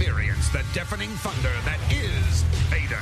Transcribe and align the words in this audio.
experience 0.00 0.48
the 0.48 0.64
deafening 0.72 1.10
thunder 1.16 1.52
that 1.66 1.78
is 1.92 2.42
Vader. 2.70 2.96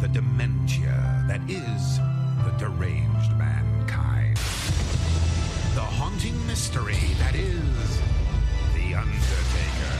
The 0.00 0.08
dementia 0.08 1.22
that 1.28 1.42
is 1.46 1.98
the 2.44 2.50
deranged 2.56 3.36
mankind. 3.36 4.36
The 5.74 5.82
haunting 5.82 6.34
mystery 6.46 6.96
that 7.18 7.34
is 7.34 8.00
The 8.74 8.94
Undertaker. 8.94 9.96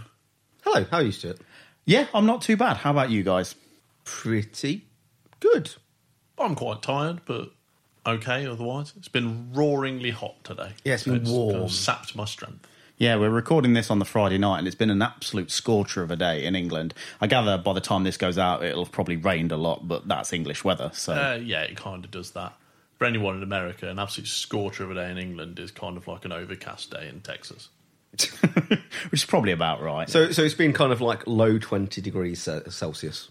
Hello, 0.64 0.86
how 0.90 0.98
are 0.98 1.04
you, 1.04 1.12
Stuart? 1.12 1.38
Yeah, 1.86 2.08
I'm 2.16 2.26
not 2.26 2.42
too 2.42 2.58
bad. 2.58 2.78
How 2.78 2.90
about 2.90 3.12
you 3.12 3.22
guys? 3.22 3.54
Pretty 4.06 4.88
good. 5.40 5.76
I'm 6.40 6.56
quite 6.56 6.82
tired, 6.82 7.22
but 7.26 7.52
okay 8.08 8.48
otherwise. 8.48 8.94
It's 8.98 9.08
been 9.08 9.52
roaringly 9.54 10.12
hot 10.12 10.44
today. 10.44 10.72
Yeah, 10.84 10.96
it's 10.96 11.04
been 11.04 11.26
kind 11.26 11.28
warm. 11.28 11.56
of 11.62 11.72
sapped 11.72 12.16
my 12.16 12.26
strength. 12.26 12.68
Yeah, 13.00 13.16
we're 13.16 13.30
recording 13.30 13.72
this 13.72 13.90
on 13.90 14.00
the 14.00 14.06
Friday 14.06 14.38
night, 14.38 14.60
and 14.60 14.68
it's 14.68 14.76
been 14.76 14.90
an 14.90 15.02
absolute 15.02 15.52
scorcher 15.52 16.04
of 16.04 16.12
a 16.12 16.18
day 16.18 16.44
in 16.44 16.54
England. 16.54 16.94
I 17.22 17.28
gather 17.28 17.58
by 17.58 17.72
the 17.72 17.80
time 17.80 18.04
this 18.04 18.18
goes 18.18 18.38
out, 18.38 18.62
it'll 18.62 18.84
have 18.84 18.92
probably 18.92 19.16
rained 19.16 19.54
a 19.54 19.58
lot, 19.58 19.88
but 19.88 20.06
that's 20.10 20.34
English 20.34 20.66
weather, 20.66 20.92
so. 20.94 21.14
Uh, 21.14 21.40
yeah, 21.42 21.62
it 21.62 21.78
kind 21.78 22.04
of 22.04 22.12
does 22.12 22.32
that. 22.32 22.58
For 22.98 23.06
anyone 23.06 23.38
in 23.38 23.44
America, 23.44 23.88
an 23.88 24.00
absolute 24.00 24.28
scorcher 24.28 24.84
of 24.84 24.92
a 24.92 24.96
day 24.96 25.10
in 25.10 25.18
England 25.18 25.60
is 25.60 25.72
kind 25.72 25.96
of 25.96 26.10
like 26.10 26.26
an 26.26 26.34
overcast 26.34 26.92
day 26.92 27.08
in 27.08 27.22
Texas. 27.22 27.70
which 28.12 28.82
is 29.14 29.26
probably 29.26 29.54
about 29.54 29.82
right. 29.82 30.10
So, 30.10 30.32
so 30.32 30.44
it's 30.44 30.54
been 30.54 30.74
kind 30.74 30.92
of 30.92 31.00
like 31.00 31.26
low 31.26 31.58
20 31.58 32.02
degrees 32.02 32.50
Celsius. 32.68 33.30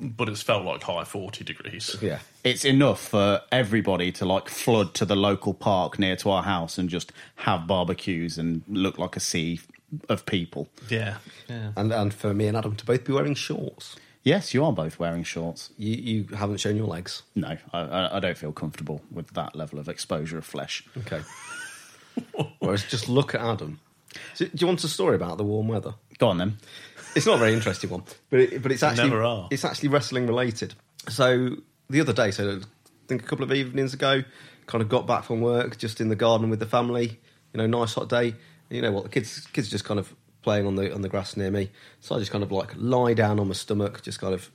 But 0.00 0.28
it's 0.28 0.42
felt 0.42 0.64
like 0.64 0.82
high 0.82 1.02
40 1.04 1.42
degrees. 1.44 1.96
Yeah. 2.00 2.20
it's 2.44 2.64
enough 2.64 3.00
for 3.08 3.40
everybody 3.50 4.12
to 4.12 4.24
like 4.24 4.48
flood 4.48 4.94
to 4.94 5.04
the 5.04 5.16
local 5.16 5.52
park 5.54 5.98
near 5.98 6.14
to 6.16 6.30
our 6.30 6.44
house 6.44 6.78
and 6.78 6.88
just 6.88 7.12
have 7.36 7.66
barbecues 7.66 8.38
and 8.38 8.62
look 8.68 8.96
like 8.98 9.16
a 9.16 9.20
sea 9.20 9.60
of 10.08 10.24
people. 10.24 10.68
Yeah. 10.88 11.16
Yeah. 11.48 11.72
And, 11.76 11.92
and 11.92 12.14
for 12.14 12.32
me 12.32 12.46
and 12.46 12.56
Adam 12.56 12.76
to 12.76 12.84
both 12.86 13.04
be 13.04 13.12
wearing 13.12 13.34
shorts. 13.34 13.96
Yes, 14.22 14.52
you 14.54 14.64
are 14.64 14.72
both 14.72 14.98
wearing 14.98 15.24
shorts. 15.24 15.70
You, 15.78 15.94
you 15.96 16.36
haven't 16.36 16.58
shown 16.58 16.76
your 16.76 16.86
legs. 16.86 17.22
No, 17.34 17.56
I- 17.72 17.80
I, 17.80 18.16
I 18.16 18.20
don't 18.20 18.36
feel 18.38 18.52
comfortable 18.52 19.00
with 19.10 19.32
that 19.34 19.56
level 19.56 19.78
of 19.78 19.88
exposure 19.88 20.38
of 20.38 20.44
flesh. 20.44 20.84
Okay. 20.98 21.22
Whereas 22.58 22.84
just 22.84 23.08
look 23.08 23.34
at 23.34 23.40
Adam. 23.40 23.80
So, 24.34 24.44
do 24.46 24.52
you 24.56 24.66
want 24.66 24.82
a 24.84 24.88
story 24.88 25.14
about 25.16 25.38
the 25.38 25.44
warm 25.44 25.68
weather? 25.68 25.94
Go 26.18 26.28
on 26.28 26.38
then. 26.38 26.56
It's 27.14 27.26
not 27.26 27.36
a 27.36 27.38
very 27.38 27.52
interesting 27.52 27.90
one, 27.90 28.04
but 28.30 28.40
it, 28.40 28.62
but 28.62 28.72
it's 28.72 28.82
actually 28.82 29.10
never 29.10 29.22
are. 29.22 29.48
it's 29.50 29.64
actually 29.64 29.88
wrestling 29.88 30.26
related. 30.26 30.74
So 31.08 31.56
the 31.90 32.00
other 32.00 32.12
day, 32.12 32.30
so 32.30 32.58
I 32.60 32.60
think 33.06 33.22
a 33.22 33.26
couple 33.26 33.44
of 33.44 33.52
evenings 33.52 33.94
ago, 33.94 34.22
kind 34.66 34.82
of 34.82 34.88
got 34.88 35.06
back 35.06 35.24
from 35.24 35.40
work, 35.40 35.78
just 35.78 36.00
in 36.00 36.08
the 36.08 36.16
garden 36.16 36.50
with 36.50 36.60
the 36.60 36.66
family. 36.66 37.18
You 37.52 37.58
know, 37.58 37.66
nice 37.66 37.94
hot 37.94 38.08
day. 38.08 38.34
You 38.70 38.82
know 38.82 38.92
what? 38.92 39.04
The 39.04 39.08
kids 39.08 39.46
kids 39.52 39.68
are 39.68 39.70
just 39.70 39.84
kind 39.84 39.98
of 39.98 40.14
playing 40.42 40.66
on 40.66 40.76
the 40.76 40.94
on 40.94 41.02
the 41.02 41.08
grass 41.08 41.36
near 41.36 41.50
me. 41.50 41.70
So 42.00 42.14
I 42.14 42.18
just 42.18 42.30
kind 42.30 42.44
of 42.44 42.52
like 42.52 42.72
lie 42.76 43.14
down 43.14 43.40
on 43.40 43.48
my 43.48 43.54
stomach, 43.54 44.02
just 44.02 44.20
kind 44.20 44.34
of 44.34 44.50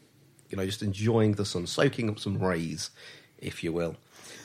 you 0.49 0.57
know 0.57 0.65
just 0.65 0.83
enjoying 0.83 1.33
the 1.33 1.45
sun, 1.45 1.67
soaking 1.67 2.09
up 2.09 2.19
some 2.19 2.37
rays, 2.37 2.91
if 3.39 3.63
you 3.63 3.73
will. 3.73 3.97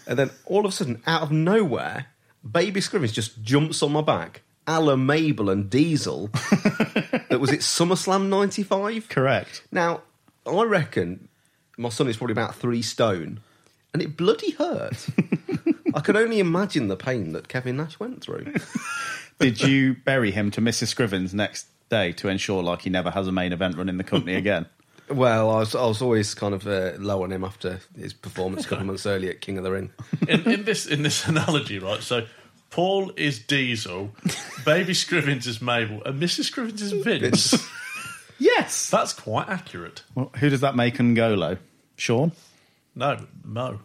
And 0.06 0.19
then 0.19 0.30
all 0.46 0.60
of 0.60 0.72
a 0.72 0.72
sudden, 0.72 1.02
out 1.06 1.22
of 1.22 1.30
nowhere, 1.30 2.06
baby 2.50 2.80
Scrivens 2.80 3.12
just 3.12 3.42
jumps 3.42 3.82
on 3.82 3.92
my 3.92 4.00
back. 4.00 4.42
A 4.68 4.80
la 4.80 4.94
Mabel 4.94 5.48
and 5.48 5.68
Diesel. 5.68 6.28
that 6.32 7.38
was 7.40 7.50
it 7.50 7.60
SummerSlam 7.60 8.28
95? 8.28 9.08
Correct. 9.08 9.62
Now, 9.72 10.02
I 10.46 10.62
reckon 10.62 11.28
my 11.78 11.88
son 11.88 12.06
is 12.06 12.18
probably 12.18 12.32
about 12.32 12.54
three 12.54 12.82
stone, 12.82 13.40
and 13.92 14.02
it 14.02 14.16
bloody 14.16 14.52
hurt. 14.52 15.08
I 15.94 16.00
can 16.00 16.16
only 16.16 16.38
imagine 16.38 16.88
the 16.88 16.96
pain 16.96 17.32
that 17.32 17.48
Kevin 17.48 17.78
Nash 17.78 17.98
went 17.98 18.20
through. 18.20 18.52
Did 19.40 19.62
you 19.62 19.94
bury 19.94 20.30
him 20.32 20.50
to 20.52 20.60
Mrs. 20.60 20.94
Scrivens 20.94 21.32
next 21.32 21.66
day 21.88 22.12
to 22.12 22.28
ensure 22.28 22.62
like 22.62 22.82
he 22.82 22.90
never 22.90 23.10
has 23.10 23.26
a 23.26 23.32
main 23.32 23.52
event 23.52 23.76
run 23.76 23.88
in 23.88 23.96
the 23.96 24.04
company 24.04 24.34
again? 24.34 24.66
Well, 25.08 25.48
I 25.48 25.60
was, 25.60 25.74
I 25.74 25.86
was 25.86 26.02
always 26.02 26.34
kind 26.34 26.52
of 26.52 26.66
uh, 26.66 26.92
low 26.98 27.22
on 27.22 27.32
him 27.32 27.42
after 27.42 27.80
his 27.98 28.12
performance 28.12 28.66
a 28.66 28.68
couple 28.68 28.82
of 28.82 28.86
months 28.88 29.06
earlier 29.06 29.30
at 29.30 29.40
King 29.40 29.56
of 29.56 29.64
the 29.64 29.72
Ring. 29.72 29.90
in, 30.28 30.42
in 30.42 30.64
this 30.64 30.84
in 30.84 31.02
this 31.02 31.26
analogy, 31.26 31.78
right? 31.78 32.02
So 32.02 32.26
Paul 32.70 33.12
is 33.16 33.38
Diesel, 33.38 34.10
Baby 34.64 34.92
Scrivens 34.92 35.46
is 35.46 35.60
Mabel, 35.62 36.02
and 36.04 36.20
Mrs. 36.22 36.50
Scrivens 36.52 36.80
is 36.82 36.92
Vince. 36.92 37.54
yes. 38.38 38.90
That's 38.90 39.12
quite 39.14 39.48
accurate. 39.48 40.02
Well, 40.14 40.30
who 40.38 40.50
does 40.50 40.60
that 40.60 40.76
make 40.76 40.96
Ngolo? 40.98 41.58
Sean? 41.96 42.32
No, 42.94 43.18
Mo. 43.44 43.80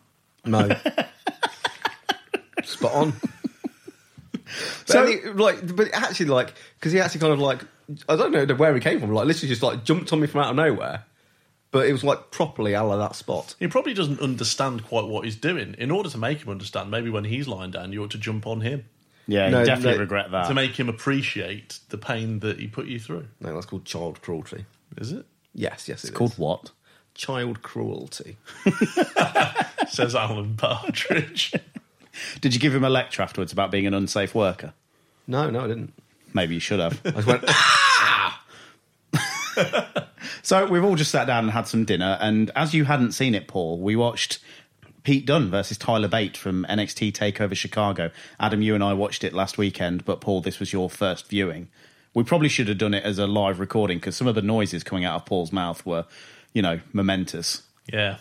No. 0.45 0.69
Spot 2.63 2.91
on. 2.93 3.13
So- 4.85 5.05
So, 5.05 5.07
he, 5.07 5.29
like, 5.29 5.75
but 5.75 5.88
actually, 5.93 6.27
like, 6.27 6.53
because 6.77 6.91
he 6.91 6.99
actually 6.99 7.22
kind 7.22 7.33
of 7.33 7.39
like, 7.39 7.63
I 8.07 8.16
don't 8.16 8.31
know 8.31 8.45
where 8.55 8.73
he 8.75 8.79
came 8.81 8.99
from. 8.99 9.11
Like, 9.11 9.25
literally 9.25 9.47
just 9.47 9.63
like 9.63 9.83
jumped 9.83 10.13
on 10.13 10.19
me 10.19 10.27
from 10.27 10.41
out 10.41 10.51
of 10.51 10.55
nowhere. 10.57 11.05
But 11.73 11.88
it 11.88 11.91
was 11.91 12.03
like 12.06 12.31
properly 12.31 12.72
a 12.73 12.84
la 12.84 12.95
that 12.97 13.16
spot. 13.17 13.56
He 13.59 13.67
probably 13.67 13.94
doesn't 13.94 14.22
understand 14.22 14.85
quite 14.85 15.06
what 15.06 15.25
he's 15.25 15.35
doing. 15.35 15.75
In 15.78 15.91
order 15.91 16.09
to 16.09 16.17
make 16.17 16.41
him 16.44 16.50
understand, 16.50 16.89
maybe 16.89 17.09
when 17.09 17.25
he's 17.25 17.47
lying 17.50 17.72
down, 17.72 17.91
you 17.91 18.01
ought 18.03 18.11
to 18.11 18.17
jump 18.17 18.47
on 18.47 18.61
him 18.61 18.85
Yeah, 19.28 19.50
No, 19.50 19.59
you 19.59 19.66
definitely 19.66 19.95
no. 19.95 20.00
regret 20.01 20.31
that. 20.31 20.47
to 20.47 20.53
make 20.53 20.79
him 20.79 20.88
appreciate 20.88 21.79
the 21.89 21.97
pain 21.97 22.39
that 22.39 22.59
he 22.59 22.67
put 22.67 22.85
you 22.85 23.00
through. 23.00 23.28
No, 23.41 23.53
that's 23.53 23.66
called 23.66 23.84
child 23.85 24.22
cruelty. 24.22 24.66
Is 24.97 25.11
it? 25.11 25.25
Yes, 25.56 25.89
yes, 25.89 26.03
it's 26.06 26.13
called 26.16 26.38
what? 26.38 26.72
child 27.16 27.61
cruelty. 27.61 28.38
Says 29.87 30.16
Alan 30.16 30.55
Partridge. 30.55 31.53
Did 32.41 32.53
you 32.53 32.59
give 32.59 32.73
him 32.73 32.84
a 32.84 32.90
lecture 32.90 33.22
afterwards 33.22 33.52
about 33.52 33.72
being 33.72 33.85
an 33.87 33.93
unsafe 33.93 34.34
worker? 34.35 34.73
No, 35.28 35.49
no, 35.49 35.61
I 35.64 35.67
didn't. 35.67 35.93
Maybe 36.34 36.53
you 36.55 36.59
should 36.59 36.79
have. 36.79 36.99
I 37.05 37.11
just 37.11 37.28
went. 37.28 37.43
So 40.41 40.66
we've 40.66 40.84
all 40.84 40.96
just 40.96 41.11
sat 41.11 41.28
down 41.28 41.46
and 41.46 41.52
had 41.52 41.67
some 41.67 41.85
dinner, 41.85 42.17
and 42.22 42.52
as 42.55 42.73
you 42.73 42.85
hadn't 42.85 43.11
seen 43.11 43.35
it, 43.35 43.47
Paul, 43.47 43.79
we 43.79 43.96
watched 43.96 44.40
Pete 45.03 45.26
Dunne 45.26 45.50
versus 45.50 45.78
Tyler 45.78 46.08
Bate 46.08 46.38
from 46.38 46.66
NXT 46.70 47.11
Takeover 47.11 47.55
Chicago. 47.55 48.09
Adam, 48.40 48.61
you 48.61 48.73
and 48.73 48.84
I 48.84 48.94
watched 48.94 49.23
it 49.23 49.34
last 49.34 49.58
weekend, 49.58 50.05
but 50.05 50.22
Paul, 50.22 50.41
this 50.41 50.59
was 50.59 50.72
your 50.72 50.90
first 50.90 51.28
viewing. 51.28 51.70
We 52.14 52.23
probably 52.23 52.50
should 52.50 52.67
have 52.67 52.78
done 52.78 52.94
it 52.94 53.03
as 53.03 53.20
a 53.20 53.28
live 53.28 53.59
recording 53.59 53.97
because 53.97 54.16
some 54.16 54.28
of 54.28 54.35
the 54.35 54.41
noises 54.41 54.84
coming 54.84 55.03
out 55.03 55.16
of 55.16 55.26
Paul's 55.26 55.52
mouth 55.52 55.85
were, 55.85 56.06
you 56.53 56.61
know, 56.61 56.79
momentous. 56.94 57.64
Yeah. 57.91 58.17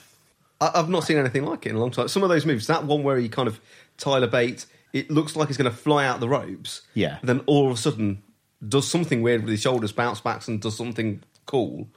I, 0.60 0.72
I've 0.74 0.88
not 0.88 1.04
seen 1.04 1.18
anything 1.18 1.44
like 1.44 1.66
it 1.66 1.70
in 1.70 1.76
a 1.76 1.80
long 1.80 1.90
time. 1.90 2.08
Some 2.08 2.22
of 2.22 2.28
those 2.28 2.46
moves, 2.46 2.66
that 2.66 2.84
one 2.84 3.02
where 3.02 3.18
he 3.18 3.28
kind 3.28 3.48
of 3.48 3.60
Tyler 3.96 4.26
Bate, 4.26 4.66
it 4.92 5.10
looks 5.10 5.36
like 5.36 5.48
he's 5.48 5.56
going 5.56 5.70
to 5.70 5.76
fly 5.76 6.04
out 6.04 6.20
the 6.20 6.28
ropes. 6.28 6.82
Yeah. 6.94 7.18
Then 7.22 7.40
all 7.46 7.66
of 7.66 7.74
a 7.74 7.76
sudden 7.76 8.22
does 8.66 8.86
something 8.88 9.22
weird 9.22 9.42
with 9.42 9.50
his 9.50 9.60
shoulders, 9.60 9.92
bounce 9.92 10.20
backs, 10.20 10.48
and 10.48 10.60
does 10.60 10.76
something 10.76 11.22
cool. 11.46 11.88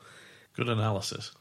Good 0.55 0.69
analysis. 0.69 1.31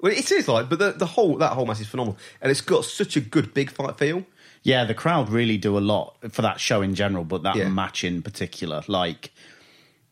Well, 0.00 0.12
it 0.12 0.30
is 0.30 0.48
like, 0.48 0.68
but 0.68 0.78
the, 0.80 0.92
the 0.92 1.06
whole 1.06 1.36
that 1.38 1.52
whole 1.52 1.66
match 1.66 1.80
is 1.80 1.86
phenomenal, 1.86 2.18
and 2.40 2.50
it's 2.50 2.60
got 2.60 2.84
such 2.84 3.16
a 3.16 3.20
good 3.20 3.54
big 3.54 3.70
fight 3.70 3.98
feel. 3.98 4.24
Yeah, 4.64 4.84
the 4.84 4.94
crowd 4.94 5.28
really 5.28 5.58
do 5.58 5.76
a 5.76 5.80
lot 5.80 6.16
for 6.30 6.42
that 6.42 6.60
show 6.60 6.82
in 6.82 6.94
general, 6.94 7.24
but 7.24 7.42
that 7.44 7.56
Yeah. 7.56 7.68
match 7.68 8.02
in 8.04 8.22
particular. 8.22 8.82
Like, 8.88 9.32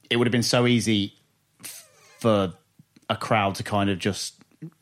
it 0.09 0.17
would 0.17 0.27
have 0.27 0.33
been 0.33 0.43
so 0.43 0.67
easy 0.67 1.15
f- 1.65 1.89
for 2.19 2.53
a 3.09 3.17
crowd 3.17 3.55
to 3.57 3.63
kind 3.63 3.91
of 3.91 3.99
just 3.99 4.35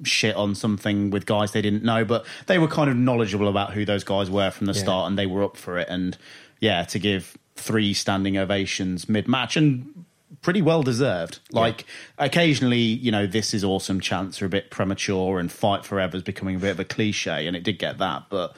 shit 0.05 0.35
on 0.37 0.55
something 0.55 1.11
with 1.11 1.25
guys 1.27 1.53
they 1.53 1.63
didn't 1.63 1.85
know, 1.85 2.05
but 2.05 2.27
they 2.47 2.59
were 2.59 2.67
kind 2.69 2.91
of 2.91 2.97
knowledgeable 2.97 3.49
about 3.49 3.73
who 3.73 3.85
those 3.85 4.05
guys 4.05 4.29
were 4.31 4.51
from 4.51 4.67
the 4.67 4.73
Yeah. 4.73 4.81
start 4.83 5.09
and 5.09 5.19
they 5.19 5.27
were 5.27 5.45
up 5.45 5.57
for 5.57 5.79
it. 5.79 5.89
And 5.89 6.17
yeah, 6.61 6.83
to 6.85 6.99
give 6.99 7.37
three 7.59 7.93
standing 7.95 8.39
ovations 8.39 9.09
mid 9.09 9.29
match 9.29 9.57
and 9.57 10.05
pretty 10.43 10.63
well 10.63 10.83
deserved. 10.83 11.41
Like, 11.53 11.85
occasionally, 12.19 12.79
you 12.79 13.11
know, 13.11 13.27
this 13.27 13.55
is 13.55 13.65
awesome 13.65 14.01
chants 14.01 14.41
are 14.41 14.47
a 14.47 14.49
bit 14.49 14.71
premature 14.71 15.39
and 15.39 15.51
fight 15.51 15.85
forever 15.85 16.17
is 16.17 16.23
becoming 16.23 16.57
a 16.57 16.59
bit 16.59 16.71
of 16.71 16.81
a 16.81 16.85
cliche, 16.85 17.47
and 17.47 17.57
it 17.57 17.63
did 17.63 17.79
get 17.79 17.99
that, 17.99 18.25
but 18.31 18.57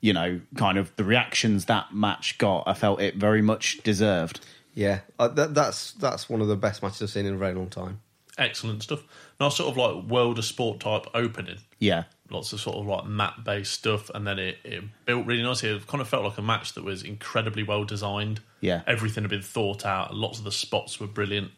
you 0.00 0.12
know, 0.12 0.40
kind 0.56 0.78
of 0.78 0.94
the 0.96 1.04
reactions 1.04 1.66
that 1.66 1.94
match 1.94 2.36
got, 2.36 2.64
I 2.66 2.74
felt 2.74 3.00
it 3.00 3.14
very 3.14 3.40
much 3.40 3.78
deserved. 3.84 4.40
Yeah, 4.74 5.00
uh, 5.18 5.28
that, 5.28 5.54
that's 5.54 5.92
that's 5.92 6.28
one 6.28 6.40
of 6.40 6.48
the 6.48 6.56
best 6.56 6.82
matches 6.82 7.02
I've 7.02 7.10
seen 7.10 7.24
in 7.24 7.34
a 7.34 7.38
very 7.38 7.54
long 7.54 7.68
time. 7.68 8.00
Excellent 8.36 8.82
stuff. 8.82 9.04
Nice 9.38 9.56
sort 9.56 9.70
of 9.70 9.76
like 9.76 10.10
world 10.10 10.38
of 10.38 10.44
sport 10.44 10.80
type 10.80 11.06
opening. 11.14 11.58
Yeah. 11.78 12.04
Lots 12.32 12.52
of 12.52 12.60
sort 12.60 12.76
of 12.76 12.86
like 12.86 13.04
map 13.06 13.44
based 13.44 13.72
stuff, 13.72 14.10
and 14.14 14.26
then 14.26 14.38
it, 14.38 14.58
it 14.64 14.82
built 15.04 15.26
really 15.26 15.42
nicely. 15.42 15.68
It 15.68 15.86
kind 15.86 16.00
of 16.00 16.08
felt 16.08 16.24
like 16.24 16.38
a 16.38 16.42
match 16.42 16.72
that 16.74 16.84
was 16.84 17.02
incredibly 17.02 17.62
well 17.62 17.84
designed. 17.84 18.40
Yeah. 18.60 18.82
everything 18.86 19.24
had 19.24 19.30
been 19.30 19.42
thought 19.42 19.84
out. 19.84 20.14
Lots 20.14 20.38
of 20.38 20.44
the 20.44 20.52
spots 20.52 21.00
were 21.00 21.08
brilliant. 21.08 21.50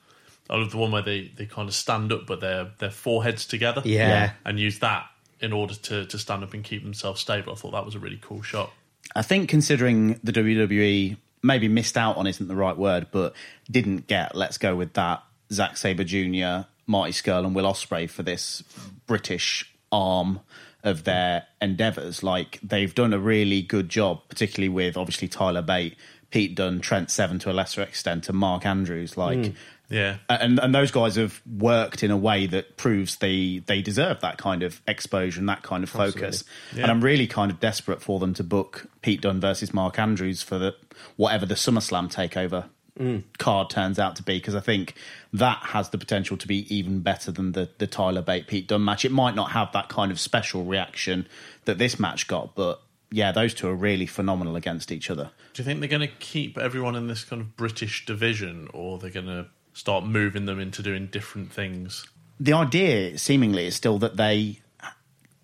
I 0.48 0.56
love 0.56 0.70
the 0.70 0.78
one 0.78 0.90
where 0.90 1.02
they, 1.02 1.30
they 1.36 1.46
kind 1.46 1.68
of 1.68 1.74
stand 1.74 2.12
up, 2.12 2.26
but 2.26 2.40
their 2.40 2.70
their 2.78 2.90
foreheads 2.90 3.46
together. 3.46 3.82
Yeah. 3.84 4.08
Yeah. 4.08 4.30
and 4.44 4.58
use 4.58 4.78
that 4.80 5.06
in 5.40 5.52
order 5.52 5.74
to 5.74 6.06
to 6.06 6.18
stand 6.18 6.42
up 6.42 6.54
and 6.54 6.64
keep 6.64 6.82
themselves 6.82 7.20
stable. 7.20 7.52
I 7.52 7.56
thought 7.56 7.72
that 7.72 7.84
was 7.84 7.94
a 7.94 7.98
really 7.98 8.18
cool 8.20 8.42
shot. 8.42 8.72
I 9.14 9.22
think 9.22 9.48
considering 9.48 10.18
the 10.24 10.32
WWE 10.32 11.16
maybe 11.42 11.68
missed 11.68 11.96
out 11.96 12.16
on 12.16 12.26
isn't 12.26 12.48
the 12.48 12.56
right 12.56 12.76
word, 12.76 13.08
but 13.12 13.34
didn't 13.70 14.06
get, 14.06 14.34
let's 14.34 14.58
go 14.58 14.74
with 14.74 14.94
that, 14.94 15.22
Zack 15.52 15.76
Sabre 15.76 16.02
Jr., 16.02 16.66
Marty 16.86 17.12
Scurll, 17.12 17.44
and 17.44 17.54
Will 17.54 17.70
Ospreay 17.70 18.08
for 18.08 18.22
this 18.22 18.62
British 19.06 19.70
arm 19.94 20.40
of 20.82 21.04
their 21.04 21.46
endeavours. 21.62 22.22
Like, 22.22 22.58
they've 22.62 22.94
done 22.94 23.12
a 23.12 23.18
really 23.18 23.62
good 23.62 23.88
job, 23.88 24.22
particularly 24.28 24.68
with 24.68 24.96
obviously 24.96 25.28
Tyler 25.28 25.62
Bate, 25.62 25.96
Pete 26.30 26.54
Dunne, 26.54 26.80
Trent 26.80 27.10
Seven 27.10 27.38
to 27.40 27.50
a 27.50 27.54
lesser 27.54 27.82
extent, 27.82 28.28
and 28.28 28.36
Mark 28.36 28.66
Andrews. 28.66 29.16
Like, 29.16 29.38
mm. 29.38 29.54
Yeah, 29.90 30.16
and 30.30 30.58
and 30.58 30.74
those 30.74 30.90
guys 30.90 31.16
have 31.16 31.42
worked 31.46 32.02
in 32.02 32.10
a 32.10 32.16
way 32.16 32.46
that 32.46 32.78
proves 32.78 33.16
they 33.16 33.62
they 33.66 33.82
deserve 33.82 34.20
that 34.20 34.38
kind 34.38 34.62
of 34.62 34.80
exposure 34.88 35.40
and 35.40 35.48
that 35.50 35.62
kind 35.62 35.84
of 35.84 35.90
focus. 35.90 36.42
Yeah. 36.74 36.84
And 36.84 36.90
I'm 36.90 37.02
really 37.02 37.26
kind 37.26 37.50
of 37.50 37.60
desperate 37.60 38.00
for 38.00 38.18
them 38.18 38.32
to 38.34 38.44
book 38.44 38.86
Pete 39.02 39.20
Dunne 39.20 39.40
versus 39.40 39.74
Mark 39.74 39.98
Andrews 39.98 40.42
for 40.42 40.58
the 40.58 40.74
whatever 41.16 41.44
the 41.44 41.54
SummerSlam 41.54 42.10
takeover 42.12 42.64
Mm. 42.98 43.24
card 43.38 43.70
turns 43.70 43.98
out 43.98 44.14
to 44.16 44.22
be 44.22 44.38
because 44.38 44.54
I 44.54 44.60
think 44.60 44.94
that 45.32 45.58
has 45.58 45.90
the 45.90 45.98
potential 45.98 46.36
to 46.36 46.46
be 46.46 46.72
even 46.72 47.00
better 47.00 47.32
than 47.32 47.50
the 47.50 47.68
the 47.78 47.88
Tyler 47.88 48.22
Bate 48.22 48.46
Pete 48.46 48.68
Dunne 48.68 48.84
match. 48.84 49.04
It 49.04 49.10
might 49.10 49.34
not 49.34 49.50
have 49.50 49.72
that 49.72 49.88
kind 49.88 50.12
of 50.12 50.20
special 50.20 50.64
reaction 50.64 51.26
that 51.64 51.78
this 51.78 51.98
match 51.98 52.28
got, 52.28 52.54
but 52.54 52.80
yeah, 53.10 53.32
those 53.32 53.52
two 53.52 53.68
are 53.68 53.74
really 53.74 54.06
phenomenal 54.06 54.54
against 54.54 54.92
each 54.92 55.10
other. 55.10 55.30
Do 55.54 55.62
you 55.62 55.64
think 55.64 55.80
they're 55.80 55.88
going 55.88 56.08
to 56.08 56.14
keep 56.18 56.56
everyone 56.56 56.94
in 56.94 57.08
this 57.08 57.24
kind 57.24 57.42
of 57.42 57.56
British 57.56 58.06
division, 58.06 58.68
or 58.72 58.98
they're 58.98 59.10
going 59.10 59.26
to 59.26 59.46
start 59.72 60.04
moving 60.04 60.46
them 60.46 60.60
into 60.60 60.82
doing 60.82 61.06
different 61.06 61.52
things? 61.52 62.06
the 62.40 62.52
idea 62.52 63.16
seemingly 63.18 63.66
is 63.66 63.74
still 63.74 63.98
that 63.98 64.16
they 64.16 64.60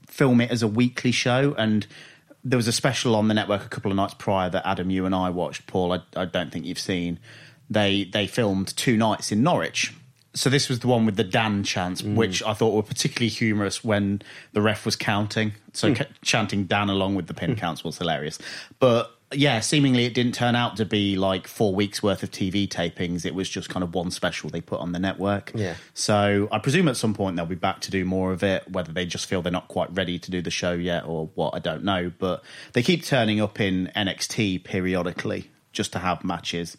film 0.07 0.41
it 0.41 0.51
as 0.51 0.63
a 0.63 0.69
weekly 0.69 1.13
show 1.13 1.55
and 1.57 1.87
there 2.45 2.57
was 2.57 2.69
a 2.69 2.73
special 2.73 3.15
on 3.17 3.29
the 3.29 3.35
network 3.35 3.65
a 3.65 3.69
couple 3.69 3.91
of 3.91 3.97
nights 3.97 4.15
prior 4.15 4.49
that 4.51 4.67
Adam 4.67 4.91
you 4.91 5.07
and 5.07 5.15
I 5.15 5.31
watched. 5.31 5.67
Paul 5.67 5.93
I, 5.93 6.01
I 6.17 6.25
don't 6.25 6.53
think 6.53 6.65
you've 6.65 6.79
seen. 6.79 7.19
They 7.69 8.05
they 8.05 8.27
filmed 8.27 8.77
two 8.77 8.97
nights 8.97 9.31
in 9.31 9.43
Norwich. 9.43 9.95
So 10.33 10.49
this 10.49 10.69
was 10.69 10.79
the 10.79 10.87
one 10.87 11.07
with 11.07 11.17
the 11.17 11.25
Dan 11.25 11.65
chants 11.65 12.03
mm. 12.03 12.15
which 12.15 12.43
I 12.45 12.55
thought 12.55 12.73
were 12.73 12.85
particularly 12.85 13.29
humorous 13.29 13.83
when 13.83 14.23
the 14.53 14.63
ref 14.63 14.85
was 14.85 14.95
counting. 14.95 15.53
So 15.73 15.91
mm. 15.91 15.97
ca- 15.97 16.13
chanting 16.23 16.65
Dan 16.65 16.89
along 16.89 17.17
with 17.17 17.27
the 17.27 17.35
pin 17.35 17.57
mm. 17.57 17.59
counts 17.59 17.83
was 17.83 17.99
hilarious. 17.99 18.39
But 18.79 19.13
yeah, 19.33 19.61
seemingly 19.61 20.07
it 20.07 20.15
didn't 20.15 20.35
turn 20.35 20.57
out 20.57 20.77
to 20.79 20.85
be 20.85 21.17
like 21.17 21.47
four 21.47 21.73
weeks 21.73 22.03
worth 22.03 22.23
of 22.23 22.33
TV 22.33 22.69
tapings. 22.69 23.25
It 23.25 23.35
was 23.35 23.49
just 23.49 23.69
kind 23.69 23.85
of 23.85 23.95
one 23.95 24.11
special 24.11 24.51
they 24.51 24.61
put 24.61 24.81
on 24.81 24.91
the 24.91 24.99
network. 24.99 25.53
Yeah. 25.55 25.75
So 25.95 26.49
I 26.51 26.59
presume 26.59 26.89
at 26.89 26.97
some 26.97 27.15
point 27.15 27.37
they'll 27.37 27.47
be 27.47 27.55
back 27.55 27.81
to 27.83 27.93
do 27.93 28.05
more 28.05 28.33
of 28.33 28.43
it. 28.43 28.69
Whether 28.69 28.93
they 28.93 29.07
just 29.07 29.27
feel 29.27 29.41
they're 29.41 29.53
not 29.53 29.69
quite 29.69 29.95
ready 29.95 30.19
to 30.19 30.31
do 30.33 30.43
the 30.43 30.51
show 30.51 30.73
yet 30.73 31.05
or 31.05 31.31
what, 31.35 31.55
I 31.55 31.61
don't 31.61 31.85
know. 31.85 32.11
But 32.19 32.43
they 32.73 32.83
keep 32.83 33.05
turning 33.05 33.41
up 33.41 33.61
in 33.61 33.91
NXT 33.95 34.65
periodically 34.65 35.51
just 35.73 35.93
to 35.93 36.01
have 36.01 36.25
matches. 36.25 36.77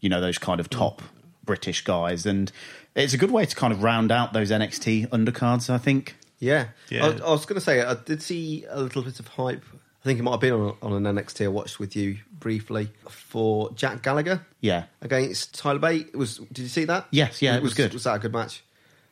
You 0.00 0.08
know, 0.08 0.20
those 0.20 0.38
kind 0.38 0.58
of 0.58 0.68
top 0.68 1.02
British 1.44 1.84
guys, 1.84 2.26
and 2.26 2.50
it's 2.96 3.14
a 3.14 3.18
good 3.18 3.30
way 3.30 3.46
to 3.46 3.54
kind 3.54 3.72
of 3.72 3.84
round 3.84 4.10
out 4.10 4.32
those 4.32 4.50
NXT 4.50 5.08
undercards. 5.10 5.70
I 5.70 5.78
think. 5.78 6.16
Yeah, 6.40 6.68
Yeah. 6.90 7.06
I, 7.06 7.08
I 7.10 7.30
was 7.30 7.46
going 7.46 7.54
to 7.54 7.60
say 7.60 7.80
I 7.80 7.94
did 7.94 8.20
see 8.20 8.64
a 8.68 8.80
little 8.80 9.02
bit 9.02 9.20
of 9.20 9.28
hype. 9.28 9.64
I 10.02 10.04
think 10.04 10.18
it 10.18 10.22
might 10.22 10.32
have 10.32 10.40
been 10.40 10.52
on, 10.52 10.76
on 10.82 11.06
an 11.06 11.16
NXT 11.16 11.44
I 11.44 11.48
watched 11.48 11.78
with 11.78 11.94
you 11.94 12.18
briefly 12.40 12.88
for 13.08 13.70
Jack 13.74 14.02
Gallagher 14.02 14.44
Yeah. 14.60 14.84
against 15.00 15.54
Tyler 15.56 15.78
Bate. 15.78 16.08
It 16.08 16.16
was 16.16 16.38
did 16.38 16.58
you 16.62 16.68
see 16.68 16.84
that? 16.86 17.06
Yes, 17.12 17.40
yeah, 17.40 17.56
it 17.56 17.62
was 17.62 17.74
good. 17.74 17.92
Was 17.92 18.04
that 18.04 18.16
a 18.16 18.18
good 18.18 18.32
match? 18.32 18.64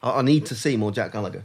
I, 0.03 0.19
I 0.19 0.23
need 0.23 0.47
to 0.47 0.55
see 0.57 0.77
more 0.77 0.91
Jack 0.91 1.13
Gallagher. 1.13 1.45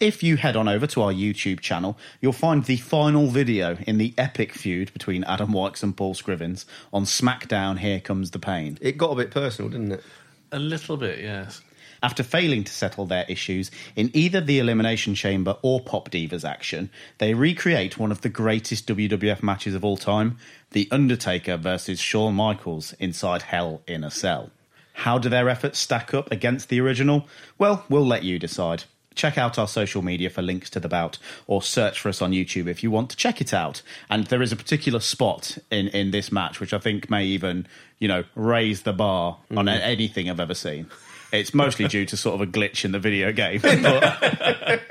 If 0.00 0.24
you 0.24 0.36
head 0.36 0.56
on 0.56 0.66
over 0.66 0.88
to 0.88 1.02
our 1.02 1.12
YouTube 1.12 1.60
channel, 1.60 1.96
you'll 2.20 2.32
find 2.32 2.64
the 2.64 2.76
final 2.76 3.28
video 3.28 3.76
in 3.86 3.98
the 3.98 4.12
epic 4.18 4.52
feud 4.52 4.92
between 4.92 5.22
Adam 5.24 5.52
Wykes 5.52 5.84
and 5.84 5.96
Paul 5.96 6.14
Scrivens 6.14 6.64
on 6.92 7.04
SmackDown 7.04 7.78
Here 7.78 8.00
Comes 8.00 8.32
the 8.32 8.40
Pain. 8.40 8.78
It 8.80 8.98
got 8.98 9.10
a 9.12 9.14
bit 9.14 9.30
personal, 9.30 9.70
didn't 9.70 9.92
it? 9.92 10.02
A 10.50 10.58
little 10.58 10.96
bit, 10.96 11.20
yes. 11.20 11.62
After 12.02 12.24
failing 12.24 12.64
to 12.64 12.72
settle 12.72 13.06
their 13.06 13.24
issues 13.28 13.70
in 13.94 14.10
either 14.12 14.40
the 14.40 14.58
Elimination 14.58 15.14
Chamber 15.14 15.56
or 15.62 15.80
Pop 15.80 16.10
Divas 16.10 16.44
action, 16.44 16.90
they 17.18 17.32
recreate 17.32 17.96
one 17.96 18.10
of 18.10 18.22
the 18.22 18.28
greatest 18.28 18.88
WWF 18.88 19.40
matches 19.40 19.76
of 19.76 19.84
all 19.84 19.96
time 19.96 20.36
The 20.72 20.88
Undertaker 20.90 21.56
versus 21.56 22.00
Shawn 22.00 22.34
Michaels 22.34 22.92
inside 22.94 23.42
Hell 23.42 23.82
in 23.86 24.02
a 24.02 24.10
Cell. 24.10 24.50
How 24.94 25.18
do 25.18 25.28
their 25.28 25.48
efforts 25.48 25.78
stack 25.78 26.12
up 26.12 26.30
against 26.32 26.68
the 26.68 26.80
original? 26.80 27.28
Well, 27.56 27.84
we'll 27.88 28.06
let 28.06 28.24
you 28.24 28.38
decide. 28.38 28.84
Check 29.14 29.38
out 29.38 29.58
our 29.58 29.68
social 29.68 30.02
media 30.02 30.28
for 30.30 30.42
links 30.42 30.70
to 30.70 30.80
the 30.80 30.88
bout, 30.88 31.18
or 31.46 31.62
search 31.62 32.00
for 32.00 32.08
us 32.08 32.20
on 32.20 32.32
YouTube 32.32 32.66
if 32.66 32.82
you 32.82 32.90
want 32.90 33.10
to 33.10 33.16
check 33.16 33.40
it 33.40 33.54
out. 33.54 33.82
And 34.10 34.26
there 34.26 34.42
is 34.42 34.52
a 34.52 34.56
particular 34.56 35.00
spot 35.00 35.58
in, 35.70 35.88
in 35.88 36.10
this 36.10 36.32
match 36.32 36.58
which 36.58 36.72
I 36.72 36.78
think 36.78 37.10
may 37.10 37.26
even, 37.26 37.68
you 37.98 38.08
know, 38.08 38.24
raise 38.34 38.82
the 38.82 38.92
bar 38.92 39.38
on 39.50 39.66
mm-hmm. 39.66 39.68
anything 39.68 40.28
I've 40.28 40.40
ever 40.40 40.54
seen. 40.54 40.90
It's 41.32 41.54
mostly 41.54 41.88
due 41.88 42.04
to 42.06 42.16
sort 42.16 42.34
of 42.34 42.46
a 42.46 42.50
glitch 42.50 42.84
in 42.84 42.92
the 42.92 42.98
video 42.98 43.32
game, 43.32 43.60
but, 43.62 44.82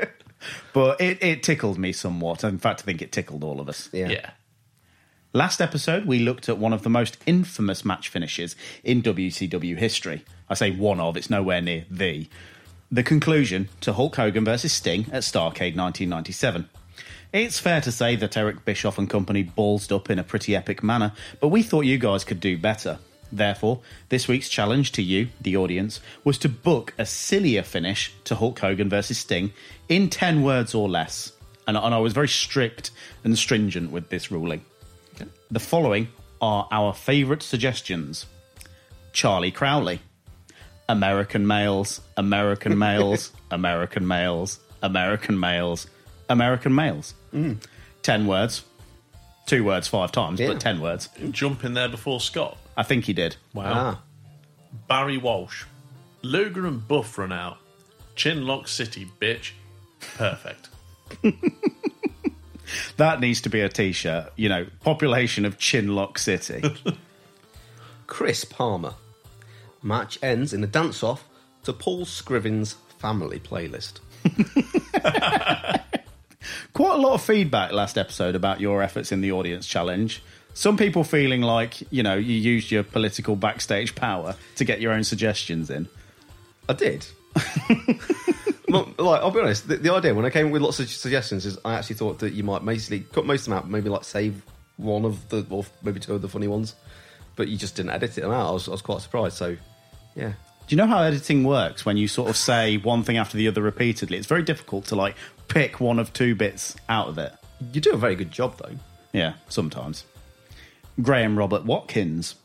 but 0.73 0.99
it, 0.99 1.21
it 1.21 1.43
tickled 1.43 1.77
me 1.77 1.93
somewhat. 1.93 2.43
In 2.43 2.57
fact, 2.57 2.81
I 2.81 2.83
think 2.83 3.01
it 3.01 3.11
tickled 3.11 3.43
all 3.43 3.59
of 3.59 3.69
us. 3.69 3.89
Yeah. 3.93 4.09
Yeah. 4.09 4.29
Last 5.33 5.61
episode, 5.61 6.05
we 6.05 6.19
looked 6.19 6.49
at 6.49 6.57
one 6.57 6.73
of 6.73 6.81
the 6.81 6.89
most 6.89 7.17
infamous 7.25 7.85
match 7.85 8.09
finishes 8.09 8.55
in 8.83 9.01
WCW 9.01 9.77
history. 9.77 10.25
I 10.49 10.55
say 10.55 10.71
one 10.71 10.99
of, 10.99 11.15
it's 11.15 11.29
nowhere 11.29 11.61
near 11.61 11.85
the. 11.89 12.27
The 12.91 13.03
conclusion 13.03 13.69
to 13.79 13.93
Hulk 13.93 14.17
Hogan 14.17 14.43
versus 14.43 14.73
Sting 14.73 15.05
at 15.13 15.23
Starcade 15.23 15.77
1997. 15.77 16.67
It's 17.31 17.59
fair 17.59 17.79
to 17.79 17.91
say 17.93 18.17
that 18.17 18.35
Eric 18.35 18.65
Bischoff 18.65 18.97
and 18.97 19.09
company 19.09 19.45
ballsed 19.45 19.95
up 19.95 20.09
in 20.09 20.19
a 20.19 20.23
pretty 20.23 20.53
epic 20.53 20.83
manner, 20.83 21.13
but 21.39 21.47
we 21.47 21.63
thought 21.63 21.85
you 21.85 21.97
guys 21.97 22.25
could 22.25 22.41
do 22.41 22.57
better. 22.57 22.99
Therefore, 23.31 23.79
this 24.09 24.27
week's 24.27 24.49
challenge 24.49 24.91
to 24.93 25.01
you, 25.01 25.29
the 25.39 25.55
audience, 25.57 25.99
was 26.23 26.37
to 26.39 26.49
book 26.49 26.93
a 26.97 27.05
sillier 27.05 27.63
finish 27.63 28.13
to 28.25 28.35
Hulk 28.35 28.59
Hogan 28.59 28.89
versus 28.89 29.17
Sting 29.19 29.53
in 29.87 30.09
10 30.09 30.43
words 30.43 30.75
or 30.75 30.89
less. 30.89 31.31
And, 31.67 31.77
and 31.77 31.93
I 31.95 31.99
was 31.99 32.11
very 32.13 32.27
strict 32.27 32.91
and 33.23 33.37
stringent 33.37 33.91
with 33.91 34.09
this 34.09 34.31
ruling. 34.31 34.65
The 35.49 35.59
following 35.59 36.07
are 36.41 36.67
our 36.71 36.93
favourite 36.93 37.43
suggestions 37.43 38.25
Charlie 39.13 39.51
Crowley, 39.51 39.99
American 40.89 41.45
males, 41.47 42.01
American 42.17 42.77
males, 42.77 43.31
American 43.51 44.07
males, 44.07 44.59
American 44.81 45.37
males, 45.39 45.87
American 46.29 46.73
males. 46.75 47.13
Mm. 47.33 47.63
Ten 48.01 48.27
words. 48.27 48.63
Two 49.45 49.63
words 49.63 49.87
five 49.87 50.11
times, 50.11 50.39
Yeah. 50.39 50.47
but 50.47 50.59
ten 50.59 50.79
words. 50.81 51.09
Jump 51.31 51.63
in 51.63 51.73
there 51.73 51.89
before 51.89 52.19
Scott. 52.19 52.57
I 52.81 52.83
think 52.83 53.05
he 53.05 53.13
did. 53.13 53.35
Wow. 53.53 53.71
Ah, 53.73 54.01
Barry 54.87 55.17
Walsh. 55.17 55.65
Luger 56.23 56.65
and 56.65 56.87
Buff 56.87 57.15
run 57.17 57.31
out. 57.31 57.57
Chinlock 58.15 58.67
City, 58.67 59.07
bitch. 59.19 59.51
Perfect. 60.17 60.69
That 62.97 63.19
needs 63.19 63.41
to 63.41 63.49
be 63.49 63.61
a 63.61 63.69
t 63.69 63.91
shirt. 63.91 64.31
You 64.35 64.49
know, 64.49 64.67
population 64.81 65.45
of 65.45 65.57
Chinlock 65.57 66.17
City. 66.17 66.63
Chris 68.07 68.45
Palmer. 68.45 68.95
Match 69.83 70.19
ends 70.21 70.53
in 70.53 70.63
a 70.63 70.67
dance 70.67 71.03
off 71.03 71.27
to 71.63 71.73
Paul 71.73 72.05
Scriven's 72.05 72.73
family 72.99 73.39
playlist. 73.39 73.99
Quite 76.73 76.93
a 76.93 77.01
lot 77.01 77.13
of 77.13 77.21
feedback 77.23 77.71
last 77.71 77.97
episode 77.97 78.35
about 78.35 78.61
your 78.61 78.81
efforts 78.83 79.11
in 79.11 79.21
the 79.21 79.31
audience 79.31 79.65
challenge. 79.65 80.21
Some 80.53 80.77
people 80.77 81.03
feeling 81.03 81.41
like, 81.41 81.81
you 81.91 82.03
know, 82.03 82.15
you 82.15 82.33
used 82.35 82.71
your 82.71 82.83
political 82.83 83.35
backstage 83.35 83.95
power 83.95 84.35
to 84.57 84.65
get 84.65 84.81
your 84.81 84.91
own 84.91 85.03
suggestions 85.03 85.69
in. 85.69 85.87
I 86.69 86.73
did. 86.73 87.05
Like, 88.71 88.99
I'll 88.99 89.31
be 89.31 89.39
honest. 89.41 89.67
The, 89.67 89.75
the 89.77 89.93
idea 89.93 90.13
when 90.13 90.23
I 90.25 90.29
came 90.29 90.47
up 90.47 90.53
with 90.53 90.61
lots 90.61 90.79
of 90.79 90.89
suggestions 90.89 91.45
is 91.45 91.57
I 91.65 91.73
actually 91.73 91.97
thought 91.97 92.19
that 92.19 92.31
you 92.33 92.43
might 92.43 92.63
basically 92.63 93.01
cut 93.01 93.25
most 93.25 93.41
of 93.41 93.45
them 93.47 93.53
out, 93.55 93.69
maybe 93.69 93.89
like 93.89 94.05
save 94.05 94.41
one 94.77 95.03
of 95.03 95.27
the 95.27 95.45
or 95.49 95.65
maybe 95.83 95.99
two 95.99 96.13
of 96.13 96.21
the 96.21 96.29
funny 96.29 96.47
ones, 96.47 96.75
but 97.35 97.49
you 97.49 97.57
just 97.57 97.75
didn't 97.75 97.91
edit 97.91 98.15
them 98.15 98.31
out. 98.31 98.49
I 98.49 98.51
was, 98.51 98.69
I 98.69 98.71
was 98.71 98.81
quite 98.81 99.01
surprised. 99.01 99.35
So, 99.35 99.57
yeah, 100.15 100.29
Do 100.29 100.75
you 100.75 100.77
know 100.77 100.87
how 100.87 101.01
editing 101.03 101.43
works 101.43 101.85
when 101.85 101.97
you 101.97 102.07
sort 102.07 102.29
of 102.29 102.37
say 102.37 102.77
one 102.77 103.03
thing 103.03 103.17
after 103.17 103.35
the 103.35 103.49
other 103.49 103.61
repeatedly? 103.61 104.17
It's 104.17 104.27
very 104.27 104.43
difficult 104.43 104.85
to 104.85 104.95
like 104.95 105.15
pick 105.49 105.81
one 105.81 105.99
of 105.99 106.13
two 106.13 106.33
bits 106.33 106.75
out 106.87 107.09
of 107.09 107.17
it. 107.17 107.33
you 107.73 107.81
do 107.81 107.91
a 107.91 107.97
very 107.97 108.15
good 108.15 108.31
job 108.31 108.57
though. 108.57 108.75
Yeah, 109.11 109.33
sometimes. 109.49 110.05
Graham 111.01 111.37
Robert 111.37 111.65
Watkins. 111.65 112.35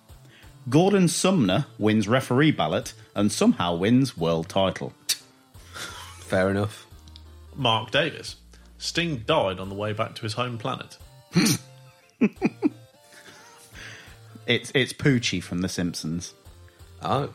Gordon 0.69 1.09
Sumner 1.09 1.67
wins 1.79 2.09
referee 2.09 2.51
ballot 2.53 2.93
and 3.15 3.31
somehow 3.31 3.77
wins 3.77 4.17
world 4.17 4.49
title. 4.49 4.93
Fair 6.21 6.51
enough. 6.51 6.87
Mark 7.55 7.91
Davis. 7.91 8.37
Sting 8.79 9.19
died 9.27 9.59
on 9.59 9.69
the 9.69 9.75
way 9.75 9.93
back 9.93 10.15
to 10.17 10.23
his 10.23 10.35
home 10.35 10.59
planet. 10.59 10.99
It's 14.47 14.71
it's 14.75 14.93
Poochie 14.93 15.43
from 15.43 15.61
The 15.61 15.69
Simpsons. 15.69 16.35
Oh, 17.03 17.31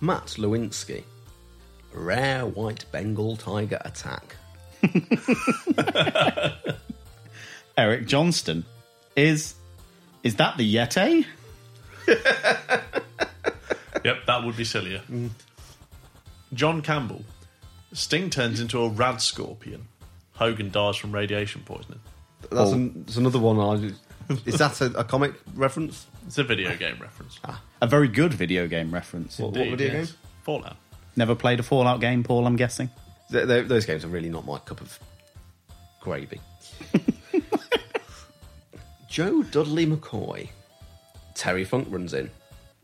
Matt 0.00 0.36
Lewinsky. 0.38 1.02
Rare 1.92 2.46
white 2.46 2.84
Bengal 2.92 3.36
tiger 3.36 3.80
attack. 3.84 4.36
Eric 7.76 8.06
Johnston. 8.06 8.64
Is 9.16 9.54
is 10.24 10.34
that 10.36 10.56
the 10.56 10.74
Yeti? 10.74 11.24
Yep, 14.04 14.16
that 14.26 14.44
would 14.44 14.54
be 14.56 14.64
sillier. 14.64 15.00
Mm. 15.10 15.30
John 16.52 16.82
Campbell. 16.82 17.24
Sting 17.94 18.28
turns 18.28 18.60
into 18.60 18.82
a 18.82 18.88
rad 18.90 19.22
scorpion. 19.22 19.86
Hogan 20.34 20.70
dies 20.70 20.96
from 20.96 21.12
radiation 21.12 21.62
poisoning. 21.64 22.00
That's, 22.42 22.70
Oh. 22.70 22.74
an, 22.74 23.04
that's 23.06 23.16
another 23.16 23.38
one. 23.38 23.58
I, 23.58 23.92
is 24.44 24.58
that 24.58 24.78
a, 24.82 24.98
a 24.98 25.04
comic 25.04 25.32
reference? 25.54 26.06
It's 26.26 26.36
a 26.36 26.44
video 26.44 26.76
game 26.76 26.98
reference. 27.00 27.38
Ah, 27.46 27.62
a 27.80 27.86
very 27.86 28.08
good 28.08 28.34
video 28.34 28.66
game 28.66 28.92
reference. 28.92 29.38
What, 29.38 29.52
what 29.56 29.68
video 29.70 29.90
game? 29.90 30.08
Fallout. 30.42 30.76
Never 31.16 31.34
played 31.34 31.60
a 31.60 31.62
Fallout 31.62 32.00
game, 32.00 32.24
Paul, 32.24 32.46
I'm 32.46 32.56
guessing. 32.56 32.90
Th- 33.30 33.46
th- 33.46 33.68
those 33.68 33.86
games 33.86 34.04
are 34.04 34.08
really 34.08 34.28
not 34.28 34.44
my 34.44 34.58
cup 34.58 34.82
of 34.82 34.98
gravy. 36.00 36.40
Joe 39.14 39.44
Dudley 39.44 39.86
McCoy. 39.86 40.48
Terry 41.36 41.64
Funk 41.64 41.86
runs 41.88 42.12
in 42.12 42.32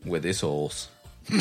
with 0.05 0.23
his 0.23 0.39
horse. 0.39 0.87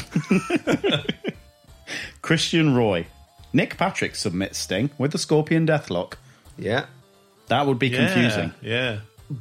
Christian 2.22 2.74
Roy. 2.74 3.06
Nick 3.52 3.76
Patrick 3.76 4.16
submits 4.16 4.58
Sting 4.58 4.90
with 4.98 5.12
the 5.12 5.18
Scorpion 5.18 5.64
Deathlock. 5.64 6.14
Yeah, 6.58 6.86
That 7.46 7.68
would 7.68 7.78
be 7.78 7.86
Yeah, 7.86 8.12
confusing. 8.12 8.52
Yeah. 8.62 8.98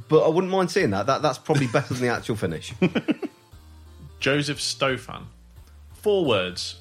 but 0.08 0.24
I 0.24 0.28
wouldn't 0.28 0.52
mind 0.54 0.70
seeing 0.70 0.92
that. 0.92 1.08
that 1.08 1.24
that's 1.24 1.40
probably 1.40 1.66
better 1.66 1.96
than 1.96 2.04
the 2.04 2.14
actual 2.14 2.36
finish. 2.36 2.72
Joseph 4.20 4.60
Stofan. 4.60 5.24
Four 5.96 6.26
words. 6.26 6.76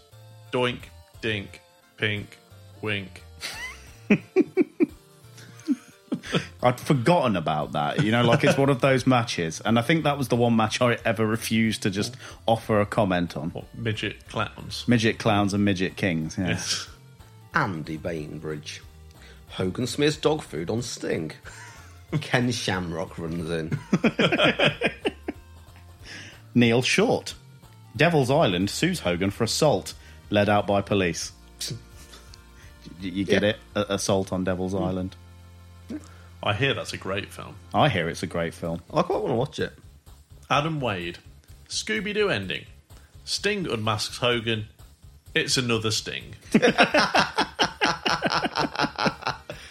Doink, 0.52 0.80
dink, 1.22 1.62
pink, 1.96 2.36
wink. 2.82 3.22
I'd 6.62 6.80
forgotten 6.80 7.36
about 7.36 7.72
that. 7.72 8.02
You 8.04 8.12
know, 8.12 8.22
like 8.24 8.44
it's 8.44 8.58
one 8.58 8.68
of 8.68 8.80
those 8.80 9.06
matches. 9.06 9.60
And 9.64 9.78
I 9.78 9.82
think 9.82 10.04
that 10.04 10.18
was 10.18 10.28
the 10.28 10.36
one 10.36 10.56
match 10.56 10.80
I 10.80 10.98
ever 11.04 11.26
refused 11.26 11.82
to 11.82 11.90
just 11.90 12.16
offer 12.46 12.80
a 12.80 12.86
comment 12.86 13.36
on. 13.36 13.50
What, 13.50 13.64
midget 13.74 14.28
clowns. 14.28 14.86
Midget 14.86 15.18
clowns 15.18 15.54
and 15.54 15.64
midget 15.64 15.96
kings. 15.96 16.36
Yeah. 16.38 16.48
Yes. 16.48 16.88
Andy 17.54 17.96
Bainbridge. 17.96 18.82
Hogan 19.48 19.86
smears 19.86 20.16
dog 20.16 20.42
food 20.42 20.70
on 20.70 20.82
Sting. 20.82 21.32
Ken 22.20 22.50
Shamrock 22.50 23.18
runs 23.18 23.50
in. 23.50 23.78
Neil 26.54 26.82
Short. 26.82 27.34
Devil's 27.96 28.30
Island 28.30 28.70
sues 28.70 29.00
Hogan 29.00 29.30
for 29.30 29.44
assault, 29.44 29.94
led 30.30 30.48
out 30.48 30.66
by 30.66 30.80
police. 30.80 31.32
You 33.00 33.10
you 33.10 33.24
get 33.24 33.42
Yeah. 33.42 33.48
it? 33.50 33.56
Assault 33.88 34.32
on 34.32 34.44
Devil's 34.44 34.72
hmm. 34.72 34.82
Island. 34.82 35.16
I 36.42 36.54
hear 36.54 36.74
that's 36.74 36.92
a 36.92 36.96
great 36.96 37.32
film. 37.32 37.56
I 37.74 37.88
hear 37.88 38.08
it's 38.08 38.22
a 38.22 38.26
great 38.26 38.54
film. 38.54 38.80
I 38.92 39.02
quite 39.02 39.20
want 39.20 39.32
to 39.32 39.34
watch 39.34 39.58
it. 39.58 39.72
Adam 40.50 40.80
Wade. 40.80 41.18
Scooby 41.68 42.14
Doo 42.14 42.30
ending. 42.30 42.64
Sting 43.24 43.66
unmasks 43.70 44.18
Hogan. 44.18 44.68
It's 45.34 45.56
another 45.56 45.90
Sting. 45.90 46.34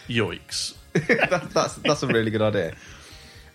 Yoicks. 0.08 0.76
that, 0.94 1.50
that's 1.54 1.76
that's 1.76 2.04
a 2.04 2.08
really 2.08 2.32
good 2.32 2.42
idea. 2.42 2.76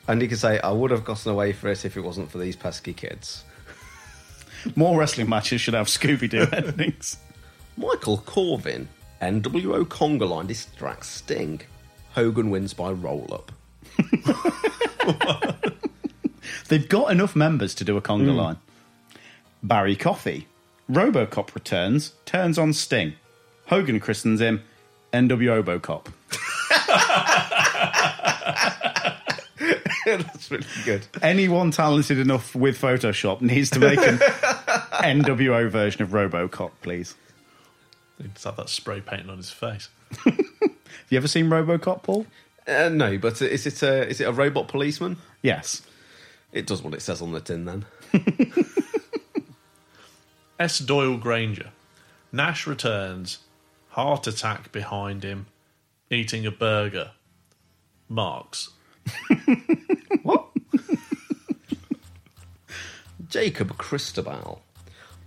And 0.08 0.20
you 0.20 0.28
can 0.28 0.36
say, 0.36 0.58
I 0.60 0.70
would 0.70 0.90
have 0.90 1.04
gotten 1.04 1.30
away 1.30 1.52
for 1.52 1.68
it 1.68 1.84
if 1.84 1.96
it 1.96 2.00
wasn't 2.00 2.30
for 2.30 2.38
these 2.38 2.56
pesky 2.56 2.92
kids. 2.92 3.44
More 4.74 4.98
wrestling 4.98 5.28
matches 5.28 5.60
should 5.60 5.74
have 5.74 5.86
Scooby 5.86 6.28
Doo 6.28 6.46
endings. 6.52 7.18
Michael 7.76 8.18
Corvin, 8.18 8.88
NWO 9.20 9.84
Conga 9.84 10.28
Line 10.28 10.46
distracts 10.46 11.08
Sting. 11.08 11.60
Hogan 12.12 12.50
wins 12.50 12.74
by 12.74 12.90
roll 12.90 13.28
up. 13.32 13.52
They've 16.68 16.88
got 16.88 17.10
enough 17.10 17.36
members 17.36 17.74
to 17.76 17.84
do 17.84 17.96
a 17.96 18.02
conga 18.02 18.30
hmm. 18.30 18.36
line. 18.36 18.56
Barry 19.62 19.96
Coffey. 19.96 20.46
Robocop 20.90 21.54
returns, 21.54 22.12
turns 22.26 22.58
on 22.58 22.72
Sting. 22.72 23.14
Hogan 23.66 24.00
christens 24.00 24.40
him 24.40 24.62
NWO 25.12 25.62
Robocop. 25.62 26.06
That's 30.04 30.50
really 30.50 30.66
good. 30.84 31.06
Anyone 31.22 31.70
talented 31.70 32.18
enough 32.18 32.54
with 32.54 32.78
Photoshop 32.78 33.40
needs 33.40 33.70
to 33.70 33.78
make 33.78 34.00
an 34.00 34.18
NWO 34.18 35.70
version 35.70 36.02
of 36.02 36.10
Robocop, 36.10 36.72
please. 36.82 37.14
He 38.18 38.28
just 38.28 38.44
had 38.44 38.56
that 38.56 38.68
spray 38.68 39.00
painting 39.00 39.30
on 39.30 39.36
his 39.36 39.50
face. 39.50 39.88
Have 41.12 41.16
you 41.16 41.20
ever 41.24 41.28
seen 41.28 41.50
Robocop, 41.50 42.04
Paul? 42.04 42.24
Uh, 42.66 42.88
no, 42.88 43.18
but 43.18 43.42
is 43.42 43.66
it 43.66 43.82
a 43.82 44.08
is 44.08 44.22
it 44.22 44.24
a 44.24 44.32
robot 44.32 44.68
policeman? 44.68 45.18
Yes. 45.42 45.82
It 46.52 46.66
does 46.66 46.82
what 46.82 46.94
it 46.94 47.02
says 47.02 47.20
on 47.20 47.32
the 47.32 47.40
tin 47.42 47.66
then. 47.66 47.84
S. 50.58 50.78
Doyle 50.78 51.18
Granger. 51.18 51.68
Nash 52.32 52.66
returns. 52.66 53.40
Heart 53.90 54.26
attack 54.26 54.72
behind 54.72 55.22
him. 55.22 55.48
Eating 56.10 56.46
a 56.46 56.50
burger. 56.50 57.10
Marks. 58.08 58.70
What? 60.22 60.46
Jacob 63.28 63.76
Christabel. 63.76 64.62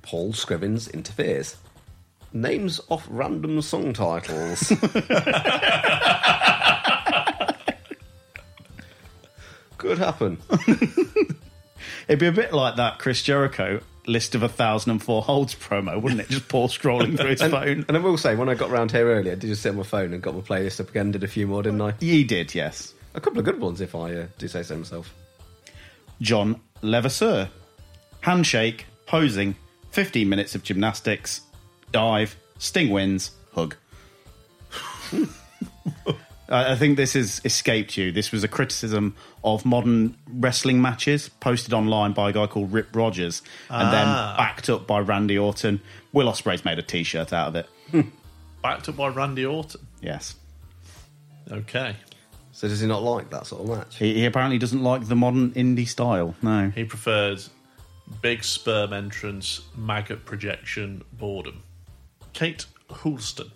Paul 0.01 0.33
Scrivens 0.33 0.91
interferes. 0.91 1.57
Names 2.35 2.81
off 2.89 3.07
random 3.09 3.61
song 3.61 3.93
titles. 3.93 4.67
Could 9.77 9.97
happen. 9.97 10.37
It'd 12.07 12.19
be 12.19 12.27
a 12.27 12.31
bit 12.33 12.53
like 12.53 12.75
that 12.75 12.99
Chris 12.99 13.21
Jericho 13.23 13.79
list 14.05 14.35
of 14.35 14.41
1004 14.41 15.21
holds 15.23 15.55
promo, 15.55 15.99
wouldn't 16.01 16.21
it? 16.21 16.29
Just 16.29 16.47
Paul 16.47 16.67
scrolling 16.67 17.17
through 17.17 17.29
his 17.31 17.41
And, 17.41 17.51
phone. 17.51 17.85
and 17.87 17.97
I 17.97 17.99
will 17.99 18.17
say, 18.17 18.35
when 18.35 18.49
I 18.49 18.53
got 18.55 18.69
round 18.69 18.91
here 18.91 19.07
earlier, 19.07 19.31
I 19.31 19.35
did 19.35 19.47
just 19.47 19.61
sit 19.63 19.69
on 19.69 19.77
my 19.77 19.83
phone 19.83 20.13
and 20.13 20.21
got 20.21 20.35
my 20.35 20.41
playlist 20.41 20.79
up 20.79 20.89
again, 20.89 21.11
did 21.11 21.23
a 21.23 21.27
few 21.27 21.47
more, 21.47 21.63
didn't 21.63 21.81
I? 21.81 21.93
He 21.99 22.23
did, 22.23 22.53
yes. 22.53 22.93
A 23.15 23.21
couple 23.21 23.39
of 23.39 23.45
good 23.45 23.59
ones, 23.59 23.79
if 23.81 23.95
I 23.95 24.13
uh, 24.13 24.27
do 24.37 24.47
say 24.47 24.61
so 24.63 24.75
myself. 24.77 25.13
John 26.21 26.59
Levasseur. 26.81 27.49
Handshake, 28.21 28.85
posing, 29.05 29.55
15 29.91 30.27
minutes 30.29 30.53
of 30.55 30.63
gymnastics, 30.63 31.41
dive, 31.95 32.35
Sting 32.57 32.89
wins, 32.89 33.31
hug. 33.53 33.75
I 36.49 36.73
I 36.73 36.75
think 36.75 36.97
this 36.97 37.13
has 37.13 37.41
escaped 37.45 37.97
you. 37.97 38.11
This 38.11 38.31
was 38.33 38.43
a 38.43 38.47
criticism 38.47 39.15
of 39.43 39.65
modern 39.65 40.17
wrestling 40.29 40.81
matches 40.81 41.29
posted 41.29 41.73
online 41.73 42.11
by 42.11 42.31
a 42.31 42.33
guy 42.33 42.47
called 42.47 42.73
Rip 42.73 42.93
Rogers 42.93 43.41
and 43.69 43.93
then 43.93 44.05
ah. 44.07 44.35
backed 44.37 44.69
up 44.69 44.85
by 44.85 44.99
Randy 44.99 45.37
Orton. 45.37 45.79
Will 46.11 46.27
Ospreay's 46.27 46.65
made 46.65 46.77
a 46.77 46.83
t 46.83 47.03
shirt 47.03 47.31
out 47.31 47.55
of 47.55 47.55
it. 47.55 48.05
Backed 48.61 48.89
up 48.89 48.97
by 48.97 49.07
Randy 49.07 49.45
Orton. 49.45 49.87
Yes. 50.01 50.35
Okay. 51.49 51.95
So 52.51 52.67
does 52.67 52.81
he 52.81 52.87
not 52.87 53.03
like 53.03 53.29
that 53.29 53.47
sort 53.47 53.61
of 53.61 53.77
match? 53.77 53.97
He, 53.97 54.13
he 54.15 54.25
apparently 54.25 54.57
doesn't 54.57 54.83
like 54.83 55.07
the 55.07 55.15
modern 55.15 55.51
indie 55.51 55.87
style. 55.87 56.35
No. 56.41 56.71
He 56.75 56.83
prefers 56.83 57.49
big 58.21 58.43
sperm 58.43 58.93
entrance, 58.93 59.61
maggot 59.75 60.25
projection, 60.25 61.03
boredom. 61.13 61.63
Kate 62.35 62.65
Houlston. 62.89 63.49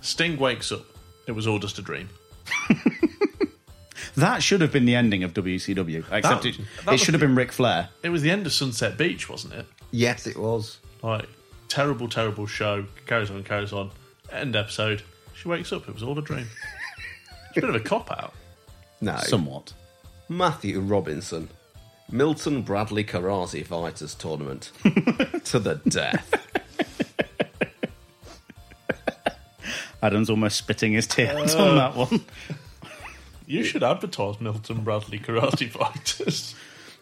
Sting 0.00 0.36
wakes 0.38 0.70
up. 0.70 0.84
It 1.26 1.32
was 1.32 1.48
all 1.48 1.58
just 1.58 1.78
a 1.80 1.82
dream. 1.82 2.08
That 4.16 4.42
should 4.42 4.62
have 4.62 4.72
been 4.72 4.86
the 4.86 4.94
ending 4.94 5.24
of 5.24 5.34
WCW, 5.34 5.98
except 6.10 6.42
That- 6.42 6.46
it, 6.46 6.56
that 6.86 6.94
it 6.94 6.98
should 7.00 7.08
was 7.12 7.20
have 7.20 7.20
been 7.20 7.34
Ric 7.34 7.52
Flair. 7.52 7.90
It 8.02 8.08
was 8.08 8.22
the 8.22 8.30
end 8.30 8.46
of 8.46 8.52
Sunset 8.54 8.96
Beach, 8.96 9.28
wasn't 9.28 9.52
it? 9.52 9.66
Yes, 9.90 10.26
it 10.26 10.38
was. 10.38 10.78
Like 11.02 11.26
terrible, 11.68 12.08
terrible 12.08 12.46
show. 12.46 12.86
Carries 13.06 13.30
on, 13.30 13.42
carries 13.44 13.74
on. 13.74 13.90
End 14.32 14.56
episode. 14.56 15.02
She 15.34 15.48
wakes 15.48 15.70
up. 15.70 15.86
It 15.86 15.92
was 15.92 16.02
all 16.02 16.18
a 16.18 16.22
dream. 16.22 16.46
It's 17.50 17.58
a 17.58 17.60
bit 17.60 17.68
of 17.68 17.74
a 17.76 17.80
cop 17.80 18.10
out. 18.10 18.32
No. 19.02 19.16
Somewhat. 19.18 19.74
Matthew 20.30 20.80
Robinson. 20.80 21.50
Milton 22.10 22.62
Bradley 22.62 23.04
Karate 23.04 23.66
Fighters 23.66 24.14
Tournament. 24.14 24.72
to 25.44 25.58
the 25.58 25.74
death. 25.88 26.32
Adam's 30.02 30.30
almost 30.30 30.56
spitting 30.56 30.92
his 30.92 31.06
tears 31.06 31.54
on 31.54 31.76
that 31.76 31.96
one. 31.96 32.24
You 33.46 33.62
should 33.64 33.82
advertise 33.84 34.40
Milton 34.40 34.82
Bradley 34.82 35.18
Karate 35.18 35.70
Fighters. 35.70 36.54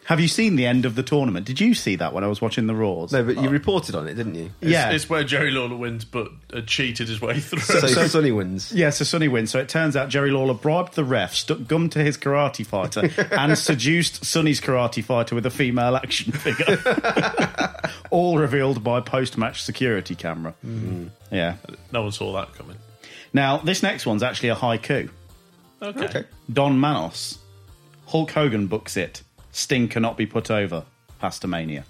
Have 0.08 0.20
you 0.20 0.28
seen 0.28 0.56
the 0.56 0.66
end 0.66 0.84
of 0.84 0.96
the 0.96 1.02
tournament? 1.02 1.46
Did 1.46 1.58
you 1.62 1.72
see 1.72 1.96
that 1.96 2.12
when 2.12 2.22
I 2.22 2.26
was 2.26 2.38
watching 2.42 2.66
the 2.66 2.74
Raws? 2.74 3.10
No, 3.12 3.24
but 3.24 3.38
you 3.40 3.48
reported 3.48 3.94
on 3.94 4.06
it, 4.06 4.12
didn't 4.12 4.34
you? 4.34 4.50
It's, 4.60 4.70
Yeah. 4.70 4.90
it's 4.90 5.08
where 5.08 5.24
Jerry 5.24 5.50
Lawler 5.50 5.76
wins, 5.76 6.04
but 6.04 6.28
uh, 6.52 6.60
cheated 6.60 7.08
his 7.08 7.22
way 7.22 7.40
through. 7.40 7.60
So, 7.60 8.06
Sonny 8.06 8.30
wins. 8.30 8.70
Yeah, 8.70 8.90
so 8.90 9.06
Sonny 9.06 9.28
wins. 9.28 9.50
So 9.50 9.58
it 9.60 9.70
turns 9.70 9.96
out 9.96 10.10
Jerry 10.10 10.30
Lawler 10.30 10.52
bribed 10.52 10.94
the 10.94 11.04
ref, 11.04 11.34
stuck 11.34 11.66
gum 11.66 11.88
to 11.88 12.00
his 12.00 12.18
karate 12.18 12.66
fighter, 12.66 13.08
and 13.34 13.56
seduced 13.56 14.26
Sonny's 14.26 14.60
karate 14.60 15.02
fighter 15.02 15.34
with 15.34 15.46
a 15.46 15.50
female 15.50 15.96
action 15.96 16.32
figure. 16.32 16.78
All 18.10 18.36
revealed 18.36 18.84
by 18.84 19.00
post 19.00 19.38
match 19.38 19.62
security 19.62 20.14
camera. 20.14 20.52
Yeah. 21.32 21.56
no 21.92 22.02
one 22.02 22.12
saw 22.12 22.30
that 22.34 22.52
coming. 22.52 22.76
Now, 23.34 23.58
this 23.58 23.82
next 23.82 24.06
one's 24.06 24.22
actually 24.22 24.48
a 24.50 24.54
haiku. 24.54 25.10
Okay. 25.82 26.04
Okay. 26.06 26.24
Don 26.50 26.78
Manos. 26.78 27.38
Hulk 28.06 28.30
Hogan 28.30 28.66
books 28.68 28.96
it. 28.96 29.22
Sting 29.52 29.88
cannot 29.88 30.16
be 30.16 30.24
put 30.24 30.50
over. 30.50 30.84
Pastamania. 31.22 31.84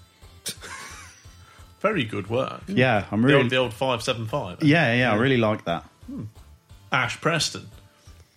Very 1.79 2.03
good 2.03 2.29
work. 2.29 2.63
Yeah, 2.67 3.05
I'm 3.11 3.21
The 3.21 3.27
really. 3.27 3.41
old, 3.43 3.49
the 3.51 3.55
old 3.57 3.73
575. 3.73 4.63
Eh? 4.63 4.65
yeah, 4.65 4.93
yeah, 4.95 5.11
I 5.13 5.15
really 5.15 5.37
like 5.37 5.65
that. 5.65 5.83
Hmm. 6.07 6.23
Ash 6.91 7.19
Preston. 7.21 7.69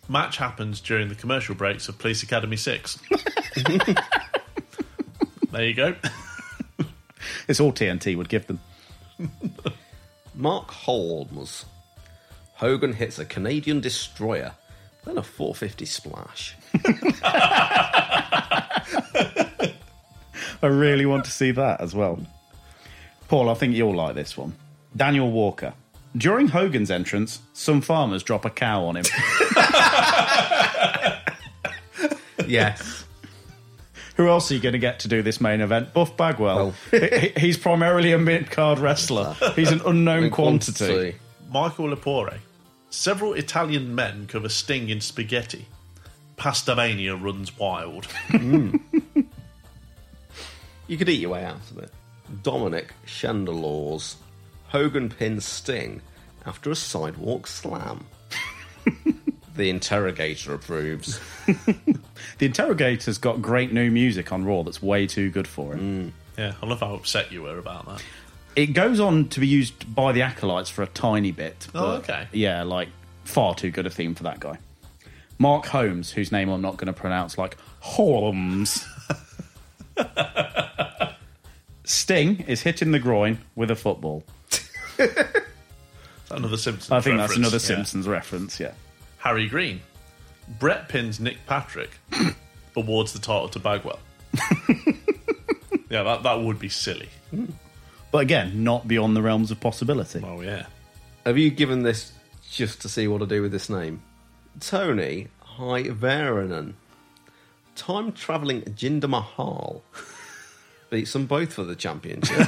Match 0.09 0.37
happens 0.38 0.81
during 0.81 1.09
the 1.09 1.15
commercial 1.15 1.55
breaks 1.55 1.88
of 1.88 1.99
Police 1.99 2.23
Academy 2.23 2.57
6. 2.57 2.99
there 5.50 5.65
you 5.65 5.75
go. 5.75 5.95
It's 7.47 7.61
all 7.61 7.73
TNT 7.73 8.15
would 8.17 8.29
give 8.29 8.47
them. 8.47 8.61
Mark 10.35 10.71
Holmes. 10.71 11.65
Hogan 12.59 12.93
hits 12.93 13.19
a 13.19 13.25
Canadian 13.25 13.81
destroyer, 13.81 14.53
then 15.05 15.17
a 15.19 15.23
450 15.23 15.85
splash. 15.87 16.57
I 20.61 20.67
really 20.67 21.07
want 21.07 21.25
to 21.25 21.31
see 21.31 21.50
that 21.53 21.81
as 21.81 21.95
well. 21.95 22.19
Paul, 23.29 23.49
I 23.49 23.55
think 23.55 23.75
you'll 23.77 23.95
like 23.95 24.15
this 24.15 24.37
one. 24.37 24.55
Daniel 24.97 25.31
Walker. 25.31 25.73
During 26.17 26.49
Hogan's 26.49 26.91
entrance, 26.91 27.41
some 27.53 27.81
farmers 27.81 28.23
drop 28.23 28.45
a 28.45 28.50
cow 28.50 28.85
on 28.85 28.97
him. 28.97 29.05
Yes. 32.47 33.05
Who 34.17 34.27
else 34.27 34.50
are 34.50 34.55
you 34.55 34.61
going 34.61 34.73
to 34.73 34.79
get 34.79 35.00
to 35.00 35.09
do 35.09 35.21
this 35.21 35.38
main 35.38 35.61
event? 35.61 35.93
Buff 35.93 36.17
Bagwell. 36.17 36.73
He- 36.91 36.99
he- 37.19 37.33
he's 37.37 37.59
primarily 37.59 38.12
a 38.12 38.19
mid 38.19 38.50
card 38.50 38.79
wrestler. 38.79 39.37
He's 39.55 39.71
an 39.71 39.83
unknown 39.85 40.31
quantity. 40.31 41.17
Michael 41.50 41.91
Lepore. 41.95 42.38
Several 42.90 43.35
Italian 43.35 43.95
men 43.95 44.26
cover 44.26 44.49
Sting 44.49 44.88
in 44.88 45.00
spaghetti. 45.00 45.66
Pastamania 46.37 47.21
runs 47.21 47.57
wild. 47.59 48.07
You 50.88 50.96
could 50.96 51.09
eat 51.11 51.20
your 51.20 51.33
way 51.33 51.44
out 51.44 51.70
of 51.70 51.79
it. 51.79 51.92
Dominic 52.42 52.94
Chandelors. 53.07 54.16
Hogan 54.68 55.11
pins 55.11 55.44
Sting 55.44 56.01
after 56.46 56.70
a 56.70 56.74
sidewalk 56.74 57.46
slam. 57.46 58.07
the 59.57 59.68
interrogator 59.68 60.55
approves. 60.55 61.20
The 61.46 62.46
interrogator's 62.46 63.18
got 63.18 63.42
great 63.42 63.72
new 63.72 63.90
music 63.90 64.33
on 64.33 64.44
Raw 64.44 64.62
that's 64.62 64.83
way 64.83 65.07
too 65.07 65.31
good 65.31 65.46
for 65.46 65.74
him. 65.74 66.12
Mm. 66.37 66.38
Yeah, 66.38 66.55
I 66.62 66.66
love 66.66 66.81
how 66.81 66.94
upset 66.94 67.33
you 67.33 67.42
were 67.42 67.59
about 67.59 67.87
that. 67.87 68.03
It 68.59 68.73
goes 68.73 68.99
on 68.99 69.29
to 69.29 69.38
be 69.38 69.47
used 69.47 69.94
by 69.94 70.11
the 70.11 70.23
Acolytes 70.23 70.68
for 70.68 70.83
a 70.83 70.88
tiny 70.88 71.31
bit. 71.31 71.68
Oh, 71.77 71.92
but, 71.92 72.11
okay. 72.11 72.27
Yeah, 72.33 72.64
like 72.64 72.88
far 73.23 73.55
too 73.55 73.71
good 73.71 73.87
a 73.87 73.90
theme 73.90 74.16
for 74.16 74.25
that 74.25 74.40
guy. 74.40 74.59
Mark 75.38 75.66
Holmes, 75.66 76.11
whose 76.11 76.33
name 76.33 76.49
I'm 76.49 76.61
not 76.61 76.77
going 76.77 76.88
to 76.88 76.92
pronounce, 76.92 77.38
like 77.38 77.57
Holmes. 77.79 78.85
Sting 81.85 82.40
is 82.49 82.62
hitting 82.62 82.90
the 82.90 82.99
groin 82.99 83.38
with 83.55 83.71
a 83.71 83.77
football. 83.77 84.25
Is 84.51 84.68
that 84.97 85.44
Another 86.29 86.57
Simpsons. 86.57 86.90
I 86.90 87.01
think 87.01 87.18
that's 87.18 87.37
another 87.37 87.59
Yeah. 87.59 87.61
Simpsons 87.61 88.09
reference, 88.09 88.59
yeah. 88.59 88.73
Harry 89.18 89.47
Green. 89.47 89.83
Brett 90.59 90.88
pins 90.88 91.21
Nick 91.21 91.47
Patrick, 91.47 91.90
awards 92.77 93.12
the 93.12 93.21
title 93.21 93.49
to 93.51 93.61
Bagwell. 93.61 94.01
yeah, 95.88 96.03
that, 96.03 96.25
that 96.25 96.40
would 96.40 96.59
be 96.59 96.68
silly. 96.68 97.11
Hmm. 97.31 97.44
But 98.11 98.18
again, 98.18 98.64
not 98.64 98.88
beyond 98.88 99.14
the 99.16 99.23
realms 99.23 99.51
of 99.51 99.61
possibility. 99.61 100.23
Oh, 100.25 100.40
yeah. 100.40 100.66
Have 101.27 101.37
you 101.37 101.51
given 101.51 101.83
this 101.83 102.12
just 102.51 102.81
to 102.83 102.88
see 102.88 103.07
what 103.07 103.18
to 103.18 103.27
do 103.27 103.42
with 103.42 103.53
this 103.53 103.68
name? 103.68 104.03
Tony 104.61 105.29
Hyveranen. 105.59 106.73
Time 107.77 108.12
travelling 108.12 108.62
Jinder 108.62 109.09
Mahal. 109.09 109.83
Beats 110.90 111.12
them 111.12 111.27
both 111.27 111.53
for 111.53 111.64
the 111.64 111.77
championship. 111.77 112.38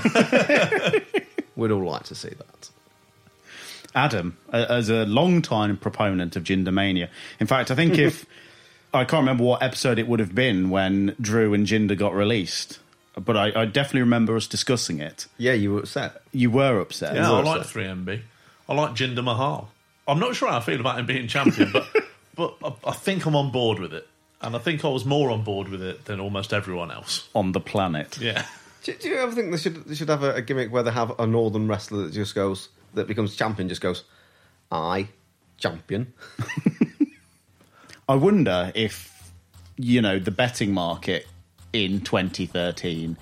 We'd 1.56 1.70
all 1.70 1.84
like 1.84 2.04
to 2.04 2.14
see 2.14 2.30
that. 2.30 2.70
Adam, 3.94 4.38
a- 4.52 4.70
as 4.72 4.88
a 4.88 5.04
long-time 5.04 5.76
proponent 5.76 6.36
of 6.36 6.44
Jindermania. 6.44 7.08
In 7.38 7.46
fact, 7.46 7.70
I 7.70 7.74
think 7.74 7.98
if 7.98 8.24
I 8.94 9.04
can't 9.04 9.20
remember 9.22 9.44
what 9.44 9.62
episode 9.62 9.98
it 9.98 10.08
would 10.08 10.20
have 10.20 10.34
been 10.34 10.70
when 10.70 11.14
Drew 11.20 11.52
and 11.52 11.66
Jinder 11.66 11.98
got 11.98 12.14
released, 12.14 12.78
but 13.14 13.36
I, 13.36 13.62
I 13.62 13.64
definitely 13.64 14.00
remember 14.00 14.36
us 14.36 14.46
discussing 14.46 15.00
it. 15.00 15.26
Yeah, 15.38 15.52
you 15.52 15.74
were 15.74 15.80
upset. 15.80 16.22
You 16.32 16.50
were 16.50 16.80
upset. 16.80 17.14
Yeah, 17.14 17.30
I 17.30 17.40
like 17.42 17.62
3MB. 17.62 18.22
I 18.68 18.74
like 18.74 18.94
Jinder 18.94 19.24
Mahal. 19.24 19.70
I'm 20.06 20.18
not 20.18 20.34
sure 20.34 20.48
how 20.48 20.58
I 20.58 20.60
feel 20.60 20.80
about 20.80 20.98
him 20.98 21.06
being 21.06 21.28
champion, 21.28 21.72
but 21.72 21.86
but 22.36 22.56
I, 22.64 22.90
I 22.90 22.92
think 22.92 23.26
I'm 23.26 23.36
on 23.36 23.50
board 23.50 23.78
with 23.78 23.92
it. 23.92 24.06
And 24.42 24.56
I 24.56 24.58
think 24.58 24.84
I 24.84 24.88
was 24.88 25.04
more 25.04 25.30
on 25.30 25.44
board 25.44 25.68
with 25.68 25.82
it 25.82 26.06
than 26.06 26.18
almost 26.18 26.54
everyone 26.54 26.90
else. 26.90 27.28
on 27.34 27.52
the 27.52 27.60
planet. 27.60 28.18
Yeah. 28.18 28.46
Do, 28.84 28.94
do 28.94 29.08
you 29.08 29.16
ever 29.16 29.32
think 29.32 29.50
they 29.50 29.58
should 29.58 29.84
they 29.84 29.94
should 29.94 30.08
have 30.08 30.22
a, 30.22 30.34
a 30.36 30.42
gimmick 30.42 30.72
where 30.72 30.82
they 30.82 30.90
have 30.90 31.18
a 31.18 31.26
northern 31.26 31.68
wrestler 31.68 32.04
that 32.04 32.12
just 32.12 32.34
goes 32.34 32.70
that 32.94 33.06
becomes 33.06 33.36
champion 33.36 33.68
just 33.68 33.80
goes, 33.80 34.04
I 34.72 35.08
champion. 35.58 36.12
I 38.08 38.14
wonder 38.14 38.72
if 38.74 39.30
you 39.76 40.00
know 40.00 40.18
the 40.18 40.30
betting 40.30 40.72
market 40.72 41.26
in 41.72 42.00
2013 42.00 43.16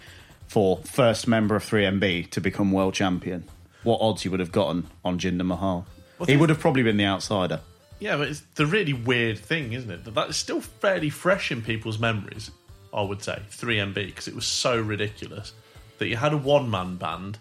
for 0.47 0.79
first 0.79 1.29
member 1.29 1.55
of 1.57 1.65
3MB 1.65 2.31
to 2.31 2.41
become 2.41 2.73
world 2.73 2.95
champion. 2.95 3.45
What 3.83 4.01
odds 4.01 4.25
you 4.25 4.31
would 4.31 4.41
have 4.41 4.53
gotten 4.53 4.89
on 5.05 5.19
Jinder 5.19 5.45
Mahal? 5.45 5.87
Well, 6.19 6.27
he 6.27 6.37
would 6.37 6.49
have 6.49 6.59
probably 6.59 6.83
been 6.83 6.97
the 6.97 7.05
outsider. 7.05 7.61
Yeah, 8.01 8.17
but 8.17 8.29
it's 8.29 8.43
the 8.55 8.67
really 8.67 8.93
weird 8.93 9.39
thing, 9.39 9.73
isn't 9.73 9.91
it? 9.91 10.05
That 10.05 10.15
that's 10.15 10.37
still 10.37 10.61
fairly 10.61 11.11
fresh 11.11 11.51
in 11.51 11.63
people's 11.63 11.99
memories, 11.99 12.51
I 12.93 13.03
would 13.03 13.23
say, 13.23 13.41
3MB, 13.51 13.95
because 13.95 14.29
it 14.29 14.35
was 14.35 14.47
so 14.47 14.81
ridiculous 14.81 15.53
that 15.99 16.09
you 16.09 16.17
had 16.17 16.33
a 16.33 16.37
one 16.37 16.71
man 16.71 16.97
band, 16.97 17.39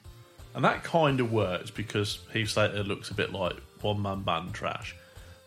and 0.55 0.65
that 0.65 0.83
kind 0.83 1.19
of 1.19 1.31
works 1.31 1.69
because 1.69 2.19
Heath 2.33 2.49
Slater 2.49 2.83
looks 2.83 3.11
a 3.11 3.13
bit 3.13 3.31
like 3.31 3.55
one 3.81 4.01
man 4.01 4.21
band 4.21 4.53
trash. 4.53 4.95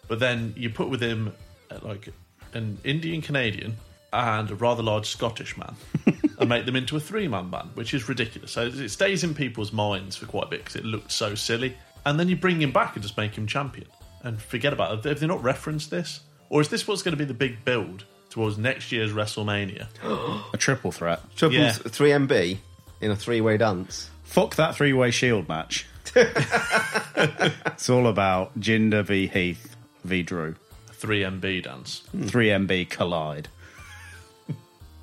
But 0.09 0.21
then 0.21 0.55
you 0.57 0.71
put 0.71 0.89
with 0.89 1.01
him 1.01 1.33
uh, 1.71 1.79
like 1.83 2.09
an 2.53 2.79
Indian 2.85 3.21
Canadian 3.23 3.77
and 4.13 4.51
a 4.51 4.55
rather 4.55 4.83
large 4.83 5.07
Scottish 5.07 5.57
man 5.57 5.75
and 6.39 6.49
make 6.49 6.67
them 6.67 6.77
into 6.77 6.97
a 6.97 7.01
three 7.01 7.29
man 7.29 7.51
band, 7.51 7.71
which 7.75 7.95
is 7.95 8.09
ridiculous. 8.09 8.53
So 8.53 8.63
it 8.67 8.89
stays 8.91 9.23
in 9.25 9.35
people's 9.35 9.73
minds 9.73 10.17
for 10.17 10.27
quite 10.27 10.45
a 10.45 10.51
bit 10.51 10.61
because 10.61 10.77
it 10.77 10.85
looked 10.85 11.13
so 11.13 11.35
silly. 11.35 11.77
And 12.05 12.19
then 12.19 12.29
you 12.29 12.37
bring 12.37 12.61
him 12.61 12.73
back 12.73 12.95
and 12.97 13.03
just 13.03 13.17
make 13.17 13.37
him 13.37 13.47
champion 13.47 13.87
and 14.23 14.41
forget 14.41 14.73
about 14.73 14.93
it. 14.99 15.09
Have 15.09 15.21
they 15.21 15.27
not 15.27 15.43
referenced 15.43 15.91
this? 15.91 16.21
Or 16.49 16.61
is 16.61 16.69
this 16.69 16.89
what's 16.89 17.03
going 17.03 17.13
to 17.13 17.19
be 17.19 17.25
the 17.25 17.35
big 17.35 17.65
build 17.65 18.05
towards 18.31 18.59
next 18.59 18.91
year's 18.91 19.13
WrestleMania? 19.13 19.87
A 20.55 20.57
triple 20.57 20.93
threat. 20.93 21.21
Triple 21.37 21.59
Yeah. 21.59 21.73
three 21.73 22.11
MB 22.11 22.59
in 23.01 23.11
a 23.11 23.17
three 23.17 23.41
way 23.41 23.57
dance. 23.57 24.11
Fuck 24.25 24.57
that 24.57 24.75
three 24.75 24.93
way 24.93 25.11
shield 25.11 25.49
match. 25.49 25.87
it's 26.17 27.89
all 27.91 28.07
about 28.07 28.59
Jinder 28.59 29.05
v 29.05 29.27
Heath 29.27 29.77
v 30.05 30.23
Drew. 30.23 30.57
3MB 31.01 31.63
dance. 31.65 32.03
3MB 32.15 32.89
collide. 32.91 33.49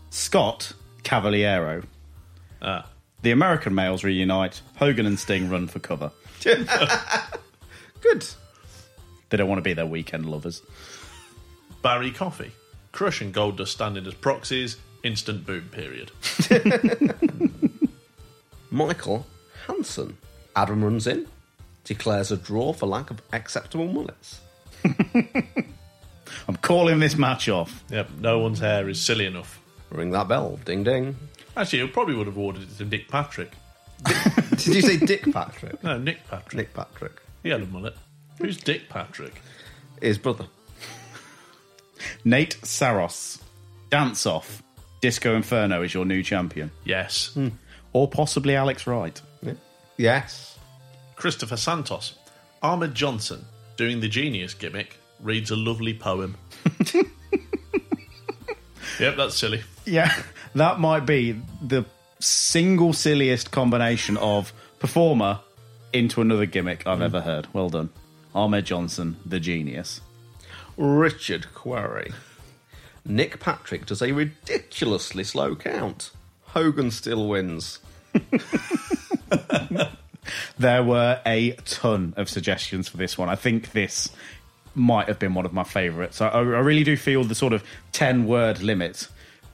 Scott 0.10 0.74
Cavaliero. 1.04 1.84
Ah. 2.62 2.88
The 3.22 3.32
American 3.32 3.74
males 3.74 4.04
reunite. 4.04 4.62
Hogan 4.76 5.06
and 5.06 5.20
Sting 5.20 5.50
run 5.50 5.68
for 5.68 5.80
cover. 5.80 6.12
Good. 6.42 8.26
They 9.30 9.38
don't 9.38 9.50
want 9.50 9.60
to 9.60 9.64
be 9.64 9.74
their 9.74 9.86
weekend 9.86 10.26
lovers. 10.30 10.62
Barry 11.82 12.12
Coffee. 12.12 12.52
Crush 12.92 13.22
and 13.22 13.34
Goldust 13.34 13.70
standing 13.70 14.06
as 14.08 14.14
proxies. 14.14 14.78
Instant 15.04 15.46
boom 15.46 15.70
period. 15.72 16.12
Michael 18.72 19.26
Hansen. 19.68 20.18
Adam 20.56 20.84
runs 20.84 21.06
in, 21.06 21.28
declares 21.84 22.32
a 22.32 22.38
draw 22.38 22.74
for 22.74 22.88
lack 22.88 23.12
of 23.12 23.22
acceptable 23.32 23.88
mullets. 23.88 24.42
I'm 26.48 26.56
calling 26.62 27.00
this 27.00 27.16
match 27.16 27.48
off. 27.48 27.84
Yep, 27.90 28.10
no 28.20 28.40
one's 28.40 28.60
hair 28.60 28.90
is 28.90 29.00
silly 29.00 29.26
enough. 29.26 29.62
Ring 29.92 30.12
that 30.12 30.28
bell. 30.28 30.60
Ding 30.66 30.84
ding. 30.84 31.16
Actually, 31.56 31.80
you 31.80 31.88
probably 31.88 32.16
would 32.16 32.28
have 32.28 32.38
ordered 32.38 32.64
it 32.64 32.78
to 32.78 32.86
Nick 32.86 33.08
Patrick. 33.08 33.52
Did 34.52 34.68
you 34.68 34.82
say 34.82 34.98
Dick 34.98 35.32
Patrick? 35.34 35.84
No, 35.84 35.98
Nick 35.98 36.28
Patrick. 36.28 36.56
Nick 36.56 36.74
Patrick. 36.74 37.22
He 37.44 37.50
had 37.50 37.62
a 37.62 37.66
mullet. 37.66 37.96
Who's 38.40 38.58
Dick 38.58 38.90
Patrick? 38.90 39.42
His 40.02 40.18
brother. 40.18 40.46
Nate 42.24 42.58
Saros. 42.64 43.42
Dance 43.90 44.26
Off. 44.26 44.62
Disco 45.02 45.36
Inferno 45.36 45.82
is 45.84 45.94
your 45.94 46.06
new 46.06 46.22
champion. 46.22 46.72
Yes. 46.84 47.34
Hmm. 47.34 47.50
Or 47.94 48.08
possibly 48.08 48.56
Alex 48.56 48.86
Wright. 48.86 49.20
Yeah. 49.42 49.54
Yes. 49.98 50.60
Christopher 51.16 51.58
Santos. 51.58 52.14
Ahmed 52.62 52.94
Johnson, 52.94 53.46
doing 53.76 54.00
the 54.00 54.08
genius 54.08 54.54
gimmick, 54.54 55.00
reads 55.22 55.52
a 55.52 55.56
lovely 55.56 55.94
poem. 55.94 56.36
yep, 59.00 59.16
that's 59.16 59.36
silly. 59.36 59.64
Yeah, 59.88 60.14
that 60.56 60.80
might 60.80 61.06
be 61.06 61.40
the 61.62 61.86
single 62.20 62.94
silliest 62.94 63.52
combination 63.52 64.18
of 64.18 64.54
performer 64.80 65.40
into 65.94 66.22
another 66.22 66.46
gimmick 66.46 66.86
I've 66.86 67.02
ever 67.02 67.22
heard. 67.22 67.48
Well 67.54 67.70
done. 67.70 67.90
Ahmed 68.36 68.66
Johnson, 68.66 69.18
the 69.26 69.40
genius. 69.40 70.02
Richard 70.76 71.54
Quarry. 71.54 72.12
Nick 73.06 73.40
Patrick 73.40 73.86
does 73.86 74.02
a 74.02 74.12
ridiculously 74.12 75.24
slow 75.24 75.56
count. 75.56 76.12
Hogan 76.48 76.92
still 76.92 77.28
wins. 77.28 77.80
There 80.60 80.84
were 80.84 81.22
a 81.26 81.52
ton 81.66 82.14
of 82.18 82.30
suggestions 82.30 82.90
for 82.90 82.98
this 82.98 83.18
one. 83.18 83.30
I 83.30 83.36
think 83.36 83.72
this 83.72 84.10
might 84.76 85.08
have 85.08 85.20
been 85.20 85.34
one 85.34 85.46
of 85.46 85.54
my 85.54 85.64
favourites. 85.64 86.22
I, 86.22 86.30
I 86.30 86.40
really 86.42 86.84
do 86.84 86.98
feel 86.98 87.24
the 87.24 87.36
sort 87.36 87.54
of 87.54 87.64
10 87.94 88.28
word 88.28 88.62
limit 88.62 89.08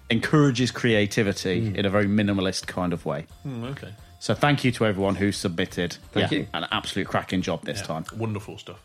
encourages 0.10 0.72
creativity 0.72 1.74
in 1.76 1.86
a 1.86 1.90
very 1.90 2.06
minimalist 2.06 2.68
kind 2.68 2.94
of 2.94 3.06
way. 3.06 3.26
Hmm, 3.44 3.64
okay. 3.66 3.94
So 4.20 4.34
thank 4.34 4.64
you 4.64 4.72
to 4.74 4.86
everyone 4.86 5.16
who 5.16 5.32
submitted. 5.32 5.98
Thank 6.12 6.32
Yeah, 6.32 6.38
you. 6.40 6.48
An 6.54 6.66
absolute 6.72 7.08
cracking 7.08 7.42
job 7.42 7.66
this 7.66 7.80
Yeah, 7.80 7.86
time. 7.86 8.06
Wonderful 8.16 8.58
stuff. 8.58 8.80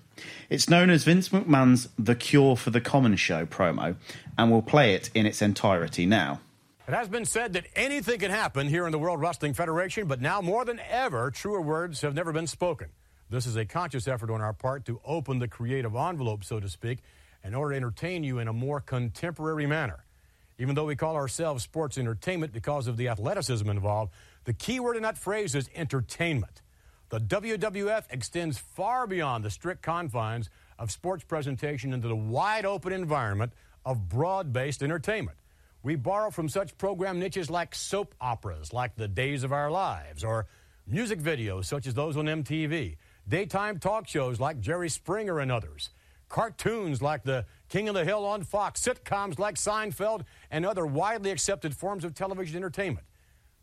It's 0.49 0.69
known 0.69 0.89
as 0.89 1.03
Vince 1.03 1.27
McMahon's 1.27 1.89
The 1.99 2.15
Cure 2.15 2.55
for 2.55 2.69
the 2.69 2.79
Common 2.79 3.17
Show 3.17 3.45
promo, 3.45 3.97
and 4.37 4.49
we'll 4.49 4.61
play 4.61 4.93
it 4.93 5.09
in 5.13 5.25
its 5.25 5.41
entirety 5.41 6.05
now. 6.05 6.39
It 6.87 6.93
has 6.93 7.09
been 7.09 7.25
said 7.25 7.51
that 7.51 7.65
anything 7.75 8.21
can 8.21 8.31
happen 8.31 8.69
here 8.69 8.85
in 8.85 8.93
the 8.93 8.97
World 8.97 9.19
Wrestling 9.19 9.55
Federation, 9.55 10.07
but 10.07 10.21
now 10.21 10.39
more 10.39 10.63
than 10.63 10.79
ever, 10.89 11.29
truer 11.31 11.59
words 11.59 11.99
have 11.99 12.15
never 12.15 12.31
been 12.31 12.47
spoken. 12.47 12.91
This 13.29 13.45
is 13.45 13.55
a 13.55 13.65
conscious 13.65 14.07
effort 14.07 14.31
on 14.31 14.41
our 14.41 14.53
part 14.53 14.85
to 14.85 14.99
open 15.05 15.37
the 15.37 15.47
creative 15.47 15.95
envelope, 15.95 16.43
so 16.43 16.59
to 16.59 16.67
speak, 16.67 16.99
in 17.43 17.53
order 17.53 17.73
to 17.73 17.77
entertain 17.77 18.23
you 18.23 18.39
in 18.39 18.47
a 18.47 18.53
more 18.53 18.79
contemporary 18.79 19.67
manner. 19.67 20.03
Even 20.57 20.75
though 20.75 20.85
we 20.85 20.95
call 20.95 21.15
ourselves 21.15 21.63
sports 21.63 21.97
entertainment 21.97 22.51
because 22.51 22.87
of 22.87 22.97
the 22.97 23.07
athleticism 23.07 23.69
involved, 23.69 24.11
the 24.45 24.53
key 24.53 24.79
word 24.79 24.97
in 24.97 25.03
that 25.03 25.17
phrase 25.17 25.53
is 25.53 25.69
entertainment. 25.75 26.61
The 27.09 27.19
WWF 27.19 28.05
extends 28.09 28.57
far 28.57 29.07
beyond 29.07 29.45
the 29.45 29.49
strict 29.49 29.83
confines 29.83 30.49
of 30.77 30.91
sports 30.91 31.23
presentation 31.23 31.93
into 31.93 32.07
the 32.07 32.15
wide 32.15 32.65
open 32.65 32.91
environment 32.91 33.53
of 33.85 34.09
broad 34.09 34.51
based 34.51 34.81
entertainment. 34.81 35.37
We 35.81 35.95
borrow 35.95 36.29
from 36.29 36.49
such 36.49 36.77
program 36.77 37.19
niches 37.19 37.49
like 37.49 37.73
soap 37.73 38.13
operas, 38.19 38.73
like 38.73 38.95
The 38.95 39.07
Days 39.07 39.43
of 39.43 39.53
Our 39.53 39.71
Lives, 39.71 40.23
or 40.23 40.47
music 40.85 41.19
videos 41.19 41.65
such 41.65 41.87
as 41.87 41.93
those 41.93 42.17
on 42.17 42.25
MTV, 42.25 42.97
daytime 43.29 43.79
talk 43.79 44.07
shows 44.07 44.39
like 44.39 44.59
Jerry 44.59 44.89
Springer 44.89 45.39
and 45.39 45.51
others, 45.51 45.91
cartoons 46.27 47.01
like 47.01 47.23
The 47.23 47.45
King 47.69 47.87
of 47.87 47.95
the 47.95 48.03
Hill 48.03 48.25
on 48.25 48.43
Fox, 48.43 48.81
sitcoms 48.81 49.37
like 49.37 49.55
Seinfeld, 49.55 50.23
and 50.49 50.65
other 50.65 50.85
widely 50.85 51.31
accepted 51.31 51.75
forms 51.75 52.03
of 52.03 52.15
television 52.15 52.57
entertainment. 52.57 53.05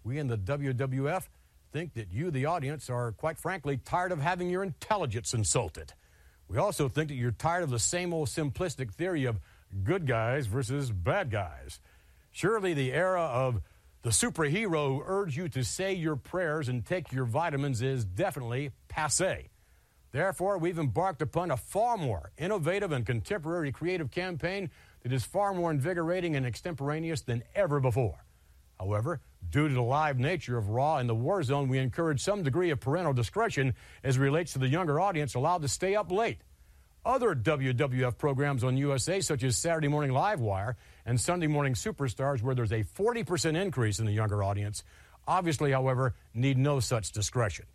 We 0.04 0.18
in 0.18 0.28
the 0.28 0.38
WWF 0.38 1.24
think 1.72 1.94
that 1.94 2.12
you, 2.12 2.30
the 2.30 2.46
audience, 2.46 2.88
are 2.88 3.12
quite 3.12 3.38
frankly 3.38 3.76
tired 3.76 4.12
of 4.12 4.20
having 4.20 4.48
your 4.48 4.62
intelligence 4.62 5.34
insulted. 5.34 5.92
We 6.48 6.58
also 6.58 6.88
think 6.88 7.08
that 7.08 7.16
you're 7.16 7.32
tired 7.32 7.64
of 7.64 7.70
the 7.70 7.80
same 7.80 8.14
old 8.14 8.28
simplistic 8.28 8.92
theory 8.92 9.24
of 9.24 9.40
good 9.82 10.06
guys 10.06 10.46
versus 10.46 10.92
bad 10.92 11.30
guys. 11.30 11.80
Surely 12.30 12.72
the 12.72 12.92
era 12.92 13.22
of 13.22 13.62
the 14.02 14.10
superhero 14.10 14.88
who 14.88 15.02
urge 15.04 15.36
you 15.36 15.48
to 15.48 15.64
say 15.64 15.92
your 15.92 16.14
prayers 16.14 16.68
and 16.68 16.86
take 16.86 17.12
your 17.12 17.24
vitamins 17.24 17.82
is 17.82 18.04
definitely 18.04 18.70
passe. 18.86 19.48
Therefore, 20.12 20.58
we've 20.58 20.78
embarked 20.78 21.22
upon 21.22 21.50
a 21.50 21.56
far 21.56 21.96
more 21.96 22.30
innovative 22.38 22.92
and 22.92 23.04
contemporary 23.04 23.72
creative 23.72 24.10
campaign 24.10 24.70
that 25.02 25.12
is 25.12 25.24
far 25.24 25.52
more 25.52 25.70
invigorating 25.70 26.36
and 26.36 26.46
extemporaneous 26.46 27.22
than 27.22 27.42
ever 27.54 27.80
before. 27.80 28.24
However, 28.78 29.20
due 29.50 29.68
to 29.68 29.74
the 29.74 29.82
live 29.82 30.18
nature 30.18 30.58
of 30.58 30.68
Raw 30.68 30.98
and 30.98 31.08
the 31.08 31.14
War 31.14 31.42
Zone, 31.42 31.68
we 31.68 31.78
encourage 31.78 32.20
some 32.20 32.42
degree 32.42 32.70
of 32.70 32.80
parental 32.80 33.12
discretion 33.12 33.74
as 34.02 34.18
relates 34.18 34.52
to 34.52 34.58
the 34.58 34.68
younger 34.68 35.00
audience 35.00 35.34
allowed 35.34 35.62
to 35.62 35.68
stay 35.68 35.94
up 35.94 36.10
late. 36.10 36.38
Other 37.04 37.34
WWF 37.34 38.18
programs 38.18 38.64
on 38.64 38.76
USA, 38.76 39.20
such 39.20 39.44
as 39.44 39.56
Saturday 39.56 39.88
Morning 39.88 40.10
Live 40.10 40.40
Wire 40.40 40.76
and 41.06 41.20
Sunday 41.20 41.46
Morning 41.46 41.74
Superstars, 41.74 42.42
where 42.42 42.54
there's 42.54 42.72
a 42.72 42.82
40% 42.82 43.54
increase 43.56 44.00
in 44.00 44.06
the 44.06 44.12
younger 44.12 44.42
audience, 44.42 44.82
obviously, 45.26 45.70
however, 45.70 46.14
need 46.34 46.58
no 46.58 46.80
such 46.80 47.12
discretion. 47.12 47.66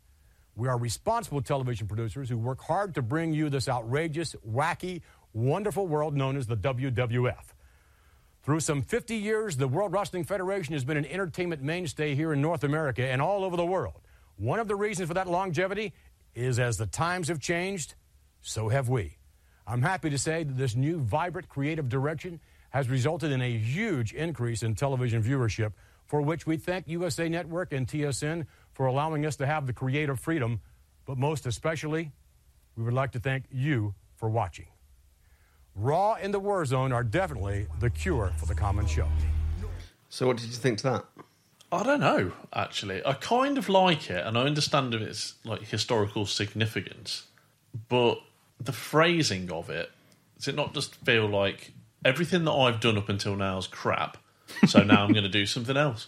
We 0.55 0.67
are 0.67 0.77
responsible 0.77 1.41
television 1.41 1.87
producers 1.87 2.29
who 2.29 2.37
work 2.37 2.61
hard 2.61 2.95
to 2.95 3.01
bring 3.01 3.33
you 3.33 3.49
this 3.49 3.69
outrageous, 3.69 4.35
wacky, 4.47 5.01
wonderful 5.33 5.87
world 5.87 6.15
known 6.15 6.35
as 6.35 6.47
the 6.47 6.57
WWF. 6.57 7.53
Through 8.43 8.59
some 8.59 8.81
50 8.81 9.15
years, 9.15 9.57
the 9.57 9.67
World 9.67 9.93
Wrestling 9.93 10.23
Federation 10.23 10.73
has 10.73 10.83
been 10.83 10.97
an 10.97 11.05
entertainment 11.05 11.61
mainstay 11.61 12.15
here 12.15 12.33
in 12.33 12.41
North 12.41 12.63
America 12.63 13.05
and 13.05 13.21
all 13.21 13.43
over 13.43 13.55
the 13.55 13.65
world. 13.65 14.01
One 14.37 14.59
of 14.59 14.67
the 14.67 14.75
reasons 14.75 15.07
for 15.07 15.13
that 15.13 15.27
longevity 15.27 15.93
is 16.33 16.59
as 16.59 16.77
the 16.77 16.87
times 16.87 17.27
have 17.27 17.39
changed, 17.39 17.93
so 18.41 18.69
have 18.69 18.89
we. 18.89 19.17
I'm 19.67 19.83
happy 19.83 20.09
to 20.09 20.17
say 20.17 20.43
that 20.43 20.57
this 20.57 20.75
new 20.75 20.99
vibrant 20.99 21.47
creative 21.49 21.87
direction 21.87 22.39
has 22.71 22.89
resulted 22.89 23.31
in 23.31 23.41
a 23.41 23.57
huge 23.57 24.13
increase 24.13 24.63
in 24.63 24.75
television 24.75 25.21
viewership, 25.21 25.73
for 26.07 26.21
which 26.21 26.47
we 26.47 26.57
thank 26.57 26.87
USA 26.87 27.29
Network 27.29 27.71
and 27.71 27.87
TSN 27.87 28.47
for 28.82 28.88
allowing 28.88 29.28
us 29.28 29.36
to 29.36 29.46
have 29.46 29.67
the 29.67 29.74
creative 29.74 30.20
freedom, 30.20 30.60
but 31.06 31.15
most 31.15 31.46
especially, 31.46 32.12
we 32.76 32.84
would 32.84 32.96
like 32.96 33.12
to 33.12 33.20
thank 33.20 33.44
you 33.52 33.94
for 34.15 34.28
watching. 34.28 34.65
Raw 35.76 36.15
and 36.15 36.34
the 36.34 36.39
War 36.39 36.65
Zone 36.65 36.91
are 36.91 37.04
definitely 37.04 37.67
the 37.80 37.91
cure 37.91 38.34
for 38.38 38.48
the 38.48 38.56
common 38.56 38.88
show. 38.88 39.08
So, 40.10 40.26
what 40.26 40.38
did 40.38 40.48
you 40.48 40.54
think 40.54 40.80
to 40.80 40.84
that? 40.86 41.06
I 41.72 41.84
don't 41.84 42.00
know, 42.00 42.32
actually. 42.56 43.06
I 43.06 43.13
kind 43.13 43.60
of 43.60 43.70
like 43.70 44.10
it, 44.10 44.26
and 44.26 44.36
I 44.36 44.46
understand 44.46 44.96
of 44.96 45.04
its 45.04 45.36
like 45.44 45.62
historical 45.62 46.26
significance, 46.26 47.28
but 47.88 48.20
the 48.60 48.74
phrasing 48.74 49.52
of 49.52 49.70
it 49.70 49.91
does 50.39 50.48
it 50.48 50.56
not 50.56 50.74
just 50.74 50.96
feel 51.06 51.28
like 51.28 51.72
everything 52.04 52.46
that 52.46 52.52
I've 52.52 52.80
done 52.80 52.98
up 52.98 53.10
until 53.10 53.36
now 53.36 53.60
is 53.60 53.67
crap, 53.67 54.17
so 54.65 54.82
now 54.82 55.04
I'm 55.04 55.12
going 55.12 55.22
to 55.22 55.30
do 55.30 55.46
something 55.46 55.78
else? 55.78 56.08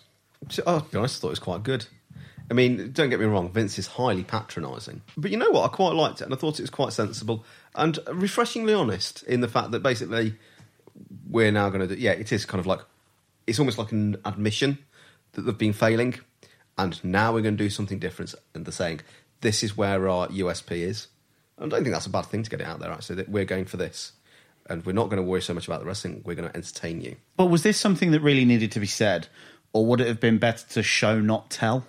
So, 0.49 0.63
oh, 0.67 0.79
to 0.79 0.85
be 0.89 0.97
honest, 0.97 1.19
I 1.19 1.21
thought 1.21 1.27
it 1.27 1.29
was 1.29 1.39
quite 1.39 1.61
good. 1.61 1.85
I 2.53 2.55
mean, 2.55 2.91
don't 2.91 3.09
get 3.09 3.19
me 3.19 3.25
wrong, 3.25 3.49
Vince 3.49 3.79
is 3.79 3.87
highly 3.87 4.23
patronising. 4.23 5.01
But 5.17 5.31
you 5.31 5.37
know 5.37 5.49
what? 5.49 5.65
I 5.65 5.73
quite 5.73 5.95
liked 5.95 6.21
it, 6.21 6.25
and 6.25 6.33
I 6.35 6.37
thought 6.37 6.59
it 6.59 6.61
was 6.61 6.69
quite 6.69 6.93
sensible 6.93 7.43
and 7.73 7.97
refreshingly 8.07 8.75
honest 8.75 9.23
in 9.23 9.41
the 9.41 9.47
fact 9.47 9.71
that 9.71 9.81
basically 9.81 10.35
we're 11.27 11.51
now 11.51 11.69
going 11.69 11.87
to 11.87 11.95
do. 11.95 11.99
Yeah, 11.99 12.11
it 12.11 12.31
is 12.31 12.45
kind 12.45 12.59
of 12.59 12.67
like 12.67 12.81
it's 13.47 13.57
almost 13.57 13.79
like 13.79 13.91
an 13.91 14.17
admission 14.23 14.77
that 15.31 15.41
they've 15.41 15.57
been 15.57 15.73
failing, 15.73 16.19
and 16.77 17.03
now 17.03 17.33
we're 17.33 17.41
going 17.41 17.57
to 17.57 17.63
do 17.63 17.71
something 17.71 17.97
different. 17.97 18.35
And 18.53 18.67
they're 18.67 18.71
saying 18.71 19.01
this 19.41 19.63
is 19.63 19.75
where 19.75 20.07
our 20.07 20.27
USP 20.27 20.73
is. 20.73 21.07
I 21.57 21.61
don't 21.61 21.81
think 21.81 21.91
that's 21.95 22.05
a 22.05 22.11
bad 22.11 22.27
thing 22.27 22.43
to 22.43 22.51
get 22.51 22.61
it 22.61 22.67
out 22.67 22.81
there. 22.81 22.91
Actually, 22.91 23.15
that 23.15 23.29
we're 23.29 23.45
going 23.45 23.65
for 23.65 23.77
this, 23.77 24.11
and 24.69 24.85
we're 24.85 24.93
not 24.93 25.09
going 25.09 25.17
to 25.17 25.27
worry 25.27 25.41
so 25.41 25.55
much 25.55 25.65
about 25.65 25.79
the 25.79 25.87
wrestling. 25.87 26.21
We're 26.23 26.35
going 26.35 26.49
to 26.49 26.55
entertain 26.55 27.01
you. 27.01 27.15
But 27.35 27.47
was 27.47 27.63
this 27.63 27.79
something 27.79 28.11
that 28.11 28.21
really 28.21 28.45
needed 28.45 28.71
to 28.73 28.79
be 28.79 28.85
said, 28.85 29.27
or 29.73 29.87
would 29.87 30.01
it 30.01 30.07
have 30.07 30.19
been 30.19 30.37
better 30.37 30.67
to 30.73 30.83
show 30.83 31.19
not 31.19 31.49
tell? 31.49 31.87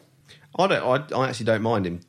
I 0.59 0.67
don't. 0.67 1.13
I, 1.13 1.17
I 1.17 1.29
actually 1.29 1.47
don't 1.47 1.63
mind 1.63 1.87
him 1.87 2.01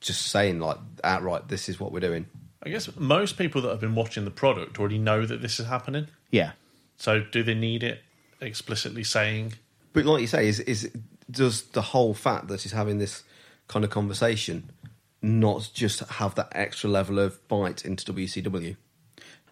just 0.00 0.26
saying 0.26 0.60
like 0.60 0.78
outright, 1.04 1.48
"This 1.48 1.68
is 1.68 1.80
what 1.80 1.92
we're 1.92 2.00
doing." 2.00 2.26
I 2.62 2.70
guess 2.70 2.88
most 2.96 3.38
people 3.38 3.62
that 3.62 3.68
have 3.68 3.80
been 3.80 3.94
watching 3.94 4.24
the 4.24 4.30
product 4.30 4.78
already 4.78 4.98
know 4.98 5.24
that 5.24 5.42
this 5.42 5.60
is 5.60 5.66
happening. 5.66 6.08
Yeah. 6.30 6.52
So 6.96 7.20
do 7.20 7.42
they 7.42 7.54
need 7.54 7.82
it 7.82 8.02
explicitly 8.40 9.04
saying? 9.04 9.54
But 9.92 10.04
like 10.04 10.20
you 10.20 10.26
say, 10.26 10.48
is 10.48 10.60
is 10.60 10.90
does 11.30 11.62
the 11.62 11.82
whole 11.82 12.14
fact 12.14 12.48
that 12.48 12.62
he's 12.62 12.72
having 12.72 12.98
this 12.98 13.22
kind 13.68 13.84
of 13.84 13.90
conversation 13.90 14.70
not 15.20 15.70
just 15.74 16.00
have 16.00 16.34
that 16.36 16.48
extra 16.52 16.88
level 16.88 17.18
of 17.18 17.46
bite 17.48 17.84
into 17.84 18.12
WCW? 18.12 18.76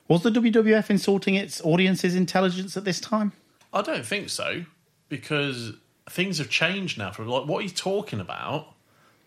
Was 0.08 0.22
the 0.22 0.30
WWF 0.30 0.90
insulting 0.90 1.34
its 1.34 1.60
audience's 1.62 2.14
intelligence 2.14 2.76
at 2.76 2.84
this 2.84 3.00
time? 3.00 3.32
I 3.72 3.82
don't 3.82 4.06
think 4.06 4.30
so 4.30 4.64
because 5.08 5.72
things 6.08 6.38
have 6.38 6.50
changed 6.50 6.98
now. 6.98 7.10
From 7.10 7.28
like 7.28 7.46
what 7.46 7.62
he's 7.62 7.72
talking 7.72 8.20
about, 8.20 8.74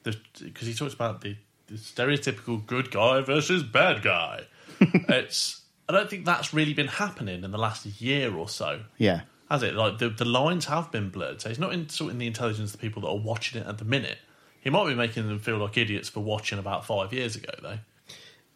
because 0.04 0.68
he 0.68 0.74
talks 0.74 0.94
about 0.94 1.22
the, 1.22 1.36
the 1.68 1.76
stereotypical 1.76 2.65
good 2.65 2.92
guy 2.92 3.22
versus 3.22 3.63
bad 3.63 4.02
guy. 4.02 4.44
it's 4.80 5.62
I 5.88 5.94
don't 5.94 6.10
think 6.10 6.26
that's 6.26 6.54
really 6.54 6.74
been 6.74 6.88
happening 6.88 7.44
in 7.44 7.52
the 7.52 7.58
last 7.58 7.86
year 7.86 8.34
or 8.34 8.48
so. 8.48 8.82
Yeah. 8.98 9.22
Has 9.50 9.63
it? 9.63 9.74
Like 9.74 9.98
the 9.98 10.10
the 10.10 10.26
lines 10.26 10.65
have 10.65 10.92
been 10.92 11.10
blurred. 11.10 11.42
So 11.42 11.50
he's 11.50 11.60
not 11.60 11.74
insulting 11.74 12.20
the 12.20 12.28
intelligence 12.28 12.74
of 12.74 12.80
the 12.80 12.88
people 12.88 13.02
that 13.02 13.10
are 13.10 13.18
watching 13.18 13.62
it 13.62 13.68
at 13.68 13.78
the 13.78 13.86
minute. 13.86 14.20
He 14.62 14.70
might 14.70 14.88
be 14.88 14.96
making 14.96 15.28
them 15.28 15.39
feel 15.39 15.58
like 15.58 15.78
idiots 15.78 16.10
for 16.10 16.20
watching 16.20 16.60
about 16.60 16.86
five 16.86 17.13
years 17.13 17.36
ago, 17.36 17.54
though. 17.62 17.80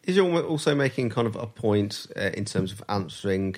Is 0.04 0.16
he 0.16 0.20
also 0.20 0.74
making 0.74 1.08
kind 1.08 1.26
of 1.26 1.34
a 1.34 1.46
point 1.46 2.06
uh, 2.14 2.30
in 2.34 2.44
terms 2.44 2.72
of 2.72 2.82
answering 2.88 3.56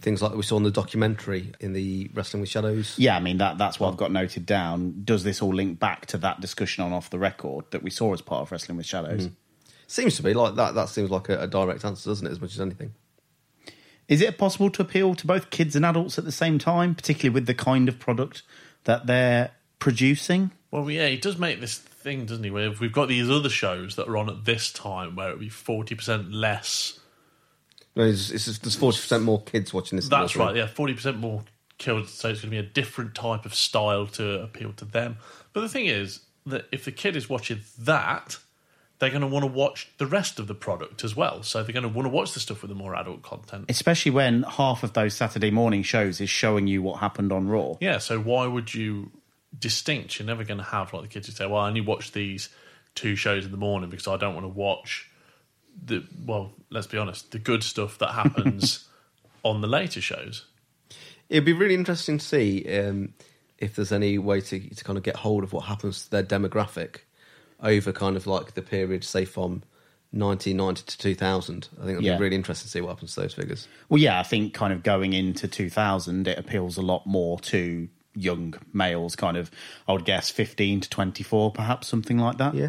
things 0.00 0.22
like 0.22 0.34
we 0.34 0.42
saw 0.42 0.56
in 0.56 0.62
the 0.62 0.70
documentary 0.70 1.52
in 1.60 1.72
the 1.72 2.10
Wrestling 2.14 2.40
with 2.40 2.50
Shadows? 2.50 2.94
Yeah, 2.98 3.16
I 3.16 3.20
mean 3.20 3.38
that 3.38 3.58
that's 3.58 3.78
what 3.78 3.88
I've 3.88 3.96
got 3.96 4.12
noted 4.12 4.46
down. 4.46 5.02
Does 5.04 5.24
this 5.24 5.42
all 5.42 5.54
link 5.54 5.78
back 5.78 6.06
to 6.06 6.18
that 6.18 6.40
discussion 6.40 6.84
on 6.84 6.92
off 6.92 7.10
the 7.10 7.18
record 7.18 7.66
that 7.70 7.82
we 7.82 7.90
saw 7.90 8.12
as 8.12 8.20
part 8.20 8.42
of 8.42 8.52
Wrestling 8.52 8.76
with 8.76 8.86
Shadows? 8.86 9.26
Mm-hmm. 9.26 9.34
Seems 9.86 10.16
to 10.16 10.22
be 10.22 10.34
like 10.34 10.54
that. 10.54 10.74
That 10.74 10.88
seems 10.88 11.10
like 11.10 11.28
a, 11.28 11.40
a 11.40 11.46
direct 11.46 11.84
answer, 11.84 12.10
doesn't 12.10 12.26
it? 12.26 12.30
As 12.30 12.40
much 12.40 12.54
as 12.54 12.60
anything. 12.60 12.94
Is 14.06 14.20
it 14.20 14.38
possible 14.38 14.70
to 14.70 14.82
appeal 14.82 15.14
to 15.16 15.26
both 15.26 15.50
kids 15.50 15.74
and 15.76 15.84
adults 15.84 16.18
at 16.18 16.24
the 16.24 16.32
same 16.32 16.58
time, 16.58 16.94
particularly 16.94 17.34
with 17.34 17.46
the 17.46 17.54
kind 17.54 17.88
of 17.88 17.98
product 17.98 18.42
that 18.84 19.06
they're 19.06 19.50
producing? 19.80 20.52
Well, 20.70 20.88
yeah, 20.90 21.08
he 21.08 21.16
does 21.16 21.38
make 21.38 21.60
this 21.60 21.78
thing, 21.78 22.26
doesn't 22.26 22.44
he? 22.44 22.50
Where 22.50 22.70
we've 22.70 22.92
got 22.92 23.08
these 23.08 23.28
other 23.28 23.48
shows 23.48 23.96
that 23.96 24.08
are 24.08 24.16
on 24.16 24.28
at 24.28 24.44
this 24.44 24.72
time 24.72 25.16
where 25.16 25.30
it 25.30 25.32
would 25.32 25.40
be 25.40 25.48
forty 25.48 25.96
percent 25.96 26.32
less. 26.32 26.99
No, 27.96 28.04
it's, 28.04 28.30
it's 28.30 28.58
there's 28.58 28.76
forty 28.76 28.98
percent 28.98 29.24
more 29.24 29.42
kids 29.42 29.74
watching 29.74 29.96
this. 29.96 30.08
That's 30.08 30.36
right. 30.36 30.54
Yeah, 30.54 30.66
forty 30.66 30.94
percent 30.94 31.18
more 31.18 31.42
killed. 31.78 32.08
So 32.08 32.28
it's 32.28 32.40
going 32.40 32.50
to 32.50 32.62
be 32.62 32.66
a 32.66 32.70
different 32.70 33.14
type 33.14 33.44
of 33.44 33.54
style 33.54 34.06
to 34.08 34.42
appeal 34.42 34.72
to 34.74 34.84
them. 34.84 35.16
But 35.52 35.62
the 35.62 35.68
thing 35.68 35.86
is 35.86 36.20
that 36.46 36.66
if 36.70 36.84
the 36.84 36.92
kid 36.92 37.16
is 37.16 37.28
watching 37.28 37.60
that, 37.80 38.38
they're 39.00 39.10
going 39.10 39.22
to 39.22 39.26
want 39.26 39.44
to 39.44 39.50
watch 39.50 39.88
the 39.98 40.06
rest 40.06 40.38
of 40.38 40.46
the 40.46 40.54
product 40.54 41.02
as 41.02 41.16
well. 41.16 41.42
So 41.42 41.62
they're 41.62 41.72
going 41.72 41.82
to 41.82 41.88
want 41.88 42.06
to 42.06 42.10
watch 42.10 42.32
the 42.32 42.40
stuff 42.40 42.62
with 42.62 42.68
the 42.68 42.74
more 42.74 42.94
adult 42.94 43.22
content. 43.22 43.64
Especially 43.68 44.12
when 44.12 44.44
half 44.44 44.84
of 44.84 44.92
those 44.92 45.14
Saturday 45.14 45.50
morning 45.50 45.82
shows 45.82 46.20
is 46.20 46.30
showing 46.30 46.66
you 46.66 46.82
what 46.82 47.00
happened 47.00 47.32
on 47.32 47.48
Raw. 47.48 47.76
Yeah, 47.80 47.98
so 47.98 48.20
why 48.20 48.46
would 48.46 48.72
you 48.72 49.10
distinct? 49.58 50.18
You're 50.18 50.26
never 50.26 50.44
going 50.44 50.58
to 50.58 50.64
have 50.64 50.92
like 50.92 51.02
the 51.02 51.08
kids 51.08 51.26
who 51.26 51.32
say, 51.32 51.46
"Well, 51.46 51.60
I 51.60 51.68
only 51.68 51.80
watch 51.80 52.12
these 52.12 52.50
two 52.94 53.16
shows 53.16 53.44
in 53.44 53.50
the 53.50 53.56
morning 53.56 53.90
because 53.90 54.06
I 54.06 54.16
don't 54.16 54.34
want 54.34 54.44
to 54.44 54.48
watch 54.48 55.09
the 55.84 56.04
well." 56.26 56.52
Let's 56.72 56.86
be 56.86 56.98
honest, 56.98 57.32
the 57.32 57.38
good 57.40 57.64
stuff 57.64 57.98
that 57.98 58.12
happens 58.12 58.88
on 59.42 59.60
the 59.60 59.66
later 59.66 60.00
shows. 60.00 60.46
It'd 61.28 61.44
be 61.44 61.52
really 61.52 61.74
interesting 61.74 62.18
to 62.18 62.24
see 62.24 62.64
um, 62.78 63.14
if 63.58 63.74
there's 63.74 63.90
any 63.92 64.18
way 64.18 64.40
to 64.40 64.60
to 64.74 64.84
kind 64.84 64.96
of 64.96 65.02
get 65.02 65.16
hold 65.16 65.42
of 65.44 65.52
what 65.52 65.64
happens 65.64 66.04
to 66.04 66.10
their 66.10 66.22
demographic 66.22 66.98
over 67.62 67.92
kind 67.92 68.16
of 68.16 68.26
like 68.26 68.54
the 68.54 68.62
period, 68.62 69.02
say 69.04 69.24
from 69.24 69.62
1990 70.12 70.82
to 70.86 70.98
2000. 70.98 71.68
I 71.72 71.80
think 71.80 71.90
it'd 71.92 72.04
Yeah. 72.04 72.16
be 72.16 72.22
really 72.22 72.36
interesting 72.36 72.66
to 72.66 72.70
see 72.70 72.80
what 72.80 72.88
happens 72.90 73.14
to 73.14 73.20
those 73.20 73.34
figures. 73.34 73.68
Well, 73.88 74.00
yeah, 74.00 74.18
I 74.18 74.22
think 74.22 74.54
kind 74.54 74.72
of 74.72 74.82
going 74.82 75.12
into 75.12 75.46
2000, 75.46 76.26
it 76.26 76.38
appeals 76.38 76.76
a 76.76 76.82
lot 76.82 77.06
more 77.06 77.38
to 77.40 77.88
young 78.14 78.54
males, 78.72 79.14
kind 79.14 79.36
of, 79.36 79.50
I 79.86 79.92
would 79.92 80.04
guess 80.04 80.30
15 80.30 80.80
to 80.80 80.90
24, 80.90 81.52
perhaps 81.52 81.86
something 81.86 82.18
like 82.18 82.38
that. 82.38 82.54
Yeah. 82.54 82.68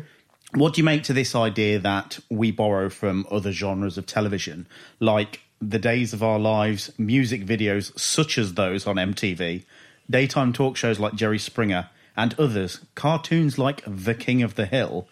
What 0.54 0.74
do 0.74 0.82
you 0.82 0.84
make 0.84 1.04
to 1.04 1.14
this 1.14 1.34
idea 1.34 1.80
that 1.80 2.20
we 2.30 2.52
borrow 2.52 2.90
from 2.90 3.26
other 3.32 3.54
genres 3.54 3.98
of 3.98 4.06
television, 4.06 4.68
like 5.00 5.40
The 5.62 5.80
Days 5.80 6.12
of 6.12 6.22
Our 6.22 6.40
Lives, 6.40 6.92
music 6.98 7.46
videos 7.46 7.98
such 7.98 8.38
as 8.38 8.56
those 8.56 8.86
on 8.86 8.98
MTV, 8.98 9.64
daytime 10.10 10.52
talk 10.52 10.76
shows 10.76 11.00
like 11.00 11.16
Jerry 11.16 11.40
Springer, 11.40 11.90
and 12.18 12.38
others, 12.38 12.82
cartoons 12.96 13.58
like 13.58 13.82
The 13.88 14.14
King 14.14 14.44
of 14.44 14.56
the 14.56 14.66
Hill, 14.66 15.08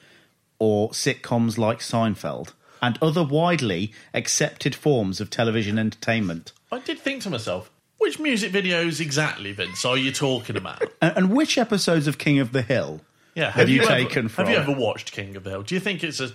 or 0.60 0.89
sitcoms 0.89 1.58
like 1.58 1.80
Seinfeld, 1.80 2.52
and 2.82 2.99
other 3.02 3.23
widely 3.23 3.93
accepted 4.13 4.75
forms 4.75 5.21
of 5.21 5.30
television 5.30 5.80
entertainment? 5.80 6.52
I 6.69 6.80
did 6.80 6.99
think 6.99 7.23
to 7.23 7.30
myself, 7.30 7.71
which 7.97 8.19
music 8.19 8.52
videos 8.52 8.99
exactly, 8.99 9.54
Vince, 9.54 9.86
are 9.86 9.97
you 9.97 10.12
talking 10.12 10.58
about? 10.58 10.84
And, 11.02 11.15
and 11.15 11.30
which 11.32 11.58
episodes 11.58 12.08
of 12.08 12.17
King 12.17 12.39
of 12.39 12.52
the 12.52 12.62
Hill 12.62 12.99
Yeah, 13.36 13.52
have, 13.52 13.70
you, 13.70 13.82
ever- 13.82 13.89
taken 13.89 14.28
from? 14.28 14.46
Have 14.46 14.54
you 14.54 14.60
ever 14.60 14.72
watched 14.80 15.12
King 15.12 15.36
of 15.36 15.44
the 15.44 15.52
Hill? 15.52 15.63
Do 15.63 15.76
you 15.76 15.82
think 15.82 16.04
it's 16.04 16.20
a, 16.20 16.32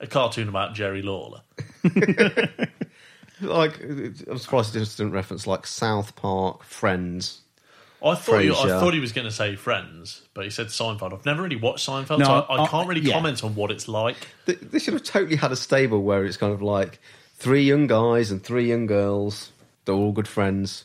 a 0.00 0.06
cartoon 0.06 0.48
about 0.48 0.74
Jerry 0.74 1.02
Lawler? 1.02 1.40
Like, 3.40 3.78
I'm 3.82 4.38
surprised 4.38 4.74
it 4.76 4.94
didn't 4.96 5.12
reference 5.12 5.46
like 5.46 5.66
South 5.66 6.16
Park, 6.16 6.62
Friends. 6.64 7.42
I 8.02 8.14
thought 8.14 8.38
you, 8.38 8.54
I 8.54 8.68
thought 8.68 8.94
he 8.94 9.00
was 9.00 9.12
going 9.12 9.26
to 9.26 9.32
say 9.32 9.56
Friends, 9.56 10.22
but 10.32 10.44
he 10.44 10.50
said 10.50 10.68
Seinfeld. 10.68 11.12
I've 11.12 11.26
never 11.26 11.42
really 11.42 11.56
watched 11.56 11.86
Seinfeld, 11.86 12.20
No, 12.20 12.24
so 12.24 12.32
I, 12.48 12.56
I 12.56 12.62
I- 12.64 12.66
can't 12.68 12.88
really 12.88 13.00
yeah. 13.02 13.14
comment 13.14 13.42
on 13.44 13.54
what 13.54 13.70
it's 13.70 13.88
like. 13.88 14.16
They, 14.46 14.54
they 14.54 14.78
should 14.78 14.94
have 14.94 15.02
totally 15.02 15.36
had 15.36 15.52
a 15.52 15.56
stable 15.56 16.02
where 16.02 16.24
it's 16.24 16.36
kind 16.36 16.52
of 16.52 16.62
like 16.62 16.98
three 17.34 17.62
young 17.64 17.86
guys 17.86 18.30
and 18.30 18.42
three 18.42 18.68
young 18.68 18.86
girls. 18.86 19.52
They're 19.84 19.94
all 19.94 20.12
good 20.12 20.28
friends. 20.28 20.84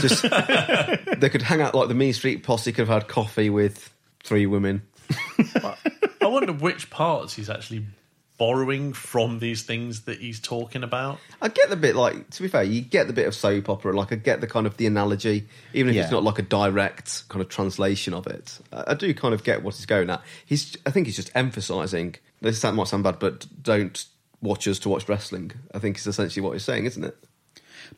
Just 0.00 0.22
they 0.30 1.28
could 1.30 1.42
hang 1.42 1.60
out 1.60 1.74
like 1.74 1.88
the 1.88 1.94
Mean 1.94 2.12
Street 2.14 2.42
Posse 2.42 2.72
could 2.72 2.88
have 2.88 3.02
had 3.02 3.08
coffee 3.08 3.50
with 3.50 3.92
three 4.24 4.46
women. 4.46 4.82
I 6.20 6.26
wonder 6.26 6.52
which 6.52 6.90
parts 6.90 7.34
he's 7.34 7.50
actually 7.50 7.84
borrowing 8.38 8.92
from 8.92 9.38
these 9.38 9.62
things 9.62 10.02
that 10.02 10.18
he's 10.18 10.40
talking 10.40 10.82
about. 10.82 11.18
I 11.40 11.48
get 11.48 11.70
the 11.70 11.76
bit 11.76 11.94
like 11.94 12.30
to 12.30 12.42
be 12.42 12.48
fair, 12.48 12.62
you 12.64 12.80
get 12.80 13.06
the 13.06 13.12
bit 13.12 13.26
of 13.26 13.34
soap 13.34 13.68
opera. 13.68 13.92
Like 13.92 14.12
I 14.12 14.16
get 14.16 14.40
the 14.40 14.46
kind 14.46 14.66
of 14.66 14.76
the 14.76 14.86
analogy, 14.86 15.46
even 15.74 15.90
if 15.90 15.96
Yeah. 15.96 16.02
it's 16.02 16.10
not 16.10 16.24
like 16.24 16.38
a 16.38 16.42
direct 16.42 17.28
kind 17.28 17.40
of 17.42 17.48
translation 17.48 18.14
of 18.14 18.26
it. 18.26 18.58
I, 18.72 18.84
I 18.88 18.94
do 18.94 19.12
kind 19.14 19.34
of 19.34 19.44
get 19.44 19.62
what 19.62 19.74
he's 19.76 19.86
going 19.86 20.10
at. 20.10 20.22
He's, 20.44 20.76
I 20.86 20.90
think 20.90 21.06
he's 21.06 21.16
just 21.16 21.30
emphasising. 21.34 22.16
This 22.40 22.60
that 22.62 22.74
might 22.74 22.88
sound 22.88 23.04
bad, 23.04 23.18
but 23.20 23.46
don't 23.62 24.04
watch 24.40 24.66
us 24.66 24.80
to 24.80 24.88
watch 24.88 25.08
wrestling. 25.08 25.52
I 25.72 25.78
think 25.78 25.96
is 25.98 26.06
essentially 26.08 26.42
what 26.44 26.52
he's 26.54 26.64
saying, 26.64 26.86
isn't 26.86 27.04
it? 27.04 27.16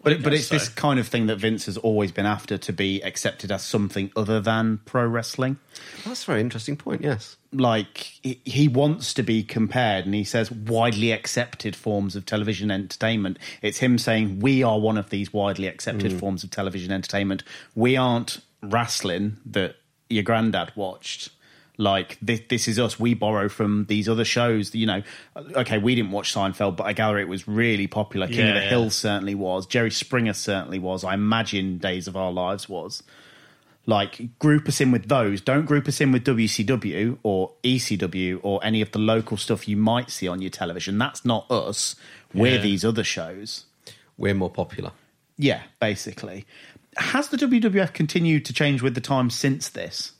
But 0.02 0.22
but 0.22 0.34
it's 0.34 0.48
this 0.48 0.68
kind 0.68 0.98
of 0.98 1.08
thing 1.08 1.26
that 1.26 1.36
Vince 1.36 1.66
has 1.66 1.76
always 1.76 2.12
been 2.12 2.26
after 2.26 2.58
to 2.58 2.72
be 2.72 3.00
accepted 3.02 3.50
as 3.50 3.62
something 3.62 4.10
other 4.16 4.40
than 4.40 4.80
pro 4.84 5.06
wrestling. 5.06 5.58
That's 6.04 6.24
a 6.24 6.26
very 6.26 6.40
interesting 6.40 6.76
point. 6.76 7.02
Yes. 7.02 7.36
Like 7.52 7.98
he, 8.22 8.40
he 8.44 8.68
wants 8.68 9.14
to 9.14 9.22
be 9.22 9.42
compared, 9.42 10.04
and 10.04 10.14
he 10.14 10.24
says 10.24 10.50
widely 10.50 11.12
accepted 11.12 11.76
forms 11.76 12.16
of 12.16 12.26
television 12.26 12.70
entertainment. 12.70 13.38
It's 13.62 13.78
him 13.78 13.98
saying 13.98 14.40
we 14.40 14.62
are 14.62 14.78
one 14.78 14.98
of 14.98 15.10
these 15.10 15.32
widely 15.32 15.66
accepted 15.66 16.12
hmm. 16.12 16.18
forms 16.18 16.44
of 16.44 16.50
television 16.50 16.92
entertainment. 16.92 17.42
We 17.74 17.96
aren't 17.96 18.40
wrestling 18.62 19.38
that 19.46 19.76
your 20.08 20.22
granddad 20.22 20.72
watched. 20.76 21.30
Like 21.76 22.18
this, 22.22 22.40
this 22.48 22.68
is 22.68 22.78
us. 22.78 23.00
We 23.00 23.14
borrow 23.14 23.48
from 23.48 23.86
these 23.88 24.08
other 24.08 24.24
shows. 24.24 24.74
You 24.74 24.86
know, 24.86 25.02
okay, 25.36 25.78
we 25.78 25.96
didn't 25.96 26.12
watch 26.12 26.32
Seinfeld, 26.32 26.76
but 26.76 26.84
I 26.84 26.92
gather 26.92 27.18
it 27.18 27.26
was 27.26 27.48
really 27.48 27.88
popular. 27.88 28.28
King 28.28 28.48
of 28.48 28.54
the 28.54 28.60
yeah. 28.60 28.68
Hill 28.68 28.90
certainly 28.90 29.34
was. 29.34 29.66
Jerry 29.66 29.90
Springer 29.90 30.34
certainly 30.34 30.78
was. 30.78 31.02
I 31.02 31.14
imagine 31.14 31.78
Days 31.78 32.06
of 32.06 32.16
Our 32.16 32.30
Lives 32.30 32.68
was. 32.68 33.02
Like, 33.86 34.38
group 34.38 34.66
us 34.66 34.80
in 34.80 34.92
with 34.92 35.08
those. 35.08 35.42
Don't 35.42 35.66
group 35.66 35.86
us 35.88 36.00
in 36.00 36.10
with 36.10 36.24
WCW 36.24 37.18
or 37.22 37.52
ECW 37.62 38.40
or 38.42 38.64
any 38.64 38.80
of 38.80 38.92
the 38.92 38.98
local 38.98 39.36
stuff 39.36 39.68
you 39.68 39.76
might 39.76 40.10
see 40.10 40.26
on 40.26 40.40
your 40.40 40.50
television. 40.50 40.96
That's 40.96 41.24
not 41.24 41.50
us. 41.50 41.94
We're 42.32 42.54
Yeah. 42.54 42.62
these 42.62 42.84
other 42.84 43.04
shows. 43.04 43.64
We're 44.16 44.32
more 44.32 44.48
popular. 44.48 44.92
Yeah, 45.36 45.62
basically. 45.80 46.46
Has 46.96 47.28
the 47.28 47.36
WWF 47.36 47.92
continued 47.92 48.44
to 48.46 48.52
change 48.54 48.80
with 48.80 48.94
the 48.94 49.00
times 49.02 49.34
since 49.34 49.68
this? 49.68 50.12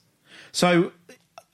So 0.51 0.91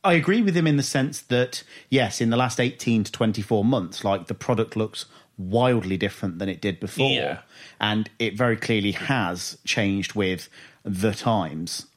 I 0.04 0.14
agree 0.14 0.42
with 0.42 0.56
him 0.56 0.66
in 0.66 0.78
the 0.78 0.84
sense 0.84 1.22
that, 1.22 1.64
yes, 1.90 2.22
in 2.22 2.32
the 2.32 2.38
last 2.38 2.60
18 2.60 3.04
to 3.04 3.12
24 3.12 3.64
months, 3.64 4.04
like 4.04 4.28
the 4.28 4.34
product 4.34 4.76
looks 4.76 5.06
wildly 5.38 5.98
different 5.98 6.40
than 6.40 6.50
it 6.50 6.62
did 6.62 6.80
before. 6.80 7.12
Yeah. 7.12 7.40
And 7.80 8.10
it 8.18 8.36
very 8.36 8.58
clearly 8.58 8.94
has 8.94 9.58
changed 9.66 10.14
with 10.14 10.50
the 10.84 11.14
times. 11.14 11.88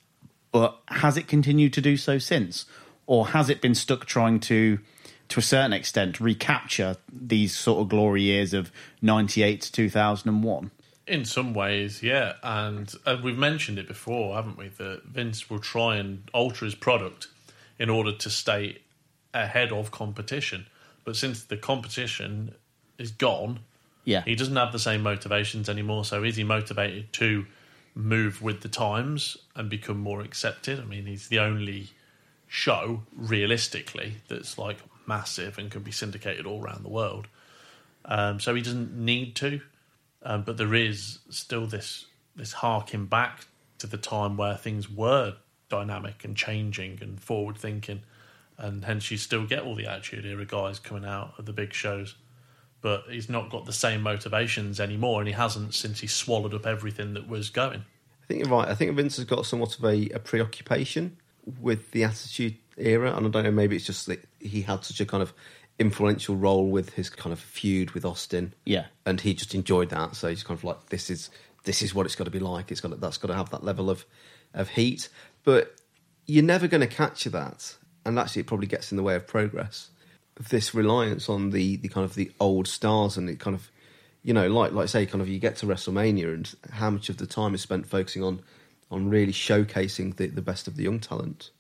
But 0.52 0.78
has 0.88 1.16
it 1.16 1.26
continued 1.26 1.72
to 1.74 1.80
do 1.80 1.96
so 1.96 2.18
since? 2.18 2.66
Or 3.06 3.28
has 3.28 3.48
it 3.48 3.60
been 3.60 3.74
stuck 3.74 4.04
trying 4.04 4.40
to, 4.40 4.78
to 5.30 5.40
a 5.40 5.42
certain 5.42 5.72
extent, 5.72 6.20
recapture 6.20 6.96
these 7.10 7.56
sort 7.56 7.80
of 7.80 7.88
glory 7.88 8.22
years 8.22 8.52
of 8.54 8.70
98 9.02 9.62
to 9.62 9.72
2001? 9.72 10.70
In 11.06 11.24
some 11.26 11.52
ways, 11.52 12.02
yeah, 12.02 12.34
and 12.42 12.94
uh, 13.04 13.18
we've 13.22 13.36
mentioned 13.36 13.78
it 13.78 13.86
before, 13.86 14.36
haven't 14.36 14.56
we? 14.56 14.68
That 14.68 15.02
Vince 15.04 15.50
will 15.50 15.58
try 15.58 15.96
and 15.96 16.30
alter 16.32 16.64
his 16.64 16.74
product 16.74 17.28
in 17.78 17.90
order 17.90 18.12
to 18.12 18.30
stay 18.30 18.78
ahead 19.32 19.72
of 19.72 19.90
competition. 19.90 20.66
But 21.04 21.16
since 21.16 21.44
the 21.44 21.56
competition 21.56 22.54
is 22.98 23.10
gone, 23.10 23.60
Yeah. 24.04 24.22
he 24.24 24.34
doesn't 24.34 24.56
have 24.56 24.72
the 24.72 24.78
same 24.78 25.02
motivations 25.02 25.68
anymore. 25.68 26.04
So 26.04 26.22
is 26.22 26.37
he 26.37 26.44
motivated 26.44 27.12
to 27.14 27.46
move 27.94 28.42
with 28.42 28.60
the 28.60 28.68
times 28.68 29.37
and 29.54 29.68
become 29.68 29.98
more 29.98 30.20
accepted? 30.20 30.78
I 30.80 30.84
mean, 30.84 31.06
he's 31.06 31.28
the 31.28 31.38
only 31.40 31.88
show 32.46 33.02
realistically 33.16 34.16
that's 34.28 34.56
like 34.58 34.78
massive 35.06 35.58
and 35.58 35.70
can 35.70 35.82
be 35.82 35.90
syndicated 35.92 36.46
all 36.46 36.62
around 36.62 36.84
the 36.84 36.88
world. 36.88 37.26
Um, 38.04 38.38
so 38.40 38.54
he 38.54 38.62
doesn't 38.62 38.96
need 38.96 39.34
to, 39.37 39.60
um, 40.22 40.42
but 40.42 40.56
there 40.56 40.74
is 40.74 41.18
still 41.30 41.66
this 41.66 42.06
this 42.37 42.52
harking 42.52 43.06
back 43.06 43.46
to 43.78 43.87
the 43.87 43.96
time 43.96 44.37
where 44.37 44.56
things 44.56 44.90
were 44.90 45.37
dynamic 45.68 46.24
and 46.24 46.37
changing 46.37 46.98
and 47.00 47.20
forward 47.20 47.57
thinking, 47.59 48.03
and 48.59 48.85
hence 48.85 49.11
you 49.11 49.16
still 49.16 49.46
get 49.46 49.62
all 49.62 49.74
the 49.74 49.87
Attitude 49.87 50.24
Era 50.24 50.44
guys 50.44 50.79
coming 50.79 51.05
out 51.05 51.35
of 51.38 51.46
the 51.46 51.53
big 51.53 51.72
shows. 51.72 52.14
But 52.81 53.05
he's 53.09 53.31
not 53.31 53.50
got 53.50 53.64
the 53.64 53.72
same 53.72 54.03
motivations 54.03 54.79
anymore, 54.79 55.20
and 55.20 55.29
he 55.29 55.35
hasn't 55.35 55.74
since 55.74 56.00
he 56.00 56.07
swallowed 56.07 56.53
up 56.53 56.66
everything 56.66 57.14
that 57.14 57.29
was 57.29 57.48
going. 57.48 57.85
I 58.22 58.27
think 58.27 58.40
you're 58.40 58.55
right. 58.55 58.68
I 58.68 58.74
think 58.74 58.94
Vince 58.94 59.16
has 59.16 59.24
got 59.24 59.46
somewhat 59.46 59.79
of 59.79 59.85
a, 59.85 60.09
a 60.11 60.18
preoccupation 60.18 61.16
with 61.61 61.90
the 61.92 62.05
Attitude 62.05 62.57
Era, 62.77 63.16
and 63.16 63.27
I 63.27 63.31
don't 63.31 63.44
know. 63.44 63.50
Maybe 63.50 63.77
it's 63.77 63.87
just 63.87 64.07
that 64.07 64.27
he 64.38 64.62
had 64.62 64.85
such 64.85 65.00
a 65.00 65.07
kind 65.07 65.22
of 65.22 65.33
influential 65.79 66.37
role 66.37 66.68
with 66.68 66.90
his 66.90 67.11
kind 67.11 67.33
of 67.33 67.38
feud 67.38 67.92
with 67.92 68.05
Austin. 68.05 68.55
Yeah. 68.64 68.87
and 69.07 69.20
he 69.20 69.35
just 69.35 69.55
enjoyed 69.55 69.90
that. 69.90 70.14
So 70.16 70.29
he's 70.29 70.42
kind 70.42 70.59
of 70.59 70.64
like, 70.64 70.87
this 70.90 71.11
is 71.11 71.31
this 71.64 71.83
is 71.83 71.94
what 71.94 72.07
it's 72.07 72.14
got 72.14 72.24
to 72.24 72.31
be 72.31 72.38
like. 72.38 72.70
It's 72.70 72.81
got 72.81 72.90
to, 72.90 72.96
that's 72.96 73.16
got 73.16 73.29
to 73.29 73.35
have 73.35 73.50
that 73.50 73.64
level 73.64 73.90
of 73.90 74.05
of 74.53 74.68
heat. 74.68 75.09
But 75.44 75.76
you're 76.26 76.42
never 76.44 76.66
going 76.66 76.80
to 76.80 76.87
capture 76.87 77.30
that, 77.30 77.76
and 78.04 78.18
actually, 78.18 78.40
it 78.40 78.46
probably 78.46 78.66
gets 78.66 78.90
in 78.90 78.96
the 78.96 79.02
way 79.02 79.14
of 79.14 79.26
progress. 79.26 79.90
This 80.48 80.74
reliance 80.74 81.28
on 81.28 81.50
the 81.50 81.76
the 81.76 81.88
kind 81.88 82.04
of 82.04 82.14
the 82.14 82.33
old 82.40 82.66
stars 82.66 83.16
and 83.16 83.30
it 83.30 83.38
kind 83.38 83.54
of 83.54 83.70
you 84.24 84.33
know, 84.33 84.48
like 84.48 84.72
like 84.72 84.88
say, 84.88 85.07
kind 85.07 85.20
of 85.22 85.28
you 85.28 85.38
get 85.38 85.57
to 85.57 85.66
WrestleMania 85.66 86.35
and 86.35 86.54
how 86.72 86.90
much 86.90 87.11
of 87.11 87.18
the 87.18 87.26
time 87.26 87.54
is 87.54 87.61
spent 87.61 87.87
focusing 87.87 88.24
on 88.24 88.42
on 88.90 89.09
really 89.09 89.33
showcasing 89.33 90.16
the, 90.16 90.26
the 90.26 90.42
best 90.42 90.66
of 90.66 90.76
the 90.76 90.83
young 90.83 90.98
talent. 90.98 91.50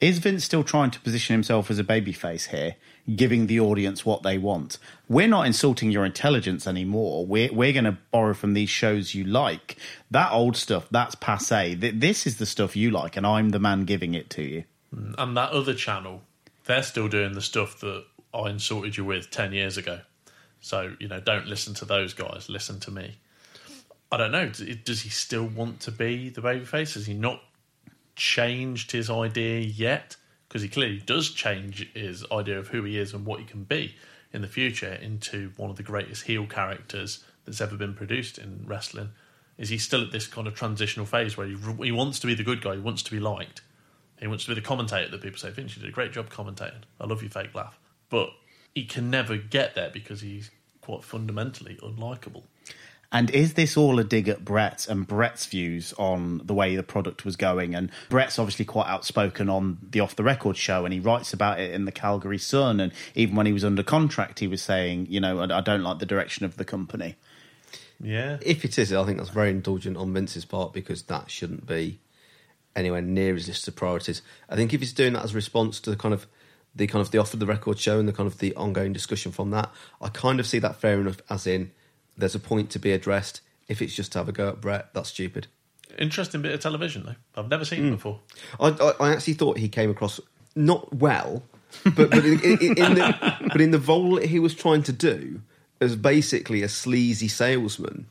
Is 0.00 0.18
Vince 0.18 0.44
still 0.44 0.62
trying 0.62 0.92
to 0.92 1.00
position 1.00 1.34
himself 1.34 1.72
as 1.72 1.80
a 1.80 1.84
babyface 1.84 2.50
here, 2.50 2.76
giving 3.16 3.48
the 3.48 3.58
audience 3.58 4.06
what 4.06 4.22
they 4.22 4.38
want? 4.38 4.78
We're 5.08 5.26
not 5.26 5.46
insulting 5.46 5.90
your 5.90 6.04
intelligence 6.04 6.68
anymore. 6.68 7.26
We're 7.26 7.52
we're 7.52 7.72
going 7.72 7.84
to 7.84 7.98
borrow 8.12 8.32
from 8.34 8.54
these 8.54 8.70
shows 8.70 9.14
you 9.16 9.24
like. 9.24 9.76
That 10.08 10.30
old 10.30 10.56
stuff, 10.56 10.86
that's 10.92 11.16
passe. 11.16 11.74
This 11.74 12.28
is 12.28 12.38
the 12.38 12.46
stuff 12.46 12.76
you 12.76 12.92
like, 12.92 13.16
and 13.16 13.26
I'm 13.26 13.48
the 13.48 13.58
man 13.58 13.86
giving 13.86 14.14
it 14.14 14.30
to 14.30 14.42
you. 14.42 14.64
And 14.92 15.36
that 15.36 15.50
other 15.50 15.74
channel, 15.74 16.22
they're 16.66 16.84
still 16.84 17.08
doing 17.08 17.32
the 17.32 17.42
stuff 17.42 17.80
that 17.80 18.04
I 18.32 18.50
insulted 18.50 18.96
you 18.96 19.04
with 19.04 19.30
10 19.30 19.52
years 19.52 19.76
ago. 19.76 20.00
So, 20.60 20.94
you 21.00 21.08
know, 21.08 21.20
don't 21.20 21.46
listen 21.46 21.74
to 21.74 21.84
those 21.84 22.14
guys, 22.14 22.48
listen 22.48 22.78
to 22.80 22.92
me. 22.92 23.18
I 24.10 24.16
don't 24.16 24.32
know. 24.32 24.48
Does 24.48 25.02
he 25.02 25.10
still 25.10 25.46
want 25.46 25.80
to 25.80 25.90
be 25.90 26.30
the 26.30 26.40
babyface? 26.40 26.94
Has 26.94 27.06
he 27.06 27.14
not 27.14 27.42
changed 28.18 28.92
his 28.92 29.08
idea 29.08 29.60
yet? 29.60 30.16
Because 30.46 30.62
he 30.62 30.68
clearly 30.68 30.98
does 30.98 31.30
change 31.30 31.90
his 31.94 32.24
idea 32.30 32.58
of 32.58 32.68
who 32.68 32.84
he 32.84 32.98
is 32.98 33.14
and 33.14 33.24
what 33.24 33.40
he 33.40 33.46
can 33.46 33.64
be 33.64 33.94
in 34.32 34.42
the 34.42 34.48
future 34.48 34.92
into 34.92 35.52
one 35.56 35.70
of 35.70 35.76
the 35.76 35.82
greatest 35.82 36.24
heel 36.24 36.46
characters 36.46 37.24
that's 37.46 37.60
ever 37.60 37.76
been 37.76 37.94
produced 37.94 38.36
in 38.36 38.64
wrestling. 38.66 39.10
Is 39.56 39.70
he 39.70 39.78
still 39.78 40.02
at 40.02 40.12
this 40.12 40.26
kind 40.26 40.46
of 40.46 40.54
transitional 40.54 41.06
phase 41.06 41.36
where 41.36 41.46
he, 41.46 41.56
he 41.82 41.92
wants 41.92 42.18
to 42.20 42.26
be 42.26 42.34
the 42.34 42.44
good 42.44 42.60
guy, 42.62 42.74
he 42.74 42.80
wants 42.80 43.02
to 43.04 43.10
be 43.10 43.18
liked, 43.18 43.62
he 44.20 44.26
wants 44.26 44.44
to 44.44 44.50
be 44.50 44.54
the 44.54 44.66
commentator 44.66 45.10
that 45.10 45.22
people 45.22 45.38
say, 45.38 45.50
Vince, 45.50 45.76
you 45.76 45.82
did 45.82 45.88
a 45.88 45.92
great 45.92 46.12
job 46.12 46.28
commentating. 46.28 46.82
I 47.00 47.06
love 47.06 47.22
your 47.22 47.30
fake 47.30 47.54
laugh. 47.54 47.78
But 48.10 48.30
he 48.74 48.84
can 48.84 49.10
never 49.10 49.36
get 49.36 49.74
there 49.74 49.90
because 49.90 50.20
he's 50.20 50.50
quite 50.80 51.04
fundamentally 51.04 51.78
unlikable. 51.82 52.42
And 53.10 53.30
is 53.30 53.54
this 53.54 53.76
all 53.76 53.98
a 53.98 54.04
dig 54.04 54.28
at 54.28 54.44
Bret 54.44 54.86
and 54.86 55.06
Bret's 55.06 55.46
views 55.46 55.94
on 55.96 56.42
the 56.44 56.52
way 56.52 56.76
the 56.76 56.82
product 56.82 57.24
was 57.24 57.36
going? 57.36 57.74
And 57.74 57.90
Bret's 58.10 58.38
obviously 58.38 58.66
quite 58.66 58.86
outspoken 58.86 59.48
on 59.48 59.78
the 59.90 60.00
off 60.00 60.14
the 60.14 60.24
record 60.24 60.58
show, 60.58 60.84
and 60.84 60.92
he 60.92 61.00
writes 61.00 61.32
about 61.32 61.58
it 61.58 61.72
in 61.72 61.86
the 61.86 61.92
Calgary 61.92 62.38
Sun. 62.38 62.80
And 62.80 62.92
even 63.14 63.34
when 63.34 63.46
he 63.46 63.52
was 63.52 63.64
under 63.64 63.82
contract, 63.82 64.40
he 64.40 64.46
was 64.46 64.60
saying, 64.60 65.06
you 65.08 65.20
know, 65.20 65.40
I 65.40 65.58
I 65.58 65.60
don't 65.62 65.82
like 65.82 66.00
the 66.00 66.06
direction 66.06 66.44
of 66.44 66.56
the 66.58 66.66
company. 66.66 67.16
Yeah. 68.00 68.38
If 68.42 68.64
it 68.64 68.78
is, 68.78 68.92
I 68.92 69.04
think 69.04 69.18
that's 69.18 69.30
very 69.30 69.50
indulgent 69.50 69.96
on 69.96 70.12
Vince's 70.12 70.44
part 70.44 70.72
because 70.72 71.02
that 71.04 71.30
shouldn't 71.30 71.66
be 71.66 71.98
anywhere 72.76 73.02
near 73.02 73.34
his 73.34 73.48
list 73.48 73.66
of 73.68 73.74
priorities. 73.74 74.22
I 74.48 74.56
think 74.56 74.72
if 74.72 74.80
he's 74.80 74.92
doing 74.92 75.14
that 75.14 75.24
as 75.24 75.32
a 75.32 75.34
response 75.34 75.80
to 75.80 75.90
the 75.90 75.96
kind 75.96 76.14
of 76.14 76.26
the 76.74 76.86
kind 76.86 77.00
of 77.00 77.10
the 77.10 77.18
off 77.18 77.34
of 77.34 77.40
the 77.40 77.46
record 77.46 77.78
show 77.78 77.98
and 77.98 78.06
the 78.06 78.12
kind 78.12 78.26
of 78.26 78.38
the 78.38 78.54
ongoing 78.54 78.92
discussion 78.92 79.32
from 79.32 79.50
that, 79.50 79.70
I 80.00 80.10
kind 80.10 80.38
of 80.38 80.46
see 80.46 80.58
that 80.60 80.76
fair 80.76 81.00
enough. 81.00 81.16
As 81.28 81.46
in, 81.46 81.72
there's 82.18 82.34
a 82.34 82.40
point 82.40 82.70
to 82.70 82.78
be 82.78 82.92
addressed. 82.92 83.40
If 83.68 83.80
it's 83.80 83.94
just 83.94 84.12
to 84.12 84.18
have 84.18 84.28
a 84.28 84.32
go 84.32 84.48
at 84.48 84.60
Bret, 84.60 84.92
that's 84.92 85.10
stupid. 85.10 85.46
Interesting 85.98 86.42
bit 86.42 86.52
of 86.52 86.60
television, 86.60 87.04
though. 87.04 87.14
I've 87.40 87.48
never 87.48 87.64
seen 87.64 87.80
it 87.80 87.88
hmm. 87.88 87.94
before. 87.94 88.20
I, 88.60 88.68
I, 88.68 89.08
I 89.08 89.12
actually 89.12 89.34
thought 89.34 89.58
he 89.58 89.68
came 89.68 89.90
across 89.90 90.20
not 90.54 90.94
well, 90.94 91.42
but 91.84 92.10
but 92.10 92.24
in, 92.24 92.40
in, 92.40 92.60
in 92.60 92.94
the 92.94 93.36
but 93.48 93.60
in 93.60 93.70
the 93.70 93.78
role 93.78 94.16
that 94.16 94.26
he 94.26 94.38
was 94.38 94.54
trying 94.54 94.82
to 94.84 94.92
do 94.92 95.40
as 95.80 95.96
basically 95.96 96.62
a 96.62 96.68
sleazy 96.68 97.28
salesman. 97.28 98.06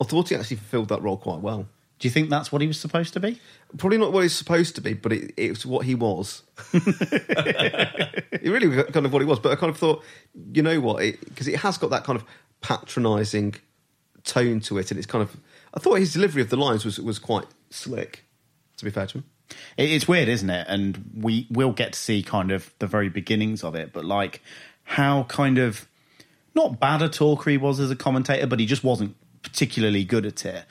I 0.00 0.04
thought 0.04 0.28
he 0.28 0.36
actually 0.36 0.58
fulfilled 0.58 0.88
that 0.90 1.02
role 1.02 1.16
quite 1.16 1.40
well. 1.40 1.66
Do 1.98 2.06
you 2.06 2.12
think 2.12 2.30
that's 2.30 2.52
what 2.52 2.62
he 2.62 2.68
was 2.68 2.78
supposed 2.78 3.12
to 3.14 3.20
be? 3.20 3.40
Probably 3.76 3.98
not 3.98 4.12
what 4.12 4.22
he's 4.22 4.34
supposed 4.34 4.76
to 4.76 4.80
be, 4.80 4.94
but 4.94 5.12
it, 5.12 5.34
it's 5.36 5.66
what 5.66 5.84
he 5.84 5.96
was. 5.96 6.44
it 6.72 8.42
really 8.44 8.68
was 8.68 8.84
kind 8.92 9.04
of 9.04 9.12
what 9.12 9.20
he 9.20 9.26
was. 9.26 9.40
But 9.40 9.50
I 9.50 9.56
kind 9.56 9.70
of 9.70 9.76
thought, 9.76 10.04
you 10.52 10.62
know 10.62 10.80
what? 10.80 10.98
Because 10.98 11.48
it, 11.48 11.56
has 11.56 11.76
got 11.76 11.90
that 11.90 12.04
kind 12.04 12.16
of 12.16 12.24
patronising 12.60 13.54
tone 14.24 14.60
to 14.60 14.78
it, 14.78 14.90
and 14.90 14.98
it's 14.98 15.06
kind 15.06 15.22
of. 15.22 15.36
I 15.74 15.80
thought 15.80 15.94
his 15.98 16.12
delivery 16.12 16.42
of 16.42 16.50
the 16.50 16.56
lines 16.56 16.84
was 16.84 16.98
was 16.98 17.18
quite 17.18 17.46
slick. 17.70 18.24
To 18.78 18.84
be 18.84 18.90
fair 18.90 19.06
to 19.06 19.18
him, 19.18 19.24
It's 19.76 20.06
weird, 20.06 20.28
isn't 20.28 20.48
it? 20.50 20.66
And 20.68 21.10
we 21.16 21.46
will 21.50 21.72
get 21.72 21.94
to 21.94 21.98
see 21.98 22.22
kind 22.22 22.52
of 22.52 22.72
the 22.78 22.86
very 22.86 23.08
beginnings 23.08 23.64
of 23.64 23.74
it, 23.74 23.92
but 23.92 24.04
like 24.04 24.40
how 24.84 25.24
kind 25.24 25.58
of 25.58 25.88
not 26.54 26.78
bad 26.80 27.02
a 27.02 27.08
talker 27.08 27.50
he 27.50 27.56
was 27.56 27.80
as 27.80 27.90
a 27.90 27.96
commentator, 27.96 28.46
but 28.46 28.60
he 28.60 28.66
just 28.66 28.84
wasn't 28.84 29.16
particularly 29.42 30.04
good 30.04 30.26
at 30.26 30.44
it. 30.44 30.64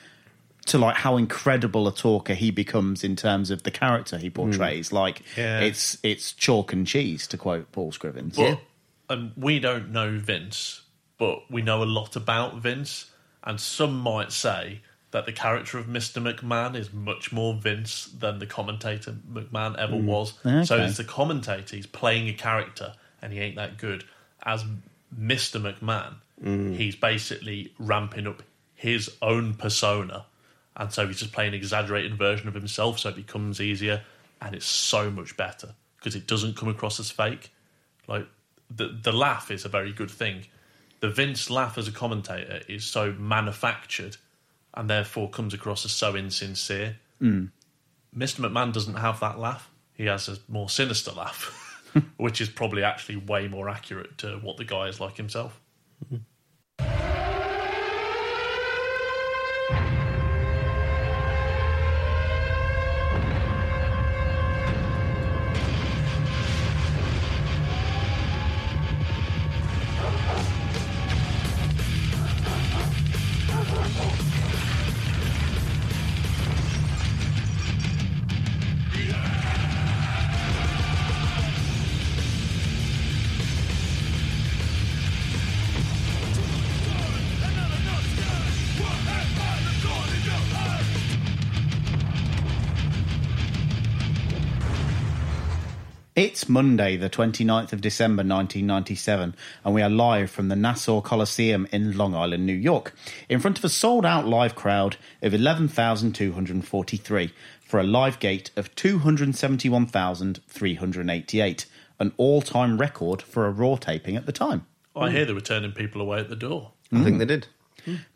To 0.67 0.77
like 0.77 0.95
how 0.97 1.15
incredible 1.15 1.87
a 1.87 1.93
talker 1.93 2.33
he 2.33 2.51
becomes 2.51 3.03
in 3.03 3.15
terms 3.15 3.51
of 3.51 3.63
the 3.63 3.71
character 3.71 4.17
he 4.17 4.29
portrays. 4.29 4.91
Like 4.91 5.21
Yeah. 5.37 5.61
it's 5.61 5.97
it's 6.03 6.33
chalk 6.33 6.73
and 6.73 6.85
cheese, 6.85 7.25
to 7.27 7.37
quote 7.37 7.71
Paul 7.71 7.91
Scrivens. 7.93 8.35
But 8.35 8.59
um, 9.09 9.31
we 9.37 9.59
don't 9.59 9.91
know 9.91 10.17
Vince, 10.17 10.81
but 11.17 11.49
we 11.49 11.61
know 11.61 11.83
a 11.83 11.85
lot 11.85 12.15
about 12.15 12.55
Vince. 12.55 13.11
And 13.43 13.59
some 13.59 13.97
might 13.97 14.31
say 14.31 14.81
that 15.11 15.25
the 15.25 15.31
character 15.31 15.77
of 15.77 15.85
Mr. 15.85 16.21
McMahon 16.21 16.75
is 16.75 16.91
much 16.91 17.31
more 17.31 17.53
Vince 17.53 18.05
than 18.05 18.39
the 18.39 18.45
commentator 18.45 19.15
McMahon 19.31 19.77
ever 19.77 19.95
mm. 19.95 20.03
was. 20.03 20.33
So 20.43 20.75
Okay. 20.75 20.83
as 20.83 20.97
the 20.97 21.03
commentator, 21.03 21.75
he's 21.75 21.87
playing 21.87 22.27
a 22.27 22.33
character 22.33 22.93
and 23.21 23.31
he 23.31 23.39
ain't 23.39 23.55
that 23.55 23.77
good. 23.77 24.03
As 24.43 24.65
Mr. 25.17 25.61
McMahon, 25.61 26.15
mm. 26.43 26.75
he's 26.75 26.95
basically 26.95 27.73
ramping 27.79 28.27
up 28.27 28.43
his 28.75 29.09
own 29.21 29.53
persona. 29.53 30.25
And 30.75 30.91
so 30.91 31.07
he's 31.07 31.19
just 31.19 31.31
playing 31.31 31.49
an 31.49 31.55
exaggerated 31.55 32.17
version 32.17 32.47
of 32.47 32.53
himself, 32.53 32.99
so 32.99 33.09
it 33.09 33.15
becomes 33.15 33.59
easier 33.59 34.03
and 34.41 34.55
it's 34.55 34.65
so 34.65 35.09
much 35.09 35.35
better 35.37 35.73
because 35.97 36.15
it 36.15 36.27
doesn't 36.27 36.55
come 36.55 36.69
across 36.69 36.99
as 36.99 37.09
fake. 37.11 37.51
Like 38.07 38.27
the 38.69 38.87
the 39.01 39.11
laugh 39.11 39.51
is 39.51 39.65
a 39.65 39.69
very 39.69 39.91
good 39.91 40.11
thing. 40.11 40.45
The 40.99 41.09
Vince 41.09 41.49
laugh 41.49 41.77
as 41.77 41.87
a 41.87 41.91
commentator 41.91 42.61
is 42.67 42.83
so 42.83 43.13
manufactured 43.13 44.17
and 44.73 44.89
therefore 44.89 45.29
comes 45.29 45.53
across 45.53 45.85
as 45.85 45.91
so 45.91 46.15
insincere. 46.15 46.97
Hmm. 47.19 47.45
Mr. 48.15 48.39
McMahon 48.39 48.73
doesn't 48.73 48.95
have 48.95 49.19
that 49.19 49.37
laugh. 49.37 49.69
He 49.93 50.05
has 50.05 50.27
a 50.27 50.37
more 50.47 50.69
sinister 50.69 51.11
laugh, 51.11 51.83
which 52.17 52.41
is 52.41 52.49
probably 52.49 52.83
actually 52.83 53.17
way 53.17 53.47
more 53.47 53.69
accurate 53.69 54.17
to 54.19 54.37
what 54.37 54.57
the 54.57 54.65
guy 54.65 54.87
is 54.87 54.99
like 54.99 55.17
himself. 55.17 55.59
Hmm. 56.09 56.17
It's 96.47 96.53
Monday, 96.53 96.95
the 96.95 97.09
29th 97.09 97.73
of 97.73 97.81
December 97.81 98.21
1997, 98.21 99.35
and 99.65 99.75
we 99.75 99.81
are 99.81 99.89
live 99.89 100.31
from 100.31 100.47
the 100.47 100.55
Nassau 100.55 101.01
Coliseum 101.01 101.67
in 101.73 101.97
Long 101.97 102.15
Island, 102.15 102.45
New 102.45 102.53
York, 102.53 102.95
in 103.27 103.41
front 103.41 103.57
of 103.57 103.65
a 103.65 103.69
sold 103.69 104.05
out 104.05 104.25
live 104.25 104.55
crowd 104.55 104.95
of 105.21 105.33
11,243 105.33 107.33
for 107.59 107.81
a 107.81 107.83
live 107.83 108.19
gate 108.19 108.51
of 108.55 108.73
271,388, 108.75 111.65
an 111.99 112.13
all 112.15 112.41
time 112.41 112.77
record 112.77 113.21
for 113.21 113.45
a 113.45 113.51
Raw 113.51 113.75
taping 113.75 114.15
at 114.15 114.25
the 114.25 114.31
time. 114.31 114.65
I 114.95 115.11
hear 115.11 115.25
they 115.25 115.33
were 115.33 115.41
turning 115.41 115.73
people 115.73 116.01
away 116.01 116.19
at 116.19 116.29
the 116.29 116.37
door. 116.37 116.71
I 116.93 117.03
think 117.03 117.19
they 117.19 117.25
did. 117.25 117.47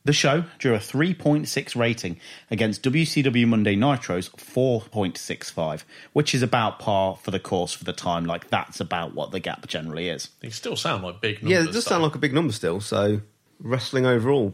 The 0.03 0.13
show 0.13 0.45
drew 0.57 0.74
a 0.76 0.80
3.6 0.80 1.76
rating 1.76 2.19
against 2.49 2.84
WCW 2.84 3.47
Monday 3.47 3.76
Nitro's 3.76 4.30
4.65, 4.30 5.84
which 6.13 6.34
is 6.36 6.41
about 6.41 6.80
par 6.80 7.15
for 7.15 7.32
the 7.32 7.39
course 7.39 7.74
for 7.74 7.84
the 7.84 7.93
time. 7.93 8.26
Like, 8.26 8.49
that's 8.49 8.80
about 8.80 9.13
what 9.13 9.32
the 9.32 9.39
gap 9.39 9.67
generally 9.67 10.09
is. 10.09 10.30
They 10.41 10.49
still 10.49 10.76
sound 10.76 11.03
like 11.03 11.22
big 11.22 11.39
Yeah, 11.41 11.61
it 11.61 11.65
does 11.67 11.74
though. 11.76 11.80
sound 11.91 12.03
like 12.03 12.15
a 12.15 12.19
big 12.19 12.34
number 12.34 12.53
still. 12.53 12.82
So 12.82 13.22
wrestling 13.59 14.05
overall 14.05 14.53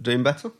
doing 0.00 0.22
better. 0.22 0.52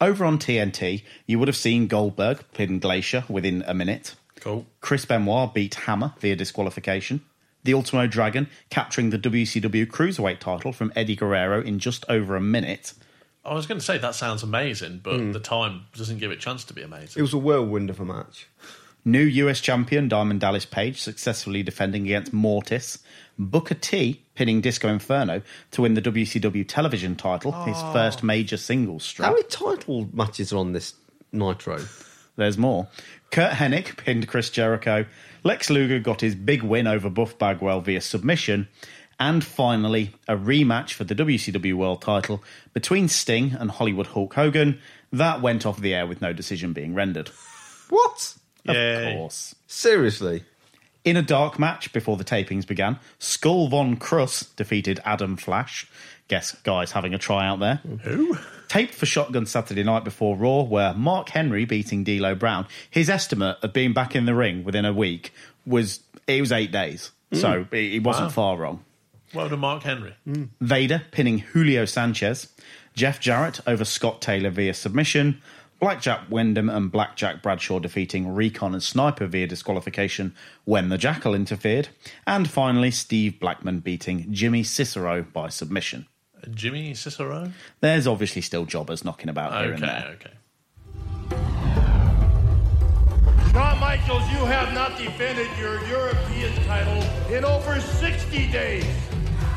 Over 0.00 0.24
on 0.24 0.38
TNT, 0.38 1.02
you 1.26 1.38
would 1.38 1.48
have 1.48 1.56
seen 1.56 1.86
Goldberg 1.86 2.44
pin 2.52 2.78
Glacier 2.78 3.24
within 3.28 3.62
a 3.66 3.72
minute. 3.74 4.16
cool. 4.40 4.66
Chris 4.80 5.04
Benoit 5.04 5.54
beat 5.54 5.74
Hammer 5.74 6.12
via 6.18 6.36
disqualification. 6.36 7.22
The 7.62 7.72
Ultimo 7.72 8.06
Dragon 8.06 8.48
capturing 8.68 9.08
the 9.08 9.18
WCW 9.18 9.86
Cruiserweight 9.86 10.40
title 10.40 10.72
from 10.72 10.92
Eddie 10.94 11.16
Guerrero 11.16 11.62
in 11.62 11.78
just 11.78 12.04
over 12.10 12.36
a 12.36 12.40
minute. 12.40 12.92
I 13.44 13.54
was 13.54 13.66
going 13.66 13.78
to 13.78 13.84
say 13.84 13.98
that 13.98 14.14
sounds 14.14 14.42
amazing, 14.42 15.00
but 15.02 15.16
hmm. 15.16 15.32
the 15.32 15.40
time 15.40 15.86
doesn't 15.94 16.18
give 16.18 16.30
it 16.30 16.38
a 16.38 16.40
chance 16.40 16.64
to 16.64 16.74
be 16.74 16.82
amazing. 16.82 17.18
It 17.18 17.22
was 17.22 17.34
a 17.34 17.38
whirlwind 17.38 17.90
of 17.90 18.00
a 18.00 18.04
match. 18.04 18.48
New 19.04 19.22
US 19.22 19.60
champion 19.60 20.08
Diamond 20.08 20.40
Dallas 20.40 20.64
Page 20.64 21.00
successfully 21.00 21.62
defending 21.62 22.04
against 22.04 22.32
Mortis. 22.32 23.00
Booker 23.38 23.74
T 23.74 24.22
pinning 24.34 24.60
Disco 24.60 24.88
Inferno 24.88 25.42
to 25.72 25.82
win 25.82 25.94
the 25.94 26.00
WCW 26.00 26.66
television 26.66 27.16
title, 27.16 27.52
his 27.64 27.76
oh. 27.78 27.92
first 27.92 28.22
major 28.22 28.56
singles 28.56 29.14
How 29.18 29.30
many 29.32 29.42
title 29.44 30.08
matches 30.12 30.52
are 30.52 30.58
on 30.58 30.72
this 30.72 30.94
Nitro? 31.32 31.84
There's 32.36 32.56
more. 32.56 32.88
Curt 33.30 33.52
Hennig 33.52 33.96
pinned 33.96 34.26
Chris 34.26 34.50
Jericho. 34.50 35.06
Lex 35.42 35.70
Luger 35.70 35.98
got 35.98 36.20
his 36.20 36.34
big 36.34 36.62
win 36.62 36.86
over 36.86 37.10
Buff 37.10 37.36
Bagwell 37.38 37.80
via 37.80 38.00
submission. 38.00 38.68
And 39.18 39.44
finally, 39.44 40.12
a 40.26 40.36
rematch 40.36 40.92
for 40.92 41.04
the 41.04 41.14
WCW 41.14 41.74
World 41.74 42.02
title 42.02 42.42
between 42.72 43.08
Sting 43.08 43.52
and 43.58 43.70
Hollywood 43.70 44.08
Hulk 44.08 44.34
Hogan. 44.34 44.80
That 45.12 45.40
went 45.40 45.64
off 45.64 45.80
the 45.80 45.94
air 45.94 46.06
with 46.06 46.20
no 46.20 46.32
decision 46.32 46.72
being 46.72 46.94
rendered. 46.94 47.30
What? 47.88 48.34
Of 48.66 48.74
Yay. 48.74 49.14
course. 49.16 49.54
Seriously? 49.66 50.44
In 51.04 51.16
a 51.16 51.22
dark 51.22 51.58
match 51.58 51.92
before 51.92 52.16
the 52.16 52.24
tapings 52.24 52.66
began, 52.66 52.98
Skull 53.18 53.68
Von 53.68 53.96
Krush 53.96 54.54
defeated 54.56 55.00
Adam 55.04 55.36
Flash. 55.36 55.86
Guess 56.28 56.56
guys 56.62 56.92
having 56.92 57.12
a 57.12 57.18
tryout 57.18 57.60
there. 57.60 57.76
Who? 58.04 58.38
Taped 58.68 58.94
for 58.94 59.04
Shotgun 59.04 59.44
Saturday 59.44 59.82
night 59.82 60.02
before 60.04 60.34
Raw, 60.36 60.62
where 60.62 60.94
Mark 60.94 61.28
Henry 61.28 61.66
beating 61.66 62.02
D'Lo 62.02 62.34
Brown. 62.34 62.66
His 62.90 63.10
estimate 63.10 63.58
of 63.62 63.74
being 63.74 63.92
back 63.92 64.16
in 64.16 64.24
the 64.24 64.34
ring 64.34 64.64
within 64.64 64.86
a 64.86 64.92
week 64.94 65.34
was 65.66 66.00
it 66.26 66.40
was 66.40 66.50
eight 66.50 66.72
days, 66.72 67.12
so 67.32 67.64
hmm. 67.64 67.74
he 67.74 67.90
he 67.90 67.98
wasn't 67.98 68.28
Wow. 68.28 68.30
far 68.30 68.56
wrong. 68.56 68.84
Well 69.34 69.48
done, 69.48 69.58
Mark 69.60 69.82
Henry. 69.82 70.14
Vader 70.60 71.02
pinning 71.10 71.38
Julio 71.38 71.84
Sanchez, 71.84 72.48
Jeff 72.94 73.20
Jarrett 73.20 73.60
over 73.66 73.84
Scott 73.84 74.22
Taylor 74.22 74.50
via 74.50 74.72
submission, 74.74 75.40
Blackjack 75.80 76.30
Windham 76.30 76.70
and 76.70 76.90
Blackjack 76.92 77.42
Bradshaw 77.42 77.78
defeating 77.80 78.32
Recon 78.32 78.72
and 78.74 78.82
Sniper 78.82 79.26
via 79.26 79.46
disqualification 79.46 80.34
when 80.64 80.88
the 80.88 80.96
Jackal 80.96 81.34
interfered, 81.34 81.88
and 82.26 82.48
finally 82.48 82.90
Steve 82.92 83.40
Blackman 83.40 83.80
beating 83.80 84.32
Jimmy 84.32 84.62
Cicero 84.62 85.22
by 85.22 85.48
submission. 85.48 86.06
Uh, 86.42 86.46
Jimmy 86.54 86.94
Cicero? 86.94 87.50
There's 87.80 88.06
obviously 88.06 88.40
still 88.40 88.64
jobbers 88.66 89.04
knocking 89.04 89.28
about 89.28 89.52
here 89.64 89.72
and 89.72 89.82
Okay, 89.84 89.92
there. 89.92 90.12
okay. 90.14 90.30
Shawn 93.52 93.78
Michaels, 93.78 94.22
you 94.30 94.44
have 94.46 94.72
not 94.74 94.96
defended 94.98 95.48
your 95.58 95.84
European 95.86 96.52
title 96.66 97.02
in 97.32 97.44
over 97.44 97.80
60 97.80 98.50
days. 98.50 98.84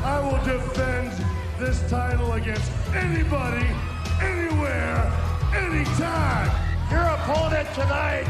I 0.00 0.20
will 0.20 0.42
defend 0.44 1.12
this 1.58 1.82
title 1.90 2.34
against 2.34 2.70
anybody, 2.94 3.66
anywhere, 4.22 5.12
anytime. 5.54 6.50
Your 6.90 7.02
opponent 7.02 7.68
tonight 7.74 8.28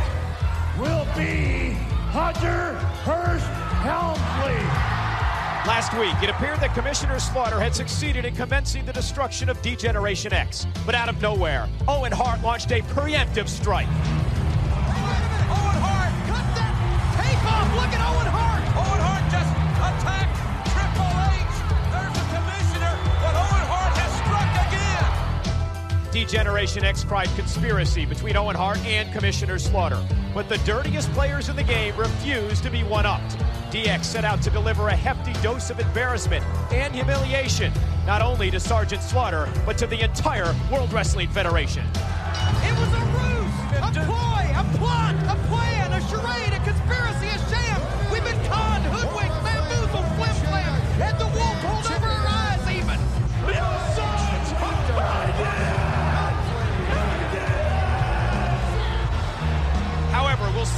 will 0.79 1.07
be 1.15 1.77
Hunter 2.11 2.75
Hearst 3.05 3.47
Helmsley. 3.85 4.65
Last 5.69 5.93
week, 5.93 6.15
it 6.23 6.31
appeared 6.31 6.59
that 6.61 6.75
Commissioner 6.75 7.21
Slaughter 7.21 7.61
had 7.61 7.75
succeeded 7.75 8.25
in 8.25 8.35
commencing 8.35 8.87
the 8.87 8.93
destruction 8.93 9.51
of 9.51 9.61
D-Generation 9.61 10.33
X. 10.33 10.67
But 10.87 10.95
out 10.95 11.11
of 11.11 11.21
nowhere, 11.21 11.69
Owen 11.87 12.13
Hart 12.13 12.43
launched 12.43 12.73
a 12.73 12.81
preemptive 12.81 13.47
strike. 13.47 13.87
Owen 13.87 13.95
Hart, 15.85 16.13
cut 16.27 16.47
that 16.57 16.73
tape 17.15 17.45
off. 17.45 17.75
Look 17.77 17.93
at 17.93 18.01
Owen 18.09 18.27
Hart. 18.27 18.48
Struck. 26.21 26.31
D-Generation 26.31 26.85
X 26.85 27.05
cried 27.05 27.29
conspiracy 27.37 28.05
between 28.05 28.37
Owen 28.37 28.57
Hart 28.57 28.79
and 28.79 29.13
Commissioner 29.13 29.59
Slaughter. 29.59 30.03
But 30.35 30.49
the 30.49 30.59
dirtiest 30.59 31.11
players 31.13 31.49
in 31.49 31.57
the 31.57 31.63
game 31.63 31.97
refused 31.97 32.63
to 32.63 32.71
be 32.71 32.83
one-upped. 32.83 33.37
DX 33.71 34.05
set 34.05 34.25
out 34.25 34.41
to 34.43 34.51
deliver 34.51 34.89
a 34.89 34.97
hefty 34.97 35.33
dose 35.43 35.71
of 35.71 35.79
embarrassment 35.79 36.45
and 36.73 36.95
humiliation, 36.95 37.73
not 38.07 38.23
only 38.23 38.51
to 38.51 38.59
Sergeant 38.59 39.03
Slaughter, 39.03 39.49
but 39.67 39.77
to 39.79 39.87
the 39.87 40.01
entire 40.01 40.55
World 40.73 40.93
Wrestling 40.93 41.29
Federation. 41.29 41.85
It 41.87 42.73
was 42.79 42.93
a 42.95 43.03
ruse, 43.15 43.51
a 43.77 44.05
ploy, 44.07 44.48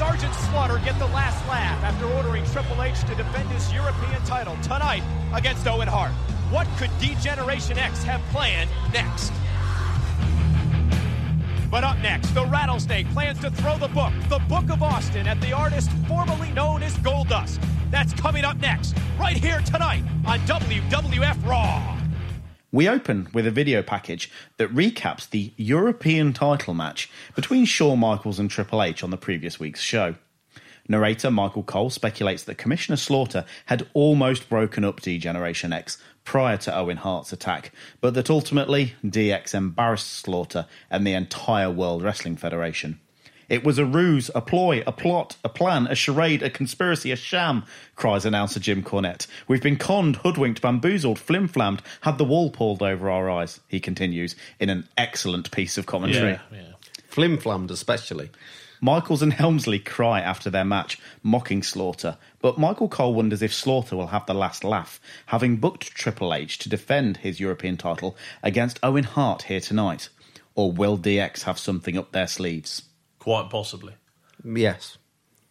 Sergeant 0.01 0.35
Slaughter 0.35 0.79
get 0.83 0.99
the 0.99 1.07
last 1.09 1.47
laugh 1.47 1.85
after 1.85 2.07
ordering 2.15 2.43
Triple 2.47 2.83
H 2.83 3.01
to 3.01 3.15
defend 3.15 3.51
his 3.51 3.71
European 3.71 4.25
title 4.25 4.57
tonight 4.63 5.03
against 5.35 5.67
Owen 5.67 5.87
Hart? 5.89 6.13
What 6.51 6.67
could 6.79 6.89
D-Generation 6.99 7.77
X 7.77 8.03
have 8.05 8.23
planned 8.31 8.71
next? 8.95 9.31
But 11.71 11.85
up 11.85 11.99
next, 11.99 12.31
the 12.31 12.47
Rattlesnake 12.47 13.11
plans 13.11 13.41
to 13.41 13.51
throw 13.51 13.77
the 13.77 13.89
book, 13.89 14.15
the 14.31 14.39
Book 14.49 14.71
of 14.71 14.83
Austin, 14.83 15.29
at 15.29 15.39
the 15.43 15.53
artist 15.53 15.91
formerly 16.09 16.51
known 16.53 16.83
as 16.83 16.97
Goldust. 17.01 17.63
That's 17.91 18.15
coming 18.15 18.43
up 18.43 18.57
next, 18.57 18.97
right 19.19 19.37
here 19.37 19.61
tonight 19.61 20.03
on 20.25 20.39
WWF 20.47 21.47
Raw. 21.47 22.00
We 22.73 22.89
open 22.89 23.29
with 23.35 23.49
a 23.49 23.51
video 23.51 23.83
package 23.83 24.31
that 24.59 24.73
recaps 24.73 25.29
the 25.29 25.53
European 25.57 26.33
title 26.33 26.73
match 26.73 27.11
between 27.35 27.65
Shawn 27.65 27.99
Michaels 27.99 28.39
and 28.39 28.49
Triple 28.49 28.81
H 28.81 29.03
on 29.03 29.11
the 29.11 29.17
previous 29.17 29.59
week's 29.59 29.81
show. 29.81 30.15
Narrator 30.87 31.33
Michael 31.33 31.65
Cole 31.65 31.91
speculates 31.91 32.45
that 32.45 32.59
Commissioner 32.59 32.97
Slaughter 32.97 33.45
had 33.67 33.89
almost 33.93 34.49
broken 34.49 34.85
up 34.85 35.01
D 35.01 35.19
Generation 35.19 35.73
X 35.73 35.99
prior 36.23 36.57
to 36.59 36.77
Owen 36.77 36.99
Hart's 36.99 37.33
attack, 37.33 37.73
but 38.01 38.15
that 38.15 38.31
ultimately 38.31 38.95
DX 39.05 39.53
embarrassed 39.53 40.09
Slaughter 40.09 40.67
and 40.89 41.05
the 41.05 41.15
entire 41.15 41.71
World 41.71 42.05
Wrestling 42.05 42.37
Federation. 42.37 43.01
It 43.51 43.65
was 43.65 43.79
a 43.79 43.85
ruse, 43.85 44.31
a 44.33 44.41
ploy, 44.41 44.85
a 44.87 44.93
plot, 44.93 45.37
a 45.43 45.49
plan, 45.49 45.89
a 45.89 45.97
charade, 45.97 46.41
a 46.41 46.49
conspiracy, 46.49 47.11
a 47.11 47.17
sham, 47.17 47.65
cries 47.97 48.25
announcer 48.25 48.61
Jim 48.61 48.85
Cornette. 48.85 49.27
We've 49.49 49.61
been 49.61 49.77
conned, 49.77 50.17
hoodwinked, 50.17 50.63
bamboozled, 50.63 51.19
flimflammed, 51.19 51.81
had 52.03 52.17
the 52.17 52.25
wall 52.25 52.51
pulled 52.51 52.81
over 52.81 53.11
our 53.11 53.29
eyes, 53.29 53.59
he 53.67 53.81
continues 53.81 54.37
in 54.61 54.71
an 54.71 54.89
excellent 54.97 55.51
piece 55.51 55.77
of 55.77 55.85
commentary. 55.85 56.39
Yeah, 56.53 56.59
yeah. 56.59 56.73
Flim-flammed 57.09 57.73
especially. 57.73 58.31
Michaels 58.81 59.21
and 59.21 59.33
Helmsley 59.33 59.81
cry 59.81 60.21
after 60.21 60.49
their 60.49 60.65
match, 60.65 61.01
mocking 61.25 61.65
Slaughter, 61.65 62.19
but 62.41 62.57
Michael 62.57 62.89
Cole 62.89 63.15
wonders 63.15 63.43
if 63.43 63.53
Slaughter 63.53 63.97
will 63.97 64.07
have 64.07 64.27
the 64.27 64.33
last 64.33 64.63
laugh, 64.63 65.01
having 65.27 65.57
booked 65.57 65.93
Triple 65.93 66.33
H 66.33 66.57
to 66.61 66.69
defend 66.69 67.17
his 67.19 67.41
European 67.41 67.77
title 67.77 68.17
against 68.45 68.79
Owen 68.85 69.05
Hart 69.05 69.43
here 69.43 69.61
tonight. 69.61 70.09
Or 70.55 70.71
will 70.71 70.97
DX 70.97 71.43
have 71.43 71.59
something 71.59 71.99
up 71.99 72.13
their 72.13 72.27
sleeves? 72.29 72.83
Quite 73.21 73.51
possibly. 73.51 73.95
Yes. 74.45 74.99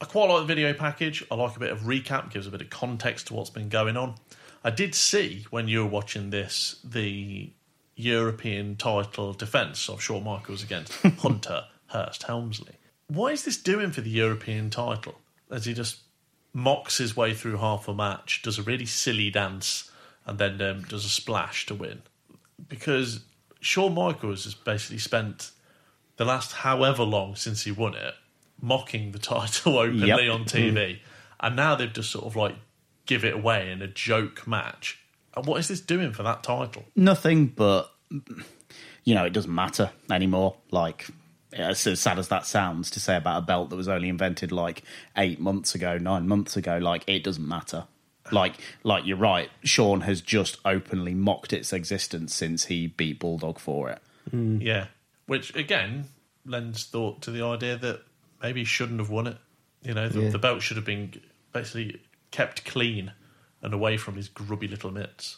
I 0.02 0.06
quite 0.06 0.30
like 0.30 0.42
the 0.42 0.54
video 0.54 0.74
package. 0.74 1.24
I 1.32 1.36
like 1.36 1.56
a 1.56 1.60
bit 1.60 1.72
of 1.72 1.82
recap, 1.82 2.32
gives 2.32 2.48
a 2.48 2.52
bit 2.52 2.62
of 2.62 2.70
context 2.70 3.28
to 3.28 3.34
what's 3.34 3.50
been 3.50 3.70
going 3.70 3.96
on. 3.96 4.16
I 4.64 4.72
did 4.72 4.94
see 4.96 5.46
when 5.50 5.68
you 5.68 5.84
were 5.84 5.90
watching 5.90 6.32
this 6.32 6.80
the 6.84 7.52
European 7.96 8.76
title 8.76 9.34
defence 9.34 9.90
of 9.90 10.02
Shawn 10.02 10.24
Michaels 10.24 10.64
against 10.64 10.94
Hunter 11.20 11.66
Hearst 11.88 12.24
Helmsley. 12.24 12.76
What 13.08 13.34
is 13.34 13.44
this 13.44 13.58
doing 13.58 13.92
for 13.92 14.02
the 14.02 14.10
European 14.10 14.70
title? 14.70 15.16
As 15.52 15.66
he 15.66 15.74
just 15.74 16.00
mocks 16.54 16.98
his 16.98 17.16
way 17.16 17.34
through 17.34 17.58
half 17.58 17.88
a 17.88 17.94
match, 17.94 18.42
does 18.42 18.58
a 18.58 18.64
really 18.64 18.86
silly 18.86 19.30
dance, 19.30 19.92
and 20.26 20.40
then 20.40 20.62
um, 20.62 20.84
does 20.84 21.06
a 21.06 21.10
splash 21.10 21.66
to 21.68 21.76
win. 21.76 22.02
Because 22.68 23.22
Shawn 23.60 23.94
Michaels 23.94 24.46
has 24.46 24.54
basically 24.54 25.00
spent 25.00 25.52
the 26.20 26.26
last 26.26 26.52
however 26.52 27.04
long 27.04 27.34
since 27.34 27.64
he 27.64 27.72
won 27.72 27.96
it 27.96 28.14
mocking 28.62 29.14
the 29.14 29.20
title 29.34 29.80
openly 29.80 30.08
Yep. 30.10 30.20
on 30.32 30.44
mm. 30.44 30.74
TV, 30.74 31.00
and 31.40 31.56
now 31.56 31.76
they've 31.76 31.92
just 31.92 32.12
sort 32.12 32.26
of 32.26 32.36
like 32.36 32.56
give 33.06 33.24
it 33.24 33.34
away 33.34 33.72
in 33.72 33.82
a 33.82 33.88
joke 33.88 34.46
match. 34.46 35.00
And 35.36 35.46
what 35.46 35.60
is 35.62 35.70
this 35.70 35.80
doing 35.80 36.12
for 36.12 36.24
that 36.24 36.44
title? 36.44 36.84
Nothing, 36.94 37.48
but 37.48 37.90
you 39.06 39.16
know, 39.16 39.24
it 39.24 39.32
doesn't 39.32 39.54
matter 39.54 39.92
anymore. 40.12 40.58
Like, 40.72 41.08
as 41.54 41.88
as 41.88 42.02
sad 42.02 42.20
as 42.20 42.28
that 42.28 42.46
sounds 42.46 42.92
to 42.92 43.00
say 43.00 43.16
about 43.16 43.38
a 43.38 43.46
belt 43.46 43.70
that 43.70 43.78
was 43.78 43.88
only 43.88 44.10
invented 44.10 44.52
like 44.52 44.84
eight 45.16 45.40
months 45.40 45.74
ago, 45.74 45.98
nine 45.98 46.28
months 46.28 46.58
ago, 46.58 46.80
like 46.80 47.06
it 47.08 47.24
doesn't 47.24 47.48
matter. 47.48 47.86
Like, 48.30 48.56
like 48.84 49.06
you're 49.06 49.16
right. 49.18 49.50
Shawn 49.64 50.02
has 50.02 50.20
just 50.20 50.58
openly 50.66 51.14
mocked 51.14 51.54
its 51.54 51.72
existence 51.72 52.36
since 52.36 52.66
he 52.66 52.88
beat 52.88 53.20
Bulldog 53.20 53.58
for 53.58 53.90
it. 53.90 54.02
Yeah, 54.32 54.88
which 55.30 55.56
again 55.56 56.06
lends 56.46 56.84
thought 56.86 57.22
to 57.22 57.32
the 57.32 57.44
idea 57.44 57.78
that 57.78 58.02
maybe 58.42 58.62
he 58.62 58.66
shouldn't 58.66 59.00
have 59.00 59.10
won 59.10 59.28
it. 59.28 59.38
You 59.84 59.94
know, 59.94 60.10
the, 60.10 60.22
Yeah. 60.22 60.30
the 60.30 60.40
belt 60.40 60.62
should 60.62 60.78
have 60.78 60.86
been 60.86 61.22
basically 61.54 62.02
kept 62.32 62.66
clean 62.66 63.14
and 63.62 63.74
away 63.74 63.96
from 63.98 64.16
his 64.16 64.28
grubby 64.28 64.68
little 64.68 64.92
mitts. 64.92 65.38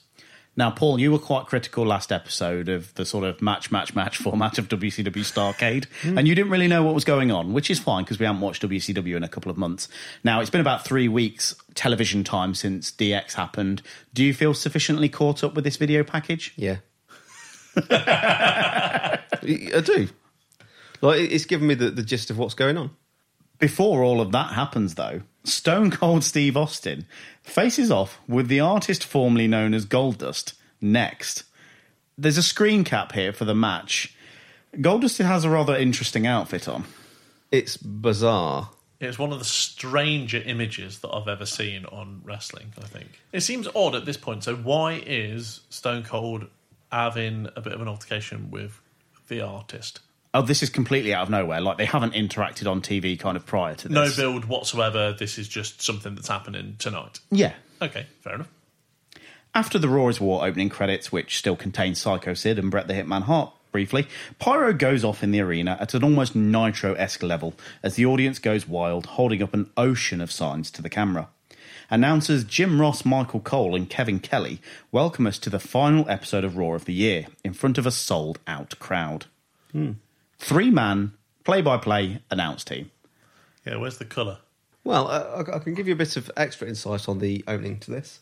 Now, 0.58 0.70
Paul, 0.70 1.00
you 1.00 1.12
were 1.12 1.20
quite 1.20 1.46
critical 1.46 1.86
last 1.86 2.12
episode 2.12 2.68
of 2.68 2.94
the 2.96 3.06
sort 3.06 3.24
of 3.24 3.42
match, 3.42 3.72
match, 3.72 3.96
match 3.96 4.18
format 4.18 4.58
of 4.58 4.68
WCW 4.68 5.24
Starcade, 5.24 5.86
hmm. 6.02 6.18
and 6.18 6.28
you 6.28 6.36
didn't 6.36 6.52
really 6.52 6.68
know 6.68 6.84
what 6.84 6.94
was 6.94 7.06
going 7.06 7.32
on, 7.32 7.54
which 7.54 7.70
is 7.70 7.80
fine 7.80 8.04
because 8.04 8.20
we 8.20 8.26
haven't 8.26 8.42
watched 8.42 8.62
WCW 8.62 9.16
in 9.16 9.24
a 9.24 9.30
couple 9.30 9.50
of 9.50 9.58
months. 9.58 9.88
Now, 10.26 10.42
it's 10.42 10.50
been 10.50 10.62
about 10.62 10.84
three 10.84 11.08
weeks 11.08 11.56
television 11.74 12.24
time 12.26 12.54
since 12.54 12.92
DX 12.92 13.34
happened. 13.34 13.82
Do 14.14 14.24
you 14.26 14.34
feel 14.34 14.54
sufficiently 14.54 15.08
caught 15.08 15.42
up 15.44 15.54
with 15.54 15.64
this 15.64 15.78
video 15.78 16.04
package? 16.04 16.54
Yeah. 16.58 16.78
I 17.90 19.20
do. 19.42 20.10
Like 21.02 21.20
it's 21.20 21.46
given 21.46 21.68
me 21.68 21.74
the, 21.74 21.90
the 21.90 22.04
gist 22.04 22.30
of 22.30 22.38
what's 22.38 22.54
going 22.54 22.78
on. 22.78 22.92
Before 23.60 24.04
all 24.04 24.22
of 24.22 24.32
that 24.32 24.54
happens, 24.54 24.96
though, 24.96 25.22
Stone 25.44 25.92
Cold 25.92 26.24
Steve 26.24 26.58
Austin 26.58 27.06
faces 27.44 27.92
off 27.92 28.20
with 28.28 28.48
the 28.48 28.60
artist 28.60 29.04
formerly 29.04 29.48
known 29.48 29.74
as 29.74 29.86
Goldust 29.86 30.54
next. 30.82 31.44
There's 32.18 32.38
a 32.38 32.44
screen 32.44 32.84
cap 32.84 33.12
here 33.12 33.32
for 33.32 33.46
the 33.46 33.56
match. 33.56 34.16
Goldust 34.76 35.24
has 35.24 35.44
a 35.44 35.50
rather 35.50 35.76
interesting 35.76 36.26
outfit 36.26 36.68
on. 36.68 36.86
It's 37.52 37.78
bizarre. 37.78 38.72
It's 39.00 39.20
one 39.20 39.32
of 39.32 39.40
the 39.40 39.46
stranger 39.46 40.42
images 40.44 41.00
that 41.00 41.10
I've 41.10 41.28
ever 41.28 41.46
seen 41.46 41.86
on 41.86 42.22
wrestling, 42.24 42.74
I 42.78 42.86
think. 42.86 43.20
It 43.32 43.42
seems 43.42 43.68
odd 43.76 43.96
at 43.96 44.06
this 44.06 44.18
point. 44.18 44.44
So, 44.44 44.56
why 44.56 45.04
is 45.06 45.62
Stone 45.70 46.04
Cold 46.04 46.48
having 46.92 47.48
a 47.56 47.62
bit 47.62 47.74
of 47.74 47.82
an 47.82 47.88
altercation 47.88 48.52
with 48.52 48.82
the 49.28 49.42
artist? 49.42 50.00
Oh, 50.34 50.42
this 50.42 50.64
is 50.64 50.70
completely 50.70 51.14
out 51.14 51.24
of 51.24 51.30
nowhere. 51.30 51.60
Like 51.60 51.78
they 51.78 51.86
haven't 51.86 52.14
interacted 52.14 52.70
on 52.70 52.82
TV 52.82 53.20
kind 53.20 53.36
of 53.36 53.46
prior 53.46 53.76
to 53.76 53.88
this. 53.88 54.18
No 54.18 54.24
build 54.24 54.46
whatsoever. 54.46 55.14
This 55.18 55.38
is 55.38 55.48
just 55.48 55.82
something 55.82 56.16
that's 56.16 56.30
happening 56.30 56.76
tonight. 56.80 57.20
Yeah. 57.30 57.54
Okay, 57.82 58.06
fair 58.22 58.36
enough. 58.36 58.50
After 59.54 59.78
the 59.78 59.90
Raw 59.90 60.08
is 60.08 60.22
War 60.22 60.46
opening 60.46 60.70
credits, 60.70 61.12
which 61.12 61.38
still 61.38 61.58
contain 61.58 61.96
Psycho 61.96 62.34
Sid 62.34 62.58
and 62.58 62.72
Bret 62.72 62.88
the 62.88 62.94
Hitman 62.94 63.24
Hart 63.24 63.52
briefly, 63.74 64.08
Pyro 64.40 64.72
goes 64.72 65.04
off 65.04 65.24
in 65.24 65.32
the 65.32 65.42
arena 65.42 65.78
at 65.82 65.94
an 65.94 66.06
almost 66.06 66.36
Nitro 66.36 66.94
esque 66.94 67.24
level 67.24 67.54
as 67.84 67.96
the 67.96 68.06
audience 68.06 68.40
goes 68.40 68.66
wild, 68.66 69.06
holding 69.08 69.44
up 69.44 69.54
an 69.54 69.70
ocean 69.76 70.22
of 70.22 70.32
signs 70.32 70.72
to 70.72 70.82
the 70.82 70.90
camera. 70.90 71.28
Announcers 71.96 72.46
Jim 72.46 72.80
Ross, 72.80 73.04
Michael 73.04 73.42
Cole, 73.42 73.76
and 73.76 73.90
Kevin 73.90 74.20
Kelly 74.22 74.62
welcome 74.94 75.28
us 75.28 75.38
to 75.40 75.50
the 75.50 75.60
final 75.60 76.10
episode 76.10 76.46
of 76.46 76.56
Raw 76.56 76.72
of 76.74 76.86
the 76.86 76.94
Year 76.94 77.28
in 77.44 77.52
front 77.54 77.78
of 77.78 77.86
a 77.86 77.92
sold 77.92 78.40
out 78.48 78.80
crowd. 78.80 79.26
Three 80.40 80.72
man, 80.72 81.12
play 81.44 81.62
by 81.62 81.76
play 81.78 82.22
announce 82.32 82.64
team. 82.64 82.92
Yeah, 83.66 83.76
where's 83.76 83.98
the 83.98 84.06
colour? 84.06 84.38
Well, 84.86 85.08
uh, 85.10 85.44
I, 85.48 85.58
I 85.58 85.60
can 85.60 85.74
give 85.74 85.88
you 85.88 85.94
a 85.94 85.98
bit 85.98 86.16
of 86.16 86.32
extra 86.38 86.68
insight 86.68 87.10
on 87.10 87.20
the 87.20 87.44
opening 87.46 87.78
to 87.82 87.92
this 87.92 88.22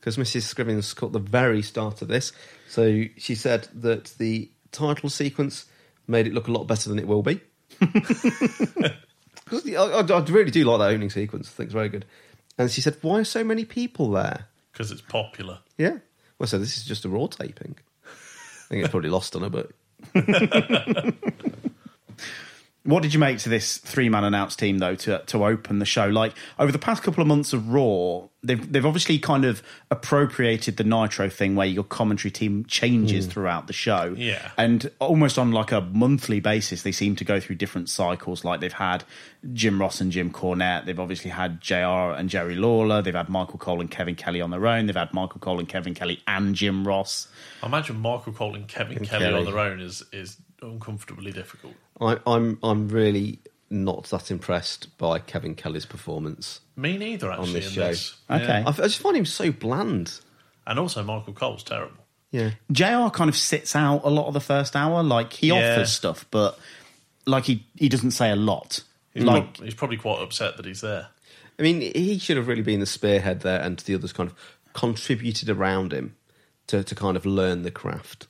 because 0.00 0.16
Mrs. 0.16 0.54
Scrivens 0.54 0.94
caught 0.94 1.12
the 1.12 1.18
very 1.18 1.60
start 1.60 2.00
of 2.02 2.08
this. 2.08 2.32
So 2.68 3.02
she 3.16 3.34
said 3.34 3.66
that 3.74 4.14
the 4.18 4.48
title 4.70 5.08
sequence 5.10 5.66
made 6.06 6.26
it 6.28 6.32
look 6.34 6.46
a 6.46 6.52
lot 6.52 6.64
better 6.68 6.88
than 6.88 6.98
it 7.00 7.06
will 7.08 7.22
be. 7.24 7.40
'Cause 7.80 9.62
the- 9.64 9.76
I, 9.76 9.84
I, 9.84 10.00
I 10.02 10.24
really 10.24 10.50
do 10.50 10.64
like 10.64 10.78
that 10.78 10.90
opening 10.90 11.10
sequence. 11.10 11.48
I 11.48 11.52
think 11.52 11.66
it's 11.68 11.74
very 11.74 11.88
good. 11.88 12.04
And 12.58 12.70
she 12.70 12.80
said, 12.80 12.96
"Why 13.02 13.20
are 13.20 13.24
so 13.24 13.44
many 13.44 13.64
people 13.64 14.10
there?" 14.10 14.46
Because 14.72 14.90
it's 14.90 15.00
popular. 15.00 15.60
Yeah. 15.76 15.98
Well, 16.38 16.46
so 16.46 16.58
this 16.58 16.76
is 16.76 16.84
just 16.84 17.04
a 17.04 17.08
raw 17.08 17.26
taping. 17.26 17.76
I 18.04 18.68
think 18.68 18.84
it's 18.84 18.90
probably 18.90 19.10
lost 19.10 19.34
on 19.34 19.42
her, 19.42 19.48
but 19.48 19.70
What 22.88 23.02
did 23.02 23.12
you 23.12 23.20
make 23.20 23.36
to 23.40 23.50
this 23.50 23.76
three 23.76 24.08
man 24.08 24.24
announced 24.24 24.58
team 24.58 24.78
though 24.78 24.94
to 24.94 25.18
to 25.26 25.44
open 25.44 25.78
the 25.78 25.84
show? 25.84 26.06
Like 26.06 26.32
over 26.58 26.72
the 26.72 26.78
past 26.78 27.02
couple 27.02 27.20
of 27.20 27.26
months 27.26 27.52
of 27.52 27.68
Raw, 27.68 28.28
they've 28.42 28.72
they've 28.72 28.86
obviously 28.86 29.18
kind 29.18 29.44
of 29.44 29.62
appropriated 29.90 30.78
the 30.78 30.84
Nitro 30.84 31.28
thing 31.28 31.54
where 31.54 31.66
your 31.66 31.84
commentary 31.84 32.30
team 32.30 32.64
changes 32.64 33.26
hmm. 33.26 33.30
throughout 33.30 33.66
the 33.66 33.74
show. 33.74 34.14
Yeah. 34.16 34.52
And 34.56 34.90
almost 35.00 35.38
on 35.38 35.52
like 35.52 35.70
a 35.70 35.82
monthly 35.82 36.40
basis, 36.40 36.82
they 36.82 36.92
seem 36.92 37.14
to 37.16 37.24
go 37.24 37.40
through 37.40 37.56
different 37.56 37.90
cycles. 37.90 38.42
Like 38.42 38.60
they've 38.60 38.72
had 38.72 39.04
Jim 39.52 39.78
Ross 39.78 40.00
and 40.00 40.10
Jim 40.10 40.32
Cornette, 40.32 40.86
they've 40.86 40.98
obviously 40.98 41.30
had 41.30 41.60
JR 41.60 41.74
and 42.16 42.30
Jerry 42.30 42.54
Lawler, 42.54 43.02
they've 43.02 43.14
had 43.14 43.28
Michael 43.28 43.58
Cole 43.58 43.82
and 43.82 43.90
Kevin 43.90 44.14
Kelly 44.14 44.40
on 44.40 44.50
their 44.50 44.66
own, 44.66 44.86
they've 44.86 44.96
had 44.96 45.12
Michael 45.12 45.40
Cole 45.40 45.58
and 45.58 45.68
Kevin 45.68 45.92
Kelly 45.92 46.22
and 46.26 46.54
Jim 46.54 46.88
Ross. 46.88 47.28
I 47.62 47.66
imagine 47.66 48.00
Michael 48.00 48.32
Cole 48.32 48.54
and 48.54 48.66
Kevin 48.66 49.04
Kelly, 49.04 49.26
Kelly. 49.26 49.34
on 49.34 49.44
their 49.44 49.58
own 49.58 49.80
is, 49.80 50.02
is 50.10 50.38
uncomfortably 50.62 51.32
difficult. 51.32 51.74
I, 52.00 52.18
I'm 52.26 52.58
I'm 52.62 52.88
really 52.88 53.38
not 53.70 54.04
that 54.04 54.30
impressed 54.30 54.96
by 54.98 55.18
Kevin 55.18 55.54
Kelly's 55.54 55.86
performance. 55.86 56.60
Me 56.76 56.96
neither, 56.96 57.30
actually, 57.30 57.52
this 57.54 57.66
in 57.68 57.72
show. 57.74 57.88
this. 57.88 58.16
Okay. 58.30 58.44
Yeah. 58.46 58.64
I, 58.66 58.68
I 58.70 58.72
just 58.72 58.98
find 58.98 59.16
him 59.16 59.26
so 59.26 59.52
bland. 59.52 60.20
And 60.66 60.78
also, 60.78 61.02
Michael 61.02 61.32
Cole's 61.32 61.62
terrible. 61.62 61.96
Yeah. 62.30 62.50
JR 62.70 63.08
kind 63.10 63.28
of 63.30 63.36
sits 63.36 63.74
out 63.74 64.02
a 64.04 64.10
lot 64.10 64.26
of 64.26 64.34
the 64.34 64.40
first 64.40 64.76
hour. 64.76 65.02
Like 65.02 65.32
he 65.32 65.48
Yeah. 65.48 65.72
offers 65.72 65.92
stuff, 65.92 66.26
but 66.30 66.58
like 67.26 67.44
he 67.44 67.66
he 67.76 67.88
doesn't 67.88 68.12
say 68.12 68.30
a 68.30 68.36
lot. 68.36 68.82
He's, 69.14 69.24
like 69.24 69.54
prob- 69.54 69.64
he's 69.64 69.74
probably 69.74 69.96
quite 69.96 70.20
upset 70.22 70.56
that 70.58 70.66
he's 70.66 70.80
there. 70.82 71.08
I 71.58 71.62
mean, 71.62 71.80
he 71.80 72.18
should 72.20 72.36
have 72.36 72.46
really 72.46 72.62
been 72.62 72.78
the 72.80 72.86
spearhead 72.86 73.40
there, 73.40 73.60
and 73.60 73.78
the 73.80 73.94
others 73.96 74.12
kind 74.12 74.30
of 74.30 74.36
contributed 74.74 75.50
around 75.50 75.92
him 75.92 76.14
to, 76.68 76.84
to 76.84 76.94
kind 76.94 77.16
of 77.16 77.26
learn 77.26 77.62
the 77.62 77.70
craft. 77.72 78.27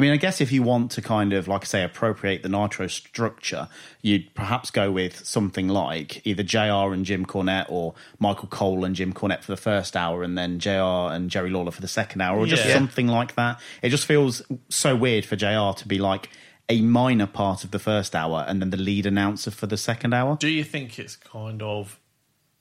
I 0.00 0.02
mean, 0.02 0.12
I 0.12 0.16
guess 0.16 0.40
if 0.40 0.50
you 0.50 0.62
want 0.62 0.92
to 0.92 1.02
kind 1.02 1.34
of, 1.34 1.46
like 1.46 1.60
I 1.60 1.64
say, 1.66 1.84
appropriate 1.84 2.42
the 2.42 2.48
Nitro 2.48 2.86
structure, 2.86 3.68
you'd 4.00 4.34
perhaps 4.34 4.70
go 4.70 4.90
with 4.90 5.26
something 5.26 5.68
like 5.68 6.26
either 6.26 6.42
JR 6.42 6.94
and 6.94 7.04
Jim 7.04 7.26
Cornette 7.26 7.66
or 7.68 7.92
Michael 8.18 8.48
Cole 8.48 8.86
and 8.86 8.94
Jim 8.94 9.12
Cornette 9.12 9.42
for 9.42 9.52
the 9.52 9.58
first 9.58 9.94
hour 9.98 10.22
and 10.22 10.38
then 10.38 10.58
JR 10.58 11.12
and 11.12 11.28
Jerry 11.28 11.50
Lawler 11.50 11.70
for 11.70 11.82
the 11.82 11.86
second 11.86 12.22
hour 12.22 12.38
or 12.38 12.46
just 12.46 12.64
Yeah. 12.64 12.72
something 12.72 13.08
like 13.08 13.34
that. 13.34 13.60
It 13.82 13.90
just 13.90 14.06
feels 14.06 14.40
so 14.70 14.96
weird 14.96 15.26
for 15.26 15.36
JR 15.36 15.74
to 15.76 15.84
be 15.86 15.98
like 15.98 16.30
a 16.70 16.80
minor 16.80 17.26
part 17.26 17.62
of 17.62 17.70
the 17.70 17.78
first 17.78 18.16
hour 18.16 18.46
and 18.48 18.62
then 18.62 18.70
the 18.70 18.78
lead 18.78 19.04
announcer 19.04 19.50
for 19.50 19.66
the 19.66 19.76
second 19.76 20.14
hour. 20.14 20.38
Do 20.40 20.48
you 20.48 20.64
think 20.64 20.98
it's 20.98 21.14
kind 21.16 21.62
of 21.62 22.00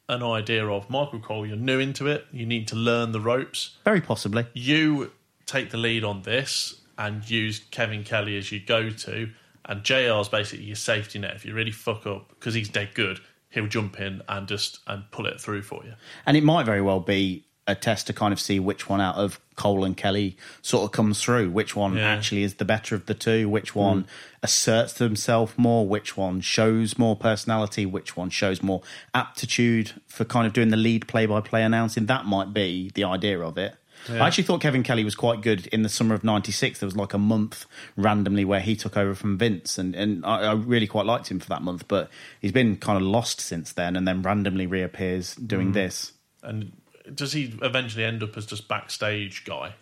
an 0.10 0.24
idea 0.24 0.68
of 0.68 0.90
Michael 0.90 1.22
Cole? 1.22 1.46
You're 1.46 1.56
new 1.56 1.80
into 1.80 2.06
it. 2.08 2.26
You 2.34 2.46
need 2.46 2.68
to 2.68 2.76
learn 2.76 3.14
the 3.14 3.22
ropes. 3.22 3.78
Very 3.86 4.02
possibly. 4.02 4.46
You 4.54 5.14
take 5.46 5.70
the 5.70 5.78
lead 5.78 6.04
on 6.04 6.24
this 6.24 6.76
and 7.00 7.28
use 7.28 7.60
Kevin 7.72 8.04
Kelly 8.04 8.38
as 8.38 8.52
your 8.52 8.62
go-to, 8.68 9.30
and 9.66 9.84
JR's 9.84 10.30
basically 10.30 10.66
your 10.66 10.76
safety 10.76 11.18
net. 11.18 11.34
If 11.36 11.46
you 11.46 11.54
really 11.56 11.72
fuck 11.72 12.06
up 12.06 12.30
because 12.30 12.54
he's 12.54 12.70
dead 12.70 12.90
good, 12.94 13.20
he'll 13.50 13.68
jump 13.68 14.00
in 14.00 14.22
and 14.28 14.48
just 14.48 14.80
and 14.86 15.10
pull 15.10 15.26
it 15.26 15.40
through 15.42 15.64
for 15.64 15.84
you. 15.86 15.94
And 16.26 16.38
it 16.38 16.44
might 16.44 16.66
very 16.66 16.82
well 16.82 17.00
be 17.00 17.46
a 17.68 17.76
test 17.76 18.08
to 18.08 18.14
kind 18.14 18.34
of 18.34 18.40
see 18.40 18.60
which 18.60 18.90
one 18.90 19.00
out 19.00 19.16
of 19.16 19.40
Cole 19.56 19.84
and 19.84 19.96
Kelly 19.96 20.36
sort 20.64 20.86
of 20.86 20.92
comes 20.92 21.22
through, 21.22 21.52
which 21.52 21.76
one 21.76 21.96
Yeah. 21.96 22.10
actually 22.10 22.42
is 22.42 22.56
the 22.56 22.66
better 22.66 22.96
of 22.96 23.06
the 23.06 23.14
two, 23.14 23.48
which 23.48 23.76
one 23.76 24.08
asserts 24.42 24.94
themselves 24.94 25.54
more, 25.56 25.88
which 25.88 26.18
one 26.18 26.42
shows 26.42 26.98
more 26.98 27.16
personality, 27.16 27.86
which 27.86 28.18
one 28.18 28.32
shows 28.32 28.64
more 28.64 28.82
aptitude 29.14 29.92
for 30.08 30.26
kind 30.26 30.48
of 30.48 30.54
doing 30.54 30.70
the 30.70 30.78
lead 30.78 31.08
play 31.08 31.28
by 31.28 31.42
play 31.42 31.62
announcing. 31.64 32.08
That 32.08 32.26
might 32.26 32.54
be 32.54 32.90
the 32.96 33.04
idea 33.04 33.40
of 33.40 33.58
it. 33.58 33.76
I 34.08 34.28
actually 34.28 34.46
thought 34.46 34.62
Kevin 34.62 34.84
Kelly 34.84 35.04
was 35.04 35.16
quite 35.16 35.42
good 35.42 35.68
in 35.68 35.84
the 35.84 35.90
summer 35.90 36.16
of 36.16 36.24
'96. 36.24 36.80
There 36.80 36.88
was 36.88 36.96
like 36.96 37.14
a 37.14 37.18
month 37.18 37.66
randomly 37.96 38.46
where 38.46 38.60
he 38.60 38.76
took 38.76 38.98
over 38.98 39.14
from 39.14 39.38
Vince, 39.38 39.78
and, 39.78 39.96
and 39.96 40.26
I, 40.26 40.52
I 40.52 40.54
really 40.54 40.88
quite 40.88 41.06
liked 41.06 41.30
him 41.30 41.40
for 41.40 41.50
that 41.50 41.62
month. 41.62 41.88
But 41.88 42.10
he's 42.42 42.52
been 42.52 42.78
kind 42.78 42.98
of 42.98 43.04
lost 43.04 43.42
since 43.42 43.74
then, 43.74 43.96
and 43.96 44.08
then 44.08 44.22
randomly 44.22 44.66
reappears 44.66 45.36
doing 45.36 45.72
mm. 45.72 45.74
this. 45.74 46.14
And 46.42 46.72
does 47.14 47.34
he 47.34 47.58
eventually 47.62 48.04
end 48.04 48.24
up 48.24 48.38
as 48.38 48.46
just 48.46 48.68
backstage 48.68 49.44
guy? 49.46 49.74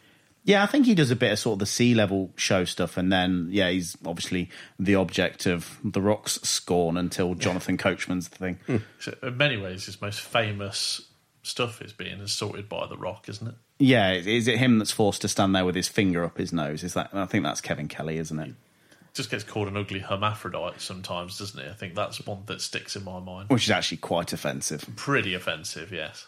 Yeah, 0.43 0.63
I 0.63 0.65
think 0.65 0.85
he 0.85 0.95
does 0.95 1.11
a 1.11 1.15
bit 1.15 1.33
of 1.33 1.39
sort 1.39 1.55
of 1.55 1.59
the 1.59 1.65
sea 1.65 1.93
level 1.93 2.31
show 2.37 2.63
stuff, 2.63 2.95
and 2.95 3.11
then 3.11 3.49
yeah, 3.51 3.69
he's 3.69 3.97
obviously 4.05 4.49
the 4.79 4.95
object 4.95 5.45
of 5.45 5.77
the 5.83 6.01
Rock's 6.01 6.41
scorn 6.41 6.95
until 6.95 7.35
Jonathan 7.35 7.77
Coachman's 7.77 8.29
the 8.29 8.37
thing. 8.37 8.83
So 8.99 9.13
in 9.23 9.35
many 9.35 9.57
ways, 9.57 9.85
his 9.87 10.01
most 10.01 10.21
famous 10.21 11.01
stuff 11.43 11.81
is 11.81 11.93
being 11.93 12.21
assaulted 12.21 12.69
by 12.69 12.87
The 12.87 12.97
Rock, 12.97 13.27
isn't 13.27 13.47
it? 13.47 13.55
Yeah, 13.79 14.13
is 14.13 14.47
it 14.47 14.57
him 14.57 14.79
that's 14.79 14.91
forced 14.91 15.21
to 15.21 15.27
stand 15.27 15.55
there 15.55 15.65
with 15.65 15.75
his 15.75 15.87
finger 15.87 16.23
up 16.23 16.37
his 16.37 16.51
nose? 16.51 16.83
Is 16.83 16.93
that? 16.95 17.09
I 17.13 17.25
think 17.25 17.43
that's 17.43 17.61
Kevin 17.61 17.87
Kelly, 17.87 18.17
isn't 18.17 18.39
it? 18.39 18.53
Just 19.13 19.29
gets 19.31 19.43
called 19.43 19.67
an 19.67 19.77
ugly 19.77 19.99
hermaphrodite 19.99 20.79
sometimes, 20.79 21.37
doesn't 21.39 21.61
he? 21.61 21.69
I 21.69 21.73
think 21.73 21.95
that's 21.95 22.25
one 22.25 22.43
that 22.47 22.61
sticks 22.61 22.95
in 22.95 23.03
my 23.03 23.19
mind. 23.19 23.49
Which 23.49 23.65
is 23.65 23.71
actually 23.71 23.97
quite 23.97 24.33
offensive. 24.33 24.87
Pretty 24.95 25.33
offensive, 25.33 25.91
yes. 25.91 26.27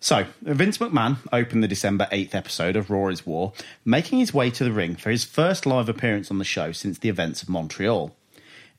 So, 0.00 0.26
Vince 0.42 0.78
McMahon 0.78 1.16
opened 1.32 1.62
the 1.62 1.68
December 1.68 2.06
8th 2.12 2.34
episode 2.34 2.76
of 2.76 2.88
Raw 2.88 3.08
is 3.08 3.26
War, 3.26 3.52
making 3.84 4.20
his 4.20 4.32
way 4.32 4.48
to 4.50 4.62
the 4.62 4.72
ring 4.72 4.94
for 4.94 5.10
his 5.10 5.24
first 5.24 5.66
live 5.66 5.88
appearance 5.88 6.30
on 6.30 6.38
the 6.38 6.44
show 6.44 6.70
since 6.70 6.98
the 6.98 7.08
events 7.08 7.42
of 7.42 7.48
Montreal. 7.48 8.14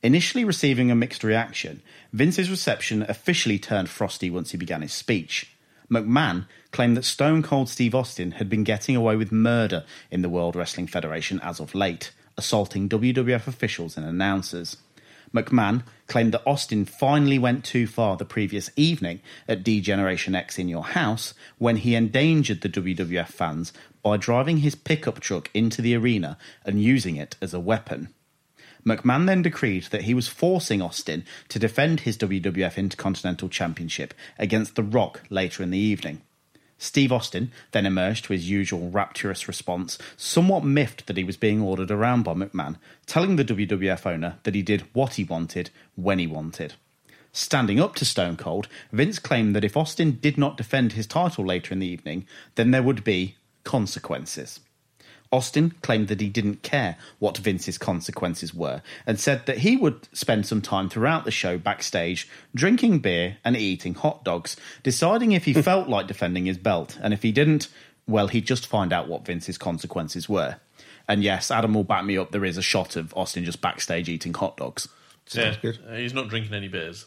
Initially 0.02 0.44
receiving 0.44 0.90
a 0.90 0.94
mixed 0.94 1.22
reaction, 1.22 1.82
Vince's 2.14 2.50
reception 2.50 3.02
officially 3.02 3.58
turned 3.58 3.90
frosty 3.90 4.30
once 4.30 4.52
he 4.52 4.56
began 4.56 4.80
his 4.80 4.94
speech. 4.94 5.54
McMahon 5.90 6.46
claimed 6.70 6.96
that 6.96 7.04
Stone 7.04 7.42
Cold 7.42 7.68
Steve 7.68 7.94
Austin 7.94 8.32
had 8.32 8.48
been 8.48 8.64
getting 8.64 8.96
away 8.96 9.16
with 9.16 9.32
murder 9.32 9.84
in 10.10 10.22
the 10.22 10.28
World 10.28 10.56
Wrestling 10.56 10.86
Federation 10.86 11.40
as 11.40 11.60
of 11.60 11.74
late, 11.74 12.12
assaulting 12.36 12.88
WWF 12.88 13.46
officials 13.46 13.96
and 13.96 14.06
announcers. 14.06 14.76
McMahon 15.34 15.84
claimed 16.08 16.34
that 16.34 16.46
Austin 16.46 16.84
finally 16.84 17.38
went 17.38 17.64
too 17.64 17.86
far 17.86 18.16
the 18.16 18.24
previous 18.24 18.70
evening 18.74 19.20
at 19.46 19.62
D-Generation 19.62 20.34
X 20.34 20.58
in 20.58 20.68
Your 20.68 20.82
House 20.82 21.34
when 21.58 21.76
he 21.76 21.94
endangered 21.94 22.62
the 22.62 22.68
WWF 22.68 23.28
fans 23.28 23.72
by 24.02 24.16
driving 24.16 24.58
his 24.58 24.74
pickup 24.74 25.20
truck 25.20 25.48
into 25.54 25.80
the 25.82 25.94
arena 25.94 26.36
and 26.64 26.82
using 26.82 27.16
it 27.16 27.36
as 27.40 27.54
a 27.54 27.60
weapon. 27.60 28.08
McMahon 28.84 29.26
then 29.26 29.42
decreed 29.42 29.84
that 29.84 30.02
he 30.02 30.14
was 30.14 30.26
forcing 30.26 30.80
Austin 30.80 31.24
to 31.48 31.58
defend 31.58 32.00
his 32.00 32.16
WWF 32.16 32.76
Intercontinental 32.76 33.48
Championship 33.48 34.14
against 34.38 34.74
The 34.74 34.82
Rock 34.82 35.22
later 35.28 35.62
in 35.62 35.70
the 35.70 35.78
evening. 35.78 36.22
Steve 36.82 37.12
Austin 37.12 37.52
then 37.72 37.84
emerged 37.84 38.24
to 38.24 38.32
his 38.32 38.48
usual 38.48 38.88
rapturous 38.88 39.46
response, 39.46 39.98
somewhat 40.16 40.64
miffed 40.64 41.06
that 41.06 41.18
he 41.18 41.22
was 41.22 41.36
being 41.36 41.60
ordered 41.60 41.90
around 41.90 42.22
by 42.22 42.32
McMahon, 42.32 42.76
telling 43.06 43.36
the 43.36 43.44
WWF 43.44 44.06
owner 44.06 44.38
that 44.44 44.54
he 44.54 44.62
did 44.62 44.86
what 44.94 45.14
he 45.14 45.22
wanted 45.22 45.68
when 45.94 46.18
he 46.18 46.26
wanted. 46.26 46.74
Standing 47.32 47.78
up 47.78 47.94
to 47.96 48.04
Stone 48.06 48.38
Cold, 48.38 48.66
Vince 48.92 49.18
claimed 49.18 49.54
that 49.54 49.62
if 49.62 49.76
Austin 49.76 50.18
did 50.22 50.38
not 50.38 50.56
defend 50.56 50.94
his 50.94 51.06
title 51.06 51.44
later 51.44 51.72
in 51.74 51.80
the 51.80 51.86
evening, 51.86 52.26
then 52.54 52.70
there 52.70 52.82
would 52.82 53.04
be 53.04 53.36
consequences. 53.62 54.60
Austin 55.32 55.74
claimed 55.82 56.08
that 56.08 56.20
he 56.20 56.28
didn't 56.28 56.62
care 56.62 56.96
what 57.18 57.38
Vince's 57.38 57.78
consequences 57.78 58.52
were 58.52 58.82
and 59.06 59.20
said 59.20 59.46
that 59.46 59.58
he 59.58 59.76
would 59.76 60.08
spend 60.12 60.46
some 60.46 60.60
time 60.60 60.88
throughout 60.88 61.24
the 61.24 61.30
show 61.30 61.56
backstage 61.56 62.28
drinking 62.54 62.98
beer 62.98 63.36
and 63.44 63.56
eating 63.56 63.94
hot 63.94 64.24
dogs, 64.24 64.56
deciding 64.82 65.32
if 65.32 65.44
he 65.44 65.52
felt 65.52 65.88
like 65.88 66.08
defending 66.08 66.46
his 66.46 66.58
belt, 66.58 66.98
and 67.00 67.14
if 67.14 67.22
he 67.22 67.30
didn't, 67.30 67.68
well, 68.08 68.26
he'd 68.26 68.46
just 68.46 68.66
find 68.66 68.92
out 68.92 69.08
what 69.08 69.24
Vince's 69.24 69.58
consequences 69.58 70.28
were. 70.28 70.56
And 71.06 71.22
yes, 71.22 71.50
Adam 71.50 71.74
will 71.74 71.84
back 71.84 72.04
me 72.04 72.16
up. 72.18 72.32
There 72.32 72.44
is 72.44 72.56
a 72.56 72.62
shot 72.62 72.96
of 72.96 73.12
Austin 73.16 73.44
just 73.44 73.60
backstage 73.60 74.08
eating 74.08 74.34
hot 74.34 74.56
dogs. 74.56 74.88
yeah, 75.32 75.56
good. 75.62 75.78
Uh, 75.88 75.94
he's 75.94 76.14
not 76.14 76.28
drinking 76.28 76.54
any 76.54 76.68
beers. 76.68 77.06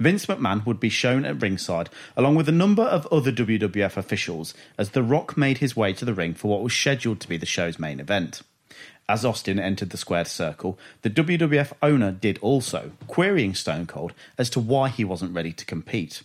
Vince 0.00 0.24
McMahon 0.24 0.64
would 0.64 0.80
be 0.80 0.88
shown 0.88 1.26
at 1.26 1.42
ringside 1.42 1.90
along 2.16 2.34
with 2.34 2.48
a 2.48 2.52
number 2.52 2.82
of 2.82 3.06
other 3.12 3.30
WWF 3.30 3.98
officials 3.98 4.54
as 4.78 4.90
The 4.90 5.02
Rock 5.02 5.36
made 5.36 5.58
his 5.58 5.76
way 5.76 5.92
to 5.92 6.06
the 6.06 6.14
ring 6.14 6.32
for 6.32 6.50
what 6.50 6.62
was 6.62 6.72
scheduled 6.72 7.20
to 7.20 7.28
be 7.28 7.36
the 7.36 7.44
show's 7.44 7.78
main 7.78 8.00
event. 8.00 8.40
As 9.10 9.26
Austin 9.26 9.58
entered 9.60 9.90
the 9.90 9.98
squared 9.98 10.26
circle, 10.26 10.78
the 11.02 11.10
WWF 11.10 11.72
owner 11.82 12.12
did 12.12 12.38
also, 12.38 12.92
querying 13.08 13.54
Stone 13.54 13.86
Cold 13.86 14.14
as 14.38 14.48
to 14.50 14.60
why 14.60 14.88
he 14.88 15.04
wasn't 15.04 15.34
ready 15.34 15.52
to 15.52 15.66
compete. 15.66 16.22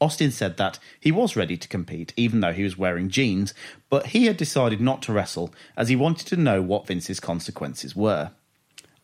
Austin 0.00 0.30
said 0.30 0.56
that 0.58 0.78
he 1.00 1.10
was 1.10 1.34
ready 1.34 1.56
to 1.56 1.66
compete 1.66 2.12
even 2.16 2.38
though 2.38 2.52
he 2.52 2.62
was 2.62 2.78
wearing 2.78 3.08
jeans, 3.08 3.52
but 3.90 4.08
he 4.08 4.26
had 4.26 4.36
decided 4.36 4.80
not 4.80 5.02
to 5.02 5.12
wrestle 5.12 5.52
as 5.76 5.88
he 5.88 5.96
wanted 5.96 6.28
to 6.28 6.36
know 6.36 6.62
what 6.62 6.86
Vince's 6.86 7.18
consequences 7.18 7.96
were. 7.96 8.30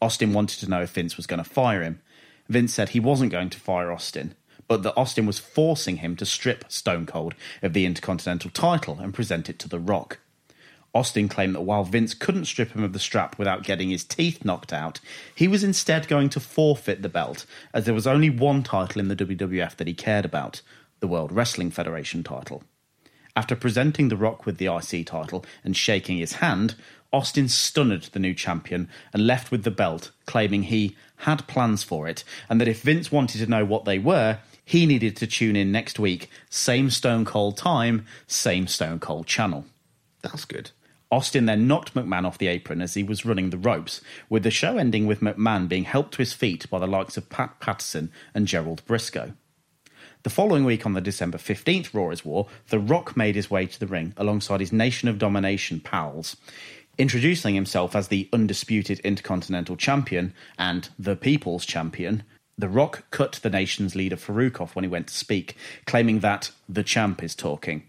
Austin 0.00 0.32
wanted 0.32 0.60
to 0.60 0.70
know 0.70 0.82
if 0.82 0.90
Vince 0.90 1.16
was 1.16 1.26
going 1.26 1.42
to 1.42 1.50
fire 1.50 1.82
him. 1.82 2.00
Vince 2.48 2.74
said 2.74 2.90
he 2.90 3.00
wasn't 3.00 3.32
going 3.32 3.50
to 3.50 3.60
fire 3.60 3.90
Austin, 3.90 4.34
but 4.68 4.82
that 4.82 4.96
Austin 4.96 5.26
was 5.26 5.38
forcing 5.38 5.98
him 5.98 6.16
to 6.16 6.26
strip 6.26 6.64
Stone 6.70 7.06
Cold 7.06 7.34
of 7.62 7.72
the 7.72 7.86
Intercontinental 7.86 8.50
title 8.50 8.98
and 9.00 9.14
present 9.14 9.48
it 9.48 9.58
to 9.60 9.68
The 9.68 9.78
Rock. 9.78 10.18
Austin 10.94 11.28
claimed 11.28 11.56
that 11.56 11.62
while 11.62 11.82
Vince 11.82 12.14
couldn't 12.14 12.44
strip 12.44 12.70
him 12.70 12.84
of 12.84 12.92
the 12.92 13.00
strap 13.00 13.36
without 13.36 13.64
getting 13.64 13.90
his 13.90 14.04
teeth 14.04 14.44
knocked 14.44 14.72
out, 14.72 15.00
he 15.34 15.48
was 15.48 15.64
instead 15.64 16.06
going 16.06 16.28
to 16.28 16.38
forfeit 16.38 17.02
the 17.02 17.08
belt, 17.08 17.46
as 17.72 17.84
there 17.84 17.94
was 17.94 18.06
only 18.06 18.30
one 18.30 18.62
title 18.62 19.00
in 19.00 19.08
the 19.08 19.16
WWF 19.16 19.74
that 19.76 19.88
he 19.88 19.94
cared 19.94 20.24
about 20.24 20.62
the 21.00 21.08
World 21.08 21.32
Wrestling 21.32 21.72
Federation 21.72 22.22
title. 22.22 22.62
After 23.36 23.56
presenting 23.56 24.08
The 24.08 24.16
Rock 24.16 24.46
with 24.46 24.58
the 24.58 24.72
IC 24.72 25.06
title 25.06 25.44
and 25.64 25.76
shaking 25.76 26.18
his 26.18 26.34
hand, 26.34 26.76
Austin 27.12 27.48
stunned 27.48 28.02
the 28.12 28.20
new 28.20 28.32
champion 28.32 28.88
and 29.12 29.26
left 29.26 29.50
with 29.50 29.64
the 29.64 29.72
belt, 29.72 30.12
claiming 30.26 30.64
he 30.64 30.96
had 31.18 31.46
plans 31.46 31.82
for 31.82 32.08
it 32.08 32.24
and 32.48 32.60
that 32.60 32.68
if 32.68 32.82
Vince 32.82 33.10
wanted 33.10 33.38
to 33.38 33.46
know 33.50 33.64
what 33.64 33.84
they 33.84 33.98
were, 33.98 34.38
he 34.64 34.86
needed 34.86 35.16
to 35.16 35.26
tune 35.26 35.56
in 35.56 35.70
next 35.70 35.98
week, 35.98 36.30
same 36.48 36.90
Stone 36.90 37.26
Cold 37.26 37.56
time, 37.56 38.06
same 38.26 38.66
Stone 38.66 39.00
Cold 39.00 39.26
channel. 39.26 39.66
That's 40.22 40.44
good. 40.44 40.70
Austin 41.10 41.46
then 41.46 41.68
knocked 41.68 41.94
McMahon 41.94 42.26
off 42.26 42.38
the 42.38 42.48
apron 42.48 42.80
as 42.80 42.94
he 42.94 43.02
was 43.02 43.24
running 43.24 43.50
the 43.50 43.58
ropes, 43.58 44.00
with 44.28 44.42
the 44.42 44.50
show 44.50 44.78
ending 44.78 45.06
with 45.06 45.20
McMahon 45.20 45.68
being 45.68 45.84
helped 45.84 46.14
to 46.14 46.18
his 46.18 46.32
feet 46.32 46.68
by 46.70 46.78
the 46.78 46.86
likes 46.86 47.16
of 47.16 47.28
Pat 47.28 47.60
Patterson 47.60 48.10
and 48.34 48.48
Gerald 48.48 48.84
Brisco. 48.86 49.34
The 50.24 50.30
following 50.30 50.64
week, 50.64 50.86
on 50.86 50.94
the 50.94 51.02
December 51.02 51.36
15th 51.36 51.92
Raw 51.92 52.08
is 52.08 52.24
War, 52.24 52.48
The 52.70 52.78
Rock 52.78 53.14
made 53.14 53.36
his 53.36 53.50
way 53.50 53.66
to 53.66 53.78
the 53.78 53.86
ring 53.86 54.14
alongside 54.16 54.60
his 54.60 54.72
Nation 54.72 55.06
of 55.06 55.18
Domination 55.18 55.80
pals. 55.80 56.36
Introducing 56.96 57.56
himself 57.56 57.96
as 57.96 58.06
the 58.06 58.28
undisputed 58.32 59.00
Intercontinental 59.00 59.76
Champion 59.76 60.32
and 60.56 60.88
the 60.96 61.16
People's 61.16 61.66
Champion, 61.66 62.22
The 62.56 62.68
Rock 62.68 63.04
cut 63.10 63.40
the 63.42 63.50
nation's 63.50 63.96
leader 63.96 64.14
Farouk 64.14 64.60
off 64.60 64.76
when 64.76 64.84
he 64.84 64.88
went 64.88 65.08
to 65.08 65.14
speak, 65.14 65.56
claiming 65.86 66.20
that 66.20 66.52
the 66.68 66.84
champ 66.84 67.20
is 67.20 67.34
talking. 67.34 67.82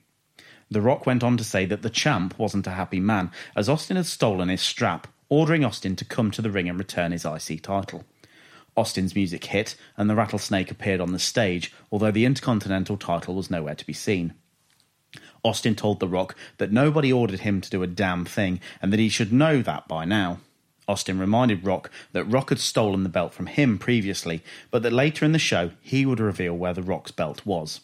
The 0.71 0.81
Rock 0.81 1.05
went 1.05 1.23
on 1.23 1.37
to 1.37 1.43
say 1.43 1.65
that 1.67 1.83
the 1.83 1.91
champ 1.91 2.39
wasn't 2.39 2.65
a 2.65 2.71
happy 2.71 2.99
man, 2.99 3.29
as 3.55 3.69
Austin 3.69 3.95
had 3.95 4.07
stolen 4.07 4.49
his 4.49 4.61
strap, 4.61 5.07
ordering 5.29 5.63
Austin 5.63 5.95
to 5.97 6.05
come 6.05 6.31
to 6.31 6.41
the 6.41 6.49
ring 6.49 6.67
and 6.67 6.79
return 6.79 7.11
his 7.11 7.25
IC 7.25 7.61
title. 7.61 8.05
Austin's 8.75 9.13
music 9.13 9.45
hit, 9.45 9.75
and 9.97 10.09
the 10.09 10.15
rattlesnake 10.15 10.71
appeared 10.71 10.99
on 10.99 11.11
the 11.11 11.19
stage, 11.19 11.71
although 11.91 12.11
the 12.11 12.25
Intercontinental 12.25 12.97
title 12.97 13.35
was 13.35 13.51
nowhere 13.51 13.75
to 13.75 13.85
be 13.85 13.93
seen. 13.93 14.33
Austin 15.45 15.75
told 15.75 15.99
The 15.99 16.07
Rock 16.07 16.35
that 16.57 16.71
nobody 16.71 17.13
ordered 17.13 17.41
him 17.41 17.61
to 17.61 17.69
do 17.69 17.83
a 17.83 17.87
damn 17.87 18.25
thing 18.25 18.59
and 18.81 18.91
that 18.91 18.99
he 18.99 19.09
should 19.09 19.31
know 19.31 19.61
that 19.61 19.87
by 19.87 20.03
now. 20.03 20.39
Austin 20.87 21.19
reminded 21.19 21.63
Rock 21.63 21.91
that 22.13 22.25
Rock 22.25 22.49
had 22.49 22.59
stolen 22.59 23.03
the 23.03 23.09
belt 23.09 23.33
from 23.33 23.45
him 23.45 23.77
previously, 23.77 24.43
but 24.71 24.81
that 24.81 24.91
later 24.91 25.23
in 25.23 25.33
the 25.33 25.39
show 25.39 25.71
he 25.81 26.05
would 26.05 26.19
reveal 26.19 26.55
where 26.55 26.73
The 26.73 26.81
Rock's 26.81 27.11
belt 27.11 27.45
was. 27.45 27.81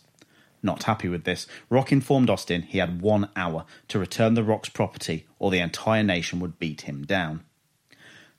Not 0.64 0.84
happy 0.84 1.07
with 1.07 1.24
this, 1.24 1.45
Rock 1.70 1.91
informed 1.91 2.30
Austin 2.30 2.64
he 2.64 2.80
had 2.80 3.01
one 3.01 3.30
hour 3.36 3.66
to 3.89 3.99
return 3.99 4.34
The 4.34 4.43
Rock's 4.43 4.70
property 4.70 5.28
or 5.38 5.51
the 5.51 5.59
entire 5.59 6.03
nation 6.03 6.39
would 6.39 6.57
beat 6.57 6.82
him 6.82 7.05
down. 7.05 7.43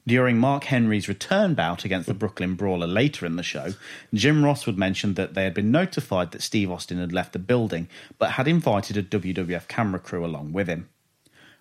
During 0.05 0.39
Mark 0.39 0.65
Henry's 0.65 1.09
return 1.09 1.55
bout 1.55 1.85
against 1.85 2.09
the 2.09 2.15
Brooklyn 2.15 2.55
Brawler 2.55 2.89
later 2.89 3.25
in 3.25 3.37
the 3.37 3.43
show, 3.45 3.75
Jim 4.13 4.45
Ross 4.45 4.67
would 4.67 4.77
mention 4.77 5.15
that 5.15 5.35
they 5.35 5.45
had 5.45 5.55
been 5.55 5.71
notified 5.71 6.33
that 6.33 6.43
Steve 6.43 6.73
Austin 6.73 6.99
had 6.99 7.13
left 7.13 7.33
the 7.33 7.39
building, 7.39 7.89
but 8.19 8.33
had 8.33 8.49
invited 8.49 8.97
a 8.97 9.03
WWF 9.03 9.69
camera 9.69 10.01
crew 10.01 10.25
along 10.25 10.53
with 10.53 10.67
him. 10.67 10.89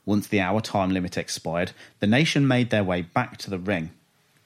Once 0.06 0.26
the 0.26 0.40
hour 0.40 0.60
time 0.60 0.90
limit 0.90 1.18
expired, 1.18 1.72
the 2.00 2.08
nation 2.08 2.48
made 2.48 2.72
their 2.72 2.84
way 2.84 3.04
back 3.04 3.38
to 3.38 3.52
the 3.52 3.60
ring. 3.60 3.92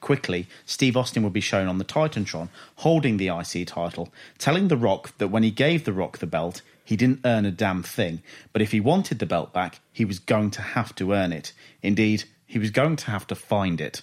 Quickly, 0.02 0.46
Steve 0.66 0.94
Austin 0.94 1.22
would 1.22 1.32
be 1.32 1.40
shown 1.40 1.66
on 1.66 1.78
the 1.78 1.84
Titantron 1.84 2.50
holding 2.76 3.16
the 3.16 3.28
IC 3.28 3.66
title, 3.66 4.12
telling 4.36 4.68
The 4.68 4.76
Rock 4.76 5.16
that 5.16 5.28
when 5.28 5.42
he 5.42 5.50
gave 5.50 5.84
The 5.84 5.94
Rock 5.94 6.18
the 6.18 6.26
belt, 6.26 6.60
he 6.84 6.96
didn't 6.96 7.22
earn 7.24 7.46
a 7.46 7.50
damn 7.50 7.82
thing, 7.82 8.22
but 8.52 8.60
if 8.60 8.72
he 8.72 8.78
wanted 8.78 9.18
the 9.18 9.26
belt 9.26 9.54
back, 9.54 9.80
he 9.90 10.04
was 10.04 10.18
going 10.18 10.50
to 10.52 10.62
have 10.62 10.94
to 10.96 11.12
earn 11.12 11.32
it. 11.32 11.52
Indeed, 11.82 12.24
he 12.46 12.58
was 12.58 12.70
going 12.70 12.96
to 12.96 13.10
have 13.10 13.26
to 13.26 13.34
find 13.34 13.80
it. 13.80 14.02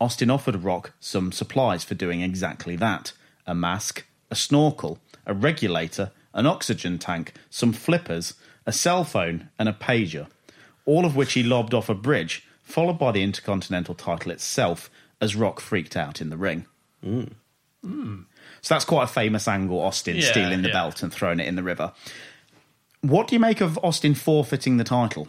Austin 0.00 0.30
offered 0.30 0.64
Rock 0.64 0.92
some 1.00 1.32
supplies 1.32 1.84
for 1.84 1.94
doing 1.94 2.22
exactly 2.22 2.76
that 2.76 3.12
a 3.46 3.54
mask, 3.54 4.04
a 4.30 4.34
snorkel, 4.34 4.98
a 5.26 5.34
regulator, 5.34 6.12
an 6.34 6.46
oxygen 6.46 6.98
tank, 6.98 7.34
some 7.50 7.72
flippers, 7.72 8.34
a 8.66 8.72
cell 8.72 9.04
phone, 9.04 9.48
and 9.58 9.68
a 9.68 9.72
pager, 9.72 10.28
all 10.86 11.04
of 11.04 11.16
which 11.16 11.32
he 11.32 11.42
lobbed 11.42 11.74
off 11.74 11.88
a 11.88 11.94
bridge, 11.94 12.46
followed 12.62 12.98
by 12.98 13.12
the 13.12 13.22
Intercontinental 13.22 13.94
title 13.94 14.32
itself 14.32 14.90
as 15.20 15.36
Rock 15.36 15.60
freaked 15.60 15.96
out 15.96 16.20
in 16.20 16.30
the 16.30 16.36
ring. 16.36 16.66
Mm. 17.04 17.32
Hmm. 17.84 18.20
So 18.60 18.74
that's 18.74 18.84
quite 18.84 19.04
a 19.04 19.08
famous 19.08 19.48
angle, 19.48 19.80
Austin 19.80 20.16
Yeah, 20.16 20.30
stealing 20.30 20.62
the 20.62 20.68
yeah. 20.68 20.74
belt 20.74 21.02
and 21.02 21.12
throwing 21.12 21.40
it 21.40 21.48
in 21.48 21.56
the 21.56 21.62
river. 21.62 21.92
What 23.00 23.26
do 23.26 23.34
you 23.34 23.40
make 23.40 23.60
of 23.60 23.78
Austin 23.82 24.14
forfeiting 24.14 24.76
the 24.76 24.84
title? 24.84 25.26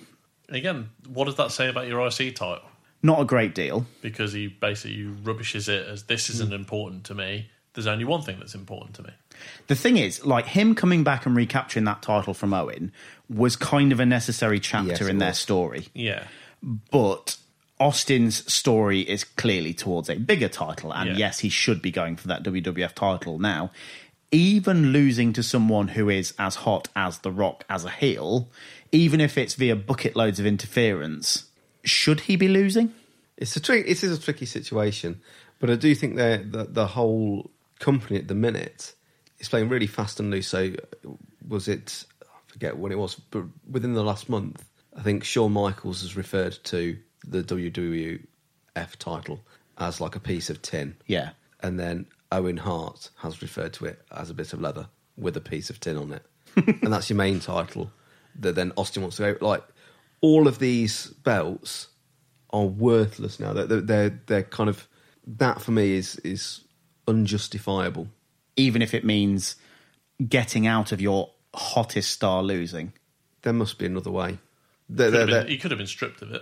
Again, 0.54 0.90
what 1.08 1.26
does 1.26 1.36
that 1.36 1.52
say 1.52 1.68
about 1.68 1.88
your 1.88 2.06
IC 2.06 2.36
title? 2.36 2.64
Not 3.02 3.20
a 3.20 3.26
great 3.26 3.54
deal. 3.54 3.86
Because 4.02 4.32
he 4.34 4.48
basically 4.48 5.04
rubbishes 5.04 5.68
it 5.68 5.86
as 5.88 6.04
this 6.04 6.30
isn't 6.30 6.50
Hmm. 6.50 6.54
important 6.54 7.04
to 7.06 7.16
me. 7.16 7.50
There's 7.74 7.88
only 7.88 8.06
one 8.06 8.22
thing 8.22 8.38
that's 8.40 8.54
important 8.56 8.94
to 8.98 9.04
me. 9.04 9.10
The 9.68 9.76
thing 9.76 9.98
is, 9.98 10.24
like 10.26 10.46
him 10.46 10.76
coming 10.76 11.04
back 11.04 11.26
and 11.26 11.36
recapturing 11.36 11.86
that 11.86 12.02
title 12.04 12.34
from 12.36 12.54
Owen 12.54 12.92
was 13.28 13.56
kind 13.56 13.92
of 13.92 14.00
a 14.00 14.06
necessary 14.06 14.60
chapter 14.60 14.90
Yes, 14.92 15.02
in 15.02 15.18
their 15.18 15.34
story. 15.34 15.88
Yeah. 15.96 16.26
But 16.62 17.38
Austin's 17.80 18.50
story 18.52 19.02
is 19.02 19.24
clearly 19.24 19.74
towards 19.74 20.08
a 20.10 20.16
bigger 20.18 20.48
title, 20.48 20.94
and 20.94 21.10
Yeah. 21.10 21.16
yes, 21.18 21.40
he 21.40 21.50
should 21.50 21.82
be 21.82 21.90
going 21.92 22.16
for 22.16 22.28
that 22.28 22.44
WWF 22.44 22.94
title 22.94 23.40
now. 23.40 23.72
Even 24.32 24.92
losing 24.92 25.34
to 25.34 25.44
someone 25.44 25.90
who 25.90 26.10
is 26.10 26.34
as 26.40 26.56
hot 26.58 26.88
as 26.96 27.20
The 27.20 27.32
Rock 27.32 27.66
as 27.70 27.86
a 27.86 27.90
heel, 27.92 28.50
even 28.94 29.20
if 29.20 29.38
it's 29.38 29.56
via 29.56 29.76
bucket 29.76 30.16
loads 30.16 30.40
of 30.40 30.46
interference, 30.46 31.46
should 31.84 32.22
he 32.22 32.38
be 32.38 32.48
losing? 32.48 32.94
It's 33.36 33.56
a 33.56 33.60
trick. 33.60 33.86
It 33.88 34.04
is 34.04 34.18
a 34.18 34.22
tricky 34.22 34.46
situation, 34.46 35.20
but 35.60 35.70
I 35.70 35.76
do 35.76 35.94
think 35.96 36.16
that 36.16 36.52
the, 36.52 36.66
the 36.66 36.88
whole 36.88 37.50
company 37.80 38.20
at 38.20 38.28
the 38.28 38.36
minute 38.36 38.94
is 39.40 39.50
playing 39.50 39.68
really 39.68 39.88
fast 39.88 40.20
and 40.20 40.30
loose. 40.30 40.48
So, 40.48 40.74
was 41.46 41.68
it? 41.68 42.06
I 42.22 42.26
forget 42.48 42.78
when 42.78 42.92
it 42.92 43.00
was, 43.00 43.16
but 43.16 43.46
within 43.70 43.94
the 43.94 44.04
last 44.04 44.30
month, 44.30 44.64
I 44.96 45.02
think 45.02 45.24
Shawn 45.24 45.52
Michaels 45.52 46.02
has 46.02 46.16
referred 46.16 46.58
to 46.66 46.98
the 47.28 47.42
WWF 47.44 48.96
title 49.00 49.40
as 49.80 50.00
like 50.00 50.16
a 50.16 50.20
piece 50.20 50.52
of 50.52 50.62
tin. 50.62 50.96
Yeah. 51.08 51.32
and 51.62 51.80
then 51.80 52.06
Owen 52.32 52.58
Hart 52.58 53.10
has 53.18 53.42
referred 53.42 53.74
to 53.74 53.86
it 53.86 54.02
as 54.12 54.30
a 54.30 54.34
bit 54.36 54.54
of 54.54 54.62
leather 54.62 54.88
with 55.18 55.36
a 55.36 55.42
piece 55.42 55.70
of 55.72 55.80
tin 55.80 55.98
on 55.98 56.14
it, 56.14 56.26
and 56.56 56.94
that's 56.94 57.10
your 57.10 57.18
main 57.18 57.40
title. 57.40 57.92
That 58.40 58.56
then 58.56 58.72
Austin 58.78 59.02
wants 59.04 59.18
to 59.18 59.34
go 59.34 59.46
like 59.46 59.64
all 60.22 60.48
of 60.48 60.60
these 60.60 61.08
belts 61.08 61.88
are 62.52 62.66
worthless 62.66 63.40
now. 63.40 63.54
They're, 63.54 63.82
they're 63.82 64.22
they're 64.28 64.44
kind 64.44 64.70
of 64.70 64.88
that 65.26 65.62
for 65.62 65.72
me 65.72 65.94
is 65.94 66.16
is 66.18 66.62
unjustifiable. 67.08 68.08
Even 68.56 68.82
if 68.82 68.94
it 68.94 69.04
means 69.04 69.56
getting 70.28 70.68
out 70.68 70.92
of 70.92 71.02
your 71.02 71.32
hottest 71.56 72.12
star 72.12 72.44
losing. 72.44 72.94
There 73.42 73.54
must 73.54 73.78
be 73.78 73.86
another 73.86 74.12
way. 74.12 74.38
They're- 74.90 75.12
Could 75.12 75.30
they're- 75.30 75.42
been- 75.42 75.48
he 75.48 75.58
could 75.58 75.72
have 75.72 75.78
been 75.78 75.88
stripped 75.88 76.22
of 76.22 76.32
it. 76.32 76.42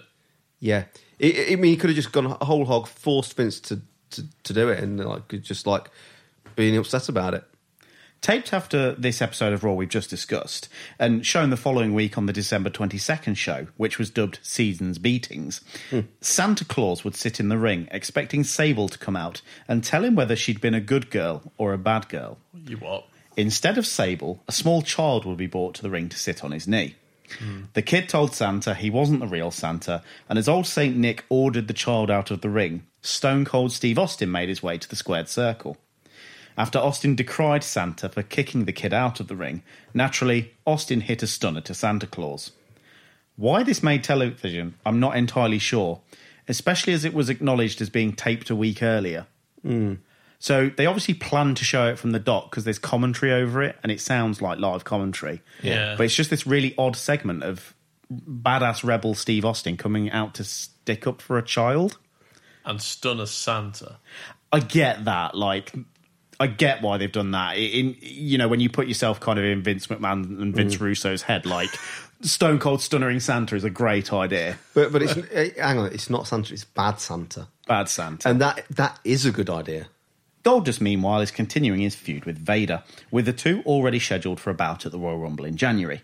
Yeah, 0.60 0.84
I, 1.22 1.48
I 1.52 1.56
mean, 1.56 1.72
he 1.72 1.78
could 1.78 1.90
have 1.90 1.96
just 1.96 2.12
gone 2.12 2.38
whole 2.42 2.66
hog, 2.66 2.88
forced 2.88 3.36
Vince 3.36 3.60
to, 3.62 3.82
to, 4.12 4.24
to 4.44 4.54
do 4.54 4.70
it, 4.70 4.84
and 4.84 5.04
like 5.04 5.28
just 5.42 5.66
like 5.66 5.90
being 6.56 6.78
upset 6.78 7.10
about 7.10 7.34
it. 7.34 7.44
Taped 8.22 8.54
after 8.54 8.94
this 8.94 9.20
episode 9.20 9.52
of 9.52 9.64
Raw 9.64 9.74
we've 9.74 9.90
just 9.90 10.12
discussed, 10.12 10.70
and 11.00 11.26
shown 11.26 11.50
the 11.50 11.58
following 11.58 11.96
week 11.96 12.20
on 12.20 12.28
the 12.28 12.34
December 12.34 12.70
22nd 12.70 13.36
show, 13.36 13.66
which 13.78 13.98
was 13.98 14.12
dubbed 14.12 14.38
Seasons 14.44 15.00
Beatings, 15.00 15.62
hmm. 15.90 16.02
Santa 16.22 16.64
Claus 16.64 17.04
would 17.04 17.16
sit 17.16 17.40
in 17.40 17.50
the 17.50 17.58
ring, 17.58 17.88
expecting 17.90 18.44
Sable 18.44 18.88
to 18.90 19.00
come 19.00 19.16
out 19.16 19.42
and 19.68 19.84
tell 19.84 20.04
him 20.04 20.14
whether 20.14 20.36
she'd 20.36 20.62
been 20.62 20.76
a 20.76 20.80
good 20.80 21.10
girl 21.10 21.52
or 21.58 21.74
a 21.74 21.80
bad 21.80 22.10
girl. 22.10 22.38
You 22.54 22.78
what? 22.78 23.08
Instead 23.36 23.80
of 23.80 23.88
Sable, 23.88 24.44
a 24.48 24.52
small 24.52 24.84
child 24.84 25.26
would 25.26 25.38
be 25.38 25.48
brought 25.48 25.74
to 25.76 25.82
the 25.82 25.90
ring 25.90 26.08
to 26.10 26.18
sit 26.20 26.44
on 26.44 26.52
his 26.52 26.68
knee. 26.68 26.96
Hmm. 27.40 27.64
The 27.74 27.82
kid 27.82 28.08
told 28.08 28.36
Santa 28.36 28.76
he 28.76 28.92
wasn't 28.92 29.22
the 29.22 29.28
real 29.28 29.50
Santa, 29.50 30.04
and 30.30 30.38
as 30.38 30.48
old 30.48 30.68
Saint 30.68 30.96
Nick 30.96 31.26
ordered 31.30 31.68
the 31.68 31.74
child 31.74 32.12
out 32.12 32.30
of 32.30 32.42
the 32.42 32.50
ring, 32.50 32.86
Stone 33.02 33.46
Cold 33.46 33.72
Steve 33.72 33.98
Austin 33.98 34.32
made 34.32 34.50
his 34.50 34.62
way 34.62 34.78
to 34.78 34.88
the 34.88 34.96
squared 34.96 35.28
circle. 35.28 35.78
After 36.58 36.80
Austin 36.80 37.16
decried 37.16 37.64
Santa 37.64 38.10
for 38.10 38.24
kicking 38.24 38.66
the 38.66 38.74
kid 38.74 38.94
out 38.94 39.20
of 39.20 39.28
the 39.28 39.36
ring, 39.36 39.64
naturally, 39.94 40.54
Austin 40.66 41.02
hit 41.02 41.24
a 41.24 41.28
stunner 41.28 41.62
to 41.62 41.74
Santa 41.74 42.08
Claus. 42.08 42.52
Why 43.36 43.64
this 43.64 43.82
made 43.82 44.04
television, 44.04 44.76
I'm 44.86 45.00
not 45.00 45.16
entirely 45.16 45.60
sure, 45.60 46.02
especially 46.48 46.94
as 46.94 47.06
it 47.06 47.14
was 47.14 47.30
acknowledged 47.30 47.82
as 47.82 47.90
being 47.90 48.14
taped 48.14 48.50
a 48.50 48.56
week 48.56 48.84
earlier. 48.84 49.28
Hmm. 49.62 49.96
So 50.40 50.72
they 50.76 50.88
obviously 50.88 51.14
planned 51.14 51.58
to 51.58 51.64
show 51.64 51.88
it 51.88 52.00
from 52.00 52.12
the 52.12 52.20
dock 52.20 52.50
because 52.50 52.64
there's 52.64 52.80
commentary 52.80 53.32
over 53.32 53.62
it 53.62 53.78
and 53.84 53.92
it 53.92 54.02
sounds 54.02 54.42
like 54.42 54.58
live 54.58 54.84
commentary. 54.84 55.42
Yeah. 55.62 55.96
But 55.96 56.06
it's 56.06 56.16
just 56.16 56.32
this 56.32 56.48
really 56.48 56.74
odd 56.78 56.96
segment 56.96 57.44
of 57.44 57.76
badass 58.12 58.84
rebel 58.84 59.14
Steve 59.14 59.46
Austin 59.46 59.78
coming 59.78 60.10
out 60.10 60.34
to 60.36 60.44
stick 60.44 61.06
up 61.06 61.22
for 61.22 61.38
a 61.38 61.44
child. 61.44 61.98
And 62.66 62.82
Stunner 62.82 63.28
Santa. 63.28 63.98
I 64.52 64.60
get 64.60 65.06
that. 65.06 65.36
Like, 65.36 65.74
I 66.42 66.48
get 66.48 66.82
why 66.82 66.98
they've 66.98 67.12
done 67.12 67.32
that. 67.32 67.52
In 67.54 67.96
you 68.02 68.40
know, 68.40 68.48
when 68.48 68.60
you 68.60 68.70
put 68.70 68.88
yourself 68.88 69.20
kind 69.20 69.38
of 69.38 69.46
in 69.46 69.62
Vince 69.62 69.86
McMahon 69.88 70.42
and 70.42 70.56
Vince 70.56 70.82
Russo's 70.82 71.22
head, 71.22 71.46
like 71.46 71.70
Stone 72.22 72.58
Cold 72.58 72.80
Stunnering 72.80 73.22
Santa 73.22 73.56
is 73.56 73.64
a 73.64 73.70
great 73.70 74.12
idea. 74.12 74.58
But 74.74 74.92
but 74.92 75.04
it's 75.04 75.16
eh, 75.32 75.52
hang 75.56 75.78
on, 75.78 75.94
it's 75.94 76.10
not 76.10 76.28
Santa, 76.28 76.52
it's 76.52 76.66
bad 76.66 77.00
Santa, 77.00 77.48
Bad 77.68 77.90
Santa. 77.90 78.28
and 78.28 78.42
that 78.42 78.66
that 78.72 79.00
is 79.04 79.24
a 79.24 79.32
good 79.32 79.52
idea. 79.52 79.90
Goldust, 80.44 80.82
meanwhile, 80.82 81.22
is 81.22 81.30
continuing 81.30 81.82
his 81.82 81.94
feud 81.94 82.26
with 82.26 82.40
Vader, 82.40 82.82
with 83.12 83.28
the 83.28 83.34
two 83.34 83.62
already 83.68 84.00
scheduled 84.00 84.40
for 84.40 84.50
a 84.50 84.56
bout 84.56 84.88
at 84.88 84.92
the 84.92 84.98
Royal 84.98 85.20
Rumble 85.20 85.46
in 85.46 85.56
January. 85.56 86.02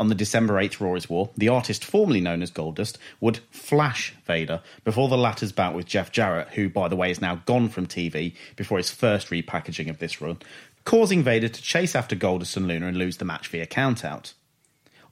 On 0.00 0.08
the 0.08 0.14
December 0.14 0.54
8th 0.54 0.80
Raw 0.80 0.94
is 0.94 1.10
War, 1.10 1.28
the 1.36 1.50
artist 1.50 1.84
formerly 1.84 2.22
known 2.22 2.40
as 2.40 2.50
Goldust 2.50 2.96
would 3.20 3.40
flash 3.50 4.14
Vader 4.24 4.62
before 4.82 5.10
the 5.10 5.18
latter's 5.18 5.52
bout 5.52 5.74
with 5.74 5.84
Jeff 5.84 6.10
Jarrett, 6.10 6.48
who, 6.54 6.70
by 6.70 6.88
the 6.88 6.96
way, 6.96 7.10
is 7.10 7.20
now 7.20 7.42
gone 7.44 7.68
from 7.68 7.86
TV 7.86 8.34
before 8.56 8.78
his 8.78 8.90
first 8.90 9.28
repackaging 9.28 9.90
of 9.90 9.98
this 9.98 10.22
run, 10.22 10.38
causing 10.86 11.22
Vader 11.22 11.50
to 11.50 11.60
chase 11.60 11.94
after 11.94 12.16
Goldust 12.16 12.56
and 12.56 12.66
Luna 12.66 12.86
and 12.86 12.96
lose 12.96 13.18
the 13.18 13.26
match 13.26 13.48
via 13.48 13.66
countout. 13.66 14.32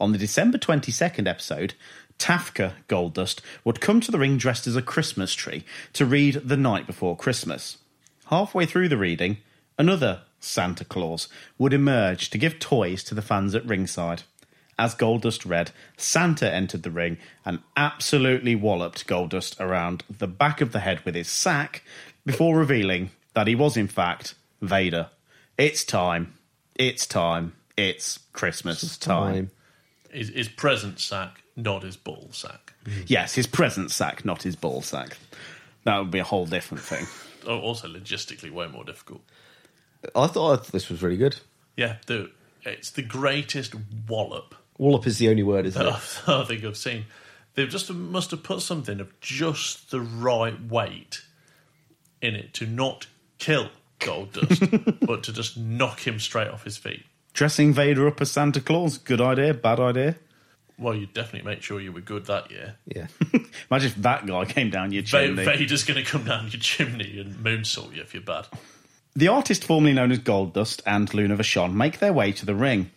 On 0.00 0.12
the 0.12 0.18
December 0.18 0.56
22nd 0.56 1.28
episode, 1.28 1.74
Tafka 2.18 2.72
Goldust 2.88 3.42
would 3.64 3.82
come 3.82 4.00
to 4.00 4.10
the 4.10 4.18
ring 4.18 4.38
dressed 4.38 4.66
as 4.66 4.74
a 4.74 4.80
Christmas 4.80 5.34
tree 5.34 5.66
to 5.92 6.06
read 6.06 6.40
The 6.46 6.56
Night 6.56 6.86
Before 6.86 7.14
Christmas. 7.14 7.76
Halfway 8.28 8.64
through 8.64 8.88
the 8.88 8.96
reading, 8.96 9.36
another 9.76 10.22
Santa 10.40 10.86
Claus 10.86 11.28
would 11.58 11.74
emerge 11.74 12.30
to 12.30 12.38
give 12.38 12.58
toys 12.58 13.04
to 13.04 13.14
the 13.14 13.20
fans 13.20 13.54
at 13.54 13.66
ringside. 13.66 14.22
As 14.78 14.94
Goldust 14.94 15.48
read, 15.48 15.72
Santa 15.96 16.52
entered 16.52 16.84
the 16.84 16.90
ring 16.90 17.18
and 17.44 17.58
absolutely 17.76 18.54
walloped 18.54 19.08
Goldust 19.08 19.58
around 19.58 20.04
the 20.08 20.28
back 20.28 20.60
of 20.60 20.70
the 20.70 20.80
head 20.80 21.04
with 21.04 21.16
his 21.16 21.28
sack 21.28 21.82
before 22.24 22.56
revealing 22.56 23.10
that 23.34 23.48
he 23.48 23.56
was, 23.56 23.76
in 23.76 23.88
fact, 23.88 24.34
Vader. 24.62 25.10
It's 25.56 25.84
time. 25.84 26.34
It's 26.76 27.06
time. 27.06 27.54
It's 27.76 28.20
Christmas 28.32 28.96
time. 28.96 29.50
His, 30.10 30.28
his 30.28 30.48
present 30.48 31.00
sack, 31.00 31.42
not 31.56 31.82
his 31.82 31.96
ball 31.96 32.28
sack. 32.32 32.74
Mm-hmm. 32.84 33.02
Yes, 33.08 33.34
his 33.34 33.48
present 33.48 33.90
sack, 33.90 34.24
not 34.24 34.44
his 34.44 34.54
ball 34.54 34.82
sack. 34.82 35.18
That 35.84 35.98
would 35.98 36.10
be 36.10 36.20
a 36.20 36.24
whole 36.24 36.46
different 36.46 36.84
thing. 36.84 37.06
Oh, 37.46 37.60
also, 37.60 37.88
logistically, 37.88 38.50
way 38.50 38.66
more 38.66 38.84
difficult. 38.84 39.22
I 40.14 40.26
thought 40.26 40.66
this 40.66 40.90
was 40.90 41.02
really 41.02 41.16
good. 41.16 41.36
Yeah, 41.76 41.96
do 42.04 42.24
it. 42.24 42.32
It's 42.68 42.90
the 42.90 43.00
greatest 43.00 43.74
wallop 44.06 44.54
Wallop 44.78 45.06
is 45.06 45.18
the 45.18 45.28
only 45.28 45.42
word, 45.42 45.66
isn't 45.66 45.82
that 45.82 45.94
it? 45.94 46.22
I 46.28 46.44
think 46.44 46.64
I've 46.64 46.76
seen. 46.76 47.04
They 47.54 47.66
just 47.66 47.92
must 47.92 48.30
have 48.30 48.42
put 48.42 48.62
something 48.62 49.00
of 49.00 49.18
just 49.20 49.90
the 49.90 50.00
right 50.00 50.60
weight 50.62 51.22
in 52.22 52.34
it 52.34 52.54
to 52.54 52.66
not 52.66 53.08
kill 53.38 53.70
Goldust, 53.98 55.00
but 55.06 55.24
to 55.24 55.32
just 55.32 55.56
knock 55.56 56.06
him 56.06 56.20
straight 56.20 56.48
off 56.48 56.64
his 56.64 56.76
feet. 56.76 57.04
Dressing 57.32 57.72
Vader 57.72 58.06
up 58.06 58.20
as 58.20 58.30
Santa 58.30 58.60
Claus, 58.60 58.98
good 58.98 59.20
idea, 59.20 59.54
bad 59.54 59.80
idea. 59.80 60.16
Well, 60.78 60.94
you'd 60.94 61.12
definitely 61.12 61.50
make 61.50 61.62
sure 61.62 61.80
you 61.80 61.90
were 61.90 62.00
good 62.00 62.26
that 62.26 62.50
year. 62.52 62.76
Yeah. 62.86 63.08
Imagine 63.70 63.90
if 63.90 63.96
that 63.96 64.26
guy 64.26 64.44
came 64.44 64.70
down 64.70 64.92
your 64.92 65.02
Va- 65.02 65.08
chimney. 65.08 65.44
Vader's 65.44 65.82
going 65.82 66.02
to 66.02 66.08
come 66.08 66.24
down 66.24 66.44
your 66.50 66.60
chimney 66.60 67.18
and 67.18 67.34
moonsault 67.34 67.94
you 67.94 68.02
if 68.02 68.14
you're 68.14 68.22
bad. 68.22 68.46
The 69.16 69.26
artist 69.26 69.64
formerly 69.64 69.92
known 69.92 70.12
as 70.12 70.20
Goldust 70.20 70.80
and 70.86 71.12
Luna 71.12 71.36
Vachon 71.36 71.72
make 71.74 71.98
their 71.98 72.12
way 72.12 72.30
to 72.30 72.46
the 72.46 72.54
ring. 72.54 72.92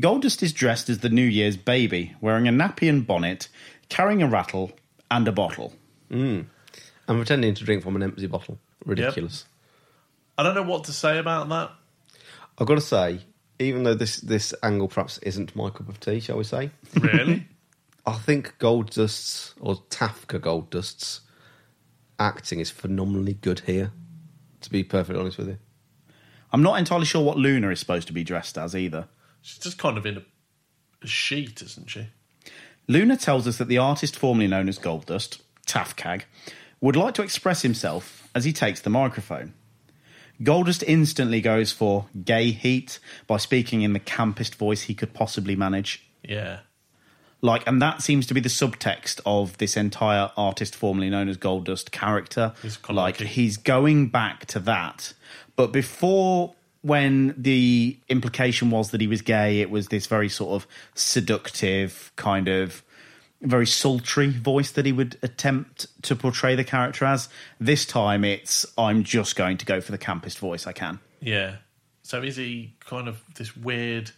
Goldust 0.00 0.42
is 0.42 0.52
dressed 0.52 0.88
as 0.88 0.98
the 0.98 1.08
New 1.08 1.24
Year's 1.24 1.56
baby, 1.56 2.14
wearing 2.20 2.48
a 2.48 2.52
nappy 2.52 2.88
and 2.88 3.06
bonnet, 3.06 3.48
carrying 3.88 4.22
a 4.22 4.28
rattle 4.28 4.72
and 5.10 5.28
a 5.28 5.32
bottle. 5.32 5.72
Hmm. 6.10 6.42
I'm 7.06 7.16
pretending 7.16 7.54
to 7.54 7.64
drink 7.64 7.82
from 7.82 7.96
an 7.96 8.02
empty 8.02 8.26
bottle. 8.26 8.58
Ridiculous. 8.84 9.44
I 10.36 10.42
don't 10.42 10.54
know 10.54 10.62
what 10.62 10.84
to 10.84 10.92
say 10.92 11.18
about 11.18 11.48
that. 11.48 11.70
I've 12.58 12.66
got 12.66 12.74
to 12.74 12.80
say, 12.80 13.20
even 13.58 13.84
though 13.84 13.94
this, 13.94 14.16
this 14.16 14.52
angle 14.62 14.88
perhaps 14.88 15.18
isn't 15.18 15.54
my 15.54 15.70
cup 15.70 15.88
of 15.88 16.00
tea, 16.00 16.20
shall 16.20 16.38
we 16.38 16.44
say, 16.44 16.70
Really? 17.00 17.46
I 18.06 18.12
think 18.14 18.58
Goldust's, 18.58 19.54
or 19.60 19.76
Tafka 19.88 20.38
Goldust's, 20.38 21.20
acting 22.18 22.60
is 22.60 22.70
phenomenally 22.70 23.34
good 23.34 23.60
here, 23.60 23.92
to 24.60 24.70
be 24.70 24.84
perfectly 24.84 25.20
honest 25.20 25.38
with 25.38 25.48
you. 25.48 25.58
I'm 26.52 26.62
not 26.62 26.78
entirely 26.78 27.06
sure 27.06 27.24
what 27.24 27.38
Luna 27.38 27.70
is 27.70 27.80
supposed 27.80 28.06
to 28.08 28.12
be 28.12 28.22
dressed 28.22 28.58
as 28.58 28.76
either. 28.76 29.08
She's 29.44 29.58
just 29.58 29.76
kind 29.76 29.98
of 29.98 30.06
in 30.06 30.16
a, 30.16 30.22
a 31.02 31.06
sheet, 31.06 31.60
isn't 31.60 31.90
she? 31.90 32.08
Luna 32.88 33.18
tells 33.18 33.46
us 33.46 33.58
that 33.58 33.68
the 33.68 33.76
artist 33.76 34.16
formerly 34.16 34.46
known 34.46 34.70
as 34.70 34.78
Goldust, 34.78 35.42
Tafkag, 35.66 36.22
would 36.80 36.96
like 36.96 37.12
to 37.14 37.22
express 37.22 37.60
himself 37.60 38.26
as 38.34 38.46
he 38.46 38.54
takes 38.54 38.80
the 38.80 38.88
microphone. 38.88 39.52
Goldust 40.42 40.82
instantly 40.86 41.42
goes 41.42 41.72
for 41.72 42.06
gay 42.24 42.52
heat 42.52 42.98
by 43.26 43.36
speaking 43.36 43.82
in 43.82 43.92
the 43.92 44.00
campest 44.00 44.54
voice 44.54 44.82
he 44.82 44.94
could 44.94 45.12
possibly 45.12 45.54
manage. 45.54 46.08
Yeah. 46.22 46.60
Like, 47.42 47.66
and 47.66 47.82
that 47.82 48.00
seems 48.00 48.26
to 48.28 48.34
be 48.34 48.40
the 48.40 48.48
subtext 48.48 49.20
of 49.26 49.58
this 49.58 49.76
entire 49.76 50.30
artist 50.38 50.74
formerly 50.74 51.10
known 51.10 51.28
as 51.28 51.36
Goldust 51.36 51.90
character. 51.90 52.54
He's 52.62 52.78
like, 52.88 53.20
like 53.20 53.28
he's 53.28 53.58
going 53.58 54.08
back 54.08 54.46
to 54.46 54.58
that. 54.60 55.12
But 55.54 55.70
before, 55.70 56.54
when 56.84 57.34
the 57.38 57.98
implication 58.10 58.70
was 58.70 58.90
that 58.90 59.00
he 59.00 59.06
was 59.06 59.22
gay, 59.22 59.62
it 59.62 59.70
was 59.70 59.88
this 59.88 60.06
very 60.06 60.28
sort 60.28 60.52
of 60.52 60.68
seductive, 60.94 62.12
kind 62.16 62.46
of 62.46 62.82
very 63.40 63.66
sultry 63.66 64.28
voice 64.28 64.70
that 64.72 64.84
he 64.84 64.92
would 64.92 65.18
attempt 65.22 65.86
to 66.02 66.14
portray 66.14 66.54
the 66.54 66.62
character 66.62 67.06
as. 67.06 67.30
This 67.58 67.86
time, 67.86 68.22
it's 68.22 68.66
I'm 68.76 69.02
just 69.02 69.34
going 69.34 69.56
to 69.58 69.64
go 69.64 69.80
for 69.80 69.92
the 69.92 69.98
campest 69.98 70.38
voice 70.38 70.66
I 70.66 70.72
can. 70.72 71.00
Yeah. 71.20 71.56
So 72.02 72.22
is 72.22 72.36
he 72.36 72.74
kind 72.80 73.08
of 73.08 73.22
this 73.34 73.56
weird 73.56 74.10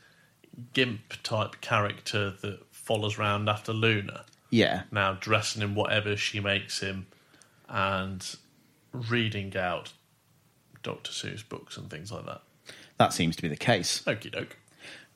gimp 0.72 1.22
type 1.22 1.60
character 1.60 2.32
that 2.42 2.66
follows 2.72 3.16
round 3.16 3.48
after 3.48 3.72
Luna? 3.72 4.24
Yeah. 4.50 4.82
Now 4.90 5.12
dressing 5.12 5.62
in 5.62 5.76
whatever 5.76 6.16
she 6.16 6.40
makes 6.40 6.80
him 6.80 7.06
and 7.68 8.28
reading 8.92 9.56
out 9.56 9.92
Dr. 10.82 11.12
Seuss 11.12 11.48
books 11.48 11.76
and 11.76 11.88
things 11.88 12.10
like 12.10 12.26
that. 12.26 12.42
That 12.98 13.12
seems 13.12 13.36
to 13.36 13.42
be 13.42 13.48
the 13.48 13.56
case. 13.56 14.02
Okie 14.06 14.32
doke. 14.32 14.56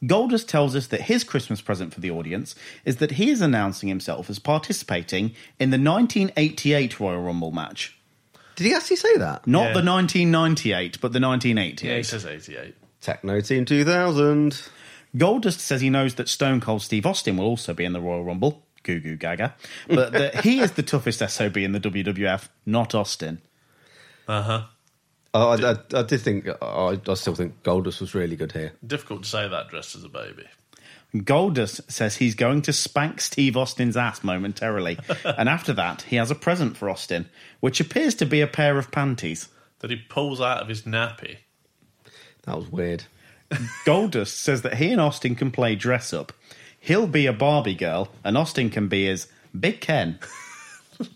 Goldust 0.02 0.48
tells 0.48 0.74
us 0.74 0.86
that 0.88 1.02
his 1.02 1.24
Christmas 1.24 1.60
present 1.60 1.92
for 1.92 2.00
the 2.00 2.10
audience 2.10 2.54
is 2.86 2.96
that 2.96 3.12
he 3.12 3.30
is 3.30 3.42
announcing 3.42 3.88
himself 3.88 4.30
as 4.30 4.38
participating 4.38 5.34
in 5.58 5.70
the 5.70 5.78
1988 5.78 6.98
Royal 6.98 7.20
Rumble 7.22 7.50
match. 7.50 7.98
Did 8.56 8.66
he 8.66 8.74
actually 8.74 8.96
say 8.96 9.16
that? 9.18 9.46
Not 9.46 9.68
Yeah. 9.68 9.72
the 9.74 9.82
1998, 9.82 11.00
but 11.00 11.12
the 11.12 11.18
Yeah, 11.20 11.26
1988. 11.28 11.96
he 11.98 12.02
says 12.02 12.24
88. 12.26 12.74
Techno 13.00 13.40
Team 13.40 13.64
2000. 13.66 14.68
Goldust 15.16 15.58
says 15.58 15.80
he 15.80 15.90
knows 15.90 16.14
that 16.14 16.28
Stone 16.28 16.60
Cold 16.60 16.82
Steve 16.82 17.04
Austin 17.04 17.36
will 17.36 17.46
also 17.46 17.74
be 17.74 17.84
in 17.84 17.92
the 17.92 18.00
Royal 18.00 18.24
Rumble. 18.24 18.64
Goo 18.82 19.00
goo 19.00 19.16
gaga. 19.16 19.54
But 19.88 20.12
that 20.12 20.44
he 20.44 20.60
is 20.60 20.72
the 20.72 20.82
toughest 20.82 21.20
SOB 21.20 21.58
in 21.58 21.72
the 21.72 21.80
WWF, 21.80 22.48
not 22.64 22.94
Austin. 22.94 23.42
Uh 24.26 24.42
huh. 24.42 24.62
Oh, 25.32 25.50
I, 25.50 25.72
I, 25.72 25.76
I 25.94 26.02
did 26.02 26.20
think, 26.20 26.48
I, 26.60 27.00
I 27.06 27.14
still 27.14 27.34
think 27.34 27.62
Goldust 27.62 28.00
was 28.00 28.14
really 28.14 28.36
good 28.36 28.52
here. 28.52 28.72
Difficult 28.84 29.22
to 29.22 29.28
say 29.28 29.48
that 29.48 29.68
dressed 29.68 29.94
as 29.94 30.04
a 30.04 30.08
baby. 30.08 30.46
Goldust 31.14 31.90
says 31.90 32.16
he's 32.16 32.34
going 32.34 32.62
to 32.62 32.72
spank 32.72 33.20
Steve 33.20 33.56
Austin's 33.56 33.96
ass 33.96 34.22
momentarily. 34.22 34.98
and 35.24 35.48
after 35.48 35.72
that, 35.72 36.02
he 36.02 36.16
has 36.16 36.30
a 36.30 36.36
present 36.36 36.76
for 36.76 36.88
Austin, 36.88 37.28
which 37.60 37.80
appears 37.80 38.14
to 38.16 38.26
be 38.26 38.40
a 38.40 38.46
pair 38.46 38.78
of 38.78 38.90
panties. 38.90 39.48
That 39.80 39.90
he 39.90 39.96
pulls 39.96 40.40
out 40.40 40.62
of 40.62 40.68
his 40.68 40.82
nappy. 40.82 41.38
That 42.42 42.56
was 42.56 42.68
weird. 42.68 43.04
Goldust 43.84 44.36
says 44.36 44.62
that 44.62 44.74
he 44.74 44.92
and 44.92 45.00
Austin 45.00 45.34
can 45.34 45.50
play 45.50 45.74
dress 45.74 46.12
up. 46.12 46.32
He'll 46.78 47.08
be 47.08 47.26
a 47.26 47.32
Barbie 47.32 47.74
girl, 47.74 48.08
and 48.24 48.38
Austin 48.38 48.70
can 48.70 48.88
be 48.88 49.06
his 49.06 49.26
Big 49.58 49.80
Ken. 49.80 50.18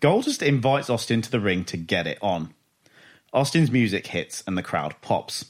Goldust 0.00 0.42
invites 0.42 0.88
Austin 0.88 1.22
to 1.22 1.30
the 1.30 1.40
ring 1.40 1.64
to 1.66 1.76
get 1.76 2.06
it 2.06 2.18
on. 2.22 2.54
Austin's 3.32 3.70
music 3.70 4.06
hits 4.06 4.42
and 4.46 4.56
the 4.56 4.62
crowd 4.62 4.94
pops. 5.02 5.44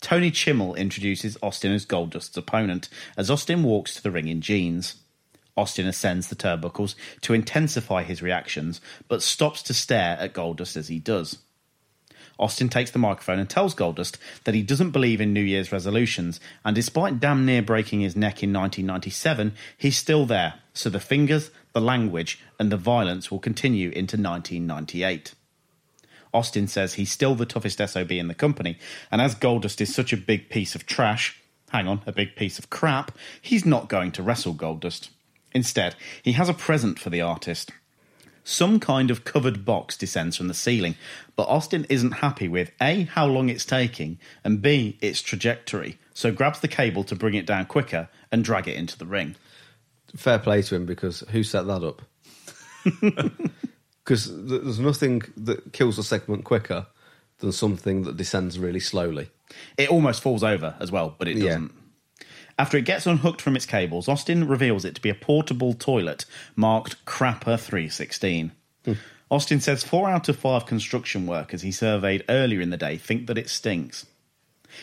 Tony 0.00 0.30
Chimel 0.30 0.74
introduces 0.76 1.36
Austin 1.42 1.72
as 1.72 1.84
Goldust's 1.84 2.36
opponent 2.36 2.88
as 3.16 3.30
Austin 3.30 3.62
walks 3.62 3.94
to 3.94 4.02
the 4.02 4.10
ring 4.10 4.28
in 4.28 4.40
jeans. 4.40 4.96
Austin 5.54 5.86
ascends 5.86 6.28
the 6.28 6.36
turnbuckles 6.36 6.94
to 7.20 7.34
intensify 7.34 8.02
his 8.02 8.22
reactions, 8.22 8.80
but 9.08 9.22
stops 9.22 9.62
to 9.64 9.74
stare 9.74 10.16
at 10.18 10.32
Goldust 10.32 10.78
as 10.78 10.88
he 10.88 10.98
does. 10.98 11.38
Austin 12.38 12.70
takes 12.70 12.90
the 12.90 12.98
microphone 12.98 13.38
and 13.38 13.50
tells 13.50 13.74
Goldust 13.74 14.16
that 14.44 14.54
he 14.54 14.62
doesn't 14.62 14.92
believe 14.92 15.20
in 15.20 15.34
New 15.34 15.42
Year's 15.42 15.70
resolutions, 15.72 16.40
and 16.64 16.74
despite 16.74 17.20
damn 17.20 17.44
near 17.44 17.60
breaking 17.60 18.00
his 18.00 18.16
neck 18.16 18.42
in 18.42 18.50
1997, 18.54 19.52
he's 19.76 19.98
still 19.98 20.24
there, 20.24 20.54
so 20.72 20.88
the 20.88 20.98
fingers, 20.98 21.50
the 21.74 21.82
language, 21.82 22.40
and 22.58 22.72
the 22.72 22.78
violence 22.78 23.30
will 23.30 23.40
continue 23.40 23.90
into 23.90 24.16
1998. 24.16 25.34
Austin 26.32 26.68
says 26.68 26.94
he's 26.94 27.10
still 27.10 27.34
the 27.34 27.46
toughest 27.46 27.78
SOB 27.78 28.12
in 28.12 28.28
the 28.28 28.34
company, 28.34 28.78
and 29.10 29.20
as 29.20 29.34
Goldust 29.34 29.80
is 29.80 29.94
such 29.94 30.12
a 30.12 30.16
big 30.16 30.48
piece 30.48 30.74
of 30.74 30.86
trash, 30.86 31.40
hang 31.70 31.88
on, 31.88 32.02
a 32.06 32.12
big 32.12 32.36
piece 32.36 32.58
of 32.58 32.70
crap, 32.70 33.12
he's 33.40 33.66
not 33.66 33.88
going 33.88 34.12
to 34.12 34.22
wrestle 34.22 34.54
Goldust. 34.54 35.08
Instead, 35.52 35.96
he 36.22 36.32
has 36.32 36.48
a 36.48 36.54
present 36.54 36.98
for 36.98 37.10
the 37.10 37.20
artist. 37.20 37.72
Some 38.44 38.80
kind 38.80 39.10
of 39.10 39.24
covered 39.24 39.64
box 39.64 39.96
descends 39.96 40.36
from 40.36 40.48
the 40.48 40.54
ceiling, 40.54 40.96
but 41.36 41.48
Austin 41.48 41.86
isn't 41.88 42.12
happy 42.12 42.48
with 42.48 42.72
A, 42.80 43.04
how 43.04 43.26
long 43.26 43.48
it's 43.48 43.64
taking, 43.64 44.18
and 44.42 44.62
B, 44.62 44.98
its 45.00 45.20
trajectory, 45.20 45.98
so 46.14 46.32
grabs 46.32 46.60
the 46.60 46.68
cable 46.68 47.04
to 47.04 47.14
bring 47.14 47.34
it 47.34 47.46
down 47.46 47.66
quicker 47.66 48.08
and 48.32 48.44
drag 48.44 48.66
it 48.66 48.76
into 48.76 48.96
the 48.96 49.06
ring. 49.06 49.36
Fair 50.16 50.38
play 50.38 50.62
to 50.62 50.74
him 50.74 50.86
because 50.86 51.20
who 51.30 51.42
set 51.42 51.66
that 51.66 51.84
up? 51.84 52.02
Because 54.10 54.26
th- 54.26 54.62
there's 54.62 54.80
nothing 54.80 55.22
that 55.36 55.72
kills 55.72 55.96
a 55.96 56.02
segment 56.02 56.42
quicker 56.42 56.88
than 57.38 57.52
something 57.52 58.02
that 58.02 58.16
descends 58.16 58.58
really 58.58 58.80
slowly. 58.80 59.30
It 59.78 59.88
almost 59.88 60.20
falls 60.20 60.42
over 60.42 60.74
as 60.80 60.90
well, 60.90 61.14
but 61.16 61.28
it 61.28 61.34
doesn't. 61.38 61.72
After 62.58 62.76
it 62.76 62.84
gets 62.84 63.06
unhooked 63.06 63.40
from 63.40 63.54
its 63.54 63.66
cables, 63.66 64.08
Austin 64.08 64.48
reveals 64.48 64.84
it 64.84 64.96
to 64.96 65.00
be 65.00 65.10
a 65.10 65.14
portable 65.14 65.74
toilet 65.74 66.24
marked 66.56 67.04
Crapper 67.04 67.56
316. 67.56 68.50
Hmm. 68.84 68.92
Austin 69.30 69.60
says 69.60 69.84
four 69.84 70.10
out 70.10 70.28
of 70.28 70.36
five 70.36 70.66
construction 70.66 71.24
workers 71.28 71.62
he 71.62 71.70
surveyed 71.70 72.24
earlier 72.28 72.60
in 72.60 72.70
the 72.70 72.76
day 72.76 72.96
think 72.96 73.28
that 73.28 73.38
it 73.38 73.48
stinks. 73.48 74.06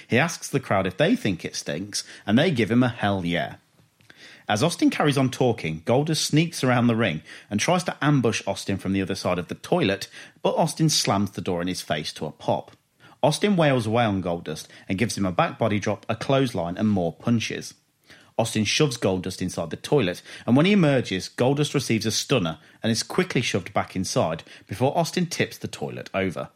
He 0.07 0.17
asks 0.17 0.47
the 0.47 0.61
crowd 0.61 0.87
if 0.87 0.95
they 0.95 1.17
think 1.17 1.43
it 1.43 1.53
stinks, 1.53 2.05
and 2.25 2.39
they 2.39 2.49
give 2.49 2.71
him 2.71 2.81
a 2.81 2.87
hell 2.87 3.25
yeah. 3.25 3.55
As 4.49 4.63
Austin 4.63 4.89
carries 4.89 5.17
on 5.17 5.29
talking, 5.29 5.81
Goldust 5.81 6.23
sneaks 6.23 6.63
around 6.63 6.87
the 6.87 6.95
ring 6.95 7.21
and 7.49 7.59
tries 7.59 7.83
to 7.83 7.97
ambush 8.01 8.41
Austin 8.47 8.77
from 8.77 8.93
the 8.93 9.01
other 9.01 9.15
side 9.15 9.37
of 9.39 9.49
the 9.49 9.55
toilet, 9.55 10.07
but 10.41 10.55
Austin 10.55 10.87
slams 10.87 11.31
the 11.31 11.41
door 11.41 11.61
in 11.61 11.67
his 11.67 11.81
face 11.81 12.13
to 12.13 12.25
a 12.25 12.31
pop. 12.31 12.71
Austin 13.21 13.57
wails 13.57 13.85
away 13.85 14.05
on 14.05 14.23
Goldust 14.23 14.67
and 14.87 14.97
gives 14.97 15.17
him 15.17 15.25
a 15.25 15.33
back 15.33 15.59
body 15.59 15.79
drop, 15.79 16.05
a 16.07 16.15
clothesline, 16.15 16.77
and 16.77 16.87
more 16.87 17.11
punches. 17.11 17.73
Austin 18.37 18.63
shoves 18.63 18.97
Goldust 18.97 19.41
inside 19.41 19.69
the 19.69 19.75
toilet, 19.75 20.21
and 20.45 20.55
when 20.55 20.65
he 20.65 20.71
emerges, 20.71 21.27
Goldust 21.27 21.73
receives 21.73 22.05
a 22.05 22.11
stunner 22.11 22.59
and 22.81 22.89
is 22.89 23.03
quickly 23.03 23.41
shoved 23.41 23.73
back 23.73 23.97
inside 23.97 24.43
before 24.65 24.97
Austin 24.97 25.25
tips 25.25 25.57
the 25.57 25.67
toilet 25.67 26.09
over. 26.13 26.49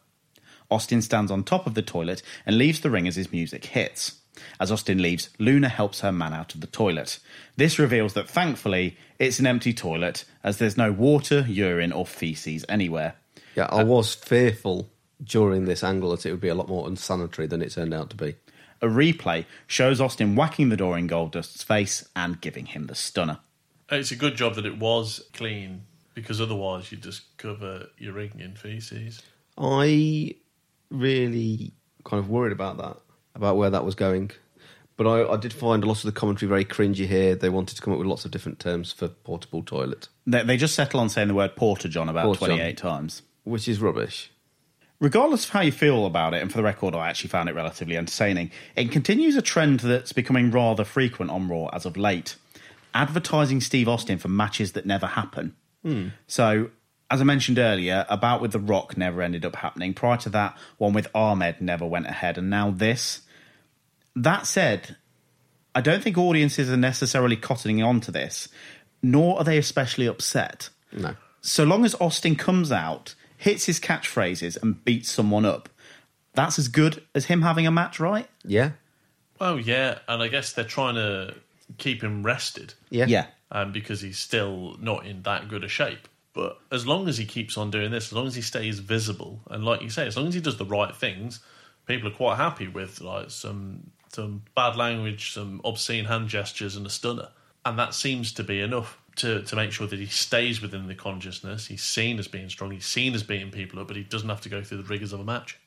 Austin 0.70 1.02
stands 1.02 1.30
on 1.30 1.44
top 1.44 1.66
of 1.66 1.74
the 1.74 1.82
toilet 1.82 2.22
and 2.46 2.56
leaves 2.56 2.80
the 2.80 2.88
ring 2.90 3.06
as 3.06 3.16
his 3.16 3.32
music 3.32 3.66
hits. 3.66 4.21
As 4.58 4.72
Austin 4.72 5.02
leaves, 5.02 5.30
Luna 5.38 5.68
helps 5.68 6.00
her 6.00 6.12
man 6.12 6.32
out 6.32 6.54
of 6.54 6.60
the 6.60 6.66
toilet. 6.66 7.18
This 7.56 7.78
reveals 7.78 8.14
that 8.14 8.28
thankfully 8.28 8.96
it's 9.18 9.38
an 9.38 9.46
empty 9.46 9.72
toilet, 9.72 10.24
as 10.42 10.58
there's 10.58 10.76
no 10.76 10.90
water, 10.92 11.44
urine, 11.48 11.92
or 11.92 12.06
feces 12.06 12.64
anywhere. 12.68 13.14
Yeah, 13.54 13.68
I 13.70 13.84
was 13.84 14.14
fearful 14.14 14.90
during 15.22 15.66
this 15.66 15.84
angle 15.84 16.10
that 16.10 16.26
it 16.26 16.30
would 16.30 16.40
be 16.40 16.48
a 16.48 16.54
lot 16.54 16.68
more 16.68 16.88
unsanitary 16.88 17.46
than 17.46 17.62
it 17.62 17.72
turned 17.72 17.94
out 17.94 18.10
to 18.10 18.16
be. 18.16 18.34
a 18.82 18.86
replay 18.86 19.46
shows 19.66 20.00
Austin 20.00 20.34
whacking 20.34 20.68
the 20.68 20.76
door 20.76 20.98
in 20.98 21.06
Goldust's 21.06 21.62
face 21.62 22.06
and 22.16 22.40
giving 22.40 22.66
him 22.66 22.88
the 22.88 22.94
stunner. 22.94 23.38
It's 23.90 24.10
a 24.10 24.16
good 24.16 24.36
job 24.36 24.56
that 24.56 24.66
it 24.66 24.78
was 24.78 25.22
clean 25.32 25.82
because 26.14 26.40
otherwise 26.40 26.90
you'd 26.90 27.02
just 27.02 27.36
cover 27.38 27.86
your 27.96 28.14
ring 28.14 28.32
in 28.38 28.54
feces. 28.56 29.22
I 29.56 30.34
really 30.90 31.72
kind 32.04 32.18
of 32.18 32.28
worried 32.28 32.52
about 32.52 32.78
that, 32.78 32.96
about 33.34 33.56
where 33.56 33.70
that 33.70 33.84
was 33.84 33.94
going. 33.94 34.30
But 34.96 35.06
I, 35.06 35.32
I 35.32 35.36
did 35.36 35.52
find 35.52 35.82
a 35.82 35.86
lot 35.86 35.98
of 35.98 36.02
the 36.04 36.12
commentary 36.12 36.48
very 36.48 36.64
cringy 36.64 37.06
here. 37.06 37.34
They 37.34 37.48
wanted 37.48 37.76
to 37.76 37.82
come 37.82 37.92
up 37.92 37.98
with 37.98 38.06
lots 38.08 38.24
of 38.24 38.30
different 38.30 38.58
terms 38.58 38.92
for 38.92 39.08
portable 39.08 39.62
toilet, 39.62 40.08
They, 40.26 40.42
they 40.42 40.56
just 40.56 40.74
settle 40.74 41.00
on 41.00 41.08
saying 41.08 41.28
the 41.28 41.34
word 41.34 41.56
Porta-john 41.56 42.08
about 42.08 42.24
Porta-john. 42.26 42.56
28 42.58 42.76
times. 42.76 43.22
which 43.44 43.68
is 43.68 43.80
rubbish. 43.80 44.30
Regardless 45.00 45.44
of 45.46 45.50
how 45.50 45.62
you 45.62 45.72
feel 45.72 46.06
about 46.06 46.34
it, 46.34 46.42
and 46.42 46.50
for 46.50 46.58
the 46.58 46.62
record, 46.62 46.94
I 46.94 47.08
actually 47.08 47.30
found 47.30 47.48
it 47.48 47.54
relatively 47.56 47.96
entertaining, 47.96 48.52
it 48.76 48.92
continues 48.92 49.34
a 49.34 49.42
trend 49.42 49.80
that's 49.80 50.12
becoming 50.12 50.50
rather 50.52 50.84
frequent 50.84 51.30
on 51.30 51.48
Raw 51.48 51.66
as 51.72 51.84
of 51.86 51.96
late 51.96 52.36
advertising 52.94 53.60
Steve 53.60 53.88
Austin 53.88 54.18
for 54.18 54.28
matches 54.28 54.72
that 54.72 54.86
never 54.86 55.06
happen. 55.06 55.56
Hmm. 55.82 56.08
So, 56.26 56.70
as 57.12 57.20
I 57.20 57.24
mentioned 57.24 57.58
earlier, 57.58 58.06
about 58.08 58.40
with 58.40 58.52
The 58.52 58.58
Rock 58.58 58.96
never 58.96 59.20
ended 59.22 59.44
up 59.44 59.56
happening. 59.56 59.92
Prior 59.94 60.16
to 60.18 60.30
that, 60.30 60.56
one 60.78 60.92
with 60.92 61.08
Ahmed 61.14 61.60
never 61.60 61.86
went 61.86 62.06
ahead, 62.06 62.38
and 62.38 62.48
now 62.50 62.70
this. 62.70 63.20
That 64.16 64.46
said, 64.46 64.96
I 65.74 65.80
don't 65.80 66.02
think 66.02 66.18
audiences 66.18 66.70
are 66.70 66.76
necessarily 66.76 67.36
cottoning 67.36 67.86
on 67.86 68.00
to 68.02 68.10
this, 68.10 68.48
nor 69.02 69.38
are 69.38 69.44
they 69.44 69.58
especially 69.58 70.06
upset 70.06 70.68
No. 70.92 71.16
so 71.40 71.64
long 71.64 71.84
as 71.84 71.94
Austin 72.00 72.36
comes 72.36 72.70
out, 72.72 73.14
hits 73.36 73.66
his 73.66 73.78
catchphrases, 73.80 74.60
and 74.62 74.84
beats 74.84 75.10
someone 75.10 75.44
up, 75.44 75.68
that's 76.34 76.58
as 76.58 76.68
good 76.68 77.02
as 77.14 77.26
him 77.26 77.42
having 77.42 77.66
a 77.66 77.70
match, 77.70 78.00
right? 78.00 78.28
Yeah. 78.44 78.72
Well, 79.40 79.58
yeah, 79.58 79.98
and 80.08 80.22
I 80.22 80.28
guess 80.28 80.52
they're 80.52 80.64
trying 80.64 80.94
to 80.94 81.34
keep 81.78 82.02
him 82.02 82.22
rested 82.22 82.74
Yeah. 82.90 83.06
Yeah. 83.06 83.26
um, 83.50 83.72
because 83.72 84.00
he's 84.00 84.18
still 84.18 84.76
not 84.80 85.04
in 85.06 85.22
that 85.24 85.48
good 85.48 85.64
a 85.64 85.68
shape. 85.68 86.08
But 86.34 86.58
as 86.70 86.86
long 86.86 87.08
as 87.08 87.18
he 87.18 87.26
keeps 87.26 87.58
on 87.58 87.70
doing 87.70 87.90
this, 87.90 88.06
as 88.06 88.12
long 88.12 88.26
as 88.26 88.34
he 88.34 88.42
stays 88.42 88.78
visible, 88.78 89.40
and 89.50 89.64
like 89.64 89.82
you 89.82 89.90
say, 89.90 90.06
as 90.06 90.16
long 90.16 90.28
as 90.28 90.34
he 90.34 90.40
does 90.40 90.56
the 90.56 90.64
right 90.64 90.94
things, 90.94 91.40
people 91.86 92.08
are 92.08 92.14
quite 92.14 92.36
happy 92.36 92.68
with 92.68 93.00
like 93.00 93.30
some 93.30 93.90
some 94.08 94.42
bad 94.54 94.76
language, 94.76 95.32
some 95.32 95.60
obscene 95.64 96.04
hand 96.04 96.28
gestures, 96.28 96.76
and 96.76 96.86
a 96.86 96.90
stunner. 96.90 97.28
And 97.64 97.78
that 97.78 97.94
seems 97.94 98.32
to 98.34 98.44
be 98.44 98.60
enough 98.60 98.98
to, 99.16 99.42
to 99.42 99.56
make 99.56 99.72
sure 99.72 99.86
that 99.86 99.98
he 99.98 100.06
stays 100.06 100.60
within 100.60 100.86
the 100.86 100.94
consciousness. 100.94 101.66
He's 101.66 101.82
seen 101.82 102.18
as 102.18 102.28
being 102.28 102.48
strong. 102.48 102.70
He's 102.70 102.86
seen 102.86 103.14
as 103.14 103.22
beating 103.22 103.50
people 103.50 103.80
up, 103.80 103.88
but 103.88 103.96
he 103.96 104.02
doesn't 104.02 104.28
have 104.28 104.40
to 104.42 104.48
go 104.48 104.62
through 104.62 104.78
the 104.78 104.84
rigors 104.84 105.12
of 105.12 105.20
a 105.20 105.24
match. 105.24 105.58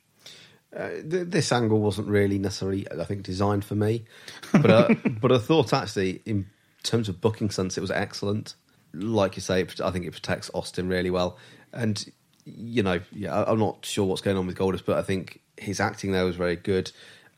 Uh, 0.75 0.89
th- 0.89 1.27
this 1.27 1.51
angle 1.51 1.79
wasn't 1.79 2.07
really 2.07 2.37
necessarily, 2.37 2.85
I 2.91 3.05
think, 3.05 3.23
designed 3.23 3.63
for 3.63 3.75
me, 3.75 4.05
but 4.51 4.69
uh, 4.69 4.93
but 5.21 5.31
I 5.31 5.37
thought 5.37 5.71
actually, 5.71 6.21
in 6.25 6.47
terms 6.83 7.07
of 7.07 7.21
booking 7.21 7.49
sense, 7.49 7.77
it 7.77 7.81
was 7.81 7.91
excellent. 7.91 8.55
Like 8.95 9.35
you 9.35 9.41
say, 9.41 9.61
it, 9.61 9.81
I 9.81 9.91
think 9.91 10.05
it 10.05 10.11
protects 10.11 10.49
Austin 10.53 10.87
really 10.87 11.09
well, 11.09 11.37
and 11.73 12.03
you 12.45 12.83
know, 12.83 12.99
yeah, 13.11 13.43
I'm 13.47 13.59
not 13.59 13.85
sure 13.85 14.05
what's 14.05 14.21
going 14.21 14.37
on 14.37 14.47
with 14.47 14.57
Goldust, 14.57 14.85
but 14.85 14.97
I 14.97 15.01
think 15.01 15.41
his 15.57 15.79
acting 15.79 16.11
there 16.11 16.25
was 16.25 16.35
very 16.35 16.55
good, 16.55 16.91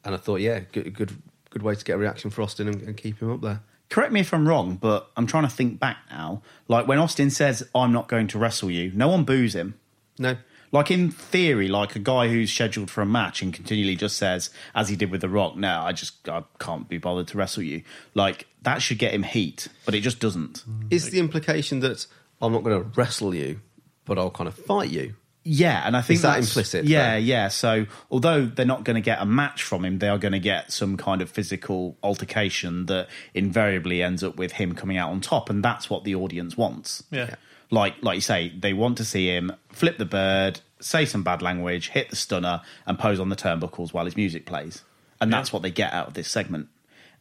and 0.04 0.14
I 0.14 0.18
thought, 0.18 0.42
yeah, 0.42 0.60
good, 0.72 0.94
good, 0.94 1.16
good 1.50 1.64
way 1.64 1.76
to 1.76 1.86
get 1.86 1.94
a 1.94 1.98
reaction 1.98 2.30
for 2.30 2.42
Austin 2.42 2.68
and, 2.68 2.82
and 2.82 2.98
keep 2.98 3.20
him 3.22 3.32
up 3.32 3.42
there. 3.42 3.62
Correct 3.90 4.12
me 4.12 4.20
if 4.20 4.34
I'm 4.34 4.48
wrong, 4.48 4.76
but 4.76 5.10
I'm 5.16 5.28
trying 5.28 5.44
to 5.44 5.50
think 5.50 5.80
back 5.80 5.98
now. 6.10 6.42
Like 6.68 6.88
when 6.88 7.00
Austin 7.00 7.30
says, 7.30 7.68
I'm 7.74 7.94
not 7.94 8.10
going 8.10 8.28
to 8.28 8.38
wrestle 8.38 8.70
you, 8.70 8.92
no 8.94 9.08
one 9.08 9.24
boos 9.24 9.56
him. 9.56 9.76
No, 10.20 10.36
Like 10.72 10.92
in 10.92 11.12
theory, 11.12 11.68
like 11.68 11.96
a 11.96 12.00
guy 12.00 12.28
who's 12.28 12.52
scheduled 12.52 12.92
for 12.92 13.02
a 13.02 13.06
match 13.06 13.42
and 13.42 13.54
continually 13.54 13.96
just 13.96 14.18
says, 14.18 14.50
as 14.76 14.90
he 14.90 14.96
did 14.96 15.12
with 15.12 15.22
The 15.22 15.30
Rock, 15.30 15.56
no, 15.56 15.82
I 15.82 15.94
just 15.94 16.28
I 16.28 16.44
can't 16.60 16.90
be 16.90 16.98
bothered 16.98 17.28
to 17.30 17.38
wrestle 17.38 17.64
you. 17.64 17.84
Like 18.14 18.48
that 18.64 18.82
should 18.82 18.98
get 19.00 19.14
him 19.14 19.24
heat, 19.24 19.68
but 19.86 19.96
it 19.96 20.02
just 20.02 20.20
doesn't. 20.20 20.64
Mm. 20.70 20.88
is 20.92 21.10
the 21.10 21.20
implication 21.20 21.80
that 21.82 22.06
I'm 22.42 22.52
not 22.52 22.64
going 22.64 22.84
to 22.84 22.90
wrestle 23.00 23.34
you, 23.34 23.62
but 24.06 24.18
I'll 24.18 24.30
kind 24.30 24.48
of 24.48 24.56
fight 24.56 24.90
you? 24.90 25.16
Yeah, 25.50 25.82
and 25.88 25.96
I 25.96 26.02
think 26.02 26.16
Is 26.18 26.22
that 26.24 26.28
that's- 26.32 26.50
implicit 26.50 26.84
Yeah, 26.84 27.12
there? 27.12 27.20
yeah. 27.20 27.48
So 27.48 27.86
although 28.12 28.46
they're 28.46 28.66
not 28.66 28.84
going 28.84 28.96
to 28.96 29.02
get 29.02 29.22
a 29.22 29.26
match 29.26 29.64
from 29.64 29.86
him, 29.86 30.00
they 30.00 30.10
are 30.10 30.18
going 30.18 30.34
to 30.34 30.40
get 30.40 30.74
some 30.74 30.98
kind 30.98 31.22
of 31.22 31.30
physical 31.30 31.96
altercation 32.04 32.88
that 32.88 33.08
invariably 33.34 34.04
ends 34.04 34.26
up 34.26 34.36
with 34.36 34.52
him 34.52 34.76
coming 34.76 34.98
out 34.98 35.10
on 35.12 35.22
top, 35.22 35.50
and 35.50 35.64
that's 35.64 35.90
what 35.90 36.04
the 36.04 36.16
audience 36.16 36.58
wants. 36.58 37.02
Yeah. 37.12 37.36
Like, 37.70 37.96
like 38.02 38.16
you 38.16 38.22
say, 38.22 38.50
they 38.58 38.74
want 38.74 38.98
to 38.98 39.06
see 39.06 39.28
him 39.28 39.52
flip 39.70 39.98
the 39.98 40.06
bird, 40.06 40.62
say 40.80 41.06
some 41.06 41.24
bad 41.24 41.42
language, 41.42 41.90
hit 41.90 42.10
the 42.10 42.16
stunner, 42.16 42.62
and 42.86 42.98
pose 42.98 43.20
on 43.20 43.30
the 43.30 43.36
turnbuckles 43.36 43.92
while 43.94 44.06
his 44.06 44.16
music 44.16 44.46
plays, 44.46 44.84
and 45.20 45.32
that's 45.34 45.52
what 45.52 45.64
they 45.64 45.72
get 45.72 45.92
out 45.94 46.08
of 46.08 46.14
this 46.14 46.30
segment. 46.30 46.70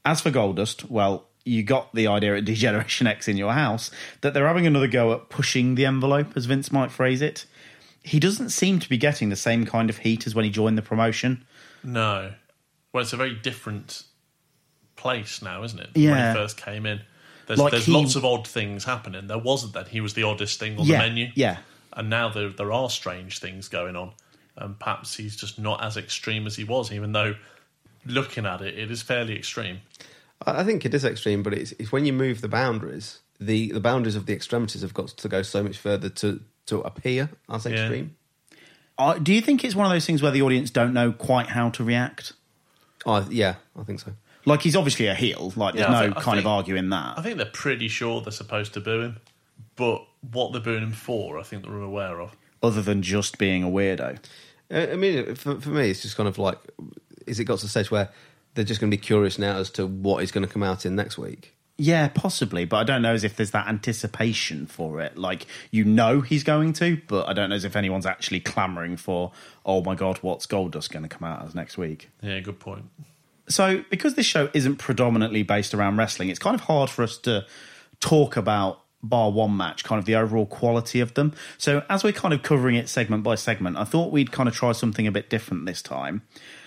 As 0.04 0.20
for 0.20 0.30
Goldust, 0.30 0.88
well, 0.88 1.26
you 1.44 1.62
got 1.64 1.92
the 1.94 2.06
idea 2.06 2.36
at 2.36 2.44
Degeneration 2.44 3.06
X 3.08 3.26
in 3.28 3.36
your 3.36 3.52
house 3.54 3.90
that 4.20 4.34
they're 4.34 4.46
having 4.46 4.66
another 4.66 4.86
go 4.86 5.12
at 5.12 5.28
pushing 5.30 5.74
the 5.74 5.84
envelope, 5.86 6.36
as 6.36 6.46
Vince 6.46 6.70
might 6.70 6.92
phrase 6.92 7.22
it. 7.22 7.44
He 8.02 8.20
doesn't 8.20 8.50
seem 8.50 8.78
to 8.78 8.88
be 8.88 8.98
getting 8.98 9.30
the 9.30 9.36
same 9.36 9.66
kind 9.66 9.90
of 9.90 9.98
heat 9.98 10.28
as 10.28 10.34
when 10.34 10.44
he 10.44 10.50
joined 10.52 10.78
the 10.78 10.82
promotion. 10.82 11.44
No. 11.82 12.34
Well, 12.92 13.02
it's 13.02 13.12
a 13.12 13.16
very 13.16 13.34
different 13.34 14.04
place 14.94 15.42
now, 15.42 15.62
isn't 15.64 15.78
it? 15.80 15.90
When 15.94 16.04
Yeah. 16.04 16.32
he 16.32 16.38
first 16.38 16.56
came 16.56 16.86
in. 16.86 17.00
There's, 17.46 17.58
Like 17.60 17.70
there's 17.72 17.86
he- 17.86 17.92
lots 17.92 18.16
of 18.16 18.24
odd 18.24 18.46
things 18.46 18.84
happening. 18.84 19.26
There 19.28 19.38
wasn't 19.38 19.72
then. 19.74 19.86
He 19.86 20.00
was 20.00 20.14
the 20.14 20.24
oddest 20.24 20.58
thing 20.58 20.78
on 20.78 20.86
Yeah, 20.86 21.02
the 21.02 21.08
menu. 21.08 21.30
yeah. 21.34 21.58
And 21.92 22.10
now 22.10 22.28
there, 22.28 22.50
there 22.50 22.72
are 22.72 22.90
strange 22.90 23.38
things 23.38 23.68
going 23.68 23.96
on. 23.96 24.12
And 24.56 24.78
perhaps 24.78 25.14
he's 25.16 25.36
just 25.36 25.58
not 25.58 25.82
as 25.84 25.96
extreme 25.96 26.46
as 26.46 26.56
he 26.56 26.64
was, 26.64 26.90
even 26.92 27.12
though 27.12 27.34
looking 28.04 28.46
at 28.46 28.60
it, 28.62 28.78
it 28.78 28.90
is 28.90 29.02
fairly 29.02 29.36
extreme. 29.36 29.80
I 30.44 30.60
I 30.60 30.64
think 30.64 30.84
it 30.84 30.92
is 30.94 31.04
extreme, 31.04 31.42
but 31.42 31.52
it's, 31.54 31.72
it's 31.78 31.92
when 31.92 32.04
you 32.06 32.12
move 32.12 32.40
the 32.40 32.48
boundaries, 32.48 33.20
the, 33.40 33.70
the 33.72 33.80
boundaries 33.80 34.16
of 34.16 34.26
the 34.26 34.32
extremities 34.32 34.82
have 34.82 34.94
got 34.94 35.08
to 35.08 35.28
go 35.28 35.42
so 35.42 35.62
much 35.62 35.76
further 35.78 36.08
to, 36.08 36.40
to 36.66 36.80
appear 36.80 37.30
as 37.50 37.64
Yeah. 37.66 37.72
extreme. 37.72 38.16
Uh, 38.98 39.14
do 39.18 39.32
you 39.34 39.42
think 39.42 39.62
it's 39.62 39.74
one 39.74 39.84
of 39.86 39.92
those 39.92 40.06
things 40.06 40.22
where 40.22 40.32
the 40.32 40.40
audience 40.42 40.70
don't 40.70 40.94
know 40.94 41.12
quite 41.12 41.48
how 41.48 41.68
to 41.70 41.84
react? 41.84 42.32
Oh, 43.04 43.26
yeah, 43.30 43.56
I 43.78 43.82
think 43.84 44.00
so. 44.00 44.12
Like 44.46 44.62
he's 44.62 44.76
obviously 44.76 45.06
a 45.08 45.14
heel. 45.14 45.52
Like 45.56 45.74
there's 45.74 45.88
Yeah, 45.88 45.98
I 45.98 46.06
no 46.06 46.12
thi- 46.14 46.18
I 46.18 46.22
kind 46.22 46.38
of 46.38 46.44
think- 46.44 46.52
arguing 46.52 46.88
that. 46.90 47.18
I 47.18 47.22
think 47.22 47.36
they're 47.36 47.46
pretty 47.46 47.88
sure 47.88 48.20
they're 48.22 48.30
supposed 48.32 48.72
to 48.74 48.80
boo 48.80 49.00
him. 49.02 49.16
But 49.74 50.06
what 50.32 50.52
they're 50.52 50.62
booing 50.62 50.82
him 50.82 50.92
for, 50.92 51.38
I 51.38 51.42
think 51.42 51.64
they're 51.64 51.76
aware 51.76 52.20
of. 52.20 52.34
other 52.62 52.80
than 52.80 53.02
just 53.02 53.36
being 53.38 53.62
a 53.62 53.68
weirdo. 53.68 54.18
Uh, 54.72 54.86
I 54.92 54.96
mean, 54.96 55.34
for, 55.34 55.60
for 55.60 55.68
me, 55.68 55.90
it's 55.90 56.00
just 56.02 56.16
kind 56.16 56.28
of 56.28 56.38
like, 56.38 56.58
is 57.26 57.38
it 57.38 57.44
got 57.44 57.58
to 57.58 57.64
the 57.66 57.68
stage 57.70 57.90
where 57.90 58.08
they're 58.54 58.64
just 58.64 58.80
going 58.80 58.90
to 58.90 58.96
be 58.96 59.00
curious 59.00 59.38
now 59.38 59.58
as 59.58 59.68
to 59.72 59.86
what 59.86 60.22
is 60.22 60.32
going 60.32 60.46
to 60.46 60.52
come 60.52 60.62
out 60.62 60.86
in 60.86 60.96
next 60.96 61.18
week? 61.18 61.52
Yeah, 61.78 62.08
possibly, 62.08 62.64
but 62.64 62.78
I 62.78 62.84
don't 62.84 63.02
know 63.02 63.12
as 63.12 63.22
if 63.22 63.36
there's 63.36 63.50
that 63.50 63.68
anticipation 63.68 64.66
for 64.66 65.00
it. 65.02 65.18
Like 65.18 65.46
you 65.70 65.84
know 65.84 66.22
he's 66.22 66.42
going 66.42 66.72
to, 66.74 66.98
but 67.06 67.28
I 67.28 67.34
don't 67.34 67.50
know 67.50 67.56
as 67.56 67.64
if 67.66 67.76
anyone's 67.76 68.06
actually 68.06 68.40
clamoring 68.40 68.96
for. 68.96 69.32
Oh 69.66 69.82
my 69.82 69.94
god, 69.94 70.18
what's 70.22 70.46
Goldust 70.46 70.90
going 70.90 71.02
to 71.02 71.08
come 71.08 71.28
out 71.28 71.44
as 71.46 71.54
next 71.54 71.76
week? 71.76 72.08
Yeah, 72.22 72.40
good 72.40 72.58
point. 72.58 72.86
So, 73.48 73.84
because 73.90 74.14
this 74.14 74.26
show 74.26 74.50
isn't 74.54 74.76
predominantly 74.76 75.42
based 75.42 75.74
around 75.74 75.96
wrestling, 75.96 76.28
it's 76.30 76.38
kind 76.38 76.54
of 76.54 76.62
hard 76.62 76.90
for 76.90 77.02
us 77.02 77.16
to 77.18 77.46
talk 78.00 78.36
about 78.36 78.80
bar 79.02 79.30
one 79.30 79.56
match, 79.56 79.84
kind 79.84 79.98
of 79.98 80.04
the 80.04 80.16
overall 80.16 80.46
quality 80.46 81.00
of 81.00 81.14
them. 81.14 81.32
So, 81.58 81.84
as 81.88 82.02
we're 82.02 82.12
kind 82.12 82.34
of 82.34 82.42
covering 82.42 82.74
it 82.74 82.88
segment 82.88 83.22
by 83.22 83.36
segment, 83.36 83.76
I 83.76 83.84
thought 83.84 84.12
we'd 84.12 84.32
kind 84.32 84.48
of 84.48 84.54
try 84.54 84.72
something 84.72 85.06
a 85.06 85.12
bit 85.12 85.30
different 85.30 85.66
this 85.66 85.82
time. 85.82 86.22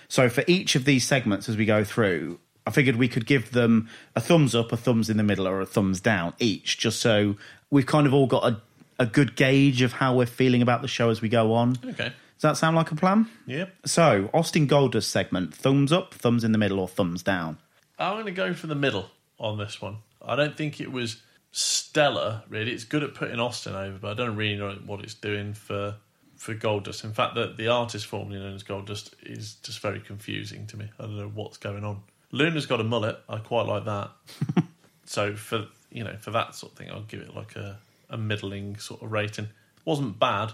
So, 0.08 0.28
for 0.28 0.42
each 0.46 0.74
of 0.74 0.84
these 0.84 1.06
segments 1.06 1.48
as 1.48 1.56
we 1.56 1.66
go 1.66 1.84
through, 1.84 2.40
I 2.66 2.70
figured 2.70 2.96
we 2.96 3.08
could 3.08 3.26
give 3.26 3.52
them 3.52 3.88
a 4.14 4.20
thumbs 4.20 4.54
up, 4.54 4.72
a 4.72 4.76
thumbs 4.76 5.10
in 5.10 5.16
the 5.16 5.22
middle, 5.22 5.48
or 5.48 5.60
a 5.60 5.66
thumbs 5.66 6.00
down 6.00 6.34
each, 6.38 6.78
just 6.78 7.00
so 7.00 7.36
we've 7.70 7.86
kind 7.86 8.06
of 8.06 8.14
all 8.14 8.26
got 8.26 8.44
a, 8.44 8.60
a 8.98 9.06
good 9.06 9.36
gauge 9.36 9.82
of 9.82 9.92
how 9.92 10.14
we're 10.16 10.26
feeling 10.26 10.62
about 10.62 10.82
the 10.82 10.88
show 10.88 11.10
as 11.10 11.20
we 11.20 11.28
go 11.28 11.52
on. 11.52 11.76
Okay. 11.84 12.12
Does 12.40 12.52
that 12.52 12.56
sound 12.56 12.74
like 12.74 12.90
a 12.90 12.94
plan? 12.94 13.28
Yep. 13.44 13.70
So, 13.84 14.30
Austin 14.32 14.66
Goldust 14.66 15.04
segment, 15.04 15.52
thumbs 15.52 15.92
up, 15.92 16.14
thumbs 16.14 16.42
in 16.42 16.52
the 16.52 16.58
middle, 16.58 16.80
or 16.80 16.88
thumbs 16.88 17.22
down? 17.22 17.58
I'm 17.98 18.14
going 18.14 18.24
to 18.24 18.32
go 18.32 18.54
for 18.54 18.66
the 18.66 18.74
middle 18.74 19.10
on 19.38 19.58
this 19.58 19.82
one. 19.82 19.98
I 20.22 20.36
don't 20.36 20.56
think 20.56 20.80
it 20.80 20.90
was 20.90 21.20
stellar, 21.52 22.42
really. 22.48 22.72
It's 22.72 22.84
good 22.84 23.02
at 23.02 23.12
putting 23.12 23.38
Austin 23.38 23.74
over, 23.74 23.98
but 23.98 24.12
I 24.12 24.14
don't 24.14 24.36
really 24.36 24.56
know 24.56 24.72
what 24.86 25.00
it's 25.00 25.12
doing 25.12 25.52
for 25.52 25.96
for 26.36 26.54
Goldust. 26.54 27.04
In 27.04 27.12
fact, 27.12 27.34
the, 27.34 27.52
the 27.54 27.68
artist 27.68 28.06
formerly 28.06 28.38
known 28.38 28.54
as 28.54 28.62
Goldust 28.62 29.12
is 29.22 29.56
just 29.56 29.80
very 29.80 30.00
confusing 30.00 30.66
to 30.68 30.78
me. 30.78 30.90
I 30.98 31.02
don't 31.02 31.18
know 31.18 31.30
what's 31.34 31.58
going 31.58 31.84
on. 31.84 32.00
Luna's 32.32 32.64
got 32.64 32.80
a 32.80 32.84
mullet. 32.84 33.18
I 33.28 33.36
quite 33.36 33.66
like 33.66 33.84
that. 33.84 34.12
so 35.04 35.34
for 35.34 35.66
you 35.90 36.04
know 36.04 36.16
for 36.18 36.30
that 36.30 36.54
sort 36.54 36.72
of 36.72 36.78
thing, 36.78 36.90
I'll 36.90 37.02
give 37.02 37.20
it 37.20 37.36
like 37.36 37.56
a, 37.56 37.78
a 38.08 38.16
middling 38.16 38.78
sort 38.78 39.02
of 39.02 39.12
rating. 39.12 39.48
wasn't 39.84 40.18
bad, 40.18 40.52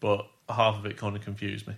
but 0.00 0.26
half 0.52 0.76
of 0.76 0.86
it 0.86 0.96
kind 0.96 1.16
of 1.16 1.22
confused 1.22 1.66
me. 1.66 1.74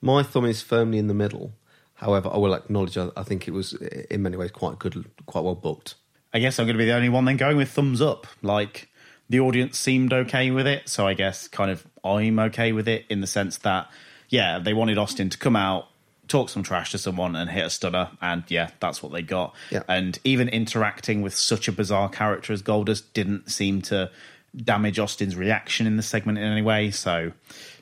My 0.00 0.22
thumb 0.22 0.44
is 0.44 0.62
firmly 0.62 0.98
in 0.98 1.06
the 1.06 1.14
middle. 1.14 1.52
However, 1.94 2.28
I 2.32 2.36
will 2.36 2.54
acknowledge 2.54 2.98
I, 2.98 3.08
I 3.16 3.22
think 3.22 3.48
it 3.48 3.52
was 3.52 3.72
in 3.72 4.22
many 4.22 4.36
ways 4.36 4.50
quite 4.50 4.78
good, 4.78 5.06
quite 5.24 5.44
well 5.44 5.54
booked. 5.54 5.94
I 6.34 6.38
guess 6.38 6.58
I'm 6.58 6.66
going 6.66 6.74
to 6.74 6.78
be 6.78 6.84
the 6.84 6.94
only 6.94 7.08
one 7.08 7.24
then 7.24 7.36
going 7.38 7.56
with 7.56 7.70
thumbs 7.70 8.02
up. 8.02 8.26
Like 8.42 8.90
the 9.28 9.40
audience 9.40 9.78
seemed 9.78 10.12
okay 10.12 10.50
with 10.50 10.66
it, 10.66 10.88
so 10.88 11.06
I 11.06 11.14
guess 11.14 11.48
kind 11.48 11.70
of 11.70 11.86
I'm 12.04 12.38
okay 12.38 12.72
with 12.72 12.86
it 12.86 13.06
in 13.08 13.20
the 13.20 13.26
sense 13.26 13.58
that 13.58 13.88
yeah, 14.28 14.58
they 14.58 14.74
wanted 14.74 14.98
Austin 14.98 15.30
to 15.30 15.38
come 15.38 15.56
out, 15.56 15.88
talk 16.28 16.48
some 16.48 16.62
trash 16.62 16.90
to 16.90 16.98
someone 16.98 17.36
and 17.36 17.48
hit 17.48 17.64
a 17.64 17.70
stunner, 17.70 18.10
and 18.20 18.44
yeah, 18.48 18.70
that's 18.80 19.02
what 19.02 19.12
they 19.12 19.22
got. 19.22 19.54
Yeah. 19.70 19.82
And 19.88 20.18
even 20.24 20.48
interacting 20.48 21.22
with 21.22 21.34
such 21.34 21.68
a 21.68 21.72
bizarre 21.72 22.08
character 22.08 22.52
as 22.52 22.62
Goldust 22.62 23.04
didn't 23.12 23.50
seem 23.50 23.82
to 23.82 24.10
damage 24.56 24.98
Austin's 24.98 25.36
reaction 25.36 25.86
in 25.86 25.96
the 25.96 26.02
segment 26.02 26.38
in 26.38 26.44
any 26.44 26.62
way. 26.62 26.90
So, 26.90 27.32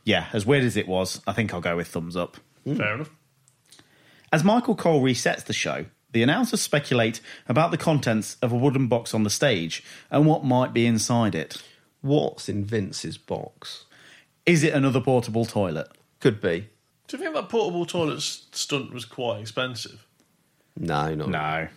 yeah, 0.05 0.27
as 0.33 0.45
weird 0.47 0.65
as 0.65 0.77
it 0.77 0.87
was, 0.89 1.21
I 1.27 1.33
think 1.33 1.53
I'll 1.55 1.61
go 1.61 1.77
with 1.77 1.89
thumbs 1.89 2.17
up. 2.17 2.37
Hmm. 2.65 2.77
Fair 2.77 2.95
enough. 2.95 3.11
As 4.33 4.43
Michael 4.45 4.75
Cole 4.75 5.03
resets 5.03 5.45
the 5.45 5.53
show, 5.53 5.87
the 6.13 6.23
announcers 6.23 6.61
speculate 6.61 7.21
about 7.49 7.71
the 7.71 7.77
contents 7.77 8.37
of 8.43 8.53
a 8.53 8.57
wooden 8.57 8.87
box 8.89 9.15
on 9.15 9.23
the 9.23 9.31
stage 9.31 9.83
and 10.11 10.27
what 10.27 10.45
might 10.45 10.73
be 10.73 10.87
inside 10.87 11.35
it. 11.35 11.63
What's 12.03 12.49
in 12.49 12.65
Vince's 12.65 13.17
box? 13.19 13.85
Is 14.47 14.63
it 14.63 14.75
another 14.75 15.01
portable 15.01 15.45
toilet? 15.45 15.89
Could 16.21 16.41
be. 16.41 16.69
Do 17.09 17.17
you 17.17 17.23
think 17.23 17.35
that 17.35 17.49
portable 17.49 17.87
toilet 17.87 18.17
s- 18.19 18.47
stunt 18.53 18.93
was 18.93 19.05
quite 19.05 19.41
expensive? 19.41 20.07
No, 20.77 21.15
not. 21.15 21.29
No. 21.29 21.69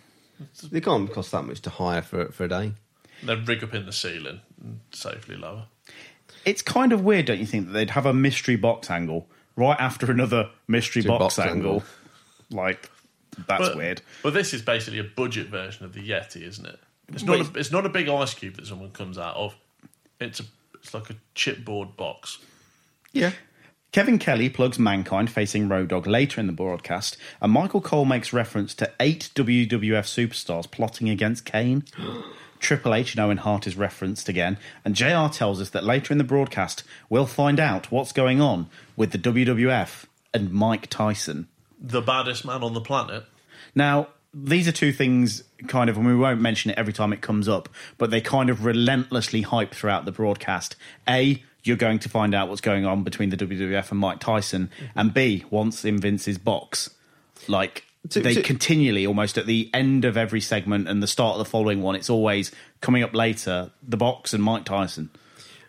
They 0.70 0.80
can't 0.80 1.10
cost 1.12 1.32
that 1.32 1.42
much 1.44 1.60
to 1.62 1.70
hire 1.70 2.02
for 2.02 2.26
for 2.32 2.44
a 2.44 2.48
day. 2.48 2.72
Then 3.22 3.44
rig 3.44 3.62
up 3.64 3.74
in 3.74 3.86
the 3.86 3.92
ceiling 3.92 4.40
and 4.62 4.80
safely 4.92 5.36
lower. 5.36 5.66
It's 6.48 6.62
kind 6.62 6.94
of 6.94 7.04
weird, 7.04 7.26
don't 7.26 7.38
you 7.38 7.46
think, 7.46 7.66
that 7.66 7.72
they'd 7.72 7.90
have 7.90 8.06
a 8.06 8.14
mystery 8.14 8.56
box 8.56 8.90
angle 8.90 9.28
right 9.54 9.78
after 9.78 10.10
another 10.10 10.48
mystery 10.66 11.00
Mystery 11.00 11.02
box, 11.02 11.36
box 11.36 11.38
angle. 11.38 11.72
angle. 11.72 11.84
Like, 12.50 12.90
that's 13.46 13.68
but, 13.68 13.76
weird. 13.76 14.02
But 14.22 14.32
this 14.32 14.54
is 14.54 14.62
basically 14.62 14.98
a 14.98 15.04
budget 15.04 15.48
version 15.48 15.84
of 15.84 15.92
the 15.92 16.00
Yeti, 16.00 16.40
isn't 16.42 16.64
it? 16.64 16.80
It's 17.08 17.22
not. 17.22 17.40
A, 17.40 17.58
it's 17.58 17.70
not 17.70 17.84
a 17.84 17.90
big 17.90 18.08
ice 18.08 18.32
cube 18.32 18.56
that 18.56 18.66
someone 18.66 18.90
comes 18.92 19.18
out 19.18 19.36
of. 19.36 19.54
It's 20.20 20.40
a. 20.40 20.44
It's 20.74 20.94
like 20.94 21.10
a 21.10 21.16
chipboard 21.34 21.96
box. 21.96 22.38
Yeah. 23.12 23.32
Kevin 23.92 24.18
Kelly 24.18 24.48
plugs 24.48 24.78
Mankind 24.78 25.30
facing 25.30 25.68
Road 25.68 25.88
Dogg 25.88 26.06
later 26.06 26.40
in 26.40 26.46
the 26.46 26.52
broadcast, 26.52 27.16
and 27.42 27.52
Michael 27.52 27.80
Cole 27.80 28.04
makes 28.04 28.32
reference 28.32 28.74
to 28.74 28.90
eight 29.00 29.30
WWF 29.34 29.68
superstars 29.68 30.70
plotting 30.70 31.10
against 31.10 31.44
Kane. 31.44 31.84
Triple 32.60 32.94
H 32.94 33.14
and 33.14 33.20
Owen 33.20 33.38
Hart 33.38 33.66
is 33.66 33.76
referenced 33.76 34.28
again, 34.28 34.58
and 34.84 34.94
JR 34.94 35.28
tells 35.30 35.60
us 35.60 35.70
that 35.70 35.84
later 35.84 36.12
in 36.12 36.18
the 36.18 36.24
broadcast 36.24 36.82
we'll 37.08 37.26
find 37.26 37.60
out 37.60 37.90
what's 37.90 38.12
going 38.12 38.40
on 38.40 38.68
with 38.96 39.12
the 39.12 39.18
WWF 39.18 40.04
and 40.34 40.52
Mike 40.52 40.88
Tyson. 40.88 41.48
The 41.80 42.02
baddest 42.02 42.44
man 42.44 42.62
on 42.62 42.74
the 42.74 42.80
planet. 42.80 43.24
Now, 43.74 44.08
these 44.34 44.68
are 44.68 44.72
two 44.72 44.92
things 44.92 45.44
kind 45.66 45.88
of, 45.88 45.96
and 45.96 46.06
we 46.06 46.14
won't 46.14 46.40
mention 46.40 46.70
it 46.70 46.78
every 46.78 46.92
time 46.92 47.12
it 47.12 47.20
comes 47.20 47.48
up, 47.48 47.68
but 47.96 48.10
they 48.10 48.20
kind 48.20 48.50
of 48.50 48.64
relentlessly 48.64 49.42
hype 49.42 49.74
throughout 49.74 50.04
the 50.04 50.12
broadcast. 50.12 50.76
A, 51.08 51.42
you're 51.64 51.76
going 51.76 51.98
to 52.00 52.08
find 52.08 52.34
out 52.34 52.48
what's 52.48 52.60
going 52.60 52.84
on 52.84 53.02
between 53.04 53.30
the 53.30 53.36
WWF 53.36 53.90
and 53.90 54.00
Mike 54.00 54.20
Tyson, 54.20 54.70
and 54.94 55.14
B, 55.14 55.44
once 55.50 55.84
in 55.84 55.98
Vince's 55.98 56.38
box. 56.38 56.90
Like, 57.46 57.84
To- 58.10 58.20
they 58.20 58.34
to- 58.34 58.42
continually, 58.42 59.06
almost 59.06 59.36
at 59.38 59.46
the 59.46 59.70
end 59.74 60.04
of 60.04 60.16
every 60.16 60.40
segment 60.40 60.88
and 60.88 61.02
the 61.02 61.06
start 61.06 61.32
of 61.34 61.38
the 61.38 61.44
following 61.50 61.82
one, 61.82 61.94
it's 61.94 62.08
always 62.10 62.50
coming 62.80 63.02
up 63.02 63.14
later, 63.14 63.70
the 63.82 63.96
box 63.96 64.32
and 64.32 64.42
Mike 64.42 64.64
Tyson. 64.64 65.10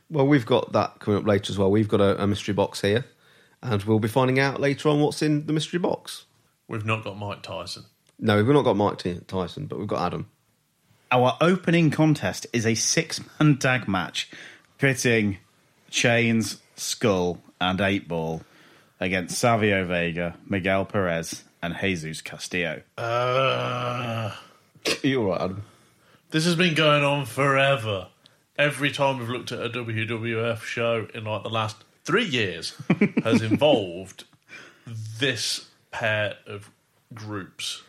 Well, 0.09 0.25
we've 0.27 0.45
got 0.45 0.71
that 0.73 0.99
coming 0.99 1.19
up 1.19 1.27
later 1.27 1.51
as 1.51 1.57
well. 1.57 1.69
We've 1.69 1.87
got 1.87 2.01
a, 2.01 2.23
a 2.23 2.27
mystery 2.27 2.53
box 2.53 2.81
here, 2.81 3.05
and 3.61 3.83
we'll 3.83 3.99
be 3.99 4.07
finding 4.07 4.39
out 4.39 4.59
later 4.59 4.89
on 4.89 4.99
what's 5.01 5.21
in 5.21 5.45
the 5.47 5.53
mystery 5.53 5.79
box. 5.79 6.25
We've 6.67 6.85
not 6.85 7.03
got 7.03 7.17
Mike 7.17 7.41
Tyson. 7.43 7.85
No, 8.19 8.37
we've 8.37 8.53
not 8.53 8.63
got 8.63 8.75
Mike 8.75 8.97
T- 8.99 9.19
Tyson, 9.27 9.65
but 9.65 9.79
we've 9.79 9.87
got 9.87 10.05
Adam. 10.07 10.29
Our 11.11 11.35
opening 11.41 11.89
contest 11.89 12.45
is 12.53 12.65
a 12.65 12.75
six 12.75 13.19
man 13.39 13.57
tag 13.57 13.87
match 13.87 14.29
pitting 14.77 15.37
Chains, 15.89 16.61
Skull, 16.75 17.41
and 17.59 17.81
Eight 17.81 18.07
Ball 18.07 18.41
against 18.99 19.37
Savio 19.37 19.85
Vega, 19.85 20.35
Miguel 20.47 20.85
Perez, 20.85 21.43
and 21.61 21.75
Jesus 21.79 22.21
Castillo. 22.21 22.81
Uh, 22.97 24.35
You're 25.03 25.29
right, 25.29 25.41
Adam. 25.41 25.63
this 26.31 26.45
has 26.45 26.55
been 26.55 26.73
going 26.73 27.03
on 27.03 27.25
forever. 27.25 28.07
Every 28.57 28.91
time 28.91 29.19
we've 29.19 29.29
looked 29.29 29.51
at 29.51 29.63
a 29.63 29.69
WWF 29.69 30.61
show 30.61 31.07
in 31.13 31.23
like 31.23 31.43
the 31.43 31.49
last 31.49 31.77
three 32.03 32.25
years 32.25 32.75
has 33.23 33.41
involved 33.41 34.25
this 34.85 35.69
pair 35.91 36.35
of 36.45 36.69
groups. 37.13 37.83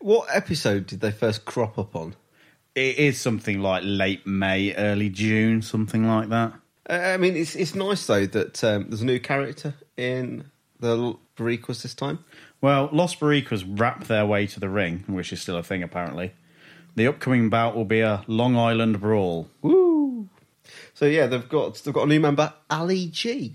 What 0.00 0.28
episode 0.32 0.86
did 0.86 1.00
they 1.00 1.12
first 1.12 1.44
crop 1.44 1.78
up 1.78 1.94
on? 1.94 2.16
It 2.74 2.98
is 2.98 3.20
something 3.20 3.60
like 3.60 3.82
late 3.84 4.26
May, 4.26 4.74
early 4.74 5.10
June, 5.10 5.62
something 5.62 6.06
like 6.06 6.28
that. 6.30 6.54
Uh, 6.88 6.94
I 6.94 7.16
mean, 7.18 7.36
it's 7.36 7.54
it's 7.54 7.74
nice 7.74 8.06
though 8.06 8.26
that 8.26 8.64
um, 8.64 8.86
there's 8.88 9.02
a 9.02 9.06
new 9.06 9.20
character 9.20 9.74
in 9.96 10.50
the 10.78 11.14
Boricuas 11.36 11.82
this 11.82 11.94
time. 11.94 12.24
Well, 12.60 12.90
Los 12.92 13.14
Boricuas 13.14 13.64
wrap 13.66 14.04
their 14.04 14.26
way 14.26 14.46
to 14.48 14.60
the 14.60 14.68
ring, 14.68 15.04
which 15.06 15.32
is 15.32 15.40
still 15.40 15.56
a 15.56 15.62
thing 15.62 15.82
apparently. 15.82 16.32
The 16.96 17.06
upcoming 17.06 17.48
bout 17.48 17.74
will 17.74 17.84
be 17.84 18.00
a 18.00 18.24
Long 18.26 18.56
Island 18.56 19.00
Brawl. 19.00 19.48
Woo! 19.62 20.28
So 20.94 21.06
yeah, 21.06 21.26
they've 21.26 21.48
got 21.48 21.76
they've 21.76 21.94
got 21.94 22.02
a 22.02 22.06
new 22.06 22.20
member, 22.20 22.52
Ali 22.68 23.06
G. 23.06 23.54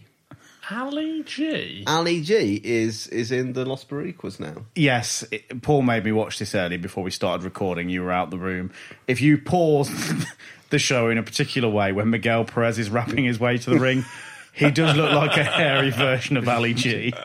Ali 0.72 1.22
G. 1.24 1.84
Ali 1.86 2.22
G 2.22 2.60
is 2.64 3.08
is 3.08 3.32
in 3.32 3.54
the 3.54 3.66
Los 3.66 3.84
Boricuas 3.86 4.40
now. 4.40 4.66
Yes, 4.74 5.24
it, 5.32 5.62
Paul 5.62 5.84
made 5.84 6.04
me 6.04 6.12
watch 6.12 6.40
this 6.40 6.56
early 6.56 6.78
before 6.78 7.04
we 7.04 7.12
started 7.12 7.44
recording. 7.44 7.90
You 7.90 8.02
were 8.02 8.12
out 8.12 8.32
the 8.32 8.40
room. 8.40 8.72
If 9.08 9.22
you 9.22 9.38
pause 9.38 9.92
the 10.72 10.80
show 10.80 11.10
in 11.10 11.20
a 11.20 11.24
particular 11.24 11.70
way 11.70 11.92
when 11.92 12.10
Miguel 12.10 12.46
Perez 12.46 12.80
is 12.80 12.90
rapping 12.90 13.26
his 13.26 13.40
way 13.40 13.60
to 13.60 13.70
the 13.70 13.80
ring, 13.80 14.06
he 14.54 14.72
does 14.72 14.96
look 14.98 15.12
like 15.12 15.38
a 15.38 15.44
hairy 15.44 15.92
version 15.92 16.38
of 16.38 16.48
Ali 16.50 16.74
G. 16.74 17.14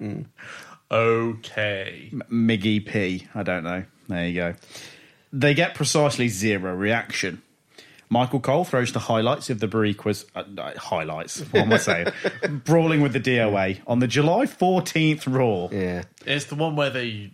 Mm. 0.00 0.24
Okay. 0.92 2.10
Miggy 2.30 2.84
P. 2.86 3.26
I 3.34 3.42
don't 3.42 3.64
know. 3.64 3.84
There 4.08 4.26
you 4.26 4.34
go. 4.34 4.54
They 5.32 5.54
get 5.54 5.74
precisely 5.74 6.28
zero 6.28 6.74
reaction. 6.74 7.42
Michael 8.10 8.40
Cole 8.40 8.64
throws 8.64 8.92
the 8.92 8.98
highlights 8.98 9.48
of 9.48 9.58
the 9.60 9.66
Boricuas. 9.66 10.26
Uh, 10.36 10.44
uh, 10.60 10.78
highlights. 10.78 11.40
What 11.40 11.62
am 11.62 11.72
I 11.72 11.76
saying? 11.78 12.08
Brawling 12.64 13.00
with 13.00 13.14
the 13.14 13.20
DOA 13.20 13.80
on 13.86 14.00
the 14.00 14.06
July 14.06 14.44
14th 14.44 15.22
Raw. 15.26 15.68
Yeah, 15.74 16.02
It's 16.26 16.44
the 16.44 16.54
one 16.56 16.76
where 16.76 16.90
they 16.90 17.30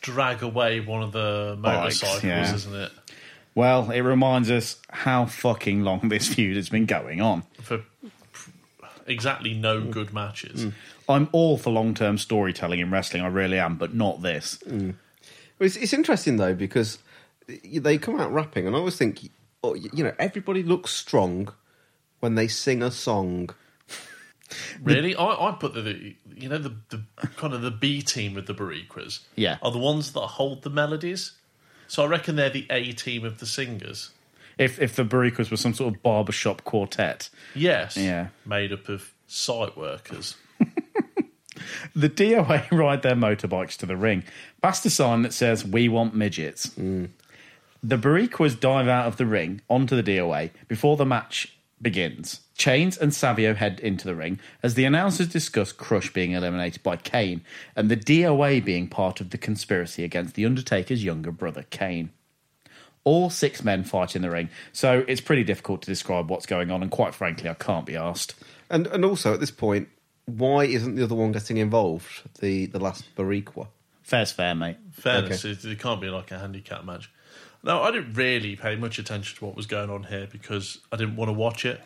drag 0.00 0.44
away 0.44 0.78
one 0.78 1.02
of 1.02 1.10
the 1.10 1.58
Bikes, 1.60 2.02
motorcycles, 2.02 2.24
yeah. 2.24 2.54
isn't 2.54 2.74
it? 2.74 2.92
Well, 3.56 3.90
it 3.90 4.00
reminds 4.02 4.48
us 4.48 4.76
how 4.90 5.26
fucking 5.26 5.82
long 5.82 6.08
this 6.08 6.32
feud 6.32 6.54
has 6.56 6.68
been 6.68 6.86
going 6.86 7.20
on. 7.20 7.42
For 7.60 7.82
exactly 9.06 9.54
no 9.54 9.80
good 9.82 10.14
matches. 10.14 10.72
I'm 11.08 11.28
all 11.32 11.58
for 11.58 11.70
long 11.70 11.94
term 11.94 12.18
storytelling 12.18 12.80
in 12.80 12.90
wrestling, 12.90 13.22
I 13.22 13.28
really 13.28 13.58
am, 13.58 13.76
but 13.76 13.94
not 13.94 14.22
this. 14.22 14.58
Well, 14.66 14.92
it's, 15.60 15.76
it's 15.76 15.92
interesting 15.92 16.36
though 16.36 16.54
because 16.54 16.98
they 17.46 17.98
come 17.98 18.20
out 18.20 18.32
rapping, 18.32 18.66
and 18.66 18.74
I 18.76 18.78
always 18.78 18.96
think, 18.96 19.30
oh, 19.64 19.74
you 19.74 20.04
know, 20.04 20.14
everybody 20.18 20.62
looks 20.62 20.90
strong 20.92 21.52
when 22.20 22.34
they 22.36 22.48
sing 22.48 22.82
a 22.82 22.90
song. 22.90 23.50
Really, 24.82 25.16
I, 25.16 25.24
I 25.48 25.52
put 25.58 25.72
the, 25.72 25.80
the 25.80 26.16
you 26.36 26.46
know 26.48 26.58
the, 26.58 26.76
the 26.90 27.02
kind 27.36 27.54
of 27.54 27.62
the 27.62 27.70
B 27.70 28.02
team 28.02 28.36
of 28.36 28.44
the 28.46 28.52
Boricuas. 28.52 29.20
Yeah. 29.34 29.56
are 29.62 29.70
the 29.70 29.78
ones 29.78 30.12
that 30.12 30.20
hold 30.20 30.60
the 30.62 30.68
melodies. 30.68 31.32
So 31.88 32.02
I 32.02 32.06
reckon 32.06 32.36
they're 32.36 32.50
the 32.50 32.66
A 32.68 32.92
team 32.92 33.24
of 33.24 33.38
the 33.40 33.46
singers. 33.46 34.10
If 34.58 34.78
if 34.78 34.94
the 34.94 35.04
Boricuas 35.04 35.50
were 35.50 35.56
some 35.56 35.72
sort 35.72 35.94
of 35.94 36.02
barbershop 36.02 36.64
quartet. 36.64 37.30
Yes, 37.54 37.96
Yeah. 37.96 38.28
made 38.44 38.72
up 38.74 38.90
of 38.90 39.14
site 39.26 39.74
workers. 39.74 40.36
The 41.94 42.08
DOA 42.08 42.70
ride 42.76 43.02
their 43.02 43.14
motorbikes 43.14 43.76
to 43.78 43.86
the 43.86 43.96
ring, 43.96 44.24
past 44.62 44.86
a 44.86 44.90
sign 44.90 45.22
that 45.22 45.32
says, 45.32 45.64
We 45.64 45.88
want 45.88 46.14
midgets. 46.14 46.68
Mm. 46.68 47.10
The 47.82 47.98
Boricuas 47.98 48.58
dive 48.58 48.86
out 48.86 49.06
of 49.06 49.16
the 49.16 49.26
ring 49.26 49.60
onto 49.68 50.00
the 50.00 50.02
DOA 50.04 50.50
before 50.68 50.96
the 50.96 51.04
match 51.04 51.56
begins. 51.80 52.40
Chains 52.56 52.96
and 52.96 53.12
Savio 53.12 53.54
head 53.54 53.80
into 53.80 54.06
the 54.06 54.14
ring 54.14 54.38
as 54.62 54.74
the 54.74 54.84
announcers 54.84 55.26
discuss 55.26 55.72
Crush 55.72 56.12
being 56.12 56.30
eliminated 56.30 56.82
by 56.84 56.96
Kane 56.96 57.42
and 57.74 57.90
the 57.90 57.96
DOA 57.96 58.64
being 58.64 58.86
part 58.86 59.20
of 59.20 59.30
the 59.30 59.38
conspiracy 59.38 60.04
against 60.04 60.36
The 60.36 60.46
Undertaker's 60.46 61.02
younger 61.02 61.32
brother, 61.32 61.64
Kane. 61.70 62.10
All 63.04 63.30
six 63.30 63.64
men 63.64 63.82
fight 63.82 64.14
in 64.14 64.22
the 64.22 64.30
ring, 64.30 64.48
so 64.72 65.04
it's 65.08 65.20
pretty 65.20 65.42
difficult 65.42 65.82
to 65.82 65.90
describe 65.90 66.30
what's 66.30 66.46
going 66.46 66.70
on, 66.70 66.82
and 66.82 66.90
quite 66.90 67.16
frankly, 67.16 67.50
I 67.50 67.54
can't 67.54 67.84
be 67.84 67.96
asked. 67.96 68.36
And 68.70 68.86
and 68.86 69.04
also 69.04 69.34
at 69.34 69.40
this 69.40 69.50
point, 69.50 69.88
why 70.26 70.64
isn't 70.64 70.94
the 70.94 71.04
other 71.04 71.14
one 71.14 71.32
getting 71.32 71.56
involved? 71.56 72.22
The 72.40 72.66
the 72.66 72.78
last 72.78 73.14
Boricua. 73.16 73.68
Fair's 74.02 74.32
fair, 74.32 74.54
mate. 74.54 74.76
Fairness, 74.92 75.44
it, 75.44 75.64
it 75.64 75.78
can't 75.78 76.00
be 76.00 76.08
like 76.08 76.30
a 76.30 76.38
handicap 76.38 76.84
match. 76.84 77.10
No, 77.62 77.82
I 77.82 77.90
didn't 77.92 78.14
really 78.14 78.56
pay 78.56 78.74
much 78.76 78.98
attention 78.98 79.38
to 79.38 79.44
what 79.44 79.54
was 79.56 79.66
going 79.66 79.88
on 79.88 80.04
here 80.04 80.26
because 80.30 80.78
I 80.90 80.96
didn't 80.96 81.16
want 81.16 81.28
to 81.28 81.32
watch 81.32 81.64
it. 81.64 81.80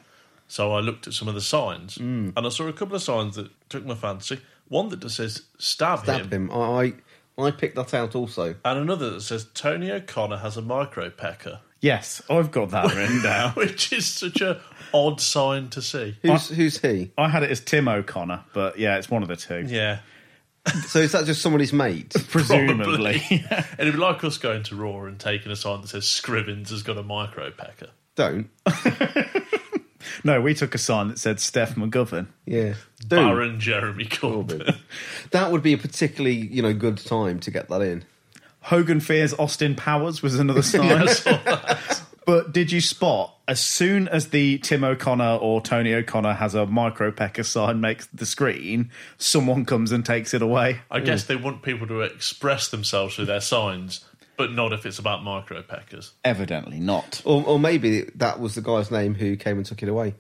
So 0.49 0.73
I 0.73 0.81
looked 0.81 1.07
at 1.07 1.13
some 1.13 1.29
of 1.29 1.35
the 1.35 1.41
signs, 1.41 1.99
mm. 1.99 2.33
and 2.37 2.47
I 2.47 2.49
saw 2.49 2.67
a 2.69 2.73
couple 2.73 2.95
of 2.95 3.03
signs 3.03 3.37
that 3.37 3.51
took 3.69 3.85
my 3.85 3.95
fancy. 3.95 4.41
One 4.69 4.89
that 4.91 5.01
just 5.01 5.17
says 5.17 5.43
"stab, 5.59 6.01
Stab 6.01 6.33
him," 6.33 6.49
him. 6.49 6.51
I 6.53 6.95
I 7.39 7.51
picked 7.51 7.77
that 7.77 7.93
out 7.95 8.15
also. 8.15 8.55
and 8.65 8.79
another 8.79 9.11
that 9.11 9.21
says 9.23 9.47
Tony 9.55 9.91
O'Connor 9.91 10.39
has 10.39 10.57
a 10.57 10.63
micro 10.63 11.11
pecker, 11.11 11.61
Yes, 11.81 12.23
I've 12.31 12.51
got 12.51 12.71
that 12.71 12.95
written 12.95 13.23
down. 13.23 13.53
which 13.53 13.93
is 13.93 14.07
such 14.07 14.41
a 14.41 14.61
odd 14.93 15.21
sign 15.21 15.69
to 15.71 15.83
see. 15.83 16.17
Who's 16.23 16.49
who's 16.49 16.79
he? 16.79 17.13
I 17.17 17.29
had 17.29 17.43
it 17.43 17.51
as 17.51 17.61
Tim 17.61 17.89
O'Connor, 17.89 18.45
but 18.53 18.79
yeah, 18.79 18.97
it's 18.97 19.11
one 19.11 19.23
of 19.23 19.29
the 19.29 19.37
two. 19.37 19.65
Yeah, 19.69 19.99
So 20.87 20.99
is 21.01 21.13
that 21.13 21.27
just 21.27 21.43
somebody's 21.43 21.73
mate? 21.73 22.15
Presumably. 22.29 23.23
It'd 23.31 23.95
be 23.95 23.99
like 23.99 24.25
us 24.25 24.39
going 24.39 24.63
to 24.65 24.77
Raw 24.77 25.05
and 25.05 25.19
taking 25.19 25.53
a 25.53 25.57
sign 25.57 25.83
that 25.83 25.89
says 25.89 26.05
Scrivens 26.05 26.71
has 26.71 26.83
got 26.83 26.99
a 26.99 27.03
micro 27.03 27.51
pecker. 27.51 27.89
Don't. 28.15 28.49
no, 30.25 30.41
we 30.41 30.55
took 30.55 30.75
a 30.75 30.79
sign 30.79 31.09
that 31.09 31.19
said 31.19 31.39
Steph 31.39 31.75
McGovern. 31.75 32.29
Yeah. 32.47 32.75
Do. 33.01 33.17
Baron 33.17 33.61
Jeremy 33.61 34.07
Corbyn. 34.07 34.77
That 35.31 35.53
would 35.53 35.63
be 35.63 35.75
a 35.75 35.79
particularly, 35.79 36.37
you 36.37 36.63
know, 36.63 36.73
good 36.73 36.99
time 36.99 37.41
to 37.41 37.51
get 37.51 37.69
that 37.69 37.83
in. 37.83 38.05
Hogan 38.63 38.99
fears 38.99 39.33
Austin 39.35 39.77
Powers 39.77 40.23
was 40.23 40.39
another 40.39 40.63
sign. 40.63 41.07
But 42.27 42.53
did 42.53 42.71
you 42.71 42.83
spot 42.83 43.39
as 43.49 43.61
soon 43.61 44.09
as 44.09 44.29
the 44.29 44.59
Tim 44.59 44.85
O'Connor 44.85 45.37
or 45.37 45.61
Tony 45.63 45.95
O'Connor 45.95 46.35
has 46.35 46.55
a 46.55 46.67
micro 46.67 47.13
pecker 47.13 47.45
sign 47.45 47.81
makes 47.81 48.07
the 48.07 48.27
screen, 48.27 48.91
someone 49.17 49.65
comes 49.65 49.93
and 49.93 50.05
takes 50.05 50.35
it 50.35 50.43
away? 50.43 50.81
I 50.91 51.01
guess 51.01 51.25
they 51.25 51.37
want 51.37 51.63
people 51.63 51.87
to 51.87 52.01
express 52.01 52.69
themselves 52.69 53.15
through 53.15 53.27
their 53.27 53.41
signs, 53.41 54.05
but 54.37 54.53
not 54.53 54.73
if 54.73 54.85
it's 54.85 54.99
about 54.99 55.23
micro 55.23 55.63
peckers. 55.63 56.13
Evidently 56.25 56.81
not. 56.81 57.23
Or, 57.25 57.45
or 57.47 57.59
maybe 57.59 58.03
that 58.17 58.41
was 58.41 58.57
the 58.57 58.63
guy's 58.63 58.91
name 58.91 59.15
who 59.15 59.37
came 59.37 59.57
and 59.57 59.65
took 59.65 59.83
it 59.83 59.89
away. 59.89 60.15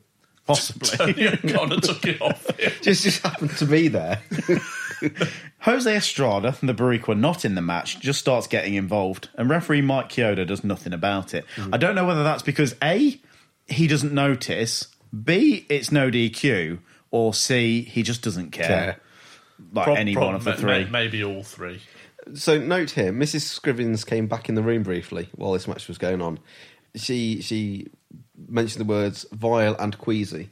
Possibly. 0.46 0.88
Tony 1.14 1.28
O'Connor 1.28 1.80
took 1.80 2.04
it 2.06 2.20
off 2.22 2.58
him. 2.58 2.72
Just, 2.82 3.02
just 3.02 3.22
happened 3.22 3.50
to 3.58 3.66
be 3.66 3.88
there. 3.88 4.20
Jose 5.60 5.94
Estrada, 5.96 6.56
and 6.60 6.68
the 6.68 6.74
Boricua 6.74 7.18
not 7.18 7.44
in 7.44 7.54
the 7.54 7.62
match, 7.62 7.98
just 8.00 8.18
starts 8.20 8.46
getting 8.46 8.74
involved, 8.74 9.28
and 9.34 9.50
referee 9.50 9.82
Mike 9.82 10.08
Chioda 10.08 10.46
does 10.46 10.62
nothing 10.64 10.92
about 10.92 11.34
it. 11.34 11.44
Mm. 11.56 11.74
I 11.74 11.76
don't 11.78 11.94
know 11.94 12.04
whether 12.06 12.22
that's 12.22 12.42
because 12.42 12.74
A, 12.82 13.20
he 13.66 13.86
doesn't 13.88 14.12
notice, 14.12 14.86
B, 15.24 15.66
it's 15.68 15.90
no 15.90 16.10
DQ, 16.10 16.78
or 17.10 17.34
C, 17.34 17.82
he 17.82 18.02
just 18.02 18.22
doesn't 18.22 18.50
care. 18.52 18.66
Care. 18.66 19.00
Like 19.72 19.84
Prob- 19.84 19.98
any 19.98 20.14
prob- 20.14 20.26
one 20.26 20.34
of 20.36 20.44
the 20.44 20.54
three. 20.54 20.84
ma- 20.84 20.90
Maybe 20.90 21.24
all 21.24 21.42
three. 21.42 21.80
So 22.34 22.58
note 22.58 22.90
here, 22.90 23.12
Mrs. 23.12 23.58
Scrivens 23.58 24.04
came 24.06 24.26
back 24.26 24.48
in 24.48 24.54
the 24.54 24.62
room 24.62 24.82
briefly 24.82 25.28
while 25.34 25.52
this 25.52 25.66
match 25.66 25.88
was 25.88 25.96
going 25.98 26.20
on. 26.20 26.38
She 26.94 27.40
she 27.42 27.88
mentioned 28.48 28.80
the 28.80 28.88
words 28.88 29.26
vile 29.32 29.76
and 29.78 29.96
queasy. 29.98 30.50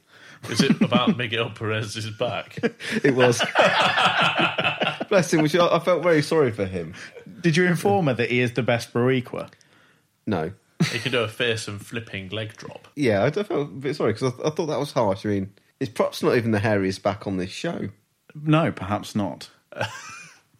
Is 0.50 0.60
it 0.60 0.80
about 0.80 1.16
Miguel 1.16 1.50
Perez's 1.50 2.10
back? 2.10 2.58
It 3.04 3.14
was. 3.14 3.38
Bless 5.08 5.32
him. 5.32 5.42
Which 5.42 5.54
I, 5.54 5.66
I 5.66 5.78
felt 5.78 6.02
very 6.02 6.22
sorry 6.22 6.52
for 6.52 6.66
him. 6.66 6.94
Did 7.40 7.56
you 7.56 7.64
inform 7.64 8.06
her 8.06 8.14
that 8.14 8.30
he 8.30 8.40
is 8.40 8.52
the 8.52 8.62
best 8.62 8.92
Boricua? 8.92 9.50
No. 10.26 10.52
He 10.90 10.98
can 10.98 11.12
do 11.12 11.20
a 11.20 11.28
fearsome 11.28 11.78
flipping 11.78 12.28
leg 12.30 12.56
drop. 12.56 12.88
Yeah, 12.94 13.22
I, 13.22 13.26
I 13.26 13.30
felt 13.30 13.50
a 13.50 13.64
bit 13.64 13.96
sorry 13.96 14.12
because 14.12 14.32
I, 14.34 14.48
I 14.48 14.50
thought 14.50 14.66
that 14.66 14.78
was 14.78 14.92
harsh. 14.92 15.24
I 15.24 15.30
mean, 15.30 15.52
it's 15.80 15.90
perhaps 15.90 16.22
not 16.22 16.36
even 16.36 16.50
the 16.50 16.58
hairiest 16.58 17.02
back 17.02 17.26
on 17.26 17.36
this 17.36 17.50
show. 17.50 17.88
No, 18.34 18.72
perhaps 18.72 19.14
not. 19.14 19.48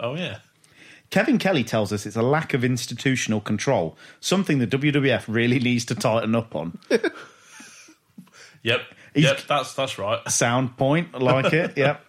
Oh 0.01 0.15
yeah. 0.15 0.39
Kevin 1.11 1.39
Kelly 1.39 1.63
tells 1.65 1.93
us 1.93 2.07
it's 2.07 2.17
a 2.17 2.23
lack 2.23 2.55
of 2.55 2.65
institutional 2.65 3.41
control, 3.41 3.97
something 4.21 4.59
the 4.59 4.67
WWF 4.67 5.25
really 5.29 5.59
needs 5.61 5.85
to 5.87 5.95
tighten 5.95 6.35
up 6.35 6.55
on. 6.57 6.79
Yep. 8.63 8.81
He's- 9.15 9.25
Yep. 9.27 9.41
That's 9.47 9.75
that's 9.75 9.99
right. 9.99 10.27
Sound 10.29 10.77
point, 10.77 11.21
like 11.21 11.53
it, 11.53 11.73
yep. 11.77 12.05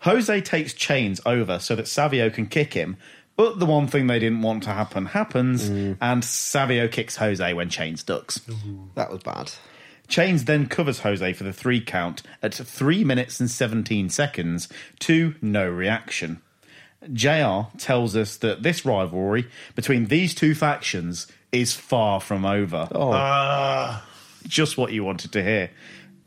Jose 0.00 0.40
takes 0.42 0.72
Chains 0.74 1.20
over 1.26 1.58
so 1.58 1.74
that 1.74 1.88
Savio 1.88 2.30
can 2.30 2.46
kick 2.46 2.74
him, 2.74 2.96
but 3.34 3.58
the 3.58 3.66
one 3.66 3.86
thing 3.86 4.06
they 4.06 4.18
didn't 4.18 4.42
want 4.42 4.62
to 4.64 4.70
happen 4.70 5.06
happens, 5.06 5.68
mm. 5.68 5.96
and 6.00 6.24
Savio 6.24 6.86
kicks 6.86 7.16
Jose 7.16 7.52
when 7.54 7.68
Chains 7.70 8.02
ducks. 8.02 8.40
That 8.94 9.10
was 9.10 9.22
bad. 9.22 9.52
Chains 10.06 10.44
then 10.44 10.66
covers 10.66 11.00
Jose 11.00 11.32
for 11.32 11.44
the 11.44 11.52
three 11.52 11.80
count 11.80 12.22
at 12.42 12.52
3 12.54 13.04
minutes 13.04 13.40
and 13.40 13.50
17 13.50 14.10
seconds 14.10 14.68
to 15.00 15.34
no 15.40 15.68
reaction. 15.68 16.42
JR 17.12 17.62
tells 17.78 18.14
us 18.16 18.36
that 18.38 18.62
this 18.62 18.84
rivalry 18.84 19.46
between 19.74 20.06
these 20.06 20.34
two 20.34 20.54
factions 20.54 21.26
is 21.52 21.72
far 21.74 22.20
from 22.20 22.44
over. 22.44 22.88
Oh, 22.92 23.10
ah. 23.12 24.06
Just 24.46 24.76
what 24.76 24.92
you 24.92 25.04
wanted 25.04 25.32
to 25.32 25.42
hear. 25.42 25.70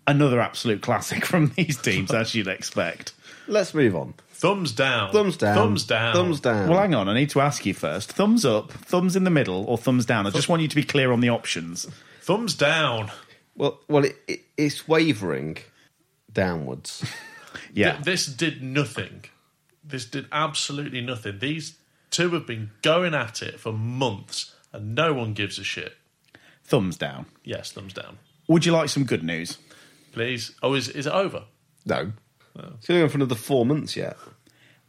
Another 0.08 0.40
absolute 0.42 0.82
classic 0.82 1.26
from 1.28 1.52
these 1.56 1.78
teams, 1.78 2.12
as 2.12 2.34
you'd 2.36 2.48
expect. 2.48 3.14
let's 3.48 3.74
move 3.74 3.96
on. 3.96 4.14
Thumbs 4.32 4.74
down. 4.74 5.12
Thumbs 5.14 5.38
down. 5.38 5.56
Thumbs 5.56 5.86
down. 5.86 6.14
Thumbs 6.14 6.40
down. 6.42 6.70
Well, 6.70 6.80
hang 6.80 6.94
on, 6.94 7.08
I 7.08 7.14
need 7.14 7.30
to 7.30 7.40
ask 7.40 7.66
you 7.66 7.74
first. 7.74 8.12
Thumbs 8.12 8.44
up, 8.44 8.72
thumbs 8.74 9.16
in 9.16 9.24
the 9.24 9.30
middle, 9.30 9.64
or 9.66 9.78
thumbs 9.78 10.06
down? 10.06 10.28
I 10.28 10.32
just 10.32 10.50
want 10.50 10.62
you 10.62 10.68
to 10.68 10.76
be 10.76 10.84
clear 10.84 11.14
on 11.14 11.22
the 11.22 11.30
options. 11.30 11.88
Thumbs 12.22 12.54
down. 12.56 13.10
Well, 13.56 13.80
well, 13.88 14.04
it, 14.04 14.18
it, 14.28 14.42
it's 14.58 14.88
wavering 14.88 15.58
downwards. 16.32 17.06
Yeah. 17.72 17.94
Th- 17.94 18.06
this 18.06 18.26
did 18.26 18.64
nothing. 18.64 19.26
This 19.84 20.06
did 20.06 20.28
absolutely 20.32 21.02
nothing. 21.02 21.40
These 21.40 21.78
two 22.10 22.30
have 22.32 22.48
been 22.48 22.72
going 22.82 23.14
at 23.14 23.42
it 23.42 23.60
for 23.60 23.74
months, 23.74 24.56
and 24.72 24.96
no 24.96 25.14
one 25.14 25.34
gives 25.34 25.60
a 25.60 25.64
shit. 25.64 25.96
Thumbs 26.64 26.98
down. 26.98 27.26
Yes, 27.44 27.72
thumbs 27.72 27.94
down. 27.94 28.18
Would 28.48 28.66
you 28.66 28.72
like 28.72 28.90
some 28.90 29.04
good 29.04 29.24
news? 29.24 29.58
Please. 30.14 30.54
Oh, 30.62 30.74
is 30.74 30.90
is 30.90 31.08
it 31.08 31.14
over? 31.14 31.44
No, 31.86 32.14
oh. 32.58 32.74
it's 32.78 32.88
going 32.88 33.04
on 33.04 33.10
for 33.10 33.18
another 33.18 33.36
four 33.36 33.66
months 33.66 33.96
yet. 33.98 34.16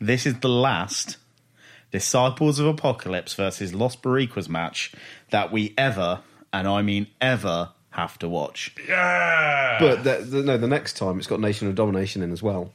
This 0.00 0.26
is 0.26 0.38
the 0.40 0.48
last 0.48 1.16
Disciples 1.90 2.58
of 2.58 2.66
Apocalypse 2.66 3.34
versus 3.34 3.72
Los 3.72 3.96
Boricuas 3.96 4.48
match 4.48 4.92
that 5.30 5.52
we 5.52 5.74
ever, 5.78 6.20
and 6.52 6.66
I 6.66 6.82
mean 6.82 7.06
ever, 7.20 7.70
have 7.90 8.18
to 8.18 8.28
watch. 8.28 8.74
Yeah. 8.88 9.78
But 9.78 10.02
the, 10.02 10.24
the, 10.24 10.42
no, 10.42 10.58
the 10.58 10.66
next 10.66 10.96
time 10.96 11.18
it's 11.18 11.28
got 11.28 11.38
Nation 11.38 11.68
of 11.68 11.76
Domination 11.76 12.22
in 12.22 12.32
as 12.32 12.42
well. 12.42 12.72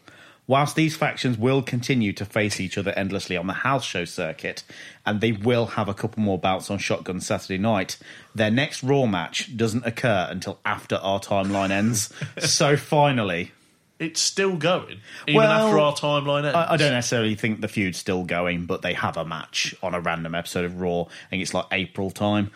Whilst 0.49 0.75
these 0.75 0.97
factions 0.97 1.37
will 1.37 1.61
continue 1.61 2.11
to 2.13 2.25
face 2.25 2.59
each 2.59 2.75
other 2.75 2.89
endlessly 2.93 3.37
on 3.37 3.45
the 3.45 3.53
house 3.53 3.85
show 3.85 4.03
circuit, 4.03 4.63
and 5.05 5.21
they 5.21 5.31
will 5.31 5.67
have 5.67 5.87
a 5.87 5.93
couple 5.93 6.23
more 6.23 6.39
bouts 6.39 6.71
on 6.71 6.79
Shotgun 6.79 7.21
Saturday 7.21 7.59
night, 7.59 7.97
their 8.33 8.49
next 8.49 8.81
Raw 8.81 9.05
match 9.05 9.55
doesn't 9.55 9.85
occur 9.85 10.27
until 10.27 10.59
after 10.65 10.95
our 10.95 11.19
timeline 11.19 11.69
ends. 11.69 12.11
so 12.39 12.75
finally, 12.77 13.51
it's 13.99 14.19
still 14.21 14.57
going, 14.57 15.01
even 15.27 15.37
Well, 15.37 15.51
after 15.51 15.77
our 15.77 15.93
timeline 15.93 16.45
ends. 16.45 16.55
I, 16.55 16.73
I 16.73 16.77
don't 16.77 16.93
necessarily 16.93 17.35
think 17.35 17.61
the 17.61 17.67
feud's 17.67 17.99
still 17.99 18.23
going, 18.23 18.65
but 18.65 18.81
they 18.81 18.93
have 18.93 19.17
a 19.17 19.25
match 19.25 19.75
on 19.83 19.93
a 19.93 20.01
random 20.01 20.33
episode 20.33 20.65
of 20.65 20.81
Raw. 20.81 21.01
I 21.01 21.29
think 21.29 21.43
it's 21.43 21.53
like 21.53 21.65
April 21.71 22.09
time. 22.09 22.49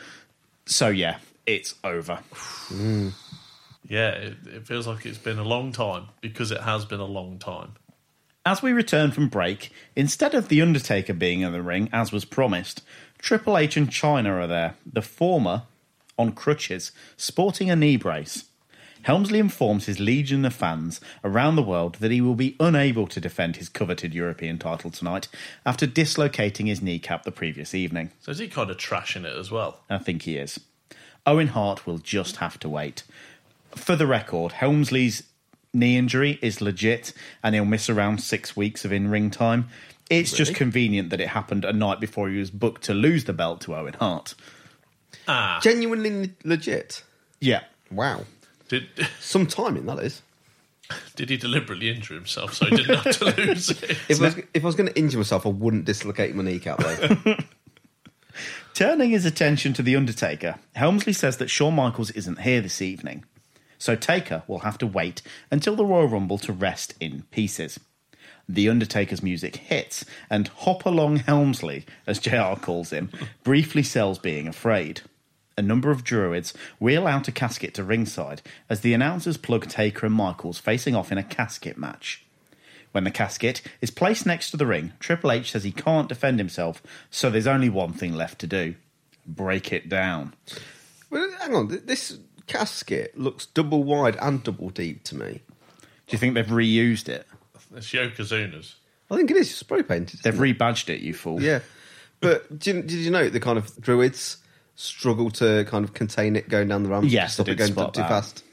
So 0.65 0.87
yeah, 0.87 1.19
it's 1.45 1.75
over. 1.83 2.21
Yeah, 3.85 4.11
it, 4.11 4.37
it 4.47 4.65
feels 4.65 4.87
like 4.87 5.05
it's 5.05 5.17
been 5.17 5.37
a 5.37 5.43
long 5.43 5.73
time 5.73 6.07
because 6.21 6.51
it 6.51 6.61
has 6.61 6.85
been 6.85 7.01
a 7.01 7.05
long 7.05 7.37
time. 7.37 7.73
As 8.45 8.61
we 8.61 8.73
return 8.73 9.11
from 9.11 9.29
break, 9.29 9.71
instead 9.95 10.35
of 10.35 10.49
The 10.49 10.61
Undertaker 10.61 11.13
being 11.13 11.41
in 11.41 11.53
the 11.53 11.61
ring, 11.61 11.87
as 11.93 12.11
was 12.11 12.25
promised, 12.25 12.83
Triple 13.17 13.57
H 13.57 13.77
and 13.77 13.89
Chyna 13.89 14.31
are 14.31 14.47
there, 14.47 14.75
the 14.85 15.01
former 15.01 15.63
on 16.17 16.33
crutches, 16.33 16.91
sporting 17.15 17.71
a 17.71 17.75
knee 17.77 17.95
brace. 17.95 18.43
Helmsley 19.03 19.39
informs 19.39 19.85
his 19.85 20.01
legion 20.01 20.43
of 20.43 20.53
fans 20.53 20.99
around 21.23 21.55
the 21.55 21.63
world 21.63 21.95
that 21.95 22.11
he 22.11 22.19
will 22.19 22.35
be 22.35 22.57
unable 22.59 23.07
to 23.07 23.21
defend 23.21 23.55
his 23.55 23.69
coveted 23.69 24.13
European 24.13 24.57
title 24.57 24.91
tonight 24.91 25.29
after 25.65 25.85
dislocating 25.85 26.65
his 26.65 26.81
kneecap 26.81 27.23
the 27.23 27.31
previous 27.31 27.73
evening. 27.73 28.11
So 28.19 28.31
is 28.31 28.39
he 28.39 28.49
kind 28.49 28.69
of 28.69 28.75
trashing 28.75 29.23
it 29.23 29.37
as 29.37 29.51
well? 29.51 29.79
I 29.89 29.99
think 29.99 30.23
he 30.23 30.35
is. 30.35 30.59
Owen 31.25 31.47
Hart 31.47 31.87
will 31.87 31.97
just 31.97 32.37
have 32.37 32.59
to 32.59 32.67
wait. 32.67 33.03
For 33.71 33.95
the 33.95 34.07
record, 34.07 34.53
Helmsley's 34.53 35.23
knee 35.73 35.97
injury 35.97 36.37
is 36.41 36.61
legit 36.61 37.13
and 37.43 37.55
he'll 37.55 37.65
miss 37.65 37.89
around 37.89 38.19
six 38.21 38.55
weeks 38.55 38.85
of 38.85 38.91
in 38.91 39.09
ring 39.09 39.29
time. 39.31 39.69
It's 40.09 40.31
just 40.31 40.53
convenient 40.53 41.09
that 41.09 41.19
it 41.21 41.29
happened 41.29 41.65
a 41.65 41.73
night 41.73 41.99
before 41.99 42.29
he 42.29 42.37
was 42.37 42.51
booked 42.51 42.83
to 42.83 42.93
lose 42.93 43.23
the 43.23 43.33
belt 43.33 43.61
to 43.61 43.75
Owen 43.75 43.93
Hart. 43.95 44.35
Ah, 45.27 45.59
Genuinely 45.63 46.33
legit. 46.43 47.03
Yeah. 47.39 47.61
Wow. 47.89 48.25
did 48.67 48.87
Some 49.19 49.47
timing, 49.47 49.85
that 49.87 49.99
is. 49.99 50.21
did 51.15 51.29
he 51.29 51.37
deliberately 51.37 51.89
injure 51.89 52.13
himself 52.13 52.53
so 52.53 52.65
he 52.65 52.75
didn't 52.75 52.95
have 52.99 53.17
to 53.17 53.25
lose 53.37 53.69
it? 53.71 53.97
If 54.09 54.21
I, 54.21 54.25
was, 54.25 54.37
if 54.53 54.63
I 54.63 54.65
was 54.65 54.75
going 54.75 54.89
to 54.89 54.99
injure 54.99 55.17
myself, 55.17 55.45
I 55.45 55.49
wouldn't 55.49 55.85
dislocate 55.85 56.35
my 56.35 56.43
kneecap, 56.43 56.79
though. 56.79 57.37
Turning 58.73 59.11
his 59.11 59.25
attention 59.25 59.73
to 59.73 59.83
The 59.83 59.95
Undertaker, 59.95 60.55
Helmsley 60.75 61.13
says 61.13 61.37
that 61.37 61.49
Shawn 61.49 61.75
Michaels 61.75 62.09
isn't 62.11 62.41
here 62.41 62.59
this 62.61 62.81
evening. 62.81 63.23
So 63.83 63.97
Taker 63.97 64.43
will 64.47 64.59
have 64.59 64.77
to 64.77 64.87
wait 64.87 65.21
until 65.51 65.75
the 65.75 65.83
Royal 65.83 66.07
Rumble 66.07 66.37
to 66.37 66.53
rest 66.53 66.93
in 67.01 67.23
pieces. 67.31 67.81
The 68.47 68.69
Undertaker's 68.69 69.21
music 69.21 69.57
hits, 69.57 70.05
and 70.29 70.47
Hop 70.47 70.85
Along 70.85 71.17
Helmsley, 71.17 71.85
as 72.07 72.17
JR 72.17 72.55
calls 72.55 72.91
him, 72.91 73.11
briefly 73.43 73.83
sells 73.83 74.19
being 74.19 74.47
afraid. 74.47 75.01
A 75.57 75.61
number 75.61 75.91
of 75.91 76.05
druids 76.05 76.53
wheel 76.79 77.05
out 77.05 77.27
a 77.27 77.33
casket 77.33 77.73
to 77.73 77.83
ringside 77.83 78.41
as 78.69 78.79
the 78.79 78.93
announcers 78.93 79.35
plug 79.35 79.67
Taker 79.67 80.05
and 80.05 80.15
Michaels 80.15 80.59
facing 80.59 80.95
off 80.95 81.11
in 81.11 81.17
a 81.17 81.21
casket 81.21 81.77
match. 81.77 82.25
When 82.93 83.03
the 83.03 83.11
casket 83.11 83.61
is 83.81 83.91
placed 83.91 84.25
next 84.25 84.51
to 84.51 84.55
the 84.55 84.65
ring, 84.65 84.93
Triple 85.01 85.33
H 85.33 85.51
says 85.51 85.65
he 85.65 85.73
can't 85.73 86.07
defend 86.07 86.39
himself, 86.39 86.81
so 87.11 87.29
there's 87.29 87.47
only 87.47 87.67
one 87.67 87.91
thing 87.91 88.13
left 88.13 88.39
to 88.39 88.47
do 88.47 88.75
break 89.27 89.73
it 89.73 89.89
down. 89.89 90.33
well, 91.09 91.29
hang 91.41 91.53
on. 91.53 91.81
This 91.85 92.17
casket 92.47 93.17
looks 93.17 93.45
double 93.45 93.83
wide 93.83 94.17
and 94.21 94.43
double 94.43 94.69
deep 94.69 95.03
to 95.05 95.15
me. 95.15 95.41
Do 95.79 96.11
you 96.11 96.17
think 96.17 96.35
they've 96.35 96.45
reused 96.45 97.09
it? 97.09 97.27
It's 97.75 97.91
Yokozuna's. 97.91 98.75
I 99.09 99.17
think 99.17 99.31
it 99.31 99.37
is 99.37 99.53
spray 99.53 99.83
painted. 99.83 100.21
They've 100.23 100.33
it? 100.33 100.57
rebadged 100.57 100.89
it, 100.89 101.01
you 101.01 101.13
fool. 101.13 101.41
Yeah, 101.41 101.59
but 102.19 102.59
did, 102.59 102.87
did 102.87 102.97
you 102.97 103.11
know 103.11 103.29
the 103.29 103.39
kind 103.39 103.57
of 103.57 103.75
druids 103.81 104.37
struggle 104.75 105.29
to 105.31 105.65
kind 105.65 105.85
of 105.85 105.93
contain 105.93 106.35
it 106.35 106.49
going 106.49 106.67
down 106.67 106.83
the 106.83 106.89
ramp? 106.89 107.05
Yes, 107.07 107.35
stop 107.35 107.47
I 107.47 107.51
it 107.51 107.55
going 107.55 107.71
spot 107.71 107.93
too 107.93 108.01
that. 108.01 108.09
fast. 108.09 108.43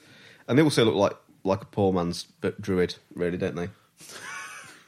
And 0.48 0.58
they 0.58 0.62
also 0.62 0.84
look 0.84 0.94
like 0.94 1.16
like 1.44 1.62
a 1.62 1.66
poor 1.66 1.92
man's 1.92 2.26
druid, 2.60 2.96
really, 3.14 3.38
don't 3.38 3.54
they? 3.56 3.68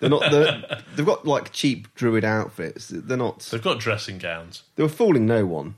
They're 0.00 0.10
not. 0.10 0.30
They're, 0.30 0.82
they've 0.96 1.06
got 1.06 1.26
like 1.26 1.52
cheap 1.52 1.94
druid 1.94 2.24
outfits. 2.24 2.88
They're 2.88 3.16
not. 3.16 3.40
They've 3.40 3.62
got 3.62 3.78
dressing 3.78 4.18
gowns. 4.18 4.64
They 4.76 4.82
were 4.82 4.88
fooling 4.88 5.26
no 5.26 5.46
one. 5.46 5.76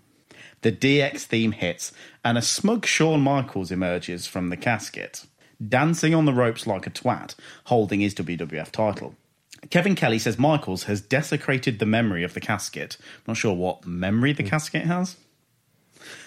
The 0.65 0.73
DX 0.73 1.25
theme 1.25 1.53
hits, 1.53 1.93
and 2.25 2.39
a 2.39 2.43
smug 2.43 2.87
Shawn 2.87 3.21
Michaels 3.21 3.71
emerges 3.71 4.27
from 4.27 4.49
the 4.49 4.57
casket, 4.57 5.27
dancing 5.69 6.15
on 6.15 6.25
the 6.25 6.33
ropes 6.33 6.67
like 6.67 6.87
a 6.87 6.91
twat, 6.91 7.35
holding 7.65 8.01
his 8.01 8.15
WWF 8.15 8.71
title. 8.71 9.15
Kevin 9.69 9.95
Kelly 9.95 10.19
says 10.19 10.39
Michaels 10.39 10.85
has 10.85 11.03
desecrated 11.03 11.81
the 11.81 11.85
memory 11.85 12.25
of 12.25 12.33
the 12.33 12.41
casket. 12.41 12.97
Not 13.29 13.37
sure 13.37 13.55
what 13.55 13.85
memory 13.85 14.33
the 14.33 14.43
casket 14.43 14.87
has. 14.87 15.19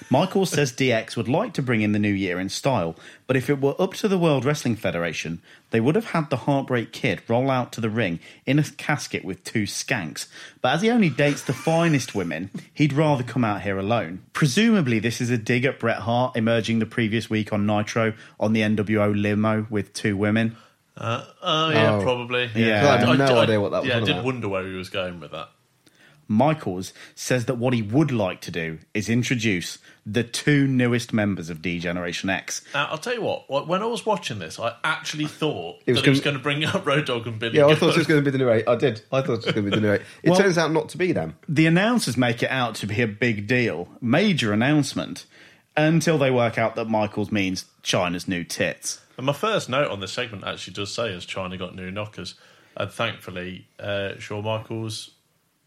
Michaels 0.10 0.52
says 0.52 0.72
DX 0.72 1.18
would 1.18 1.28
like 1.28 1.54
to 1.56 1.62
bring 1.62 1.82
in 1.82 1.92
the 1.92 2.00
new 2.00 2.12
year 2.14 2.40
in 2.40 2.48
style, 2.48 2.96
but 3.28 3.36
if 3.36 3.50
it 3.50 3.60
were 3.60 3.76
up 3.80 3.94
to 3.96 4.08
the 4.08 4.18
World 4.18 4.46
Wrestling 4.46 4.78
Federation, 4.78 5.42
they 5.72 5.82
would 5.82 5.96
have 5.96 6.12
had 6.12 6.30
the 6.30 6.38
Heartbreak 6.38 6.94
Kid 6.94 7.22
roll 7.28 7.52
out 7.52 7.74
to 7.74 7.82
the 7.82 7.90
ring 7.90 8.20
in 8.46 8.58
a 8.58 8.64
casket 8.64 9.26
with 9.26 9.44
two 9.44 9.64
skanks. 9.64 10.28
But 10.62 10.76
as 10.76 10.82
he 10.82 10.90
only 10.90 11.10
dates 11.10 11.42
the 11.42 11.52
finest 11.52 12.16
women, 12.16 12.52
he'd 12.74 12.94
rather 12.94 13.24
come 13.24 13.44
out 13.44 13.64
here 13.64 13.78
alone. 13.78 14.24
Presumably, 14.32 15.00
this 15.00 15.20
is 15.20 15.30
a 15.30 15.38
dig 15.38 15.66
at 15.66 15.78
Bret 15.80 15.98
Hart 16.00 16.38
emerging 16.38 16.80
the 16.80 16.86
previous 16.86 17.30
week 17.30 17.52
on 17.52 17.66
Nitro 17.66 18.14
on 18.40 18.54
the 18.54 18.62
NWO 18.62 19.14
limo 19.22 19.68
with 19.70 19.92
two 19.94 20.16
women. 20.16 20.56
Uh, 20.96 21.26
oh 21.44 21.70
yeah, 21.70 21.96
Oh. 21.98 22.02
probably. 22.02 22.50
Yeah. 22.56 22.88
I 22.90 22.98
had 23.06 23.20
no 23.20 23.40
idea 23.40 23.60
what 23.60 23.72
that 23.72 23.82
was 23.82 23.90
Yeah, 23.90 23.98
I 23.98 24.00
did 24.00 24.10
about. 24.12 24.24
wonder 24.26 24.48
where 24.48 24.66
he 24.66 24.74
was 24.74 24.90
going 24.90 25.20
with 25.20 25.32
that. 25.32 25.50
Michaels 26.30 26.92
says 27.16 27.46
that 27.46 27.56
what 27.56 27.74
he 27.74 27.82
would 27.82 28.12
like 28.12 28.42
to 28.42 28.52
do 28.52 28.80
is 28.94 29.08
introduce 29.08 29.78
the 30.10 30.24
two 30.24 30.68
newest 30.68 31.12
members 31.12 31.50
of 31.50 31.62
D 31.62 31.80
Generation 31.80 32.30
X. 32.30 32.62
Now, 32.74 32.88
I'll 32.90 32.98
tell 32.98 33.14
you 33.14 33.22
what. 33.22 33.68
When 33.68 33.82
I 33.82 33.86
was 33.86 34.06
watching 34.06 34.40
this, 34.40 34.58
I 34.58 34.74
actually 34.84 35.26
thought 35.26 35.82
It 35.86 35.92
was 35.92 36.00
that 36.02 36.06
he 36.06 36.10
was 36.12 36.22
gonna- 36.22 36.40
bring 36.40 36.64
up 36.64 36.86
Road 36.86 37.06
Dogg 37.06 37.28
and 37.28 37.38
Billy. 37.40 37.58
Yeah, 37.58 37.66
I 37.68 37.76
thought 37.76 37.90
it 37.90 37.98
was 37.98 38.08
going 38.08 38.24
to 38.24 38.26
be 38.26 38.32
the 38.32 38.38
New 38.38 38.50
Age. 38.50 38.64
I 38.68 38.76
did. 38.76 39.02
I 39.12 39.22
thought 39.22 39.34
it 39.40 39.46
was 39.46 39.54
going 39.54 39.56
to 39.56 39.62
be 39.64 39.70
the 39.72 39.82
New 39.82 39.92
Age. 39.94 40.02
It 40.24 40.30
Well- 40.30 40.40
turns 40.40 40.58
out 40.58 40.72
not 40.72 40.88
to 40.90 40.98
be 40.98 41.12
them. 41.12 41.36
the 41.50 41.66
announcers 41.66 42.16
make 42.16 42.42
it 42.42 42.50
out 42.50 42.76
to 42.76 42.88
be 42.88 43.02
a 43.02 43.08
big 43.08 43.48
deal, 43.48 43.90
major 44.00 44.54
announcement, 44.54 45.26
until 45.76 46.18
they 46.18 46.32
work 46.32 46.58
out 46.58 46.76
that 46.76 46.86
Michaels 46.90 47.32
means 47.32 47.66
Chyna's 47.84 48.28
new 48.28 48.44
tits. 48.46 49.02
And 49.18 49.26
my 49.26 49.34
first 49.34 49.68
note 49.68 49.92
on 49.92 50.00
this 50.00 50.14
segment 50.14 50.44
actually 50.46 50.74
does 50.74 50.94
say 50.94 51.14
as 51.14 51.26
Chyna 51.26 51.60
got 51.60 51.76
new 51.76 51.92
knockers, 51.92 52.36
and 52.78 52.90
thankfully, 52.90 53.68
uh, 53.80 54.18
Shawn 54.20 54.44
Michaels 54.46 55.12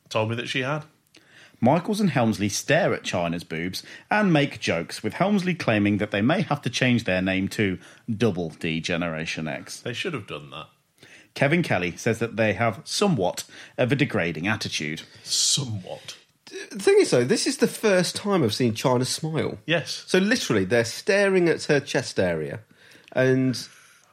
told 0.08 0.30
me 0.30 0.36
that 0.36 0.48
she 0.48 0.60
had. 0.62 0.84
Michaels 1.61 2.01
and 2.01 2.11
Helmsley 2.11 2.49
stare 2.49 2.95
at 2.95 3.03
Chyna's 3.03 3.45
boobs 3.45 3.82
and 4.11 4.32
make 4.32 4.61
jokes, 4.61 5.03
with 5.03 5.15
Helmsley 5.15 5.55
claiming 5.55 5.99
that 5.99 6.11
they 6.11 6.23
may 6.23 6.43
have 6.43 6.62
to 6.62 6.70
change 6.70 7.05
their 7.05 7.20
name 7.20 7.49
to 7.49 7.78
Double 8.09 8.51
D 8.51 8.81
Generation 8.81 9.47
X. 9.47 9.81
They 9.81 9.93
should 9.93 10.15
have 10.15 10.27
done 10.27 10.51
that. 10.51 10.66
Kevin 11.35 11.62
Kelly 11.62 11.97
says 11.97 12.19
that 12.19 12.37
they 12.37 12.55
have 12.55 12.81
somewhat 12.85 13.45
of 13.78 13.93
a 13.93 13.97
degrading 13.97 14.49
attitude. 14.49 15.03
Somewhat. 15.23 16.16
The 16.70 16.78
thing 16.78 16.97
is, 16.99 17.11
though, 17.11 17.24
this 17.24 17.47
is 17.47 17.59
the 17.59 17.69
first 17.69 18.16
time 18.16 18.43
I've 18.43 18.55
seen 18.55 18.74
Chyna 18.74 19.07
smile. 19.07 19.59
Yes. 19.66 20.05
So 20.07 20.19
literally, 20.19 20.65
they're 20.65 20.85
staring 20.85 21.49
at 21.49 21.65
her 21.65 21.78
chest 21.78 22.19
area, 22.19 22.61
and 23.12 23.57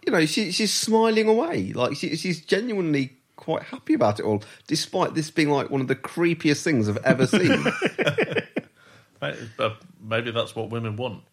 you 0.06 0.12
know 0.12 0.26
she, 0.26 0.52
she's 0.52 0.74
smiling 0.74 1.28
away. 1.28 1.74
Like 1.74 1.96
she, 1.96 2.16
she's 2.16 2.46
genuinely 2.46 3.17
quite 3.38 3.64
happy 3.64 3.94
about 3.94 4.20
it 4.20 4.26
all, 4.26 4.44
despite 4.68 5.16
this 5.16 5.32
being 5.32 5.50
like 5.50 5.70
one 5.70 5.80
of 5.80 5.88
the 5.88 5.96
creepiest 5.96 6.64
things 6.64 6.90
I've 6.90 6.98
ever 6.98 7.26
seen. 7.26 7.64
Maybe, 9.22 9.38
uh, 9.58 9.72
maybe 10.00 10.30
that's 10.30 10.56
what 10.56 10.70
women 10.70 10.96
want. 10.96 11.24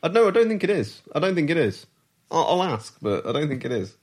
I 0.00 0.08
no, 0.08 0.28
I 0.28 0.30
don't 0.30 0.46
think 0.46 0.62
it 0.62 0.70
is. 0.70 1.02
I 1.12 1.18
don't 1.18 1.34
think 1.34 1.50
it 1.50 1.56
is. 1.56 1.86
I'll, 2.30 2.44
I'll 2.44 2.62
ask, 2.62 2.96
but 3.02 3.26
I 3.26 3.32
don't 3.32 3.48
think 3.48 3.64
it 3.64 3.72
is. 3.72 3.96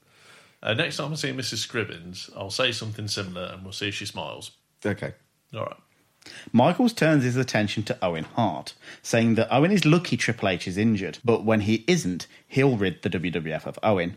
Uh, 0.62 0.74
next 0.74 0.96
time 0.96 1.12
I 1.12 1.14
see 1.16 1.30
Mrs. 1.32 1.66
Scrivens, 1.66 2.30
I'll 2.36 2.50
say 2.50 2.72
something 2.72 3.08
similar 3.08 3.46
and 3.46 3.62
we'll 3.62 3.72
see 3.72 3.88
if 3.88 3.94
she 3.94 4.06
smiles. 4.06 4.50
Okay. 4.84 5.12
All 5.54 5.64
right. 5.64 5.76
Michaels 6.52 6.94
turns 6.94 7.24
his 7.24 7.36
attention 7.36 7.82
to 7.84 7.98
Owen 8.02 8.24
Hart, 8.24 8.74
saying 9.02 9.34
that 9.34 9.54
Owen 9.54 9.70
is 9.70 9.84
lucky 9.84 10.16
Triple 10.16 10.48
H 10.48 10.66
is 10.66 10.78
injured, 10.78 11.18
but 11.24 11.44
when 11.44 11.60
he 11.62 11.84
isn't, 11.86 12.26
he'll 12.48 12.76
rid 12.78 13.02
the 13.02 13.10
WWF 13.10 13.66
of 13.66 13.78
Owen. 13.82 14.16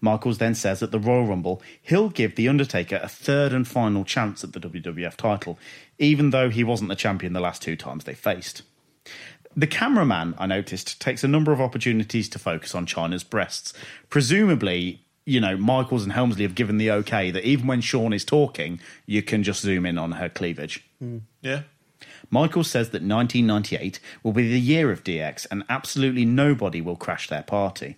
Michaels 0.00 0.38
then 0.38 0.54
says 0.54 0.82
at 0.82 0.90
the 0.90 0.98
Royal 0.98 1.26
Rumble 1.26 1.62
he'll 1.82 2.08
give 2.08 2.34
The 2.34 2.48
Undertaker 2.48 3.00
a 3.02 3.08
third 3.08 3.52
and 3.52 3.66
final 3.66 4.04
chance 4.04 4.42
at 4.42 4.52
the 4.52 4.60
WWF 4.60 5.16
title, 5.16 5.58
even 5.98 6.30
though 6.30 6.50
he 6.50 6.64
wasn't 6.64 6.88
the 6.88 6.96
champion 6.96 7.32
the 7.32 7.40
last 7.40 7.62
two 7.62 7.76
times 7.76 8.04
they 8.04 8.14
faced. 8.14 8.62
The 9.56 9.66
cameraman, 9.66 10.34
I 10.38 10.46
noticed, 10.46 11.00
takes 11.00 11.24
a 11.24 11.28
number 11.28 11.52
of 11.52 11.60
opportunities 11.60 12.28
to 12.30 12.38
focus 12.38 12.74
on 12.74 12.86
Chyna's 12.86 13.24
breasts. 13.24 13.72
Presumably, 14.08 15.00
you 15.26 15.40
know, 15.40 15.56
Michaels 15.56 16.04
and 16.04 16.12
Helmsley 16.12 16.44
have 16.44 16.54
given 16.54 16.78
the 16.78 16.90
okay 16.92 17.30
that 17.30 17.44
even 17.44 17.66
when 17.66 17.80
Shawn 17.80 18.12
is 18.12 18.24
talking, 18.24 18.80
you 19.06 19.22
can 19.22 19.42
just 19.42 19.62
zoom 19.62 19.86
in 19.86 19.98
on 19.98 20.12
her 20.12 20.28
cleavage. 20.28 20.84
Hmm. 20.98 21.18
Yeah. 21.42 21.62
Michael 22.30 22.64
says 22.64 22.90
that 22.90 23.02
1998 23.02 24.00
will 24.22 24.32
be 24.32 24.48
the 24.48 24.60
year 24.60 24.90
of 24.90 25.04
DX 25.04 25.46
and 25.50 25.64
absolutely 25.68 26.24
nobody 26.24 26.80
will 26.80 26.96
crash 26.96 27.28
their 27.28 27.42
party. 27.42 27.96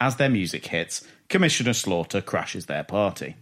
As 0.00 0.16
their 0.16 0.28
music 0.28 0.66
hits, 0.66 1.06
Commissioner 1.28 1.72
Slaughter 1.72 2.20
crashes 2.20 2.66
their 2.66 2.84
party. 2.84 3.36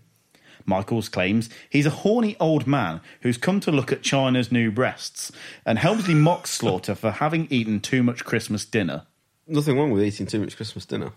Michaels 0.66 1.09
claims 1.09 1.51
he's 1.68 1.86
a 1.86 1.90
horny 1.90 2.36
old 2.40 2.66
man 2.66 3.01
who's 3.20 3.36
come 3.36 3.60
to 3.60 3.72
look 3.72 3.93
at 3.93 4.02
Chyna's 4.02 4.51
new 4.51 4.70
breasts, 4.70 5.31
and 5.66 5.78
Helmsley 5.78 6.14
mocks 6.14 6.51
Slaughter 6.51 6.94
for 6.94 7.10
having 7.10 7.47
eaten 7.51 7.81
too 7.81 8.02
much 8.02 8.24
Christmas 8.24 8.64
dinner. 8.64 9.02
Nothing 9.47 9.76
wrong 9.76 9.90
with 9.90 10.02
eating 10.02 10.26
too 10.26 10.40
much 10.40 10.56
Christmas 10.56 10.86
dinner. 10.86 11.12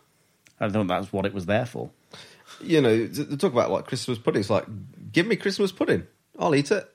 I 0.60 0.70
thought 0.70 0.88
that's 0.88 1.14
what 1.14 1.26
it 1.26 1.34
was 1.34 1.46
there 1.46 1.66
for. 1.66 1.92
You 2.62 2.82
know, 2.82 3.08
to 3.08 3.38
talk 3.38 3.54
about 3.54 3.72
like 3.72 3.86
Christmas 3.86 4.18
pudding. 4.18 4.42
It's 4.42 4.50
like, 4.50 4.66
give 5.12 5.28
me 5.28 5.36
Christmas 5.36 5.72
pudding. 5.72 6.08
I'll 6.38 6.56
eat 6.56 6.72
it. 6.72 6.94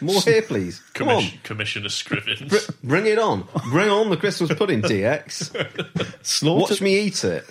More 0.00 0.20
here, 0.20 0.42
please. 0.42 0.80
Come 0.94 1.08
on. 1.08 1.24
Commissioner 1.42 1.88
Scrivens. 1.88 2.48
Br- 2.48 2.72
bring 2.86 3.06
it 3.06 3.18
on. 3.18 3.46
Bring 3.70 3.88
on 3.90 4.10
the 4.10 4.16
Christmas 4.16 4.52
pudding, 4.54 4.82
DX. 4.82 6.16
Slaughter, 6.26 6.72
Watch 6.74 6.80
me 6.80 6.98
eat 7.00 7.22
it. 7.24 7.44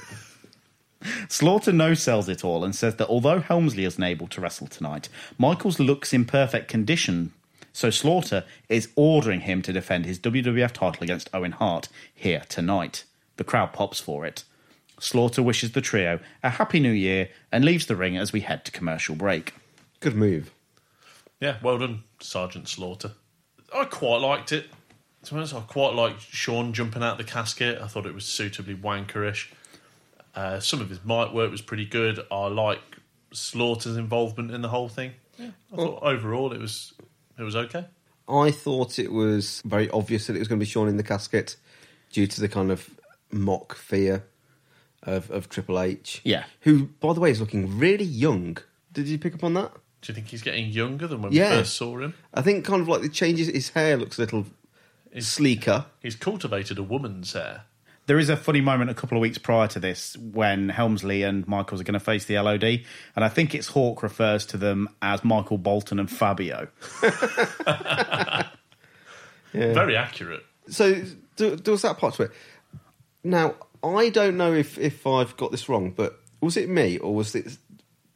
Slaughter 1.29 1.71
no 1.71 1.93
sells 1.93 2.27
it 2.27 2.43
all 2.43 2.63
and 2.65 2.75
says 2.75 2.95
that 2.97 3.07
although 3.07 3.39
Helmsley 3.39 3.85
isn't 3.85 4.03
able 4.03 4.27
to 4.27 4.41
wrestle 4.41 4.67
tonight, 4.67 5.07
Michaels 5.37 5.79
looks 5.79 6.11
in 6.13 6.25
perfect 6.25 6.67
condition. 6.67 7.31
So 7.71 7.89
Slaughter 7.89 8.43
is 8.67 8.89
ordering 8.95 9.41
him 9.41 9.61
to 9.61 9.71
defend 9.71 10.05
his 10.05 10.19
WWF 10.19 10.71
title 10.73 11.03
against 11.03 11.29
Owen 11.33 11.53
Hart 11.53 11.87
here 12.13 12.43
tonight. 12.49 13.05
The 13.37 13.43
crowd 13.45 13.71
pops 13.71 13.99
for 13.99 14.25
it. 14.25 14.43
Slaughter 14.99 15.41
wishes 15.41 15.71
the 15.71 15.79
trio 15.81 16.19
a 16.43 16.49
happy 16.49 16.81
new 16.81 16.91
year 16.91 17.29
and 17.51 17.63
leaves 17.63 17.85
the 17.85 17.95
ring 17.95 18.17
as 18.17 18.33
we 18.33 18.41
head 18.41 18.65
to 18.65 18.71
commercial 18.71 19.15
break. 19.15 19.53
Good 20.01 20.15
move. 20.15 20.51
Yeah, 21.39 21.57
well 21.61 21.77
done, 21.77 22.03
Sergeant 22.19 22.67
Slaughter. 22.67 23.11
I 23.73 23.85
quite 23.85 24.17
liked 24.17 24.51
it. 24.51 24.67
To 25.23 25.33
be 25.33 25.37
honest, 25.37 25.53
I 25.53 25.61
quite 25.61 25.93
liked 25.93 26.21
Shawn 26.21 26.73
jumping 26.73 27.03
out 27.03 27.17
the 27.17 27.23
casket. 27.23 27.81
I 27.81 27.87
thought 27.87 28.05
it 28.05 28.13
was 28.13 28.25
suitably 28.25 28.75
wankerish. 28.75 29.47
Uh, 30.35 30.59
some 30.59 30.81
of 30.81 30.89
his 30.89 31.03
mic 31.03 31.33
work 31.33 31.51
was 31.51 31.61
pretty 31.61 31.85
good. 31.85 32.19
I 32.31 32.47
like 32.47 32.79
Slaughter's 33.31 33.97
involvement 33.97 34.51
in 34.51 34.61
the 34.61 34.69
whole 34.69 34.87
thing. 34.89 35.11
Yeah, 35.37 35.51
I 35.73 35.75
thought 35.75 36.03
overall 36.03 36.53
it 36.53 36.59
was 36.59 36.93
it 37.37 37.43
was 37.43 37.55
okay. 37.55 37.85
I 38.27 38.51
thought 38.51 38.99
it 38.99 39.11
was 39.11 39.61
very 39.65 39.89
obvious 39.89 40.27
that 40.27 40.35
it 40.35 40.39
was 40.39 40.47
going 40.47 40.59
to 40.59 40.65
be 40.65 40.69
Shawn 40.69 40.87
in 40.87 40.97
the 40.97 41.03
casket 41.03 41.55
due 42.11 42.27
to 42.27 42.41
the 42.41 42.47
kind 42.47 42.71
of 42.71 42.89
mock 43.31 43.75
fear 43.75 44.23
of, 45.03 45.31
of 45.31 45.49
Triple 45.49 45.79
H. 45.79 46.21
Yeah. 46.23 46.43
Who, 46.61 46.87
by 46.99 47.13
the 47.13 47.19
way, 47.19 47.31
is 47.31 47.39
looking 47.39 47.79
really 47.79 48.05
young. 48.05 48.57
Did 48.91 49.07
you 49.07 49.17
pick 49.17 49.33
up 49.33 49.43
on 49.43 49.55
that? 49.55 49.71
Do 50.01 50.11
you 50.11 50.15
think 50.15 50.27
he's 50.27 50.41
getting 50.41 50.67
younger 50.69 51.07
than 51.07 51.21
when 51.21 51.31
Yeah. 51.33 51.51
we 51.51 51.57
first 51.57 51.75
saw 51.75 51.97
him? 51.99 52.13
I 52.33 52.41
think 52.41 52.63
kind 52.65 52.81
of 52.81 52.87
like 52.87 53.01
the 53.01 53.09
changes. 53.09 53.47
His 53.47 53.69
hair 53.69 53.97
looks 53.97 54.17
a 54.17 54.21
little 54.21 54.45
sleeker. 55.19 55.85
He's 56.01 56.15
cultivated 56.15 56.77
a 56.77 56.83
woman's 56.83 57.33
hair. 57.33 57.63
There 58.05 58.17
is 58.17 58.29
a 58.29 58.35
funny 58.37 58.61
moment 58.61 58.89
a 58.89 58.95
couple 58.95 59.17
of 59.17 59.21
weeks 59.21 59.37
prior 59.37 59.67
to 59.67 59.79
this 59.79 60.17
when 60.17 60.69
Helmsley 60.69 61.21
and 61.21 61.47
Michaels 61.47 61.79
are 61.81 61.83
going 61.83 61.93
to 61.93 61.99
face 61.99 62.25
the 62.25 62.39
LOD, 62.39 62.63
and 62.63 63.23
I 63.25 63.29
think 63.29 63.53
it's 63.53 63.67
Hawk 63.67 64.01
refers 64.01 64.47
to 64.47 64.57
them 64.57 64.89
as 65.01 65.23
Michael 65.23 65.59
Bolton 65.59 65.99
and 65.99 66.09
Fabio. 66.09 66.69
Very 69.53 69.95
accurate. 69.95 70.43
So 70.69 70.93
there, 71.37 71.55
there 71.55 71.71
was 71.71 71.81
that 71.83 71.97
part 71.97 72.15
to 72.15 72.23
it. 72.23 72.31
Now 73.23 73.55
I 73.83 74.09
don't 74.09 74.37
know 74.37 74.53
if 74.53 74.77
if 74.77 75.05
I've 75.05 75.35
got 75.37 75.51
this 75.51 75.67
wrong, 75.69 75.91
but 75.91 76.19
was 76.41 76.57
it 76.57 76.69
me 76.69 76.97
or 76.97 77.13
was 77.15 77.35
it 77.35 77.57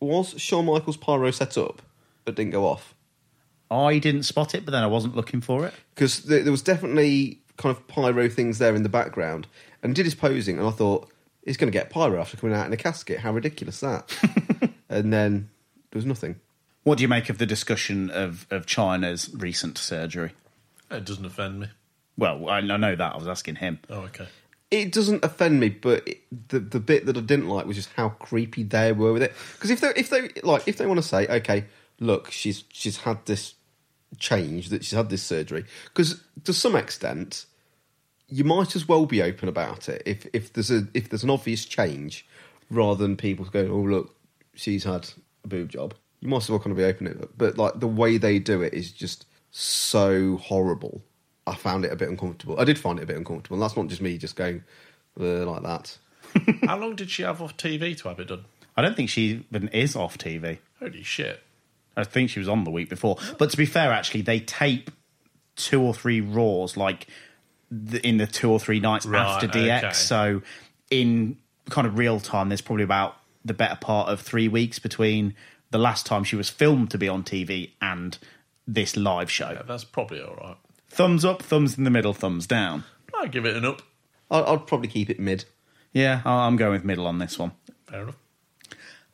was 0.05 0.39
Shawn 0.41 0.65
Michaels 0.65 0.97
pyro 0.97 1.31
set 1.31 1.57
up 1.57 1.81
but 2.25 2.35
didn't 2.35 2.51
go 2.51 2.65
off? 2.65 2.93
I 3.69 3.97
didn't 3.97 4.23
spot 4.23 4.53
it, 4.53 4.65
but 4.65 4.71
then 4.71 4.83
I 4.83 4.87
wasn't 4.87 5.15
looking 5.15 5.41
for 5.41 5.65
it. 5.65 5.73
because 5.95 6.23
there, 6.23 6.43
there 6.43 6.51
was 6.51 6.61
definitely 6.61 7.39
kind 7.57 7.75
of 7.75 7.87
pyro 7.87 8.29
things 8.29 8.59
there 8.59 8.75
in 8.75 8.83
the 8.83 8.89
background, 8.89 9.47
and 9.81 9.91
he 9.91 9.93
did 9.95 10.05
his 10.05 10.15
posing, 10.15 10.57
and 10.59 10.67
I 10.67 10.71
thought 10.71 11.09
he's 11.43 11.57
going 11.57 11.71
to 11.71 11.77
get 11.77 11.89
pyro 11.89 12.19
after 12.21 12.37
coming 12.37 12.55
out 12.55 12.65
in 12.67 12.73
a 12.73 12.77
casket. 12.77 13.19
How 13.19 13.31
ridiculous 13.33 13.79
that! 13.79 14.11
and 14.89 15.11
then 15.11 15.49
there 15.91 15.97
was 15.97 16.05
nothing. 16.05 16.39
What 16.83 16.97
do 16.97 17.01
you 17.01 17.07
make 17.07 17.29
of 17.29 17.37
the 17.37 17.45
discussion 17.45 18.09
of, 18.11 18.45
of 18.51 18.65
Chyna's 18.65 19.29
recent 19.33 19.77
surgery? 19.77 20.31
It 20.91 21.05
doesn't 21.05 21.25
offend 21.25 21.59
me. 21.61 21.67
Well, 22.17 22.47
I 22.49 22.57
I 22.57 22.77
know 22.77 22.95
that. 22.95 23.13
I 23.13 23.17
was 23.17 23.27
asking 23.27 23.55
him. 23.55 23.79
Oh, 23.89 24.01
okay. 24.01 24.27
It 24.73 24.91
doesn't 24.91 25.23
offend 25.23 25.59
me, 25.59 25.69
but 25.69 26.07
it, 26.07 26.21
the 26.49 26.59
the 26.59 26.79
bit 26.79 27.05
that 27.05 27.15
I 27.15 27.21
didn't 27.21 27.47
like 27.47 27.67
was 27.67 27.75
just 27.75 27.93
how 27.93 28.09
creepy 28.09 28.63
they 28.63 28.91
were 28.91 29.13
with 29.13 29.21
it. 29.21 29.31
Because 29.53 29.69
if 29.69 29.81
they 29.81 29.93
if 29.95 30.09
they 30.09 30.29
like 30.41 30.67
if 30.67 30.77
they 30.77 30.87
want 30.87 30.97
to 30.97 31.07
say, 31.07 31.27
okay, 31.27 31.65
look, 31.99 32.31
she's 32.31 32.63
she's 32.73 32.97
had 32.97 33.23
this 33.27 33.53
change, 34.17 34.69
that 34.69 34.83
she's 34.83 34.97
had 34.97 35.11
this 35.11 35.21
surgery, 35.21 35.65
because 35.85 36.23
to 36.45 36.53
some 36.53 36.75
extent, 36.75 37.45
you 38.27 38.43
might 38.43 38.75
as 38.75 38.87
well 38.87 39.05
be 39.05 39.21
open 39.21 39.47
about 39.47 39.89
it. 39.89 40.01
If 40.07 40.25
if 40.33 40.53
there's 40.53 40.71
a 40.71 40.87
if 40.95 41.07
there's 41.07 41.23
an 41.23 41.29
obvious 41.29 41.65
change, 41.65 42.25
rather 42.71 43.03
than 43.03 43.15
people 43.15 43.45
going, 43.45 43.69
oh 43.69 43.77
look, 43.77 44.15
she's 44.55 44.85
had 44.85 45.07
a 45.43 45.47
boob 45.47 45.69
job. 45.69 45.93
You 46.19 46.29
might 46.29 46.37
as 46.37 46.49
well 46.49 46.57
kind 46.57 46.71
of 46.71 46.77
be 46.77 46.83
open 46.83 47.05
it. 47.05 47.37
But 47.37 47.59
like 47.59 47.79
the 47.79 47.87
way 47.87 48.17
they 48.17 48.39
do 48.39 48.63
it 48.63 48.73
is 48.73 48.91
just 48.91 49.27
so 49.51 50.37
horrible. 50.37 51.03
I 51.45 51.55
found 51.55 51.85
it 51.85 51.91
a 51.91 51.95
bit 51.95 52.09
uncomfortable. 52.09 52.59
I 52.59 52.63
did 52.63 52.79
find 52.79 52.99
it 52.99 53.03
a 53.03 53.05
bit 53.05 53.17
uncomfortable. 53.17 53.55
And 53.55 53.63
that's 53.63 53.75
not 53.75 53.87
just 53.87 54.01
me 54.01 54.17
just 54.17 54.35
going 54.35 54.63
like 55.17 55.63
that. 55.63 55.97
How 56.65 56.77
long 56.77 56.95
did 56.95 57.09
she 57.09 57.23
have 57.23 57.41
off 57.41 57.57
TV 57.57 57.97
to 58.01 58.07
have 58.09 58.19
it 58.19 58.29
done? 58.29 58.45
I 58.75 58.81
don't 58.81 58.95
think 58.95 59.09
she 59.09 59.45
even 59.51 59.67
is 59.69 59.95
off 59.95 60.17
TV. 60.17 60.59
Holy 60.79 61.03
shit. 61.03 61.41
I 61.95 62.03
think 62.03 62.29
she 62.29 62.39
was 62.39 62.49
on 62.49 62.63
the 62.63 62.71
week 62.71 62.89
before. 62.89 63.17
But 63.37 63.51
to 63.51 63.57
be 63.57 63.65
fair, 63.65 63.91
actually, 63.91 64.21
they 64.21 64.39
tape 64.39 64.89
two 65.55 65.81
or 65.81 65.93
three 65.93 66.21
Raws 66.21 66.75
like 66.75 67.07
the, 67.69 68.05
in 68.07 68.17
the 68.17 68.25
two 68.25 68.49
or 68.49 68.59
three 68.59 68.79
nights 68.79 69.05
Right, 69.05 69.21
after 69.21 69.47
DX. 69.47 69.77
okay. 69.83 69.93
So 69.93 70.41
in 70.89 71.37
kind 71.69 71.85
of 71.85 71.97
real 71.97 72.19
time, 72.19 72.49
there's 72.49 72.61
probably 72.61 72.83
about 72.83 73.15
the 73.45 73.53
better 73.53 73.75
part 73.75 74.09
of 74.09 74.21
three 74.21 74.47
weeks 74.47 74.79
between 74.79 75.35
the 75.69 75.77
last 75.77 76.05
time 76.05 76.23
she 76.23 76.35
was 76.35 76.49
filmed 76.49 76.89
to 76.91 76.97
be 76.97 77.07
on 77.09 77.23
TV 77.23 77.71
and 77.81 78.17
this 78.65 78.95
live 78.95 79.29
show. 79.29 79.51
Yeah, 79.51 79.61
that's 79.67 79.83
probably 79.83 80.21
all 80.21 80.35
right. 80.35 80.57
Thumbs 80.93 81.25
up, 81.25 81.41
thumbs 81.41 81.75
in 81.75 81.85
the 81.85 81.89
middle, 81.89 82.13
thumbs 82.13 82.45
down. 82.45 82.83
I'd 83.19 83.31
give 83.31 83.45
it 83.45 83.55
an 83.55 83.65
up. 83.65 83.81
I, 84.29 84.41
I'd 84.43 84.67
probably 84.67 84.87
keep 84.89 85.09
it 85.09 85.19
mid. 85.19 85.45
Yeah, 85.91 86.21
I- 86.23 86.45
I'm 86.45 86.55
going 86.55 86.71
with 86.73 86.85
middle 86.85 87.07
on 87.07 87.17
this 87.17 87.39
one. 87.39 87.53
Fair 87.87 88.03
enough. 88.03 88.17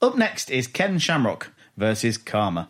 Up 0.01 0.18
next 0.18 0.51
is 0.51 0.68
Ken 0.68 0.99
Shamrock 0.99 1.51
versus 1.77 2.18
Kama. 2.18 2.68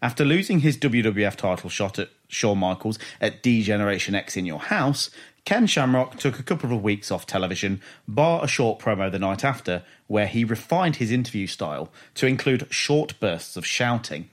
After 0.00 0.24
losing 0.24 0.60
his 0.60 0.78
WWF 0.78 1.34
title 1.34 1.68
shot 1.68 1.98
at 1.98 2.10
Shawn 2.28 2.58
Michaels 2.58 2.96
at 3.20 3.42
D 3.42 3.62
Generation 3.64 4.14
X 4.14 4.36
in 4.36 4.46
Your 4.46 4.60
House, 4.60 5.10
Ken 5.44 5.66
Shamrock 5.66 6.16
took 6.16 6.38
a 6.38 6.44
couple 6.44 6.72
of 6.72 6.82
weeks 6.84 7.10
off 7.10 7.26
television, 7.26 7.80
bar 8.06 8.44
a 8.44 8.48
short 8.48 8.78
promo 8.78 9.10
the 9.10 9.18
night 9.18 9.44
after, 9.44 9.82
where 10.06 10.26
he 10.28 10.44
refined 10.44 10.96
his 10.96 11.10
interview 11.10 11.48
style 11.48 11.92
to 12.14 12.26
include 12.28 12.68
short 12.70 13.18
bursts 13.18 13.56
of 13.56 13.66
shouting. 13.66 14.28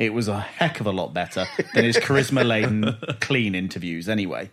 It 0.00 0.14
was 0.14 0.28
a 0.28 0.40
heck 0.40 0.80
of 0.80 0.86
a 0.86 0.92
lot 0.92 1.12
better 1.12 1.46
than 1.74 1.84
his 1.84 1.98
charisma 1.98 2.42
laden, 2.42 2.96
clean 3.20 3.54
interviews, 3.54 4.08
anyway. 4.08 4.48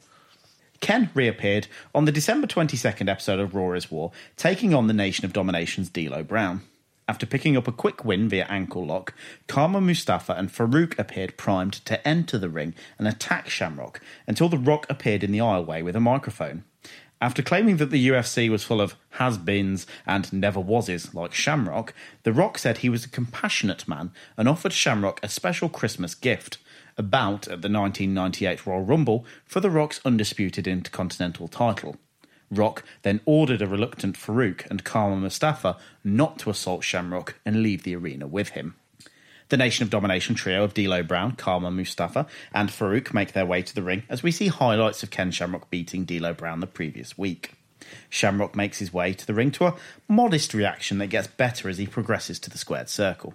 Ken 0.81 1.09
reappeared 1.13 1.67
on 1.95 2.03
the 2.03 2.11
December 2.11 2.47
22nd 2.47 3.09
episode 3.09 3.39
of 3.39 3.55
Raw 3.55 3.71
is 3.71 3.89
War, 3.89 4.11
taking 4.35 4.73
on 4.73 4.87
the 4.87 4.93
Nation 4.93 5.23
of 5.23 5.31
Domination's 5.31 5.87
D'Lo 5.87 6.21
Brown. 6.21 6.63
After 7.07 7.25
picking 7.25 7.55
up 7.55 7.65
a 7.65 7.71
quick 7.71 8.03
win 8.03 8.27
via 8.27 8.45
ankle 8.49 8.85
lock, 8.85 9.13
Kama 9.47 9.79
Mustafa 9.79 10.33
and 10.33 10.51
Farouk 10.51 10.99
appeared 10.99 11.37
primed 11.37 11.73
to 11.85 12.05
enter 12.05 12.37
the 12.37 12.49
ring 12.49 12.75
and 12.99 13.07
attack 13.07 13.47
Shamrock 13.47 14.01
until 14.27 14.49
The 14.49 14.57
Rock 14.57 14.85
appeared 14.89 15.23
in 15.23 15.31
the 15.31 15.39
aisleway 15.39 15.81
with 15.81 15.95
a 15.95 16.01
microphone. 16.01 16.65
After 17.19 17.41
claiming 17.41 17.77
that 17.77 17.89
the 17.89 18.09
UFC 18.09 18.47
was 18.49 18.63
full 18.63 18.79
of 18.79 18.95
has 19.11 19.39
beens 19.39 19.87
and 20.05 20.31
never 20.31 20.59
wases 20.59 21.15
like 21.15 21.33
Shamrock, 21.33 21.93
The 22.23 22.33
Rock 22.33 22.59
said 22.59 22.79
he 22.79 22.89
was 22.89 23.05
a 23.05 23.09
compassionate 23.09 23.87
man 23.87 24.11
and 24.37 24.47
offered 24.47 24.73
Shamrock 24.73 25.19
a 25.23 25.29
special 25.29 25.67
Christmas 25.67 26.13
gift 26.13 26.59
a 26.97 27.03
bout 27.03 27.47
at 27.47 27.61
the 27.61 27.69
1998 27.69 28.65
Royal 28.65 28.81
Rumble 28.81 29.25
for 29.45 29.59
The 29.59 29.69
Rock's 29.69 30.01
undisputed 30.03 30.67
Intercontinental 30.67 31.47
title. 31.47 31.97
Rock 32.49 32.83
then 33.03 33.21
ordered 33.25 33.61
a 33.61 33.67
reluctant 33.67 34.15
Farouk 34.17 34.65
and 34.69 34.83
Kama 34.83 35.15
Mustafa 35.17 35.77
not 36.03 36.39
to 36.39 36.49
assault 36.49 36.83
Shamrock 36.83 37.35
and 37.45 37.61
leave 37.61 37.83
the 37.83 37.95
arena 37.95 38.25
with 38.25 38.49
him. 38.49 38.75
The 39.49 39.57
Nation 39.57 39.83
of 39.83 39.89
Domination 39.89 40.35
trio 40.35 40.63
of 40.63 40.73
D'Lo 40.73 41.03
Brown, 41.03 41.33
Kama 41.33 41.71
Mustafa, 41.71 42.27
and 42.53 42.69
Farouk 42.69 43.13
make 43.13 43.31
their 43.31 43.45
way 43.45 43.61
to 43.61 43.73
the 43.73 43.83
ring 43.83 44.03
as 44.09 44.21
we 44.21 44.31
see 44.31 44.47
highlights 44.47 45.03
of 45.03 45.09
Ken 45.11 45.31
Shamrock 45.31 45.69
beating 45.69 46.03
D'Lo 46.03 46.33
Brown 46.33 46.59
the 46.59 46.67
previous 46.67 47.17
week. 47.17 47.53
Shamrock 48.09 48.55
makes 48.55 48.79
his 48.79 48.91
way 48.91 49.13
to 49.13 49.25
the 49.25 49.33
ring 49.33 49.51
to 49.51 49.67
a 49.67 49.75
modest 50.09 50.53
reaction 50.53 50.97
that 50.97 51.07
gets 51.07 51.27
better 51.27 51.69
as 51.69 51.77
he 51.77 51.87
progresses 51.87 52.39
to 52.39 52.49
the 52.49 52.57
squared 52.57 52.89
circle. 52.89 53.33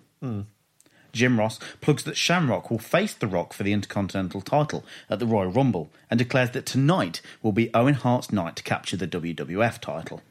Jim 1.12 1.38
Ross 1.38 1.58
plugs 1.80 2.04
that 2.04 2.16
Shamrock 2.16 2.70
will 2.70 2.78
face 2.78 3.14
The 3.14 3.26
Rock 3.26 3.52
for 3.52 3.62
the 3.62 3.72
Intercontinental 3.72 4.40
title 4.40 4.84
at 5.10 5.18
the 5.18 5.26
Royal 5.26 5.50
Rumble 5.50 5.90
and 6.10 6.18
declares 6.18 6.50
that 6.50 6.66
tonight 6.66 7.20
will 7.42 7.52
be 7.52 7.72
Owen 7.74 7.94
Hart's 7.94 8.32
night 8.32 8.56
to 8.56 8.62
capture 8.62 8.96
the 8.96 9.08
WWF 9.08 9.78
title. 9.78 10.22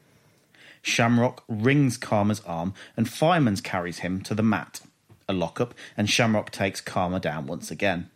Shamrock 0.82 1.44
wrings 1.48 1.96
Kama's 1.96 2.40
arm 2.40 2.74
and 2.96 3.08
Fireman's 3.08 3.60
carries 3.60 4.00
him 4.00 4.20
to 4.22 4.34
the 4.34 4.42
mat. 4.42 4.80
A 5.28 5.32
lockup, 5.32 5.74
and 5.96 6.08
Shamrock 6.08 6.50
takes 6.50 6.80
Kama 6.80 7.20
down 7.20 7.46
once 7.46 7.70
again. 7.70 8.10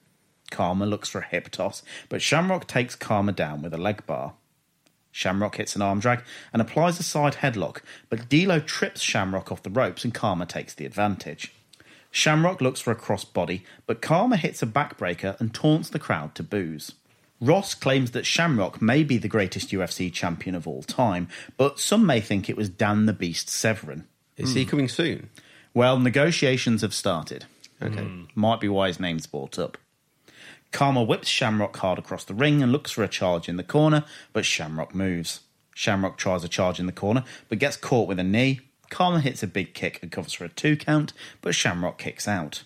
Kama 0.51 0.87
looks 0.87 1.09
for 1.09 1.21
a 1.21 1.27
hip 1.27 1.51
toss, 1.51 1.83
but 2.09 2.23
Shamrock 2.23 2.67
takes 2.67 2.95
Kama 2.95 3.33
down 3.33 3.63
with 3.63 3.75
a 3.75 3.79
leg 3.79 4.07
bar. 4.07 4.35
Shamrock 5.11 5.57
hits 5.57 5.75
an 5.75 5.83
arm 5.83 5.99
drag 5.99 6.23
and 6.53 6.61
applies 6.61 7.01
a 7.01 7.03
side 7.03 7.37
headlock, 7.37 7.81
but 8.11 8.29
D'Lo 8.29 8.61
trips 8.61 9.01
Shamrock 9.01 9.51
off 9.51 9.63
the 9.63 9.71
ropes 9.71 10.05
and 10.05 10.13
Kama 10.13 10.47
takes 10.47 10.75
the 10.75 10.85
advantage. 10.85 11.53
Shamrock 12.11 12.61
looks 12.61 12.81
for 12.81 12.91
a 12.91 12.97
crossbody, 12.97 13.63
but 13.87 14.03
Kama 14.03 14.37
hits 14.37 14.63
a 14.63 14.67
backbreaker 14.67 15.39
and 15.41 15.55
taunts 15.55 15.89
the 15.89 15.99
crowd 15.99 16.35
to 16.35 16.43
boos. 16.43 16.93
Ross 17.41 17.75
claims 17.75 18.13
that 18.13 18.27
Shamrock 18.27 18.81
may 18.81 19.03
be 19.03 19.19
the 19.19 19.29
greatest 19.29 19.71
UFC 19.71 20.13
champion 20.13 20.55
of 20.55 20.67
all 20.67 20.83
time, 20.83 21.29
but 21.57 21.79
some 21.79 22.07
may 22.07 22.21
think 22.21 22.49
it 22.49 22.57
was 22.57 22.69
Dan 22.69 23.07
the 23.07 23.13
Beast 23.13 23.49
Severn. 23.49 24.07
Is 24.37 24.55
he 24.55 24.65
hmm. 24.65 24.71
coming 24.71 24.89
soon? 24.89 25.31
Well, 25.77 25.99
negotiations 25.99 26.81
have 26.81 26.95
started. 26.95 27.45
Okay. 27.83 28.03
Hmm. 28.03 28.23
Might 28.35 28.61
be 28.61 28.69
why 28.69 28.87
his 28.87 28.99
name's 28.99 29.27
brought 29.27 29.59
up. 29.59 29.77
Kama 30.73 31.03
whips 31.03 31.29
Shamrock 31.29 31.77
hard 31.77 31.99
across 31.99 32.25
the 32.25 32.33
ring 32.33 32.63
and 32.63 32.73
looks 32.73 32.91
for 32.91 33.05
a 33.05 33.09
charge 33.09 33.47
in 33.47 33.59
the 33.59 33.63
corner, 33.63 34.03
but 34.33 34.47
Shamrock 34.47 34.95
moves. 34.95 35.41
Shamrock 35.75 36.17
tries 36.17 36.43
a 36.45 36.49
charge 36.49 36.81
in 36.81 36.87
the 36.87 36.93
corner, 36.93 37.25
but 37.51 37.59
gets 37.59 37.77
caught 37.77 38.09
with 38.09 38.19
a 38.19 38.25
knee. 38.25 38.61
Kama 38.89 39.21
hits 39.21 39.43
a 39.43 39.47
big 39.47 39.75
kick 39.75 39.99
and 40.01 40.11
covers 40.11 40.33
for 40.33 40.47
a 40.47 40.49
two 40.49 40.79
count, 40.79 41.13
but 41.43 41.55
Shamrock 41.55 41.99
kicks 41.99 42.27
out. 42.27 42.63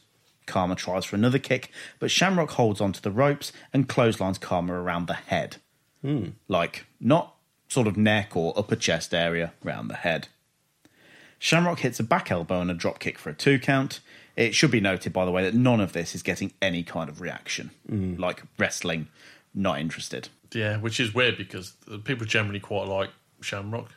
Kama 0.46 0.76
tries 0.76 1.04
for 1.04 1.16
another 1.16 1.40
kick, 1.40 1.72
but 1.98 2.12
Shamrock 2.12 2.50
holds 2.50 2.80
onto 2.80 3.00
the 3.00 3.10
ropes 3.10 3.52
and 3.72 3.88
clotheslines 3.88 4.38
Kama 4.38 4.72
around 4.72 5.08
the 5.08 5.14
head. 5.14 5.56
Hmm. 6.00 6.28
Like, 6.46 6.86
not 7.00 7.34
sort 7.66 7.88
of 7.88 7.96
neck 7.96 8.36
or 8.36 8.56
upper 8.56 8.76
chest 8.76 9.12
area, 9.12 9.52
round 9.64 9.90
the 9.90 9.96
head. 9.96 10.28
Shamrock 11.40 11.80
hits 11.80 11.98
a 11.98 12.04
back 12.04 12.30
elbow 12.30 12.60
and 12.60 12.70
a 12.70 12.74
drop 12.74 13.00
kick 13.00 13.18
for 13.18 13.30
a 13.30 13.34
two 13.34 13.58
count. 13.58 14.00
It 14.36 14.54
should 14.54 14.70
be 14.70 14.80
noted, 14.80 15.12
by 15.12 15.24
the 15.24 15.30
way, 15.30 15.42
that 15.42 15.54
none 15.54 15.80
of 15.80 15.92
this 15.92 16.14
is 16.14 16.22
getting 16.22 16.52
any 16.62 16.82
kind 16.82 17.08
of 17.08 17.20
reaction. 17.20 17.70
Mm. 17.90 18.18
Like 18.18 18.42
wrestling, 18.58 19.08
not 19.54 19.80
interested. 19.80 20.28
Yeah, 20.52 20.76
which 20.76 21.00
is 21.00 21.14
weird 21.14 21.38
because 21.38 21.72
people 22.04 22.26
generally 22.26 22.60
quite 22.60 22.86
like 22.86 23.10
Shamrock. 23.40 23.94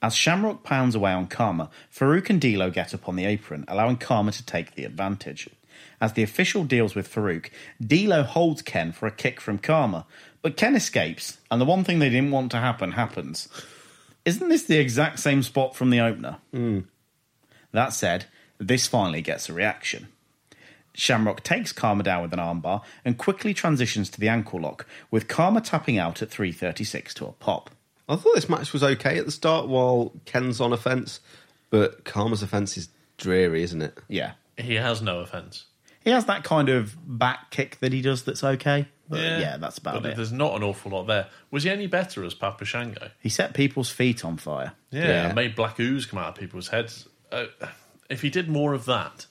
As 0.00 0.14
Shamrock 0.14 0.64
pounds 0.64 0.94
away 0.94 1.12
on 1.12 1.26
Kama, 1.26 1.70
Farouk 1.94 2.30
and 2.30 2.40
D'Lo 2.40 2.70
get 2.70 2.94
up 2.94 3.08
on 3.08 3.16
the 3.16 3.26
apron, 3.26 3.64
allowing 3.68 3.98
Kama 3.98 4.32
to 4.32 4.44
take 4.44 4.74
the 4.74 4.84
advantage. 4.84 5.48
As 6.00 6.14
the 6.14 6.22
official 6.22 6.64
deals 6.64 6.94
with 6.94 7.12
Farouk, 7.12 7.50
D'Lo 7.84 8.22
holds 8.22 8.62
Ken 8.62 8.90
for 8.92 9.06
a 9.06 9.10
kick 9.10 9.40
from 9.40 9.58
Kama, 9.58 10.06
but 10.40 10.56
Ken 10.56 10.74
escapes, 10.74 11.38
and 11.50 11.60
the 11.60 11.66
one 11.66 11.84
thing 11.84 11.98
they 11.98 12.10
didn't 12.10 12.30
want 12.30 12.50
to 12.52 12.58
happen 12.58 12.92
happens. 12.92 13.48
Isn't 14.24 14.48
this 14.48 14.62
the 14.64 14.78
exact 14.78 15.18
same 15.18 15.42
spot 15.42 15.76
from 15.76 15.90
the 15.90 16.00
opener? 16.00 16.38
Hmm. 16.52 16.80
That 17.72 17.92
said, 17.92 18.26
this 18.58 18.86
finally 18.86 19.20
gets 19.20 19.48
a 19.48 19.52
reaction. 19.52 20.08
Shamrock 20.94 21.42
takes 21.42 21.72
Kama 21.72 22.04
down 22.04 22.22
with 22.22 22.32
an 22.32 22.38
armbar 22.38 22.82
and 23.04 23.18
quickly 23.18 23.52
transitions 23.52 24.08
to 24.10 24.20
the 24.20 24.28
ankle 24.28 24.60
lock, 24.60 24.86
with 25.10 25.28
Kama 25.28 25.60
tapping 25.60 25.98
out 25.98 26.22
at 26.22 26.30
336 26.30 27.14
to 27.14 27.26
a 27.26 27.32
pop. 27.32 27.70
I 28.08 28.16
thought 28.16 28.34
this 28.34 28.48
match 28.48 28.72
was 28.72 28.82
okay 28.84 29.18
at 29.18 29.26
the 29.26 29.32
start 29.32 29.66
while 29.66 30.12
Ken's 30.24 30.60
on 30.60 30.72
offence, 30.72 31.20
but 31.70 32.04
Kama's 32.04 32.42
offence 32.42 32.76
is 32.76 32.88
dreary, 33.16 33.62
isn't 33.62 33.82
it? 33.82 33.98
Yeah. 34.08 34.32
He 34.56 34.74
has 34.74 35.02
no 35.02 35.20
offence. 35.20 35.64
He 36.04 36.10
has 36.10 36.26
that 36.26 36.44
kind 36.44 36.68
of 36.68 36.94
back 37.18 37.50
kick 37.50 37.78
that 37.80 37.92
he 37.92 38.02
does 38.02 38.24
that's 38.24 38.44
okay. 38.44 38.86
But 39.08 39.20
yeah, 39.20 39.56
that's 39.58 39.78
about 39.78 40.02
but 40.02 40.12
it. 40.12 40.16
There's 40.16 40.32
not 40.32 40.54
an 40.56 40.62
awful 40.62 40.92
lot 40.92 41.06
there. 41.06 41.28
Was 41.50 41.64
he 41.64 41.70
any 41.70 41.86
better 41.86 42.24
as 42.24 42.32
Papa 42.34 42.64
Shango? 42.64 43.10
He 43.20 43.28
set 43.28 43.52
people's 43.54 43.90
feet 43.90 44.24
on 44.24 44.36
fire. 44.38 44.72
Yeah, 44.90 45.02
Yeah. 45.08 45.26
and 45.26 45.34
made 45.34 45.54
black 45.54 45.78
ooze 45.80 46.06
come 46.06 46.18
out 46.18 46.28
of 46.28 46.34
people's 46.36 46.68
heads. 46.68 47.06
Uh, 47.32 47.46
if 48.08 48.22
he 48.22 48.30
did 48.30 48.48
more 48.48 48.72
of 48.74 48.84
that, 48.86 49.26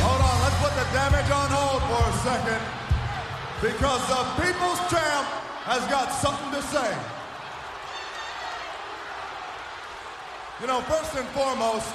Hold 0.00 0.20
on, 0.22 0.40
let's 0.42 0.54
put 0.62 0.74
the 0.78 0.86
damage 0.94 1.30
on 1.30 1.50
hold 1.50 1.82
for 1.82 2.02
a 2.06 2.12
second. 2.22 2.62
Because 3.60 4.02
the 4.06 4.22
people's 4.42 4.78
champ 4.90 5.26
has 5.66 5.82
got 5.90 6.10
something 6.12 6.52
to 6.54 6.62
say. 6.62 6.96
You 10.60 10.66
know, 10.66 10.80
first 10.82 11.14
and 11.16 11.26
foremost, 11.28 11.88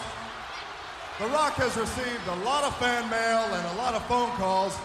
The 1.24 1.30
Rock 1.30 1.54
has 1.54 1.78
received 1.78 2.28
a 2.28 2.36
lot 2.44 2.66
of 2.66 2.76
fan 2.80 3.10
mail 3.10 3.46
and 3.56 3.78
a 3.78 3.82
lot 3.82 3.94
of 3.94 4.06
phone 4.08 4.30
calls, 4.32 4.78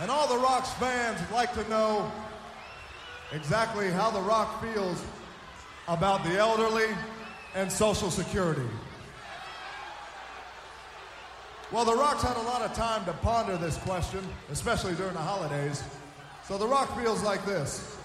and 0.00 0.10
all 0.10 0.26
The 0.26 0.36
Rock's 0.36 0.72
fans 0.72 1.20
would 1.20 1.30
like 1.30 1.54
to 1.54 1.68
know 1.70 2.10
exactly 3.30 3.88
how 3.88 4.10
The 4.10 4.20
Rock 4.20 4.60
feels 4.60 5.00
about 5.86 6.24
the 6.24 6.36
elderly 6.36 6.88
and 7.54 7.70
Social 7.70 8.10
Security. 8.10 8.68
Well, 11.70 11.84
The 11.84 11.94
Rock's 11.94 12.24
had 12.24 12.36
a 12.36 12.42
lot 12.42 12.62
of 12.62 12.74
time 12.74 13.04
to 13.04 13.12
ponder 13.12 13.56
this 13.56 13.76
question, 13.76 14.26
especially 14.50 14.94
during 14.94 15.14
the 15.14 15.20
holidays. 15.20 15.84
So 16.48 16.58
The 16.58 16.66
Rock 16.66 16.98
feels 17.00 17.22
like 17.22 17.46
this. 17.46 17.97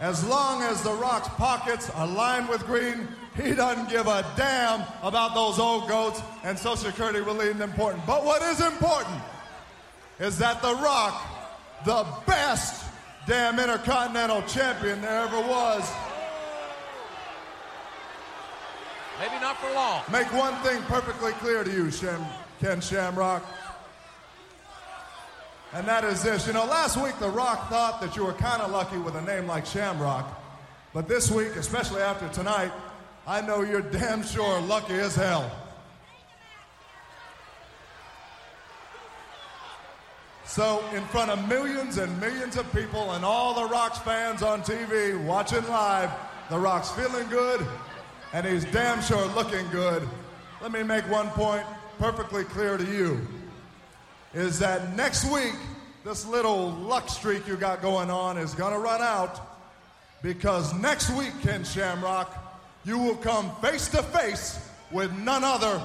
As 0.00 0.24
long 0.26 0.62
as 0.62 0.82
The 0.82 0.92
Rock's 0.92 1.28
pockets 1.28 1.88
are 1.90 2.06
lined 2.06 2.48
with 2.48 2.66
green, 2.66 3.06
he 3.36 3.54
doesn't 3.54 3.88
give 3.88 4.06
a 4.06 4.24
damn 4.36 4.82
about 5.02 5.34
those 5.34 5.58
old 5.58 5.88
goats, 5.88 6.20
and 6.42 6.58
Social 6.58 6.76
Security 6.76 7.20
really 7.20 7.46
isn't 7.46 7.62
important. 7.62 8.04
But 8.06 8.24
what 8.24 8.42
is 8.42 8.60
important 8.60 9.20
is 10.18 10.38
that 10.38 10.62
The 10.62 10.74
Rock, 10.74 11.22
the 11.84 12.06
best 12.26 12.84
damn 13.26 13.58
intercontinental 13.58 14.42
champion 14.42 15.00
there 15.00 15.22
ever 15.22 15.40
was, 15.40 15.90
Maybe 19.20 19.40
not 19.40 19.56
for 19.58 19.72
long. 19.72 20.02
make 20.10 20.32
one 20.32 20.54
thing 20.64 20.82
perfectly 20.82 21.32
clear 21.34 21.62
to 21.62 21.70
you, 21.70 21.90
Shem, 21.90 22.24
Ken 22.60 22.80
Shamrock. 22.80 23.44
And 25.74 25.88
that 25.88 26.04
is 26.04 26.22
this. 26.22 26.46
You 26.46 26.52
know, 26.52 26.64
last 26.66 26.96
week 26.96 27.18
The 27.18 27.28
Rock 27.28 27.68
thought 27.68 28.00
that 28.00 28.14
you 28.14 28.24
were 28.24 28.32
kind 28.32 28.62
of 28.62 28.70
lucky 28.70 28.96
with 28.96 29.16
a 29.16 29.22
name 29.22 29.48
like 29.48 29.66
Shamrock. 29.66 30.40
But 30.92 31.08
this 31.08 31.32
week, 31.32 31.56
especially 31.56 32.00
after 32.00 32.28
tonight, 32.28 32.70
I 33.26 33.40
know 33.40 33.62
you're 33.62 33.82
damn 33.82 34.22
sure 34.22 34.60
lucky 34.60 34.94
as 34.94 35.16
hell. 35.16 35.50
So, 40.46 40.84
in 40.94 41.02
front 41.06 41.32
of 41.32 41.48
millions 41.48 41.98
and 41.98 42.20
millions 42.20 42.56
of 42.56 42.72
people 42.72 43.10
and 43.12 43.24
all 43.24 43.54
the 43.54 43.64
Rock's 43.64 43.98
fans 43.98 44.44
on 44.44 44.62
TV 44.62 45.20
watching 45.24 45.66
live, 45.66 46.12
The 46.50 46.58
Rock's 46.58 46.92
feeling 46.92 47.28
good 47.28 47.66
and 48.32 48.46
he's 48.46 48.64
damn 48.66 49.00
sure 49.02 49.26
looking 49.34 49.66
good. 49.70 50.06
Let 50.60 50.70
me 50.70 50.84
make 50.84 51.08
one 51.10 51.28
point 51.30 51.64
perfectly 51.98 52.44
clear 52.44 52.76
to 52.76 52.84
you 52.84 53.26
is 54.34 54.58
that 54.58 54.96
next 54.96 55.30
week, 55.30 55.54
this 56.04 56.26
little 56.26 56.70
luck 56.70 57.08
streak 57.08 57.46
you 57.46 57.56
got 57.56 57.80
going 57.80 58.10
on 58.10 58.36
is 58.36 58.52
going 58.54 58.72
to 58.72 58.78
run 58.78 59.00
out 59.00 59.40
because 60.22 60.74
next 60.74 61.10
week, 61.10 61.32
Ken 61.42 61.64
Shamrock, 61.64 62.32
you 62.84 62.98
will 62.98 63.16
come 63.16 63.54
face 63.56 63.88
to 63.88 64.02
face 64.02 64.68
with 64.90 65.12
none 65.18 65.44
other 65.44 65.80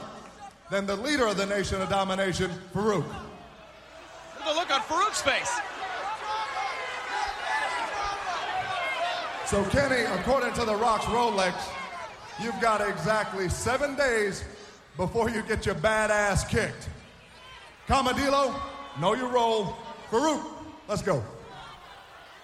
than 0.71 0.85
the 0.85 0.95
leader 0.95 1.27
of 1.27 1.38
the 1.38 1.45
Nation 1.45 1.81
of 1.81 1.89
Domination, 1.89 2.51
Farouk. 2.73 3.05
Look 3.05 4.45
at 4.45 4.55
look 4.55 4.71
on 4.71 4.81
Farouk's 4.81 5.21
face. 5.21 5.59
So, 9.45 9.63
Kenny, 9.65 10.01
according 10.19 10.53
to 10.53 10.65
the 10.65 10.76
Rock's 10.76 11.05
Rolex, 11.05 11.55
you've 12.41 12.59
got 12.61 12.88
exactly 12.88 13.49
seven 13.49 13.95
days 13.95 14.43
before 14.95 15.30
you 15.30 15.41
get 15.43 15.65
your 15.65 15.76
bad 15.76 16.11
ass 16.11 16.47
kicked. 16.47 16.89
Kama 17.90 18.14
D'Lo, 18.14 18.53
know 19.02 19.16
your 19.16 19.30
role. 19.30 19.76
Farouk, 20.11 20.45
let's 20.88 21.02
go. 21.02 21.24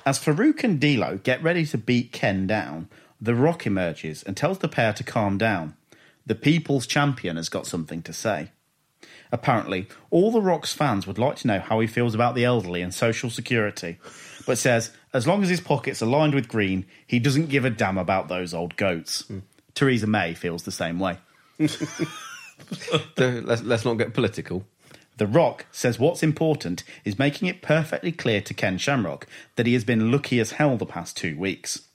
As 0.04 0.18
Farouk 0.18 0.64
and 0.64 0.80
D'Lo 0.80 1.20
get 1.22 1.44
ready 1.44 1.68
to 1.68 1.78
beat 1.78 2.12
Ken 2.12 2.48
down, 2.48 2.90
The 3.22 3.36
Rock 3.36 3.68
emerges 3.68 4.24
and 4.24 4.36
tells 4.36 4.58
the 4.58 4.68
pair 4.68 4.92
to 4.94 5.04
calm 5.04 5.38
down. 5.38 5.76
The 6.26 6.34
People's 6.34 6.88
Champion 6.88 7.36
has 7.36 7.50
got 7.50 7.68
something 7.68 8.02
to 8.02 8.12
say. 8.12 8.50
Apparently, 9.32 9.88
all 10.10 10.32
The 10.32 10.42
Rock's 10.42 10.74
fans 10.74 11.06
would 11.06 11.20
like 11.20 11.36
to 11.38 11.48
know 11.48 11.60
how 11.60 11.80
he 11.80 11.86
feels 11.86 12.16
about 12.16 12.34
the 12.34 12.44
elderly 12.44 12.82
and 12.82 12.92
Social 12.92 13.30
Security, 13.30 14.00
but 14.48 14.58
says 14.58 14.94
as 15.14 15.28
long 15.28 15.44
as 15.44 15.50
his 15.50 15.62
pockets 15.62 16.02
are 16.02 16.08
lined 16.08 16.34
with 16.34 16.48
green, 16.48 16.88
he 17.06 17.20
doesn't 17.20 17.50
give 17.50 17.66
a 17.66 17.70
damn 17.70 18.00
about 18.00 18.30
those 18.30 18.56
old 18.56 18.76
goats. 18.78 19.22
Hmm. 19.28 19.40
Theresa 19.76 20.08
May 20.08 20.34
feels 20.34 20.64
the 20.64 20.72
same 20.72 20.98
way. 20.98 21.20
Let's, 23.18 23.62
let's 23.64 23.86
not 23.86 23.96
get 23.96 24.14
political. 24.14 24.66
The 25.18 25.28
Rock 25.28 25.66
says 25.72 26.00
what's 26.00 26.24
important 26.24 26.84
is 27.06 27.18
making 27.18 27.48
it 27.48 27.62
perfectly 27.62 28.12
clear 28.12 28.42
to 28.42 28.54
Ken 28.54 28.78
Shamrock 28.78 29.28
that 29.56 29.66
he 29.66 29.74
has 29.74 29.84
been 29.84 30.12
lucky 30.12 30.40
as 30.40 30.54
hell 30.54 30.78
the 30.78 30.86
past 30.86 31.16
two 31.16 31.38
weeks. 31.38 31.88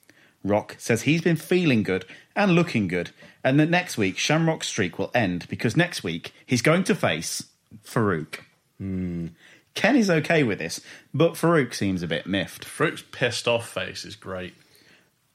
Rock 0.43 0.77
says 0.79 1.03
he's 1.03 1.21
been 1.21 1.37
feeling 1.37 1.83
good 1.83 2.07
and 2.35 2.53
looking 2.53 2.89
good, 2.89 3.11
and 3.45 3.61
that 3.61 3.69
next 3.69 3.99
week 3.99 4.17
Shamrock's 4.17 4.69
streak 4.69 4.99
will 4.99 5.11
end 5.15 5.47
because 5.49 5.77
next 5.77 6.03
week 6.03 6.33
he's 6.47 6.63
going 6.63 6.85
to 6.85 6.95
face 6.95 7.45
Farouk. 7.85 8.41
Hmm. 8.79 9.29
Ken 9.75 9.97
is 9.97 10.11
okay 10.11 10.43
with 10.43 10.59
this, 10.59 10.81
but 11.15 11.35
Farouk 11.35 11.75
seems 11.75 12.03
a 12.03 12.09
bit 12.09 12.27
miffed. 12.27 12.65
Farouk's 12.65 13.05
pissed 13.13 13.47
off 13.47 13.69
face 13.69 14.05
is 14.05 14.17
great. 14.17 14.55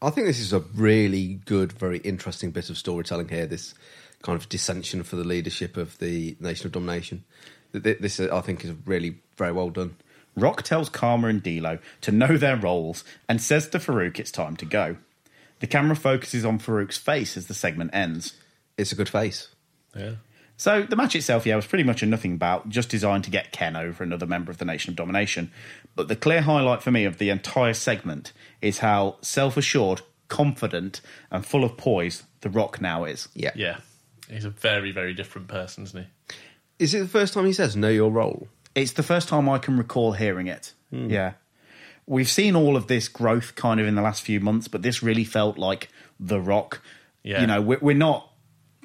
I 0.02 0.10
think 0.10 0.28
this 0.28 0.40
is 0.40 0.53
a 0.53 0.60
really 0.60 1.40
good, 1.45 1.72
very 1.72 1.99
interesting 1.99 2.52
bit 2.52 2.70
of 2.70 2.78
storytelling 2.78 3.30
here. 3.30 3.45
This 3.45 3.74
kind 4.22 4.40
of 4.40 4.49
dissension 4.49 5.03
for 5.03 5.16
the 5.16 5.24
leadership 5.24 5.78
of 5.78 5.98
the 5.99 6.36
Nation 6.40 6.66
of 6.66 6.74
Domination. 6.74 7.24
Th- 7.81 7.84
th- 7.84 7.99
This, 7.99 8.19
I 8.19 8.41
think, 8.41 8.64
is 8.64 8.72
really 8.85 9.18
very 9.38 9.52
well 9.52 9.69
done. 9.69 9.95
Rock 10.35 10.64
tells 10.64 10.89
Kama 10.89 11.27
and 11.27 11.41
D'Lo 11.41 11.80
to 12.02 12.11
know 12.11 12.38
their 12.38 12.57
roles 12.57 13.03
and 13.30 13.41
says 13.41 13.68
to 13.69 13.80
Farouk 13.80 14.19
it's 14.19 14.31
time 14.31 14.56
to 14.57 14.65
go. 14.65 14.97
The 15.60 15.68
camera 15.68 15.95
focuses 15.95 16.43
on 16.43 16.60
Farouk's 16.60 16.97
face 16.97 17.38
as 17.38 17.47
the 17.47 17.53
segment 17.53 17.91
ends. 17.93 18.34
It's 18.77 18.91
a 18.91 18.95
good 18.95 19.07
face. 19.07 19.47
Yeah. 19.95 20.15
So 20.57 20.84
the 20.84 20.95
match 20.95 21.15
itself, 21.15 21.45
yeah, 21.45 21.56
was 21.56 21.65
pretty 21.65 21.84
much 21.84 22.02
a 22.03 22.06
nothing 22.06 22.38
bout, 22.38 22.69
just 22.69 22.89
designed 22.89 23.23
to 23.26 23.30
get 23.30 23.52
Ken 23.52 23.76
over 23.76 24.03
another 24.03 24.26
member 24.26 24.52
of 24.52 24.57
the 24.57 24.65
Nation 24.65 24.91
of 24.91 24.95
Domination. 24.95 25.52
But 25.95 26.07
the 26.07 26.15
clear 26.15 26.41
highlight 26.41 26.81
for 26.81 26.91
me 26.91 27.06
of 27.06 27.18
the 27.18 27.30
entire 27.30 27.73
segment 27.73 28.31
is 28.61 28.80
how 28.80 29.18
self-assured, 29.22 30.02
confident, 30.27 31.02
and 31.31 31.45
full 31.45 31.64
of 31.64 31.77
poise 31.77 32.23
The 32.41 32.49
Rock 32.49 32.80
now 32.81 33.03
is. 33.06 33.27
Yeah. 33.34 33.52
Yeah. 33.56 33.77
He's 34.30 34.45
a 34.45 34.49
very, 34.49 34.91
very 34.91 35.14
different 35.14 35.47
person, 35.47 35.84
isn't 35.84 36.03
he? 36.03 36.35
Is 36.80 36.93
it 36.93 36.99
the 36.99 37.07
first 37.07 37.34
time 37.34 37.45
he 37.45 37.53
says 37.53 37.76
"Know 37.76 37.89
your 37.89 38.11
role"? 38.11 38.47
It's 38.73 38.93
the 38.93 39.03
first 39.03 39.30
time 39.30 39.47
I 39.47 39.57
can 39.57 39.77
recall 39.77 40.14
hearing 40.14 40.47
it. 40.47 40.73
Hmm. 40.89 41.10
Yeah. 41.10 41.34
We've 42.07 42.30
seen 42.30 42.56
all 42.56 42.76
of 42.76 42.88
this 42.88 43.07
growth 43.07 43.56
kind 43.56 43.80
of 43.80 43.88
in 43.88 43.95
the 43.95 44.02
last 44.02 44.22
few 44.22 44.39
months, 44.39 44.68
but 44.68 44.84
this 44.84 45.02
really 45.02 45.23
felt 45.23 45.57
like 45.57 45.89
The 46.19 46.39
Rock. 46.39 46.81
Yeah. 47.23 47.41
You 47.41 47.47
know, 47.47 47.61
we're, 47.61 47.80
we're 47.81 47.95
not 47.95 48.30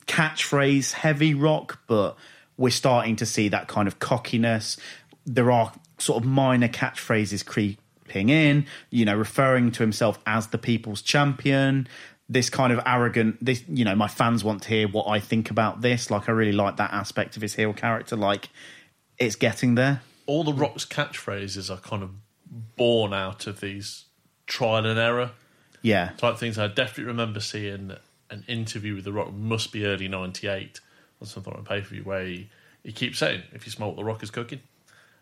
catchphrase 0.06 0.92
heavy 0.92 1.34
rock, 1.34 1.80
but 1.86 2.16
we're 2.56 2.70
starting 2.70 3.16
to 3.16 3.26
see 3.26 3.48
that 3.48 3.68
kind 3.68 3.86
of 3.86 3.98
cockiness. 3.98 4.78
There 5.26 5.50
are 5.50 5.72
sort 5.98 6.22
of 6.22 6.28
minor 6.28 6.68
catchphrases 6.68 7.44
creeping 7.44 8.28
in, 8.30 8.66
you 8.90 9.04
know, 9.04 9.14
referring 9.14 9.70
to 9.72 9.82
himself 9.82 10.18
as 10.26 10.48
the 10.48 10.58
people's 10.58 11.02
champion. 11.02 11.86
This 12.32 12.48
kind 12.48 12.72
of 12.72 12.80
arrogant, 12.86 13.44
this, 13.44 13.64
you 13.68 13.84
know, 13.84 13.96
my 13.96 14.06
fans 14.06 14.44
want 14.44 14.62
to 14.62 14.68
hear 14.68 14.86
what 14.88 15.08
I 15.08 15.18
think 15.18 15.50
about 15.50 15.80
this. 15.80 16.10
Like, 16.10 16.28
I 16.28 16.32
really 16.32 16.52
like 16.52 16.76
that 16.76 16.92
aspect 16.92 17.34
of 17.36 17.42
his 17.42 17.56
heel 17.56 17.72
character. 17.72 18.14
Like, 18.14 18.48
it's 19.18 19.34
getting 19.34 19.74
there. 19.74 20.00
All 20.26 20.44
the 20.44 20.52
Rock's 20.52 20.84
catchphrases 20.84 21.68
are 21.70 21.80
kind 21.80 22.04
of 22.04 22.10
born 22.76 23.12
out 23.12 23.48
of 23.48 23.60
these 23.60 24.04
trial 24.46 24.86
and 24.86 24.98
error 24.98 25.32
Yeah. 25.82 26.10
type 26.18 26.38
things. 26.38 26.56
I 26.56 26.68
definitely 26.68 27.04
remember 27.04 27.40
seeing 27.40 27.96
an 28.30 28.44
interview 28.46 28.94
with 28.94 29.04
The 29.04 29.12
Rock, 29.12 29.32
must 29.32 29.72
be 29.72 29.84
early 29.84 30.06
98 30.06 30.80
or 31.20 31.26
something 31.26 31.52
on 31.52 31.64
pay 31.64 31.80
per 31.80 31.88
view, 31.88 32.04
where 32.04 32.24
he, 32.24 32.48
he 32.84 32.92
keeps 32.92 33.18
saying, 33.18 33.42
if 33.52 33.66
you 33.66 33.72
smell 33.72 33.88
what 33.88 33.96
The 33.96 34.04
Rock 34.04 34.22
is 34.22 34.30
cooking. 34.30 34.60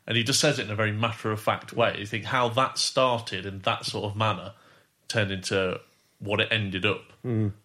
And 0.06 0.14
he 0.16 0.22
just 0.24 0.40
says 0.40 0.58
it 0.58 0.66
in 0.66 0.70
a 0.70 0.76
very 0.76 0.92
matter 0.92 1.32
of 1.32 1.40
fact 1.40 1.72
way. 1.72 1.96
You 1.98 2.06
think 2.06 2.26
how 2.26 2.48
that 2.50 2.76
started 2.76 3.46
in 3.46 3.60
that 3.60 3.86
sort 3.86 4.04
of 4.04 4.16
manner 4.16 4.52
turned 5.08 5.30
into 5.30 5.80
what 6.20 6.40
it 6.40 6.48
ended 6.50 6.84
up 6.86 7.12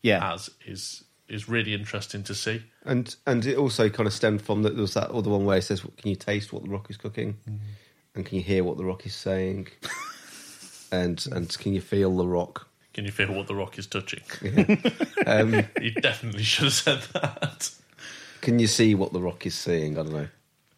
Yeah. 0.02 0.34
as 0.34 0.50
is 0.66 1.04
is 1.30 1.48
really 1.50 1.74
interesting 1.74 2.22
to 2.24 2.36
see. 2.36 2.62
And 2.86 3.16
and 3.26 3.46
it 3.46 3.58
also 3.58 3.90
kind 3.90 4.08
of 4.08 4.14
stemmed 4.14 4.42
from 4.42 4.64
that. 4.64 4.74
There 4.76 4.82
was 4.82 4.94
that 4.94 5.10
other 5.12 5.30
one 5.30 5.46
where 5.46 5.58
it 5.58 5.64
says, 5.64 5.82
"Can 5.82 6.10
you 6.10 6.16
taste 6.16 6.52
what 6.54 6.64
the 6.64 6.70
Rock 6.70 6.90
is 6.90 6.98
cooking?" 6.98 7.38
And 8.16 8.26
can 8.26 8.38
you 8.38 8.44
hear 8.44 8.64
what 8.64 8.78
the 8.78 8.86
Rock 8.86 9.06
is 9.06 9.16
saying? 9.16 9.68
and 10.92 11.26
and 11.32 11.58
can 11.58 11.74
you 11.74 11.82
feel 11.82 12.16
the 12.16 12.28
Rock? 12.28 12.68
Can 12.94 13.06
you 13.06 13.12
feel 13.12 13.34
what 13.34 13.48
The 13.48 13.56
Rock 13.56 13.80
is 13.80 13.88
touching? 13.88 14.22
Um, 15.26 15.64
he 15.82 15.90
definitely 15.92 16.44
should 16.44 16.66
have 16.66 16.74
said 16.74 17.02
that. 17.14 17.72
can 18.42 18.60
you 18.60 18.68
see 18.68 18.94
what 18.94 19.14
the 19.14 19.22
Rock 19.22 19.46
is 19.48 19.56
seeing? 19.56 19.98
I 19.98 20.04
don't 20.04 20.12
know. 20.14 20.28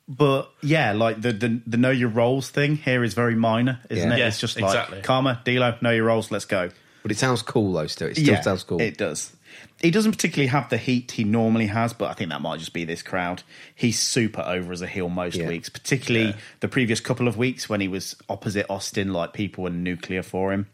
But 0.07 0.49
yeah, 0.61 0.93
like 0.93 1.19
the, 1.21 1.33
the 1.33 1.61
the 1.65 1.77
know 1.77 1.89
your 1.89 2.09
roles 2.09 2.49
thing 2.49 2.75
here 2.77 3.03
is 3.03 3.15
very 3.15 3.33
minor, 3.35 3.79
isn't 3.89 4.07
Yeah. 4.07 4.15
it? 4.15 4.19
Yeah, 4.19 4.27
it's 4.27 4.39
just 4.39 4.55
like 4.61 4.69
exactly. 4.69 5.01
Kama, 5.01 5.41
D'Lo, 5.43 5.75
know 5.81 5.89
your 5.89 6.05
roles, 6.05 6.29
let's 6.31 6.45
go. 6.45 6.69
But 7.05 7.11
it 7.11 7.19
sounds 7.19 7.43
cool 7.43 7.71
though. 7.71 7.85
Still, 7.85 8.07
it 8.07 8.17
still 8.17 8.41
sounds 8.41 8.63
cool. 8.63 8.81
It 8.81 8.97
does. 8.97 9.31
He 9.79 9.91
doesn't 9.91 10.13
particularly 10.13 10.47
have 10.47 10.69
the 10.71 10.77
heat 10.77 11.11
he 11.11 11.23
normally 11.23 11.67
has, 11.67 11.93
but 11.93 12.09
I 12.09 12.13
think 12.13 12.31
that 12.31 12.41
might 12.41 12.57
just 12.57 12.73
be 12.73 12.83
this 12.83 13.03
crowd. 13.03 13.43
He's 13.75 13.99
super 13.99 14.41
over 14.41 14.73
as 14.73 14.81
a 14.81 14.87
heel 14.87 15.07
most 15.07 15.35
Yeah. 15.35 15.47
weeks, 15.47 15.69
particularly 15.69 16.29
Yeah. 16.29 16.35
the 16.61 16.67
previous 16.67 16.99
couple 16.99 17.27
of 17.27 17.37
weeks 17.37 17.69
when 17.69 17.79
he 17.79 17.87
was 17.87 18.15
opposite 18.27 18.65
Austin, 18.71 19.13
like 19.13 19.33
people 19.33 19.65
were 19.65 19.69
nuclear 19.69 20.23
for 20.23 20.51
him. 20.51 20.65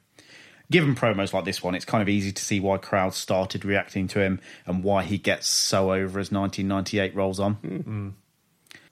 given 0.70 0.96
promos 0.96 1.34
like 1.34 1.44
this 1.44 1.62
one, 1.62 1.76
it's 1.76 1.84
kind 1.84 2.02
of 2.02 2.08
easy 2.08 2.32
to 2.32 2.42
see 2.42 2.62
why 2.62 2.78
crowds 2.78 3.18
started 3.18 3.66
reacting 3.66 4.08
to 4.08 4.22
him 4.22 4.40
and 4.66 4.86
why 4.86 5.04
he 5.04 5.18
gets 5.18 5.46
so 5.50 5.92
over 5.92 6.18
as 6.18 6.32
1998 6.32 7.14
rolls 7.14 7.42
on. 7.42 7.58
Mm. 7.58 8.14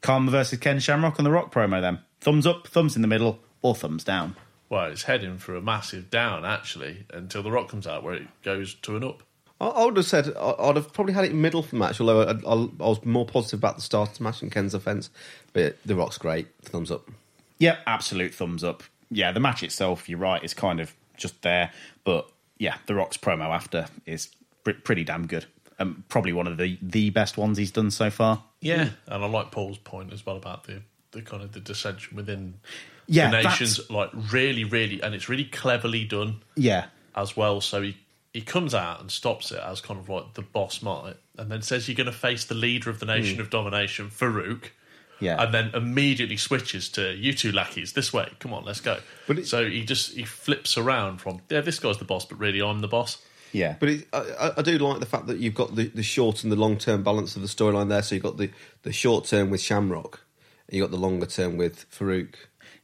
Kama 0.02 0.30
versus 0.30 0.60
Ken 0.60 0.82
Shamrock 0.82 1.18
on 1.20 1.24
the 1.24 1.32
Rock 1.32 1.53
promo 1.53 1.80
then. 1.80 1.99
Thumbs 2.20 2.45
up, 2.45 2.68
thumbs 2.68 2.98
in 2.98 3.02
the 3.02 3.07
middle, 3.07 3.40
or 3.61 3.76
thumbs 3.76 4.03
down. 4.03 4.36
Well, 4.70 4.86
it's 4.91 5.04
heading 5.04 5.38
for 5.40 5.56
a 5.56 5.62
massive 5.62 6.10
down 6.12 6.46
actually 6.46 7.06
until 7.12 7.41
the 7.44 7.52
Rock 7.52 7.70
comes 7.70 7.88
out, 7.88 8.04
where 8.04 8.14
it 8.14 8.28
goes 8.44 8.76
to 8.76 8.96
an 8.96 9.04
up. 9.04 9.24
I, 9.60 9.68
I 9.68 9.86
would 9.86 9.98
have 9.98 10.06
said 10.06 10.32
I- 10.38 10.56
I'd 10.60 10.76
have 10.76 10.94
probably 10.94 11.14
had 11.14 11.26
it 11.26 11.34
middle 11.34 11.64
for 11.64 11.72
the 11.72 11.78
match, 11.78 12.00
although 12.00 12.22
I, 12.22 12.32
I, 12.32 12.54
I 12.54 12.90
was 12.90 13.04
more 13.04 13.26
positive 13.26 13.60
about 13.60 13.76
the 13.78 13.82
start 13.82 14.12
of 14.12 14.18
the 14.20 14.24
match 14.24 14.41
and 14.41 14.52
Ken's 14.52 14.74
offense. 14.74 15.10
But 15.54 15.78
The 15.86 15.96
Rock's 15.96 16.18
great. 16.18 16.48
Thumbs 16.62 16.91
up. 16.91 17.10
Yeah, 17.58 17.78
absolute 17.88 18.34
thumbs 18.34 18.64
up. 18.64 18.84
Yeah, 19.12 19.32
the 19.32 19.40
match 19.40 19.64
itself, 19.64 20.08
you're 20.08 20.20
right, 20.20 20.44
is 20.44 20.54
kind 20.54 20.80
of 20.80 20.94
just 21.18 21.41
there. 21.41 21.72
But 22.04 22.30
yeah, 22.60 22.78
The 22.86 22.94
Rock's 22.96 23.18
promo 23.18 23.50
after 23.50 23.88
is 24.06 24.30
pr- 24.64 24.72
pretty 24.72 25.04
damn 25.04 25.26
good. 25.28 25.46
Um, 25.80 26.04
probably 26.10 26.34
one 26.34 26.46
of 26.46 26.58
the, 26.58 26.78
the 26.82 27.10
best 27.10 27.38
ones 27.38 27.58
he's 27.58 27.72
done 27.72 27.90
so 27.90 28.10
far. 28.10 28.44
Yeah, 28.62 28.90
and 29.08 29.24
I 29.24 29.28
like 29.28 29.50
Paul's 29.52 29.78
point 29.78 30.12
as 30.14 30.26
well 30.26 30.36
about 30.38 30.66
the 30.66 30.82
the 31.12 31.22
kind 31.24 31.41
of 31.41 31.54
the 31.54 31.60
dissension 31.60 32.16
within 32.16 32.54
Yeah, 33.10 33.30
the 33.31 33.38
that's- 33.38 33.60
nations. 33.60 33.90
Like 33.90 34.10
really, 34.31 34.64
really, 34.64 35.02
and 35.02 35.14
it's 35.15 35.27
really 35.27 35.45
cleverly 35.45 36.06
done 36.06 36.41
Yeah. 36.56 36.86
as 37.15 37.36
well. 37.36 37.60
So 37.61 37.81
he 37.81 37.98
he 38.34 38.41
comes 38.41 38.76
out 38.76 39.02
and 39.02 39.10
stops 39.10 39.52
it 39.52 39.60
as 39.60 39.81
kind 39.81 39.99
of 39.99 40.07
like 40.07 40.36
the 40.36 40.44
boss 40.44 40.81
might, 40.84 41.15
and 41.38 41.52
then 41.52 41.61
says 41.64 41.88
you're 41.88 41.95
going 41.95 42.06
to 42.06 42.11
face 42.11 42.45
the 42.45 42.53
leader 42.56 42.90
of 42.91 42.99
the 42.99 43.06
nation 43.07 43.38
Mm. 43.38 43.41
of 43.41 43.49
domination, 43.49 44.10
Farouk. 44.10 44.65
Yeah. 45.22 45.44
and 45.44 45.53
then 45.53 45.72
immediately 45.73 46.38
switches 46.38 46.88
to 46.91 47.14
you 47.14 47.34
two 47.34 47.52
lackeys 47.52 47.91
this 47.91 48.14
way. 48.14 48.30
Come 48.40 48.53
on, 48.53 48.64
let's 48.64 48.80
go. 48.80 48.99
But 49.27 49.40
it- 49.40 49.48
so 49.48 49.69
he 49.69 49.84
just 49.84 50.14
he 50.15 50.23
flips 50.23 50.77
around 50.77 51.18
from 51.19 51.41
yeah, 51.49 51.60
this 51.60 51.77
guy's 51.80 51.98
the 51.98 52.06
boss, 52.06 52.23
but 52.26 52.40
really 52.40 52.61
I'm 52.61 52.80
the 52.80 52.88
boss. 52.88 53.18
Yeah. 53.52 53.76
But 53.80 53.90
it, 53.90 54.07
I, 54.14 54.19
I- 54.40 54.53
I 54.60 54.61
do 54.61 54.77
like 54.77 54.99
the 55.02 55.06
fact 55.07 55.26
that 55.27 55.40
you've 55.40 55.56
got 55.56 55.76
the, 55.76 55.88
the 55.88 56.03
short 56.03 56.44
and 56.44 56.52
the 56.52 56.56
long 56.56 56.77
term 56.77 57.03
balance 57.03 57.36
of 57.36 57.41
the 57.41 57.49
storyline 57.49 57.90
there. 57.90 58.02
So 58.03 58.15
you've 58.15 58.23
got 58.23 58.38
the, 58.38 58.49
the 58.84 58.94
short 58.94 59.26
term 59.26 59.49
with 59.49 59.60
Shamrock, 59.60 60.22
and 60.69 60.77
you've 60.77 60.84
got 60.90 60.91
the 60.98 61.02
longer 61.02 61.26
term 61.26 61.57
with 61.57 61.86
Farouk. 61.91 62.36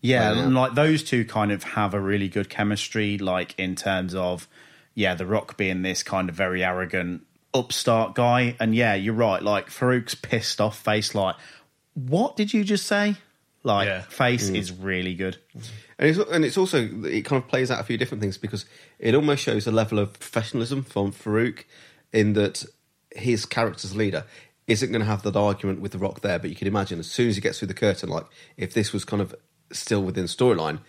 Yeah, 0.06 0.32
and 0.32 0.56
like 0.56 0.76
those 0.76 1.04
two 1.04 1.26
kind 1.26 1.52
of 1.52 1.64
have 1.64 1.94
a 1.94 2.00
really 2.00 2.28
good 2.28 2.50
chemistry, 2.50 3.18
like 3.18 3.56
in 3.58 3.76
terms 3.76 4.14
of, 4.14 4.48
yeah, 4.94 5.16
The 5.16 5.26
Rock 5.26 5.58
being 5.58 5.82
this 5.82 6.04
kind 6.04 6.30
of 6.30 6.36
very 6.36 6.64
arrogant 6.64 7.26
upstart 7.54 8.16
guy. 8.16 8.56
And 8.60 8.76
yeah, 8.76 8.94
you're 8.94 9.14
right. 9.14 9.42
Like 9.42 9.68
Farouk's 9.70 10.16
pissed 10.16 10.62
off 10.62 10.78
face, 10.78 11.16
like, 11.16 11.36
what 11.94 12.36
did 12.36 12.54
you 12.54 12.64
just 12.64 12.86
say? 12.86 13.16
Like, 13.64 13.88
Yeah. 13.88 14.02
face 14.02 14.52
mm. 14.52 14.58
is 14.58 14.72
really 14.72 15.16
good. 15.16 15.38
And 15.98 16.10
it's, 16.10 16.20
and 16.20 16.46
it's 16.46 16.58
also 16.58 16.88
it 17.06 17.26
kind 17.26 17.42
of 17.42 17.50
plays 17.50 17.72
out 17.72 17.80
a 17.80 17.84
few 17.84 17.98
different 17.98 18.22
things 18.22 18.38
because 18.38 18.66
it 19.00 19.16
almost 19.16 19.42
shows 19.42 19.66
a 19.66 19.72
level 19.72 19.98
of 19.98 20.14
professionalism 20.14 20.84
from 20.84 21.12
Farouk 21.12 21.64
in 22.14 22.34
that 22.34 22.64
his 23.16 23.46
character's 23.46 23.96
leader 23.96 24.26
isn't 24.68 24.92
going 24.92 25.00
to 25.00 25.08
have 25.08 25.24
that 25.24 25.36
argument 25.36 25.80
with 25.80 25.94
the 25.94 25.98
Rock 25.98 26.22
there. 26.22 26.38
But 26.38 26.50
you 26.50 26.56
can 26.56 26.68
imagine 26.68 27.00
as 27.00 27.08
soon 27.08 27.30
as 27.30 27.36
he 27.36 27.42
gets 27.42 27.60
through 27.60 27.70
the 27.70 27.74
curtain, 27.74 28.10
like 28.10 28.26
if 28.58 28.74
this 28.74 28.94
was 28.94 29.06
kind 29.06 29.22
of 29.22 29.34
still 29.72 30.04
within 30.04 30.26
storyline, 30.26 30.80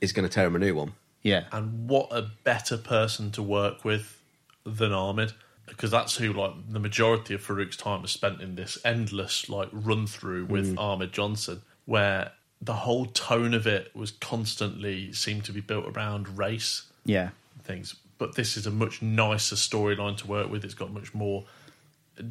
is 0.00 0.12
going 0.12 0.28
to 0.28 0.32
tear 0.32 0.46
him 0.46 0.56
a 0.56 0.58
new 0.58 0.74
one. 0.74 0.92
Yeah. 1.22 1.44
And 1.52 1.88
what 1.88 2.08
a 2.10 2.30
better 2.44 2.76
person 2.78 3.30
to 3.32 3.42
work 3.42 3.84
with 3.84 4.20
than 4.64 4.92
Ahmed, 4.92 5.32
because 5.66 5.90
that's 5.90 6.16
who 6.16 6.32
like 6.32 6.52
the 6.70 6.80
majority 6.80 7.34
of 7.34 7.42
Farouk's 7.42 7.76
time 7.76 8.04
is 8.04 8.10
spent 8.10 8.40
in 8.40 8.54
this 8.54 8.78
endless 8.84 9.48
like 9.48 9.68
run 9.72 10.06
through 10.06 10.46
with 10.46 10.74
mm. 10.74 10.80
Ahmed 10.80 11.12
Johnson, 11.12 11.62
where 11.84 12.32
the 12.62 12.74
whole 12.74 13.06
tone 13.06 13.54
of 13.54 13.66
it 13.66 13.94
was 13.94 14.10
constantly 14.10 15.12
seemed 15.12 15.44
to 15.44 15.52
be 15.52 15.60
built 15.60 15.86
around 15.96 16.38
race 16.38 16.84
Yeah. 17.04 17.30
things. 17.62 17.96
But 18.18 18.34
this 18.34 18.56
is 18.56 18.66
a 18.66 18.70
much 18.70 19.00
nicer 19.00 19.56
storyline 19.56 20.16
to 20.18 20.26
work 20.26 20.50
with. 20.50 20.64
It's 20.64 20.74
got 20.74 20.92
much 20.92 21.14
more 21.14 21.46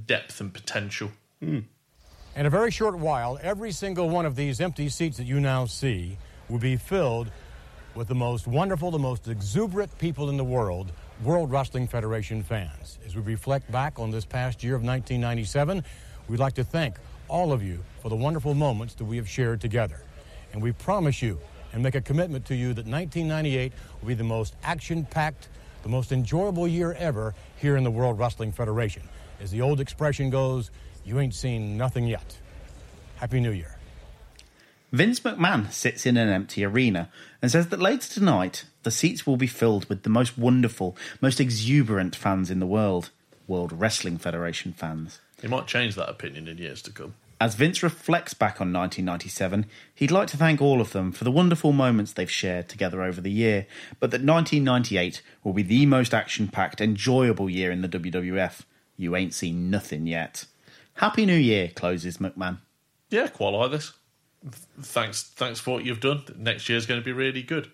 depth 0.06 0.40
and 0.40 0.54
potential. 0.54 1.12
Mm. 1.44 1.64
In 2.36 2.46
a 2.46 2.50
very 2.50 2.70
short 2.72 2.96
while, 2.96 3.40
every 3.42 3.72
single 3.72 4.08
one 4.10 4.26
of 4.26 4.36
these 4.36 4.62
empty 4.62 4.88
seats 4.88 5.18
that 5.18 5.26
you 5.26 5.40
now 5.40 5.66
see 5.66 6.18
will 6.48 6.60
be 6.60 6.78
filled 6.78 7.32
with 7.96 8.08
the 8.08 8.16
most 8.16 8.48
wonderful, 8.48 8.92
the 8.92 9.00
most 9.00 9.28
exuberant 9.28 9.98
people 9.98 10.30
in 10.30 10.38
the 10.38 10.44
world, 10.44 10.92
World 11.24 11.52
Wrestling 11.52 11.88
Federation 11.88 12.44
fans. 12.44 13.00
As 13.06 13.16
we 13.16 13.24
reflect 13.24 13.70
back 13.72 13.98
on 13.98 14.12
this 14.12 14.26
past 14.26 14.64
year 14.64 14.76
of 14.76 14.84
1997, 14.84 15.84
we'd 16.30 16.40
like 16.40 16.54
to 16.54 16.64
thank 16.64 16.96
all 17.28 17.52
of 17.52 17.64
you 17.64 17.84
for 18.02 18.10
the 18.10 18.16
wonderful 18.16 18.54
moments 18.54 18.94
that 18.94 19.06
we 19.06 19.18
have 19.18 19.28
shared 19.28 19.60
together. 19.60 20.00
And 20.54 20.62
we 20.62 20.72
promise 20.72 21.22
you 21.22 21.40
and 21.74 21.82
make 21.82 21.96
a 21.96 22.02
commitment 22.02 22.46
to 22.46 22.56
you 22.56 22.68
that 22.76 22.86
1998 22.86 23.74
will 24.02 24.08
be 24.08 24.14
the 24.14 24.24
most 24.24 24.56
action 24.64 25.04
packed, 25.04 25.50
the 25.82 25.90
most 25.90 26.12
enjoyable 26.12 26.68
year 26.68 26.94
ever 26.94 27.34
here 27.58 27.76
in 27.76 27.84
the 27.84 27.92
World 27.92 28.20
Wrestling 28.20 28.52
Federation. 28.52 29.04
As 29.42 29.52
the 29.52 29.62
old 29.62 29.80
expression 29.80 30.30
goes, 30.30 30.70
you 31.06 31.20
ain't 31.20 31.34
seen 31.34 31.78
nothing 31.78 32.06
yet. 32.06 32.38
Happy 33.18 33.40
New 33.40 33.52
Year. 33.52 33.78
Vince 34.92 35.20
McMahon 35.20 35.72
sits 35.72 36.06
in 36.06 36.18
an 36.18 36.30
empty 36.30 36.66
arena 36.66 37.10
and 37.42 37.52
says 37.52 37.68
that 37.68 37.80
later 37.80 38.10
tonight 38.10 38.66
the 38.84 38.92
seats 38.92 39.28
will 39.28 39.38
be 39.38 39.48
filled 39.48 39.88
with 39.88 40.04
the 40.04 40.10
most 40.10 40.38
wonderful, 40.38 40.98
most 41.22 41.40
exuberant 41.40 42.16
fans 42.16 42.50
in 42.50 42.60
the 42.60 42.66
world 42.66 43.12
World 43.48 43.74
Wrestling 43.74 44.18
Federation 44.18 44.74
fans. 44.74 45.20
He 45.42 45.48
might 45.48 45.68
change 45.68 45.96
that 45.96 46.10
opinion 46.10 46.48
in 46.48 46.58
years 46.58 46.82
to 46.84 46.92
come. 46.92 47.16
As 47.42 47.56
Vince 47.56 47.82
reflects 47.82 48.34
back 48.34 48.60
on 48.60 48.74
1997, 48.74 49.66
he'd 49.96 50.12
like 50.12 50.28
to 50.28 50.38
thank 50.38 50.62
all 50.62 50.82
of 50.82 50.92
them 50.92 51.12
for 51.12 51.24
the 51.24 51.32
wonderful 51.32 51.72
moments 51.72 52.12
they've 52.12 52.30
shared 52.30 52.68
together 52.68 53.02
over 53.02 53.22
the 53.22 53.32
year, 53.32 53.66
but 54.00 54.12
that 54.12 54.22
1998 54.22 55.22
will 55.44 55.54
be 55.54 55.64
the 55.64 55.86
most 55.86 56.14
action 56.14 56.50
packed, 56.50 56.82
enjoyable 56.82 57.50
year 57.50 57.72
in 57.72 57.82
the 57.82 57.88
WWF. 57.88 58.64
You 58.98 59.16
ain't 59.16 59.34
seen 59.34 59.70
nothing 59.70 60.06
yet. 60.06 60.46
Happy 61.00 61.26
New 61.26 61.38
Year, 61.38 61.70
closes 61.74 62.18
McMahon. 62.18 62.58
Yeah, 63.10 63.28
quite 63.28 63.52
like 63.52 63.72
this. 63.72 63.94
Thanks, 64.82 65.24
thanks 65.24 65.58
for 65.58 65.76
what 65.76 65.86
you've 65.86 66.02
done. 66.02 66.24
Next 66.36 66.68
year's 66.68 66.86
going 66.86 67.00
to 67.00 67.06
be 67.06 67.14
really 67.14 67.42
good. 67.42 67.72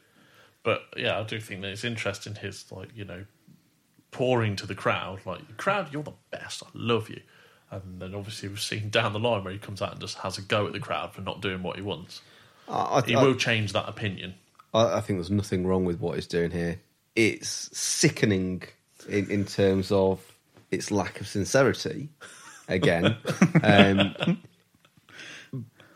But 0.62 0.84
yeah, 0.96 1.20
I 1.20 1.24
do 1.24 1.40
think 1.40 1.62
that 1.62 1.72
it's 1.72 1.84
interesting. 1.84 2.36
His 2.36 2.72
like 2.72 2.90
you 2.96 3.04
know 3.04 3.26
pouring 4.12 4.56
to 4.58 4.68
the 4.68 4.76
crowd, 4.76 5.22
like 5.26 5.58
crowd, 5.58 5.92
you're 5.92 6.04
the 6.04 6.14
best. 6.30 6.62
I 6.62 6.68
love 6.76 7.10
you. 7.10 7.20
And 7.72 8.00
then 8.00 8.14
obviously 8.14 8.48
we've 8.48 8.62
seen 8.62 8.90
down 8.90 9.12
the 9.12 9.20
line 9.20 9.44
where 9.44 9.54
he 9.54 9.60
comes 9.60 9.82
out 9.82 9.94
and 9.94 10.00
just 10.00 10.20
has 10.20 10.38
a 10.38 10.44
go 10.44 10.68
at 10.68 10.74
the 10.74 10.80
crowd 10.80 11.12
for 11.12 11.22
not 11.22 11.42
doing 11.42 11.64
what 11.64 11.78
he 11.78 11.82
wants. 11.82 12.22
I, 12.70 13.00
I, 13.00 13.02
He 13.02 13.16
will 13.16 13.34
change 13.34 13.74
that 13.74 13.90
opinion. 13.90 14.36
I, 14.72 14.98
I 14.98 15.02
think 15.02 15.18
there's 15.18 15.32
nothing 15.32 15.66
wrong 15.66 15.84
with 15.84 16.00
what 16.00 16.14
he's 16.14 16.28
doing 16.28 16.52
here. 16.52 16.80
It's 17.16 17.76
sickening 17.76 18.64
in, 19.10 19.32
in 19.32 19.46
terms 19.46 19.92
of 19.92 20.24
its 20.70 20.92
lack 20.92 21.20
of 21.20 21.28
sincerity. 21.28 22.10
Again, 22.68 23.16
um, 23.64 24.40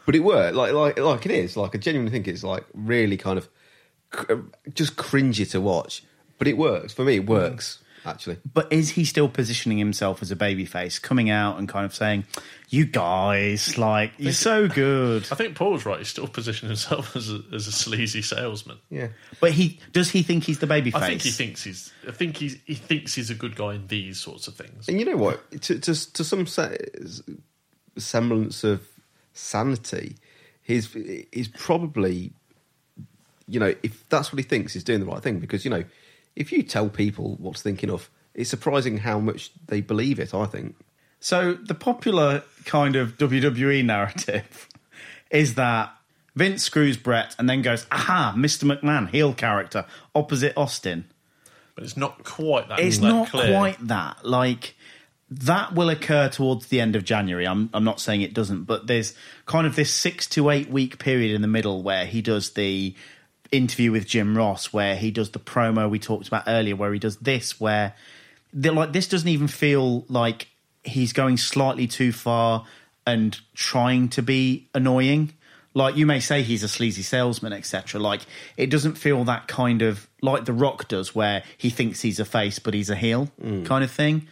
but 0.06 0.16
it 0.16 0.20
worked. 0.20 0.56
Like 0.56 0.74
like 0.74 1.00
like 1.00 1.26
it 1.26 1.32
is. 1.32 1.58
Like 1.58 1.76
I 1.76 1.80
genuinely 1.80 2.12
think 2.12 2.28
it's 2.28 2.44
like 2.44 2.66
really 2.74 3.18
kind 3.18 3.38
of 3.38 3.50
cr- 4.12 4.42
just 4.74 4.96
cringy 4.96 5.50
to 5.52 5.62
watch. 5.62 6.04
But 6.38 6.48
it 6.48 6.58
works 6.58 6.94
for 6.94 7.04
me. 7.04 7.16
It 7.16 7.26
works 7.26 7.80
actually. 8.06 8.38
But 8.52 8.72
is 8.72 8.92
he 8.92 9.06
still 9.06 9.30
positioning 9.30 9.78
himself 9.78 10.22
as 10.22 10.32
a 10.32 10.36
babyface, 10.36 11.02
coming 11.02 11.30
out 11.30 11.58
and 11.58 11.68
kind 11.68 11.86
of 11.86 11.94
saying, 11.94 12.26
"You 12.70 12.86
guys, 12.86 13.78
like, 13.78 14.14
you're 14.18 14.34
so 14.34 14.68
good"? 14.68 15.28
I 15.32 15.36
think 15.36 15.56
Paul's 15.56 15.86
right. 15.86 16.00
He's 16.00 16.10
still 16.10 16.28
positioning 16.28 16.70
himself 16.70 17.16
as 17.16 17.32
a, 17.32 17.42
as 17.54 17.68
a 17.68 17.72
sleazy 17.72 18.22
salesman. 18.22 18.78
Yeah. 18.90 19.10
But 19.40 19.52
he 19.52 19.80
does 19.92 20.10
he 20.12 20.24
think 20.24 20.44
he's 20.44 20.60
the 20.60 20.68
babyface? 20.68 20.96
I 20.96 21.08
think 21.08 21.22
he 21.22 21.32
thinks 21.32 21.64
he's. 21.64 21.92
I 22.08 22.12
think 22.12 22.38
he's. 22.38 22.58
He 22.66 22.76
thinks 22.76 23.14
he's 23.16 23.30
a 23.30 23.36
good 23.36 23.56
guy 23.56 23.76
in 23.76 23.88
these 23.88 24.20
sorts 24.20 24.48
of 24.48 24.56
things. 24.56 24.88
And 24.88 25.00
you 25.00 25.06
know 25.06 25.18
what? 25.18 25.52
To 25.62 25.80
to, 25.80 26.14
to 26.14 26.24
some 26.24 26.48
se- 26.48 26.78
semblance 27.98 28.64
of 28.64 28.82
sanity, 29.34 30.16
he's 30.62 30.94
he's 31.32 31.48
probably, 31.48 32.34
you 33.48 33.60
know, 33.60 33.74
if 33.84 34.08
that's 34.10 34.32
what 34.32 34.40
he 34.40 34.44
thinks, 34.44 34.74
he's 34.74 34.84
doing 34.84 35.00
the 35.00 35.06
right 35.06 35.22
thing. 35.22 35.40
Because 35.40 35.66
you 35.66 35.72
know, 35.72 35.84
if 36.40 36.52
you 36.52 36.64
tell 36.64 36.90
people 36.90 37.36
what's 37.40 37.62
thinking 37.62 37.92
of, 37.92 38.10
it's 38.34 38.50
surprising 38.50 38.98
how 38.98 39.20
much 39.20 39.52
they 39.68 39.82
believe 39.82 40.20
it. 40.20 40.34
I 40.34 40.46
think. 40.46 40.76
So 41.20 41.54
the 41.54 41.76
popular 41.76 42.44
kind 42.66 42.96
of 42.96 43.18
WWE 43.18 43.84
narrative 43.84 44.70
is 45.32 45.56
that 45.56 45.94
Vince 46.36 46.64
screws 46.64 46.98
Bret 46.98 47.36
and 47.38 47.50
then 47.50 47.62
goes, 47.62 47.86
"Aha, 47.92 48.34
Mr. 48.36 48.64
McMahon, 48.64 49.10
heel 49.10 49.34
character, 49.34 49.86
opposite 50.16 50.54
Austin." 50.56 51.06
But 51.76 51.84
it's 51.84 51.98
not 51.98 52.24
quite 52.24 52.70
that. 52.70 52.80
It's 52.80 53.00
that 53.00 53.08
not 53.08 53.30
clear. 53.30 53.54
quite 53.54 53.88
that. 53.88 54.26
Like 54.26 54.76
that 55.32 55.76
will 55.76 55.90
occur 55.90 56.30
towards 56.30 56.68
the 56.68 56.80
end 56.80 56.96
of 56.96 57.04
January. 57.04 57.46
I'm 57.46 57.70
I'm 57.74 57.84
not 57.84 58.00
saying 58.00 58.22
it 58.22 58.34
doesn't, 58.34 58.64
but 58.64 58.88
there's 58.88 59.14
kind 59.46 59.68
of 59.68 59.76
this 59.76 59.94
six 59.94 60.28
to 60.30 60.50
eight 60.50 60.70
week 60.70 61.00
period 61.00 61.36
in 61.36 61.42
the 61.42 61.48
middle 61.48 61.84
where 61.84 62.06
he 62.06 62.22
does 62.22 62.52
the 62.52 62.96
interview 63.52 63.92
with 63.92 64.08
Jim 64.08 64.38
Ross, 64.38 64.72
where 64.72 64.96
he 64.96 65.12
does 65.12 65.32
the 65.32 65.40
promo 65.40 65.90
we 65.90 66.00
talked 66.00 66.28
about 66.28 66.44
earlier, 66.48 66.76
where 66.76 66.94
he 66.94 67.00
does 67.00 67.18
this, 67.18 67.60
where 67.60 67.96
like 68.54 68.94
this 68.94 69.08
doesn't 69.08 69.28
even 69.28 69.48
feel 69.48 70.06
like 70.08 70.48
he's 70.84 71.14
going 71.14 71.38
slightly 71.38 71.88
too 71.88 72.12
far 72.12 72.66
and 73.06 73.40
trying 73.54 74.10
to 74.10 74.22
be 74.22 74.68
annoying. 74.74 75.34
Like 75.74 75.96
you 75.96 76.06
may 76.06 76.20
say 76.20 76.42
he's 76.42 76.64
a 76.64 76.68
sleazy 76.68 77.04
salesman, 77.04 77.54
etc. 77.54 78.00
Like 78.00 78.22
it 78.58 78.70
doesn't 78.70 78.96
feel 78.96 79.24
that 79.26 79.48
kind 79.48 79.82
of 79.82 80.08
like 80.22 80.46
The 80.46 80.54
Rock 80.54 80.88
does, 80.88 81.14
where 81.14 81.44
he 81.58 81.70
thinks 81.70 82.02
he's 82.02 82.20
a 82.20 82.26
face 82.26 82.60
but 82.60 82.74
he's 82.74 82.90
a 82.90 82.96
heel 82.96 83.30
mm. 83.42 83.66
kind 83.66 83.84
of 83.84 83.92
thing. 83.92 84.28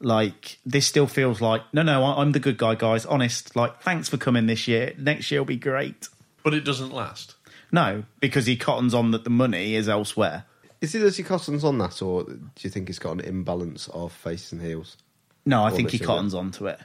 Like 0.00 0.58
this 0.64 0.86
still 0.86 1.08
feels 1.08 1.40
like 1.40 1.62
no, 1.72 1.82
no, 1.82 2.04
I- 2.04 2.20
I'm 2.20 2.32
the 2.32 2.40
good 2.40 2.58
guy, 2.58 2.74
guys. 2.76 3.04
Honest. 3.04 3.56
Like 3.56 3.82
thanks 3.82 4.08
for 4.08 4.16
coming 4.16 4.46
this 4.46 4.68
year. 4.68 4.94
Next 4.96 5.30
year 5.30 5.40
will 5.40 5.46
be 5.46 5.56
great. 5.56 6.08
But 6.44 6.54
it 6.54 6.64
doesn't 6.64 6.92
last. 6.92 7.34
No, 7.70 8.04
because 8.20 8.46
he 8.46 8.56
cottons 8.56 8.94
on 8.94 9.10
that 9.10 9.24
the 9.24 9.30
money 9.30 9.74
is 9.74 9.88
elsewhere. 9.88 10.44
Is 10.80 10.94
it 10.94 11.02
as 11.02 11.16
he 11.16 11.22
cottons 11.22 11.64
on 11.64 11.78
that, 11.78 12.00
or 12.00 12.24
do 12.24 12.40
you 12.60 12.70
think 12.70 12.88
he's 12.88 12.98
got 12.98 13.12
an 13.12 13.20
imbalance 13.20 13.88
of 13.88 14.12
faces 14.12 14.52
and 14.52 14.62
heels? 14.62 14.96
No, 15.44 15.64
I 15.64 15.68
Or 15.68 15.76
think 15.76 15.90
he 15.90 15.98
cottons 15.98 16.34
onto 16.34 16.66
it. 16.66 16.78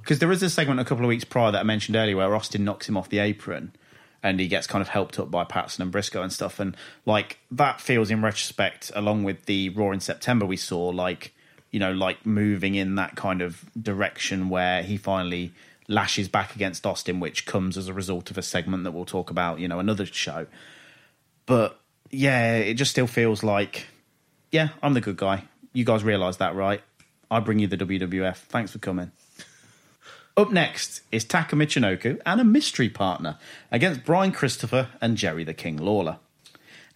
Because 0.00 0.18
there 0.18 0.30
is 0.32 0.42
a 0.42 0.50
segment 0.50 0.80
a 0.80 0.84
couple 0.84 1.04
of 1.04 1.08
weeks 1.08 1.24
prior 1.24 1.50
that 1.52 1.60
I 1.60 1.62
mentioned 1.62 1.96
earlier 1.96 2.16
where 2.16 2.34
Austin 2.34 2.64
knocks 2.64 2.88
him 2.88 2.96
off 2.96 3.08
the 3.08 3.18
apron 3.18 3.72
and 4.22 4.40
he 4.40 4.48
gets 4.48 4.66
kind 4.66 4.82
of 4.82 4.88
helped 4.88 5.18
up 5.18 5.30
by 5.30 5.44
Patson 5.44 5.82
and 5.82 5.92
Brisco 5.92 6.22
and 6.22 6.32
stuff. 6.32 6.60
And 6.60 6.76
like 7.06 7.38
that 7.50 7.80
feels 7.80 8.10
in 8.10 8.22
retrospect, 8.22 8.90
along 8.94 9.24
with 9.24 9.46
the 9.46 9.70
Raw 9.70 9.90
in 9.90 10.00
September 10.00 10.46
we 10.46 10.56
saw, 10.56 10.88
like, 10.88 11.34
you 11.70 11.78
know, 11.78 11.92
like 11.92 12.26
moving 12.26 12.74
in 12.74 12.96
that 12.96 13.16
kind 13.16 13.42
of 13.42 13.64
direction 13.80 14.48
where 14.48 14.82
he 14.82 14.96
finally 14.96 15.52
lashes 15.88 16.28
back 16.28 16.54
against 16.54 16.86
Austin, 16.86 17.18
which 17.18 17.46
comes 17.46 17.76
as 17.76 17.88
a 17.88 17.94
result 17.94 18.30
of 18.30 18.38
a 18.38 18.42
segment 18.42 18.84
that 18.84 18.92
we'll 18.92 19.06
talk 19.06 19.30
about, 19.30 19.58
you 19.58 19.66
know, 19.66 19.80
another 19.80 20.06
show. 20.06 20.46
But 21.46 21.80
yeah, 22.10 22.56
it 22.56 22.74
just 22.74 22.90
still 22.90 23.06
feels 23.06 23.42
like, 23.42 23.86
yeah, 24.52 24.68
I'm 24.82 24.94
the 24.94 25.00
good 25.00 25.16
guy. 25.16 25.44
You 25.72 25.84
guys 25.84 26.04
realise 26.04 26.36
that, 26.36 26.54
right? 26.54 26.82
I 27.30 27.40
bring 27.40 27.58
you 27.58 27.66
the 27.66 27.76
WWF. 27.76 28.36
Thanks 28.36 28.72
for 28.72 28.78
coming. 28.78 29.12
Up 30.36 30.52
next 30.52 31.02
is 31.10 31.24
Taka 31.24 31.56
Michinoku 31.56 32.20
and 32.24 32.40
a 32.40 32.44
mystery 32.44 32.88
partner 32.88 33.38
against 33.72 34.04
Brian 34.04 34.30
Christopher 34.30 34.88
and 35.00 35.16
Jerry 35.16 35.42
the 35.42 35.52
King 35.52 35.76
Lawler. 35.76 36.18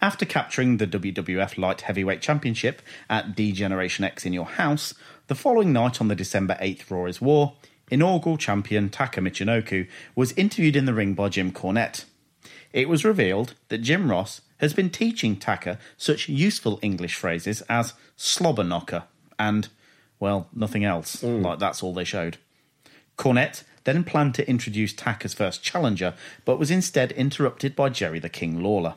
After 0.01 0.25
capturing 0.25 0.77
the 0.77 0.87
WWF 0.87 1.57
Light 1.57 1.81
Heavyweight 1.81 2.21
Championship 2.21 2.81
at 3.09 3.35
D-Generation 3.35 4.05
X 4.05 4.25
in 4.25 4.33
your 4.33 4.45
house, 4.45 4.93
the 5.27 5.35
following 5.35 5.73
night 5.73 5.99
on 5.99 6.07
the 6.07 6.15
December 6.15 6.57
8th 6.61 6.89
Raw 6.89 7.05
is 7.05 7.21
War, 7.21 7.53
inaugural 7.89 8.37
champion 8.37 8.89
Taka 8.89 9.21
Michinoku 9.21 9.87
was 10.15 10.31
interviewed 10.33 10.75
in 10.75 10.85
the 10.85 10.93
ring 10.93 11.13
by 11.13 11.29
Jim 11.29 11.51
Cornette. 11.51 12.05
It 12.71 12.89
was 12.89 13.05
revealed 13.05 13.53
that 13.69 13.79
Jim 13.79 14.09
Ross 14.09 14.41
has 14.57 14.73
been 14.73 14.89
teaching 14.89 15.35
Taka 15.35 15.77
such 15.97 16.29
useful 16.29 16.79
English 16.81 17.15
phrases 17.15 17.61
as 17.63 17.93
slobber 18.15 18.63
knocker 18.63 19.03
and, 19.37 19.67
well, 20.19 20.47
nothing 20.53 20.83
else. 20.83 21.17
Mm. 21.17 21.43
Like 21.43 21.59
that's 21.59 21.83
all 21.83 21.93
they 21.93 22.03
showed. 22.03 22.37
Cornette 23.17 23.63
then 23.83 24.03
planned 24.03 24.33
to 24.35 24.49
introduce 24.49 24.93
Taka's 24.93 25.33
first 25.33 25.61
challenger, 25.61 26.13
but 26.45 26.57
was 26.57 26.71
instead 26.71 27.11
interrupted 27.11 27.75
by 27.75 27.89
Jerry 27.89 28.19
the 28.19 28.29
King 28.29 28.63
Lawler. 28.63 28.95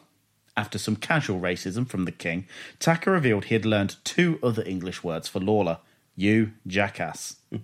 After 0.57 0.79
some 0.79 0.97
casual 0.97 1.39
racism 1.39 1.87
from 1.87 2.07
the 2.07 2.13
King, 2.13 2.47
Taka 2.79 3.11
revealed 3.11 3.47
he 3.47 3.55
had 3.55 3.67
learned 3.67 3.97
two 4.05 4.39
other 4.43 4.63
English 4.65 5.05
words 5.05 5.29
for 5.29 5.41
Lawler 5.41 5.79
you 6.17 6.53
jackass. 6.67 7.37
Mm. 7.53 7.61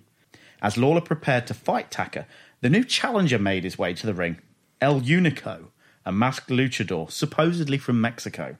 As 0.63 0.77
Lawler 0.77 1.01
prepared 1.01 1.45
to 1.47 1.53
fight 1.53 1.91
Taka, 1.91 2.25
the 2.61 2.69
new 2.69 2.85
challenger 2.85 3.37
made 3.37 3.65
his 3.65 3.77
way 3.77 3.93
to 3.93 4.07
the 4.07 4.13
ring 4.13 4.37
El 4.79 5.01
Unico, 5.01 5.67
a 6.05 6.11
masked 6.11 6.49
luchador 6.49 7.11
supposedly 7.11 7.77
from 7.77 7.99
Mexico. 7.99 8.55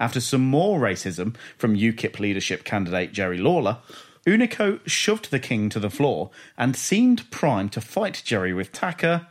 After 0.00 0.18
some 0.18 0.40
more 0.40 0.80
racism 0.80 1.36
from 1.58 1.76
UKIP 1.76 2.18
leadership 2.18 2.64
candidate 2.64 3.12
Jerry 3.12 3.36
Lawler, 3.36 3.78
Unico 4.26 4.80
shoved 4.86 5.30
the 5.30 5.38
king 5.38 5.68
to 5.68 5.78
the 5.78 5.90
floor 5.90 6.30
and 6.56 6.74
seemed 6.74 7.30
primed 7.30 7.72
to 7.72 7.82
fight 7.82 8.22
Jerry 8.24 8.54
with 8.54 8.72
Taka 8.72 9.28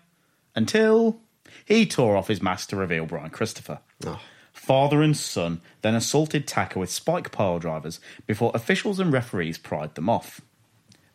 until 0.56 1.22
he 1.66 1.88
tore 1.88 2.16
off 2.16 2.28
his 2.28 2.42
mask 2.42 2.70
to 2.70 2.76
reveal 2.76 3.08
Brian 3.08 3.32
Christopher. 3.32 3.80
Oh. 4.06 4.22
Father 4.54 5.02
and 5.02 5.18
son 5.18 5.62
then 5.82 5.96
assaulted 5.96 6.48
Taka 6.48 6.78
with 6.78 6.92
spike 6.92 7.32
pile 7.32 7.58
drivers 7.58 8.00
before 8.28 8.52
officials 8.54 9.00
and 9.00 9.12
referees 9.12 9.58
pried 9.58 9.96
them 9.96 10.08
off. 10.08 10.42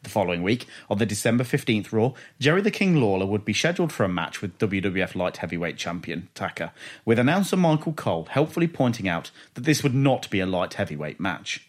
The 0.05 0.11
following 0.11 0.43
week, 0.43 0.67
on 0.91 0.99
the 0.99 1.07
December 1.07 1.45
15th 1.45 1.91
Raw, 1.91 2.13
Jerry 2.39 2.61
the 2.61 2.71
King 2.71 2.97
Lawler 2.97 3.25
would 3.25 3.43
be 3.43 3.55
scheduled 3.55 3.91
for 3.91 4.05
a 4.05 4.09
match 4.09 4.43
with 4.43 4.59
WWF 4.59 5.15
Light 5.15 5.39
Heavyweight 5.39 5.79
Champion 5.79 6.29
Taka, 6.35 6.75
with 7.07 7.19
announcer 7.19 7.57
Michael 7.57 7.95
Cole 7.95 8.27
helpfully 8.27 8.69
pointing 8.69 9.09
out 9.09 9.31
that 9.55 9.65
this 9.65 9.83
would 9.83 9.95
not 9.95 10.29
be 10.29 10.41
a 10.41 10.47
light 10.47 10.75
heavyweight 10.75 11.19
match. 11.19 11.67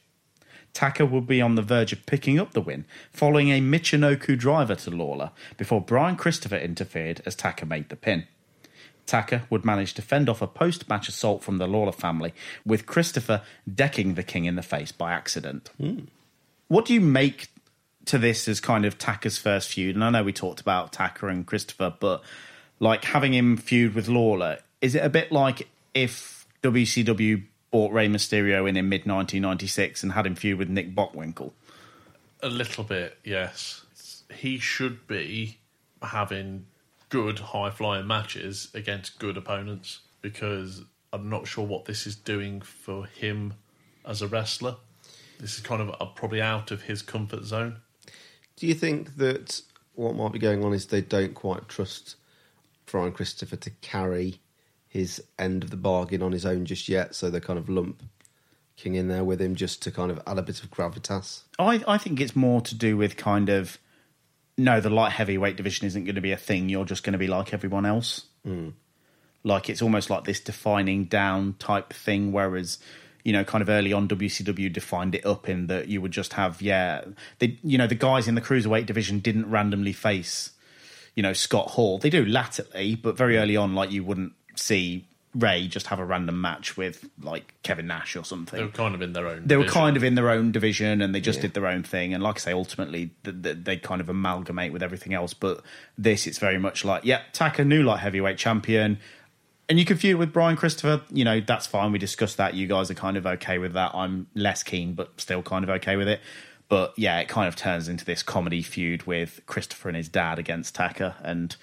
Taka 0.73 1.05
would 1.05 1.25
be 1.25 1.41
on 1.41 1.55
the 1.55 1.61
verge 1.61 1.93
of 1.93 2.05
picking 2.05 2.37
up 2.37 2.51
the 2.51 2.59
win, 2.59 2.83
following 3.09 3.51
a 3.51 3.61
Michinoku 3.61 4.37
driver 4.37 4.75
to 4.75 4.91
Lawler, 4.91 5.31
before 5.55 5.79
Brian 5.79 6.17
Christopher 6.17 6.57
interfered 6.57 7.21
as 7.25 7.37
Taka 7.37 7.65
made 7.65 7.87
the 7.87 7.95
pin. 7.95 8.27
Taka 9.05 9.43
would 9.49 9.63
manage 9.63 9.93
to 9.93 10.01
fend 10.01 10.27
off 10.27 10.41
a 10.41 10.47
post 10.47 10.89
match 10.89 11.07
assault 11.07 11.41
from 11.41 11.57
the 11.57 11.67
Lawler 11.67 11.93
family, 11.93 12.33
with 12.65 12.85
Christopher 12.85 13.43
decking 13.73 14.15
the 14.15 14.23
king 14.23 14.43
in 14.43 14.57
the 14.57 14.61
face 14.61 14.91
by 14.91 15.13
accident. 15.13 15.69
Hmm. 15.77 15.99
What 16.67 16.83
do 16.85 16.93
you 16.93 16.99
make 16.99 17.47
to 18.05 18.17
this 18.17 18.47
as 18.47 18.59
kind 18.59 18.85
of 18.85 18.97
Taka's 18.97 19.37
first 19.37 19.69
feud? 19.69 19.95
And 19.95 20.03
I 20.03 20.09
know 20.09 20.23
we 20.23 20.33
talked 20.33 20.61
about 20.61 20.91
Taka 20.91 21.27
and 21.27 21.45
Christopher, 21.45 21.93
but 21.99 22.23
like 22.79 23.05
having 23.05 23.33
him 23.33 23.57
feud 23.57 23.95
with 23.95 24.07
Lawler, 24.07 24.59
is 24.81 24.95
it 24.95 25.03
a 25.03 25.09
bit 25.09 25.31
like 25.31 25.67
if 25.93 26.45
WCW 26.63 27.43
bought 27.71 27.91
Rey 27.91 28.07
Mysterio 28.07 28.69
in 28.69 28.77
in 28.77 28.89
mid 28.89 29.05
1996 29.05 30.03
and 30.03 30.11
had 30.11 30.25
him 30.25 30.35
feud 30.35 30.57
with 30.57 30.69
Nick 30.69 30.95
Bockwinkel? 30.95 31.51
A 32.41 32.49
little 32.49 32.83
bit, 32.83 33.17
yes. 33.23 33.83
He 34.33 34.59
should 34.59 35.07
be 35.07 35.59
having 36.01 36.65
good 37.09 37.39
high 37.39 37.69
flying 37.69 38.07
matches 38.07 38.69
against 38.73 39.19
good 39.19 39.37
opponents 39.37 40.01
because 40.21 40.83
I'm 41.13 41.29
not 41.29 41.47
sure 41.47 41.65
what 41.65 41.85
this 41.85 42.05
is 42.05 42.15
doing 42.15 42.61
for 42.61 43.05
him 43.05 43.53
as 44.05 44.21
a 44.21 44.27
wrestler. 44.27 44.75
This 45.39 45.55
is 45.55 45.61
kind 45.61 45.81
of 45.81 45.89
uh, 45.99 46.05
probably 46.07 46.41
out 46.41 46.71
of 46.71 46.83
his 46.83 47.01
comfort 47.01 47.43
zone. 47.43 47.81
Do 48.55 48.67
you 48.67 48.73
think 48.73 49.17
that 49.17 49.61
what 49.93 50.15
might 50.15 50.31
be 50.31 50.39
going 50.39 50.63
on 50.63 50.73
is 50.73 50.87
they 50.87 51.01
don't 51.01 51.33
quite 51.33 51.67
trust 51.67 52.15
Brian 52.85 53.11
Christopher 53.11 53.55
to 53.57 53.69
carry 53.81 54.39
his 54.87 55.21
end 55.37 55.63
of 55.63 55.71
the 55.71 55.77
bargain 55.77 56.21
on 56.21 56.31
his 56.31 56.45
own 56.45 56.65
just 56.65 56.87
yet, 56.87 57.15
so 57.15 57.29
they 57.29 57.39
kind 57.39 57.59
of 57.59 57.67
lump 57.67 58.01
King 58.77 58.95
in 58.95 59.07
there 59.07 59.23
with 59.23 59.41
him 59.41 59.55
just 59.55 59.81
to 59.83 59.91
kind 59.91 60.11
of 60.11 60.21
add 60.27 60.37
a 60.37 60.41
bit 60.41 60.63
of 60.63 60.71
gravitas? 60.71 61.41
I, 61.57 61.83
I 61.87 61.97
think 61.97 62.19
it's 62.19 62.35
more 62.35 62.61
to 62.61 62.75
do 62.75 62.97
with 62.97 63.15
kind 63.15 63.49
of 63.49 63.77
no, 64.57 64.79
the 64.79 64.89
light 64.89 65.11
heavyweight 65.11 65.57
division 65.57 65.85
isn't 65.87 66.05
going 66.05 66.15
to 66.15 66.21
be 66.21 66.31
a 66.31 66.37
thing. 66.37 66.69
You're 66.69 66.85
just 66.85 67.03
going 67.03 67.13
to 67.13 67.19
be 67.19 67.27
like 67.27 67.53
everyone 67.53 67.85
else. 67.85 68.25
Hmm. 68.43 68.69
Like 69.43 69.69
it's 69.69 69.81
almost 69.81 70.09
like 70.09 70.23
this 70.23 70.39
defining 70.39 71.05
down 71.05 71.55
type 71.59 71.93
thing. 71.93 72.31
Whereas, 72.31 72.79
you 73.25 73.33
know, 73.33 73.43
kind 73.43 73.61
of 73.61 73.67
early 73.67 73.91
on, 73.91 74.07
WCW 74.07 74.71
defined 74.71 75.15
it 75.15 75.25
up 75.25 75.49
in 75.49 75.67
that 75.67 75.89
you 75.89 75.99
would 75.99 76.11
just 76.11 76.33
have 76.33 76.61
yeah, 76.61 77.03
the 77.39 77.57
you 77.63 77.77
know 77.77 77.87
the 77.87 77.95
guys 77.95 78.27
in 78.29 78.35
the 78.35 78.41
cruiserweight 78.41 78.85
division 78.85 79.19
didn't 79.19 79.49
randomly 79.51 79.91
face, 79.93 80.51
you 81.15 81.23
know, 81.23 81.33
Scott 81.33 81.71
Hall. 81.71 81.97
They 81.97 82.09
do 82.09 82.23
latterly, 82.23 82.95
but 82.95 83.17
very 83.17 83.37
early 83.37 83.57
on, 83.57 83.75
like 83.75 83.91
you 83.91 84.03
wouldn't 84.05 84.31
see 84.55 85.05
Rey 85.33 85.67
just 85.67 85.87
have 85.87 85.99
a 85.99 86.05
random 86.05 86.39
match 86.39 86.77
with 86.77 87.09
like 87.21 87.55
Kevin 87.61 87.87
Nash 87.87 88.15
or 88.15 88.23
something 88.23 88.57
They 88.57 88.63
were 88.65 88.71
kind 88.71 88.95
of 88.95 89.01
in 89.01 89.11
their 89.11 89.27
own. 89.27 89.45
they 89.45 89.57
were 89.57 89.63
division. 89.63 89.81
kind 89.81 89.97
of 89.97 90.03
in 90.05 90.15
their 90.15 90.29
own 90.29 90.53
division 90.53 91.01
and 91.01 91.13
they 91.13 91.19
just 91.19 91.41
did 91.41 91.53
their 91.53 91.67
own 91.67 91.83
thing 91.83 92.13
and 92.13 92.23
like 92.23 92.37
i 92.37 92.39
say 92.39 92.53
ultimately 92.53 93.09
th- 93.25 93.43
th- 93.43 93.57
they 93.63 93.75
kind 93.75 93.99
of 93.99 94.07
amalgamate 94.07 94.71
with 94.71 94.81
everything 94.81 95.13
else 95.13 95.33
but 95.33 95.59
this 95.97 96.25
it's 96.25 96.37
very 96.37 96.57
much 96.57 96.85
like 96.85 97.03
yeah 97.03 97.19
taka 97.33 97.65
new 97.65 97.83
light 97.83 97.99
heavyweight 97.99 98.37
champion 98.37 98.97
and 99.69 99.79
you 99.79 99.85
can 99.85 99.97
feud 99.97 100.17
with 100.17 100.31
brian 100.31 100.55
christopher 100.55 101.01
you 101.11 101.23
know 101.23 101.39
that's 101.39 101.65
fine 101.67 101.91
we 101.91 101.97
discussed 101.99 102.37
that 102.37 102.53
you 102.53 102.67
guys 102.67 102.89
are 102.91 102.95
kind 102.95 103.17
of 103.17 103.25
okay 103.25 103.57
with 103.57 103.73
that 103.73 103.91
i'm 103.93 104.27
less 104.35 104.63
keen 104.63 104.93
but 104.93 105.19
still 105.19 105.41
kind 105.41 105.63
of 105.63 105.69
okay 105.69 105.95
with 105.95 106.07
it 106.07 106.19
but 106.69 106.93
yeah 106.97 107.19
it 107.19 107.27
kind 107.27 107.47
of 107.47 107.55
turns 107.55 107.87
into 107.87 108.05
this 108.05 108.21
comedy 108.23 108.61
feud 108.61 109.03
with 109.03 109.41
christopher 109.45 109.89
and 109.89 109.95
his 109.97 110.07
dad 110.09 110.37
against 110.39 110.75
taka 110.75 111.15
and 111.23 111.55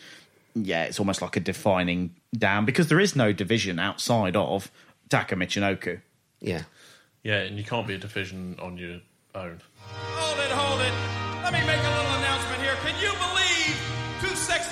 yeah 0.54 0.84
it's 0.84 0.98
almost 0.98 1.22
like 1.22 1.36
a 1.36 1.40
defining 1.40 2.14
down 2.36 2.64
because 2.64 2.88
there 2.88 3.00
is 3.00 3.14
no 3.16 3.32
division 3.32 3.78
outside 3.78 4.36
of 4.36 4.70
taka 5.08 5.34
michinoku 5.34 6.00
Yeah. 6.40 6.62
Yeah, 7.24 7.38
and 7.46 7.56
you 7.56 7.62
can't 7.62 7.86
be 7.86 7.94
a 7.94 7.98
division 7.98 8.56
on 8.60 8.76
your 8.76 8.98
own. 9.36 9.60
Hold 9.78 10.38
it, 10.40 10.50
hold 10.50 10.80
it. 10.80 10.92
Let 11.44 11.52
me 11.52 11.60
make 11.64 11.78
a 11.78 11.88
little 11.88 12.14
announcement 12.18 12.60
here. 12.62 12.74
Can 12.82 12.98
you 13.00 13.12
believe, 13.12 13.51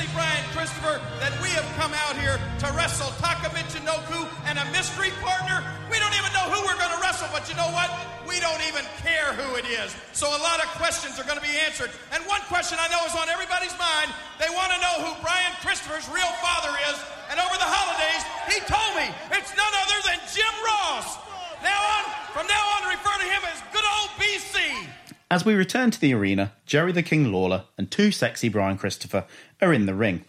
sexy 0.01 0.17
Brian 0.17 0.45
Christopher, 0.57 0.97
that 1.21 1.33
we 1.45 1.53
have 1.53 1.67
come 1.77 1.93
out 1.93 2.17
here 2.17 2.41
to 2.41 2.67
wrestle 2.73 3.13
Taka 3.21 3.53
Michinoku 3.53 4.25
and 4.49 4.57
a 4.57 4.65
mystery 4.73 5.13
partner? 5.21 5.61
We 5.93 6.01
don't 6.01 6.15
even 6.17 6.33
know 6.33 6.49
who 6.49 6.65
we're 6.65 6.79
going 6.81 6.93
to 6.97 7.01
wrestle, 7.05 7.29
but 7.33 7.45
you 7.49 7.57
know 7.57 7.69
what? 7.77 7.93
We 8.25 8.41
don't 8.41 8.61
even 8.65 8.85
care 9.05 9.37
who 9.37 9.61
it 9.61 9.69
is. 9.69 9.93
So 10.17 10.25
a 10.25 10.41
lot 10.41 10.63
of 10.65 10.73
questions 10.81 11.21
are 11.21 11.27
going 11.29 11.37
to 11.37 11.45
be 11.45 11.53
answered. 11.69 11.93
And 12.17 12.25
one 12.25 12.41
question 12.49 12.81
I 12.81 12.89
know 12.89 13.03
is 13.05 13.13
on 13.13 13.29
everybody's 13.29 13.77
mind. 13.77 14.09
They 14.41 14.49
want 14.49 14.73
to 14.73 14.81
know 14.81 15.05
who 15.05 15.11
Brian 15.21 15.53
Christopher's 15.61 16.09
real 16.09 16.33
father 16.41 16.73
is. 16.89 16.97
And 17.29 17.37
over 17.37 17.57
the 17.61 17.69
holidays, 17.69 18.25
he 18.49 18.57
told 18.65 18.93
me 18.97 19.07
it's 19.37 19.53
none 19.53 19.75
other 19.85 19.99
than 20.09 20.19
Jim 20.33 20.55
Ross. 20.65 21.21
Now 21.61 21.77
on, 21.77 22.03
from 22.33 22.49
now 22.49 22.65
on, 22.81 22.89
refer 22.89 23.17
to 23.21 23.29
him 23.29 23.43
as 23.53 23.61
good 23.69 23.85
old 23.85 24.11
BC. 24.17 25.20
As 25.31 25.45
we 25.45 25.55
return 25.55 25.93
to 25.93 26.01
the 26.01 26.13
arena, 26.13 26.53
Jerry 26.67 26.91
the 26.91 27.05
King 27.05 27.31
Lawler 27.33 27.65
and 27.79 27.89
too 27.89 28.11
sexy 28.11 28.49
Brian 28.49 28.77
Christopher 28.77 29.27
are 29.63 29.73
in 29.73 29.87
the 29.87 29.95
ring. 29.95 30.25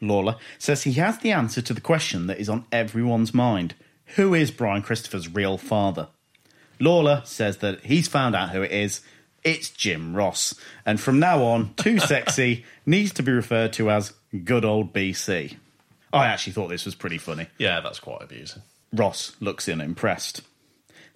Lawler 0.00 0.36
says 0.58 0.84
he 0.84 0.94
has 0.94 1.18
the 1.18 1.32
answer 1.32 1.60
to 1.60 1.74
the 1.74 1.82
question 1.82 2.26
that 2.28 2.38
is 2.38 2.48
on 2.48 2.64
everyone's 2.72 3.34
mind 3.34 3.74
Who 4.16 4.32
is 4.32 4.50
Brian 4.50 4.82
Christopher's 4.82 5.28
real 5.28 5.58
father? 5.58 6.08
Lawler 6.80 7.20
says 7.26 7.58
that 7.58 7.84
he's 7.84 8.08
found 8.08 8.34
out 8.34 8.50
who 8.50 8.62
it 8.62 8.72
is. 8.72 9.02
It's 9.44 9.68
Jim 9.68 10.16
Ross. 10.16 10.54
And 10.86 10.98
from 10.98 11.18
now 11.18 11.42
on, 11.42 11.74
Too 11.74 11.98
Sexy 12.00 12.64
needs 12.86 13.12
to 13.14 13.22
be 13.22 13.32
referred 13.32 13.72
to 13.74 13.90
as 13.90 14.14
good 14.44 14.64
old 14.64 14.94
BC. 14.94 15.56
I 16.12 16.26
actually 16.26 16.54
thought 16.54 16.68
this 16.68 16.84
was 16.86 16.94
pretty 16.94 17.18
funny. 17.18 17.48
Yeah, 17.58 17.80
that's 17.80 18.00
quite 18.00 18.22
amusing. 18.22 18.62
Ross 18.92 19.36
looks 19.40 19.68
unimpressed. 19.68 20.42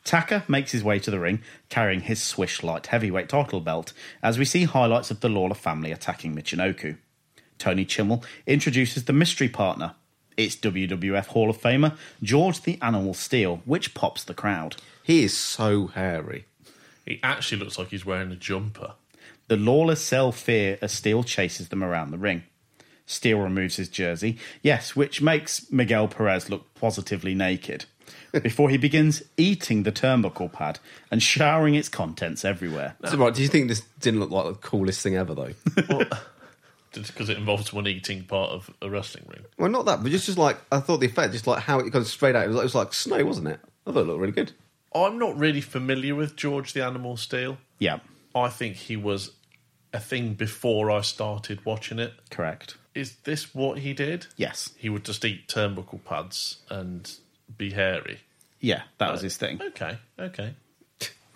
Taka 0.07 0.45
makes 0.47 0.71
his 0.71 0.85
way 0.85 1.01
to 1.01 1.11
the 1.11 1.19
ring, 1.19 1.43
carrying 1.69 2.01
his 2.01 2.23
Swish 2.23 2.63
light 2.63 2.87
heavyweight 2.87 3.29
title 3.29 3.61
belt, 3.61 3.93
as 4.23 4.39
we 4.39 4.45
see 4.45 4.63
highlights 4.63 5.11
of 5.11 5.19
the 5.19 5.29
Lawler 5.29 5.57
family 5.57 5.91
attacking 5.91 6.35
Michinoku. 6.35 6.97
Tony 7.59 7.85
Chimel 7.85 8.25
introduces 8.47 9.05
the 9.05 9.13
mystery 9.13 9.49
partner. 9.49 9.97
It's 10.37 10.55
WWF 10.57 11.27
Hall 11.27 11.51
of 11.51 11.59
Famer 11.59 11.97
George 12.23 12.63
the 12.63 12.79
Animal 12.81 13.15
Steele, 13.15 13.63
which 13.65 13.95
pops 13.95 14.23
the 14.23 14.35
crowd. 14.35 14.77
He 15.03 15.25
is 15.25 15.37
so 15.37 15.89
hairy. 15.89 16.45
He 17.05 17.19
actually 17.23 17.59
looks 17.59 17.79
like 17.79 17.89
he's 17.89 18.07
wearing 18.07 18.31
a 18.31 18.37
jumper. 18.37 18.95
The 19.49 19.57
Lawlers 19.57 20.01
sell 20.01 20.31
fear 20.31 20.79
as 20.81 20.93
Steele 20.93 21.25
chases 21.25 21.69
them 21.69 21.83
around 21.83 22.13
the 22.13 22.19
ring. 22.19 22.45
Steele 23.07 23.41
removes 23.41 23.77
his 23.77 23.89
jersey, 23.89 24.39
yes, 24.63 24.95
which 24.95 25.23
makes 25.23 25.71
Miguel 25.73 26.07
Perez 26.07 26.49
look 26.51 26.75
positively 26.75 27.35
naked, 27.35 27.87
before 28.43 28.69
he 28.71 28.77
begins 28.77 29.23
eating 29.37 29.83
the 29.83 29.93
turnbuckle 29.93 30.53
pad 30.53 30.79
and 31.11 31.23
showering 31.23 31.75
its 31.75 31.89
contents 31.89 32.45
everywhere. 32.45 32.97
So, 33.09 33.17
right, 33.17 33.35
do 33.35 33.43
you 33.43 33.49
think 33.49 33.69
this 33.69 33.83
didn't 34.01 34.21
look 34.21 34.31
like 34.31 34.47
the 34.47 34.55
coolest 34.55 35.03
thing 35.03 35.17
ever, 35.17 35.35
though? 35.35 35.53
Because 36.93 37.29
it 37.29 37.37
involves 37.37 37.73
one 37.73 37.87
eating 37.87 38.25
part 38.25 38.51
of 38.51 38.71
a 38.81 38.89
wrestling 38.91 39.25
ring. 39.29 39.45
well, 39.59 39.71
not 39.71 39.87
that, 39.87 40.03
but 40.03 40.11
just, 40.11 40.27
just 40.27 40.39
like, 40.39 40.59
I 40.73 40.81
thought 40.81 40.99
the 40.99 41.07
effect, 41.07 41.33
just 41.33 41.47
like 41.47 41.63
how 41.63 41.79
it 41.81 41.91
got 41.91 42.07
straight 42.07 42.35
out, 42.37 42.45
it 42.45 42.49
was 42.49 42.57
like, 42.57 42.63
it 42.63 42.67
was 42.67 42.75
like 42.75 42.93
snow, 42.95 43.25
wasn't 43.25 43.49
it? 43.49 43.61
I 43.87 43.93
thought 43.93 44.01
it 44.01 44.07
looked 44.07 44.21
really 44.21 44.33
good. 44.33 44.53
I'm 44.95 45.19
not 45.19 45.37
really 45.37 45.61
familiar 45.61 46.15
with 46.15 46.37
George 46.37 46.73
the 46.73 46.85
Animal 46.85 47.17
Steele. 47.17 47.59
Yeah, 47.79 47.99
I 48.35 48.49
think 48.49 48.77
he 48.77 48.97
was 48.97 49.33
a 49.93 50.01
thing 50.01 50.35
before 50.35 50.91
I 50.91 51.01
started 51.03 51.65
watching 51.65 51.99
it. 51.99 52.13
correct. 52.31 52.77
Is 52.95 53.17
this 53.25 53.55
what 53.55 53.79
he 53.81 53.93
did? 53.93 54.27
Yes. 54.39 54.71
He 54.79 54.89
would 54.89 55.05
just 55.05 55.23
eat 55.23 55.49
turnbuckle 55.49 56.03
pads 56.03 56.61
and 56.71 57.11
be 57.59 57.73
hairy. 57.73 58.21
Yeah, 58.67 58.83
that 58.99 59.13
was 59.13 59.21
his 59.21 59.37
thing. 59.37 59.63
Okay, 59.63 59.97
okay. 60.19 60.55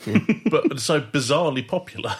but 0.51 0.81
so 0.81 1.01
bizarrely 1.01 1.67
popular. 1.67 2.17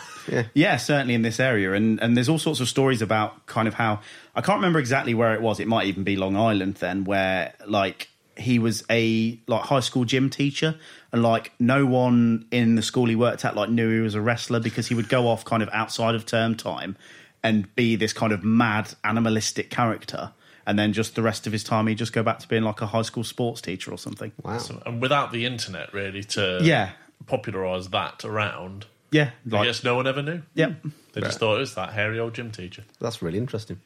Yeah, 0.55 0.77
certainly 0.77 1.15
in 1.15 1.23
this 1.23 1.41
area, 1.41 1.73
and 1.73 2.01
and 2.01 2.17
there's 2.17 2.29
all 2.29 2.39
sorts 2.39 2.61
of 2.61 2.69
stories 2.69 3.03
about 3.03 3.47
kind 3.47 3.67
of 3.67 3.75
how 3.75 4.03
I 4.37 4.41
can't 4.41 4.59
remember 4.59 4.79
exactly 4.79 5.15
where 5.15 5.35
it 5.35 5.41
was. 5.41 5.59
It 5.59 5.67
might 5.67 5.89
even 5.89 6.05
be 6.05 6.15
Long 6.15 6.37
Island 6.37 6.77
then, 6.77 7.03
where 7.03 7.55
like 7.67 8.09
he 8.37 8.61
was 8.61 8.85
a 8.89 9.41
like 9.49 9.63
high 9.63 9.81
school 9.81 10.05
gym 10.05 10.31
teacher, 10.31 10.77
and 11.11 11.25
like 11.25 11.51
no 11.59 11.87
one 11.87 12.47
in 12.53 12.77
the 12.77 12.83
school 12.83 13.07
he 13.07 13.17
worked 13.17 13.45
at 13.45 13.57
like 13.57 13.69
knew 13.69 13.91
he 13.91 14.01
was 14.01 14.15
a 14.15 14.21
wrestler 14.21 14.61
because 14.61 14.87
he 14.87 14.95
would 14.95 15.09
go 15.09 15.27
off 15.27 15.45
kind 15.45 15.65
of 15.65 15.69
outside 15.73 16.15
of 16.15 16.25
term 16.25 16.55
time 16.55 16.97
and 17.43 17.75
be 17.75 17.97
this 17.97 18.13
kind 18.13 18.33
of 18.33 18.45
mad 18.45 18.95
animalistic 19.03 19.71
character. 19.71 20.33
And 20.71 20.79
then 20.79 20.93
just 20.93 21.17
the 21.17 21.23
rest 21.23 21.49
of 21.49 21.53
his 21.53 21.65
time, 21.65 21.89
he'd 21.89 21.99
just 21.99 22.13
go 22.13 22.23
back 22.23 22.39
to 22.39 22.47
being 22.47 22.63
like 22.63 22.81
a 22.81 22.87
high 22.87 23.03
school 23.03 23.25
sports 23.25 23.61
teacher 23.61 23.91
or 23.91 23.99
something. 23.99 24.31
Wow. 24.45 24.59
So- 24.59 24.81
and 24.87 25.03
without 25.03 25.33
the 25.33 25.45
internet, 25.45 25.93
really, 25.93 26.23
to 26.23 26.61
Yeah. 26.63 26.91
popularise 27.27 27.89
that 27.89 28.25
around, 28.25 28.87
Yeah, 29.11 29.31
I 29.53 29.65
guess 29.65 29.83
no 29.83 29.97
one 29.97 30.07
ever 30.07 30.23
knew. 30.23 30.43
yeah. 30.55 30.75
They 31.13 31.23
just 31.23 31.41
thought 31.41 31.57
it 31.57 31.59
was 31.59 31.75
that 31.75 31.93
hairy 31.95 32.21
old 32.21 32.35
gym 32.35 32.53
teacher. 32.53 32.85
That's 33.01 33.21
really 33.21 33.39
interesting. 33.39 33.81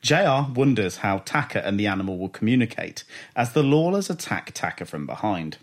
JR 0.00 0.50
wonders 0.54 0.96
how 0.98 1.18
Taka 1.18 1.62
and 1.66 1.78
the 1.78 1.86
animal 1.86 2.16
will 2.16 2.30
communicate 2.30 3.04
as 3.36 3.52
the 3.52 3.62
Lawlers 3.62 4.08
attack 4.08 4.52
Taka 4.54 4.86
from 4.86 5.04
behind. 5.04 5.58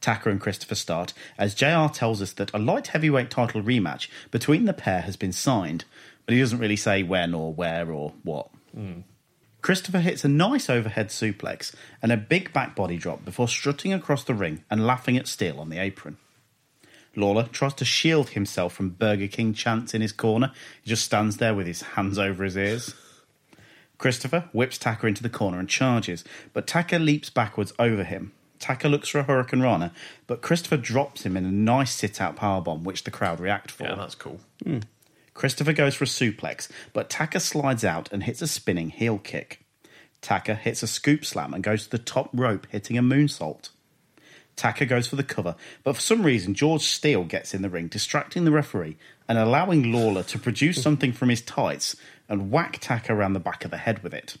Taka 0.00 0.30
and 0.30 0.40
Christopher 0.40 0.76
start 0.76 1.12
as 1.36 1.56
JR 1.56 1.88
tells 1.88 2.22
us 2.22 2.32
that 2.34 2.54
a 2.54 2.58
light 2.58 2.86
heavyweight 2.86 3.30
title 3.30 3.62
rematch 3.64 4.06
between 4.30 4.66
the 4.66 4.72
pair 4.72 5.00
has 5.00 5.16
been 5.16 5.32
signed, 5.32 5.86
but 6.24 6.34
he 6.34 6.40
doesn't 6.40 6.60
really 6.60 6.76
say 6.76 7.02
when 7.02 7.34
or 7.34 7.52
where 7.52 7.90
or 7.90 8.12
what. 8.22 8.48
Hmm. 8.72 9.00
Christopher 9.62 10.00
hits 10.00 10.24
a 10.24 10.28
nice 10.28 10.70
overhead 10.70 11.08
suplex 11.08 11.74
and 12.02 12.10
a 12.10 12.16
big 12.16 12.52
back 12.52 12.74
body 12.74 12.96
drop 12.96 13.24
before 13.24 13.48
strutting 13.48 13.92
across 13.92 14.24
the 14.24 14.34
ring 14.34 14.64
and 14.70 14.86
laughing 14.86 15.16
at 15.16 15.28
Steele 15.28 15.60
on 15.60 15.68
the 15.68 15.78
apron. 15.78 16.16
Lawler 17.16 17.44
tries 17.44 17.74
to 17.74 17.84
shield 17.84 18.30
himself 18.30 18.72
from 18.72 18.90
Burger 18.90 19.26
King 19.28 19.52
chants 19.52 19.94
in 19.94 20.00
his 20.00 20.12
corner. 20.12 20.52
He 20.82 20.90
just 20.90 21.04
stands 21.04 21.38
there 21.38 21.54
with 21.54 21.66
his 21.66 21.82
hands 21.82 22.18
over 22.18 22.44
his 22.44 22.56
ears. 22.56 22.94
Christopher 23.98 24.48
whips 24.52 24.78
Taka 24.78 25.06
into 25.06 25.22
the 25.22 25.28
corner 25.28 25.58
and 25.58 25.68
charges, 25.68 26.24
but 26.52 26.66
Taka 26.66 26.98
leaps 26.98 27.28
backwards 27.28 27.72
over 27.78 28.04
him. 28.04 28.32
Taka 28.58 28.88
looks 28.88 29.08
for 29.08 29.18
a 29.18 29.24
hurricanrana, 29.24 29.90
but 30.26 30.42
Christopher 30.42 30.76
drops 30.76 31.24
him 31.24 31.36
in 31.36 31.44
a 31.44 31.50
nice 31.50 31.92
sit 31.92 32.20
out 32.20 32.36
powerbomb, 32.36 32.82
which 32.82 33.04
the 33.04 33.10
crowd 33.10 33.40
react 33.40 33.70
for. 33.70 33.84
Yeah, 33.84 33.96
that's 33.96 34.14
cool. 34.14 34.40
Hmm. 34.62 34.80
Christopher 35.40 35.72
goes 35.72 35.94
for 35.94 36.04
a 36.04 36.06
suplex, 36.06 36.68
but 36.92 37.08
Taka 37.08 37.40
slides 37.40 37.82
out 37.82 38.12
and 38.12 38.24
hits 38.24 38.42
a 38.42 38.46
spinning 38.46 38.90
heel 38.90 39.16
kick. 39.16 39.64
Taka 40.20 40.54
hits 40.54 40.82
a 40.82 40.86
scoop 40.86 41.24
slam 41.24 41.54
and 41.54 41.64
goes 41.64 41.84
to 41.84 41.90
the 41.90 41.96
top 41.96 42.28
rope, 42.34 42.66
hitting 42.68 42.98
a 42.98 43.02
moonsault. 43.02 43.70
Taka 44.54 44.84
goes 44.84 45.06
for 45.06 45.16
the 45.16 45.24
cover, 45.24 45.56
but 45.82 45.94
for 45.96 46.02
some 46.02 46.24
reason 46.24 46.52
George 46.52 46.82
Steele 46.82 47.24
gets 47.24 47.54
in 47.54 47.62
the 47.62 47.70
ring, 47.70 47.86
distracting 47.86 48.44
the 48.44 48.50
referee 48.50 48.98
and 49.28 49.38
allowing 49.38 49.90
Lawler 49.90 50.24
to 50.24 50.38
produce 50.38 50.82
something 50.82 51.10
from 51.10 51.30
his 51.30 51.40
tights 51.40 51.96
and 52.28 52.50
whack 52.50 52.76
Taka 52.78 53.14
around 53.14 53.32
the 53.32 53.40
back 53.40 53.64
of 53.64 53.70
the 53.70 53.78
head 53.78 54.02
with 54.02 54.12
it. 54.12 54.36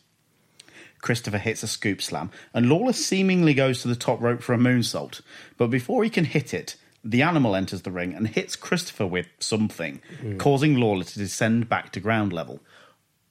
Christopher 1.00 1.38
hits 1.38 1.62
a 1.62 1.66
scoop 1.66 2.02
slam, 2.02 2.30
and 2.52 2.68
Lawler 2.68 2.92
seemingly 2.92 3.54
goes 3.54 3.80
to 3.80 3.88
the 3.88 3.96
top 3.96 4.20
rope 4.20 4.42
for 4.42 4.52
a 4.52 4.58
moonsault. 4.58 5.22
But 5.56 5.68
before 5.68 6.04
he 6.04 6.10
can 6.10 6.26
hit 6.26 6.52
it, 6.52 6.76
the 7.02 7.22
animal 7.22 7.56
enters 7.56 7.82
the 7.82 7.90
ring 7.90 8.14
and 8.14 8.28
hits 8.28 8.56
Christopher 8.56 9.06
with 9.06 9.26
something, 9.38 10.00
causing 10.38 10.76
Lawler 10.76 11.04
to 11.04 11.18
descend 11.18 11.68
back 11.68 11.92
to 11.92 12.00
ground 12.00 12.32
level. 12.32 12.60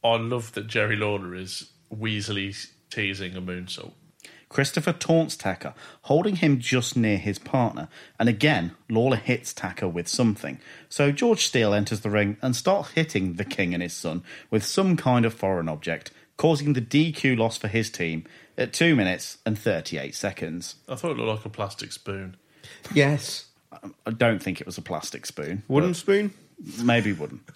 I 0.04 0.16
love 0.16 0.54
that 0.54 0.68
Jerry 0.68 0.96
Lawler 0.96 1.36
is 1.36 1.72
weaselly 1.94 2.68
teasing 2.90 3.36
a 3.36 3.42
moonsault. 3.42 3.94
Christopher 4.48 4.94
taunts 4.94 5.38
Taka, 5.38 5.76
holding 6.04 6.38
him 6.38 6.60
just 6.60 6.98
near 6.98 7.20
his 7.20 7.38
partner, 7.38 7.88
and 8.18 8.28
again, 8.28 8.76
Lawler 8.90 9.18
hits 9.18 9.54
Taka 9.54 9.88
with 9.88 10.08
something. 10.08 10.60
So 10.90 11.12
George 11.12 11.46
Steele 11.46 11.74
enters 11.74 12.00
the 12.00 12.10
ring 12.10 12.38
and 12.42 12.56
starts 12.56 12.92
hitting 12.92 13.36
the 13.36 13.46
king 13.46 13.76
and 13.76 13.84
his 13.84 13.94
son 13.94 14.24
with 14.50 14.66
some 14.66 14.98
kind 14.98 15.24
of 15.24 15.36
foreign 15.36 15.70
object, 15.70 16.12
causing 16.38 16.74
the 16.74 16.82
DQ 16.82 17.38
loss 17.38 17.58
for 17.58 17.68
his 17.68 17.92
team 17.92 18.26
at 18.58 18.74
2 18.74 18.96
minutes 18.96 19.38
and 19.46 19.58
38 19.58 20.16
seconds. 20.16 20.76
I 20.88 20.96
thought 20.96 21.12
it 21.12 21.18
looked 21.18 21.38
like 21.38 21.46
a 21.46 21.50
plastic 21.50 21.92
spoon. 21.92 22.36
Yes. 22.92 23.49
I 24.06 24.12
don't 24.12 24.42
think 24.42 24.60
it 24.62 24.66
was 24.68 24.78
a 24.78 24.82
plastic 24.82 25.26
spoon. 25.26 25.64
Wooden 25.68 25.94
spoon? 25.94 26.34
Maybe 26.84 27.14
wooden. 27.14 27.42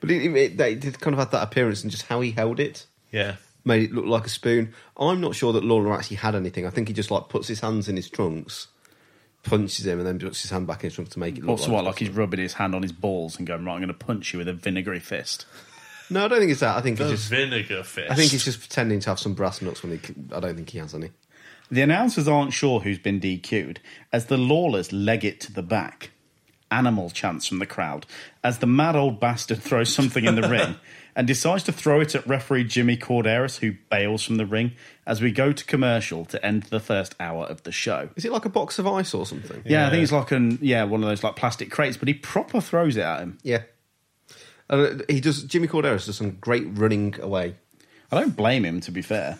But 0.00 0.10
it, 0.10 0.34
it, 0.34 0.60
it, 0.60 0.80
did 0.80 0.98
kind 0.98 1.14
of 1.14 1.20
have 1.20 1.30
that 1.30 1.44
appearance 1.44 1.82
and 1.82 1.90
just 1.92 2.06
how 2.06 2.20
he 2.22 2.32
held 2.32 2.58
it 2.58 2.86
Yeah. 3.12 3.36
made 3.64 3.84
it 3.84 3.94
look 3.94 4.06
like 4.06 4.26
a 4.26 4.28
spoon. 4.28 4.74
I'm 4.96 5.20
not 5.20 5.36
sure 5.36 5.52
that 5.52 5.62
Lawler 5.62 5.92
actually 5.94 6.16
had 6.16 6.34
anything. 6.34 6.66
I 6.66 6.70
think 6.70 6.88
he 6.88 6.94
just 6.94 7.12
like 7.12 7.28
puts 7.28 7.46
his 7.46 7.60
hands 7.60 7.88
in 7.88 7.94
his 7.94 8.10
trunks, 8.10 8.66
punches 9.44 9.86
him, 9.86 9.98
and 10.00 10.06
then 10.08 10.18
puts 10.18 10.42
his 10.42 10.50
hand 10.50 10.66
back 10.66 10.82
in 10.82 10.88
his 10.90 10.94
trunks 10.94 11.12
to 11.12 11.20
make 11.20 11.36
it 11.38 11.42
look 11.42 11.50
What's 11.50 11.62
like 11.68 11.72
what? 11.72 11.84
Like 11.84 12.00
he's 12.00 12.10
rubbing 12.10 12.40
his 12.40 12.54
hand 12.54 12.74
on 12.74 12.82
his 12.82 12.90
balls 12.90 13.38
and 13.38 13.46
going, 13.46 13.64
right, 13.64 13.74
I'm 13.74 13.78
going 13.80 13.88
to 13.88 13.94
punch 13.94 14.32
you 14.32 14.40
with 14.40 14.48
a 14.48 14.52
vinegary 14.52 14.98
fist. 14.98 15.46
No, 16.10 16.24
I 16.24 16.28
don't 16.28 16.40
think 16.40 16.50
it's 16.50 16.60
that. 16.62 16.76
I 16.76 16.80
think 16.80 16.98
The 16.98 17.04
it's 17.04 17.20
just. 17.20 17.30
vinegar 17.30 17.84
fist. 17.84 18.10
I 18.10 18.16
think 18.16 18.32
he's 18.32 18.44
just 18.44 18.58
pretending 18.58 18.98
to 18.98 19.10
have 19.10 19.20
some 19.20 19.34
brass 19.34 19.62
nuts 19.62 19.84
when 19.84 19.92
he. 19.92 20.00
I 20.34 20.40
don't 20.40 20.56
think 20.56 20.68
he 20.70 20.78
has 20.78 20.96
any. 20.96 21.12
The 21.72 21.80
announcers 21.80 22.28
aren't 22.28 22.52
sure 22.52 22.80
who's 22.80 22.98
been 22.98 23.18
DQ'd 23.18 23.80
as 24.12 24.26
the 24.26 24.36
Lawlers 24.36 24.92
leg 24.92 25.24
it 25.24 25.40
to 25.40 25.52
the 25.54 25.62
back. 25.62 26.10
Animal 26.70 27.08
chants 27.08 27.46
from 27.46 27.60
the 27.60 27.66
crowd 27.66 28.04
as 28.44 28.58
the 28.58 28.66
mad 28.66 28.94
old 28.94 29.18
bastard 29.18 29.62
throws 29.62 29.92
something 29.92 30.26
in 30.26 30.34
the 30.34 30.46
ring 30.46 30.76
and 31.16 31.26
decides 31.26 31.64
to 31.64 31.72
throw 31.72 32.02
it 32.02 32.14
at 32.14 32.26
referee 32.26 32.64
Jimmy 32.64 32.98
Korderas, 32.98 33.60
who 33.60 33.72
bails 33.90 34.22
from 34.22 34.36
the 34.36 34.44
ring 34.44 34.72
as 35.06 35.22
we 35.22 35.32
go 35.32 35.50
to 35.50 35.64
commercial 35.64 36.26
to 36.26 36.44
end 36.44 36.64
the 36.64 36.78
first 36.78 37.14
hour 37.18 37.46
of 37.46 37.62
the 37.62 37.72
show. 37.72 38.10
Is 38.16 38.26
it 38.26 38.32
like 38.32 38.44
a 38.44 38.50
box 38.50 38.78
of 38.78 38.86
ice 38.86 39.14
or 39.14 39.24
something? 39.24 39.62
Yeah, 39.64 39.86
I 39.86 39.90
think 39.90 40.02
it's 40.02 40.12
like 40.12 40.30
an 40.30 40.58
yeah 40.60 40.84
one 40.84 41.02
of 41.02 41.08
those 41.08 41.24
like 41.24 41.36
plastic 41.36 41.70
crates, 41.70 41.96
but 41.96 42.06
he 42.06 42.12
proper 42.12 42.60
throws 42.60 42.98
it 42.98 43.02
at 43.02 43.20
him. 43.20 43.38
Yeah. 43.42 43.62
Uh, 44.68 44.98
he 45.08 45.22
does. 45.22 45.42
Jimmy 45.44 45.68
Korderas 45.68 46.04
does 46.04 46.18
some 46.18 46.32
great 46.32 46.66
running 46.68 47.18
away. 47.18 47.54
I 48.10 48.20
don't 48.20 48.36
blame 48.36 48.66
him, 48.66 48.82
to 48.82 48.90
be 48.90 49.00
fair. 49.00 49.38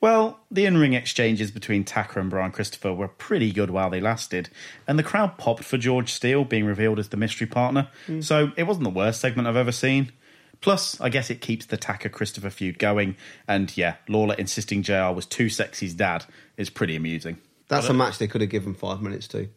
Well, 0.00 0.40
the 0.50 0.66
in 0.66 0.76
ring 0.76 0.92
exchanges 0.92 1.50
between 1.50 1.84
Taka 1.84 2.20
and 2.20 2.28
Brian 2.28 2.52
Christopher 2.52 2.92
were 2.92 3.08
pretty 3.08 3.52
good 3.52 3.70
while 3.70 3.88
they 3.88 4.00
lasted, 4.00 4.50
and 4.86 4.98
the 4.98 5.02
crowd 5.02 5.38
popped 5.38 5.64
for 5.64 5.78
George 5.78 6.12
Steele 6.12 6.44
being 6.44 6.66
revealed 6.66 6.98
as 6.98 7.08
the 7.08 7.16
mystery 7.16 7.46
partner, 7.46 7.88
so 8.20 8.52
it 8.56 8.64
wasn't 8.64 8.84
the 8.84 8.90
worst 8.90 9.20
segment 9.20 9.48
I've 9.48 9.56
ever 9.56 9.72
seen. 9.72 10.12
Plus, 10.60 11.00
I 11.00 11.08
guess 11.08 11.30
it 11.30 11.40
keeps 11.40 11.66
the 11.66 11.76
Taka 11.76 12.08
Christopher 12.08 12.50
feud 12.50 12.78
going, 12.78 13.16
and 13.48 13.74
yeah, 13.76 13.96
Lawler 14.08 14.34
insisting 14.34 14.82
JR 14.82 15.12
was 15.12 15.26
too 15.26 15.48
sexy's 15.48 15.94
dad 15.94 16.24
is 16.56 16.70
pretty 16.70 16.96
amusing. 16.96 17.38
That's 17.68 17.88
a 17.88 17.94
match 17.94 18.18
they 18.18 18.28
could 18.28 18.40
have 18.40 18.50
given 18.50 18.74
five 18.74 19.00
minutes 19.00 19.26
to. 19.28 19.48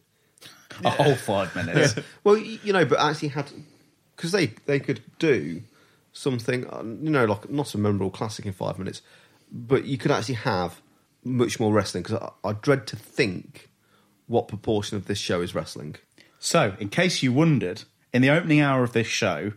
A 0.84 0.90
whole 0.90 1.16
five 1.16 1.56
minutes. 1.56 1.96
Well, 2.24 2.38
you 2.38 2.74
know, 2.74 2.86
but 2.86 3.00
actually 3.00 3.30
had 3.30 3.52
because 4.16 4.32
they 4.32 4.48
they 4.66 4.80
could 4.80 5.02
do 5.20 5.62
something, 6.12 6.68
uh, 6.68 6.84
you 6.84 7.10
know, 7.10 7.26
like 7.26 7.50
not 7.50 7.74
a 7.74 7.78
memorable 7.78 8.10
classic 8.10 8.46
in 8.46 8.54
five 8.54 8.78
minutes, 8.78 9.02
but 9.52 9.86
you 9.86 9.98
could 9.98 10.12
actually 10.12 10.36
have 10.36 10.82
much 11.24 11.60
more 11.60 11.74
wrestling 11.74 12.04
because 12.04 12.20
I, 12.44 12.50
I 12.50 12.54
dread 12.54 12.88
to 12.88 12.96
think 12.96 13.70
what 14.28 14.48
proportion 14.48 14.98
of 14.98 15.06
this 15.06 15.18
show 15.18 15.42
is 15.42 15.56
wrestling. 15.56 15.96
So, 16.40 16.76
in 16.80 16.90
case 16.90 17.24
you 17.24 17.34
wondered, 17.34 17.84
in 18.14 18.22
the 18.22 18.30
opening 18.30 18.62
hour 18.62 18.84
of 18.84 18.94
this 18.94 19.08
show, 19.08 19.54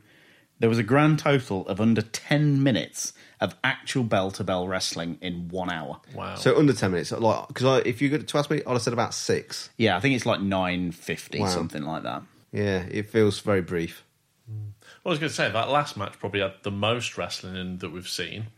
there 0.59 0.69
was 0.69 0.79
a 0.79 0.83
grand 0.83 1.19
total 1.19 1.67
of 1.69 1.81
under 1.81 2.03
10 2.03 2.62
minutes 2.62 3.12
of 3.41 3.55
actual 3.65 4.05
bell 4.05 4.31
to 4.33 4.45
bell 4.45 4.69
wrestling 4.69 5.17
in 5.21 5.49
one 5.49 5.71
hour. 5.71 6.01
Wow. 6.15 6.35
So 6.35 6.59
under 6.59 6.75
ten 6.75 6.91
minutes, 6.91 7.11
like 7.11 7.49
because 7.49 7.83
if 7.87 8.03
you 8.03 8.11
got 8.11 8.27
to 8.27 8.39
ask 8.39 8.51
me, 8.51 8.61
I'd 8.67 8.73
have 8.73 8.83
said 8.83 8.93
about 8.93 9.15
six. 9.15 9.71
Yeah, 9.79 9.97
I 9.97 10.01
think 10.01 10.15
it's 10.15 10.27
like 10.27 10.41
9.50, 10.41 11.41
Wow. 11.41 11.47
something 11.47 11.83
like 11.83 12.03
that. 12.03 12.23
Yeah, 12.53 12.85
it 12.91 13.09
feels 13.09 13.41
very 13.41 13.62
brief. 13.62 14.05
Hmm. 14.47 14.71
I 15.07 15.09
was 15.09 15.19
going 15.19 15.31
to 15.31 15.35
say 15.35 15.51
that 15.51 15.71
last 15.71 15.97
match 15.97 16.19
probably 16.19 16.41
had 16.41 16.55
the 16.62 16.71
most 16.71 17.17
wrestling 17.17 17.57
in 17.57 17.79
that 17.79 17.91
we've 17.91 18.09
seen, 18.09 18.49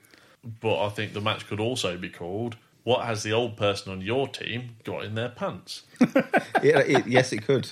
but 0.61 0.85
I 0.85 0.89
think 0.89 1.13
the 1.13 1.21
match 1.21 1.47
could 1.47 1.61
also 1.61 1.97
be 1.97 2.09
called 2.09 2.57
"What 2.85 3.05
has 3.05 3.23
the 3.23 3.33
old 3.33 3.57
person 3.57 3.93
on 3.93 4.01
your 4.01 4.29
team 4.29 4.77
got 4.85 5.05
in 5.05 5.15
their 5.15 5.29
pants?" 5.29 5.83
Yeah, 6.63 6.79
it, 6.79 7.09
yes, 7.09 7.33
it 7.33 7.45
could. 7.45 7.69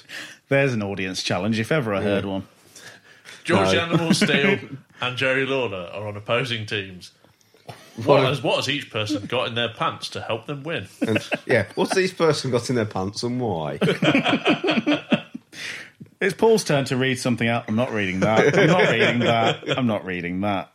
There's 0.49 0.75
an 0.75 0.83
audience 0.83 1.23
challenge 1.23 1.61
if 1.61 1.71
ever 1.71 1.95
I 1.95 2.03
heard 2.03 2.25
one. 2.25 2.49
George 3.45 3.73
No. 3.73 3.81
Animal 3.81 4.15
Steele 4.15 4.59
and 5.01 5.17
Jerry 5.17 5.47
Lawler 5.47 5.89
are 5.93 6.09
on 6.09 6.17
opposing 6.17 6.67
teams. 6.67 7.13
What 8.05 8.25
has, 8.25 8.43
what 8.43 8.57
has 8.57 8.69
each 8.69 8.91
person 8.91 9.27
got 9.27 9.47
in 9.47 9.55
their 9.55 9.69
pants 9.69 10.09
to 10.11 10.21
help 10.21 10.47
them 10.47 10.65
win? 10.65 10.89
And 11.07 11.19
yeah, 11.47 11.67
what's 11.77 11.97
each 11.97 12.19
person 12.19 12.51
got 12.51 12.69
in 12.69 12.75
their 12.77 12.85
pants 12.85 13.23
and 13.23 13.41
why? 13.41 13.79
It's 16.21 16.35
Paul's 16.35 16.65
turn 16.65 16.85
to 16.87 16.99
read 16.99 17.19
something 17.19 17.49
out. 17.49 17.65
I'm 17.67 17.77
not 17.77 17.93
reading 17.93 18.21
that. 18.21 18.55
I'm 18.59 18.67
not 18.67 18.91
reading 18.91 19.19
that. 19.21 19.79
I'm 19.79 19.87
not 19.87 20.05
reading 20.05 20.43
that. 20.43 20.71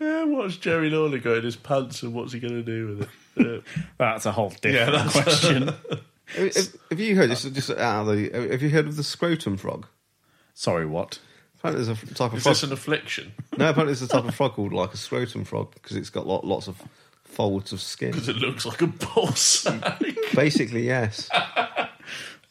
Yeah, 0.00 0.24
what's 0.24 0.56
Jerry 0.56 0.90
Lawler 0.90 1.18
got 1.18 1.38
in 1.38 1.44
his 1.44 1.56
pants 1.56 2.02
and 2.02 2.14
what's 2.14 2.32
he 2.32 2.40
going 2.40 2.54
to 2.54 2.62
do 2.62 2.86
with 2.88 3.02
it? 3.02 3.08
Uh, 3.38 3.60
That's 3.98 4.26
a 4.26 4.32
whole 4.32 4.48
different 4.50 4.74
Yeah, 4.74 4.90
that's- 4.90 5.12
question. 5.12 5.62
have, 6.26 6.56
have- 6.56 6.76
have 6.90 6.98
you 7.00 7.14
heard? 7.14 7.30
Just, 7.30 7.54
just 7.54 7.70
out 7.70 8.08
of 8.08 8.16
the, 8.16 8.48
have 8.50 8.62
you 8.62 8.68
heard 8.70 8.86
of 8.88 8.96
the 8.96 9.04
scrotum 9.04 9.56
frog? 9.56 9.86
Sorry, 10.54 10.84
what? 10.84 11.20
Apparently, 11.58 11.84
there's 11.84 12.02
a 12.02 12.06
type 12.14 12.32
of 12.32 12.38
is 12.38 12.42
frog. 12.42 12.54
this 12.56 12.62
an 12.64 12.72
affliction? 12.72 13.32
No, 13.56 13.68
apparently, 13.70 13.94
there's 13.94 14.02
a 14.02 14.08
type 14.08 14.24
of 14.24 14.34
frog 14.34 14.54
called 14.54 14.72
like 14.72 14.92
a 14.92 14.96
scrotum 14.96 15.44
frog 15.44 15.72
because 15.74 15.96
it's 15.96 16.10
got 16.10 16.26
lot, 16.26 16.44
lots 16.44 16.66
of 16.66 16.82
folds 17.22 17.72
of 17.72 17.80
skin. 17.80 18.10
Because 18.10 18.28
it 18.28 18.36
looks 18.38 18.66
like 18.66 18.82
a 18.82 18.88
ball 18.88 19.28
sack. 19.28 20.00
Basically, 20.34 20.84
yes. 20.86 21.28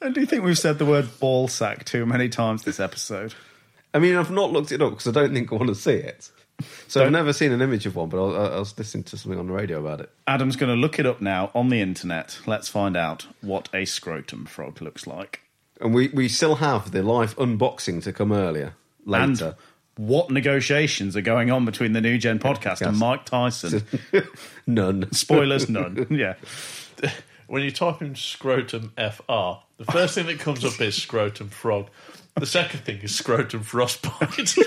And 0.01 0.13
do 0.13 0.21
you 0.21 0.25
think 0.25 0.45
we've 0.45 0.57
said 0.57 0.77
the 0.77 0.85
word 0.85 1.19
ball 1.19 1.49
sack 1.49 1.83
too 1.83 2.05
many 2.05 2.29
times 2.29 2.63
this 2.63 2.79
episode? 2.79 3.33
I 3.93 3.99
mean, 3.99 4.15
I've 4.15 4.31
not 4.31 4.53
looked 4.53 4.71
it 4.71 4.81
up 4.81 4.91
because 4.91 5.07
I 5.07 5.11
don't 5.11 5.33
think 5.33 5.51
I 5.51 5.55
want 5.55 5.67
to 5.67 5.75
see 5.75 5.91
it. 5.95 6.31
So 6.88 7.05
I've 7.05 7.11
never 7.11 7.34
seen 7.34 7.51
an 7.51 7.61
image 7.61 7.85
of 7.85 7.95
one, 7.95 8.09
but 8.09 8.17
I, 8.23 8.55
I 8.55 8.59
was 8.59 8.77
listening 8.77 9.03
to 9.05 9.17
something 9.17 9.39
on 9.39 9.47
the 9.47 9.53
radio 9.53 9.79
about 9.79 10.01
it. 10.01 10.09
Adam's 10.25 10.55
going 10.55 10.73
to 10.73 10.79
look 10.79 10.97
it 10.97 11.05
up 11.05 11.21
now 11.21 11.51
on 11.53 11.69
the 11.69 11.81
internet. 11.81 12.39
Let's 12.47 12.67
find 12.67 12.97
out 12.97 13.27
what 13.41 13.69
a 13.73 13.85
scrotum 13.85 14.45
frog 14.45 14.81
looks 14.81 15.05
like. 15.05 15.41
And 15.79 15.93
we, 15.93 16.07
we 16.07 16.27
still 16.27 16.55
have 16.55 16.91
the 16.91 17.03
live 17.03 17.35
unboxing 17.38 18.01
to 18.03 18.13
come 18.13 18.31
earlier, 18.31 18.73
later. 19.05 19.45
And 19.45 19.55
what 19.97 20.31
negotiations 20.31 21.15
are 21.15 21.21
going 21.21 21.51
on 21.51 21.65
between 21.65 21.93
the 21.93 22.01
New 22.01 22.17
Gen 22.17 22.39
podcast 22.39 22.81
and 22.81 22.97
Mike 22.97 23.25
Tyson? 23.25 23.84
None. 24.67 25.11
Spoilers, 25.11 25.69
none. 25.69 26.07
Yeah. 26.11 26.35
when 27.47 27.63
you 27.63 27.71
type 27.71 28.01
in 28.01 28.15
scrotum 28.15 28.93
FR, 28.97 29.61
the 29.77 29.85
first 29.91 30.15
thing 30.15 30.25
that 30.27 30.39
comes 30.39 30.65
up 30.65 30.79
is 30.81 30.95
scrotum 31.01 31.49
frog. 31.49 31.88
The 32.35 32.45
second 32.45 32.81
thing 32.81 32.99
is 32.99 33.15
scrotum 33.15 33.61
frostbite. 33.63 34.55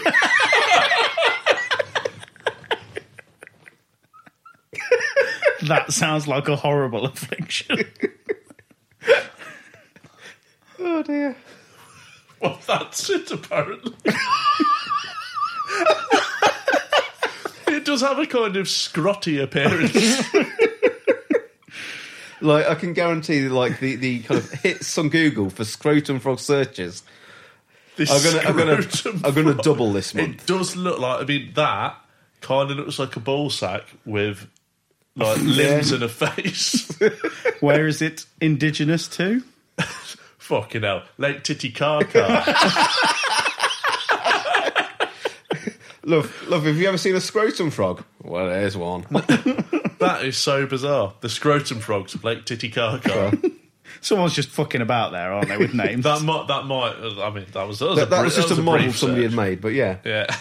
That 5.62 5.92
sounds 5.92 6.26
like 6.26 6.48
a 6.48 6.56
horrible 6.56 7.04
affliction. 7.04 7.84
Oh 10.78 11.02
dear. 11.02 11.36
well, 12.40 12.58
that's 12.66 13.10
it, 13.10 13.30
apparently. 13.30 13.94
it 17.68 17.84
does 17.84 18.00
have 18.00 18.18
a 18.18 18.26
kind 18.26 18.56
of 18.56 18.66
scrotty 18.68 19.38
appearance. 19.38 20.24
Like 22.40 22.66
I 22.66 22.74
can 22.74 22.92
guarantee, 22.94 23.48
like 23.48 23.80
the, 23.80 23.96
the 23.96 24.20
kind 24.20 24.40
of 24.40 24.50
hits 24.50 24.96
on 24.96 25.10
Google 25.10 25.50
for 25.50 25.64
scrotum 25.64 26.20
frog 26.20 26.38
searches. 26.38 27.02
This 27.96 28.10
I'm 28.10 28.22
gonna 28.22 28.48
I'm 28.48 28.56
gonna 28.56 29.26
I'm 29.26 29.34
gonna 29.34 29.62
double 29.62 29.92
this 29.92 30.14
It 30.14 30.46
does 30.46 30.74
look 30.74 30.98
like, 30.98 31.22
I 31.22 31.24
mean, 31.26 31.52
that 31.54 31.96
kind 32.40 32.70
of 32.70 32.78
looks 32.78 32.98
like 32.98 33.14
a 33.16 33.20
ball 33.20 33.50
sack 33.50 33.82
with 34.06 34.48
like 35.16 35.38
limbs 35.42 35.92
and 35.92 36.02
a 36.02 36.08
face. 36.08 36.98
Where 37.60 37.86
is 37.86 38.02
it 38.02 38.26
indigenous 38.40 39.08
to? 39.08 39.42
Fucking 40.38 40.82
hell. 40.82 41.04
Lake 41.18 41.44
Titicaca. 41.44 42.44
Love, 46.02 46.48
love. 46.48 46.64
Have 46.64 46.76
you 46.76 46.88
ever 46.88 46.98
seen 46.98 47.14
a 47.14 47.20
scrotum 47.20 47.70
frog? 47.70 48.02
Well, 48.22 48.46
there's 48.46 48.76
one. 48.76 49.02
that 49.10 50.20
is 50.24 50.36
so 50.38 50.66
bizarre. 50.66 51.12
The 51.20 51.28
scrotum 51.28 51.78
frogs 51.78 52.14
of 52.14 52.24
Lake 52.24 52.46
Titicaca. 52.46 53.38
Someone's 54.00 54.32
just 54.32 54.48
fucking 54.48 54.80
about 54.80 55.12
there, 55.12 55.30
aren't 55.30 55.48
they, 55.48 55.58
with 55.58 55.74
names? 55.74 56.04
That 56.04 56.22
might, 56.22 56.48
that 56.48 56.64
might, 56.64 56.94
I 57.20 57.30
mean, 57.30 57.44
that 57.52 57.68
was, 57.68 57.80
that 57.80 57.88
was, 57.90 57.98
that, 57.98 58.06
a, 58.06 58.10
that 58.10 58.24
was 58.24 58.34
just 58.34 58.48
that 58.48 58.58
a 58.58 58.62
model 58.62 58.86
brief 58.86 58.98
somebody 58.98 59.24
had 59.24 59.34
made, 59.34 59.60
but 59.60 59.74
yeah. 59.74 59.98
Yeah. 60.04 60.34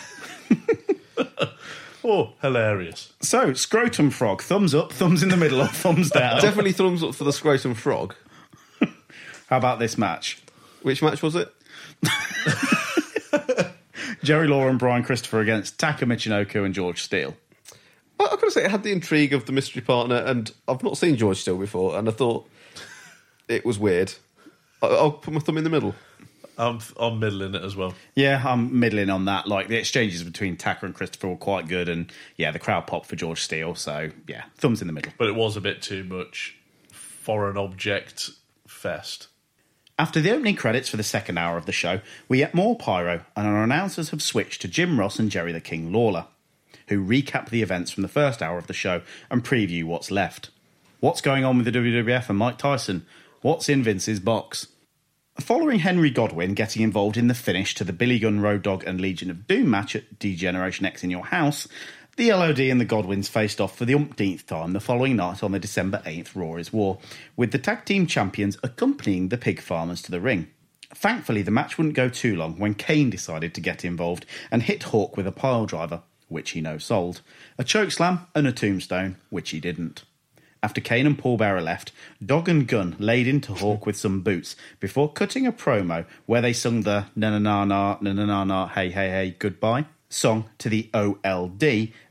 Oh, 2.04 2.34
hilarious. 2.42 3.14
so, 3.22 3.54
scrotum 3.54 4.10
frog, 4.10 4.42
thumbs 4.42 4.74
up, 4.76 4.92
thumbs 4.92 5.24
in 5.24 5.30
the 5.30 5.38
middle, 5.38 5.62
or 5.62 5.68
thumbs 5.68 6.10
down. 6.12 6.42
Definitely 6.42 6.72
thumbs 6.74 7.04
up 7.04 7.16
for 7.16 7.24
the 7.24 7.34
scrotum 7.34 7.74
frog. 7.74 8.16
How 9.48 9.58
about 9.58 9.80
this 9.80 9.98
match? 9.98 10.42
Which 10.84 11.02
match 11.02 11.24
was 11.24 11.36
it? 11.36 11.52
Jerry 14.24 14.48
Law 14.48 14.68
and 14.68 14.78
Brian 14.78 15.04
Christopher 15.04 15.40
against 15.40 15.80
Taka 15.80 16.06
Michinoku 16.06 16.64
and 16.66 16.74
George 16.74 17.02
Steele. 17.02 17.36
I, 18.20 18.26
I've 18.26 18.30
got 18.32 18.42
to 18.42 18.52
say, 18.52 18.66
it 18.66 18.72
had 18.72 18.84
the 18.84 18.92
intrigue 18.92 19.34
of 19.34 19.46
the 19.46 19.52
mystery 19.52 19.82
partner, 19.82 20.18
and 20.18 20.52
I've 20.68 20.84
not 20.84 20.98
seen 20.98 21.16
George 21.16 21.38
Still 21.38 21.58
before, 21.58 21.98
and 21.98 22.08
I 22.08 22.12
thought 22.12 22.48
it 23.48 23.66
was 23.66 23.80
weird. 23.80 24.14
I'll 24.82 25.12
put 25.12 25.34
my 25.34 25.40
thumb 25.40 25.58
in 25.58 25.64
the 25.64 25.70
middle. 25.70 25.96
I'm, 26.60 26.80
I'm 27.00 27.20
middling 27.20 27.56
it 27.56 27.64
as 27.64 27.76
well. 27.76 27.94
Yeah, 28.16 28.44
I'm 28.46 28.80
middling 28.80 29.10
on 29.10 29.26
that. 29.26 29.48
Like 29.48 29.70
the 29.70 29.78
exchanges 29.78 30.24
between 30.24 30.58
Taka 30.58 30.86
and 30.86 30.94
Christopher 30.94 31.30
were 31.30 31.38
quite 31.38 31.68
good, 31.70 31.88
and 31.88 32.12
yeah, 32.36 32.52
the 32.52 32.60
crowd 32.60 32.86
popped 32.86 33.08
for 33.08 33.16
George 33.16 33.42
Steele. 33.42 33.76
So 33.76 34.12
yeah, 34.28 34.44
thumbs 34.58 34.82
in 34.82 34.88
the 34.88 34.94
middle. 34.94 35.14
But 35.18 35.30
it 35.30 35.36
was 35.36 35.56
a 35.56 35.62
bit 35.62 35.82
too 35.82 36.04
much 36.04 36.58
foreign 36.92 37.58
object 37.58 38.32
fest. 38.68 39.30
After 39.98 40.20
the 40.22 40.32
opening 40.32 40.56
credits 40.56 40.90
for 40.90 40.98
the 40.98 41.04
second 41.04 41.38
hour 41.38 41.58
of 41.58 41.66
the 41.66 41.72
show, 41.72 42.02
we 42.28 42.38
get 42.38 42.54
more 42.54 42.78
pyro, 42.78 43.26
and 43.36 43.48
our 43.48 43.64
announcers 43.64 44.10
have 44.10 44.22
switched 44.22 44.62
to 44.62 44.68
Jim 44.68 45.00
Ross 45.00 45.18
and 45.18 45.32
Jerry 45.32 45.52
the 45.52 45.62
King 45.62 45.92
Lawler, 45.92 46.28
who 46.88 47.06
recap 47.06 47.50
the 47.50 47.62
events 47.62 47.92
from 47.92 48.04
the 48.04 48.10
first 48.10 48.42
hour 48.42 48.58
of 48.58 48.68
the 48.68 48.74
show 48.74 49.02
and 49.30 49.44
preview 49.44 49.86
what's 49.86 50.12
left. 50.12 50.50
What's 51.00 51.22
going 51.22 51.46
on 51.46 51.58
with 51.58 51.66
the 51.66 51.78
WWF 51.78 52.30
and 52.30 52.38
Mike 52.38 52.58
Tyson? 52.58 53.06
What's 53.42 53.70
in 53.70 53.84
Vince's 53.84 54.20
box? 54.20 54.68
Following 55.40 55.80
Henry 55.80 56.10
Godwinn 56.10 56.54
getting 56.54 56.82
involved 56.82 57.16
in 57.16 57.28
the 57.28 57.34
finish 57.34 57.74
to 57.76 57.86
the 57.86 57.94
Billy 57.94 58.20
Gunn 58.20 58.42
Road 58.42 58.62
Dog 58.62 58.84
and 58.86 59.00
Legion 59.00 59.32
of 59.32 59.48
Doom 59.48 59.70
match 59.70 59.96
at 59.96 60.20
Degeneration 60.20 60.86
X 60.86 61.04
in 61.04 61.10
Your 61.10 61.26
House, 61.26 61.68
the 62.18 62.32
LOD 62.32 62.60
and 62.60 62.80
the 62.80 62.86
Godwinns 62.86 63.30
faced 63.30 63.62
off 63.62 63.76
for 63.78 63.86
the 63.86 63.96
umpteenth 63.96 64.46
time 64.46 64.74
the 64.74 64.82
following 64.82 65.16
night 65.16 65.42
on 65.42 65.54
the 65.54 65.60
December 65.60 66.02
8th 66.06 66.36
Raw 66.36 66.58
is 66.58 66.74
War, 66.74 67.00
with 67.38 67.52
the 67.52 67.58
tag 67.58 67.86
team 67.86 68.06
champions 68.06 68.58
accompanying 68.64 69.30
the 69.30 69.38
pig 69.38 69.62
farmers 69.62 70.02
to 70.04 70.12
the 70.12 70.20
ring. 70.20 70.48
Thankfully, 70.94 71.42
the 71.42 71.52
match 71.52 71.78
wouldn't 71.78 71.96
go 71.96 72.10
too 72.10 72.36
long 72.36 72.60
when 72.60 72.74
Kane 72.76 73.10
decided 73.10 73.56
to 73.56 73.62
get 73.62 73.86
involved 73.86 74.26
and 74.52 74.64
hit 74.64 74.84
Hawk 74.84 75.16
with 75.16 75.26
a 75.26 75.32
pile 75.32 75.66
driver, 75.66 76.02
which 76.28 76.52
he 76.52 76.62
no 76.62 76.78
sold, 76.78 77.22
a 77.58 77.64
chokeslam, 77.64 78.28
and 78.36 78.46
a 78.46 78.52
tombstone, 78.52 79.16
which 79.30 79.52
he 79.52 79.62
didn't. 79.62 80.04
After 80.62 80.82
Kane 80.82 81.08
and 81.08 81.18
Paul 81.18 81.38
Bearer 81.38 81.62
left, 81.62 81.94
Dog 82.24 82.50
and 82.50 82.68
Gunn 82.68 82.96
laid 83.00 83.28
into 83.28 83.54
Hawk 83.54 83.86
with 83.86 83.96
some 83.96 84.22
boots 84.22 84.58
before 84.80 85.12
cutting 85.12 85.48
a 85.48 85.54
promo 85.54 86.06
where 86.26 86.42
they 86.42 86.52
sung 86.52 86.82
the 86.82 87.06
na 87.16 87.38
na 87.38 87.40
na 87.40 87.66
na 87.66 87.98
na 88.02 88.14
na 88.14 88.26
na 88.26 88.44
na 88.44 88.68
hey 88.68 88.90
hey 88.90 89.10
hey 89.10 89.36
goodbye 89.40 89.86
song 90.10 90.50
to 90.58 90.70
the 90.70 90.90
OLD 90.94 91.64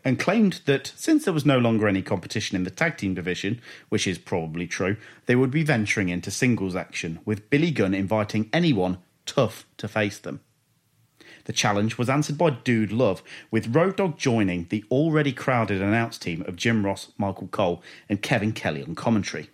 and 0.05 0.19
claimed 0.19 0.61
that 0.65 0.93
since 0.97 1.25
there 1.25 1.35
was 1.35 1.45
no 1.45 1.59
longer 1.59 1.89
any 1.89 2.01
competition 2.01 2.57
in 2.57 2.65
the 2.65 2.71
tag 2.71 2.97
team 2.97 3.15
division, 3.15 3.61
which 3.89 4.07
is 4.07 4.19
probably 4.19 4.67
true, 4.67 4.97
they 5.27 5.35
would 5.35 5.51
be 5.51 5.65
venturing 5.65 6.09
into 6.09 6.31
singles 6.31 6.77
action 6.77 7.19
with 7.25 7.51
Billy 7.51 7.71
Gunn 7.71 7.95
inviting 7.95 8.49
anyone 8.53 8.99
tough 9.27 9.67
to 9.77 9.89
face 9.89 10.19
them. 10.19 10.41
The 11.49 11.55
challenge 11.55 11.97
was 11.97 12.11
answered 12.11 12.37
by 12.37 12.51
Dude 12.51 12.93
Love, 12.93 13.23
with 13.51 13.75
Road 13.75 13.97
Dog 13.97 14.19
joining 14.19 14.67
the 14.69 14.85
already 14.91 15.33
crowded 15.33 15.81
announce 15.81 16.19
team 16.19 16.45
of 16.47 16.57
Jim 16.57 16.85
Ross, 16.85 17.11
Michael 17.17 17.49
Cole, 17.49 17.83
and 18.07 18.21
Kevin 18.21 18.53
Kelly 18.53 18.83
on 18.83 18.95
commentary. 18.95 19.49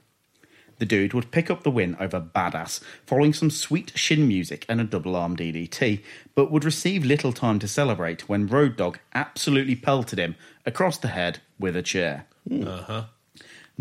The 0.79 0.87
dude 0.87 1.15
would 1.15 1.31
pick 1.31 1.53
up 1.53 1.63
the 1.63 1.71
win 1.71 1.97
over 2.01 2.21
Badass, 2.21 2.81
following 3.07 3.33
some 3.33 3.49
sweet 3.49 3.93
shin 3.95 4.27
music 4.27 4.67
and 4.69 4.81
a 4.81 4.85
double 4.85 5.15
arm 5.15 5.37
DDT, 5.37 6.03
but 6.35 6.51
would 6.51 6.65
receive 6.65 7.05
little 7.05 7.33
time 7.33 7.61
to 7.61 7.69
celebrate 7.69 8.29
when 8.29 8.49
Road 8.49 8.77
Dog 8.77 8.99
absolutely 9.15 9.77
pelted 9.77 10.19
him 10.19 10.35
across 10.67 10.99
the 10.99 11.07
head 11.07 11.43
with 11.61 11.77
a 11.77 11.83
chair. 11.83 12.27
Uh-huh. 12.51 13.05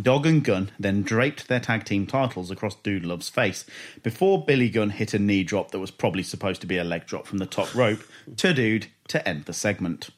Dog 0.01 0.25
and 0.25 0.43
Gunn 0.43 0.71
then 0.79 1.03
draped 1.03 1.47
their 1.47 1.59
tag 1.59 1.85
team 1.85 2.07
titles 2.07 2.49
across 2.49 2.75
Dude 2.75 3.05
Love's 3.05 3.29
face 3.29 3.63
before 4.01 4.43
Billy 4.43 4.69
Gunn 4.69 4.89
hit 4.89 5.13
a 5.13 5.19
knee 5.19 5.43
drop 5.43 5.69
that 5.69 5.79
was 5.79 5.91
probably 5.91 6.23
supposed 6.23 6.61
to 6.61 6.67
be 6.67 6.77
a 6.77 6.83
leg 6.83 7.05
drop 7.05 7.27
from 7.27 7.37
the 7.37 7.45
top 7.45 7.73
rope 7.75 8.01
to 8.37 8.53
Dude 8.53 8.87
to 9.09 9.27
end 9.27 9.45
the 9.45 9.53
segment. 9.53 10.09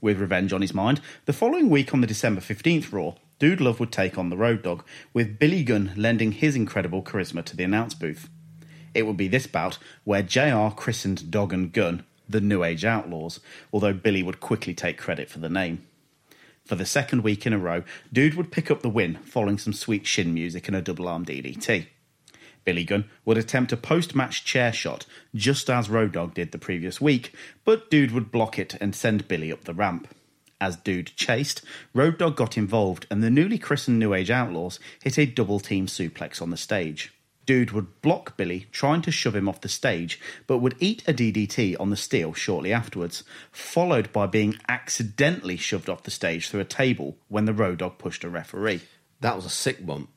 With 0.00 0.18
revenge 0.18 0.52
on 0.52 0.62
his 0.62 0.72
mind, 0.72 1.00
the 1.26 1.34
following 1.34 1.68
week 1.68 1.92
on 1.92 2.00
the 2.00 2.06
December 2.06 2.40
15th 2.40 2.90
Raw, 2.90 3.14
Dude 3.38 3.60
Love 3.60 3.80
would 3.80 3.92
take 3.92 4.16
on 4.16 4.30
the 4.30 4.36
Road 4.36 4.62
Dog, 4.62 4.84
with 5.12 5.38
Billy 5.38 5.62
Gunn 5.62 5.92
lending 5.96 6.32
his 6.32 6.56
incredible 6.56 7.02
charisma 7.02 7.44
to 7.44 7.56
the 7.56 7.64
announce 7.64 7.92
booth. 7.92 8.30
It 8.94 9.02
would 9.02 9.16
be 9.16 9.28
this 9.28 9.46
bout 9.46 9.78
where 10.04 10.22
JR 10.22 10.68
christened 10.74 11.30
Dog 11.30 11.52
and 11.52 11.72
Gunn 11.72 12.04
the 12.28 12.40
New 12.40 12.64
Age 12.64 12.84
Outlaws, 12.84 13.40
although 13.72 13.92
Billy 13.92 14.22
would 14.22 14.40
quickly 14.40 14.74
take 14.74 14.96
credit 14.96 15.28
for 15.28 15.38
the 15.38 15.48
name. 15.48 15.86
For 16.72 16.76
the 16.76 16.86
second 16.86 17.22
week 17.22 17.44
in 17.44 17.52
a 17.52 17.58
row, 17.58 17.82
Dude 18.10 18.32
would 18.32 18.50
pick 18.50 18.70
up 18.70 18.80
the 18.80 18.88
win 18.88 19.16
following 19.26 19.58
some 19.58 19.74
sweet 19.74 20.06
shin 20.06 20.32
music 20.32 20.68
and 20.68 20.74
a 20.74 20.80
double 20.80 21.06
arm 21.06 21.22
DDT. 21.22 21.84
Billy 22.64 22.82
Gunn 22.82 23.10
would 23.26 23.36
attempt 23.36 23.72
a 23.72 23.76
post 23.76 24.14
match 24.14 24.42
chair 24.42 24.72
shot, 24.72 25.04
just 25.34 25.68
as 25.68 25.90
Road 25.90 26.12
Dog 26.12 26.32
did 26.32 26.50
the 26.50 26.56
previous 26.56 26.98
week, 26.98 27.34
but 27.66 27.90
Dude 27.90 28.12
would 28.12 28.32
block 28.32 28.58
it 28.58 28.74
and 28.80 28.94
send 28.94 29.28
Billy 29.28 29.52
up 29.52 29.64
the 29.64 29.74
ramp. 29.74 30.08
As 30.62 30.76
Dude 30.76 31.14
chased, 31.14 31.60
Road 31.92 32.16
Dog 32.16 32.36
got 32.36 32.56
involved 32.56 33.06
and 33.10 33.22
the 33.22 33.28
newly 33.28 33.58
christened 33.58 33.98
New 33.98 34.14
Age 34.14 34.30
Outlaws 34.30 34.80
hit 35.02 35.18
a 35.18 35.26
double 35.26 35.60
team 35.60 35.86
suplex 35.86 36.40
on 36.40 36.48
the 36.48 36.56
stage. 36.56 37.12
Dude 37.44 37.72
would 37.72 38.00
block 38.02 38.36
Billy, 38.36 38.66
trying 38.70 39.02
to 39.02 39.10
shove 39.10 39.34
him 39.34 39.48
off 39.48 39.60
the 39.60 39.68
stage, 39.68 40.20
but 40.46 40.58
would 40.58 40.76
eat 40.78 41.02
a 41.08 41.12
DDT 41.12 41.76
on 41.80 41.90
the 41.90 41.96
steel 41.96 42.32
shortly 42.32 42.72
afterwards, 42.72 43.24
followed 43.50 44.12
by 44.12 44.26
being 44.26 44.56
accidentally 44.68 45.56
shoved 45.56 45.88
off 45.88 46.04
the 46.04 46.10
stage 46.10 46.48
through 46.48 46.60
a 46.60 46.64
table 46.64 47.16
when 47.28 47.44
the 47.44 47.52
Road 47.52 47.78
Dog 47.78 47.98
pushed 47.98 48.22
a 48.22 48.28
referee. 48.28 48.82
That 49.20 49.34
was 49.34 49.44
a 49.44 49.50
sick 49.50 49.84
bump. 49.84 50.10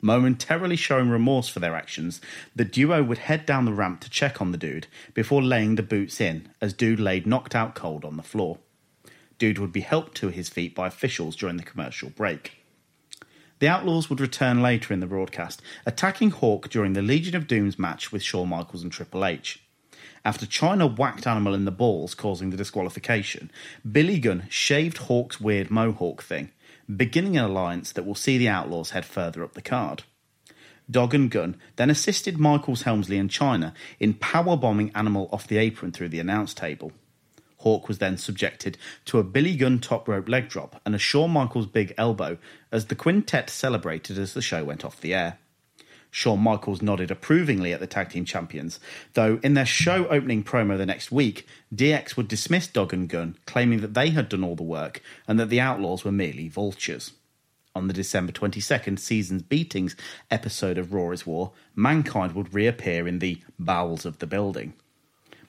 Momentarily 0.00 0.76
showing 0.76 1.10
remorse 1.10 1.48
for 1.48 1.60
their 1.60 1.74
actions, 1.74 2.20
the 2.56 2.64
duo 2.64 3.02
would 3.02 3.18
head 3.18 3.44
down 3.44 3.64
the 3.64 3.72
ramp 3.72 4.00
to 4.00 4.10
check 4.10 4.40
on 4.40 4.50
the 4.50 4.58
dude 4.58 4.86
before 5.12 5.42
laying 5.42 5.74
the 5.74 5.82
boots 5.82 6.20
in 6.20 6.48
as 6.60 6.72
Dude 6.72 7.00
laid 7.00 7.26
knocked 7.26 7.54
out 7.54 7.74
cold 7.74 8.04
on 8.04 8.16
the 8.16 8.22
floor. 8.22 8.58
Dude 9.38 9.58
would 9.58 9.72
be 9.72 9.80
helped 9.80 10.16
to 10.18 10.28
his 10.28 10.48
feet 10.48 10.74
by 10.74 10.86
officials 10.86 11.36
during 11.36 11.58
the 11.58 11.62
commercial 11.62 12.10
break. 12.10 12.59
The 13.60 13.68
Outlaws 13.68 14.08
would 14.08 14.20
return 14.20 14.62
later 14.62 14.94
in 14.94 15.00
the 15.00 15.06
broadcast, 15.06 15.60
attacking 15.84 16.30
Hawk 16.30 16.70
during 16.70 16.94
the 16.94 17.02
Legion 17.02 17.36
of 17.36 17.46
Doom's 17.46 17.78
match 17.78 18.10
with 18.10 18.22
Shawn 18.22 18.48
Michaels 18.48 18.82
and 18.82 18.90
Triple 18.90 19.22
H. 19.22 19.62
After 20.24 20.46
Chyna 20.46 20.96
whacked 20.98 21.26
Animal 21.26 21.54
in 21.54 21.66
the 21.66 21.70
balls, 21.70 22.14
causing 22.14 22.48
the 22.48 22.56
disqualification, 22.56 23.50
Billy 23.90 24.18
Gunn 24.18 24.46
shaved 24.48 24.96
Hawk's 24.96 25.42
weird 25.42 25.70
mohawk 25.70 26.22
thing, 26.22 26.50
beginning 26.94 27.36
an 27.36 27.44
alliance 27.44 27.92
that 27.92 28.06
will 28.06 28.14
see 28.14 28.38
the 28.38 28.48
Outlaws 28.48 28.90
head 28.90 29.04
further 29.04 29.44
up 29.44 29.52
the 29.52 29.60
card. 29.60 30.04
Dog 30.90 31.14
and 31.14 31.30
Gunn 31.30 31.56
then 31.76 31.90
assisted 31.90 32.38
Michaels, 32.38 32.82
Helmsley, 32.82 33.18
and 33.18 33.30
Chyna 33.30 33.74
in 33.98 34.14
powerbombing 34.14 34.90
Animal 34.94 35.28
off 35.32 35.46
the 35.46 35.58
apron 35.58 35.92
through 35.92 36.08
the 36.08 36.20
announce 36.20 36.54
table. 36.54 36.92
Hawk 37.60 37.88
was 37.88 37.98
then 37.98 38.16
subjected 38.16 38.78
to 39.04 39.18
a 39.18 39.24
Billy 39.24 39.54
Gunn 39.56 39.80
top 39.80 40.08
rope 40.08 40.28
leg 40.28 40.48
drop 40.48 40.80
and 40.84 40.94
a 40.94 40.98
Shawn 40.98 41.30
Michaels 41.30 41.66
big 41.66 41.94
elbow 41.98 42.38
as 42.72 42.86
the 42.86 42.94
quintet 42.94 43.50
celebrated 43.50 44.18
as 44.18 44.34
the 44.34 44.42
show 44.42 44.64
went 44.64 44.84
off 44.84 45.00
the 45.00 45.14
air. 45.14 45.38
Shawn 46.10 46.40
Michaels 46.40 46.82
nodded 46.82 47.10
approvingly 47.10 47.72
at 47.72 47.80
the 47.80 47.86
tag 47.86 48.10
team 48.10 48.24
champions, 48.24 48.80
though 49.12 49.38
in 49.42 49.54
their 49.54 49.66
show 49.66 50.06
opening 50.08 50.42
promo 50.42 50.76
the 50.76 50.86
next 50.86 51.12
week, 51.12 51.46
DX 51.74 52.16
would 52.16 52.28
dismiss 52.28 52.66
Dog 52.66 52.92
and 52.92 53.08
Gunn, 53.08 53.36
claiming 53.46 53.80
that 53.80 53.94
they 53.94 54.10
had 54.10 54.28
done 54.28 54.42
all 54.42 54.56
the 54.56 54.62
work 54.62 55.02
and 55.28 55.38
that 55.38 55.50
the 55.50 55.60
Outlaws 55.60 56.04
were 56.04 56.10
merely 56.10 56.48
vultures. 56.48 57.12
On 57.74 57.86
the 57.86 57.94
December 57.94 58.32
22nd 58.32 58.98
Seasons 58.98 59.42
Beatings 59.42 59.94
episode 60.30 60.78
of 60.78 60.92
Raw 60.92 61.10
is 61.10 61.24
War, 61.24 61.52
Mankind 61.76 62.34
would 62.34 62.52
reappear 62.52 63.06
in 63.06 63.20
the 63.20 63.40
bowels 63.58 64.04
of 64.04 64.18
the 64.18 64.26
building. 64.26 64.74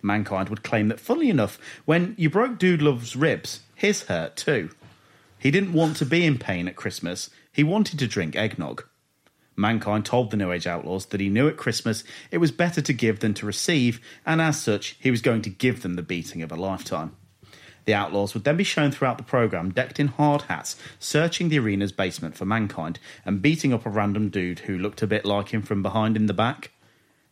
Mankind 0.02 0.50
would 0.50 0.64
claim 0.64 0.88
that, 0.88 1.00
funnily 1.00 1.30
enough, 1.30 1.60
when 1.86 2.16
you 2.18 2.30
broke 2.30 2.58
Dude 2.58 2.82
Love's 2.82 3.16
ribs, 3.16 3.62
his 3.76 4.04
hurt 4.04 4.36
too. 4.36 4.70
He 5.38 5.52
didn't 5.52 5.74
want 5.74 5.98
to 5.98 6.06
be 6.06 6.26
in 6.26 6.38
pain 6.38 6.68
at 6.68 6.76
Christmas, 6.76 7.30
he 7.52 7.64
wanted 7.64 8.00
to 8.00 8.08
drink 8.08 8.36
eggnog. 8.36 8.86
Mankind 9.56 10.06
told 10.06 10.32
the 10.32 10.38
New 10.38 10.52
Age 10.52 10.66
Outlaws 10.66 11.08
that 11.08 11.20
he 11.20 11.30
knew 11.30 11.48
at 11.48 11.58
Christmas 11.58 12.04
it 12.32 12.38
was 12.38 12.52
better 12.52 12.82
to 12.82 12.94
give 12.94 13.20
than 13.20 13.34
to 13.36 13.46
receive, 13.46 14.00
and 14.26 14.42
as 14.42 14.62
such, 14.62 14.98
he 15.00 15.12
was 15.12 15.22
going 15.22 15.42
to 15.44 15.50
give 15.50 15.82
them 15.82 15.96
the 15.96 16.02
beating 16.02 16.42
of 16.42 16.52
a 16.52 16.56
lifetime. 16.56 17.16
The 17.86 17.94
Outlaws 17.94 18.34
would 18.34 18.44
then 18.44 18.58
be 18.58 18.64
shown 18.64 18.92
throughout 18.92 19.18
the 19.18 19.24
programme 19.24 19.72
decked 19.72 20.00
in 20.00 20.08
hard 20.08 20.44
hats, 20.44 20.78
searching 21.00 21.50
the 21.50 21.60
arena's 21.60 21.92
basement 21.92 22.36
for 22.36 22.46
Mankind 22.46 23.00
and 23.26 23.42
beating 23.42 23.74
up 23.74 23.86
a 23.86 23.90
random 23.90 24.30
dude 24.30 24.60
who 24.60 24.78
looked 24.78 25.02
a 25.02 25.08
bit 25.08 25.26
like 25.26 25.50
him 25.50 25.62
from 25.62 25.82
behind 25.82 26.16
in 26.16 26.28
the 26.28 26.34
back. 26.34 26.72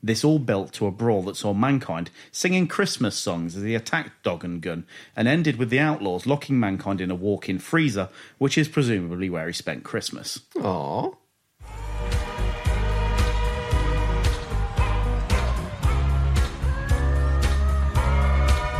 This 0.02 0.24
all 0.24 0.40
built 0.40 0.72
to 0.74 0.88
a 0.88 0.92
brawl 0.92 1.24
that 1.24 1.36
saw 1.36 1.54
Mankind 1.54 2.10
singing 2.32 2.68
Christmas 2.68 3.18
songs 3.18 3.58
as 3.58 3.64
he 3.64 3.76
attacked 3.76 4.24
Dog 4.24 4.46
and 4.46 4.62
Gunn, 4.62 4.86
and 5.14 5.28
ended 5.28 5.58
with 5.58 5.70
the 5.70 5.80
Outlaws 5.80 6.26
locking 6.26 6.58
Mankind 6.58 7.02
in 7.02 7.12
a 7.12 7.16
walk 7.16 7.50
in 7.50 7.60
freezer, 7.60 8.08
which 8.38 8.58
is 8.58 8.70
presumably 8.70 9.30
where 9.30 9.48
he 9.48 9.52
spent 9.52 9.84
Christmas. 9.84 10.40
Aww. 10.56 11.18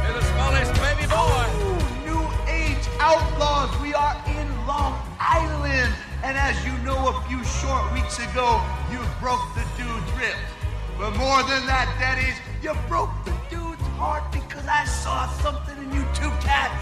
Here's 0.04 0.16
the 0.16 0.22
smallest 0.22 0.74
baby 0.76 1.04
boy. 1.04 1.44
Oh, 1.52 1.78
new 2.06 2.24
Age 2.50 2.88
Outlaws. 3.02 3.82
We 3.82 3.94
are 3.94 4.16
in 4.26 4.48
Long 4.66 4.98
Island. 5.20 5.94
And 6.24 6.38
as 6.38 6.56
you 6.66 6.72
know, 6.86 7.10
a 7.10 7.22
few 7.28 7.44
short 7.44 7.91
weeks 7.91 8.20
ago, 8.20 8.62
you 8.90 9.00
broke 9.20 9.44
the 9.54 9.66
dude's 9.76 10.12
ribs. 10.14 10.59
But 11.00 11.16
more 11.16 11.42
than 11.44 11.66
that, 11.66 11.88
Daddies, 11.96 12.36
you 12.62 12.76
broke 12.90 13.08
the 13.24 13.32
dude's 13.50 13.82
heart 13.96 14.30
because 14.34 14.68
I 14.68 14.84
saw 14.84 15.32
something 15.40 15.78
in 15.78 15.96
you 15.96 16.04
two 16.14 16.28
cats. 16.44 16.76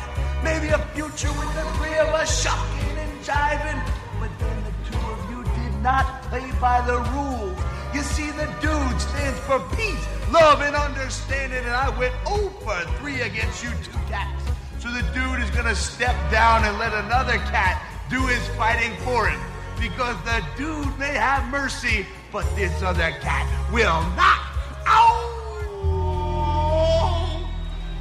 Maybe 0.44 0.74
a 0.74 0.82
future 0.98 1.30
with 1.38 1.54
the 1.54 1.62
three 1.78 1.94
of 2.02 2.10
us 2.18 2.26
shocking 2.26 2.98
and 2.98 3.14
jiving. 3.22 3.78
But 4.20 4.34
then 4.40 4.58
the 4.66 4.74
two 4.90 4.98
of 5.06 5.22
you 5.30 5.44
did 5.62 5.76
not 5.84 6.24
play 6.24 6.50
by 6.60 6.82
the 6.82 6.98
rules. 7.14 7.62
You 7.94 8.02
see, 8.02 8.32
the 8.32 8.50
dude 8.58 9.00
stands 9.00 9.38
for 9.46 9.62
peace, 9.78 10.06
love, 10.34 10.62
and 10.62 10.76
understanding, 10.76 11.62
and 11.62 11.78
I 11.78 11.94
went 11.94 12.16
0 12.28 12.50
for 12.66 12.74
3 12.98 13.22
against 13.22 13.64
you 13.64 13.70
two 13.86 14.02
cats. 14.10 14.42
So 14.80 14.90
the 14.90 15.06
dude 15.14 15.46
is 15.46 15.52
gonna 15.52 15.76
step 15.76 16.18
down 16.32 16.66
and 16.66 16.80
let 16.80 16.92
another 17.06 17.38
cat 17.54 17.86
do 18.10 18.26
his 18.26 18.42
fighting 18.58 18.98
for 19.06 19.30
him. 19.30 19.40
Because 19.80 20.18
the 20.26 20.42
dude 20.58 20.98
may 20.98 21.14
have 21.14 21.46
mercy, 21.52 22.08
but 22.38 22.46
this 22.56 22.84
other 22.84 23.10
cat 23.20 23.48
will 23.74 24.00
not. 24.16 24.38
Ow! 24.86 26.30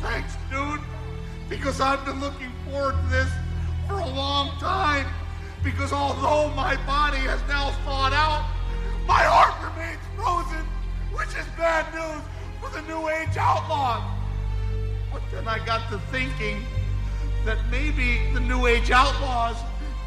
Thanks, 0.03 0.37
dude. 0.51 0.81
Because 1.49 1.81
I've 1.81 2.05
been 2.05 2.21
looking 2.21 2.53
forward 2.67 2.97
to 3.01 3.07
this 3.09 3.31
for 3.89 3.95
a 3.95 4.07
long 4.11 4.51
time. 4.59 5.07
Because 5.65 5.91
although 5.91 6.55
my 6.55 6.77
body 6.85 7.17
has 7.17 7.41
now 7.49 7.71
thawed 7.87 8.13
out, 8.13 8.45
my 9.07 9.23
heart 9.25 9.55
remains 9.73 10.03
frozen, 10.17 10.67
which 11.15 11.29
is 11.29 11.47
bad 11.57 11.87
news 11.95 12.23
for 12.61 12.69
the 12.69 12.83
New 12.87 13.09
Age 13.09 13.39
Outlaws. 13.39 14.03
But 15.15 15.23
then 15.33 15.49
I 15.49 15.65
got 15.65 15.89
to 15.89 15.99
thinking 16.13 16.63
that 17.47 17.57
maybe 17.71 18.21
the 18.35 18.41
New 18.41 18.67
Age 18.67 18.91
Outlaws 18.91 19.57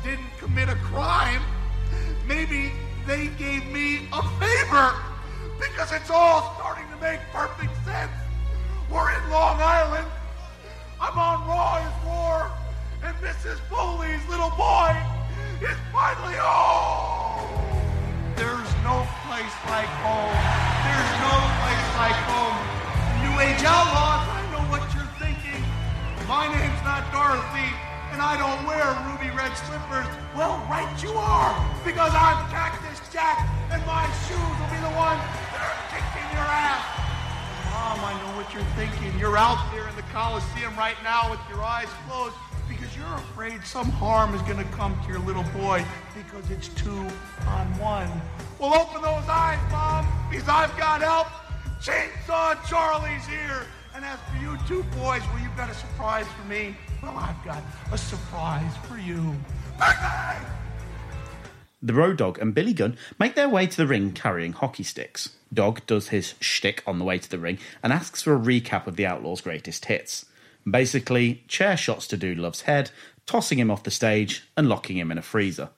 didn't 0.03 0.29
commit 0.37 0.69
a 0.69 0.75
crime. 0.75 1.41
Maybe 2.27 2.73
they 3.09 3.25
gave 3.41 3.65
me 3.73 4.05
a 4.13 4.21
favor 4.37 4.93
because 5.57 5.91
it's 5.91 6.11
all 6.11 6.53
starting 6.61 6.85
to 6.93 6.97
make 7.01 7.17
perfect 7.33 7.73
sense. 7.83 8.13
We're 8.85 9.09
in 9.17 9.31
Long 9.31 9.57
Island. 9.57 10.05
I'm 11.01 11.17
on 11.17 11.41
Raw 11.49 11.81
is 11.81 12.05
War, 12.05 12.51
and 13.01 13.17
Mrs. 13.17 13.57
Foley's 13.65 14.21
little 14.29 14.53
boy 14.53 14.93
is 15.57 15.73
finally 15.89 16.37
home. 16.37 17.49
There's 18.37 18.71
no 18.85 19.01
place 19.25 19.57
like 19.73 19.89
home. 20.05 20.37
There's 20.85 21.13
no 21.25 21.35
place 21.65 21.89
like 21.97 22.19
home. 22.29 22.61
New 23.25 23.33
Age 23.41 23.65
Outlaws, 23.65 24.21
I 24.37 24.41
know 24.53 24.63
what 24.69 24.85
you're 24.93 25.13
thinking. 25.17 25.65
My 26.29 26.45
name's 26.45 26.83
not 26.85 27.09
Dorothy, 27.09 27.73
and 28.19 28.27
I 28.27 28.35
don't 28.35 28.67
wear 28.67 28.83
ruby 29.07 29.31
red 29.31 29.55
slippers. 29.55 30.03
Well, 30.35 30.59
right 30.67 30.91
you 31.01 31.15
are, 31.15 31.55
because 31.87 32.11
I'm 32.11 32.35
Cactus 32.51 32.99
Jack, 33.13 33.47
and 33.71 33.79
my 33.87 34.03
shoes 34.27 34.55
will 34.59 34.67
be 34.67 34.81
the 34.83 34.91
ones 34.99 35.23
that 35.55 35.63
are 35.63 35.79
kicking 35.87 36.27
your 36.35 36.43
ass. 36.43 36.83
Mom, 37.71 38.03
I 38.03 38.11
know 38.19 38.35
what 38.35 38.51
you're 38.51 38.67
thinking. 38.75 39.17
You're 39.17 39.37
out 39.37 39.71
there 39.71 39.87
in 39.87 39.95
the 39.95 40.03
Coliseum 40.11 40.75
right 40.75 40.99
now 41.01 41.31
with 41.31 41.39
your 41.47 41.63
eyes 41.63 41.87
closed 42.09 42.35
because 42.67 42.91
you're 42.91 43.15
afraid 43.31 43.63
some 43.63 43.87
harm 43.87 44.35
is 44.35 44.41
going 44.41 44.59
to 44.59 44.69
come 44.75 44.99
to 45.03 45.07
your 45.07 45.19
little 45.19 45.47
boy 45.55 45.85
because 46.13 46.51
it's 46.51 46.67
two 46.75 47.07
on 47.47 47.67
one. 47.79 48.11
Well, 48.59 48.75
open 48.75 49.01
those 49.01 49.23
eyes, 49.31 49.63
Mom, 49.71 50.03
because 50.29 50.49
I've 50.49 50.75
got 50.75 50.99
help. 50.99 51.27
Chainsaw 51.79 52.59
Charlie's 52.67 53.25
here. 53.27 53.63
And 53.99 54.05
as 54.05 54.19
for 54.31 54.41
you 54.41 54.57
two 54.65 54.83
boys, 54.91 55.21
well, 55.27 55.41
you've 55.43 55.57
got 55.57 55.69
a 55.69 55.73
surprise 55.73 56.25
for 56.27 56.47
me. 56.47 56.73
Well, 57.03 57.17
I've 57.17 57.43
got 57.43 57.61
a 57.91 57.97
surprise 57.97 58.71
for 58.87 58.97
you. 58.97 59.35
Bang! 59.77 60.41
The 61.81 61.93
Road 61.93 62.15
Dog 62.15 62.39
and 62.39 62.55
Billy 62.55 62.71
Gunn 62.71 62.95
make 63.19 63.35
their 63.35 63.49
way 63.49 63.67
to 63.67 63.75
the 63.75 63.85
ring 63.85 64.13
carrying 64.13 64.53
hockey 64.53 64.83
sticks. 64.83 65.35
Dog 65.53 65.85
does 65.85 66.07
his 66.07 66.35
shtick 66.39 66.81
on 66.87 66.97
the 66.97 67.03
way 67.03 67.17
to 67.19 67.29
the 67.29 67.39
ring 67.39 67.59
and 67.83 67.91
asks 67.91 68.21
for 68.21 68.33
a 68.33 68.39
recap 68.39 68.87
of 68.87 68.95
the 68.95 69.05
Outlaws' 69.05 69.41
greatest 69.41 69.83
hits. 69.83 70.27
Basically, 70.63 71.43
chair 71.49 71.75
shots 71.75 72.07
to 72.07 72.15
Dude 72.15 72.39
Love's 72.39 72.61
head, 72.61 72.91
tossing 73.25 73.59
him 73.59 73.69
off 73.69 73.83
the 73.83 73.91
stage, 73.91 74.47
and 74.55 74.69
locking 74.69 74.97
him 74.97 75.11
in 75.11 75.17
a 75.17 75.21
freezer. 75.21 75.71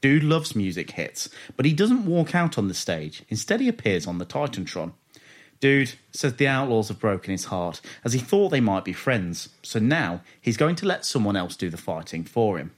Dude 0.00 0.24
Love's 0.24 0.56
music 0.56 0.90
hits, 0.90 1.28
but 1.56 1.64
he 1.64 1.74
doesn't 1.74 2.06
walk 2.06 2.34
out 2.34 2.58
on 2.58 2.66
the 2.66 2.74
stage. 2.74 3.22
Instead, 3.28 3.60
he 3.60 3.68
appears 3.68 4.04
on 4.04 4.18
the 4.18 4.26
TitanTron. 4.26 4.94
Dude 5.60 5.94
says 6.12 6.34
the 6.34 6.48
Outlaws 6.48 6.88
have 6.88 7.00
broken 7.00 7.30
his 7.30 7.46
heart, 7.46 7.80
as 8.04 8.12
he 8.12 8.18
thought 8.18 8.50
they 8.50 8.60
might 8.60 8.84
be 8.84 8.92
friends, 8.92 9.48
so 9.62 9.78
now 9.78 10.20
he's 10.40 10.56
going 10.56 10.76
to 10.76 10.86
let 10.86 11.04
someone 11.04 11.36
else 11.36 11.56
do 11.56 11.70
the 11.70 11.76
fighting 11.76 12.24
for 12.24 12.58
him. 12.58 12.72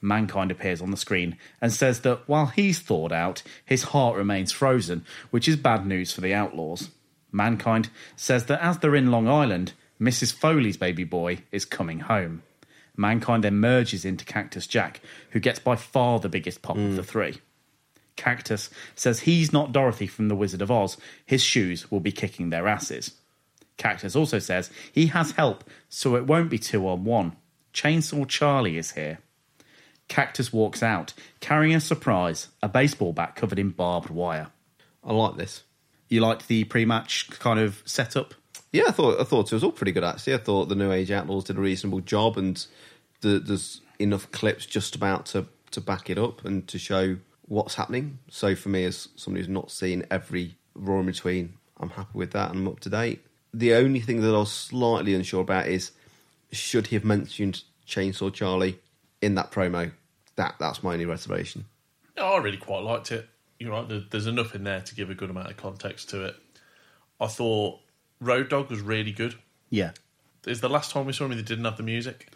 Mankind 0.00 0.50
appears 0.50 0.82
on 0.82 0.90
the 0.90 0.96
screen 0.96 1.36
and 1.60 1.72
says 1.72 2.00
that 2.00 2.28
while 2.28 2.46
he's 2.46 2.80
thawed 2.80 3.12
out, 3.12 3.42
his 3.64 3.84
heart 3.84 4.16
remains 4.16 4.50
frozen, 4.50 5.04
which 5.30 5.48
is 5.48 5.56
bad 5.56 5.86
news 5.86 6.12
for 6.12 6.20
the 6.20 6.34
Outlaws. 6.34 6.90
Mankind 7.30 7.88
says 8.16 8.46
that 8.46 8.60
as 8.60 8.78
they're 8.78 8.96
in 8.96 9.10
Long 9.10 9.28
Island, 9.28 9.72
Mrs. 10.00 10.34
Foley's 10.34 10.76
baby 10.76 11.04
boy 11.04 11.38
is 11.52 11.64
coming 11.64 12.00
home. 12.00 12.42
Mankind 12.96 13.44
then 13.44 13.58
merges 13.58 14.04
into 14.04 14.24
Cactus 14.24 14.66
Jack, 14.66 15.00
who 15.30 15.40
gets 15.40 15.58
by 15.58 15.76
far 15.76 16.18
the 16.18 16.28
biggest 16.28 16.60
pop 16.60 16.76
of 16.76 16.96
the 16.96 17.02
hmm. 17.02 17.08
three. 17.08 17.38
Cactus 18.16 18.70
says 18.94 19.20
he's 19.20 19.52
not 19.52 19.72
Dorothy 19.72 20.06
from 20.06 20.28
The 20.28 20.36
Wizard 20.36 20.62
of 20.62 20.70
Oz, 20.70 20.96
his 21.24 21.42
shoes 21.42 21.90
will 21.90 22.00
be 22.00 22.12
kicking 22.12 22.50
their 22.50 22.68
asses. 22.68 23.14
Cactus 23.76 24.14
also 24.14 24.38
says 24.38 24.70
he 24.92 25.06
has 25.06 25.32
help, 25.32 25.64
so 25.88 26.16
it 26.16 26.26
won't 26.26 26.50
be 26.50 26.58
two 26.58 26.86
on 26.86 27.04
one. 27.04 27.36
Chainsaw 27.72 28.28
Charlie 28.28 28.76
is 28.76 28.92
here. 28.92 29.18
Cactus 30.08 30.52
walks 30.52 30.82
out, 30.82 31.14
carrying 31.40 31.74
a 31.74 31.80
surprise 31.80 32.48
a 32.62 32.68
baseball 32.68 33.12
bat 33.12 33.34
covered 33.34 33.58
in 33.58 33.70
barbed 33.70 34.10
wire. 34.10 34.48
I 35.02 35.12
like 35.12 35.36
this. 35.36 35.64
You 36.08 36.20
liked 36.20 36.48
the 36.48 36.64
pre 36.64 36.84
match 36.84 37.30
kind 37.30 37.58
of 37.58 37.82
setup? 37.86 38.34
Yeah, 38.72 38.84
I 38.88 38.90
thought 38.90 39.20
I 39.20 39.24
thought 39.24 39.50
it 39.50 39.54
was 39.54 39.64
all 39.64 39.72
pretty 39.72 39.92
good 39.92 40.04
actually. 40.04 40.34
I 40.34 40.38
thought 40.38 40.68
the 40.68 40.74
New 40.74 40.92
Age 40.92 41.10
Outlaws 41.10 41.44
did 41.44 41.56
a 41.56 41.60
reasonable 41.60 42.00
job, 42.00 42.36
and 42.36 42.64
the, 43.22 43.38
there's 43.38 43.80
enough 43.98 44.30
clips 44.32 44.66
just 44.66 44.94
about 44.94 45.26
to 45.26 45.46
to 45.70 45.80
back 45.80 46.10
it 46.10 46.18
up 46.18 46.44
and 46.44 46.68
to 46.68 46.78
show 46.78 47.16
what's 47.46 47.74
happening. 47.74 48.18
So 48.28 48.54
for 48.54 48.68
me, 48.68 48.84
as 48.84 49.08
somebody 49.16 49.42
who's 49.42 49.48
not 49.48 49.70
seen 49.70 50.04
every 50.10 50.56
Raw 50.74 51.00
in 51.00 51.06
between, 51.06 51.54
I'm 51.78 51.90
happy 51.90 52.10
with 52.14 52.30
that 52.32 52.50
and 52.50 52.60
I'm 52.60 52.68
up 52.68 52.80
to 52.80 52.88
date. 52.88 53.24
The 53.52 53.74
only 53.74 54.00
thing 54.00 54.22
that 54.22 54.34
I 54.34 54.38
was 54.38 54.52
slightly 54.52 55.14
unsure 55.14 55.42
about 55.42 55.68
is 55.68 55.92
should 56.50 56.86
he 56.86 56.96
have 56.96 57.04
mentioned 57.04 57.62
Chainsaw 57.86 58.32
Charlie 58.32 58.78
in 59.20 59.34
that 59.34 59.50
promo? 59.50 59.92
That 60.36 60.54
that's 60.58 60.82
my 60.82 60.94
only 60.94 61.04
reservation. 61.04 61.66
No, 62.16 62.24
I 62.24 62.38
really 62.38 62.56
quite 62.56 62.82
liked 62.82 63.12
it. 63.12 63.28
You're 63.58 63.72
right. 63.72 64.10
There's 64.10 64.26
enough 64.26 64.54
in 64.54 64.64
there 64.64 64.80
to 64.80 64.94
give 64.94 65.10
a 65.10 65.14
good 65.14 65.30
amount 65.30 65.50
of 65.50 65.56
context 65.56 66.10
to 66.10 66.24
it. 66.24 66.36
I 67.20 67.26
thought 67.26 67.80
Road 68.20 68.48
Dog 68.48 68.70
was 68.70 68.80
really 68.80 69.12
good. 69.12 69.34
Yeah. 69.70 69.92
Is 70.46 70.60
the 70.60 70.68
last 70.68 70.90
time 70.90 71.06
we 71.06 71.12
saw 71.12 71.26
him, 71.26 71.36
they 71.36 71.42
didn't 71.42 71.64
have 71.64 71.76
the 71.76 71.82
music. 71.82 72.32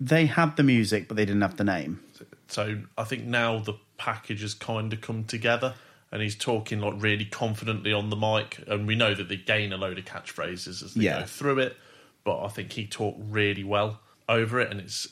They 0.00 0.26
had 0.26 0.56
the 0.56 0.62
music, 0.62 1.08
but 1.08 1.16
they 1.16 1.24
didn't 1.24 1.42
have 1.42 1.56
the 1.56 1.64
name. 1.64 2.00
So 2.48 2.82
I 2.98 3.04
think 3.04 3.24
now 3.24 3.60
the 3.60 3.74
package 3.98 4.42
has 4.42 4.54
kind 4.54 4.92
of 4.92 5.00
come 5.00 5.24
together, 5.24 5.74
and 6.12 6.22
he's 6.22 6.36
talking 6.36 6.80
like 6.80 6.94
really 6.96 7.24
confidently 7.24 7.92
on 7.92 8.10
the 8.10 8.16
mic, 8.16 8.62
and 8.66 8.86
we 8.86 8.94
know 8.94 9.14
that 9.14 9.28
they 9.28 9.36
gain 9.36 9.72
a 9.72 9.76
load 9.76 9.98
of 9.98 10.04
catchphrases 10.04 10.82
as 10.82 10.94
they 10.94 11.04
Yeah. 11.04 11.20
go 11.20 11.26
through 11.26 11.58
it. 11.60 11.76
But 12.24 12.44
I 12.44 12.48
think 12.48 12.72
he 12.72 12.86
talked 12.86 13.20
really 13.22 13.62
well 13.64 14.00
over 14.28 14.60
it, 14.60 14.70
and 14.70 14.80
it's 14.80 15.08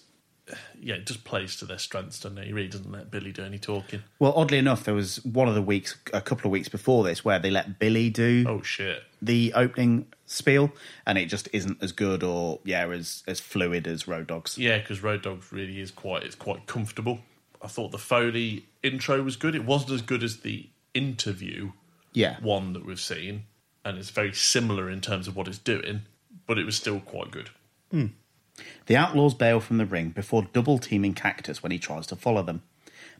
yeah, 0.78 0.96
it 0.96 1.06
just 1.06 1.24
plays 1.24 1.56
to 1.56 1.64
their 1.64 1.78
strengths, 1.78 2.20
doesn't 2.20 2.36
it? 2.36 2.46
He 2.46 2.52
really 2.52 2.68
doesn't 2.68 2.92
let 2.92 3.10
Billy 3.10 3.32
do 3.32 3.42
any 3.42 3.58
talking. 3.58 4.02
Well, 4.18 4.34
oddly 4.36 4.58
enough, 4.58 4.84
there 4.84 4.92
was 4.92 5.24
one 5.24 5.48
of 5.48 5.54
the 5.54 5.62
weeks, 5.62 5.96
a 6.12 6.20
couple 6.20 6.46
of 6.48 6.52
weeks 6.52 6.68
before 6.68 7.02
this, 7.02 7.24
where 7.24 7.38
they 7.38 7.50
let 7.50 7.78
Billy 7.78 8.10
do 8.10 8.44
Oh 8.46 8.60
shit! 8.60 9.04
the 9.22 9.52
opening 9.54 10.06
spiel, 10.26 10.70
and 11.06 11.16
it 11.16 11.26
just 11.26 11.48
isn't 11.54 11.82
as 11.82 11.92
good 11.92 12.22
or 12.22 12.60
yeah, 12.64 12.86
as 12.88 13.22
as 13.26 13.40
fluid 13.40 13.86
as 13.86 14.06
Road 14.06 14.26
Dogs. 14.26 14.58
Yeah, 14.58 14.78
because 14.78 15.02
Road 15.02 15.22
Dogs 15.22 15.50
really 15.50 15.80
is 15.80 15.90
quite 15.90 16.24
it's 16.24 16.34
quite 16.34 16.66
comfortable. 16.66 17.20
I 17.64 17.66
thought 17.68 17.92
the 17.92 17.98
Foley 17.98 18.66
intro 18.82 19.22
was 19.22 19.36
good. 19.36 19.54
It 19.54 19.64
wasn't 19.64 19.92
as 19.92 20.02
good 20.02 20.22
as 20.22 20.40
the 20.40 20.68
interview 20.92 21.72
Yeah. 22.12 22.38
one 22.40 22.74
that 22.74 22.84
we've 22.84 23.00
seen, 23.00 23.44
and 23.84 23.96
it's 23.96 24.10
very 24.10 24.34
similar 24.34 24.90
in 24.90 25.00
terms 25.00 25.26
of 25.26 25.34
what 25.34 25.48
it's 25.48 25.58
doing, 25.58 26.02
but 26.46 26.58
it 26.58 26.66
was 26.66 26.76
still 26.76 27.00
quite 27.00 27.30
good. 27.30 27.50
Hmm. 27.90 28.08
The 28.86 28.96
Outlaws 28.96 29.34
bail 29.34 29.58
from 29.60 29.78
the 29.78 29.86
ring 29.86 30.10
before 30.10 30.46
double 30.52 30.78
teaming 30.78 31.14
Cactus 31.14 31.62
when 31.62 31.72
he 31.72 31.78
tries 31.78 32.06
to 32.08 32.16
follow 32.16 32.42
them. 32.42 32.62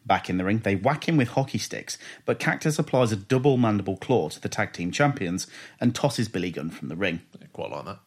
Back 0.06 0.28
in 0.28 0.36
the 0.36 0.44
ring, 0.44 0.58
they 0.58 0.76
whack 0.76 1.08
him 1.08 1.16
with 1.16 1.28
hockey 1.30 1.58
sticks, 1.58 1.96
but 2.26 2.38
Cactus 2.38 2.78
applies 2.78 3.10
a 3.10 3.16
double 3.16 3.56
mandible 3.56 3.96
claw 3.96 4.28
to 4.28 4.40
the 4.40 4.50
tag 4.50 4.72
team 4.74 4.90
champions 4.92 5.46
and 5.80 5.94
tosses 5.94 6.28
Billy 6.28 6.50
Gunn 6.50 6.68
from 6.70 6.88
the 6.88 6.96
ring. 6.96 7.22
I 7.42 7.46
quite 7.46 7.70
like 7.70 7.86
that. 7.86 8.00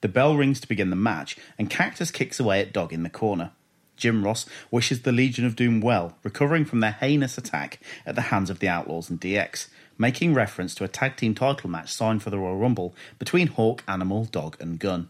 The 0.00 0.08
bell 0.08 0.36
rings 0.36 0.60
to 0.60 0.68
begin 0.68 0.90
the 0.90 0.96
match, 0.96 1.36
and 1.56 1.70
Cactus 1.70 2.10
kicks 2.10 2.40
away 2.40 2.60
at 2.60 2.72
Dog 2.72 2.92
in 2.92 3.04
the 3.04 3.10
corner. 3.10 3.52
Jim 3.98 4.24
Ross 4.24 4.46
wishes 4.70 5.02
the 5.02 5.12
Legion 5.12 5.44
of 5.44 5.56
Doom 5.56 5.80
well, 5.80 6.16
recovering 6.22 6.64
from 6.64 6.80
their 6.80 6.92
heinous 6.92 7.36
attack 7.36 7.80
at 8.06 8.14
the 8.14 8.22
hands 8.22 8.48
of 8.48 8.60
the 8.60 8.68
Outlaws 8.68 9.10
and 9.10 9.20
DX, 9.20 9.68
making 9.98 10.32
reference 10.32 10.74
to 10.76 10.84
a 10.84 10.88
tag 10.88 11.16
team 11.16 11.34
title 11.34 11.68
match 11.68 11.92
signed 11.92 12.22
for 12.22 12.30
the 12.30 12.38
Royal 12.38 12.56
Rumble 12.56 12.94
between 13.18 13.48
Hawk, 13.48 13.82
Animal, 13.86 14.24
Dog, 14.24 14.56
and 14.60 14.78
Gunn. 14.78 15.08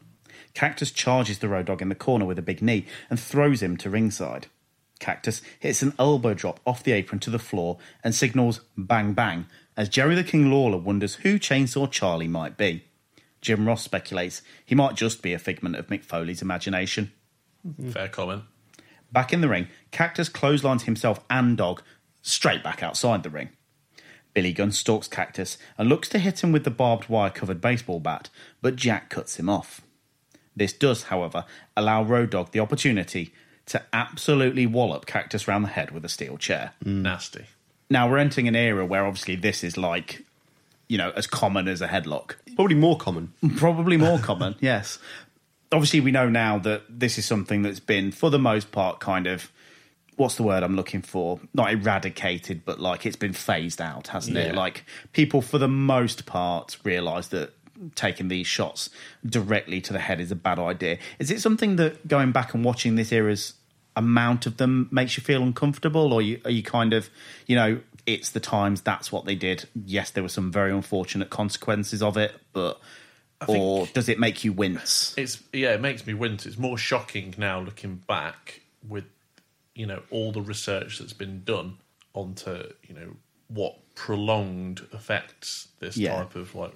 Cactus 0.55 0.91
charges 0.91 1.39
the 1.39 1.49
Road 1.49 1.67
Dog 1.67 1.83
in 1.83 1.89
the 1.89 1.95
corner 1.95 2.25
with 2.25 2.39
a 2.39 2.43
big 2.43 2.63
knee 2.63 2.87
and 3.11 3.21
throws 3.21 3.63
him 3.63 3.77
to 3.77 3.91
ringside. 3.91 4.47
Cactus 4.99 5.41
hits 5.61 5.83
an 5.83 5.95
elbow 5.99 6.35
drop 6.35 6.59
off 6.67 6.83
the 6.83 6.93
apron 6.93 7.21
to 7.21 7.31
the 7.31 7.39
floor 7.39 7.79
and 8.03 8.15
signals 8.15 8.61
bang 8.77 9.13
bang 9.13 9.47
as 9.77 9.89
Jerry 9.89 10.17
the 10.17 10.25
King 10.25 10.51
Lawler 10.51 10.79
wonders 10.79 11.17
who 11.17 11.39
Chainsaw 11.39 11.89
Charlie 11.91 12.27
might 12.27 12.57
be. 12.57 12.85
Jim 13.41 13.69
Ross 13.69 13.85
speculates 13.85 14.43
he 14.65 14.75
might 14.75 14.97
just 14.97 15.23
be 15.23 15.33
a 15.33 15.39
figment 15.39 15.77
of 15.77 15.87
Mick 15.87 16.05
Foley's 16.05 16.43
imagination. 16.43 17.13
Fair 17.91 18.09
comment. 18.09 18.43
Back 19.11 19.33
in 19.33 19.41
the 19.41 19.49
ring, 19.49 19.69
Cactus 19.91 20.29
clotheslines 20.29 20.85
himself 20.85 21.21
and 21.31 21.57
Dog 21.57 21.83
straight 22.23 22.63
back 22.63 22.83
outside 22.83 23.23
the 23.23 23.31
ring. 23.31 23.51
Billy 24.35 24.53
Gunn 24.53 24.73
stalks 24.73 25.09
Cactus 25.09 25.59
and 25.77 25.89
looks 25.89 26.09
to 26.11 26.19
hit 26.19 26.45
him 26.45 26.53
with 26.53 26.65
the 26.65 26.71
barbed 26.71 27.09
wire 27.09 27.31
covered 27.31 27.61
baseball 27.61 28.01
bat, 28.01 28.29
but 28.61 28.77
Jack 28.77 29.11
cuts 29.11 29.37
him 29.37 29.49
off. 29.49 29.81
This 30.55 30.73
does, 30.73 31.05
however, 31.05 31.45
allow 31.77 32.03
Road 32.03 32.31
Dog 32.31 32.53
the 32.53 32.61
opportunity 32.61 33.33
to 33.67 33.83
absolutely 33.93 34.67
wallop 34.67 35.07
Cactus 35.07 35.47
round 35.47 35.65
the 35.65 35.69
head 35.69 35.91
with 35.91 36.05
a 36.05 36.09
steel 36.09 36.37
chair. 36.37 36.73
Mm. 36.85 37.03
Nasty. 37.03 37.47
Now 37.91 38.09
we're 38.11 38.19
entering 38.19 38.49
an 38.49 38.57
era 38.57 38.85
where 38.85 39.07
obviously 39.07 39.37
this 39.37 39.63
is 39.63 39.77
like, 39.77 40.25
you 40.89 40.99
know, 40.99 41.13
as 41.17 41.27
common 41.27 41.69
as 41.69 41.81
a 41.81 41.89
headlock. 41.89 42.37
Probably 42.57 42.75
more 42.75 42.97
common. 42.97 43.33
Probably 43.57 43.97
more 43.97 44.19
common, 44.23 44.57
yes. 44.61 44.99
Obviously, 45.71 46.01
we 46.01 46.11
know 46.11 46.29
now 46.29 46.59
that 46.59 46.83
this 46.89 47.19
is 47.19 47.27
something 47.27 47.63
that's 47.63 47.81
been, 47.81 48.11
for 48.11 48.31
the 48.31 48.39
most 48.39 48.73
part, 48.73 49.01
kind 49.01 49.27
of 49.27 49.53
what's 50.17 50.35
the 50.35 50.43
word 50.43 50.63
I'm 50.63 50.77
looking 50.77 51.03
for? 51.03 51.41
Not 51.55 51.71
eradicated, 51.73 52.65
but 52.65 52.81
like 52.81 53.07
it's 53.07 53.17
been 53.17 53.33
phased 53.33 53.81
out, 53.81 54.09
hasn't 54.09 54.37
it? 54.37 54.55
Like 54.55 54.85
people, 55.13 55.43
for 55.43 55.59
the 55.59 55.69
most 55.69 56.27
part, 56.27 56.77
realise 56.83 57.29
that 57.29 57.53
taking 57.95 58.27
these 58.27 58.47
shots 58.47 58.91
directly 59.25 59.81
to 59.83 59.93
the 59.93 60.01
head 60.01 60.21
is 60.21 60.33
a 60.33 60.37
bad 60.37 60.59
idea. 60.59 60.99
Is 61.21 61.31
it 61.31 61.41
something 61.41 61.77
that 61.77 62.09
going 62.09 62.33
back 62.33 62.53
and 62.55 62.65
watching 62.65 62.97
this 62.97 63.13
era's 63.13 63.55
amount 63.95 64.47
of 64.47 64.57
them 64.57 64.89
makes 64.91 65.17
you 65.17 65.23
feel 65.23 65.43
uncomfortable, 65.43 66.13
or 66.13 66.21
you, 66.21 66.41
are 66.45 66.51
you 66.51 66.63
kind 66.63 66.93
of, 66.93 67.11
you 67.47 67.55
know, 67.55 67.81
it's 68.07 68.31
the 68.31 68.41
times 68.41 68.81
that's 68.81 69.13
what 69.13 69.25
they 69.25 69.37
did? 69.37 69.69
Yes, 69.85 70.11
there 70.11 70.23
were 70.25 70.29
some 70.29 70.51
very 70.51 70.73
unfortunate 70.73 71.31
consequences 71.31 72.03
of 72.03 72.17
it, 72.17 72.33
but. 72.53 72.81
Think- 73.47 73.59
Or 73.59 73.87
does 73.87 74.09
it 74.09 74.19
make 74.19 74.45
you 74.45 74.53
wince? 74.53 75.15
It's 75.17 75.43
yeah, 75.53 75.75
it 75.75 75.81
makes 75.81 76.07
me 76.07 76.15
wince. 76.15 76.47
It's 76.47 76.59
more 76.59 76.79
shocking 76.79 77.35
now 77.39 77.61
looking 77.61 77.97
back 77.97 78.63
with 78.87 79.05
you 79.75 79.87
know 79.87 80.03
all 80.11 80.33
the 80.33 80.43
research 80.43 80.99
that's 80.99 81.13
been 81.13 81.45
done 81.45 81.79
onto 82.15 82.51
you 82.89 82.95
know 82.95 83.17
what 83.49 83.77
prolonged 83.95 84.87
effects 84.93 85.69
this 85.81 85.97
Yeah. 85.97 86.17
type 86.17 86.35
of 86.35 86.55
like 86.55 86.75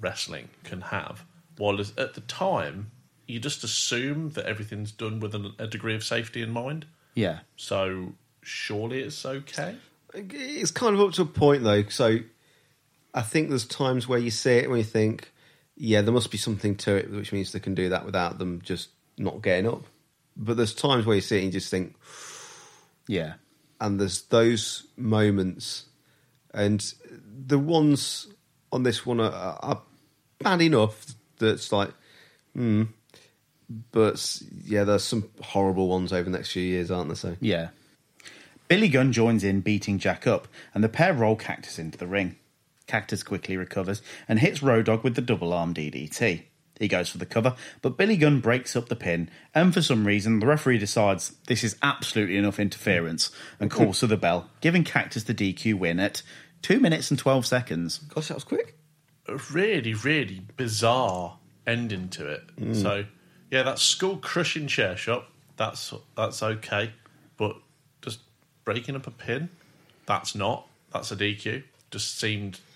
wrestling 0.00 0.48
can 0.64 0.80
have. 0.80 1.24
While 1.56 1.80
at 1.80 2.14
the 2.14 2.22
time 2.26 2.90
you 3.26 3.38
just 3.38 3.62
assume 3.62 4.30
that 4.30 4.46
everything's 4.46 4.90
done 4.90 5.20
with 5.20 5.34
a 5.34 5.66
degree 5.68 5.94
of 5.94 6.02
safety 6.02 6.42
in 6.42 6.50
mind. 6.50 6.86
Yeah. 7.14 7.40
So 7.56 8.14
surely 8.42 9.00
it's 9.02 9.24
okay. 9.24 9.76
It's 10.12 10.72
kind 10.72 10.94
of 10.96 11.00
up 11.00 11.12
to 11.14 11.22
a 11.22 11.26
point 11.26 11.62
though. 11.62 11.84
So 11.88 12.18
I 13.14 13.22
think 13.22 13.48
there's 13.50 13.64
times 13.66 14.08
where 14.08 14.18
you 14.18 14.30
see 14.32 14.52
it 14.54 14.68
when 14.68 14.78
you 14.78 14.84
think, 14.84 15.30
yeah, 15.82 16.02
there 16.02 16.12
must 16.12 16.30
be 16.30 16.36
something 16.38 16.76
to 16.76 16.94
it, 16.94 17.10
which 17.10 17.32
means 17.32 17.52
they 17.52 17.58
can 17.60 17.74
do 17.74 17.88
that 17.88 18.04
without 18.04 18.38
them 18.38 18.60
just 18.62 18.90
not 19.16 19.40
getting 19.42 19.66
up. 19.66 19.82
but 20.36 20.56
there's 20.56 20.74
times 20.74 21.06
where 21.06 21.16
you 21.16 21.22
see 21.22 21.36
it 21.36 21.44
and 21.44 21.46
you 21.46 21.52
just 21.60 21.70
think, 21.70 21.94
Yeah. 23.08 23.34
and 23.80 23.98
there's 24.00 24.22
those 24.22 24.86
moments, 24.96 25.86
and 26.54 26.92
the 27.46 27.58
ones 27.58 28.28
on 28.72 28.82
this 28.82 29.04
one 29.06 29.20
are, 29.20 29.58
are 29.60 29.82
bad 30.38 30.60
enough 30.62 31.06
that's 31.38 31.72
like, 31.72 31.90
hmm. 32.54 32.84
But 33.92 34.42
yeah, 34.64 34.82
there's 34.84 35.04
some 35.04 35.30
horrible 35.42 35.86
ones 35.88 36.12
over 36.12 36.24
the 36.24 36.36
next 36.36 36.50
few 36.52 36.62
years, 36.62 36.90
aren't 36.90 37.08
there? 37.08 37.16
So 37.16 37.36
Yeah. 37.40 37.68
Billy 38.68 38.88
Gunn 38.88 39.12
joins 39.12 39.44
in 39.44 39.60
beating 39.60 39.98
Jack 39.98 40.26
up, 40.26 40.48
and 40.74 40.82
the 40.84 40.88
pair 40.88 41.12
roll 41.14 41.36
Cactus 41.36 41.78
into 41.78 41.96
the 41.98 42.06
ring. 42.06 42.36
Cactus 42.90 43.22
quickly 43.22 43.56
recovers 43.56 44.02
and 44.28 44.40
hits 44.40 44.62
Road 44.64 44.86
Dogg 44.86 45.04
with 45.04 45.14
the 45.14 45.22
double 45.22 45.52
arm 45.52 45.72
DDT. 45.72 46.42
He 46.80 46.88
goes 46.88 47.08
for 47.10 47.18
the 47.18 47.26
cover, 47.26 47.54
but 47.82 47.96
Billy 47.96 48.16
Gunn 48.16 48.40
breaks 48.40 48.74
up 48.74 48.88
the 48.88 48.96
pin, 48.96 49.30
and 49.54 49.72
for 49.72 49.82
some 49.82 50.06
reason, 50.06 50.40
the 50.40 50.46
referee 50.46 50.78
decides 50.78 51.36
this 51.46 51.62
is 51.62 51.76
absolutely 51.82 52.36
enough 52.36 52.58
interference 52.58 53.30
and 53.60 53.70
mm-hmm. 53.70 53.84
calls 53.84 54.00
for 54.00 54.06
the 54.06 54.16
bell, 54.16 54.48
giving 54.62 54.82
Cactus 54.82 55.24
the 55.24 55.34
DQ 55.34 55.78
win 55.78 56.00
at 56.00 56.22
2 56.62 56.80
minutes 56.80 57.10
and 57.10 57.18
12 57.18 57.46
seconds. 57.46 57.98
gosh, 57.98 58.28
that 58.28 58.34
was 58.34 58.44
quick. 58.44 58.76
a 59.28 59.36
really, 59.52 59.92
really 59.92 60.42
bizarre 60.56 61.36
ending 61.66 62.08
to 62.08 62.26
it. 62.26 62.56
Mm. 62.56 62.74
So, 62.74 63.04
yeah, 63.50 63.62
that 63.62 63.78
skull 63.78 64.16
crushing 64.16 64.66
chair 64.66 64.96
shot, 64.96 65.26
that's 65.58 65.92
that's 66.16 66.42
okay, 66.42 66.92
but 67.36 67.56
just 68.00 68.20
breaking 68.64 68.96
up 68.96 69.06
a 69.06 69.10
pin, 69.10 69.50
that's 70.06 70.34
not. 70.34 70.66
That's 70.92 71.12
a 71.12 71.16
DQ. 71.16 71.62
Just 71.90 72.18
seemed 72.18 72.58
all 72.58 72.69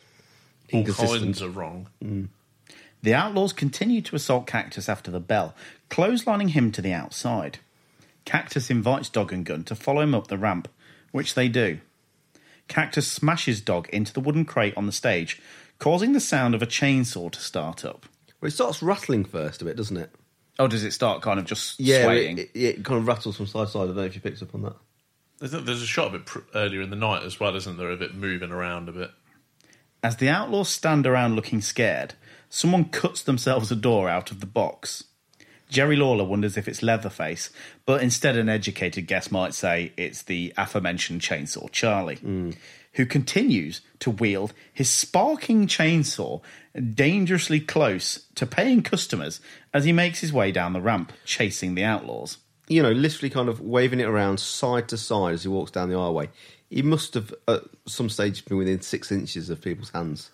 Inconsistent. 0.70 1.23
kinds 1.23 1.41
of 1.41 1.57
wrong. 1.57 1.89
Mm. 2.03 2.28
The 3.03 3.15
Outlaws 3.15 3.53
continue 3.53 4.01
to 4.03 4.16
assault 4.16 4.47
Cactus 4.47 4.89
after 4.89 5.11
the 5.11 5.20
bell, 5.20 5.55
clotheslining 5.91 6.51
him 6.51 6.73
to 6.73 6.81
the 6.82 6.93
outside. 6.93 7.59
Cactus 8.24 8.70
invites 8.70 9.11
Dog 9.11 9.32
and 9.32 9.45
Gun 9.45 9.65
to 9.65 9.74
follow 9.74 10.01
him 10.01 10.15
up 10.15 10.28
the 10.28 10.39
ramp, 10.39 10.69
which 11.12 11.35
they 11.35 11.49
do. 11.49 11.81
Cactus 12.66 13.07
smashes 13.11 13.61
Dog 13.61 13.89
into 13.91 14.12
the 14.12 14.20
wooden 14.20 14.47
crate 14.47 14.74
on 14.77 14.86
the 14.86 14.93
stage, 14.93 15.41
causing 15.78 16.12
the 16.15 16.20
sound 16.20 16.55
of 16.55 16.62
a 16.62 16.66
chainsaw 16.66 17.31
to 17.31 17.41
start 17.41 17.85
up. 17.85 18.07
Well, 18.41 18.49
it 18.49 18.53
starts 18.53 18.82
rattling 18.82 19.24
first 19.24 19.61
a 19.61 19.66
bit, 19.66 19.77
doesn't 19.77 19.99
it? 19.99 20.11
Oh, 20.59 20.66
does 20.66 20.85
it 20.85 20.93
start 20.93 21.20
kind 21.20 21.39
of 21.39 21.45
just 21.45 21.78
Yeah, 21.78 22.05
swaying? 22.05 22.39
it, 22.39 22.51
it, 22.55 22.59
it 22.78 22.85
kind 22.85 22.99
of 23.01 23.07
rattles 23.07 23.36
from 23.36 23.47
side 23.47 23.66
to 23.66 23.73
side. 23.73 23.82
I 23.82 23.86
don't 23.86 23.97
know 23.97 24.03
if 24.05 24.15
you 24.15 24.20
picked 24.23 24.41
up 24.41 24.55
on 24.55 24.62
that. 24.62 24.77
There's 25.41 25.53
a, 25.53 25.61
there's 25.61 25.82
a 25.82 25.86
shot 25.86 26.07
of 26.09 26.15
it 26.15 26.27
pr- 26.27 26.39
earlier 26.55 26.81
in 26.81 26.89
the 26.91 26.97
night 26.97 27.23
as 27.24 27.39
well, 27.39 27.55
isn't 27.57 27.77
there? 27.77 27.91
Of 27.91 28.01
it 28.01 28.15
moving 28.15 28.51
around 28.53 28.89
a 28.89 28.93
bit. 28.93 29.11
As 30.05 30.16
the 30.16 30.28
Outlaws 30.28 30.68
stand 30.68 31.06
around 31.06 31.35
looking 31.35 31.62
scared, 31.62 32.12
someone 32.51 32.85
cuts 32.85 33.22
themselves 33.22 33.72
a 33.72 33.74
door 33.74 34.10
out 34.10 34.31
of 34.31 34.40
the 34.40 34.47
box. 34.47 35.05
Jerry 35.70 35.97
Lawler 35.97 36.24
wonders 36.24 36.59
if 36.59 36.68
it's 36.68 36.82
Leatherface, 36.82 37.48
but 37.86 38.02
instead 38.02 38.36
an 38.36 38.51
educated 38.51 39.06
guess 39.06 39.32
might 39.32 39.55
say 39.55 39.94
it's 39.97 40.20
the 40.20 40.52
aforementioned 40.59 41.22
Chainsaw 41.22 41.70
Charlie, 41.72 42.18
who 42.93 43.06
continues 43.06 43.81
to 44.01 44.10
wield 44.10 44.52
his 44.74 44.90
sparking 44.90 45.66
chainsaw 45.66 46.43
dangerously 46.93 47.59
close 47.59 48.26
to 48.35 48.44
paying 48.44 48.82
customers 48.82 49.40
as 49.72 49.86
he 49.86 49.93
makes 49.93 50.20
his 50.20 50.35
way 50.35 50.52
down 50.52 50.74
the 50.74 50.82
ramp, 50.82 51.14
chasing 51.24 51.74
the 51.74 51.85
Outlaws. 51.85 52.36
You 52.68 52.82
know, 52.82 52.93
literally 52.93 53.31
kind 53.31 53.48
of 53.48 53.60
waving 53.60 54.01
it 54.01 54.06
around 54.06 54.39
side 54.39 54.89
to 54.89 54.98
side 54.98 55.32
as 55.32 55.43
he 55.44 55.48
walks 55.48 55.70
down 55.70 55.89
the 55.89 55.97
aisleway. 55.97 56.28
He 56.70 56.82
must 56.82 57.15
have 57.15 57.32
at 57.47 57.62
some 57.86 58.09
stage 58.09 58.45
been 58.45 58.57
within 58.59 58.81
six 58.81 59.12
inches 59.12 59.51
of 59.51 59.61
people's 59.61 59.91
hands. 59.91 60.31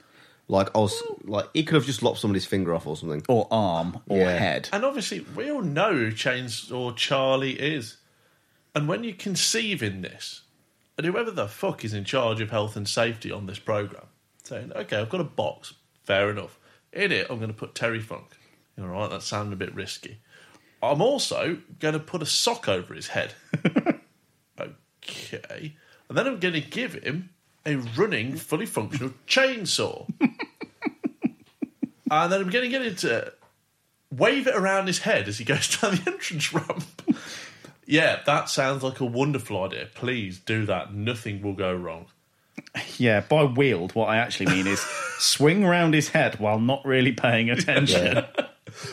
Like 0.49 0.75
I 0.75 0.79
was, 0.79 1.01
like 1.25 1.47
he 1.55 1.63
could 1.63 1.77
have 1.77 1.85
just 1.87 2.03
lopped 2.03 2.19
somebody's 2.19 2.47
finger 2.47 2.75
off 2.75 2.87
or 2.87 2.97
something. 2.97 3.23
Or 3.29 3.47
arm, 3.51 4.01
or 4.09 4.19
Yeah. 4.19 4.37
head. 4.37 4.69
And 4.73 4.85
obviously, 4.85 5.21
we 5.21 5.51
all 5.51 5.63
know 5.63 5.93
who 5.93 6.11
Chainsaw 6.13 6.97
Charlie 6.97 7.59
is. 7.59 7.97
And 8.75 8.89
when 8.89 9.05
you 9.05 9.15
conceive 9.15 9.83
in 9.83 10.01
this, 10.03 10.43
and 10.97 11.07
whoever 11.07 11.31
the 11.31 11.49
fuck 11.49 11.85
is 11.85 11.95
in 11.95 12.05
charge 12.05 12.41
of 12.41 12.51
health 12.51 12.77
and 12.77 12.89
safety 12.89 13.31
on 13.33 13.47
this 13.47 13.59
program, 13.59 14.07
saying, 14.45 14.73
"Okay, 14.75 14.97
I've 14.97 15.09
got 15.09 15.21
a 15.21 15.25
box, 15.25 15.75
fair 16.05 16.31
enough. 16.31 16.59
In 16.93 17.13
it, 17.13 17.27
I'm 17.31 17.39
going 17.39 17.51
to 17.51 17.57
put 17.57 17.75
Terry 17.75 18.01
Funk. 18.01 18.37
All 18.79 18.87
right, 18.87 19.11
that 19.11 19.23
sounded 19.23 19.53
a 19.53 19.57
bit 19.57 19.75
risky. 19.75 20.19
I'm 20.83 21.01
also 21.03 21.59
going 21.79 21.95
to 21.95 22.01
put 22.01 22.23
a 22.23 22.27
sock 22.27 22.69
over 22.69 22.95
his 22.95 23.09
head. 23.09 23.35
okay, 24.61 25.77
and 26.11 26.19
then 26.19 26.27
I'm 26.27 26.39
going 26.39 26.53
to 26.55 26.61
give 26.61 26.93
him 27.03 27.31
a 27.65 27.77
running, 27.77 28.37
fully 28.37 28.67
functional 28.67 29.13
chainsaw." 29.27 30.07
And 32.11 32.33
then 32.33 32.41
I'm 32.41 32.51
going 32.51 32.65
to 32.65 32.69
get 32.69 32.83
him 32.85 32.97
to 32.97 33.33
wave 34.11 34.47
it 34.49 34.55
around 34.57 34.89
his 34.89 34.99
head 34.99 35.29
as 35.29 35.39
he 35.39 35.45
goes 35.45 35.69
down 35.81 35.95
the 35.97 36.11
entrance 36.11 36.53
ramp. 36.53 36.85
yeah, 37.87 38.21
that 38.27 38.49
sounds 38.51 38.83
like 38.83 38.99
a 39.01 39.05
wonderful 39.05 39.63
idea. 39.63 39.87
Please 39.95 40.39
do 40.41 40.67
that. 40.67 40.93
Nothing 40.93 41.41
will 41.41 41.55
go 41.55 41.73
wrong. 41.73 42.07
Yeah, 42.99 43.21
by 43.21 43.45
wield, 43.45 43.95
what 43.95 44.09
I 44.09 44.17
actually 44.17 44.47
mean 44.53 44.67
is 44.67 44.81
swing 45.19 45.65
round 45.65 45.95
his 45.95 46.09
head 46.09 46.39
while 46.41 46.59
not 46.59 46.85
really 46.85 47.13
paying 47.13 47.49
attention. 47.51 48.25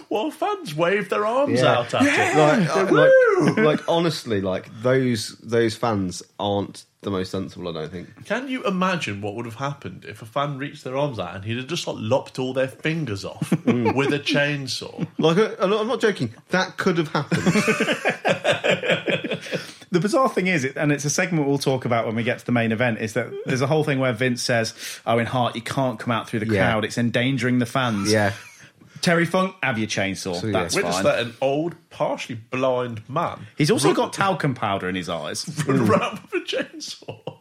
While 0.09 0.31
fans 0.31 0.73
wave 0.75 1.09
their 1.09 1.25
arms 1.25 1.59
Yeah. 1.61 1.73
out 1.79 1.93
at 1.93 2.01
it. 2.03 2.37
Like, 2.37 2.91
like, 2.91 3.11
like 3.57 3.87
honestly, 3.87 4.41
like 4.41 4.69
those 4.81 5.37
those 5.43 5.75
fans 5.75 6.23
aren't 6.39 6.85
the 7.01 7.11
most 7.11 7.31
sensible. 7.31 7.67
I 7.69 7.73
don't 7.81 7.91
think. 7.91 8.25
Can 8.25 8.47
you 8.47 8.63
imagine 8.65 9.21
what 9.21 9.35
would 9.35 9.45
have 9.45 9.55
happened 9.55 10.05
if 10.05 10.21
a 10.21 10.25
fan 10.25 10.57
reached 10.57 10.83
their 10.83 10.97
arms 10.97 11.19
out 11.19 11.35
and 11.35 11.45
he'd 11.45 11.57
have 11.57 11.67
just 11.67 11.87
like 11.87 11.97
lopped 11.99 12.39
all 12.39 12.53
their 12.53 12.67
fingers 12.67 13.23
off 13.23 13.51
with 13.65 14.13
a 14.13 14.19
chainsaw? 14.19 15.07
Like 15.17 15.37
uh, 15.37 15.55
I'm 15.59 15.69
not- 15.69 15.81
I'm 15.81 15.87
not 15.87 16.01
joking. 16.01 16.33
That 16.49 16.77
could 16.77 16.97
have 16.97 17.09
happened. 17.09 17.43
The 19.89 20.01
bizarre 20.01 20.27
thing 20.27 20.47
is, 20.47 20.65
and 20.65 20.91
it's 20.91 21.05
a 21.05 21.09
segment 21.09 21.47
we'll 21.47 21.57
talk 21.57 21.85
about 21.85 22.05
when 22.05 22.13
we 22.15 22.23
get 22.23 22.39
to 22.39 22.45
the 22.45 22.51
main 22.51 22.73
event, 22.73 22.99
is 22.99 23.13
that 23.13 23.27
there's 23.45 23.61
a 23.61 23.67
whole 23.67 23.85
thing 23.85 23.99
where 23.99 24.11
Vince 24.11 24.41
says, 24.41 24.73
"Oh, 25.05 25.13
Owen 25.13 25.25
Hart, 25.25 25.55
you 25.55 25.61
can't 25.61 25.97
come 25.97 26.11
out 26.11 26.27
through 26.27 26.41
the 26.41 26.45
Yeah. 26.53 26.69
crowd; 26.71 26.83
it's 26.83 26.97
endangering 26.97 27.59
the 27.59 27.65
fans." 27.65 28.11
yeah. 28.11 28.33
Terry 29.01 29.25
Funk, 29.25 29.55
have 29.63 29.77
your 29.77 29.87
chainsaw. 29.87 30.39
So, 30.39 30.47
yeah. 30.47 30.53
That's 30.53 30.75
Witness 30.75 30.95
fine. 30.95 31.03
that 31.03 31.19
an 31.19 31.33
old, 31.41 31.75
partially 31.89 32.35
blind 32.35 33.07
man 33.09 33.47
He's 33.57 33.71
also 33.71 33.93
got 33.93 34.13
talcum 34.13 34.53
powder 34.53 34.89
in 34.89 34.95
his 34.95 35.09
eyes. 35.09 35.47
run 35.67 35.89
around 35.89 36.19
with 36.31 36.43
a 36.43 36.45
chainsaw. 36.45 37.37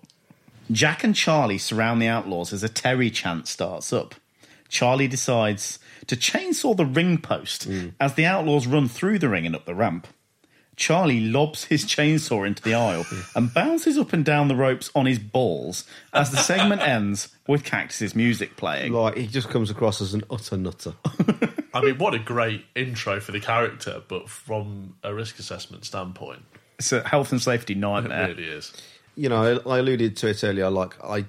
Jack 0.71 1.05
and 1.05 1.15
Charlie 1.15 1.59
surround 1.59 2.03
the 2.03 2.09
outlaws 2.09 2.53
as 2.53 2.63
a 2.63 2.69
Terry 2.69 3.11
chant 3.11 3.47
starts 3.47 3.93
up. 3.93 4.15
Charlie 4.69 5.09
decides 5.09 5.79
to 6.07 6.17
chainsaw 6.17 6.77
the 6.77 6.85
ring 6.85 7.19
post 7.19 7.69
mm. 7.69 7.93
as 8.01 8.15
the 8.15 8.27
outlaws 8.27 8.67
run 8.67 8.89
through 8.89 9.19
the 9.19 9.29
ring 9.29 9.47
and 9.47 9.55
up 9.55 9.65
the 9.65 9.75
ramp. 9.75 10.09
Charlie 10.77 11.21
lobs 11.21 11.65
his 11.65 11.85
chainsaw 11.87 12.47
into 12.47 12.63
the 12.63 12.75
aisle 12.75 13.05
and 13.35 13.53
bounces 13.53 13.97
up 13.99 14.13
and 14.13 14.25
down 14.25 14.49
the 14.49 14.57
ropes 14.57 14.91
on 14.95 15.07
his 15.07 15.19
balls 15.19 15.85
as 16.13 16.31
the 16.31 16.37
segment 16.37 16.83
ends 16.87 17.29
with 17.49 17.65
Cactus's 17.65 18.15
music 18.15 18.57
playing. 18.57 18.93
Like 18.93 19.17
he 19.17 19.27
just 19.27 19.49
comes 19.49 19.71
across 19.71 20.01
as 20.01 20.13
an 20.15 20.23
utter 20.31 20.57
nutter. 20.57 20.95
I 21.75 21.81
mean, 21.83 21.99
what 21.99 22.15
a 22.15 22.19
great 22.19 22.65
intro 22.75 23.21
for 23.21 23.33
the 23.33 23.41
character, 23.41 24.03
but 24.09 24.29
from 24.29 24.97
a 25.03 25.13
risk 25.15 25.39
assessment 25.39 25.85
standpoint, 25.85 26.43
It's 26.79 26.93
a 26.93 27.07
health 27.07 27.33
and 27.33 27.41
safety 27.43 27.75
nightmare. 27.75 28.25
it 28.25 28.29
nightmare. 28.29 28.37
really 28.47 28.57
is. 28.59 28.73
you 29.15 29.29
know, 29.29 29.61
I, 29.67 29.77
I 29.77 29.79
alluded 29.79 30.17
to 30.19 30.29
it 30.29 30.43
earlier. 30.45 30.71
Like 30.71 31.03
I, 31.05 31.25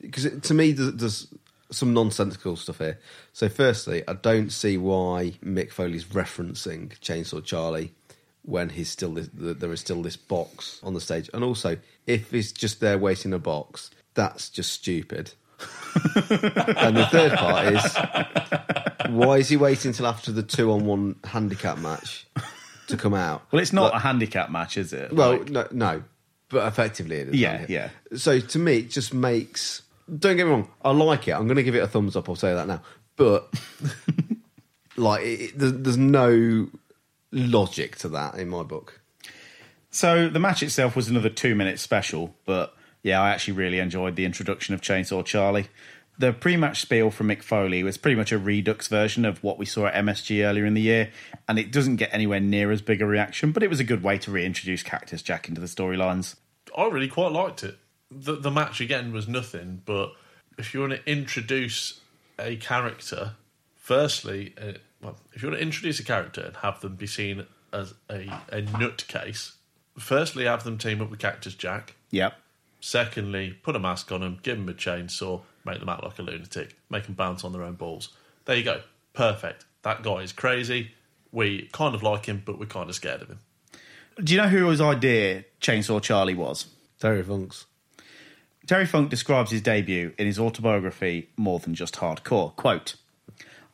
because 0.00 0.28
to 0.40 0.54
me, 0.54 0.72
there's, 0.72 0.92
there's 0.94 1.26
some 1.70 1.94
nonsensical 1.94 2.56
stuff 2.56 2.78
here. 2.78 2.98
So, 3.32 3.48
firstly, 3.48 4.02
I 4.06 4.12
don't 4.14 4.50
see 4.50 4.76
why 4.76 5.34
Mick 5.44 5.72
Foley's 5.72 6.04
referencing 6.04 6.96
Chainsaw 7.00 7.42
Charlie 7.44 7.92
when 8.44 8.68
he's 8.70 8.90
still 8.90 9.14
this, 9.14 9.28
there 9.32 9.72
is 9.72 9.80
still 9.80 10.02
this 10.02 10.16
box 10.16 10.80
on 10.82 10.94
the 10.94 11.00
stage, 11.00 11.28
and 11.34 11.42
also 11.42 11.76
if 12.06 12.30
he's 12.30 12.52
just 12.52 12.80
there 12.80 12.98
waiting 12.98 13.32
a 13.32 13.38
box, 13.38 13.90
that's 14.14 14.48
just 14.50 14.72
stupid. 14.72 15.32
and 16.14 16.96
the 16.96 17.08
third 17.10 17.32
part 17.32 17.72
is 17.72 17.96
why 19.14 19.38
is 19.38 19.48
he 19.48 19.56
waiting 19.56 19.90
until 19.90 20.06
after 20.06 20.32
the 20.32 20.42
two 20.42 20.70
on 20.72 20.84
one 20.84 21.16
handicap 21.24 21.78
match 21.78 22.26
to 22.88 22.96
come 22.96 23.14
out? 23.14 23.42
Well, 23.52 23.62
it's 23.62 23.72
not 23.72 23.92
Like- 23.92 23.94
a 23.94 23.98
handicap 24.00 24.50
match, 24.50 24.76
is 24.76 24.92
it? 24.92 25.12
well, 25.12 25.38
Like- 25.38 25.50
no, 25.50 25.66
no, 25.70 26.02
but 26.50 26.66
effectively 26.66 27.16
it 27.16 27.28
is. 27.28 27.34
Yeah, 27.36 27.64
yeah. 27.68 27.88
So 28.16 28.40
to 28.40 28.58
me, 28.58 28.78
it 28.78 28.90
just 28.90 29.14
makes. 29.14 29.82
Don't 30.18 30.36
get 30.36 30.44
me 30.44 30.50
wrong, 30.50 30.68
I 30.84 30.90
like 30.90 31.28
it. 31.28 31.32
I'm 31.32 31.46
going 31.46 31.56
to 31.56 31.62
give 31.62 31.74
it 31.76 31.82
a 31.82 31.88
thumbs 31.88 32.14
up. 32.16 32.28
I'll 32.28 32.36
say 32.36 32.52
that 32.52 32.66
now. 32.68 32.82
But 33.16 33.48
like, 34.96 35.22
it, 35.24 35.52
there's 35.56 35.96
no 35.96 36.68
logic 37.34 37.96
to 37.96 38.08
that 38.10 38.36
in 38.36 38.48
my 38.48 38.62
book. 38.62 39.00
So 39.90 40.28
the 40.28 40.40
match 40.40 40.62
itself 40.62 40.96
was 40.96 41.08
another 41.08 41.28
two 41.28 41.54
minute 41.54 41.78
special, 41.78 42.34
but 42.44 42.74
yeah, 43.02 43.20
I 43.20 43.30
actually 43.30 43.54
really 43.54 43.78
enjoyed 43.78 44.16
the 44.16 44.24
introduction 44.24 44.74
of 44.74 44.80
Chainsaw 44.80 45.24
Charlie. 45.24 45.68
The 46.16 46.32
pre 46.32 46.56
match 46.56 46.80
spiel 46.80 47.10
from 47.10 47.28
Mick 47.28 47.42
Foley 47.42 47.82
was 47.82 47.96
pretty 47.96 48.16
much 48.16 48.32
a 48.32 48.38
redux 48.38 48.88
version 48.88 49.24
of 49.24 49.42
what 49.42 49.58
we 49.58 49.66
saw 49.66 49.86
at 49.86 49.94
MSG 49.94 50.44
earlier 50.44 50.64
in 50.64 50.74
the 50.74 50.80
year, 50.80 51.10
and 51.48 51.58
it 51.58 51.70
doesn't 51.72 51.96
get 51.96 52.10
anywhere 52.12 52.40
near 52.40 52.70
as 52.70 52.82
big 52.82 53.02
a 53.02 53.06
reaction, 53.06 53.52
but 53.52 53.62
it 53.62 53.70
was 53.70 53.80
a 53.80 53.84
good 53.84 54.02
way 54.02 54.18
to 54.18 54.30
reintroduce 54.30 54.82
Cactus 54.82 55.22
Jack 55.22 55.48
into 55.48 55.60
the 55.60 55.66
storylines. 55.66 56.36
I 56.76 56.86
really 56.86 57.08
quite 57.08 57.32
liked 57.32 57.62
it. 57.62 57.78
The, 58.10 58.36
the 58.36 58.50
match 58.50 58.80
again 58.80 59.12
was 59.12 59.26
nothing, 59.26 59.82
but 59.84 60.12
if 60.56 60.72
you 60.72 60.80
want 60.80 60.92
to 60.92 61.10
introduce 61.10 62.00
a 62.38 62.56
character, 62.56 63.32
firstly, 63.76 64.54
well, 65.04 65.16
if 65.34 65.42
you 65.42 65.48
want 65.48 65.60
to 65.60 65.62
introduce 65.62 66.00
a 66.00 66.04
character 66.04 66.40
and 66.40 66.56
have 66.56 66.80
them 66.80 66.96
be 66.96 67.06
seen 67.06 67.46
as 67.72 67.94
a, 68.10 68.28
a 68.50 68.62
nutcase, 68.62 69.52
firstly, 69.98 70.44
have 70.44 70.64
them 70.64 70.78
team 70.78 71.02
up 71.02 71.10
with 71.10 71.20
Cactus 71.20 71.54
Jack. 71.54 71.94
Yep. 72.10 72.34
Secondly, 72.80 73.56
put 73.62 73.76
a 73.76 73.78
mask 73.78 74.10
on 74.12 74.20
them, 74.20 74.38
give 74.42 74.56
them 74.56 74.68
a 74.68 74.74
chainsaw, 74.74 75.42
make 75.64 75.78
them 75.78 75.88
act 75.88 76.02
like 76.02 76.18
a 76.18 76.22
lunatic, 76.22 76.76
make 76.90 77.04
them 77.04 77.14
bounce 77.14 77.44
on 77.44 77.52
their 77.52 77.62
own 77.62 77.74
balls. 77.74 78.08
There 78.46 78.56
you 78.56 78.64
go. 78.64 78.80
Perfect. 79.12 79.64
That 79.82 80.02
guy 80.02 80.16
is 80.16 80.32
crazy. 80.32 80.92
We 81.32 81.68
kind 81.72 81.94
of 81.94 82.02
like 82.02 82.26
him, 82.26 82.42
but 82.44 82.58
we're 82.58 82.66
kind 82.66 82.88
of 82.88 82.94
scared 82.94 83.22
of 83.22 83.28
him. 83.28 83.40
Do 84.22 84.32
you 84.32 84.40
know 84.40 84.48
who 84.48 84.66
whose 84.66 84.80
idea 84.80 85.44
Chainsaw 85.60 86.00
Charlie 86.00 86.34
was? 86.34 86.66
Terry 87.00 87.22
Funk's. 87.22 87.66
Terry 88.66 88.86
Funk 88.86 89.10
describes 89.10 89.50
his 89.50 89.60
debut 89.60 90.14
in 90.16 90.26
his 90.26 90.38
autobiography, 90.38 91.28
More 91.36 91.58
Than 91.58 91.74
Just 91.74 91.96
Hardcore. 91.96 92.56
Quote, 92.56 92.94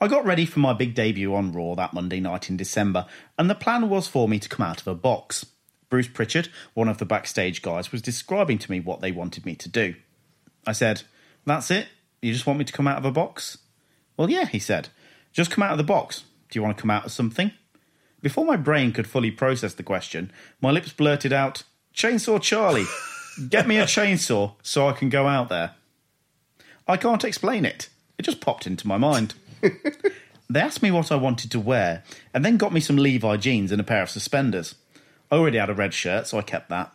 I 0.03 0.09
got 0.09 0.25
ready 0.25 0.47
for 0.47 0.61
my 0.61 0.73
big 0.73 0.95
debut 0.95 1.35
on 1.35 1.53
Raw 1.53 1.75
that 1.75 1.93
Monday 1.93 2.21
night 2.21 2.49
in 2.49 2.57
December, 2.57 3.05
and 3.39 3.51
the 3.51 3.55
plan 3.55 3.91
was 3.91 4.09
for 4.09 4.27
me 4.27 4.39
to 4.39 4.49
come 4.49 4.65
out 4.65 4.81
of 4.81 4.87
a 4.87 4.95
box. 4.95 5.45
Bruce 5.91 6.09
Prichard, 6.09 6.49
one 6.73 6.89
of 6.89 6.97
the 6.97 7.05
backstage 7.05 7.61
guys, 7.61 7.93
was 7.93 8.01
describing 8.01 8.57
to 8.59 8.71
me 8.71 8.81
what 8.81 9.03
they 9.03 9.13
wanted 9.13 9.45
me 9.45 9.55
to 9.57 9.69
do. 9.69 9.95
I 10.67 10.73
said, 10.73 11.03
That's 11.45 11.71
it? 11.71 11.89
You 12.23 12.33
just 12.33 12.47
want 12.47 12.59
me 12.59 12.65
to 12.65 12.73
come 12.73 12.89
out 12.89 12.97
of 12.97 13.05
a 13.05 13.13
box? 13.13 13.59
Well, 14.17 14.31
yeah, 14.31 14.47
he 14.47 14.59
said. 14.59 14.89
Just 15.33 15.51
come 15.51 15.63
out 15.63 15.73
of 15.73 15.79
the 15.79 15.85
box. 15.85 16.25
Do 16.51 16.59
you 16.59 16.63
want 16.63 16.79
to 16.79 16.81
come 16.81 16.91
out 16.91 17.05
of 17.05 17.13
something? 17.13 17.53
Before 18.23 18.47
my 18.47 18.57
brain 18.57 18.93
could 18.93 19.07
fully 19.07 19.31
process 19.31 19.75
the 19.75 19.83
question, 19.83 20.33
my 20.63 20.71
lips 20.71 20.93
blurted 20.93 21.33
out, 21.33 21.65
Chainsaw 21.95 22.41
Charlie, 22.41 22.87
get 23.51 23.69
me 23.69 23.79
a 23.79 23.85
chainsaw 23.85 24.55
so 24.63 24.89
I 24.89 24.93
can 24.93 25.11
go 25.11 25.27
out 25.27 25.51
there. 25.51 25.75
I 26.89 26.97
can't 26.97 27.25
explain 27.25 27.67
it. 27.67 27.89
It 28.19 28.23
just 28.23 28.41
popped 28.41 28.67
into 28.67 28.87
my 28.87 28.97
mind. 28.97 29.35
They 30.51 30.61
asked 30.61 30.83
me 30.83 30.91
what 30.91 31.13
I 31.13 31.17
wanted 31.17 31.51
to 31.53 31.61
wear 31.61 32.03
and 32.35 32.45
then 32.45 32.57
got 32.57 32.73
me 32.73 32.81
some 32.81 32.97
Levi 32.97 33.37
jeans 33.37 33.73
and 33.73 33.81
a 33.81 33.85
pair 33.85 34.03
of 34.03 34.11
suspenders. 34.11 34.75
I 35.31 35.37
already 35.37 35.59
had 35.59 35.71
a 35.71 35.75
red 35.75 35.95
shirt, 35.95 36.27
so 36.27 36.39
I 36.39 36.43
kept 36.43 36.69
that. 36.71 36.93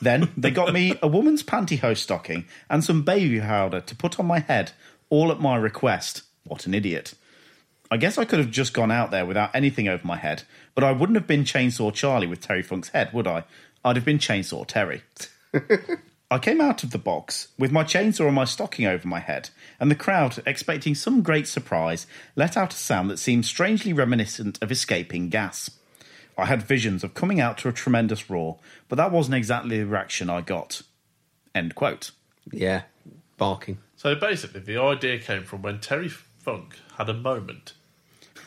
Then 0.00 0.30
they 0.36 0.50
got 0.50 0.72
me 0.72 0.98
a 1.02 1.08
woman's 1.08 1.42
pantyhose 1.42 1.98
stocking 1.98 2.44
and 2.68 2.84
some 2.84 3.02
baby 3.02 3.40
powder 3.40 3.80
to 3.80 3.96
put 3.96 4.20
on 4.20 4.26
my 4.26 4.40
head, 4.40 4.72
all 5.10 5.32
at 5.32 5.40
my 5.40 5.56
request. 5.56 6.22
What 6.44 6.66
an 6.66 6.74
idiot. 6.74 7.14
I 7.90 7.96
guess 7.96 8.18
I 8.18 8.24
could 8.24 8.38
have 8.38 8.50
just 8.50 8.74
gone 8.74 8.90
out 8.90 9.10
there 9.10 9.24
without 9.24 9.54
anything 9.54 9.88
over 9.88 10.06
my 10.06 10.16
head, 10.16 10.42
but 10.74 10.84
I 10.84 10.92
wouldn't 10.92 11.16
have 11.16 11.26
been 11.26 11.44
Chainsaw 11.44 11.94
Charlie 11.94 12.26
with 12.26 12.40
Terry 12.40 12.62
Funk's 12.62 12.88
head, 12.90 13.12
would 13.12 13.26
I? 13.26 13.44
I'd 13.84 13.96
have 13.96 14.04
been 14.04 14.18
Chainsaw 14.18 14.66
Terry. 14.66 15.02
I 16.28 16.38
came 16.38 16.60
out 16.60 16.82
of 16.82 16.90
the 16.90 16.98
box 16.98 17.48
with 17.56 17.70
my 17.70 17.84
chainsaw 17.84 18.26
and 18.26 18.34
my 18.34 18.44
stocking 18.44 18.84
over 18.84 19.06
my 19.06 19.20
head, 19.20 19.50
and 19.78 19.90
the 19.90 19.94
crowd, 19.94 20.42
expecting 20.44 20.96
some 20.96 21.22
great 21.22 21.46
surprise, 21.46 22.06
let 22.34 22.56
out 22.56 22.74
a 22.74 22.76
sound 22.76 23.10
that 23.10 23.18
seemed 23.18 23.46
strangely 23.46 23.92
reminiscent 23.92 24.60
of 24.60 24.72
escaping 24.72 25.28
gas. 25.28 25.70
I 26.36 26.46
had 26.46 26.62
visions 26.62 27.04
of 27.04 27.14
coming 27.14 27.40
out 27.40 27.58
to 27.58 27.68
a 27.68 27.72
tremendous 27.72 28.28
roar, 28.28 28.58
but 28.88 28.96
that 28.96 29.12
wasn't 29.12 29.36
exactly 29.36 29.78
the 29.78 29.86
reaction 29.86 30.28
I 30.28 30.40
got. 30.40 30.82
End 31.54 31.76
quote. 31.76 32.10
Yeah, 32.50 32.82
barking. 33.36 33.78
So 33.94 34.16
basically, 34.16 34.60
the 34.60 34.78
idea 34.78 35.18
came 35.18 35.44
from 35.44 35.62
when 35.62 35.78
Terry 35.78 36.08
Funk 36.08 36.76
had 36.98 37.08
a 37.08 37.14
moment. 37.14 37.72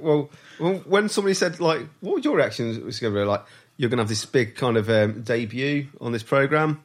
well, 0.00 0.30
well, 0.58 0.74
when 0.86 1.08
somebody 1.08 1.34
said 1.34 1.60
like, 1.60 1.86
"What 2.00 2.16
was 2.16 2.24
your 2.24 2.36
reaction?" 2.36 2.74
It 2.74 2.84
was 2.84 2.98
gonna 2.98 3.14
be 3.14 3.24
like, 3.24 3.44
"You're 3.76 3.90
going 3.90 3.98
to 3.98 4.02
have 4.02 4.08
this 4.08 4.24
big 4.24 4.56
kind 4.56 4.76
of 4.76 4.90
um, 4.90 5.22
debut 5.22 5.88
on 6.00 6.12
this 6.12 6.22
program. 6.22 6.82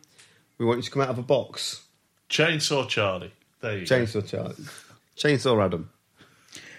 We 0.57 0.65
want 0.65 0.77
you 0.77 0.83
to 0.83 0.91
come 0.91 1.01
out 1.01 1.09
of 1.09 1.17
a 1.17 1.23
box." 1.23 1.83
Chainsaw 2.29 2.87
Charlie. 2.87 3.31
There 3.61 3.77
you 3.77 3.85
go. 3.85 3.95
Chainsaw 3.95 4.27
Charlie, 4.27 4.55
Chainsaw 5.17 5.63
Adam. 5.63 5.89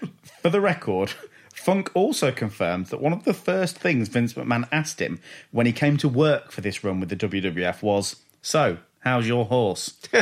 For 0.41 0.49
the 0.49 0.61
record, 0.61 1.13
Funk 1.53 1.91
also 1.93 2.31
confirmed 2.31 2.85
that 2.87 3.01
one 3.01 3.11
of 3.13 3.25
the 3.25 3.33
first 3.33 3.77
things 3.77 4.07
Vince 4.07 4.33
McMahon 4.35 4.67
asked 4.71 5.01
him 5.01 5.19
when 5.51 5.65
he 5.65 5.73
came 5.73 5.97
to 5.97 6.07
work 6.07 6.51
for 6.51 6.61
this 6.61 6.83
run 6.83 6.99
with 7.01 7.09
the 7.09 7.15
WWF 7.15 7.81
was, 7.81 8.17
So, 8.41 8.77
how's 9.01 9.27
your 9.27 9.45
horse? 9.45 9.93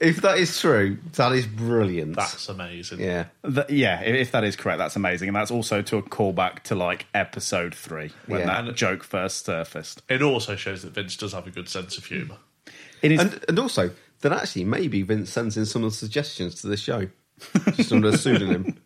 If 0.00 0.20
that 0.22 0.38
is 0.38 0.60
true, 0.60 0.98
that 1.14 1.32
is 1.32 1.46
brilliant. 1.46 2.16
That's 2.16 2.48
amazing. 2.50 3.00
yeah. 3.00 3.26
Th- 3.44 3.70
yeah, 3.70 4.00
if, 4.02 4.14
if 4.14 4.32
that 4.32 4.44
is 4.44 4.54
correct, 4.54 4.78
that's 4.78 4.96
amazing. 4.96 5.28
And 5.28 5.36
that's 5.36 5.50
also 5.50 5.80
to 5.82 5.96
a 5.96 6.02
callback 6.02 6.60
to 6.64 6.74
like 6.74 7.06
episode 7.14 7.74
three 7.74 8.12
when 8.26 8.40
Yeah. 8.40 8.62
that 8.62 8.74
joke 8.74 9.02
first 9.02 9.46
surfaced. 9.46 10.02
It 10.08 10.20
also 10.22 10.54
shows 10.56 10.82
that 10.82 10.92
Vince 10.92 11.16
does 11.16 11.32
have 11.32 11.46
a 11.46 11.50
good 11.50 11.68
sense 11.68 11.96
of 11.96 12.04
humour. 12.04 12.36
It 13.02 13.12
is 13.12 13.20
And 13.20 13.44
and 13.48 13.58
also 13.58 13.90
that 14.20 14.32
actually 14.32 14.64
maybe 14.64 15.02
Vince 15.02 15.30
sends 15.30 15.56
in 15.56 15.64
some 15.66 15.82
of 15.84 15.90
the 15.92 15.96
suggestions 15.96 16.60
to 16.60 16.66
the 16.66 16.76
show, 16.76 17.08
just 17.74 17.92
under 17.92 18.08
a 18.08 18.18
pseudonym. 18.18 18.76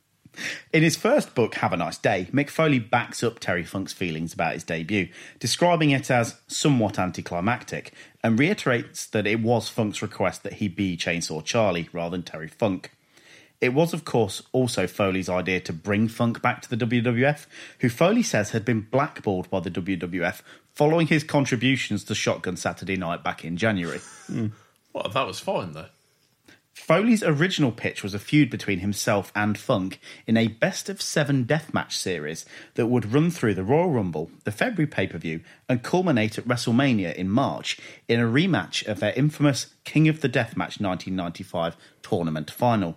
In 0.73 0.83
his 0.83 0.97
first 0.97 1.35
book, 1.35 1.57
Have 1.57 1.73
a 1.73 1.77
Nice 1.77 1.99
Day, 1.99 2.29
Mick 2.33 2.51
Foley 2.51 2.79
backs 2.79 3.23
up 3.23 3.41
Terry 3.41 3.65
Funk's 3.65 3.93
feelings 3.93 4.33
about 4.33 4.55
his 4.55 4.65
debut, 4.65 5.09
describing 5.39 5.91
it 5.91 6.11
as 6.11 6.41
somewhat 6.47 6.99
anticlimactic, 6.99 7.93
and 8.23 8.39
reiterates 8.39 9.07
that 9.07 9.27
it 9.27 9.41
was 9.41 9.69
Funk's 9.69 10.03
request 10.03 10.43
that 10.43 10.55
he 10.55 10.69
be 10.69 10.97
Chainsaw 10.97 11.45
Charlie 11.45 11.89
rather 11.93 12.17
than 12.17 12.23
Terry 12.23 12.49
Funk. 12.49 12.93
It 13.61 13.75
was, 13.75 13.93
of 13.93 14.07
course, 14.07 14.43
also 14.53 14.87
Foley's 14.87 15.29
idea 15.29 15.61
to 15.61 15.73
bring 15.73 16.09
Funk 16.09 16.41
back 16.41 16.63
to 16.63 16.75
the 16.75 16.87
WWF, 16.87 17.47
who 17.81 17.91
Foley 17.91 18.23
says 18.23 18.53
had 18.53 18.65
been 18.65 18.81
blackballed 18.81 19.51
by 19.51 19.61
the 19.61 19.71
WWF 19.71 20.41
following 20.73 21.09
his 21.09 21.25
contributions 21.25 22.05
to 22.05 22.15
Shotgun 22.15 22.57
Saturday 22.57 22.97
Night 22.97 23.23
back 23.23 23.45
in 23.45 23.59
January. 23.59 24.01
Hmm. 24.27 24.49
Well, 24.93 25.11
that 25.13 25.27
was 25.27 25.41
fine 25.41 25.73
though. 25.73 25.89
Foley's 26.75 27.23
original 27.23 27.73
pitch 27.73 28.03
was 28.03 28.15
a 28.15 28.19
feud 28.19 28.51
between 28.51 28.81
himself 28.81 29.33
and 29.35 29.59
Funk 29.59 30.01
in 30.27 30.37
a 30.37 30.49
best 30.49 30.89
of 30.89 31.03
seven 31.03 31.45
deathmatch 31.45 31.93
series 31.93 32.45
that 32.75 32.87
would 32.87 33.13
run 33.13 33.31
through 33.31 33.55
the 33.55 33.65
Royal 33.65 33.91
Rumble, 33.91 34.31
the 34.45 34.53
February 34.53 34.87
pay 34.87 35.07
per 35.07 35.19
view, 35.19 35.41
and 35.69 35.83
culminate 35.83 36.39
at 36.39 36.47
WrestleMania 36.47 37.15
in 37.15 37.29
March 37.29 37.79
in 38.09 38.19
a 38.19 38.25
rematch 38.25 38.87
of 38.87 39.01
their 39.01 39.13
infamous 39.15 39.75
King 39.85 40.09
of 40.09 40.21
the 40.21 40.29
Deathmatch 40.29 40.81
1995 40.81 41.77
tournament 42.03 42.51
final. 42.51 42.97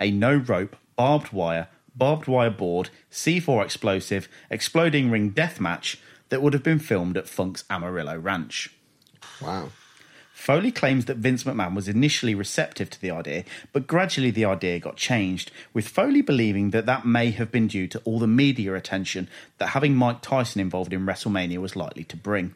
A 0.00 0.10
no 0.10 0.34
rope, 0.34 0.76
barbed 0.96 1.32
wire, 1.32 1.68
barbed 1.94 2.26
wire 2.26 2.50
board, 2.50 2.90
C4 3.10 3.64
explosive, 3.64 4.28
exploding 4.50 5.10
ring 5.10 5.32
deathmatch 5.32 5.98
that 6.30 6.42
would 6.42 6.52
have 6.52 6.62
been 6.62 6.78
filmed 6.78 7.16
at 7.16 7.28
Funk's 7.28 7.64
Amarillo 7.70 8.18
Ranch. 8.18 8.74
Wow. 9.40 9.70
Foley 10.40 10.72
claims 10.72 11.04
that 11.04 11.18
Vince 11.18 11.44
McMahon 11.44 11.74
was 11.74 11.86
initially 11.86 12.34
receptive 12.34 12.88
to 12.88 13.00
the 13.02 13.10
idea, 13.10 13.44
but 13.74 13.86
gradually 13.86 14.30
the 14.30 14.46
idea 14.46 14.78
got 14.78 14.96
changed, 14.96 15.50
with 15.74 15.86
Foley 15.86 16.22
believing 16.22 16.70
that 16.70 16.86
that 16.86 17.04
may 17.04 17.30
have 17.30 17.52
been 17.52 17.66
due 17.66 17.86
to 17.86 18.00
all 18.06 18.18
the 18.18 18.26
media 18.26 18.74
attention 18.74 19.28
that 19.58 19.68
having 19.68 19.94
Mike 19.94 20.22
Tyson 20.22 20.62
involved 20.62 20.94
in 20.94 21.04
WrestleMania 21.04 21.58
was 21.58 21.76
likely 21.76 22.04
to 22.04 22.16
bring. 22.16 22.54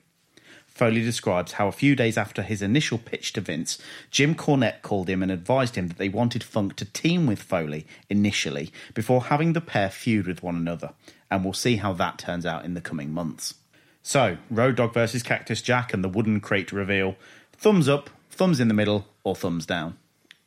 Foley 0.66 1.02
describes 1.02 1.52
how 1.52 1.68
a 1.68 1.72
few 1.72 1.94
days 1.94 2.16
after 2.16 2.40
his 2.40 2.62
initial 2.62 2.96
pitch 2.96 3.34
to 3.34 3.42
Vince, 3.42 3.78
Jim 4.10 4.34
Cornette 4.34 4.80
called 4.80 5.10
him 5.10 5.22
and 5.22 5.30
advised 5.30 5.76
him 5.76 5.88
that 5.88 5.98
they 5.98 6.08
wanted 6.08 6.42
Funk 6.42 6.76
to 6.76 6.86
team 6.86 7.26
with 7.26 7.42
Foley 7.42 7.86
initially 8.08 8.72
before 8.94 9.24
having 9.24 9.52
the 9.52 9.60
pair 9.60 9.90
feud 9.90 10.26
with 10.26 10.42
one 10.42 10.56
another, 10.56 10.94
and 11.30 11.44
we'll 11.44 11.52
see 11.52 11.76
how 11.76 11.92
that 11.92 12.16
turns 12.16 12.46
out 12.46 12.64
in 12.64 12.72
the 12.72 12.80
coming 12.80 13.12
months. 13.12 13.56
So, 14.06 14.36
Road 14.50 14.76
Dog 14.76 14.92
versus 14.92 15.22
Cactus 15.22 15.62
Jack 15.62 15.94
and 15.94 16.04
the 16.04 16.10
wooden 16.10 16.40
crate 16.40 16.72
reveal. 16.72 17.16
Thumbs 17.56 17.88
up, 17.88 18.10
thumbs 18.30 18.60
in 18.60 18.68
the 18.68 18.74
middle, 18.74 19.06
or 19.22 19.34
thumbs 19.34 19.66
down. 19.66 19.96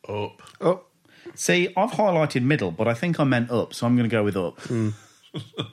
Up. 0.07 0.41
Up. 0.61 0.89
See, 1.35 1.67
I've 1.75 1.91
highlighted 1.91 2.43
middle, 2.43 2.71
but 2.71 2.87
I 2.87 2.93
think 2.93 3.19
I 3.19 3.23
meant 3.23 3.51
up, 3.51 3.73
so 3.73 3.85
I'm 3.85 3.95
going 3.95 4.09
to 4.09 4.13
go 4.13 4.23
with 4.23 4.37
up. 4.37 4.59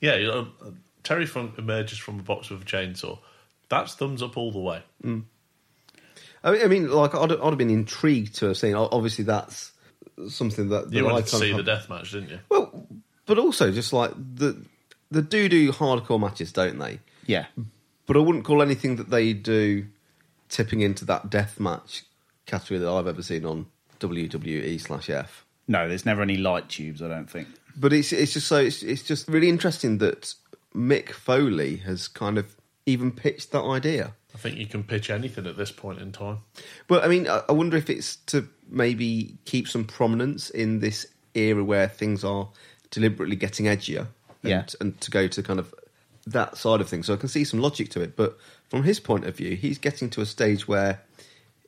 Yeah, 0.00 0.16
you 0.16 0.26
know, 0.26 0.48
uh, 0.64 0.70
Terry 1.02 1.26
Funk 1.26 1.58
emerges 1.58 1.98
from 1.98 2.20
a 2.20 2.22
box 2.22 2.50
with 2.50 2.62
a 2.62 2.64
chainsaw. 2.64 3.18
That's 3.68 3.94
thumbs 3.94 4.22
up 4.22 4.36
all 4.36 4.52
the 4.52 4.60
way. 4.60 4.82
I 5.02 5.06
mean, 5.08 6.62
I 6.62 6.66
mean, 6.66 6.90
like 6.90 7.14
I'd, 7.14 7.32
I'd 7.32 7.40
have 7.40 7.58
been 7.58 7.70
intrigued 7.70 8.36
to 8.36 8.46
have 8.46 8.56
seen. 8.56 8.74
Obviously, 8.74 9.24
that's 9.24 9.72
something 10.28 10.68
that, 10.68 10.90
that 10.90 10.96
You 10.96 11.08
I 11.08 11.12
wanted 11.12 11.26
to 11.26 11.30
kind 11.32 11.42
see 11.42 11.50
of 11.50 11.56
the 11.56 11.62
death 11.62 11.88
match, 11.88 12.12
didn't 12.12 12.30
you? 12.30 12.38
Well, 12.48 12.86
but 13.24 13.38
also 13.38 13.72
just 13.72 13.92
like 13.92 14.12
the 14.14 14.62
the 15.10 15.22
do 15.22 15.48
do 15.48 15.72
hardcore 15.72 16.20
matches, 16.20 16.52
don't 16.52 16.78
they? 16.78 17.00
Yeah. 17.26 17.46
But 18.06 18.16
I 18.16 18.20
wouldn't 18.20 18.44
call 18.44 18.62
anything 18.62 18.96
that 18.96 19.10
they 19.10 19.32
do 19.32 19.86
tipping 20.48 20.80
into 20.80 21.04
that 21.06 21.30
death 21.30 21.58
match 21.60 22.04
category 22.46 22.78
that 22.80 22.88
I've 22.88 23.06
ever 23.06 23.22
seen 23.22 23.44
on 23.44 23.66
WWE 24.00 24.80
slash 24.80 25.10
F. 25.10 25.44
No, 25.68 25.88
there's 25.88 26.06
never 26.06 26.22
any 26.22 26.36
light 26.36 26.68
tubes, 26.68 27.02
I 27.02 27.08
don't 27.08 27.28
think. 27.28 27.48
But 27.76 27.92
it's 27.92 28.12
it's 28.12 28.32
just 28.32 28.46
so 28.46 28.56
it's, 28.58 28.82
it's 28.82 29.02
just 29.02 29.28
really 29.28 29.48
interesting 29.48 29.98
that 29.98 30.34
Mick 30.74 31.10
Foley 31.12 31.76
has 31.78 32.08
kind 32.08 32.38
of 32.38 32.54
even 32.86 33.10
pitched 33.10 33.50
that 33.52 33.62
idea. 33.64 34.12
I 34.34 34.38
think 34.38 34.58
you 34.58 34.66
can 34.66 34.84
pitch 34.84 35.10
anything 35.10 35.46
at 35.46 35.56
this 35.56 35.72
point 35.72 35.98
in 35.98 36.12
time. 36.12 36.38
But 36.86 37.04
I 37.04 37.08
mean, 37.08 37.26
I 37.28 37.42
I 37.48 37.52
wonder 37.52 37.76
if 37.76 37.90
it's 37.90 38.16
to 38.26 38.48
maybe 38.68 39.36
keep 39.44 39.66
some 39.68 39.84
prominence 39.84 40.50
in 40.50 40.78
this 40.80 41.06
era 41.34 41.64
where 41.64 41.88
things 41.88 42.22
are 42.24 42.48
deliberately 42.90 43.36
getting 43.36 43.66
edgier, 43.66 44.06
and, 44.42 44.50
Yeah. 44.50 44.64
and 44.80 44.98
to 45.00 45.10
go 45.10 45.26
to 45.26 45.42
kind 45.42 45.58
of 45.58 45.74
that 46.26 46.56
side 46.56 46.80
of 46.80 46.88
things. 46.88 47.06
So 47.06 47.14
I 47.14 47.16
can 47.16 47.28
see 47.28 47.44
some 47.44 47.60
logic 47.60 47.90
to 47.90 48.00
it. 48.00 48.16
But 48.16 48.38
from 48.68 48.82
his 48.82 49.00
point 49.00 49.24
of 49.24 49.36
view, 49.36 49.56
he's 49.56 49.78
getting 49.78 50.10
to 50.10 50.20
a 50.20 50.26
stage 50.26 50.66
where 50.66 51.00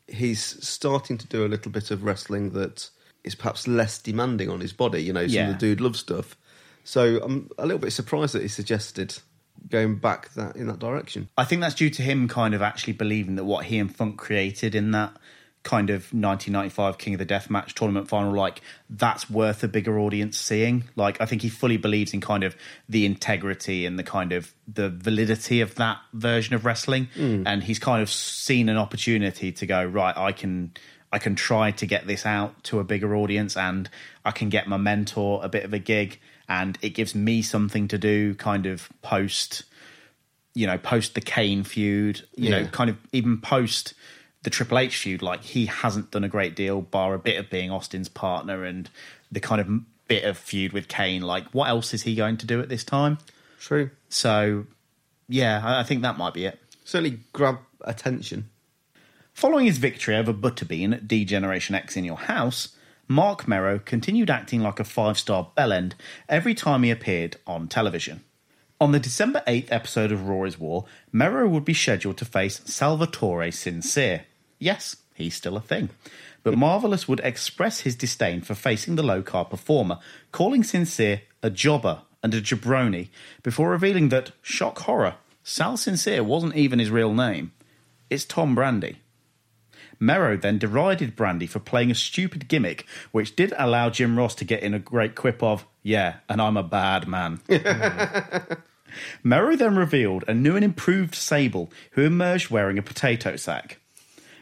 he's 0.07 0.43
starting 0.67 1.19
to 1.19 1.27
do 1.27 1.45
a 1.45 1.49
little 1.49 1.71
bit 1.71 1.91
of 1.91 2.03
wrestling 2.03 2.51
that 2.51 2.89
is 3.25 3.35
perhaps 3.35 3.69
less 3.69 3.99
demanding 3.99 4.49
on 4.49 4.61
his 4.61 4.73
body. 4.73 5.03
You 5.03 5.13
know, 5.13 5.27
some 5.27 5.35
Yeah. 5.35 5.49
of 5.51 5.55
the 5.55 5.67
dude 5.67 5.81
love 5.81 5.97
stuff. 5.97 6.37
So 6.85 7.21
I'm 7.23 7.51
a 7.59 7.67
little 7.67 7.79
bit 7.81 7.93
surprised 7.93 8.35
that 8.35 8.43
he 8.43 8.49
suggested 8.49 9.19
going 9.71 9.97
back 9.97 10.33
that 10.35 10.57
in 10.57 10.67
that 10.69 10.79
direction. 10.79 11.29
I 11.37 11.45
think 11.45 11.61
that's 11.61 11.75
due 11.75 11.91
to 11.91 12.03
him 12.03 12.29
kind 12.29 12.55
of 12.55 12.63
actually 12.63 12.95
believing 12.95 13.35
that 13.37 13.45
what 13.45 13.67
he 13.67 13.79
and 13.79 13.95
Funk 13.95 14.17
created 14.17 14.75
in 14.75 14.93
that 14.93 15.13
kind 15.63 15.91
of 15.91 16.03
1995 16.13 16.99
King 16.99 17.15
of 17.15 17.19
the 17.19 17.25
Death 17.25 17.51
match 17.51 17.75
tournament 17.75 18.09
final, 18.09 18.33
like 18.33 18.63
that's 18.89 19.29
worth 19.29 19.63
a 19.63 19.69
bigger 19.69 19.99
audience 19.99 20.39
seeing. 20.39 20.85
Like 20.97 21.21
I 21.21 21.27
think 21.27 21.43
he 21.43 21.49
fully 21.49 21.77
believes 21.77 22.15
in 22.15 22.21
kind 22.21 22.45
of 22.45 22.57
the 22.89 23.05
integrity 23.05 23.85
and 23.85 23.99
the 23.99 24.03
kind 24.03 24.33
of 24.33 24.55
the 24.67 24.89
validity 24.89 25.61
of 25.61 25.75
that 25.77 25.99
version 26.13 26.55
of 26.55 26.65
wrestling, 26.65 27.09
hmm. 27.15 27.43
and 27.47 27.63
he's 27.65 27.79
kind 27.79 28.03
of 28.03 28.11
seen 28.11 28.69
an 28.69 28.77
opportunity 28.77 29.53
to 29.53 29.67
go 29.67 29.85
right. 29.85 30.17
I 30.17 30.33
can. 30.33 30.73
I 31.11 31.19
can 31.19 31.37
try 31.37 31.71
to 31.71 31.87
get 31.87 32.07
this 32.07 32.27
out 32.27 32.63
to 32.65 32.81
a 32.81 32.85
bigger 32.85 33.17
audience 33.17 33.57
and 33.57 33.89
I 34.27 34.31
can 34.31 34.51
get 34.51 34.69
my 34.69 34.77
mentor 34.77 35.41
a 35.43 35.49
bit 35.49 35.65
of 35.65 35.73
a 35.73 35.79
gig 35.79 36.21
and 36.51 36.77
it 36.83 36.91
gives 36.91 37.15
me 37.15 37.41
something 37.41 37.89
to 37.89 37.97
do 37.97 38.35
kind 38.35 38.67
of 38.67 38.91
post 39.01 39.63
you 40.59 40.67
know, 40.67 40.77
post 40.77 41.15
the 41.15 41.21
Kane 41.21 41.63
feud, 41.63 42.27
you 42.35 42.51
know, 42.51 42.67
kind 42.67 42.91
of 42.91 42.97
even 43.13 43.41
post 43.41 43.95
the 44.43 44.51
Triple 44.51 44.79
H 44.79 44.97
feud, 44.97 45.23
like 45.23 45.43
he 45.43 45.67
hasn't 45.67 46.11
done 46.11 46.25
a 46.25 46.29
great 46.29 46.55
deal, 46.55 46.81
bar 46.81 47.15
a 47.15 47.19
bit 47.19 47.39
of 47.39 47.51
being 47.51 47.71
Austin's 47.71 48.09
partner 48.09 48.65
and 48.65 48.89
the 49.31 49.41
kind 49.41 49.61
of 49.61 49.69
bit 50.07 50.25
of 50.25 50.39
feud 50.39 50.73
with 50.73 50.89
Kane. 50.89 51.23
Like, 51.23 51.47
what 51.51 51.69
else 51.69 51.93
is 51.93 52.03
he 52.03 52.15
going 52.15 52.37
to 52.39 52.47
do 52.47 52.61
at 52.61 52.69
this 52.69 52.85
time? 52.85 53.19
True. 53.61 53.91
So, 54.09 54.67
yeah, 55.29 55.61
I 55.65 55.81
I 55.81 55.83
think 55.83 56.03
that 56.03 56.19
might 56.19 56.35
be 56.35 56.47
it. 56.47 56.59
Certainly 56.85 57.21
grab 57.33 57.59
attention. 57.83 58.49
Following 59.35 59.67
his 59.67 59.79
victory 59.79 60.17
over 60.17 60.33
Butterbean 60.33 60.93
at 60.93 61.07
D 61.07 61.25
Generation 61.25 61.75
X 61.75 61.97
in 61.97 62.05
your 62.05 62.17
house, 62.17 62.77
Marc 63.07 63.47
Mero 63.47 63.79
continued 63.79 64.31
acting 64.31 64.61
like 64.61 64.81
a 64.81 64.85
five 64.85 65.19
star 65.19 65.51
bellend 65.57 65.93
every 66.29 66.55
time 66.55 66.83
he 66.83 66.91
appeared 66.91 67.37
on 67.47 67.69
television. 67.69 68.23
On 68.81 68.93
the 68.93 69.01
December 69.01 69.43
8th 69.49 69.73
episode 69.73 70.13
of 70.13 70.29
Raw 70.29 70.45
is 70.45 70.57
War, 70.57 70.85
Mero 71.11 71.49
would 71.49 71.65
be 71.65 71.75
scheduled 71.75 72.17
to 72.19 72.25
face 72.25 72.61
Salvatore 72.65 73.51
Sincere. 73.51 74.27
Yes, 74.61 74.95
he's 75.15 75.35
still 75.35 75.57
a 75.57 75.61
thing. 75.61 75.89
But 76.45 76.57
Marvelous 76.57 77.09
would 77.09 77.19
express 77.25 77.81
his 77.81 77.97
disdain 77.97 78.41
for 78.41 78.55
facing 78.55 78.95
the 78.95 79.03
low 79.03 79.21
car 79.21 79.45
performer, 79.45 79.99
calling 80.31 80.63
Sincere 80.63 81.23
a 81.43 81.51
jobber 81.51 82.03
and 82.23 82.33
a 82.35 82.41
jabroni, 82.41 83.09
before 83.43 83.71
revealing 83.71 84.11
that, 84.11 84.31
shock 84.43 84.79
horror, 84.81 85.17
Sal 85.43 85.77
Sincere 85.77 86.23
wasn't 86.23 86.55
even 86.55 86.79
his 86.79 86.91
real 86.91 87.13
name. 87.13 87.51
It's 88.11 88.25
Tom 88.25 88.55
Brandi. 88.55 88.97
Mero 89.99 90.37
then 90.37 90.59
derided 90.59 91.17
Brandi 91.17 91.49
for 91.49 91.59
playing 91.59 91.91
a 91.91 91.97
stupid 91.97 92.47
gimmick, 92.47 92.87
which 93.11 93.35
did 93.35 93.53
allow 93.59 93.91
Jim 93.91 94.17
Ross 94.17 94.37
to 94.37 94.45
get 94.45 94.63
in 94.63 94.73
a 94.73 94.79
great 94.79 95.17
quip 95.17 95.43
of, 95.43 95.67
Yeah, 95.83 96.19
and 96.29 96.41
I'm 96.41 96.57
a 96.57 96.63
bad 96.63 97.09
man. 97.09 97.41
Mero 99.23 99.57
then 99.57 99.77
revealed 99.77 100.25
a 100.27 100.35
new 100.35 100.57
and 100.57 100.65
improved 100.65 101.15
Sable, 101.15 101.71
who 101.93 102.03
emerged 102.03 102.51
wearing 102.51 102.79
a 102.79 102.83
potato 102.83 103.37
sack. 103.37 103.79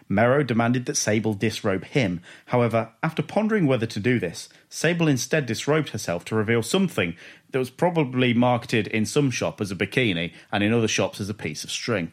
Mero 0.08 0.42
demanded 0.42 0.86
that 0.86 0.96
Sable 0.96 1.34
disrobe 1.34 1.84
him. 1.84 2.20
However, 2.46 2.92
after 3.02 3.22
pondering 3.22 3.66
whether 3.66 3.86
to 3.86 4.00
do 4.00 4.18
this, 4.18 4.48
Sable 4.68 5.08
instead 5.08 5.46
disrobed 5.46 5.90
herself 5.90 6.24
to 6.26 6.36
reveal 6.36 6.62
something 6.62 7.16
that 7.50 7.58
was 7.58 7.70
probably 7.70 8.32
marketed 8.32 8.86
in 8.86 9.04
some 9.04 9.30
shop 9.30 9.60
as 9.60 9.70
a 9.70 9.76
bikini 9.76 10.32
and 10.52 10.62
in 10.62 10.72
other 10.72 10.88
shops 10.88 11.20
as 11.20 11.28
a 11.28 11.34
piece 11.34 11.64
of 11.64 11.70
string. 11.70 12.12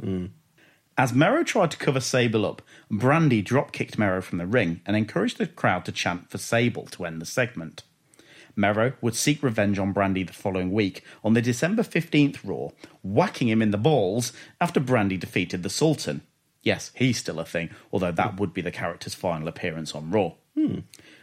Hmm. 0.00 0.26
As 0.96 1.12
Mero 1.12 1.44
tried 1.44 1.70
to 1.70 1.76
cover 1.76 2.00
Sable 2.00 2.44
up, 2.44 2.62
Brandi 2.90 3.44
drop 3.44 3.72
kicked 3.72 3.98
Mero 3.98 4.20
from 4.20 4.38
the 4.38 4.46
ring 4.46 4.80
and 4.84 4.96
encouraged 4.96 5.38
the 5.38 5.46
crowd 5.46 5.84
to 5.84 5.92
chant 5.92 6.30
for 6.30 6.38
Sable 6.38 6.86
to 6.86 7.04
end 7.04 7.22
the 7.22 7.26
segment. 7.26 7.84
Mero 8.58 8.94
would 9.00 9.14
seek 9.14 9.42
revenge 9.42 9.78
on 9.78 9.94
Brandi 9.94 10.26
the 10.26 10.32
following 10.32 10.72
week 10.72 11.04
on 11.22 11.34
the 11.34 11.40
December 11.40 11.84
15th 11.84 12.40
Raw, 12.44 12.70
whacking 13.02 13.48
him 13.48 13.62
in 13.62 13.70
the 13.70 13.78
balls 13.78 14.32
after 14.60 14.80
Brandi 14.80 15.18
defeated 15.18 15.62
the 15.62 15.70
Sultan. 15.70 16.22
Yes, 16.62 16.90
he's 16.96 17.18
still 17.18 17.38
a 17.38 17.44
thing, 17.44 17.70
although 17.92 18.10
that 18.10 18.40
would 18.40 18.52
be 18.52 18.60
the 18.60 18.72
character's 18.72 19.14
final 19.14 19.46
appearance 19.46 19.94
on 19.94 20.10
Raw. 20.10 20.32
Hmm. 20.56 20.80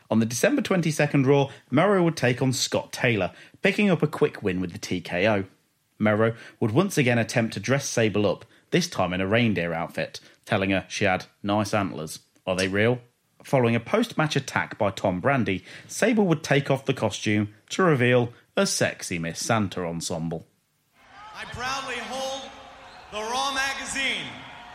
On 0.10 0.20
the 0.20 0.26
December 0.26 0.62
22nd 0.62 1.26
Raw, 1.26 1.50
Mero 1.70 2.02
would 2.04 2.16
take 2.16 2.42
on 2.42 2.54
Scott 2.54 2.94
Taylor, 2.94 3.34
picking 3.62 3.90
up 3.90 4.02
a 4.02 4.08
quick 4.08 4.42
win 4.42 4.62
with 4.62 4.72
the 4.72 4.80
TKO. 4.80 5.46
Mero 6.00 6.36
would 6.62 6.72
once 6.72 6.98
again 6.98 7.18
attempt 7.18 7.54
to 7.56 7.60
dress 7.60 7.88
Sable 7.88 8.26
up, 8.26 8.46
this 8.72 8.88
time 8.88 9.12
in 9.12 9.20
a 9.20 9.28
reindeer 9.28 9.74
outfit, 9.74 10.22
telling 10.46 10.70
her 10.70 10.86
she 10.88 11.04
had 11.04 11.26
nice 11.44 11.74
antlers. 11.74 12.20
Are 12.48 12.56
they 12.56 12.70
real? 12.70 13.02
Following 13.46 13.76
a 13.76 13.80
post 13.80 14.18
match 14.18 14.36
attack 14.36 14.76
by 14.80 14.90
Tom 14.90 15.22
Brandi, 15.22 15.62
Sable 15.88 16.26
would 16.26 16.42
take 16.42 16.72
off 16.72 16.86
the 16.86 16.96
costume 16.96 17.54
to 17.70 17.84
reveal 17.84 18.34
a 18.58 18.66
sexy 18.66 19.20
Miss 19.20 19.38
Santa 19.40 19.82
ensemble. 19.82 20.48
I 21.36 21.44
proudly 21.54 22.00
hold 22.10 22.50
the 23.12 23.20
Raw 23.20 23.54
magazine, 23.54 24.26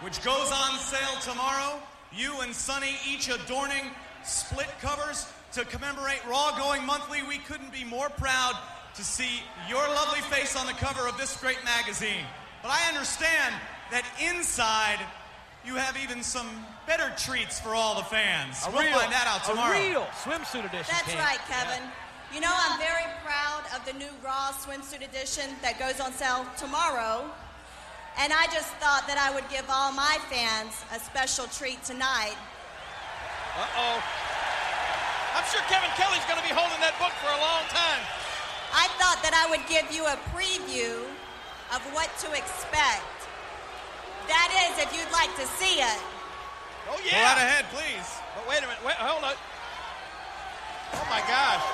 which 0.03 0.23
goes 0.23 0.53
on 0.53 0.79
sale 0.79 1.21
tomorrow. 1.21 1.83
You 2.17 2.43
and 2.43 2.55
Sonny 2.55 2.95
each 3.11 3.29
adorning 3.29 3.91
split 4.23 4.69
covers 4.81 5.27
to 5.55 5.65
commemorate 5.65 6.25
Raw 6.29 6.57
going 6.57 6.87
monthly. 6.87 7.25
We 7.25 7.39
couldn't 7.39 7.73
be 7.73 7.83
more 7.83 8.09
proud 8.09 8.55
to 8.95 9.03
see 9.03 9.43
your 9.69 9.83
lovely 9.89 10.21
face 10.21 10.55
on 10.55 10.67
the 10.67 10.75
cover 10.75 11.09
of 11.09 11.19
this 11.19 11.37
great 11.41 11.59
magazine. 11.65 12.25
But 12.63 12.71
I 12.71 12.87
understand 12.87 13.53
that 13.91 14.05
inside 14.23 15.01
you 15.67 15.75
have 15.75 15.97
even 16.01 16.23
some 16.23 16.49
better 16.91 17.15
treats 17.15 17.63
for 17.63 17.71
all 17.71 17.95
the 17.95 18.03
fans. 18.11 18.67
A 18.67 18.71
we'll 18.75 18.83
real, 18.83 18.99
find 18.99 19.15
that 19.15 19.31
out 19.31 19.47
tomorrow. 19.47 19.79
A 19.79 19.95
real 19.95 20.07
swimsuit 20.27 20.67
edition. 20.67 20.91
That's 20.91 21.07
King. 21.07 21.23
right, 21.23 21.39
Kevin. 21.47 21.87
You 22.35 22.43
know, 22.43 22.51
I'm 22.51 22.83
very 22.83 23.07
proud 23.23 23.63
of 23.71 23.87
the 23.87 23.95
new 23.95 24.11
Raw 24.27 24.51
swimsuit 24.51 25.07
edition 25.07 25.55
that 25.63 25.79
goes 25.79 26.03
on 26.03 26.11
sale 26.11 26.43
tomorrow. 26.59 27.31
And 28.19 28.35
I 28.35 28.51
just 28.51 28.75
thought 28.83 29.07
that 29.07 29.23
I 29.23 29.31
would 29.31 29.47
give 29.55 29.71
all 29.71 29.95
my 29.95 30.19
fans 30.27 30.83
a 30.91 30.99
special 30.99 31.47
treat 31.55 31.79
tonight. 31.87 32.35
Uh-oh. 33.55 34.03
I'm 35.39 35.47
sure 35.47 35.63
Kevin 35.71 35.95
Kelly's 35.95 36.27
going 36.27 36.43
to 36.43 36.47
be 36.47 36.51
holding 36.51 36.83
that 36.83 36.99
book 36.99 37.15
for 37.23 37.31
a 37.31 37.39
long 37.39 37.63
time. 37.71 38.03
I 38.75 38.91
thought 38.99 39.23
that 39.23 39.31
I 39.31 39.47
would 39.47 39.63
give 39.71 39.87
you 39.95 40.11
a 40.11 40.19
preview 40.35 41.07
of 41.71 41.87
what 41.95 42.11
to 42.27 42.35
expect. 42.35 43.31
That 44.27 44.51
is, 44.67 44.83
if 44.83 44.91
you'd 44.91 45.15
like 45.15 45.31
to 45.39 45.47
see 45.55 45.79
it. 45.79 46.03
Oh, 46.89 46.97
Go 46.97 47.03
yeah. 47.05 47.35
right 47.35 47.43
ahead, 47.43 47.65
please. 47.75 48.09
But 48.35 48.49
wait 48.49 48.59
a 48.59 48.67
minute. 48.67 48.83
Wait, 48.85 48.97
hold 48.97 49.25
on. 49.25 49.35
Oh, 50.95 51.07
my 51.11 51.21
gosh. 51.29 51.65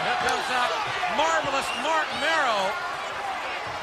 Here 0.00 0.20
comes 0.24 0.48
out 0.54 0.72
marvelous 1.16 1.68
Marc 1.84 2.08
Mero, 2.24 2.56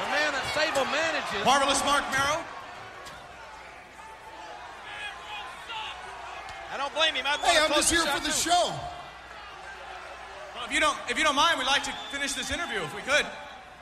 the 0.02 0.08
man 0.10 0.30
that 0.34 0.42
Sable 0.54 0.84
manages. 0.90 1.44
Marvelous 1.44 1.84
Marc 1.84 2.02
Mero. 2.10 2.42
I 6.72 6.76
don't 6.76 6.92
blame 6.94 7.14
him. 7.14 7.24
I'd 7.26 7.40
Hey, 7.40 7.58
I'm 7.62 7.70
just 7.70 7.90
here 7.90 8.04
for 8.06 8.20
the 8.20 8.28
too. 8.34 8.50
show. 8.50 8.72
Well, 10.54 10.64
if 10.66 10.72
you 10.72 10.80
don't, 10.80 10.96
if 11.08 11.16
you 11.16 11.24
don't 11.24 11.36
mind, 11.36 11.58
we'd 11.58 11.66
like 11.66 11.84
to 11.84 11.92
finish 12.10 12.32
this 12.34 12.50
interview 12.50 12.80
if 12.82 12.94
we 12.94 13.02
could. 13.02 13.24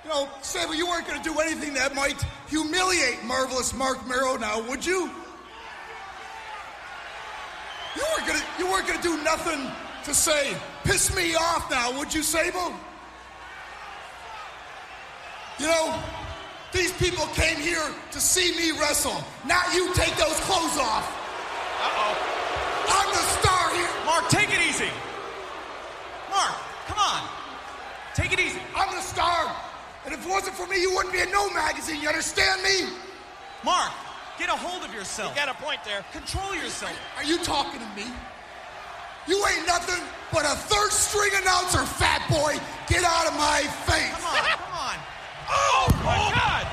You 0.07 0.13
know, 0.13 0.29
Sable, 0.41 0.73
you 0.73 0.87
weren't 0.87 1.05
going 1.09 1.21
to 1.21 1.29
do 1.29 1.41
anything 1.41 1.75
that 1.75 1.93
might 1.93 2.25
humiliate 2.49 3.25
marvelous 3.25 3.75
Marc 3.75 4.07
Mero 4.07 4.37
now, 4.37 4.61
would 4.69 4.87
you? 4.87 5.11
You 7.97 8.03
weren't 8.15 8.27
going 8.29 8.39
to 8.39 8.47
you 8.57 8.71
weren't 8.71 8.87
going 8.87 9.01
to 9.01 9.03
do 9.03 9.21
nothing 9.25 9.69
to 10.05 10.15
say 10.15 10.57
piss 10.85 11.13
me 11.17 11.35
off 11.35 11.69
now, 11.73 11.99
would 11.99 12.15
you, 12.15 12.23
Sable? 12.23 12.73
You 15.59 15.67
know, 15.67 16.01
these 16.71 16.93
people 16.93 17.27
came 17.35 17.57
here 17.57 17.91
to 18.13 18.21
see 18.21 18.57
me 18.57 18.79
wrestle, 18.79 19.25
not 19.45 19.75
you 19.75 19.93
take 19.95 20.15
those 20.15 20.39
clothes 20.47 20.79
off. 20.79 21.03
Uh-oh. 21.83 22.15
I'm 22.91 23.11
the 23.11 23.25
star 23.43 23.75
here. 23.75 24.07
Mark, 24.07 24.29
take 24.29 24.51
it 24.55 24.71
easy. 24.71 24.91
Mark, 26.31 26.55
come 26.87 26.99
on. 26.99 27.29
Take 28.15 28.33
it 28.33 28.39
easy. 28.39 28.61
I'm 28.77 28.95
the 28.95 29.03
star. 29.03 29.66
And 30.07 30.15
if 30.15 30.25
it 30.25 30.31
wasn't 30.31 30.55
for 30.55 30.69
me, 30.69 30.81
you 30.81 30.95
wouldn't 30.95 31.13
be 31.13 31.21
in 31.21 31.33
no 31.33 31.51
magazine. 31.51 32.01
You 32.01 32.09
understand 32.09 32.63
me? 32.63 32.89
Mark, 33.65 33.91
get 34.39 34.49
a 34.49 34.53
hold 34.53 34.85
of 34.85 34.95
yourself. 34.95 35.35
You 35.35 35.45
got 35.45 35.49
a 35.49 35.63
point 35.63 35.81
there. 35.85 36.05
Control 36.13 36.55
yourself. 36.55 36.97
Are 37.17 37.25
you 37.25 37.39
talking 37.39 37.81
to 37.81 37.87
me? 37.97 38.07
You 39.27 39.45
ain't 39.45 39.67
nothing 39.67 40.01
but 40.33 40.45
a 40.45 40.55
third 40.55 40.93
string 40.93 41.33
announcer, 41.43 41.85
fat 41.85 42.23
boy. 42.31 42.55
Get 42.89 43.03
out 43.03 43.27
of 43.27 43.35
my 43.37 43.63
face. 43.85 44.15
Come 44.15 44.25
on, 44.25 44.45
come 44.45 44.75
on. 44.79 44.97
Oh, 45.51 45.89
oh 45.89 46.03
my 46.05 46.17
oh. 46.17 46.33
God. 46.33 46.67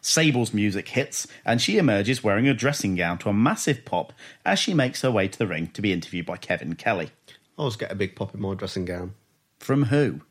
Sable's 0.00 0.54
music 0.54 0.88
hits, 0.88 1.26
and 1.44 1.60
she 1.60 1.76
emerges 1.76 2.24
wearing 2.24 2.48
a 2.48 2.54
dressing 2.54 2.96
gown 2.96 3.18
to 3.18 3.28
a 3.28 3.34
massive 3.34 3.84
pop 3.84 4.14
as 4.46 4.58
she 4.58 4.72
makes 4.72 5.02
her 5.02 5.10
way 5.10 5.28
to 5.28 5.38
the 5.38 5.46
ring 5.46 5.66
to 5.74 5.82
be 5.82 5.92
interviewed 5.92 6.24
by 6.24 6.38
Kevin 6.38 6.74
Kelly. 6.74 7.10
I 7.28 7.32
always 7.58 7.76
get 7.76 7.92
a 7.92 7.94
big 7.94 8.16
pop 8.16 8.34
in 8.34 8.40
my 8.40 8.54
dressing 8.54 8.86
gown. 8.86 9.12
From 9.58 9.84
who? 9.84 10.22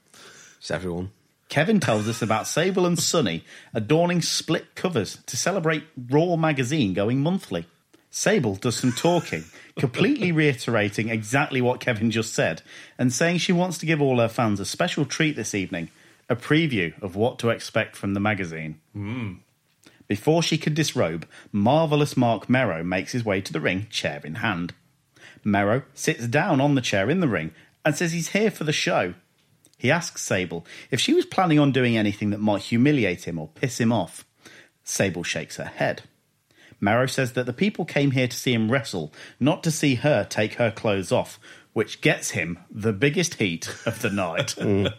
It's 0.57 0.71
everyone. 0.71 1.11
Kevin 1.49 1.79
tells 1.79 2.07
us 2.07 2.21
about 2.21 2.47
Sable 2.47 2.85
and 2.85 2.97
Sonny 2.97 3.43
adorning 3.73 4.21
split 4.21 4.75
covers 4.75 5.17
to 5.25 5.35
celebrate 5.35 5.83
Raw 6.09 6.35
magazine 6.35 6.93
going 6.93 7.19
monthly. 7.19 7.65
Sable 8.11 8.55
does 8.55 8.77
some 8.77 8.91
talking, 8.91 9.45
completely 9.77 10.31
reiterating 10.31 11.09
exactly 11.09 11.61
what 11.61 11.79
Kevin 11.79 12.11
just 12.11 12.33
said, 12.33 12.61
and 12.97 13.11
saying 13.11 13.39
she 13.39 13.51
wants 13.51 13.77
to 13.79 13.85
give 13.85 14.01
all 14.01 14.19
her 14.19 14.27
fans 14.27 14.59
a 14.59 14.65
special 14.65 15.05
treat 15.05 15.35
this 15.35 15.53
evening 15.53 15.89
a 16.29 16.35
preview 16.35 16.99
of 17.01 17.15
what 17.15 17.39
to 17.39 17.49
expect 17.49 17.95
from 17.95 18.13
the 18.13 18.19
magazine. 18.19 18.79
Hmm. 18.93 19.33
Before 20.07 20.43
she 20.43 20.57
could 20.59 20.75
disrobe, 20.75 21.27
marvellous 21.51 22.15
Marc 22.15 22.47
Mero 22.47 22.83
makes 22.83 23.11
his 23.11 23.25
way 23.25 23.41
to 23.41 23.51
the 23.53 23.59
ring, 23.59 23.87
chair 23.89 24.21
in 24.23 24.35
hand. 24.35 24.73
Mero 25.43 25.83
sits 25.95 26.27
down 26.27 26.61
on 26.61 26.75
the 26.75 26.81
chair 26.81 27.09
in 27.09 27.19
the 27.19 27.27
ring 27.27 27.51
and 27.83 27.95
says 27.95 28.11
he's 28.11 28.29
here 28.29 28.51
for 28.51 28.63
the 28.63 28.73
show. 28.73 29.15
He 29.79 29.89
asks 29.89 30.21
Sable 30.21 30.67
if 30.91 30.99
she 30.99 31.13
was 31.13 31.25
planning 31.25 31.57
on 31.57 31.71
doing 31.71 31.97
anything 31.97 32.29
that 32.31 32.41
might 32.41 32.63
humiliate 32.63 33.27
him 33.27 33.39
or 33.39 33.47
piss 33.47 33.79
him 33.79 33.93
off. 33.93 34.25
Sable 34.83 35.23
shakes 35.23 35.55
her 35.55 35.65
head. 35.65 36.03
Mero 36.81 37.05
says 37.05 37.33
that 37.33 37.45
the 37.45 37.53
people 37.53 37.85
came 37.85 38.11
here 38.11 38.27
to 38.27 38.37
see 38.37 38.53
him 38.53 38.71
wrestle, 38.71 39.13
not 39.39 39.63
to 39.63 39.71
see 39.71 39.95
her 39.95 40.25
take 40.29 40.55
her 40.55 40.69
clothes 40.69 41.11
off, 41.11 41.39
which 41.73 42.01
gets 42.01 42.31
him 42.31 42.59
the 42.69 42.93
biggest 42.93 43.35
heat 43.35 43.73
of 43.85 44.01
the 44.01 44.11
night. 44.11 44.55
Mm. 44.69 44.93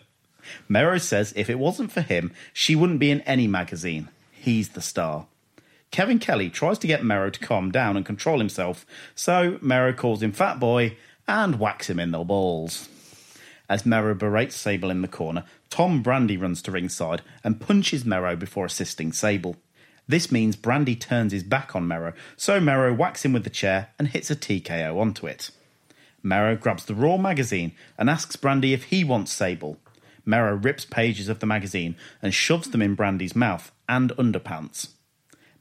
Mero 0.69 0.99
says 0.99 1.33
if 1.37 1.49
it 1.49 1.59
wasn't 1.59 1.93
for 1.93 2.01
him, 2.01 2.33
she 2.53 2.75
wouldn't 2.75 2.99
be 2.99 3.11
in 3.11 3.21
any 3.21 3.47
magazine. 3.47 4.09
He's 4.33 4.71
the 4.71 4.81
star. 4.81 5.27
Kevin 5.93 6.19
Kelly 6.19 6.49
tries 6.51 6.79
to 6.79 6.87
get 6.87 7.05
Mero 7.05 7.31
to 7.31 7.39
calm 7.39 7.71
down 7.71 7.97
and 7.97 8.07
control 8.07 8.39
himself, 8.39 8.87
so 9.15 9.59
Mero 9.61 9.93
calls 9.93 10.23
him 10.23 10.33
Fat 10.33 10.59
Boy 10.59 10.97
and 11.29 11.61
whacks 11.61 11.91
him 11.91 12.01
in 12.01 12.11
the 12.11 12.25
balls. 12.25 12.89
As 13.71 13.87
Mero 13.87 14.17
berates 14.17 14.57
Sable 14.57 14.91
in 14.91 15.01
the 15.01 15.07
corner, 15.07 15.45
Tom 15.71 16.03
Brandi 16.03 16.37
runs 16.37 16.61
to 16.63 16.73
ringside 16.73 17.23
and 17.45 17.61
punches 17.61 18.05
Mero 18.05 18.35
before 18.35 18.67
assisting 18.67 19.13
Sable. 19.13 19.55
This 20.09 20.33
means 20.33 20.57
Brandi 20.57 20.99
turns 20.99 21.33
his 21.33 21.45
back 21.45 21.77
on 21.77 21.87
Mero, 21.87 22.13
so 22.37 22.59
Mero 22.59 22.93
whacks 22.93 23.25
him 23.25 23.33
with 23.33 23.45
the 23.45 23.49
chair 23.49 23.91
and 23.97 24.09
hits 24.09 24.29
a 24.29 24.35
TKO 24.35 25.01
onto 25.01 25.29
it. 25.29 25.53
Mero 26.21 26.57
grabs 26.57 26.85
the 26.85 26.97
Raw 26.97 27.17
magazine 27.17 27.71
and 27.97 28.11
asks 28.11 28.35
Brandi 28.35 28.73
if 28.73 28.85
he 28.85 29.05
wants 29.05 29.31
Sable. 29.31 29.79
Mero 30.27 30.57
rips 30.57 30.85
pages 30.85 31.29
of 31.29 31.39
the 31.39 31.47
magazine 31.47 31.95
and 32.21 32.35
shoves 32.35 32.71
them 32.71 32.83
in 32.83 32.97
Brandi's 32.97 33.37
mouth 33.37 33.71
and 33.89 34.11
underpants. 34.19 34.89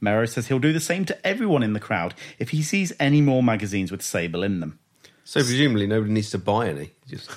Mero 0.02 0.26
says 0.26 0.48
he'll 0.48 0.57
do 0.57 0.73
the 0.73 0.80
same 0.80 1.06
to 1.06 1.27
everyone 1.27 1.61
in 1.61 1.73
the 1.73 1.80
crowd 1.80 2.15
if 2.40 2.49
he 2.49 2.64
sees 2.64 2.91
any 2.99 3.22
more 3.22 3.44
magazines 3.44 3.91
with 3.91 4.02
Sable 4.02 4.41
in 4.41 4.61
them. 4.61 4.80
So 5.23 5.41
presumably 5.41 5.86
nobody 5.86 6.11
needs 6.11 6.31
to 6.31 6.40
buy 6.40 6.69
any. 6.69 6.94
Just 7.07 7.30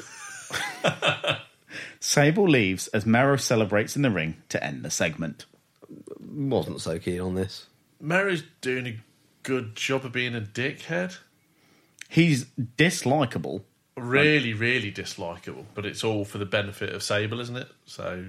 Sable 2.00 2.48
leaves 2.48 2.88
as 2.88 3.06
Mero 3.06 3.36
celebrates 3.36 3.96
in 3.96 4.02
the 4.02 4.10
ring 4.10 4.42
to 4.48 4.62
end 4.62 4.84
the 4.84 4.90
segment. 4.90 5.46
wasn't 6.20 6.80
so 6.80 6.98
keen 6.98 7.20
on 7.20 7.34
this. 7.34 7.66
Mero's 8.00 8.42
doing 8.60 8.86
a 8.86 8.96
good 9.42 9.76
job 9.76 10.04
of 10.04 10.12
being 10.12 10.34
a 10.34 10.40
dickhead. 10.40 11.18
He's 12.08 12.46
dislikable. 12.76 13.62
Really, 13.96 14.54
really 14.54 14.90
dislikable, 14.90 15.66
but 15.74 15.86
it's 15.86 16.02
all 16.02 16.24
for 16.24 16.38
the 16.38 16.46
benefit 16.46 16.94
of 16.94 17.02
Sable, 17.02 17.40
isn't 17.40 17.56
it? 17.56 17.68
So, 17.86 18.24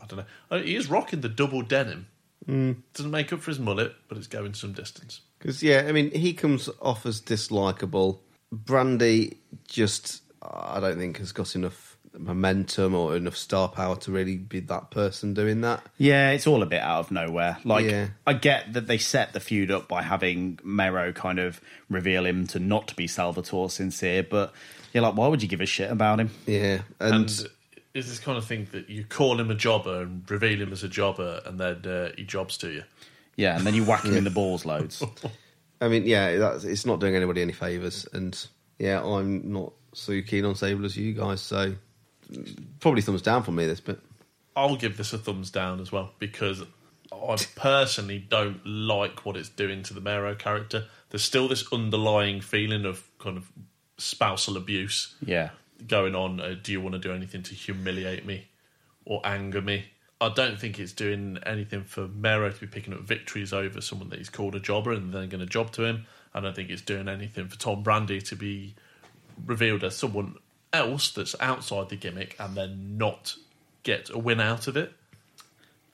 I 0.00 0.06
don't 0.06 0.18
know. 0.18 0.24
Oh, 0.50 0.58
he 0.58 0.74
is 0.74 0.88
rocking 0.88 1.20
the 1.20 1.28
double 1.28 1.62
denim. 1.62 2.06
Mm. 2.48 2.76
Doesn't 2.94 3.10
make 3.10 3.32
up 3.32 3.40
for 3.40 3.50
his 3.50 3.58
mullet, 3.58 3.94
but 4.08 4.18
it's 4.18 4.26
going 4.26 4.54
some 4.54 4.72
distance. 4.72 5.20
Because 5.38 5.62
yeah, 5.62 5.84
I 5.86 5.92
mean, 5.92 6.10
he 6.10 6.32
comes 6.32 6.68
off 6.80 7.06
as 7.06 7.20
dislikable. 7.20 8.18
Brandi 8.52 9.36
just, 9.68 10.21
I 10.42 10.80
don't 10.80 10.98
think, 10.98 11.18
has 11.18 11.32
got 11.32 11.54
enough 11.54 11.96
momentum 12.18 12.94
or 12.94 13.16
enough 13.16 13.36
star 13.36 13.68
power 13.68 13.96
to 13.96 14.10
really 14.12 14.36
be 14.36 14.60
that 14.60 14.90
person 14.90 15.32
doing 15.34 15.62
that. 15.62 15.82
Yeah, 15.98 16.30
it's 16.32 16.46
all 16.46 16.62
a 16.62 16.66
bit 16.66 16.80
out 16.82 17.00
of 17.00 17.10
nowhere. 17.10 17.56
Like, 17.64 17.86
Yeah. 17.86 18.08
I 18.26 18.34
get 18.34 18.72
that 18.74 18.86
they 18.86 18.98
set 18.98 19.32
the 19.32 19.40
feud 19.40 19.70
up 19.70 19.88
by 19.88 20.02
having 20.02 20.58
Mero 20.62 21.12
kind 21.12 21.38
of 21.38 21.60
reveal 21.88 22.26
him 22.26 22.46
to 22.48 22.58
not 22.58 22.94
be 22.96 23.06
Salvatore 23.06 23.70
Sincere, 23.70 24.22
but 24.22 24.52
you're 24.92 25.02
like, 25.02 25.14
why 25.16 25.28
would 25.28 25.42
you 25.42 25.48
give 25.48 25.60
a 25.62 25.66
shit 25.66 25.90
about 25.90 26.20
him? 26.20 26.30
Yeah, 26.46 26.82
And, 27.00 27.30
is 27.94 28.08
this 28.08 28.18
kind 28.18 28.36
of 28.38 28.44
thing 28.44 28.68
that 28.72 28.88
you 28.90 29.04
call 29.04 29.38
him 29.40 29.50
a 29.50 29.54
jobber 29.54 30.02
and 30.02 30.28
reveal 30.30 30.60
him 30.60 30.72
as 30.72 30.82
a 30.82 30.88
jobber, 30.88 31.40
and 31.46 31.58
then 31.60 31.84
uh, 31.86 32.10
he 32.16 32.24
jobs 32.24 32.56
to 32.58 32.70
you? 32.70 32.82
Yeah, 33.36 33.56
and 33.56 33.66
then 33.66 33.74
you 33.74 33.84
whack 33.84 34.04
him 34.04 34.12
Yeah. 34.12 34.18
in 34.18 34.24
the 34.24 34.30
balls 34.40 34.64
loads. 34.66 35.02
I 35.80 35.88
mean, 35.88 36.04
yeah, 36.06 36.36
that's, 36.36 36.64
it's 36.64 36.84
not 36.86 37.00
doing 37.00 37.16
anybody 37.16 37.40
any 37.42 37.52
favors, 37.52 38.06
and 38.12 38.38
yeah, 38.78 39.02
I'm 39.02 39.52
not 39.52 39.72
so 39.92 40.20
keen 40.22 40.44
on 40.44 40.54
Sable 40.54 40.84
as 40.84 40.96
you 40.96 41.12
guys. 41.12 41.40
So 41.40 41.74
probably 42.80 43.02
thumbs 43.02 43.22
down 43.22 43.42
for 43.42 43.52
me 43.52 43.66
this 43.66 43.80
bit. 43.80 43.98
I'll 44.56 44.76
give 44.76 44.96
this 44.96 45.12
a 45.12 45.18
thumbs 45.18 45.50
down 45.50 45.80
as 45.80 45.90
well 45.92 46.12
because 46.18 46.62
I 47.12 47.36
personally 47.56 48.18
don't 48.18 48.64
like 48.66 49.24
what 49.24 49.36
it's 49.36 49.48
doing 49.48 49.82
to 49.84 49.94
the 49.94 50.00
Mero 50.00 50.34
character. 50.34 50.86
There's 51.10 51.24
still 51.24 51.48
this 51.48 51.70
underlying 51.72 52.40
feeling 52.40 52.84
of 52.84 53.02
kind 53.18 53.36
of 53.36 53.50
spousal 53.98 54.56
abuse 54.56 55.14
Yeah. 55.24 55.50
going 55.86 56.14
on. 56.14 56.40
Uh, 56.40 56.54
do 56.62 56.72
you 56.72 56.80
want 56.80 56.94
to 56.94 56.98
do 56.98 57.12
anything 57.12 57.42
to 57.44 57.54
humiliate 57.54 58.24
me 58.26 58.48
or 59.04 59.20
anger 59.24 59.60
me? 59.62 59.86
I 60.20 60.28
don't 60.28 60.58
think 60.60 60.78
it's 60.78 60.92
doing 60.92 61.38
anything 61.44 61.82
for 61.84 62.06
Mero 62.08 62.50
to 62.50 62.60
be 62.60 62.66
picking 62.66 62.94
up 62.94 63.00
victories 63.00 63.52
over 63.52 63.80
someone 63.80 64.08
that 64.10 64.18
he's 64.18 64.30
called 64.30 64.54
a 64.54 64.60
jobber 64.60 64.92
and 64.92 65.12
then 65.12 65.28
going 65.28 65.40
to 65.40 65.46
job 65.46 65.72
to 65.72 65.84
him. 65.84 66.06
I 66.34 66.40
don't 66.40 66.54
think 66.54 66.70
it's 66.70 66.82
doing 66.82 67.08
anything 67.08 67.48
for 67.48 67.58
Tom 67.58 67.82
Brandi 67.82 68.22
to 68.28 68.36
be 68.36 68.74
revealed 69.46 69.84
as 69.84 69.96
someone 69.96 70.36
else 70.72 71.10
that's 71.10 71.34
outside 71.40 71.88
the 71.88 71.96
gimmick 71.96 72.36
and 72.38 72.54
then 72.54 72.96
not 72.96 73.34
get 73.82 74.10
a 74.10 74.18
win 74.18 74.40
out 74.40 74.66
of 74.66 74.76
it. 74.76 74.92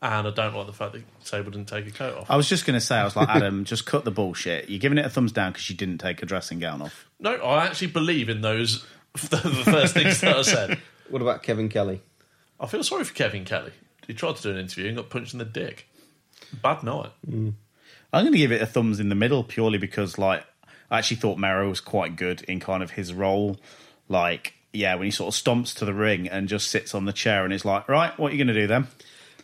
And 0.01 0.28
I 0.28 0.31
don't 0.31 0.55
like 0.55 0.67
the 0.67 0.73
fact 0.73 0.93
that 0.93 1.02
Sable 1.25 1.51
didn't 1.51 1.68
take 1.68 1.86
a 1.89 1.91
coat 1.91 2.18
off. 2.18 2.31
I 2.31 2.36
was 2.36 2.49
just 2.49 2.65
going 2.65 2.78
to 2.78 2.85
say, 2.85 2.97
I 2.97 3.05
was 3.05 3.17
like, 3.17 3.28
Adam, 3.28 3.65
just 3.65 3.85
cut 3.85 4.05
the 4.05 4.12
bullshit. 4.12 4.70
You're 4.70 4.78
giving 4.78 4.99
it 4.99 5.05
a 5.05 5.10
thumbs 5.10 5.33
down 5.33 5.52
because 5.52 5.68
you 5.68 5.77
didn't 5.77 5.99
take 5.99 6.23
a 6.23 6.27
dressing 6.27 6.60
gown 6.60 6.83
off. 6.83 7.09
No, 7.18 7.35
I 7.35 7.67
actually 7.67 7.89
believe 7.89 8.28
in 8.28 8.41
those 8.41 8.86
the 9.15 9.39
first 9.65 9.94
things 9.94 10.20
that 10.20 10.36
I 10.36 10.43
said. 10.43 10.78
What 11.09 11.23
about 11.23 11.43
Kevin 11.43 11.70
Kelly? 11.70 12.02
I 12.60 12.67
feel 12.67 12.85
sorry 12.85 13.02
for 13.02 13.15
Kevin 13.15 13.47
Kelly. 13.47 13.73
He 14.07 14.12
tried 14.12 14.36
to 14.36 14.43
do 14.43 14.51
an 14.51 14.59
interview 14.59 14.89
and 14.89 14.97
got 14.99 15.09
punched 15.09 15.33
in 15.33 15.39
the 15.39 15.47
dick. 15.47 15.89
Bad 16.62 16.83
night. 16.83 17.12
Mm. 17.27 17.55
I'm 18.12 18.25
going 18.25 18.33
to 18.33 18.39
give 18.39 18.52
it 18.52 18.60
a 18.60 18.67
thumbs 18.67 19.01
in 19.01 19.09
the 19.09 19.15
middle 19.15 19.43
purely 19.43 19.78
because, 19.78 20.18
like, 20.18 20.44
I 20.91 20.99
actually 20.99 21.18
thought 21.18 21.39
Mero 21.39 21.68
was 21.68 21.81
quite 21.81 22.17
good 22.17 22.42
in 22.42 22.60
kind 22.60 22.83
of 22.83 22.92
his 22.92 23.12
role. 23.12 23.58
Like, 24.08 24.55
yeah, 24.73 24.94
when 24.94 25.05
he 25.05 25.10
sort 25.10 25.34
of 25.34 25.41
stomps 25.41 25.75
to 25.78 25.84
the 25.84 25.94
ring 25.94 26.28
and 26.28 26.49
just 26.49 26.68
sits 26.68 26.94
on 26.94 27.05
the 27.05 27.12
chair 27.12 27.44
and 27.44 27.52
is 27.52 27.65
like, 27.65 27.89
right, 27.89 28.17
what 28.18 28.33
are 28.33 28.34
you 28.34 28.44
going 28.44 28.55
to 28.55 28.60
do 28.60 28.67
then? 28.67 28.89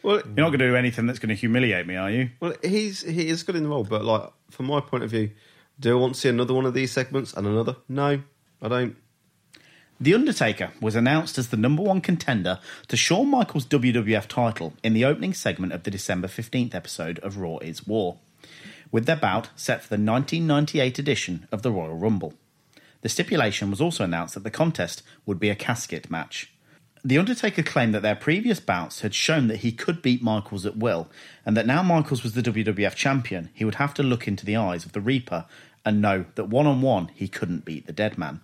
Well, 0.03 0.17
You're 0.17 0.35
not 0.37 0.51
going 0.51 0.59
to 0.59 0.69
do 0.69 0.77
anything 0.77 1.07
that's 1.07 1.19
going 1.19 1.31
to 1.31 1.35
humiliate 1.35 1.87
me, 1.87 1.97
are 1.97 2.11
you? 2.11 2.31
Well, 2.41 2.55
he's 2.63 3.03
he 3.03 3.29
is 3.29 3.43
good 3.43 3.57
in 3.57 3.63
the 3.63 3.69
role, 3.71 3.85
but 3.85 4.05
like 4.05 4.31
from 4.51 4.67
my 4.67 4.81
point 4.81 5.03
of 5.03 5.11
view, 5.11 5.31
do 5.81 5.97
I 5.97 6.01
want 6.01 6.15
to 6.15 6.21
see 6.21 6.29
another 6.29 6.55
one 6.55 6.67
of 6.67 6.75
these 6.75 6.93
segments 6.93 7.33
and 7.33 7.47
another? 7.47 7.77
No, 7.89 8.21
I 8.61 8.69
don't. 8.69 8.97
The 10.01 10.15
Undertaker 10.15 10.73
was 10.81 10.97
announced 10.97 11.39
as 11.39 11.49
the 11.49 11.57
number 11.57 11.83
one 11.83 12.01
contender 12.01 12.59
to 12.89 12.97
Shawn 12.97 13.31
Michaels' 13.31 13.65
WWF 13.67 14.27
title 14.27 14.75
in 14.83 14.93
the 14.93 15.05
opening 15.05 15.33
segment 15.33 15.73
of 15.73 15.85
the 15.85 15.91
December 15.91 16.29
15th 16.29 16.75
episode 16.75 17.19
of 17.21 17.39
Raw 17.39 17.59
is 17.59 17.87
War, 17.87 18.19
with 18.95 19.07
their 19.07 19.17
bout 19.17 19.49
set 19.57 19.83
for 19.83 19.89
the 19.89 20.01
1998 20.01 21.01
edition 21.01 21.49
of 21.51 21.63
the 21.63 21.73
Royal 21.73 21.97
Rumble. 21.97 22.33
The 23.01 23.09
stipulation 23.09 23.69
was 23.69 23.81
also 23.81 24.05
announced 24.05 24.35
that 24.35 24.45
the 24.45 24.53
contest 24.53 25.03
would 25.27 25.41
be 25.41 25.51
a 25.51 25.57
casket 25.57 26.13
match. 26.13 26.53
The 27.05 27.19
Undertaker 27.19 27.65
claimed 27.65 27.93
that 27.93 28.03
their 28.03 28.15
previous 28.15 28.61
bouts 28.61 29.01
had 29.01 29.13
shown 29.13 29.49
that 29.49 29.59
he 29.59 29.73
could 29.73 30.01
beat 30.01 30.23
Michaels 30.23 30.65
at 30.65 30.77
will, 30.77 31.09
and 31.45 31.57
that 31.57 31.67
now 31.67 31.83
Michaels 31.83 32.23
was 32.23 32.35
the 32.35 32.43
WWF 32.43 32.95
champion, 32.95 33.51
he 33.53 33.65
would 33.65 33.75
have 33.75 33.95
to 33.95 34.05
look 34.05 34.29
into 34.29 34.47
the 34.47 34.57
eyes 34.57 34.87
of 34.87 34.93
the 34.93 35.01
Reaper 35.01 35.47
and 35.85 36.01
know 36.01 36.27
that 36.37 36.49
one 36.49 36.69
on 36.69 36.81
one 36.81 37.11
he 37.17 37.27
couldn't 37.27 37.65
beat 37.65 37.89
the 37.89 37.93
dead 37.93 38.17
man. 38.17 38.43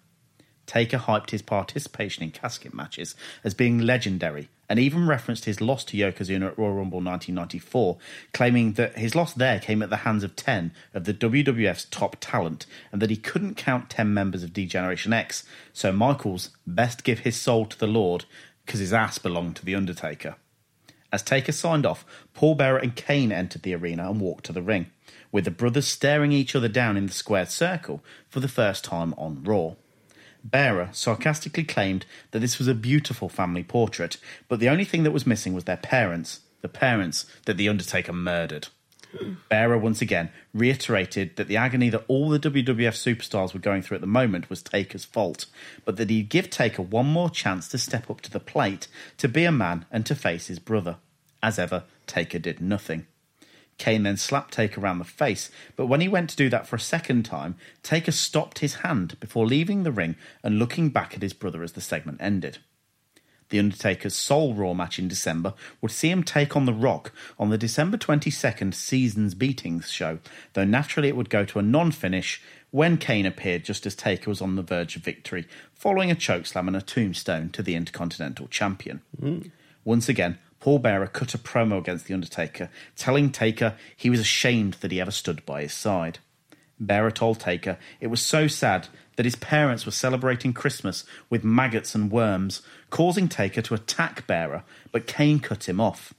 Taker 0.66 0.98
hyped 0.98 1.30
his 1.30 1.42
participation 1.42 2.24
in 2.24 2.32
casket 2.32 2.74
matches 2.74 3.14
as 3.44 3.54
being 3.54 3.78
legendary 3.78 4.48
and 4.70 4.78
even 4.78 5.08
referenced 5.08 5.46
his 5.46 5.60
loss 5.60 5.82
to 5.82 5.96
Yokozuna 5.96 6.46
at 6.46 6.58
Royal 6.58 6.74
Rumble 6.74 7.00
1994, 7.00 7.98
claiming 8.32 8.74
that 8.74 8.96
his 8.96 9.16
loss 9.16 9.34
there 9.34 9.58
came 9.58 9.82
at 9.82 9.90
the 9.90 9.96
hands 9.96 10.22
of 10.22 10.36
10 10.36 10.72
of 10.94 11.04
the 11.04 11.12
WWF's 11.12 11.86
top 11.86 12.16
talent 12.20 12.66
and 12.92 13.02
that 13.02 13.10
he 13.10 13.16
couldn't 13.16 13.56
count 13.56 13.90
10 13.90 14.14
members 14.14 14.44
of 14.44 14.52
D-Generation 14.52 15.12
X, 15.12 15.42
so 15.72 15.90
Michaels 15.90 16.50
best 16.68 17.02
give 17.02 17.20
his 17.20 17.34
soul 17.34 17.66
to 17.66 17.76
the 17.76 17.88
Lord 17.88 18.26
because 18.64 18.78
his 18.78 18.92
ass 18.92 19.18
belonged 19.18 19.56
to 19.56 19.64
The 19.64 19.74
Undertaker. 19.74 20.36
As 21.12 21.24
Taker 21.24 21.50
signed 21.50 21.84
off, 21.84 22.04
Paul 22.32 22.54
Bearer 22.54 22.78
and 22.78 22.94
Kane 22.94 23.32
entered 23.32 23.62
the 23.62 23.74
arena 23.74 24.08
and 24.08 24.20
walked 24.20 24.44
to 24.46 24.52
the 24.52 24.62
ring, 24.62 24.86
with 25.32 25.46
the 25.46 25.50
brothers 25.50 25.88
staring 25.88 26.30
each 26.30 26.54
other 26.54 26.68
down 26.68 26.96
in 26.96 27.06
the 27.06 27.12
squared 27.12 27.50
circle 27.50 28.04
for 28.28 28.38
the 28.38 28.46
first 28.46 28.84
time 28.84 29.14
on 29.18 29.42
Raw. 29.42 29.74
Bearer 30.42 30.88
sarcastically 30.92 31.64
claimed 31.64 32.06
that 32.30 32.40
this 32.40 32.58
was 32.58 32.68
a 32.68 32.74
beautiful 32.74 33.28
family 33.28 33.62
portrait, 33.62 34.16
but 34.48 34.60
the 34.60 34.68
only 34.68 34.84
thing 34.84 35.02
that 35.02 35.10
was 35.10 35.26
missing 35.26 35.54
was 35.54 35.64
their 35.64 35.76
parents, 35.76 36.40
the 36.62 36.68
parents 36.68 37.26
that 37.46 37.56
The 37.56 37.68
Undertaker 37.68 38.12
murdered. 38.12 38.68
Bearer 39.48 39.76
once 39.76 40.00
again 40.00 40.30
reiterated 40.54 41.36
that 41.36 41.48
the 41.48 41.56
agony 41.56 41.90
that 41.90 42.04
all 42.06 42.28
the 42.28 42.38
WWF 42.38 42.94
superstars 42.94 43.52
were 43.52 43.60
going 43.60 43.82
through 43.82 43.96
at 43.96 44.00
the 44.00 44.06
moment 44.06 44.48
was 44.48 44.62
Taker's 44.62 45.04
fault, 45.04 45.46
but 45.84 45.96
that 45.96 46.10
he'd 46.10 46.28
give 46.28 46.48
Taker 46.48 46.82
one 46.82 47.06
more 47.06 47.30
chance 47.30 47.66
to 47.68 47.78
step 47.78 48.08
up 48.08 48.20
to 48.22 48.30
the 48.30 48.40
plate, 48.40 48.86
to 49.18 49.28
be 49.28 49.44
a 49.44 49.52
man, 49.52 49.84
and 49.90 50.06
to 50.06 50.14
face 50.14 50.46
his 50.46 50.58
brother. 50.58 50.98
As 51.42 51.58
ever, 51.58 51.84
Taker 52.06 52.38
did 52.38 52.60
nothing. 52.60 53.06
Kane 53.80 54.02
then 54.02 54.18
slapped 54.18 54.52
Taker 54.52 54.78
around 54.78 54.98
the 54.98 55.04
face, 55.06 55.50
but 55.74 55.86
when 55.86 56.02
he 56.02 56.06
went 56.06 56.28
to 56.28 56.36
do 56.36 56.50
that 56.50 56.66
for 56.66 56.76
a 56.76 56.80
second 56.80 57.24
time, 57.24 57.56
Taker 57.82 58.12
stopped 58.12 58.58
his 58.58 58.74
hand 58.76 59.18
before 59.20 59.46
leaving 59.46 59.84
the 59.84 59.90
ring 59.90 60.16
and 60.44 60.58
looking 60.58 60.90
back 60.90 61.14
at 61.14 61.22
his 61.22 61.32
brother 61.32 61.62
as 61.62 61.72
the 61.72 61.80
segment 61.80 62.18
ended. 62.20 62.58
The 63.48 63.58
Undertaker's 63.58 64.14
sole 64.14 64.52
Raw 64.52 64.74
match 64.74 64.98
in 64.98 65.08
December 65.08 65.54
would 65.80 65.90
see 65.92 66.10
him 66.10 66.22
take 66.22 66.54
on 66.54 66.66
The 66.66 66.74
Rock 66.74 67.10
on 67.38 67.48
the 67.48 67.56
December 67.56 67.96
22nd 67.96 68.74
Seasons 68.74 69.34
Beatings 69.34 69.90
show, 69.90 70.18
though 70.52 70.64
naturally 70.64 71.08
it 71.08 71.16
would 71.16 71.30
go 71.30 71.46
to 71.46 71.58
a 71.58 71.62
non 71.62 71.90
finish 71.90 72.42
when 72.70 72.98
Kane 72.98 73.24
appeared 73.24 73.64
just 73.64 73.86
as 73.86 73.94
Taker 73.94 74.28
was 74.28 74.42
on 74.42 74.56
the 74.56 74.62
verge 74.62 74.94
of 74.94 75.02
victory, 75.02 75.48
following 75.72 76.10
a 76.10 76.14
chokeslam 76.14 76.66
and 76.66 76.76
a 76.76 76.82
tombstone 76.82 77.48
to 77.48 77.62
the 77.62 77.74
Intercontinental 77.74 78.46
Champion. 78.48 79.00
Mm. 79.18 79.50
Once 79.84 80.10
again, 80.10 80.38
Paul 80.60 80.78
Bearer 80.78 81.06
cut 81.06 81.34
a 81.34 81.38
promo 81.38 81.78
against 81.78 82.06
The 82.06 82.14
Undertaker, 82.14 82.70
telling 82.94 83.30
Taker 83.30 83.76
he 83.96 84.10
was 84.10 84.20
ashamed 84.20 84.74
that 84.74 84.92
he 84.92 85.00
ever 85.00 85.10
stood 85.10 85.44
by 85.46 85.62
his 85.62 85.72
side. 85.72 86.18
Bearer 86.78 87.10
told 87.10 87.40
Taker 87.40 87.78
it 88.00 88.06
was 88.06 88.22
so 88.22 88.46
sad 88.46 88.88
that 89.16 89.26
his 89.26 89.36
parents 89.36 89.84
were 89.84 89.92
celebrating 89.92 90.52
Christmas 90.52 91.04
with 91.28 91.44
maggots 91.44 91.94
and 91.94 92.10
worms, 92.10 92.62
causing 92.88 93.28
Taker 93.28 93.62
to 93.62 93.74
attack 93.74 94.26
Bearer, 94.26 94.64
but 94.92 95.06
Kane 95.06 95.40
cut 95.40 95.68
him 95.68 95.80
off. 95.80 96.14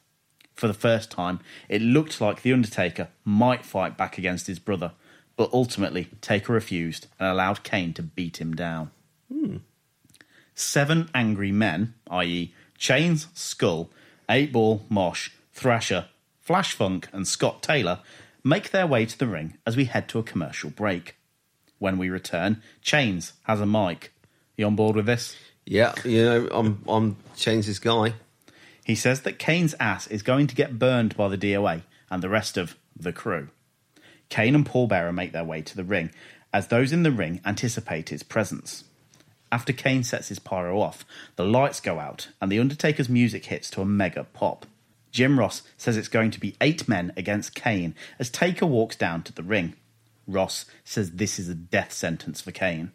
For 0.54 0.68
the 0.68 0.74
first 0.74 1.10
time, 1.10 1.40
it 1.70 1.82
looked 1.82 2.22
like 2.22 2.42
The 2.42 2.54
Undertaker 2.54 3.08
might 3.26 3.66
fight 3.66 3.98
back 3.98 4.18
against 4.18 4.48
his 4.48 4.60
brother, 4.60 4.92
but 5.36 5.50
ultimately 5.54 6.10
Taker 6.22 6.54
refused 6.54 7.08
and 7.20 7.28
allowed 7.28 7.64
Kane 7.64 7.94
to 7.94 8.04
beat 8.04 8.40
him 8.40 8.54
down. 8.54 8.92
Hmm. 9.32 9.58
Seven 10.54 11.10
angry 11.16 11.52
men, 11.52 11.96
i.e., 12.10 12.54
Chains, 12.78 13.28
Skull, 13.34 13.90
Eight 14.30 14.52
Ball, 14.52 14.86
Mosh, 14.90 15.30
Thrasher, 15.54 16.08
Flash 16.40 16.74
Funk, 16.74 17.08
and 17.12 17.28
Scott 17.28 17.62
Taylor, 17.62 18.00
make 18.44 18.72
their 18.72 18.88
way 18.88 19.06
to 19.06 19.18
the 19.18 19.28
ring 19.28 19.58
as 19.66 19.78
we 19.78 19.86
head 19.86 20.08
to 20.10 20.20
a 20.20 20.24
commercial 20.24 20.70
break. 20.70 21.16
When 21.80 21.98
we 21.98 22.10
return, 22.10 22.62
Chains 22.82 23.34
has 23.44 23.60
a 23.60 23.66
mic. 23.66 24.14
You 24.56 24.68
on 24.68 24.76
board 24.76 24.96
with 24.96 25.06
this? 25.06 25.36
Yeah, 25.66 25.94
you 26.04 26.24
know, 26.24 26.48
I'm 26.52 26.84
I'm 26.88 27.16
Chains' 27.36 27.80
guy. 27.80 28.14
He 28.84 28.96
says 28.96 29.22
that 29.22 29.40
Kane's 29.40 29.76
ass 29.80 30.08
is 30.08 30.24
going 30.24 30.48
to 30.48 30.56
get 30.56 30.80
burned 30.80 31.16
by 31.16 31.28
the 31.28 31.38
DOA 31.38 31.84
and 32.10 32.22
the 32.22 32.30
rest 32.30 32.58
of 32.58 32.76
the 32.96 33.14
crew. 33.14 33.50
Kane 34.30 34.56
and 34.56 34.66
Paul 34.66 34.88
Bearer 34.88 35.14
make 35.14 35.32
their 35.32 35.44
way 35.44 35.62
to 35.62 35.76
the 35.76 35.84
ring 35.84 36.12
as 36.54 36.68
those 36.68 36.92
in 36.92 37.04
the 37.04 37.12
ring 37.12 37.42
anticipate 37.46 38.10
his 38.10 38.24
presence. 38.24 38.84
After 39.52 39.74
Kane 39.74 40.04
sets 40.04 40.30
his 40.30 40.40
pyro 40.40 40.80
off, 40.80 41.06
the 41.36 41.46
lights 41.46 41.82
go 41.82 42.00
out 42.00 42.30
and 42.42 42.52
The 42.52 42.60
Undertaker's 42.60 43.10
music 43.10 43.46
hits 43.46 43.70
to 43.72 43.82
a 43.82 43.86
mega 43.86 44.24
pop. 44.24 44.66
Jim 45.12 45.38
Ross 45.38 45.62
says 45.76 45.98
it's 45.98 46.08
going 46.08 46.32
to 46.32 46.40
be 46.40 46.56
eight 46.62 46.88
men 46.88 47.12
against 47.18 47.54
Kane 47.54 47.94
as 48.18 48.30
Taker 48.30 48.66
walks 48.66 48.96
down 48.96 49.24
to 49.24 49.34
the 49.34 49.44
ring. 49.44 49.76
Ross 50.26 50.66
says 50.86 51.12
this 51.12 51.38
is 51.38 51.50
a 51.50 51.56
death 51.56 51.92
sentence 51.92 52.40
for 52.40 52.52
Kane. 52.52 52.92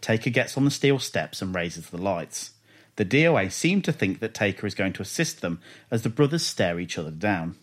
Taker 0.00 0.30
gets 0.30 0.56
on 0.56 0.64
the 0.64 0.70
steel 0.70 0.98
steps 0.98 1.42
and 1.42 1.54
raises 1.54 1.90
the 1.90 1.98
lights. 1.98 2.52
The 2.96 3.04
DOA 3.04 3.52
seem 3.52 3.82
to 3.82 3.92
think 3.92 4.20
that 4.20 4.32
Taker 4.32 4.66
is 4.66 4.74
going 4.74 4.94
to 4.94 5.02
assist 5.02 5.42
them 5.42 5.60
as 5.90 6.02
the 6.02 6.08
brothers 6.08 6.46
stare 6.46 6.80
each 6.80 6.96
other 6.96 7.10
down. 7.10 7.56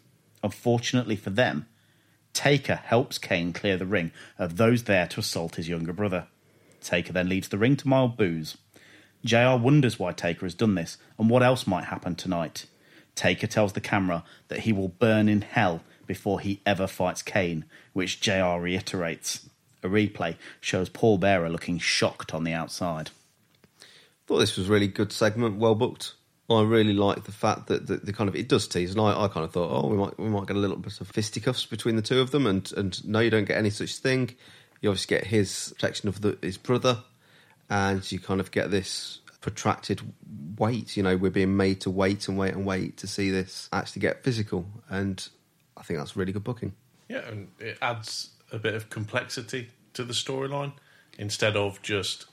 Unfortunately 0.44 1.16
for 1.16 1.32
them, 1.32 1.66
Taker 2.34 2.76
helps 2.76 3.18
Kane 3.18 3.54
clear 3.54 3.78
the 3.78 3.86
ring 3.88 4.12
of 4.38 4.58
those 4.58 4.84
there 4.84 5.08
to 5.08 5.20
assault 5.20 5.56
his 5.56 5.70
younger 5.70 5.94
brother. 5.94 6.28
Taker 6.84 7.14
then 7.14 7.30
leads 7.30 7.48
the 7.48 7.58
ring 7.58 7.76
to 7.78 7.88
Mild 7.88 8.18
Booze. 8.18 8.58
JR 9.26 9.56
wonders 9.56 9.98
why 9.98 10.12
Taker 10.12 10.46
has 10.46 10.54
done 10.54 10.76
this 10.76 10.98
and 11.18 11.30
what 11.30 11.44
else 11.44 11.66
might 11.66 11.86
happen 11.86 12.16
tonight. 12.16 12.66
Taker 13.16 13.48
tells 13.48 13.74
the 13.74 13.82
camera 13.82 14.24
that 14.48 14.62
he 14.62 14.74
will 14.74 14.90
burn 14.90 15.30
in 15.30 15.42
hell 15.42 15.82
before 16.06 16.40
he 16.40 16.62
ever 16.66 16.88
fights 16.88 17.22
Kane, 17.22 17.66
which 17.94 18.20
JR 18.20 18.60
reiterates. 18.60 19.48
A 19.82 19.88
replay 19.88 20.36
shows 20.62 20.90
Paul 20.90 21.18
Bearer 21.18 21.50
looking 21.50 21.78
shocked 21.78 22.34
on 22.34 22.44
the 22.44 22.54
outside. 22.54 23.12
Thought 24.28 24.40
this 24.40 24.58
was 24.58 24.70
a 24.70 24.72
really 24.72 24.88
good 24.88 25.12
segment, 25.12 25.58
well 25.58 25.76
booked. 25.76 26.16
I 26.50 26.62
really 26.62 26.94
like 26.94 27.24
the 27.24 27.32
fact 27.32 27.68
that 27.68 27.88
the, 27.88 27.98
the 27.98 28.14
kind 28.14 28.28
of 28.28 28.36
it 28.36 28.48
does 28.48 28.68
tease, 28.68 28.92
and 28.92 29.02
I, 29.02 29.24
I 29.24 29.28
kind 29.28 29.46
of 29.46 29.52
thought, 29.52 29.72
oh, 29.72 29.88
we 29.88 29.98
might 29.98 30.18
we 30.20 30.30
might 30.30 30.46
get 30.46 30.56
a 30.56 30.60
little 30.60 30.76
bit 30.76 31.00
of 31.00 31.08
fisticuffs 31.08 31.66
between 31.66 31.96
the 31.96 32.02
two 32.02 32.20
of 32.20 32.32
them, 32.32 32.46
and 32.46 32.72
and 32.74 33.06
no, 33.06 33.20
you 33.20 33.30
don't 33.30 33.46
get 33.46 33.58
any 33.58 33.70
such 33.70 33.96
thing. 33.98 34.36
You 34.84 34.90
obviously 34.90 35.16
get 35.16 35.26
his 35.26 35.74
protection 35.76 36.10
of 36.10 36.22
the, 36.22 36.38
his 36.42 36.60
brother, 36.60 37.00
and 37.70 38.10
you 38.12 38.20
kind 38.20 38.40
of 38.40 38.52
get 38.52 38.70
this 38.70 39.22
protracted 39.42 40.02
wait. 40.58 40.96
You 40.96 41.02
know, 41.02 41.18
we're 41.18 41.32
being 41.32 41.58
made 41.58 41.82
to 41.82 41.90
wait 41.90 42.28
and 42.28 42.38
wait 42.38 42.54
and 42.54 42.66
wait 42.66 42.98
to 42.98 43.08
see 43.08 43.32
this 43.32 43.68
actually 43.74 44.02
get 44.02 44.24
physical, 44.24 44.68
and 44.90 45.28
I 45.76 45.82
think 45.82 46.00
that's 46.00 46.16
really 46.16 46.32
good 46.32 46.44
booking. 46.44 46.74
Yeah, 47.10 47.28
and 47.28 47.48
it 47.60 47.80
adds 47.82 48.30
a 48.52 48.60
bit 48.60 48.76
of 48.76 48.90
complexity 48.90 49.70
to 49.94 50.04
the 50.04 50.14
storyline 50.14 50.74
instead 51.18 51.56
of 51.56 51.82
just 51.82 52.26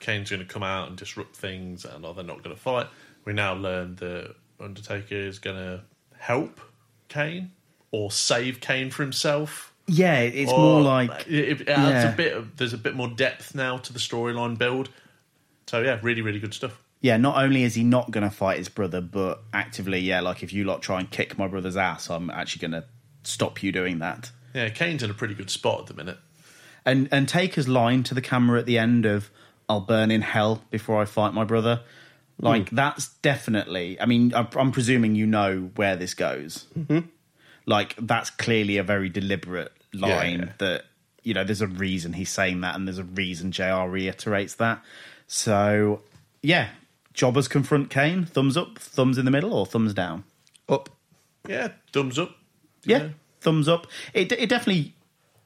Kane's 0.00 0.30
going 0.30 0.40
to 0.40 0.46
come 0.46 0.62
out 0.62 0.88
and 0.88 0.96
disrupt 0.96 1.36
things 1.36 1.84
and 1.84 2.04
oh, 2.04 2.12
they're 2.12 2.24
not 2.24 2.42
going 2.42 2.54
to 2.54 2.60
fight. 2.60 2.86
We 3.24 3.32
now 3.32 3.54
learn 3.54 3.96
that 3.96 4.34
Undertaker 4.58 5.14
is 5.14 5.38
going 5.38 5.56
to 5.56 5.82
help 6.18 6.60
Kane 7.08 7.52
or 7.90 8.10
save 8.10 8.60
Kane 8.60 8.90
for 8.90 9.02
himself. 9.02 9.69
Yeah, 9.92 10.20
it's 10.20 10.52
Or- 10.52 10.58
more 10.58 10.80
like 10.82 11.26
it, 11.26 11.62
it 11.62 11.68
adds 11.68 12.04
yeah. 12.04 12.12
a 12.12 12.16
bit. 12.16 12.36
Of, 12.36 12.56
there's 12.56 12.72
a 12.72 12.78
bit 12.78 12.94
more 12.94 13.08
depth 13.08 13.54
now 13.54 13.78
to 13.78 13.92
the 13.92 13.98
storyline 13.98 14.56
build. 14.56 14.88
So 15.66 15.82
yeah, 15.82 15.98
really, 16.02 16.22
really 16.22 16.38
good 16.38 16.54
stuff. 16.54 16.80
Yeah, 17.00 17.16
not 17.16 17.42
only 17.42 17.64
is 17.64 17.74
he 17.74 17.82
not 17.82 18.10
going 18.10 18.28
to 18.28 18.34
fight 18.34 18.58
his 18.58 18.68
brother, 18.68 19.00
but 19.00 19.42
actively, 19.54 20.00
yeah, 20.00 20.20
like 20.20 20.42
if 20.42 20.52
you 20.52 20.64
lot 20.64 20.82
try 20.82 21.00
and 21.00 21.10
kick 21.10 21.38
my 21.38 21.48
brother's 21.48 21.76
ass, 21.76 22.10
I'm 22.10 22.28
actually 22.30 22.68
going 22.68 22.82
to 22.82 22.88
stop 23.22 23.62
you 23.62 23.72
doing 23.72 24.00
that. 24.00 24.30
Yeah, 24.54 24.68
Kane's 24.68 25.02
in 25.02 25.10
a 25.10 25.14
pretty 25.14 25.34
good 25.34 25.50
spot 25.50 25.80
at 25.80 25.86
the 25.86 25.94
minute. 25.94 26.18
And 26.84 27.08
and 27.10 27.28
Taker's 27.28 27.68
line 27.68 28.02
to 28.04 28.14
the 28.14 28.22
camera 28.22 28.58
at 28.60 28.66
the 28.66 28.78
end 28.78 29.06
of 29.06 29.30
"I'll 29.68 29.80
burn 29.80 30.10
in 30.10 30.22
hell 30.22 30.62
before 30.70 31.00
I 31.00 31.04
fight 31.04 31.34
my 31.34 31.44
brother," 31.44 31.82
like 32.38 32.70
that's 32.70 33.08
definitely. 33.22 34.00
I 34.00 34.06
mean, 34.06 34.32
I'm, 34.34 34.48
I'm 34.56 34.72
presuming 34.72 35.14
you 35.14 35.26
know 35.26 35.70
where 35.76 35.96
this 35.96 36.14
goes. 36.14 36.66
Mm-hmm. 36.78 37.08
Like 37.66 37.94
that's 37.98 38.30
clearly 38.30 38.78
a 38.78 38.82
very 38.82 39.08
deliberate 39.08 39.72
line 39.92 40.40
yeah. 40.40 40.52
that 40.58 40.84
you 41.22 41.34
know. 41.34 41.44
There's 41.44 41.60
a 41.60 41.66
reason 41.66 42.12
he's 42.12 42.30
saying 42.30 42.60
that, 42.62 42.74
and 42.74 42.86
there's 42.86 42.98
a 42.98 43.04
reason 43.04 43.52
Jr. 43.52 43.86
reiterates 43.88 44.54
that. 44.56 44.82
So 45.26 46.02
yeah, 46.42 46.70
jobbers 47.12 47.48
confront 47.48 47.90
Kane. 47.90 48.24
Thumbs 48.24 48.56
up, 48.56 48.78
thumbs 48.78 49.18
in 49.18 49.24
the 49.24 49.30
middle, 49.30 49.52
or 49.52 49.66
thumbs 49.66 49.94
down. 49.94 50.24
Up. 50.68 50.88
Yeah, 51.48 51.68
thumbs 51.92 52.18
up. 52.18 52.36
Yeah, 52.84 53.08
thumbs 53.40 53.68
up. 53.68 53.86
It 54.14 54.32
it 54.32 54.48
definitely, 54.48 54.94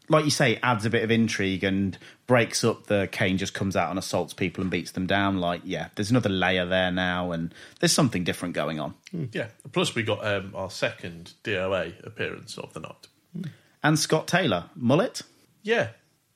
like 0.09 0.25
you 0.25 0.31
say, 0.31 0.59
adds 0.63 0.85
a 0.85 0.91
bit 0.91 1.03
of 1.03 1.11
intrigue 1.11 1.65
and 1.65 1.99
breaks 2.27 2.65
up 2.65 2.87
the 2.87 3.09
Kane 3.11 3.39
just 3.39 3.55
comes 3.55 3.77
out 3.77 3.91
and 3.91 3.99
assaults 3.99 4.33
people 4.33 4.63
and 4.63 4.71
beats 4.71 4.93
them 4.93 5.07
down. 5.07 5.39
Like, 5.39 5.63
yeah, 5.65 5.89
there's 5.95 6.11
another 6.11 6.29
layer 6.29 6.67
there 6.67 6.91
now, 6.91 7.33
and 7.33 7.53
there's 7.81 7.93
something 7.93 8.25
different 8.25 8.55
going 8.55 8.81
on. 8.81 8.95
Yeah. 9.33 9.49
Plus, 9.73 9.95
we 9.95 10.03
got 10.03 10.25
um, 10.27 10.53
our 10.55 10.71
second 10.71 11.33
DOA 11.43 12.07
appearance 12.07 12.59
of 12.59 12.73
the 12.73 12.81
night. 12.81 13.09
And 13.85 13.99
Scott 13.99 14.27
Taylor, 14.27 14.71
mullet. 14.75 15.21
Yeah, 15.63 15.89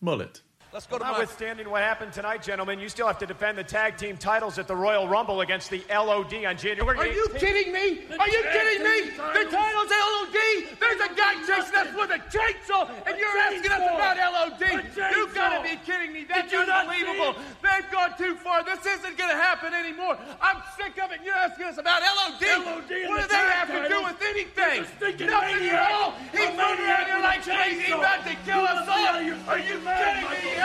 mullet. 0.02 0.42
Let's 0.70 0.86
go 0.86 0.98
to 0.98 1.04
Notwithstanding 1.04 1.70
what 1.70 1.80
happened 1.80 2.12
tonight, 2.12 2.42
gentlemen, 2.42 2.78
you 2.78 2.90
still 2.90 3.06
have 3.06 3.16
to 3.20 3.26
defend 3.26 3.56
the 3.56 3.64
tag 3.64 3.96
team 3.96 4.18
titles 4.18 4.58
at 4.58 4.68
the 4.68 4.76
Royal 4.76 5.08
Rumble 5.08 5.40
against 5.40 5.70
the 5.70 5.82
LOD 5.88 6.44
on 6.44 6.58
January. 6.58 6.98
Are 6.98 7.06
you 7.06 7.26
kidding 7.38 7.72
me? 7.72 8.04
Are 8.20 8.28
you 8.28 8.42
kidding 8.52 8.84
me? 8.84 9.08
The 9.16 9.48
title's 9.48 9.88
LOD. 9.88 10.36
There's 10.78 11.00
a 11.00 11.14
guy 11.16 11.40
chasing 11.48 11.74
us 11.74 11.88
with 11.96 12.10
a 12.12 12.20
chainsaw, 12.28 12.84
and 13.06 13.16
you're 13.16 13.38
asking 13.48 13.72
us 13.72 13.80
about 13.80 14.18
LOD. 14.20 14.84
You've 15.16 15.34
got 15.34 15.56
to 15.56 15.62
be 15.64 15.80
kidding 15.86 16.12
me. 16.12 16.26
That's 16.28 16.52
unbelievable. 16.52 17.40
They've 17.62 17.90
gone 17.90 18.12
too 18.18 18.34
far. 18.34 18.62
This 18.62 18.84
isn't 18.84 19.16
going 19.16 19.30
to 19.30 19.40
happen 19.40 19.72
anymore. 19.72 20.18
I'm 20.38 20.60
sick 20.76 21.02
of 21.02 21.12
it. 21.12 21.20
You're 21.24 21.34
asking 21.34 21.64
us 21.64 21.78
about 21.78 22.02
LOD. 22.02 22.42
LOD 22.44 22.68
what 22.68 22.88
do 22.88 22.92
the 22.92 23.28
they 23.28 23.40
tag 23.40 23.56
have 23.56 23.68
to 23.72 23.88
do 23.88 24.04
with 24.04 24.20
anything? 24.20 24.84
He's 24.84 24.92
a 24.92 24.96
stinking 24.96 25.26
Nothing 25.28 25.68
at 25.70 25.92
all. 25.92 26.12
He's 26.30 26.40
running 26.40 26.56
maniac 26.58 27.08
around 27.08 27.16
here 27.16 27.22
like 27.24 27.42
crazy. 27.42 27.80
He's 27.80 27.94
about 27.94 28.26
to 28.26 28.36
kill 28.44 28.60
us 28.60 28.86
all. 28.86 29.06
out 29.08 29.20
of 29.20 29.26
your 29.26 29.36
Are 29.48 29.58
you 29.58 29.80
kidding 29.80 30.28
me? 30.28 30.58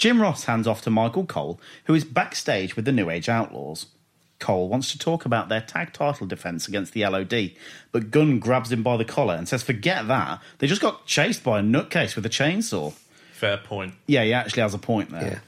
Jim 0.00 0.22
Ross 0.22 0.44
hands 0.44 0.66
off 0.66 0.80
to 0.80 0.90
Michael 0.90 1.26
Cole, 1.26 1.60
who 1.84 1.92
is 1.92 2.04
backstage 2.04 2.74
with 2.74 2.86
the 2.86 2.90
New 2.90 3.10
Age 3.10 3.28
Outlaws. 3.28 3.84
Cole 4.40 4.68
wants 4.68 4.90
to 4.92 4.98
talk 4.98 5.24
about 5.24 5.48
their 5.48 5.60
tag 5.60 5.92
title 5.92 6.26
defense 6.26 6.66
against 6.66 6.92
the 6.92 7.06
LOD, 7.06 7.52
but 7.92 8.10
Gunn 8.10 8.38
grabs 8.40 8.72
him 8.72 8.82
by 8.82 8.96
the 8.96 9.04
collar 9.04 9.34
and 9.34 9.48
says, 9.48 9.62
Forget 9.62 10.08
that. 10.08 10.40
They 10.58 10.66
just 10.66 10.80
got 10.80 11.06
chased 11.06 11.44
by 11.44 11.60
a 11.60 11.62
nutcase 11.62 12.16
with 12.16 12.26
a 12.26 12.30
chainsaw. 12.30 12.92
Fair 13.32 13.58
point. 13.58 13.94
Yeah, 14.06 14.24
he 14.24 14.32
actually 14.32 14.62
has 14.62 14.74
a 14.74 14.78
point 14.78 15.10
there. 15.10 15.42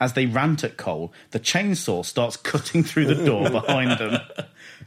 As 0.00 0.14
they 0.14 0.26
rant 0.26 0.64
at 0.64 0.76
Cole, 0.76 1.12
the 1.30 1.38
chainsaw 1.38 2.04
starts 2.04 2.36
cutting 2.36 2.82
through 2.82 3.06
the 3.06 3.24
door 3.24 3.48
behind 3.50 4.00
them. 4.00 4.20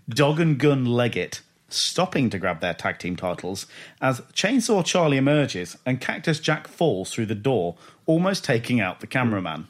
Dog 0.10 0.42
and 0.42 0.58
Gunn 0.58 0.86
leg 0.86 1.16
it, 1.16 1.42
stopping 1.70 2.30
to 2.30 2.38
grab 2.38 2.60
their 2.60 2.74
tag 2.74 3.00
team 3.00 3.16
titles 3.16 3.66
as 4.02 4.20
Chainsaw 4.34 4.84
Charlie 4.86 5.18
emerges 5.18 5.78
and 5.86 6.02
Cactus 6.02 6.40
Jack 6.40 6.68
falls 6.68 7.12
through 7.12 7.28
the 7.28 7.36
door, 7.36 7.76
almost 8.06 8.44
taking 8.44 8.82
out 8.82 9.00
the 9.00 9.08
cameraman. 9.08 9.68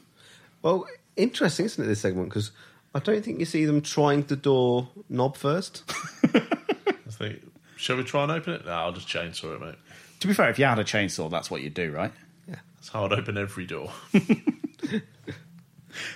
Well, 0.62 0.86
interesting, 1.16 1.66
isn't 1.66 1.84
it, 1.84 1.86
this 1.86 2.00
segment? 2.00 2.28
Because 2.28 2.50
I 2.96 2.98
don't 2.98 3.22
think 3.22 3.38
you 3.38 3.44
see 3.44 3.66
them 3.66 3.82
trying 3.82 4.22
the 4.22 4.36
door 4.36 4.88
knob 5.10 5.36
first. 5.36 5.82
I 6.34 7.10
think, 7.10 7.42
shall 7.76 7.98
we 7.98 8.04
try 8.04 8.22
and 8.22 8.32
open 8.32 8.54
it? 8.54 8.64
No, 8.64 8.72
I'll 8.72 8.92
just 8.92 9.06
chainsaw 9.06 9.54
it, 9.54 9.60
mate. 9.60 9.74
To 10.20 10.26
be 10.26 10.32
fair, 10.32 10.48
if 10.48 10.58
you 10.58 10.64
had 10.64 10.78
a 10.78 10.84
chainsaw, 10.84 11.30
that's 11.30 11.50
what 11.50 11.60
you'd 11.60 11.74
do, 11.74 11.92
right? 11.92 12.10
That's 12.48 12.88
how 12.88 13.04
I'd 13.04 13.12
open 13.12 13.36
every 13.36 13.66
door. 13.66 13.92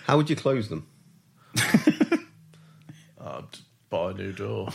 How 0.07 0.17
would 0.17 0.31
you 0.31 0.36
close 0.36 0.68
them? 0.68 0.86
I'd 3.20 3.59
buy 3.91 4.12
a 4.12 4.15
new 4.15 4.33
door. 4.33 4.70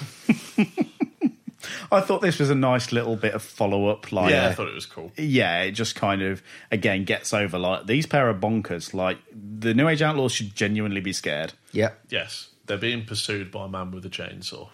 I 1.92 2.02
thought 2.02 2.22
this 2.22 2.40
was 2.40 2.50
a 2.50 2.56
nice 2.56 2.92
little 2.92 3.16
bit 3.16 3.34
of 3.34 3.42
follow 3.44 3.88
up. 3.88 4.12
Like, 4.12 4.32
yeah, 4.32 4.48
I 4.48 4.54
thought 4.54 4.68
it 4.68 4.74
was 4.74 4.86
cool. 4.86 5.12
yeah, 5.18 5.62
it 5.62 5.72
just 5.72 5.96
kind 5.96 6.22
of 6.22 6.42
again 6.72 7.06
gets 7.06 7.34
over 7.34 7.58
like 7.58 7.88
these 7.88 8.06
pair 8.06 8.30
of 8.30 8.40
bonkers. 8.40 8.94
Like 8.94 9.18
the 9.32 9.74
New 9.74 9.88
Age 9.88 10.02
Outlaws 10.02 10.32
should 10.32 10.56
genuinely 10.56 11.02
be 11.02 11.14
scared. 11.14 11.54
Yeah. 11.72 11.92
Yes, 12.10 12.50
they're 12.66 12.78
being 12.78 13.06
pursued 13.06 13.52
by 13.52 13.66
a 13.66 13.70
man 13.70 13.92
with 13.92 14.06
a 14.06 14.10
chainsaw. 14.10 14.70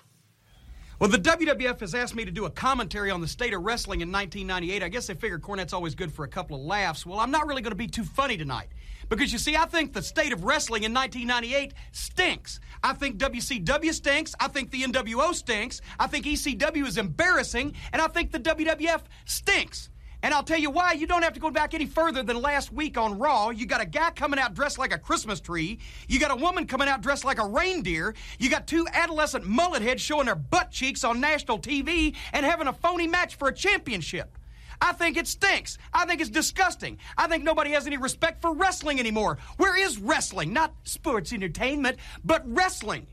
Well, 1.00 1.10
the 1.10 1.18
WWF 1.18 1.80
has 1.80 1.96
asked 1.96 2.14
me 2.14 2.26
to 2.26 2.32
do 2.32 2.46
a 2.46 2.50
commentary 2.52 3.10
on 3.10 3.22
the 3.22 3.28
state 3.28 3.56
of 3.56 3.64
wrestling 3.64 4.02
in 4.02 4.12
1998. 4.12 4.84
I 4.84 4.88
guess 4.88 5.08
they 5.08 5.16
figure 5.16 5.40
Cornette's 5.40 5.74
always 5.74 5.96
good 5.96 6.14
for 6.14 6.26
a 6.26 6.28
couple 6.28 6.56
of 6.56 6.62
laughs. 6.62 7.08
Well, 7.08 7.20
I'm 7.20 7.32
not 7.32 7.48
really 7.48 7.64
going 7.64 7.72
to 7.72 7.76
be 7.76 7.88
too 7.88 8.04
funny 8.04 8.38
tonight. 8.38 8.68
Because 9.12 9.34
you 9.34 9.40
see, 9.40 9.58
I 9.58 9.66
think 9.66 9.92
the 9.92 10.02
state 10.02 10.32
of 10.32 10.46
wrestling 10.46 10.84
in 10.84 10.94
1998 10.94 11.74
stinks. 11.92 12.62
I 12.82 12.94
think 12.94 13.18
WCW 13.18 13.94
stinks. 13.94 14.34
I 14.40 14.48
think 14.48 14.72
the 14.72 14.84
NWO 14.84 15.36
stinks. 15.36 15.82
I 16.00 16.08
think 16.08 16.26
ECW 16.26 16.88
is 16.88 16.98
embarrassing. 16.98 17.74
And 17.92 18.02
I 18.02 18.08
think 18.08 18.32
the 18.32 18.40
WWF 18.40 19.02
stinks. 19.26 19.90
And 20.24 20.34
I'll 20.34 20.44
tell 20.44 20.60
you 20.60 20.70
why. 20.70 20.94
You 20.94 21.08
don't 21.08 21.24
have 21.24 21.34
to 21.34 21.42
go 21.42 21.52
back 21.52 21.74
any 21.74 21.88
further 21.88 22.24
than 22.24 22.42
last 22.42 22.72
week 22.72 22.98
on 22.98 23.20
Raw. 23.20 23.50
You 23.50 23.66
got 23.66 23.82
a 23.82 23.86
guy 23.86 24.12
coming 24.12 24.40
out 24.40 24.54
dressed 24.54 24.80
like 24.80 24.94
a 24.94 24.98
Christmas 24.98 25.42
tree. 25.42 25.80
You 26.08 26.18
got 26.18 26.32
a 26.32 26.36
woman 26.38 26.66
coming 26.66 26.88
out 26.88 27.02
dressed 27.02 27.26
like 27.26 27.38
a 27.38 27.46
reindeer. 27.46 28.16
You 28.40 28.50
got 28.50 28.66
two 28.66 28.88
adolescent 28.94 29.46
mullet 29.46 29.82
heads 29.82 30.02
showing 30.02 30.28
their 30.28 30.36
butt 30.36 30.72
cheeks 30.72 31.04
on 31.04 31.20
national 31.20 31.60
TV 31.60 32.16
and 32.32 32.46
having 32.46 32.68
a 32.68 32.74
phony 32.74 33.08
match 33.08 33.36
for 33.36 33.50
a 33.50 33.54
championship. 33.54 34.38
I 34.82 34.94
think 34.94 35.16
it 35.16 35.28
stinks. 35.28 35.78
I 35.94 36.06
think 36.06 36.20
it's 36.20 36.30
disgusting. 36.30 36.98
I 37.18 37.28
think 37.28 37.44
nobody 37.44 37.72
has 37.72 37.86
any 37.86 37.98
respect 37.98 38.42
for 38.42 38.54
wrestling 38.54 39.00
anymore. 39.00 39.38
Where 39.58 39.78
is 39.78 40.00
wrestling? 40.00 40.54
Not 40.54 40.74
sports 40.84 41.32
entertainment, 41.32 41.98
but 42.24 42.42
wrestling. 42.46 43.06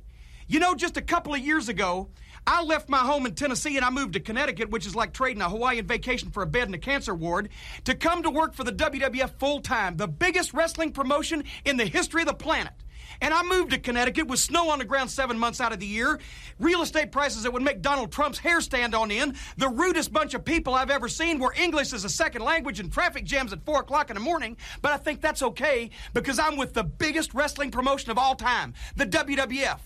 You 0.47 0.61
know, 0.61 0.75
just 0.75 0.97
a 0.97 1.03
couple 1.03 1.35
of 1.35 1.41
years 1.41 1.69
ago, 1.69 2.09
I 2.47 2.63
left 2.63 2.89
my 2.89 3.01
home 3.01 3.27
in 3.27 3.35
Tennessee 3.35 3.77
and 3.77 3.85
I 3.85 3.91
moved 3.91 4.15
to 4.15 4.21
Connecticut, 4.21 4.71
which 4.71 4.87
is 4.87 4.97
like 4.97 5.13
trading 5.13 5.43
a 5.43 5.51
Hawaiian 5.51 5.87
vacation 5.87 6.31
for 6.31 6.43
a 6.43 6.47
bed 6.47 6.69
in 6.69 6.73
a 6.73 6.79
cancer 6.79 7.15
ward, 7.15 7.51
to 7.85 7.95
come 7.95 8.23
to 8.23 8.31
work 8.31 8.55
for 8.55 8.65
the 8.65 8.73
WWF 8.73 9.39
full 9.39 9.61
time, 9.61 9.99
the 9.99 10.09
biggest 10.09 10.55
wrestling 10.55 10.93
promotion 10.93 11.45
in 11.67 11.77
the 11.77 11.85
history 11.85 12.23
of 12.23 12.29
the 12.29 12.35
planet. 12.35 12.73
And 13.21 13.35
I 13.35 13.43
moved 13.43 13.71
to 13.73 13.79
Connecticut 13.79 14.29
with 14.29 14.39
snow 14.39 14.71
on 14.71 14.79
the 14.79 14.85
ground 14.85 15.11
seven 15.11 15.39
months 15.39 15.61
out 15.61 15.73
of 15.73 15.81
the 15.81 15.87
year, 15.87 16.21
real 16.59 16.83
estate 16.83 17.11
prices 17.11 17.43
that 17.43 17.53
would 17.53 17.63
make 17.63 17.83
Donald 17.83 18.13
Trump's 18.13 18.39
hair 18.39 18.61
stand 18.61 18.95
on 18.95 19.11
end, 19.11 19.35
the 19.57 19.69
rudest 19.69 20.13
bunch 20.13 20.35
of 20.35 20.45
people 20.45 20.75
I've 20.75 20.91
ever 20.91 21.09
seen 21.09 21.39
where 21.39 21.53
English 21.61 21.93
is 21.93 22.05
a 22.05 22.09
second 22.09 22.43
language 22.43 22.79
and 22.81 22.93
traffic 22.93 23.25
jams 23.25 23.53
at 23.53 23.65
4 23.65 23.81
o'clock 23.81 24.11
in 24.11 24.15
the 24.15 24.21
morning. 24.21 24.57
But 24.83 24.93
I 24.93 24.99
think 24.99 25.21
that's 25.21 25.43
okay 25.43 25.91
because 26.15 26.39
I'm 26.39 26.57
with 26.57 26.75
the 26.75 26.85
biggest 26.85 27.35
wrestling 27.35 27.71
promotion 27.71 28.11
of 28.11 28.19
all 28.19 28.37
time, 28.37 28.75
the 28.97 29.07
WWF. 29.07 29.81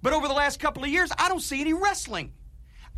But 0.00 0.12
over 0.12 0.28
the 0.28 0.34
last 0.34 0.60
couple 0.60 0.84
of 0.84 0.90
years, 0.90 1.10
I 1.18 1.28
don't 1.28 1.40
see 1.40 1.60
any 1.60 1.72
wrestling. 1.72 2.32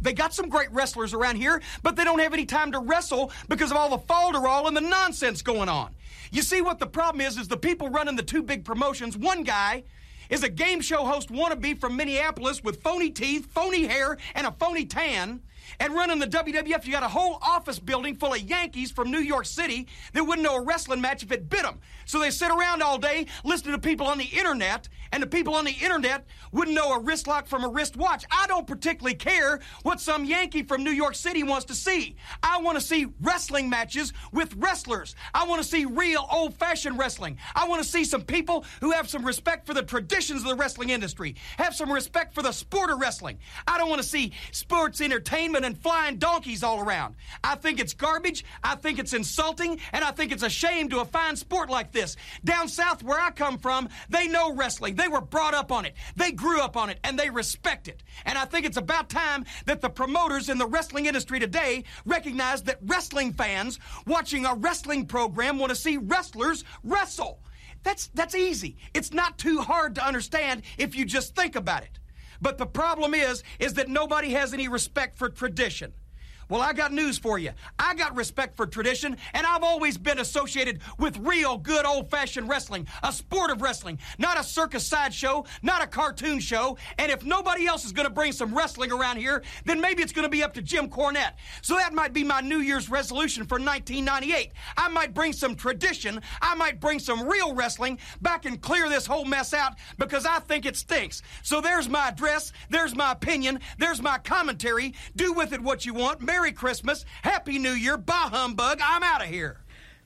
They 0.00 0.12
got 0.12 0.34
some 0.34 0.48
great 0.48 0.70
wrestlers 0.72 1.14
around 1.14 1.36
here, 1.36 1.62
but 1.82 1.96
they 1.96 2.04
don't 2.04 2.18
have 2.18 2.32
any 2.32 2.46
time 2.46 2.72
to 2.72 2.78
wrestle 2.78 3.32
because 3.48 3.70
of 3.70 3.76
all 3.76 3.88
the 3.88 3.98
falderall 3.98 4.66
and 4.68 4.76
the 4.76 4.80
nonsense 4.80 5.42
going 5.42 5.68
on. 5.68 5.94
You 6.30 6.42
see 6.42 6.60
what 6.60 6.78
the 6.78 6.86
problem 6.86 7.20
is 7.20 7.38
is 7.38 7.48
the 7.48 7.56
people 7.56 7.88
running 7.88 8.16
the 8.16 8.22
two 8.22 8.42
big 8.42 8.64
promotions, 8.64 9.16
one 9.16 9.42
guy 9.42 9.84
is 10.28 10.42
a 10.42 10.48
game 10.48 10.80
show 10.80 11.04
host 11.04 11.30
wannabe 11.30 11.78
from 11.78 11.96
Minneapolis 11.96 12.62
with 12.62 12.82
phony 12.82 13.10
teeth, 13.10 13.46
phony 13.46 13.86
hair, 13.86 14.18
and 14.34 14.46
a 14.46 14.52
phony 14.52 14.84
tan. 14.84 15.40
And 15.80 15.94
running 15.94 16.18
the 16.18 16.26
WWF, 16.26 16.84
you 16.84 16.92
got 16.92 17.02
a 17.02 17.08
whole 17.08 17.38
office 17.42 17.78
building 17.78 18.16
full 18.16 18.32
of 18.32 18.40
Yankees 18.40 18.90
from 18.90 19.10
New 19.10 19.20
York 19.20 19.46
City 19.46 19.86
that 20.12 20.24
wouldn't 20.24 20.44
know 20.44 20.56
a 20.56 20.62
wrestling 20.62 21.00
match 21.00 21.22
if 21.22 21.32
it 21.32 21.48
bit 21.48 21.62
them. 21.62 21.80
So 22.04 22.18
they 22.18 22.30
sit 22.30 22.50
around 22.50 22.82
all 22.82 22.98
day 22.98 23.26
listening 23.44 23.74
to 23.74 23.80
people 23.80 24.06
on 24.06 24.18
the 24.18 24.24
internet, 24.24 24.88
and 25.12 25.22
the 25.22 25.26
people 25.26 25.54
on 25.54 25.64
the 25.64 25.76
internet 25.82 26.26
wouldn't 26.52 26.74
know 26.74 26.92
a 26.92 27.00
wrist 27.00 27.26
lock 27.26 27.46
from 27.46 27.64
a 27.64 27.68
wrist 27.68 27.96
watch. 27.96 28.24
I 28.30 28.46
don't 28.46 28.66
particularly 28.66 29.16
care 29.16 29.60
what 29.82 30.00
some 30.00 30.24
Yankee 30.24 30.62
from 30.62 30.84
New 30.84 30.90
York 30.90 31.14
City 31.14 31.42
wants 31.42 31.66
to 31.66 31.74
see. 31.74 32.16
I 32.42 32.60
want 32.60 32.78
to 32.78 32.84
see 32.84 33.06
wrestling 33.20 33.68
matches 33.68 34.12
with 34.32 34.54
wrestlers. 34.56 35.14
I 35.34 35.46
want 35.46 35.62
to 35.62 35.68
see 35.68 35.84
real 35.84 36.26
old 36.30 36.54
fashioned 36.54 36.98
wrestling. 36.98 37.38
I 37.54 37.68
want 37.68 37.82
to 37.82 37.88
see 37.88 38.04
some 38.04 38.22
people 38.22 38.64
who 38.80 38.92
have 38.92 39.08
some 39.08 39.24
respect 39.24 39.66
for 39.66 39.74
the 39.74 39.82
traditions 39.82 40.42
of 40.42 40.48
the 40.48 40.54
wrestling 40.54 40.90
industry, 40.90 41.36
have 41.58 41.74
some 41.74 41.92
respect 41.92 42.34
for 42.34 42.42
the 42.42 42.52
sport 42.52 42.90
of 42.90 43.00
wrestling. 43.00 43.38
I 43.66 43.78
don't 43.78 43.88
want 43.88 44.02
to 44.02 44.08
see 44.08 44.32
sports 44.52 45.00
entertainment 45.00 45.64
and 45.66 45.76
flying 45.76 46.16
donkeys 46.16 46.62
all 46.62 46.80
around. 46.80 47.16
I 47.44 47.56
think 47.56 47.80
it's 47.80 47.92
garbage, 47.92 48.44
I 48.64 48.76
think 48.76 48.98
it's 48.98 49.12
insulting, 49.12 49.80
and 49.92 50.04
I 50.04 50.12
think 50.12 50.32
it's 50.32 50.42
a 50.42 50.48
shame 50.48 50.88
to 50.90 51.00
a 51.00 51.04
fine 51.04 51.36
sport 51.36 51.68
like 51.68 51.92
this. 51.92 52.16
Down 52.44 52.68
south 52.68 53.02
where 53.02 53.20
I 53.20 53.30
come 53.30 53.58
from, 53.58 53.88
they 54.08 54.28
know 54.28 54.54
wrestling. 54.54 54.94
They 54.94 55.08
were 55.08 55.20
brought 55.20 55.54
up 55.54 55.70
on 55.70 55.84
it. 55.84 55.94
They 56.14 56.32
grew 56.32 56.60
up 56.60 56.76
on 56.76 56.88
it 56.88 56.98
and 57.04 57.18
they 57.18 57.28
respect 57.28 57.88
it. 57.88 58.02
And 58.24 58.38
I 58.38 58.44
think 58.44 58.64
it's 58.64 58.76
about 58.76 59.10
time 59.10 59.44
that 59.66 59.80
the 59.80 59.90
promoters 59.90 60.48
in 60.48 60.58
the 60.58 60.66
wrestling 60.66 61.06
industry 61.06 61.40
today 61.40 61.84
recognize 62.04 62.62
that 62.62 62.78
wrestling 62.82 63.32
fans 63.32 63.78
watching 64.06 64.46
a 64.46 64.54
wrestling 64.54 65.06
program 65.06 65.58
want 65.58 65.70
to 65.70 65.76
see 65.76 65.96
wrestlers 65.96 66.64
wrestle. 66.84 67.40
That's 67.82 68.08
that's 68.14 68.34
easy. 68.34 68.76
It's 68.94 69.12
not 69.12 69.38
too 69.38 69.60
hard 69.60 69.94
to 69.96 70.04
understand 70.04 70.62
if 70.78 70.96
you 70.96 71.04
just 71.04 71.34
think 71.34 71.56
about 71.56 71.82
it. 71.82 71.98
But 72.40 72.58
the 72.58 72.66
problem 72.66 73.14
is 73.14 73.42
is 73.58 73.74
that 73.74 73.88
nobody 73.88 74.30
has 74.30 74.52
any 74.52 74.68
respect 74.68 75.18
for 75.18 75.28
tradition. 75.28 75.92
Well, 76.48 76.62
I 76.62 76.72
got 76.72 76.92
news 76.92 77.18
for 77.18 77.38
you. 77.38 77.50
I 77.76 77.94
got 77.94 78.14
respect 78.14 78.56
for 78.56 78.66
tradition, 78.66 79.16
and 79.34 79.44
I've 79.44 79.64
always 79.64 79.98
been 79.98 80.20
associated 80.20 80.80
with 80.96 81.16
real 81.18 81.58
good 81.58 81.84
old 81.84 82.08
fashioned 82.08 82.48
wrestling, 82.48 82.86
a 83.02 83.12
sport 83.12 83.50
of 83.50 83.62
wrestling, 83.62 83.98
not 84.18 84.38
a 84.38 84.44
circus 84.44 84.86
sideshow, 84.86 85.44
not 85.62 85.82
a 85.82 85.88
cartoon 85.88 86.38
show. 86.38 86.78
And 86.98 87.10
if 87.10 87.24
nobody 87.24 87.66
else 87.66 87.84
is 87.84 87.90
going 87.90 88.06
to 88.06 88.14
bring 88.14 88.30
some 88.30 88.56
wrestling 88.56 88.92
around 88.92 89.16
here, 89.16 89.42
then 89.64 89.80
maybe 89.80 90.04
it's 90.04 90.12
going 90.12 90.24
to 90.24 90.28
be 90.30 90.44
up 90.44 90.54
to 90.54 90.62
Jim 90.62 90.88
Cornette. 90.88 91.32
So 91.62 91.74
that 91.74 91.92
might 91.92 92.12
be 92.12 92.22
my 92.22 92.40
New 92.40 92.58
Year's 92.58 92.88
resolution 92.88 93.44
for 93.44 93.56
1998. 93.56 94.52
I 94.76 94.88
might 94.88 95.14
bring 95.14 95.32
some 95.32 95.56
tradition, 95.56 96.22
I 96.40 96.54
might 96.54 96.78
bring 96.78 97.00
some 97.00 97.28
real 97.28 97.54
wrestling 97.54 97.98
back 98.22 98.44
and 98.44 98.60
clear 98.60 98.88
this 98.88 99.06
whole 99.06 99.24
mess 99.24 99.52
out 99.52 99.72
because 99.98 100.24
I 100.24 100.38
think 100.38 100.64
it 100.64 100.76
stinks. 100.76 101.22
So 101.42 101.60
there's 101.60 101.88
my 101.88 102.08
address, 102.08 102.52
there's 102.70 102.94
my 102.94 103.10
opinion, 103.10 103.58
there's 103.78 104.00
my 104.00 104.18
commentary. 104.18 104.94
Do 105.16 105.32
with 105.32 105.52
it 105.52 105.60
what 105.60 105.84
you 105.84 105.92
want. 105.94 106.20
Christmas, 106.36 107.04
Happy 107.22 107.58
New 107.58 107.72
Year, 107.72 107.96
bah 107.96 108.28
humbug, 108.28 108.80
I'm 108.82 109.02
out 109.02 109.22
of 109.22 109.28
here. 109.28 109.58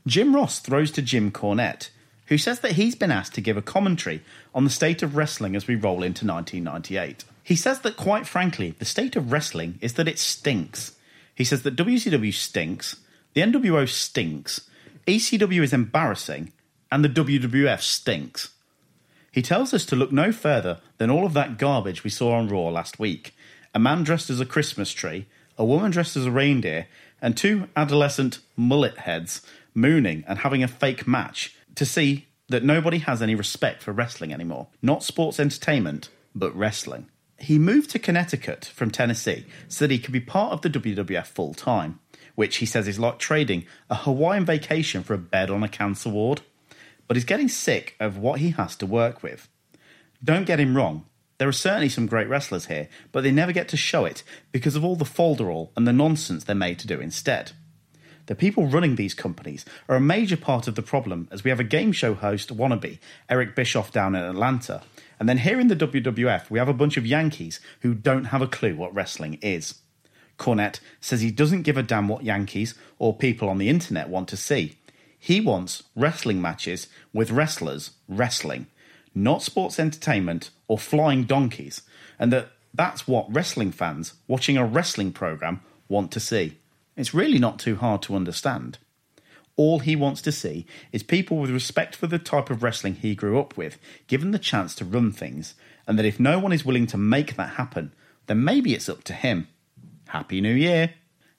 Jim 0.07 0.35
Ross 0.35 0.61
throws 0.61 0.91
to 0.93 1.03
Jim 1.03 1.31
Cornette, 1.31 1.91
who 2.27 2.39
says 2.39 2.61
that 2.61 2.73
he's 2.73 2.95
been 2.95 3.11
asked 3.11 3.35
to 3.35 3.41
give 3.41 3.57
a 3.57 3.63
commentary 3.63 4.23
on 4.55 4.65
the 4.65 4.71
state 4.71 5.03
of 5.03 5.17
wrestling 5.17 5.57
as 5.57 5.67
we 5.67 5.75
roll 5.75 6.03
into 6.03 6.27
1998. 6.27 7.25
He 7.43 7.57
says 7.57 7.81
that, 7.81 7.97
quite 7.97 8.27
frankly, 8.27 8.75
the 8.79 8.85
state 8.85 9.17
of 9.17 9.33
wrestling 9.33 9.79
is 9.81 9.95
that 9.95 10.09
it 10.09 10.19
stinks. 10.19 10.97
He 11.35 11.45
says 11.45 11.63
that 11.65 11.77
WCW 11.77 12.33
stinks, 12.33 12.97
the 13.35 13.43
NWO 13.43 13.89
stinks, 13.89 14.69
ECW 15.07 15.63
is 15.63 15.73
embarrassing, 15.73 16.53
and 16.93 17.05
the 17.05 17.09
WWF 17.09 17.81
stinks. 17.81 18.51
He 19.33 19.43
tells 19.43 19.75
us 19.75 19.85
to 19.87 19.97
look 19.97 20.13
no 20.13 20.33
further 20.33 20.81
than 20.99 21.11
all 21.11 21.27
of 21.27 21.35
that 21.35 21.59
garbage 21.59 22.05
we 22.05 22.11
saw 22.11 22.35
on 22.35 22.49
Raw 22.49 22.69
last 22.69 22.99
week 22.99 23.35
a 23.75 23.79
man 23.79 24.03
dressed 24.03 24.31
as 24.31 24.41
a 24.41 24.47
Christmas 24.47 24.93
tree, 24.93 25.27
a 25.61 25.65
woman 25.65 25.91
dressed 25.91 26.17
as 26.17 26.25
a 26.25 26.31
reindeer, 26.31 26.87
and 27.21 27.37
two 27.37 27.69
adolescent 27.77 28.39
mullet 28.57 28.97
heads 29.01 29.43
mooning 29.75 30.25
and 30.27 30.39
having 30.39 30.63
a 30.63 30.69
fake 30.69 31.07
match 31.07 31.55
to 31.75 31.85
see 31.85 32.27
that 32.49 32.65
nobody 32.65 32.97
has 32.97 33.21
any 33.21 33.35
respect 33.35 33.83
for 33.83 33.93
wrestling 33.93 34.33
anymore. 34.33 34.69
Not 34.81 35.03
sports 35.03 35.39
entertainment, 35.39 36.09
but 36.35 36.57
wrestling. 36.57 37.11
He 37.39 37.59
moved 37.59 37.91
to 37.91 37.99
Connecticut 37.99 38.65
from 38.65 38.91
Tennessee 38.91 39.45
so 39.69 39.87
that 39.87 39.93
he 39.93 39.99
could 39.99 40.15
be 40.15 40.21
part 40.21 40.55
of 40.55 40.63
the 40.63 40.71
WWF 40.71 41.27
full 41.27 41.53
time, 41.53 42.01
which 42.37 42.57
he 42.57 42.67
says 42.67 42.89
is 42.89 42.99
like 42.99 43.19
trading 43.19 43.67
a 43.91 43.97
Hawaiian 43.97 44.47
vacation 44.47 45.03
for 45.03 45.13
a 45.13 45.19
bed 45.19 45.51
on 45.51 45.63
a 45.63 45.69
cancer 45.69 46.09
ward. 46.09 46.41
But 47.07 47.19
he's 47.19 47.25
getting 47.25 47.51
sick 47.51 47.97
of 48.01 48.17
what 48.17 48.41
he 48.41 48.51
has 48.53 48.77
to 48.77 48.87
work 48.87 49.23
with. 49.23 49.47
Don't 50.25 50.47
get 50.47 50.59
him 50.59 50.75
wrong, 50.75 51.05
there 51.41 51.49
are 51.49 51.53
certainly 51.53 51.89
some 51.89 52.05
great 52.05 52.29
wrestlers 52.29 52.67
here, 52.67 52.87
but 53.13 53.23
they 53.23 53.31
never 53.31 53.51
get 53.51 53.67
to 53.69 53.77
show 53.79 54.05
it 54.05 54.23
because 54.53 54.77
of 54.77 54.85
all 54.85 54.95
the 54.95 55.07
folderol 55.07 55.71
and 55.75 55.87
the 55.87 55.93
nonsense 55.93 56.45
they're 56.45 56.55
made 56.55 56.79
to 56.81 56.87
do 56.87 57.01
instead. 57.01 57.53
The 58.27 58.35
people 58.35 58.67
running 58.67 58.97
these 58.97 59.15
companies 59.15 59.65
are 59.89 59.97
a 59.97 60.03
major 60.03 60.37
part 60.37 60.69
of 60.69 60.75
the 60.75 60.83
problem, 60.83 61.29
as 61.33 61.43
we 61.43 61.49
have 61.49 61.59
a 61.59 61.65
game 61.65 61.93
show 61.93 62.13
host 62.13 62.55
wannabe, 62.55 62.99
Eric 63.31 63.57
Bischoff, 63.57 63.91
down 63.91 64.15
in 64.15 64.23
Atlanta. 64.23 64.83
And 65.19 65.31
then 65.31 65.39
here 65.39 65.59
in 65.59 65.69
the 65.69 65.77
WWF, 65.77 66.51
we 66.51 66.59
have 66.59 66.69
a 66.69 66.75
bunch 66.75 66.99
of 66.99 67.07
Yankees 67.07 67.59
who 67.81 67.95
don't 67.95 68.25
have 68.25 68.43
a 68.43 68.47
clue 68.47 68.77
what 68.77 68.95
wrestling 68.95 69.39
is. 69.41 69.77
Cornette 70.39 70.81
says 71.01 71.23
he 71.23 71.31
doesn't 71.31 71.63
give 71.63 71.79
a 71.79 71.83
damn 71.83 72.07
what 72.07 72.23
Yankees 72.23 72.75
or 72.99 73.17
people 73.17 73.49
on 73.49 73.57
the 73.57 73.71
internet 73.71 74.11
want 74.11 74.29
to 74.29 74.37
see. 74.37 74.77
He 75.19 75.41
wants 75.41 75.85
wrestling 75.97 76.43
matches 76.43 76.87
with 77.15 77.31
wrestlers 77.31 77.93
wrestling, 78.09 78.67
not 79.15 79.43
sports 79.43 79.79
entertainment 79.79 80.51
or 80.69 80.79
flying 80.79 81.25
donkeys, 81.25 81.83
and 82.19 82.33
that 82.33 82.53
that's 82.73 83.09
what 83.09 83.33
wrestling 83.33 83.73
fans 83.73 84.15
watching 84.29 84.57
a 84.57 84.65
wrestling 84.65 85.13
program 85.13 85.61
want 85.89 86.13
to 86.13 86.21
see. 86.21 86.59
It's 86.97 87.15
really 87.15 87.39
not 87.39 87.59
too 87.59 87.77
hard 87.77 88.03
to 88.03 88.15
understand. 88.15 88.79
All 89.57 89.81
he 89.81 89.97
wants 89.97 90.23
to 90.23 90.33
see 90.33 90.67
is 90.93 91.03
people 91.03 91.39
with 91.39 91.51
respect 91.51 91.97
for 91.97 92.07
the 92.07 92.19
type 92.19 92.51
of 92.51 92.63
wrestling 92.63 92.95
he 92.95 93.15
grew 93.15 93.39
up 93.39 93.57
with 93.57 93.79
given 94.07 94.31
the 94.31 94.39
chance 94.39 94.75
to 94.77 94.85
run 94.85 95.13
things, 95.13 95.55
and 95.87 95.99
that 95.99 96.07
if 96.07 96.21
no 96.21 96.39
one 96.39 96.53
is 96.53 96.65
willing 96.65 96.87
to 96.89 96.97
make 96.97 97.37
that 97.37 97.55
happen, 97.55 97.93
then 98.27 98.45
maybe 98.45 98.75
it's 98.75 98.89
up 98.89 99.03
to 99.05 99.13
him. 99.13 99.49
Happy 100.09 100.41
New 100.41 100.55
Year! 100.55 100.95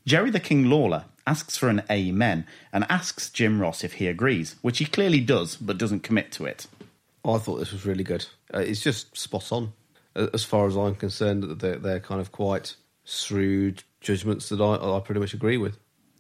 Jerry 0.06 0.30
the 0.30 0.40
King 0.40 0.70
Lawler 0.70 1.06
asks 1.28 1.58
for 1.58 1.70
an 1.70 1.84
amen 1.90 2.46
and 2.74 2.86
asks 2.90 3.30
Jim 3.30 3.62
Ross 3.62 3.84
if 3.84 3.94
he 3.94 4.08
agrees, 4.08 4.56
which 4.62 4.80
he 4.80 4.86
clearly 4.86 5.20
does, 5.20 5.56
but 5.56 5.78
doesn't 5.78 6.04
commit 6.04 6.32
to 6.34 6.46
it. 6.46 6.68
I 7.26 7.38
thought 7.38 7.58
this 7.58 7.72
was 7.72 7.86
really 7.86 8.04
good. 8.04 8.26
Uh, 8.54 8.60
it's 8.60 8.82
just 8.82 9.16
spot 9.18 9.52
on, 9.52 9.74
as 10.16 10.44
far 10.44 10.68
as 10.68 10.76
I'm 10.76 10.96
concerned. 10.96 11.44
They're, 11.60 11.78
they're 11.78 12.00
kind 12.00 12.20
of 12.22 12.32
quite 12.32 12.76
shrewd 13.04 13.84
judgments 14.00 14.50
that 14.50 14.62
I, 14.62 14.98
I 14.98 15.00
pretty 15.02 15.20
much 15.20 15.34
agree 15.34 15.58
with. 15.58 15.78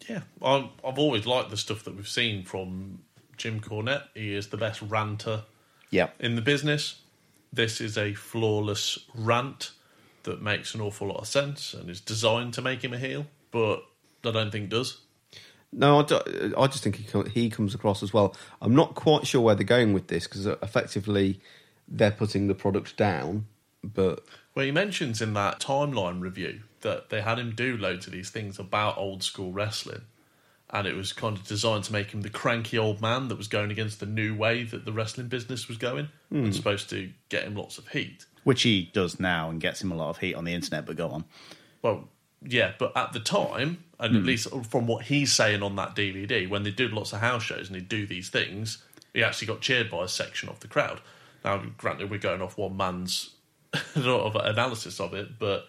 Yeah, 0.07 0.21
I, 0.41 0.69
I've 0.85 0.99
always 0.99 1.25
liked 1.25 1.49
the 1.49 1.57
stuff 1.57 1.83
that 1.83 1.95
we've 1.95 2.07
seen 2.07 2.43
from 2.43 2.99
Jim 3.38 3.59
Cornette. 3.59 4.03
He 4.13 4.33
is 4.35 4.47
the 4.47 4.57
best 4.57 4.81
ranter 4.81 5.43
Yep. 5.91 6.15
in 6.19 6.35
the 6.35 6.41
business. 6.41 7.01
This 7.53 7.81
is 7.81 7.97
a 7.97 8.13
flawless 8.13 8.97
rant 9.13 9.71
that 10.23 10.41
makes 10.41 10.73
an 10.73 10.81
awful 10.81 11.07
lot 11.07 11.17
of 11.17 11.27
sense 11.27 11.73
and 11.73 11.89
is 11.89 11.99
designed 11.99 12.53
to 12.53 12.61
make 12.61 12.83
him 12.83 12.93
a 12.93 12.97
heel, 12.97 13.25
but 13.51 13.83
I 14.23 14.31
don't 14.31 14.51
think 14.51 14.69
does. 14.69 15.01
No, 15.74 16.00
I, 16.00 16.03
do- 16.03 16.53
I 16.58 16.67
just 16.67 16.83
think 16.83 16.98
he, 16.98 17.30
he 17.30 17.50
comes 17.50 17.74
across 17.74 18.03
as 18.03 18.14
well. 18.14 18.35
I'm 18.61 18.75
not 18.75 18.93
quite 18.95 19.25
sure 19.25 19.41
where 19.41 19.56
they're 19.56 19.64
going 19.64 19.93
with 19.93 20.08
this 20.08 20.27
because 20.27 20.45
effectively 20.45 21.40
they're 21.88 22.11
putting 22.11 22.48
the 22.48 22.56
product 22.56 22.98
down, 22.98 23.45
but 23.83 24.24
Well, 24.56 24.66
he 24.66 24.72
mentions 24.72 25.22
in 25.22 25.33
that 25.33 25.59
timeline 25.59 26.19
review 26.22 26.61
that 26.82 27.09
they 27.09 27.22
had 27.22 27.40
him 27.40 27.53
do 27.56 27.77
loads 27.77 28.06
of 28.08 28.14
these 28.14 28.30
things 28.30 28.59
about 28.59 28.98
old 28.98 29.24
school 29.24 29.51
wrestling, 29.51 30.01
and 30.69 30.88
it 30.88 30.95
was 30.95 31.14
kind 31.14 31.38
of 31.38 31.45
designed 31.48 31.83
to 31.85 31.93
make 31.93 32.11
him 32.11 32.22
the 32.22 32.30
cranky 32.30 32.77
old 32.77 33.01
man 33.01 33.27
that 33.30 33.38
was 33.38 33.48
going 33.48 33.72
against 33.72 34.00
the 34.00 34.06
new 34.06 34.35
way 34.35 34.64
that 34.64 34.83
the 34.85 34.91
wrestling 34.91 35.27
business 35.27 35.67
was 35.67 35.77
going, 35.77 36.09
Hmm. 36.30 36.45
and 36.45 36.56
supposed 36.56 36.90
to 36.90 37.11
get 37.30 37.43
him 37.43 37.56
lots 37.56 37.77
of 37.77 37.88
heat. 37.90 38.25
Which 38.43 38.64
he 38.64 38.90
does 38.93 39.19
now 39.19 39.50
and 39.50 39.61
gets 39.61 39.82
him 39.82 39.91
a 39.91 39.95
lot 39.95 40.09
of 40.09 40.17
heat 40.17 40.33
on 40.33 40.43
the 40.45 40.53
internet, 40.53 40.85
but 40.85 40.95
go 40.98 41.09
on. 41.09 41.25
Well, 41.82 42.09
yeah, 42.43 42.73
but 42.79 42.95
at 42.95 43.13
the 43.13 43.19
time, 43.19 43.83
and 43.99 44.15
at 44.15 44.21
Hmm. 44.21 44.27
least 44.27 44.47
from 44.69 44.87
what 44.87 45.05
he's 45.05 45.31
saying 45.31 45.61
on 45.61 45.75
that 45.75 45.95
DVD, 45.95 46.47
when 46.49 46.63
they 46.63 46.71
did 46.71 46.91
lots 46.93 47.13
of 47.13 47.19
house 47.19 47.43
shows 47.43 47.67
and 47.69 47.75
they 47.75 47.83
do 47.83 48.05
these 48.07 48.29
things, 48.29 48.83
he 49.13 49.23
actually 49.23 49.47
got 49.47 49.61
cheered 49.61 49.91
by 49.91 50.03
a 50.03 50.07
section 50.07 50.49
of 50.49 50.59
the 50.61 50.67
crowd. 50.67 51.01
Now, 51.43 51.61
granted, 51.77 52.09
we're 52.09 52.19
going 52.19 52.41
off 52.41 52.57
one 52.57 52.77
man's 52.77 53.31
sort 53.93 54.07
of 54.07 54.35
analysis 54.35 54.99
of 54.99 55.13
it, 55.13 55.37
but 55.39 55.67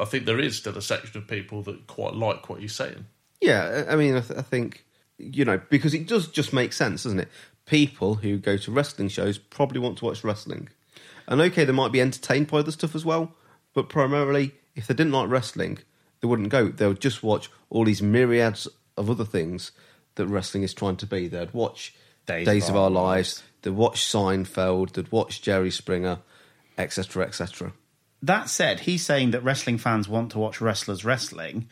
I 0.00 0.04
think 0.04 0.26
there 0.26 0.38
is 0.40 0.56
still 0.56 0.76
a 0.76 0.82
section 0.82 1.18
of 1.18 1.26
people 1.26 1.62
that 1.62 1.86
quite 1.86 2.14
like 2.14 2.48
what 2.48 2.60
he's 2.60 2.74
saying. 2.74 3.06
Yeah, 3.40 3.84
I 3.88 3.92
I 3.92 3.96
mean, 3.96 4.16
I, 4.16 4.20
th- 4.20 4.38
I 4.38 4.42
think 4.42 4.84
you 5.18 5.44
know 5.44 5.60
because 5.70 5.94
it 5.94 6.06
does 6.06 6.28
just 6.28 6.52
make 6.52 6.72
sense, 6.72 7.04
doesn't 7.04 7.20
it? 7.20 7.28
People 7.66 8.16
who 8.16 8.38
go 8.38 8.56
to 8.56 8.70
wrestling 8.72 9.08
shows 9.08 9.38
probably 9.38 9.78
want 9.78 9.98
to 9.98 10.04
watch 10.06 10.24
wrestling, 10.24 10.68
and 11.26 11.40
okay, 11.40 11.64
they 11.64 11.72
might 11.72 11.92
be 11.92 12.00
entertained 12.00 12.48
by 12.48 12.58
other 12.58 12.72
stuff 12.72 12.94
as 12.94 13.04
well. 13.04 13.32
But 13.74 13.88
primarily, 13.88 14.52
if 14.78 14.86
they 14.86 14.94
didn't 14.94 15.12
like 15.12 15.28
wrestling, 15.28 15.78
they 16.20 16.28
wouldn't 16.28 16.48
go. 16.48 16.68
They 16.68 16.86
would 16.86 17.00
just 17.00 17.22
watch 17.22 17.50
all 17.68 17.84
these 17.84 18.00
myriads 18.00 18.68
of 18.96 19.10
other 19.10 19.24
things 19.24 19.72
that 20.14 20.26
wrestling 20.26 20.62
is 20.62 20.72
trying 20.72 20.96
to 20.96 21.06
be. 21.06 21.28
They'd 21.28 21.52
watch 21.52 21.94
Days, 22.26 22.68
of 22.68 22.76
Our 22.76 22.90
Lives. 22.90 23.42
They'd 23.62 23.70
watch 23.70 24.00
Seinfeld. 24.00 24.92
They'd 24.92 25.12
watch 25.12 25.42
Jerry 25.42 25.70
Springer, 25.70 26.20
etc., 26.76 27.26
etc. 27.26 27.72
That 28.22 28.48
said, 28.48 28.80
he's 28.80 29.04
saying 29.04 29.32
that 29.32 29.42
wrestling 29.42 29.78
fans 29.78 30.08
want 30.08 30.32
to 30.32 30.38
watch 30.38 30.60
wrestlers 30.60 31.04
wrestling. 31.04 31.68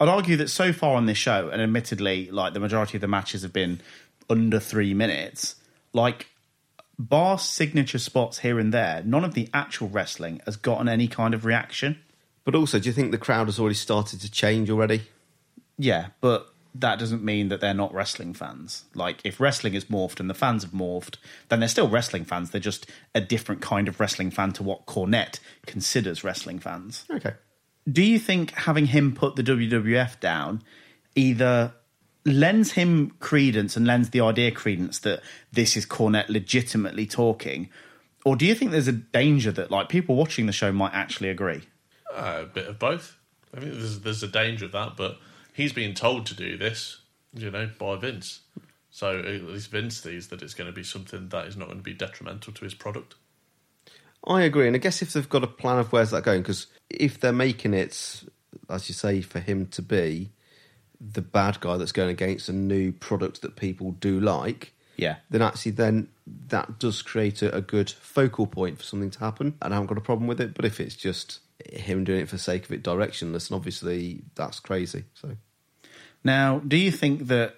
I'd 0.00 0.08
argue 0.08 0.36
that 0.36 0.50
so 0.50 0.72
far 0.72 0.96
on 0.96 1.06
this 1.06 1.18
show, 1.18 1.48
and 1.50 1.60
admittedly, 1.60 2.30
like 2.30 2.52
the 2.52 2.60
majority 2.60 2.96
of 2.96 3.00
the 3.00 3.08
matches 3.08 3.42
have 3.42 3.52
been 3.52 3.80
under 4.28 4.58
three 4.58 4.94
minutes, 4.94 5.56
like 5.92 6.28
bar 6.98 7.38
signature 7.38 7.98
spots 7.98 8.38
here 8.38 8.58
and 8.58 8.72
there, 8.72 9.02
none 9.04 9.24
of 9.24 9.34
the 9.34 9.48
actual 9.54 9.88
wrestling 9.88 10.40
has 10.44 10.56
gotten 10.56 10.88
any 10.88 11.08
kind 11.08 11.34
of 11.34 11.44
reaction. 11.44 12.00
But 12.44 12.54
also, 12.54 12.78
do 12.78 12.88
you 12.88 12.92
think 12.92 13.10
the 13.10 13.18
crowd 13.18 13.46
has 13.46 13.58
already 13.58 13.74
started 13.74 14.20
to 14.20 14.30
change 14.30 14.70
already? 14.70 15.02
Yeah, 15.78 16.08
but 16.20 16.52
that 16.74 16.98
doesn't 16.98 17.24
mean 17.24 17.48
that 17.48 17.60
they're 17.60 17.72
not 17.72 17.94
wrestling 17.94 18.34
fans. 18.34 18.84
Like, 18.94 19.20
if 19.24 19.40
wrestling 19.40 19.74
is 19.74 19.86
morphed 19.86 20.20
and 20.20 20.28
the 20.28 20.34
fans 20.34 20.62
have 20.62 20.72
morphed, 20.72 21.16
then 21.48 21.60
they're 21.60 21.68
still 21.68 21.88
wrestling 21.88 22.24
fans. 22.24 22.50
They're 22.50 22.60
just 22.60 22.90
a 23.14 23.20
different 23.20 23.62
kind 23.62 23.88
of 23.88 24.00
wrestling 24.00 24.30
fan 24.30 24.52
to 24.54 24.62
what 24.62 24.86
Cornette 24.86 25.38
considers 25.66 26.24
wrestling 26.24 26.58
fans. 26.58 27.04
Okay. 27.10 27.34
Do 27.90 28.02
you 28.02 28.18
think 28.18 28.50
having 28.52 28.86
him 28.86 29.14
put 29.14 29.36
the 29.36 29.42
WWF 29.42 30.18
down 30.18 30.62
either 31.14 31.74
lends 32.24 32.72
him 32.72 33.10
credence 33.20 33.76
and 33.76 33.86
lends 33.86 34.10
the 34.10 34.20
idea 34.20 34.50
credence 34.50 34.98
that 35.00 35.20
this 35.52 35.76
is 35.76 35.86
Cornette 35.86 36.28
legitimately 36.28 37.06
talking, 37.06 37.68
or 38.24 38.36
do 38.36 38.46
you 38.46 38.54
think 38.54 38.70
there's 38.70 38.88
a 38.88 38.92
danger 38.92 39.52
that 39.52 39.70
like 39.70 39.88
people 39.88 40.16
watching 40.16 40.46
the 40.46 40.52
show 40.52 40.72
might 40.72 40.94
actually 40.94 41.28
agree? 41.28 41.62
Uh, 42.14 42.40
a 42.42 42.46
bit 42.46 42.68
of 42.68 42.78
both. 42.78 43.16
I 43.54 43.60
think 43.60 43.72
there's, 43.72 44.00
there's 44.00 44.22
a 44.22 44.28
danger 44.28 44.66
of 44.66 44.72
that, 44.72 44.96
but 44.96 45.18
he's 45.52 45.72
being 45.72 45.94
told 45.94 46.26
to 46.26 46.34
do 46.34 46.56
this, 46.56 47.00
you 47.34 47.50
know, 47.50 47.68
by 47.78 47.96
Vince. 47.96 48.40
So 48.90 49.18
at 49.18 49.42
least 49.42 49.70
Vince 49.70 50.00
sees 50.00 50.28
that 50.28 50.40
it's 50.42 50.54
going 50.54 50.68
to 50.70 50.72
be 50.72 50.84
something 50.84 51.28
that 51.30 51.46
is 51.46 51.56
not 51.56 51.66
going 51.66 51.78
to 51.78 51.84
be 51.84 51.94
detrimental 51.94 52.52
to 52.52 52.64
his 52.64 52.74
product. 52.74 53.16
I 54.26 54.42
agree, 54.42 54.66
and 54.66 54.76
I 54.76 54.78
guess 54.78 55.02
if 55.02 55.12
they've 55.12 55.28
got 55.28 55.44
a 55.44 55.48
plan 55.48 55.78
of 55.78 55.92
where's 55.92 56.10
that 56.12 56.22
going, 56.22 56.42
because 56.42 56.68
if 56.88 57.20
they're 57.20 57.32
making 57.32 57.74
it, 57.74 58.22
as 58.70 58.88
you 58.88 58.94
say, 58.94 59.20
for 59.20 59.40
him 59.40 59.66
to 59.66 59.82
be 59.82 60.30
the 61.00 61.20
bad 61.20 61.60
guy 61.60 61.76
that's 61.76 61.92
going 61.92 62.10
against 62.10 62.48
a 62.48 62.52
new 62.52 62.92
product 62.92 63.42
that 63.42 63.56
people 63.56 63.90
do 63.92 64.18
like, 64.20 64.72
Yeah. 64.96 65.16
then 65.28 65.42
actually 65.42 65.72
then 65.72 66.08
that 66.26 66.78
does 66.78 67.02
create 67.02 67.42
a, 67.42 67.54
a 67.54 67.60
good 67.60 67.90
focal 67.90 68.46
point 68.46 68.78
for 68.78 68.84
something 68.84 69.10
to 69.10 69.18
happen, 69.18 69.54
and 69.60 69.74
I 69.74 69.76
haven't 69.76 69.88
got 69.88 69.98
a 69.98 70.02
problem 70.02 70.26
with 70.26 70.40
it. 70.40 70.54
But 70.54 70.64
if 70.64 70.80
it's 70.80 70.96
just 70.96 71.40
him 71.72 72.04
doing 72.04 72.20
it 72.20 72.28
for 72.28 72.36
the 72.36 72.42
sake 72.42 72.64
of 72.64 72.72
it, 72.72 72.82
directionless, 72.82 73.50
and 73.50 73.56
obviously 73.56 74.22
that's 74.34 74.60
crazy. 74.60 75.04
So 75.14 75.36
Now, 76.22 76.60
do 76.66 76.76
you 76.76 76.90
think 76.90 77.26
that 77.28 77.56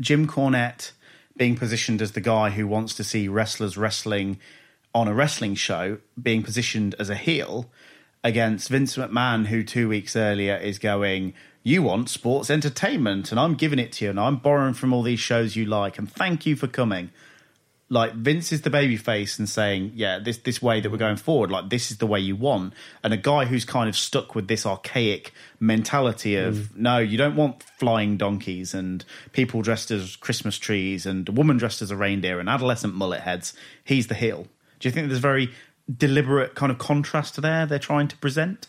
Jim 0.00 0.26
Cornette 0.26 0.92
being 1.36 1.56
positioned 1.56 2.02
as 2.02 2.12
the 2.12 2.20
guy 2.20 2.50
who 2.50 2.66
wants 2.66 2.94
to 2.94 3.04
see 3.04 3.28
wrestlers 3.28 3.76
wrestling 3.76 4.38
on 4.94 5.08
a 5.08 5.14
wrestling 5.14 5.54
show, 5.54 5.98
being 6.20 6.42
positioned 6.42 6.94
as 6.98 7.08
a 7.08 7.14
heel 7.14 7.70
against 8.22 8.68
Vince 8.68 8.96
McMahon, 8.96 9.46
who 9.46 9.62
two 9.62 9.88
weeks 9.88 10.16
earlier 10.16 10.56
is 10.56 10.78
going, 10.78 11.32
You 11.62 11.82
want 11.82 12.08
sports 12.08 12.50
entertainment, 12.50 13.30
and 13.30 13.40
I'm 13.40 13.54
giving 13.54 13.78
it 13.78 13.92
to 13.92 14.04
you, 14.04 14.10
and 14.10 14.20
I'm 14.20 14.36
borrowing 14.36 14.74
from 14.74 14.92
all 14.92 15.02
these 15.02 15.20
shows 15.20 15.56
you 15.56 15.64
like, 15.64 15.98
and 15.98 16.10
thank 16.10 16.44
you 16.44 16.56
for 16.56 16.66
coming. 16.66 17.10
Like 17.92 18.14
Vince 18.14 18.52
is 18.52 18.62
the 18.62 18.70
babyface 18.70 19.38
and 19.40 19.48
saying, 19.48 19.92
"Yeah, 19.96 20.20
this 20.20 20.38
this 20.38 20.62
way 20.62 20.80
that 20.80 20.90
we're 20.90 20.96
going 20.96 21.16
forward, 21.16 21.50
like 21.50 21.70
this 21.70 21.90
is 21.90 21.98
the 21.98 22.06
way 22.06 22.20
you 22.20 22.36
want." 22.36 22.72
And 23.02 23.12
a 23.12 23.16
guy 23.16 23.46
who's 23.46 23.64
kind 23.64 23.88
of 23.88 23.96
stuck 23.96 24.36
with 24.36 24.46
this 24.46 24.64
archaic 24.64 25.32
mentality 25.58 26.36
of, 26.36 26.54
mm. 26.54 26.76
"No, 26.76 26.98
you 26.98 27.18
don't 27.18 27.34
want 27.34 27.64
flying 27.64 28.16
donkeys 28.16 28.74
and 28.74 29.04
people 29.32 29.60
dressed 29.60 29.90
as 29.90 30.14
Christmas 30.14 30.56
trees 30.56 31.04
and 31.04 31.28
a 31.28 31.32
woman 31.32 31.56
dressed 31.56 31.82
as 31.82 31.90
a 31.90 31.96
reindeer 31.96 32.38
and 32.38 32.48
adolescent 32.48 32.94
mullet 32.94 33.22
heads." 33.22 33.54
He's 33.82 34.06
the 34.06 34.14
heel. 34.14 34.46
Do 34.78 34.88
you 34.88 34.92
think 34.92 35.08
there's 35.08 35.18
a 35.18 35.22
very 35.22 35.50
deliberate 35.90 36.54
kind 36.54 36.70
of 36.70 36.78
contrast 36.78 37.42
there 37.42 37.66
they're 37.66 37.80
trying 37.80 38.06
to 38.06 38.16
present? 38.18 38.68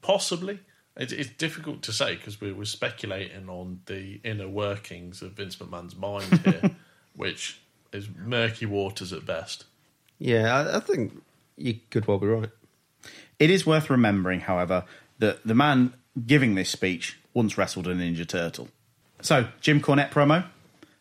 Possibly. 0.00 0.60
It's, 0.96 1.12
it's 1.12 1.30
difficult 1.30 1.82
to 1.82 1.92
say 1.92 2.16
because 2.16 2.40
we 2.40 2.52
were 2.52 2.64
speculating 2.64 3.48
on 3.48 3.80
the 3.86 4.20
inner 4.22 4.48
workings 4.48 5.22
of 5.22 5.32
Vince 5.32 5.56
McMahon's 5.56 5.96
mind 5.96 6.40
here, 6.44 6.76
which 7.16 7.60
is 7.92 8.08
murky 8.16 8.66
waters 8.66 9.12
at 9.12 9.26
best. 9.26 9.64
yeah, 10.18 10.54
I, 10.54 10.76
I 10.76 10.80
think 10.80 11.22
you 11.56 11.78
could 11.90 12.06
well 12.06 12.18
be 12.18 12.26
right. 12.26 12.50
It 13.38 13.50
is 13.50 13.64
worth 13.66 13.88
remembering, 13.90 14.40
however, 14.40 14.84
that 15.18 15.46
the 15.46 15.54
man 15.54 15.94
giving 16.26 16.54
this 16.54 16.68
speech 16.70 17.18
once 17.34 17.56
wrestled 17.56 17.86
a 17.86 17.94
Ninja 17.94 18.26
Turtle. 18.26 18.68
So, 19.22 19.48
Jim 19.60 19.80
Cornette 19.80 20.10
promo, 20.10 20.44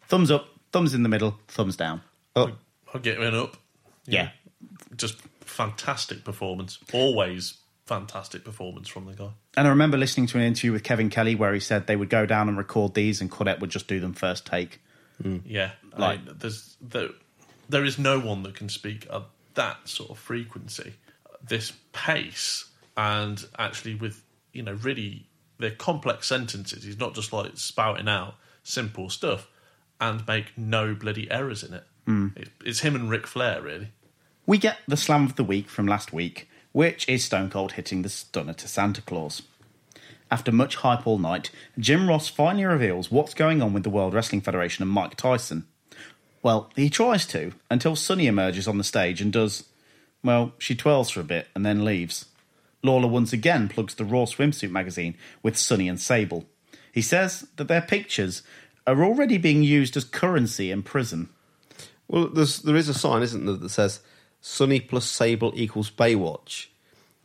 thumbs 0.08 0.32
up, 0.32 0.48
thumbs 0.72 0.94
in 0.94 1.04
the 1.04 1.10
middle, 1.10 1.38
thumbs 1.48 1.76
down. 1.76 2.02
Oh, 2.36 2.52
I'll 2.94 3.02
get 3.02 3.20
him 3.20 3.34
up. 3.36 3.58
Yeah. 4.06 4.30
Just 4.96 5.18
fantastic 5.42 6.24
performance. 6.24 6.80
Always 6.94 7.58
fantastic 7.86 8.44
performance 8.46 8.88
from 8.88 9.06
the 9.06 9.14
guy. 9.14 9.30
And 9.58 9.68
I 9.68 9.70
remember 9.72 9.98
listening 9.98 10.28
to 10.28 10.38
an 10.38 10.44
interview 10.44 10.72
with 10.72 10.84
Kevin 10.84 11.10
Kelly 11.10 11.36
where 11.36 11.54
he 11.54 11.60
said 11.60 11.88
they 11.88 11.96
would 11.96 12.10
go 12.10 12.26
down 12.26 12.48
and 12.48 12.58
record 12.58 12.94
these, 12.94 13.20
and 13.20 13.32
Cornette 13.32 13.60
would 13.60 13.70
just 13.72 13.88
do 13.88 14.00
them 14.00 14.14
first 14.14 14.46
take. 14.46 14.80
Yeah, 15.46 15.72
Like- 15.98 16.26
like 16.26 16.40
there's 16.40 16.76
there, 16.82 17.10
there 17.68 17.84
is 17.86 17.98
no 18.00 18.20
one 18.20 18.44
that 18.44 18.56
can 18.56 18.70
speak 18.70 19.08
at 19.12 19.24
that 19.56 19.88
sort 19.88 20.10
of 20.12 20.18
frequency, 20.20 20.94
this 21.46 21.74
pace, 21.94 22.66
and 22.96 23.46
actually 23.58 23.96
with 23.96 24.24
you 24.54 24.64
know 24.64 24.74
really 24.74 25.28
they're 25.58 25.72
complex 25.72 26.28
sentences. 26.28 26.84
He's 26.84 26.98
not 27.00 27.14
just 27.16 27.34
like 27.34 27.52
spouting 27.56 28.08
out 28.08 28.36
simple 28.64 29.10
stuff 29.10 29.48
and 30.00 30.26
make 30.28 30.58
no 30.58 30.94
bloody 30.96 31.30
errors 31.30 31.64
in 31.64 31.74
it. 31.74 31.84
Mm. 32.08 32.38
It- 32.38 32.52
It's 32.64 32.80
him 32.80 32.96
and 32.96 33.10
Ric 33.10 33.28
Flair 33.28 33.62
really. 33.62 33.90
We 34.46 34.58
get 34.58 34.78
the 34.88 34.98
slam 34.98 35.26
of 35.26 35.36
the 35.36 35.44
week 35.44 35.70
from 35.70 35.86
last 35.86 36.12
week, 36.14 36.50
which 36.72 37.08
is 37.10 37.26
Stone 37.26 37.50
Cold 37.50 37.74
hitting 37.74 38.02
the 38.02 38.10
stunner 38.10 38.54
to 38.54 38.68
Santa 38.68 39.02
Claus. 39.02 39.42
After 40.32 40.52
much 40.52 40.76
hype 40.78 41.08
all 41.08 41.18
night, 41.18 41.50
Jim 41.78 42.08
Ross 42.08 42.28
finally 42.28 42.66
reveals 42.66 43.12
what's 43.12 43.34
going 43.34 43.62
on 43.62 43.74
with 43.74 43.84
the 43.84 43.90
World 43.90 44.14
Wrestling 44.14 44.42
Federation 44.42 44.84
and 44.84 44.92
Mike 44.92 45.16
Tyson. 45.16 45.66
Well, 46.44 46.72
he 46.76 46.90
tries 46.90 47.26
to, 47.28 47.54
until 47.70 47.96
Sunny 47.96 48.28
emerges 48.28 48.68
on 48.68 48.78
the 48.78 48.84
stage 48.84 49.22
and 49.22 49.34
does, 49.34 49.66
well, 50.24 50.54
she 50.58 50.76
twirls 50.76 51.10
for 51.10 51.20
a 51.20 51.26
bit 51.26 51.48
and 51.56 51.66
then 51.66 51.84
leaves. 51.84 52.26
Lawler 52.84 53.08
once 53.08 53.34
again 53.34 53.68
plugs 53.68 53.96
the 53.96 54.06
Raw 54.06 54.26
swimsuit 54.26 54.72
magazine 54.72 55.16
with 55.44 55.58
Sunny 55.58 55.90
and 55.90 56.00
Sable. 56.00 56.46
He 56.94 57.02
says 57.02 57.48
that 57.58 57.68
their 57.68 57.82
pictures 57.82 58.44
are 58.88 59.04
already 59.04 59.38
being 59.38 59.64
used 59.64 59.98
as 59.98 60.04
currency 60.04 60.72
in 60.72 60.84
prison. 60.84 61.30
Well, 62.08 62.28
there's 62.28 62.60
there 62.60 62.76
is 62.76 62.90
a 62.90 62.94
sign, 62.94 63.22
isn't 63.22 63.46
there, 63.46 63.56
that 63.56 63.70
says 63.70 64.00
Sunny 64.42 64.80
plus 64.80 65.06
Sable 65.06 65.52
equals 65.56 65.92
Baywatch. 65.92 66.68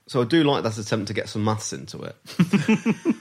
So 0.06 0.20
I 0.20 0.24
do 0.24 0.44
like 0.44 0.62
that 0.64 0.76
attempt 0.78 1.08
to 1.08 1.14
get 1.14 1.28
some 1.28 1.44
maths 1.44 1.72
into 1.72 2.02
it. 2.02 2.16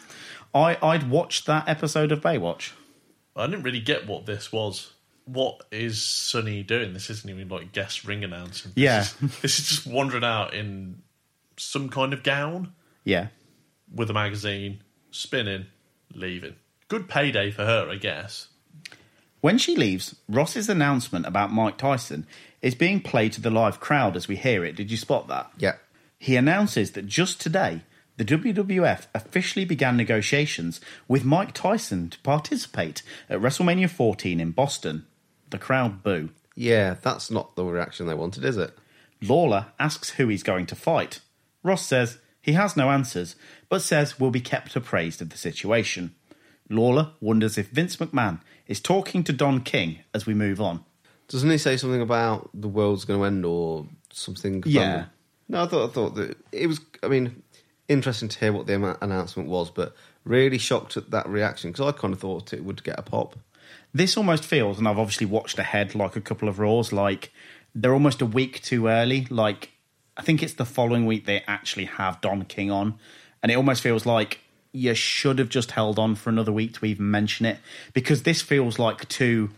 I, 0.54 0.78
I'd 0.82 1.10
watched 1.10 1.46
that 1.48 1.68
episode 1.68 2.12
of 2.12 2.22
Baywatch. 2.22 2.72
I 3.36 3.48
didn't 3.48 3.64
really 3.64 3.80
get 3.80 4.06
what 4.08 4.26
this 4.26 4.52
was. 4.52 4.94
What 5.26 5.64
is 5.72 6.04
Sunny 6.04 6.62
doing? 6.64 6.94
This 6.94 7.10
isn't 7.10 7.30
even 7.30 7.48
like 7.48 7.72
guest 7.72 8.04
ring 8.06 8.24
announcing. 8.24 8.72
This 8.76 8.84
Yeah. 8.84 9.02
is, 9.02 9.14
this 9.42 9.60
is 9.60 9.68
just 9.70 9.88
wandering 9.88 10.24
out 10.26 10.54
in 10.54 11.02
some 11.58 11.90
kind 11.90 12.14
of 12.14 12.22
gown 12.24 12.74
Yeah. 13.06 13.28
with 13.94 14.10
a 14.10 14.14
magazine, 14.14 14.82
spinning, 15.12 15.68
leaving. 16.14 16.56
Good 16.90 17.08
payday 17.08 17.50
for 17.52 17.64
her, 17.66 17.90
I 17.90 17.96
guess. 17.96 18.50
When 19.42 19.58
she 19.58 19.76
leaves, 19.76 20.16
Ross's 20.30 20.70
announcement 20.70 21.26
about 21.26 21.52
Mike 21.52 21.78
Tyson 21.78 22.28
is 22.62 22.76
being 22.76 23.02
played 23.02 23.34
to 23.34 23.42
the 23.42 23.50
live 23.50 23.80
crowd 23.80 24.16
as 24.16 24.28
we 24.28 24.36
hear 24.36 24.64
it. 24.64 24.76
Did 24.76 24.92
you 24.92 24.98
spot 24.98 25.28
that? 25.30 25.50
Yeah. 25.58 25.76
He 26.24 26.38
announces 26.38 26.92
that 26.92 27.06
just 27.06 27.42
today, 27.42 27.82
the 28.16 28.24
WWF 28.24 29.08
officially 29.14 29.66
began 29.66 29.98
negotiations 29.98 30.80
with 31.06 31.26
Mike 31.26 31.52
Tyson 31.52 32.10
to 32.12 32.20
participate 32.20 33.04
at 33.30 33.42
WrestleMania 33.42 33.90
14 33.90 34.40
in 34.40 34.52
Boston. 34.52 35.06
The 35.50 35.58
crowd 35.58 36.02
boo. 36.02 36.30
Yeah, 36.56 36.96
that's 37.02 37.30
not 37.30 37.58
the 37.58 37.66
reaction 37.66 38.08
they 38.08 38.14
wanted, 38.14 38.46
is 38.46 38.56
it? 38.56 38.74
Lawler 39.22 39.66
asks 39.78 40.12
who 40.12 40.30
he's 40.30 40.44
going 40.44 40.66
to 40.68 40.78
fight. 40.78 41.20
Ross 41.62 41.86
says 41.86 42.20
he 42.42 42.54
has 42.54 42.78
no 42.78 42.90
answers, 42.90 43.36
but 43.68 43.82
says 43.82 44.18
we'll 44.18 44.32
be 44.32 44.40
kept 44.40 44.78
appraised 44.78 45.22
of 45.22 45.30
the 45.30 45.38
situation. 45.38 46.16
Lawler 46.70 47.12
wonders 47.20 47.58
if 47.58 47.68
Vince 47.68 47.98
McMahon 47.98 48.40
is 48.66 48.80
talking 48.80 49.26
to 49.26 49.34
Don 49.34 49.60
King 49.60 50.00
as 50.14 50.26
we 50.26 50.34
move 50.34 50.62
on. 50.62 50.86
Doesn't 51.28 51.52
he 51.52 51.58
say 51.58 51.76
something 51.76 52.00
about 52.00 52.50
the 52.54 52.70
world's 52.70 53.04
going 53.04 53.20
to 53.20 53.26
end 53.26 53.44
or 53.44 53.88
something? 54.14 54.64
Yeah. 54.66 55.08
No, 55.54 55.62
I 55.62 55.68
thought 55.68 55.92
I 55.92 55.94
thought 55.94 56.16
that 56.16 56.36
it 56.52 56.66
was. 56.66 56.82
I 57.04 57.08
mean, 57.08 57.44
interesting 57.88 58.28
to 58.28 58.40
hear 58.40 58.52
what 58.52 58.66
the 58.66 58.98
announcement 59.04 59.48
was, 59.48 59.70
but 59.70 59.96
really 60.24 60.58
shocked 60.58 60.98
at 60.98 61.12
that 61.12 61.30
reaction 61.30 61.72
because 61.72 61.94
I 61.94 61.96
kind 61.96 62.12
of 62.12 62.20
thought 62.20 62.54
it 62.54 62.64
would 62.64 62.84
get 62.84 62.98
a 62.98 63.04
pop. 63.04 63.36
This 63.94 64.18
almost 64.18 64.46
feels, 64.46 64.80
and 64.80 64.88
I've 64.88 64.98
obviously 64.98 65.28
watched 65.28 65.60
ahead 65.60 65.94
like 65.94 66.16
a 66.16 66.22
couple 66.22 66.50
of 66.50 66.58
Raws, 66.58 66.92
like 66.92 67.32
they're 67.76 67.94
almost 67.94 68.20
a 68.20 68.26
week 68.26 68.64
too 68.64 68.88
early. 68.88 69.28
Like, 69.30 69.74
I 70.18 70.24
think 70.24 70.42
it's 70.42 70.54
the 70.54 70.66
following 70.66 71.06
week 71.06 71.28
they 71.28 71.44
actually 71.46 71.86
have 71.86 72.20
Don 72.20 72.46
King 72.46 72.72
on, 72.72 72.96
and 73.44 73.52
it 73.52 73.56
almost 73.56 73.84
feels 73.84 74.08
like 74.08 74.40
you 74.72 74.96
should 74.96 75.38
have 75.38 75.50
just 75.50 75.70
held 75.70 76.00
on 76.00 76.16
for 76.16 76.32
another 76.32 76.52
week 76.52 76.74
to 76.80 76.86
even 76.88 77.12
mention 77.12 77.46
it 77.46 77.60
because 77.94 78.24
this 78.24 78.42
feels 78.42 78.80
like 78.80 79.08
too 79.08 79.52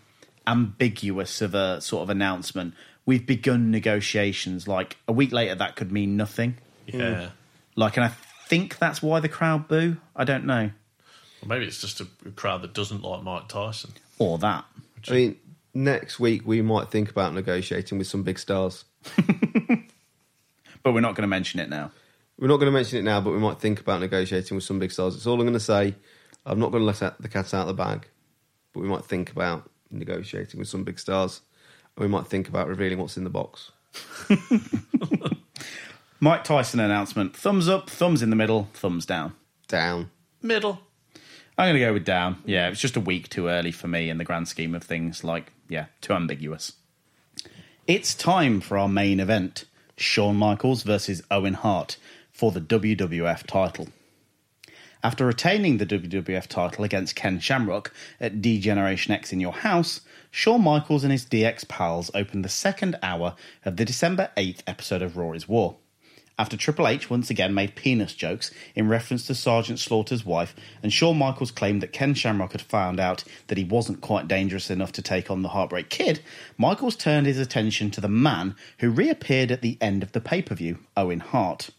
ambiguous 0.45 1.41
of 1.41 1.55
a 1.55 1.79
sort 1.79 2.03
of 2.03 2.09
announcement. 2.09 2.73
We've 3.05 3.25
begun 3.25 3.71
negotiations. 3.71 4.67
Like, 4.67 4.97
a 5.07 5.13
week 5.13 5.31
later, 5.31 5.55
that 5.55 5.75
could 5.75 5.91
mean 5.91 6.17
nothing. 6.17 6.57
Yeah. 6.87 6.99
Mm. 6.99 7.31
Like, 7.75 7.97
and 7.97 8.05
I 8.05 8.11
think 8.47 8.77
that's 8.77 9.01
why 9.01 9.19
the 9.19 9.29
crowd 9.29 9.67
boo. 9.67 9.97
I 10.15 10.23
don't 10.23 10.45
know. 10.45 10.71
Or 11.41 11.47
maybe 11.47 11.65
it's 11.65 11.81
just 11.81 12.01
a, 12.01 12.07
a 12.25 12.31
crowd 12.31 12.61
that 12.63 12.73
doesn't 12.73 13.03
like 13.03 13.23
Mike 13.23 13.47
Tyson. 13.47 13.91
Or 14.17 14.37
that. 14.39 14.65
I 15.07 15.11
mean, 15.11 15.37
next 15.73 16.19
week 16.19 16.43
we 16.45 16.61
might 16.61 16.89
think 16.89 17.11
about 17.11 17.33
negotiating 17.33 17.97
with 17.97 18.07
some 18.07 18.23
big 18.23 18.39
stars. 18.39 18.85
But 20.85 20.93
we're 20.93 21.01
not 21.01 21.15
going 21.15 21.23
to 21.23 21.27
mention 21.27 21.59
it 21.59 21.67
now. 21.67 21.91
We're 22.37 22.47
not 22.47 22.57
going 22.57 22.71
to 22.71 22.71
mention 22.71 22.99
it 22.99 23.01
now, 23.01 23.19
but 23.19 23.31
we 23.31 23.39
might 23.39 23.59
think 23.59 23.79
about 23.79 24.01
negotiating 24.01 24.53
with 24.53 24.63
some 24.63 24.77
big 24.77 24.91
stars. 24.91 25.15
It's 25.15 25.25
all 25.25 25.33
I'm 25.33 25.39
going 25.39 25.53
to 25.53 25.59
say. 25.59 25.95
I'm 26.45 26.59
not 26.59 26.71
going 26.71 26.85
to 26.85 26.85
let 26.85 27.19
the 27.19 27.27
cat 27.27 27.51
out 27.55 27.61
of 27.61 27.67
the 27.67 27.73
bag, 27.73 28.07
but 28.71 28.81
we 28.81 28.87
might 28.87 29.03
think 29.03 29.31
about 29.31 29.67
negotiating 29.89 30.59
with 30.59 30.69
some 30.69 30.83
big 30.83 30.99
stars, 30.99 31.41
and 31.41 31.54
we 31.97 32.07
might 32.07 32.27
think 32.27 32.47
about 32.47 32.67
revealing 32.67 32.97
what's 32.97 33.17
in 33.17 33.23
the 33.23 33.29
box. 33.29 33.71
Mike 36.19 36.43
Tyson 36.43 36.79
announcement. 36.79 37.35
Thumbs 37.35 37.67
up, 37.69 37.89
thumbs 37.89 38.21
in 38.21 38.29
the 38.29 38.35
middle, 38.35 38.69
thumbs 38.73 39.05
down. 39.05 39.33
Down. 39.67 40.11
Middle. 40.41 40.79
I'm 41.57 41.65
going 41.65 41.75
to 41.75 41.79
go 41.79 41.93
with 41.93 42.05
down. 42.05 42.41
Yeah, 42.45 42.67
it's 42.69 42.81
just 42.81 42.97
a 42.97 43.01
week 43.01 43.29
too 43.29 43.47
early 43.47 43.71
for 43.71 43.87
me 43.87 44.09
in 44.09 44.17
the 44.17 44.25
grand 44.25 44.47
scheme 44.47 44.75
of 44.75 44.83
things. 44.83 45.23
Like, 45.23 45.53
yeah, 45.69 45.85
too 46.01 46.13
ambiguous. 46.13 46.73
It's 47.87 48.15
time 48.15 48.59
for 48.61 48.77
our 48.77 48.89
main 48.89 49.19
event 49.19 49.65
Shawn 49.97 50.35
Michaels 50.35 50.83
versus 50.83 51.21
Owen 51.31 51.53
Hart 51.53 51.97
for 52.31 52.51
the 52.51 52.59
WWF 52.59 53.45
title. 53.45 53.87
After 55.03 55.25
retaining 55.25 55.77
the 55.77 55.85
WWF 55.85 56.47
title 56.47 56.83
against 56.83 57.15
Ken 57.15 57.39
Shamrock 57.39 57.93
at 58.19 58.41
D 58.41 58.59
Generation 58.59 59.13
X 59.13 59.31
in 59.31 59.39
Your 59.39 59.53
House, 59.53 60.01
Shawn 60.37 60.65
Michaels 60.65 61.05
and 61.05 61.13
his 61.13 61.25
DX 61.25 61.65
pals 61.69 62.11
opened 62.13 62.43
the 62.43 62.49
second 62.49 62.99
hour 63.01 63.35
of 63.63 63.77
the 63.77 63.85
December 63.85 64.31
8th 64.35 64.59
episode 64.67 65.01
of 65.01 65.17
is 65.33 65.47
War. 65.47 65.77
After 66.37 66.57
Triple 66.57 66.89
H 66.89 67.09
once 67.09 67.29
again 67.29 67.53
made 67.53 67.75
penis 67.75 68.13
jokes 68.13 68.51
in 68.75 68.89
reference 68.89 69.25
to 69.27 69.33
Sergeant 69.33 69.79
Slaughter's 69.79 70.25
wife, 70.25 70.53
and 70.83 70.91
Shawn 70.91 71.17
Michaels 71.17 71.51
claimed 71.51 71.81
that 71.81 71.93
Ken 71.93 72.13
Shamrock 72.13 72.51
had 72.51 72.61
found 72.61 72.99
out 72.99 73.23
that 73.47 73.57
he 73.57 73.63
wasn't 73.63 74.01
quite 74.01 74.27
dangerous 74.27 74.69
enough 74.69 74.91
to 74.91 75.01
take 75.01 75.31
on 75.31 75.41
the 75.41 75.47
Heartbreak 75.47 75.89
Kid, 75.89 76.19
Michaels 76.57 76.97
turned 76.97 77.27
his 77.27 77.39
attention 77.39 77.89
to 77.91 78.01
the 78.01 78.09
man 78.09 78.57
who 78.79 78.89
reappeared 78.89 79.51
at 79.51 79.61
the 79.61 79.77
end 79.79 80.03
of 80.03 80.11
the 80.11 80.19
pay 80.19 80.41
per 80.41 80.53
view, 80.53 80.79
Owen 80.97 81.21
Hart. 81.21 81.69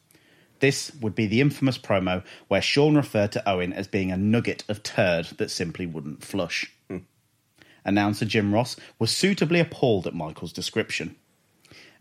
This 0.61 0.93
would 1.03 1.15
be 1.15 1.27
the 1.27 1.43
infamous 1.43 1.77
promo 1.77 2.25
where 2.49 2.63
Shawn 2.63 2.97
referred 2.97 3.33
to 3.33 3.47
Owen 3.47 3.75
as 3.75 3.87
being 3.87 4.11
a 4.11 4.17
nugget 4.17 4.65
of 4.67 4.83
turd 4.83 5.27
that 5.37 5.51
simply 5.51 5.85
wouldn't 5.85 6.25
flush. 6.25 6.73
Announcer 7.87 8.27
Jim 8.27 8.53
Ross 8.53 8.77
was 8.99 9.17
suitably 9.17 9.61
appalled 9.61 10.07
at 10.07 10.15
Michaels' 10.15 10.53
description. 10.53 11.17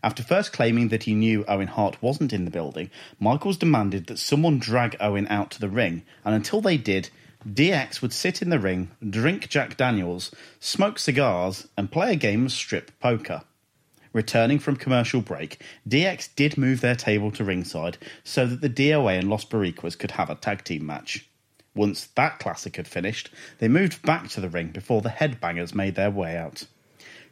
After 0.02 0.22
first 0.22 0.52
claiming 0.52 0.88
that 0.88 1.04
he 1.04 1.14
knew 1.14 1.44
Owen 1.48 1.68
Hart 1.68 2.02
wasn't 2.02 2.32
in 2.32 2.44
the 2.44 2.50
building, 2.50 2.90
Michaels 3.18 3.56
demanded 3.56 4.06
that 4.06 4.18
someone 4.18 4.58
drag 4.58 4.96
Owen 5.00 5.26
out 5.28 5.50
to 5.52 5.60
the 5.60 5.68
ring, 5.68 6.02
and 6.24 6.34
until 6.34 6.60
they 6.60 6.76
did, 6.76 7.08
DX 7.48 8.02
would 8.02 8.12
sit 8.12 8.42
in 8.42 8.50
the 8.50 8.58
ring, 8.58 8.90
drink 9.08 9.48
Jack 9.48 9.76
Daniels, 9.76 10.34
smoke 10.60 10.98
cigars, 10.98 11.68
and 11.76 11.90
play 11.90 12.12
a 12.12 12.16
game 12.16 12.46
of 12.46 12.52
strip 12.52 12.90
poker. 13.00 13.42
Returning 14.12 14.58
from 14.58 14.76
commercial 14.76 15.20
break, 15.20 15.62
DX 15.88 16.34
did 16.34 16.58
move 16.58 16.80
their 16.80 16.96
table 16.96 17.30
to 17.32 17.44
ringside 17.44 17.98
so 18.24 18.46
that 18.46 18.60
the 18.60 18.70
DOA 18.70 19.18
and 19.18 19.30
Los 19.30 19.44
Boricuas 19.44 19.98
could 19.98 20.12
have 20.12 20.30
a 20.30 20.34
tag 20.34 20.64
team 20.64 20.84
match. 20.86 21.28
Once 21.76 22.06
that 22.14 22.38
classic 22.38 22.76
had 22.76 22.88
finished, 22.88 23.30
they 23.58 23.68
moved 23.68 24.00
back 24.00 24.28
to 24.28 24.40
the 24.40 24.48
ring 24.48 24.68
before 24.68 25.02
the 25.02 25.10
headbangers 25.10 25.74
made 25.74 25.94
their 25.94 26.10
way 26.10 26.34
out. 26.36 26.66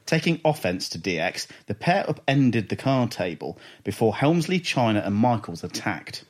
Taking 0.05 0.39
offense 0.45 0.91
to 0.91 0.99
DX, 0.99 1.47
the 1.65 1.75
pair 1.75 2.05
upended 2.07 2.69
the 2.69 2.77
card 2.77 3.11
table 3.11 3.59
before 3.85 4.15
Helmsley, 4.15 4.61
Chyna, 4.61 5.05
and 5.05 5.17
Michaels 5.17 5.65
attacked. 5.65 6.25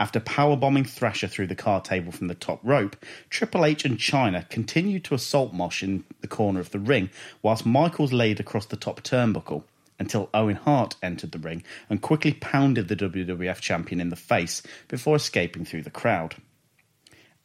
After 0.00 0.20
powerbombing 0.20 0.88
Thrasher 0.88 1.28
through 1.28 1.48
the 1.48 1.54
card 1.54 1.84
table 1.84 2.10
from 2.10 2.28
the 2.28 2.34
top 2.34 2.60
rope, 2.62 2.96
Triple 3.28 3.66
H 3.66 3.84
and 3.84 3.98
Chyna 3.98 4.48
continued 4.48 5.04
to 5.04 5.14
assault 5.14 5.52
Mosh 5.52 5.82
in 5.82 6.04
the 6.22 6.26
corner 6.26 6.60
of 6.60 6.70
the 6.70 6.78
ring, 6.78 7.10
whilst 7.42 7.66
Michaels 7.66 8.12
laid 8.12 8.40
across 8.40 8.64
the 8.64 8.76
top 8.76 9.02
turnbuckle 9.02 9.64
until 9.98 10.30
Owen 10.32 10.56
Hart 10.56 10.96
entered 11.02 11.32
the 11.32 11.38
ring 11.38 11.62
and 11.90 12.00
quickly 12.00 12.32
pounded 12.32 12.88
the 12.88 12.96
WWF 12.96 13.60
champion 13.60 14.00
in 14.00 14.08
the 14.08 14.16
face 14.16 14.62
before 14.88 15.16
escaping 15.16 15.66
through 15.66 15.82
the 15.82 15.90
crowd. 15.90 16.36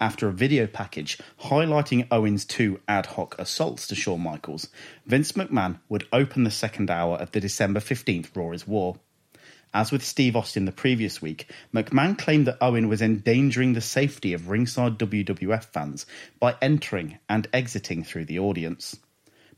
After 0.01 0.29
a 0.29 0.33
video 0.33 0.65
package 0.65 1.17
highlighting 1.41 2.07
Owen's 2.09 2.45
two 2.45 2.79
ad 2.87 3.05
hoc 3.05 3.37
assaults 3.37 3.85
to 3.87 3.95
Shawn 3.95 4.21
Michaels, 4.21 4.69
Vince 5.05 5.33
McMahon 5.33 5.81
would 5.89 6.07
open 6.13 6.45
the 6.45 6.51
second 6.51 6.89
hour 6.89 7.17
of 7.17 7.31
the 7.31 7.41
December 7.41 7.81
15th 7.81 8.33
Raw 8.33 8.51
is 8.51 8.65
War. 8.65 8.95
As 9.73 9.91
with 9.91 10.05
Steve 10.05 10.37
Austin 10.37 10.63
the 10.63 10.71
previous 10.71 11.21
week, 11.21 11.51
McMahon 11.73 12.17
claimed 12.17 12.47
that 12.47 12.57
Owen 12.61 12.87
was 12.87 13.01
endangering 13.01 13.73
the 13.73 13.81
safety 13.81 14.31
of 14.31 14.47
ringside 14.47 14.97
WWF 14.97 15.65
fans 15.65 16.05
by 16.39 16.55
entering 16.61 17.19
and 17.27 17.49
exiting 17.51 18.05
through 18.05 18.23
the 18.23 18.39
audience. 18.39 18.97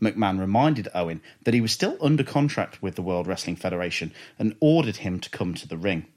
McMahon 0.01 0.39
reminded 0.39 0.87
Owen 0.95 1.21
that 1.43 1.53
he 1.53 1.61
was 1.61 1.71
still 1.71 1.99
under 2.01 2.23
contract 2.23 2.81
with 2.81 2.95
the 2.95 3.03
World 3.03 3.27
Wrestling 3.27 3.57
Federation 3.57 4.11
and 4.39 4.55
ordered 4.59 4.97
him 4.97 5.19
to 5.19 5.29
come 5.29 5.53
to 5.53 5.67
the 5.67 5.77
ring. 5.77 6.07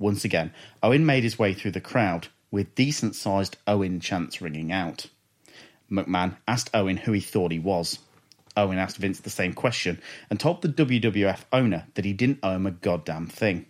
Once 0.00 0.24
again, 0.24 0.52
Owen 0.82 1.06
made 1.06 1.22
his 1.22 1.38
way 1.38 1.54
through 1.54 1.70
the 1.70 1.80
crowd, 1.80 2.26
with 2.52 2.76
decent 2.76 3.16
sized 3.16 3.56
Owen 3.66 3.98
chants 3.98 4.40
ringing 4.40 4.70
out. 4.70 5.06
McMahon 5.90 6.36
asked 6.46 6.70
Owen 6.72 6.98
who 6.98 7.10
he 7.10 7.20
thought 7.20 7.50
he 7.50 7.58
was. 7.58 7.98
Owen 8.56 8.78
asked 8.78 8.98
Vince 8.98 9.18
the 9.20 9.30
same 9.30 9.54
question 9.54 10.00
and 10.30 10.38
told 10.38 10.62
the 10.62 10.68
WWF 10.68 11.40
owner 11.52 11.86
that 11.94 12.04
he 12.04 12.12
didn't 12.12 12.38
owe 12.42 12.54
him 12.54 12.66
a 12.66 12.70
goddamn 12.70 13.26
thing. 13.26 13.66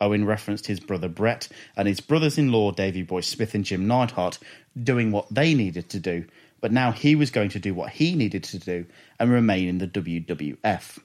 Owen 0.00 0.24
referenced 0.24 0.66
his 0.66 0.80
brother 0.80 1.08
Bret 1.08 1.48
and 1.76 1.86
his 1.88 2.00
brothers 2.00 2.38
in 2.38 2.52
law 2.52 2.70
Davey 2.70 3.02
Boy 3.02 3.20
Smith 3.20 3.54
and 3.54 3.64
Jim 3.64 3.86
Neidhart 3.86 4.38
doing 4.80 5.10
what 5.10 5.32
they 5.34 5.54
needed 5.54 5.88
to 5.90 5.98
do, 5.98 6.24
but 6.60 6.72
now 6.72 6.92
he 6.92 7.14
was 7.14 7.30
going 7.30 7.50
to 7.50 7.58
do 7.58 7.74
what 7.74 7.90
he 7.90 8.14
needed 8.14 8.44
to 8.44 8.58
do 8.58 8.86
and 9.18 9.30
remain 9.30 9.68
in 9.68 9.78
the 9.78 9.88
WWF. 9.88 10.98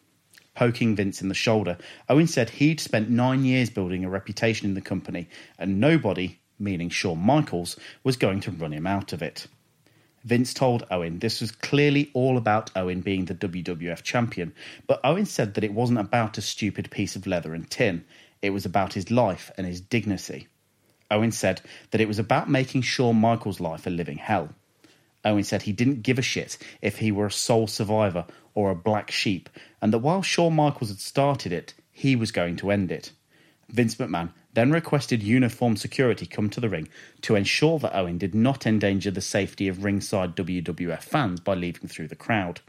Poking 0.54 0.96
Vince 0.96 1.22
in 1.22 1.28
the 1.28 1.36
shoulder, 1.36 1.78
Owen 2.08 2.28
said 2.28 2.50
he'd 2.50 2.80
spent 2.80 3.10
nine 3.10 3.44
years 3.44 3.70
building 3.70 4.06
a 4.06 4.10
reputation 4.10 4.68
in 4.68 4.74
the 4.74 4.82
company 4.82 5.28
and 5.60 5.82
nobody, 5.82 6.40
meaning 6.60 6.90
Shawn 6.90 7.20
Michaels, 7.20 7.78
was 8.04 8.18
going 8.18 8.40
to 8.42 8.52
run 8.52 8.72
him 8.72 8.88
out 8.88 9.14
of 9.14 9.22
it. 9.22 9.48
Vince 10.24 10.56
told 10.56 10.88
Owen 10.90 11.20
this 11.20 11.40
was 11.40 11.52
clearly 11.52 12.10
all 12.14 12.36
about 12.36 12.72
Owen 12.76 13.02
being 13.02 13.26
the 13.26 13.36
WWF 13.36 14.02
champion, 14.02 14.54
but 14.88 15.00
Owen 15.04 15.26
said 15.26 15.54
that 15.54 15.64
it 15.64 15.74
wasn't 15.74 16.00
about 16.00 16.38
a 16.38 16.42
stupid 16.42 16.90
piece 16.90 17.16
of 17.16 17.28
leather 17.28 17.54
and 17.54 17.70
tin, 17.70 18.04
it 18.42 18.50
was 18.50 18.66
about 18.66 18.94
his 18.94 19.12
life 19.12 19.52
and 19.56 19.68
his 19.68 19.80
dignity. 19.82 20.48
Owen 21.12 21.32
said 21.32 21.62
that 21.92 22.02
it 22.02 22.08
was 22.08 22.18
about 22.18 22.50
making 22.50 22.82
Shawn 22.82 23.18
Michaels' 23.18 23.60
life 23.60 23.86
a 23.86 23.92
living 23.92 24.18
hell. 24.18 24.50
Owen 25.24 25.44
said 25.44 25.64
he 25.64 25.72
didn't 25.72 26.04
give 26.04 26.18
a 26.18 26.24
shit 26.24 26.58
if 26.82 26.98
he 26.98 27.12
were 27.12 27.28
a 27.28 27.32
sole 27.32 27.68
survivor 27.68 28.26
or 28.54 28.72
a 28.72 28.76
black 28.76 29.12
sheep, 29.12 29.50
and 29.82 29.94
that 29.94 30.00
while 30.00 30.24
Shawn 30.24 30.56
Michaels 30.56 30.90
had 30.90 31.00
started 31.00 31.52
it, 31.52 31.76
he 31.92 32.16
was 32.16 32.32
going 32.32 32.56
to 32.58 32.72
end 32.72 32.92
it. 32.92 33.12
Vince 33.70 33.96
McMahon 33.96 34.32
then 34.54 34.72
requested 34.72 35.22
uniformed 35.22 35.80
security 35.80 36.26
come 36.26 36.50
to 36.50 36.62
the 36.62 36.70
ring 36.70 36.88
to 37.22 37.36
ensure 37.36 37.78
that 37.80 37.96
Owen 37.96 38.18
did 38.18 38.34
not 38.34 38.66
endanger 38.66 39.12
the 39.12 39.22
safety 39.22 39.68
of 39.68 39.84
ringside 39.84 40.36
WWF 40.36 41.04
fans 41.04 41.40
by 41.40 41.56
leaving 41.56 41.90
through 41.90 42.08
the 42.08 42.16
crowd. 42.16 42.62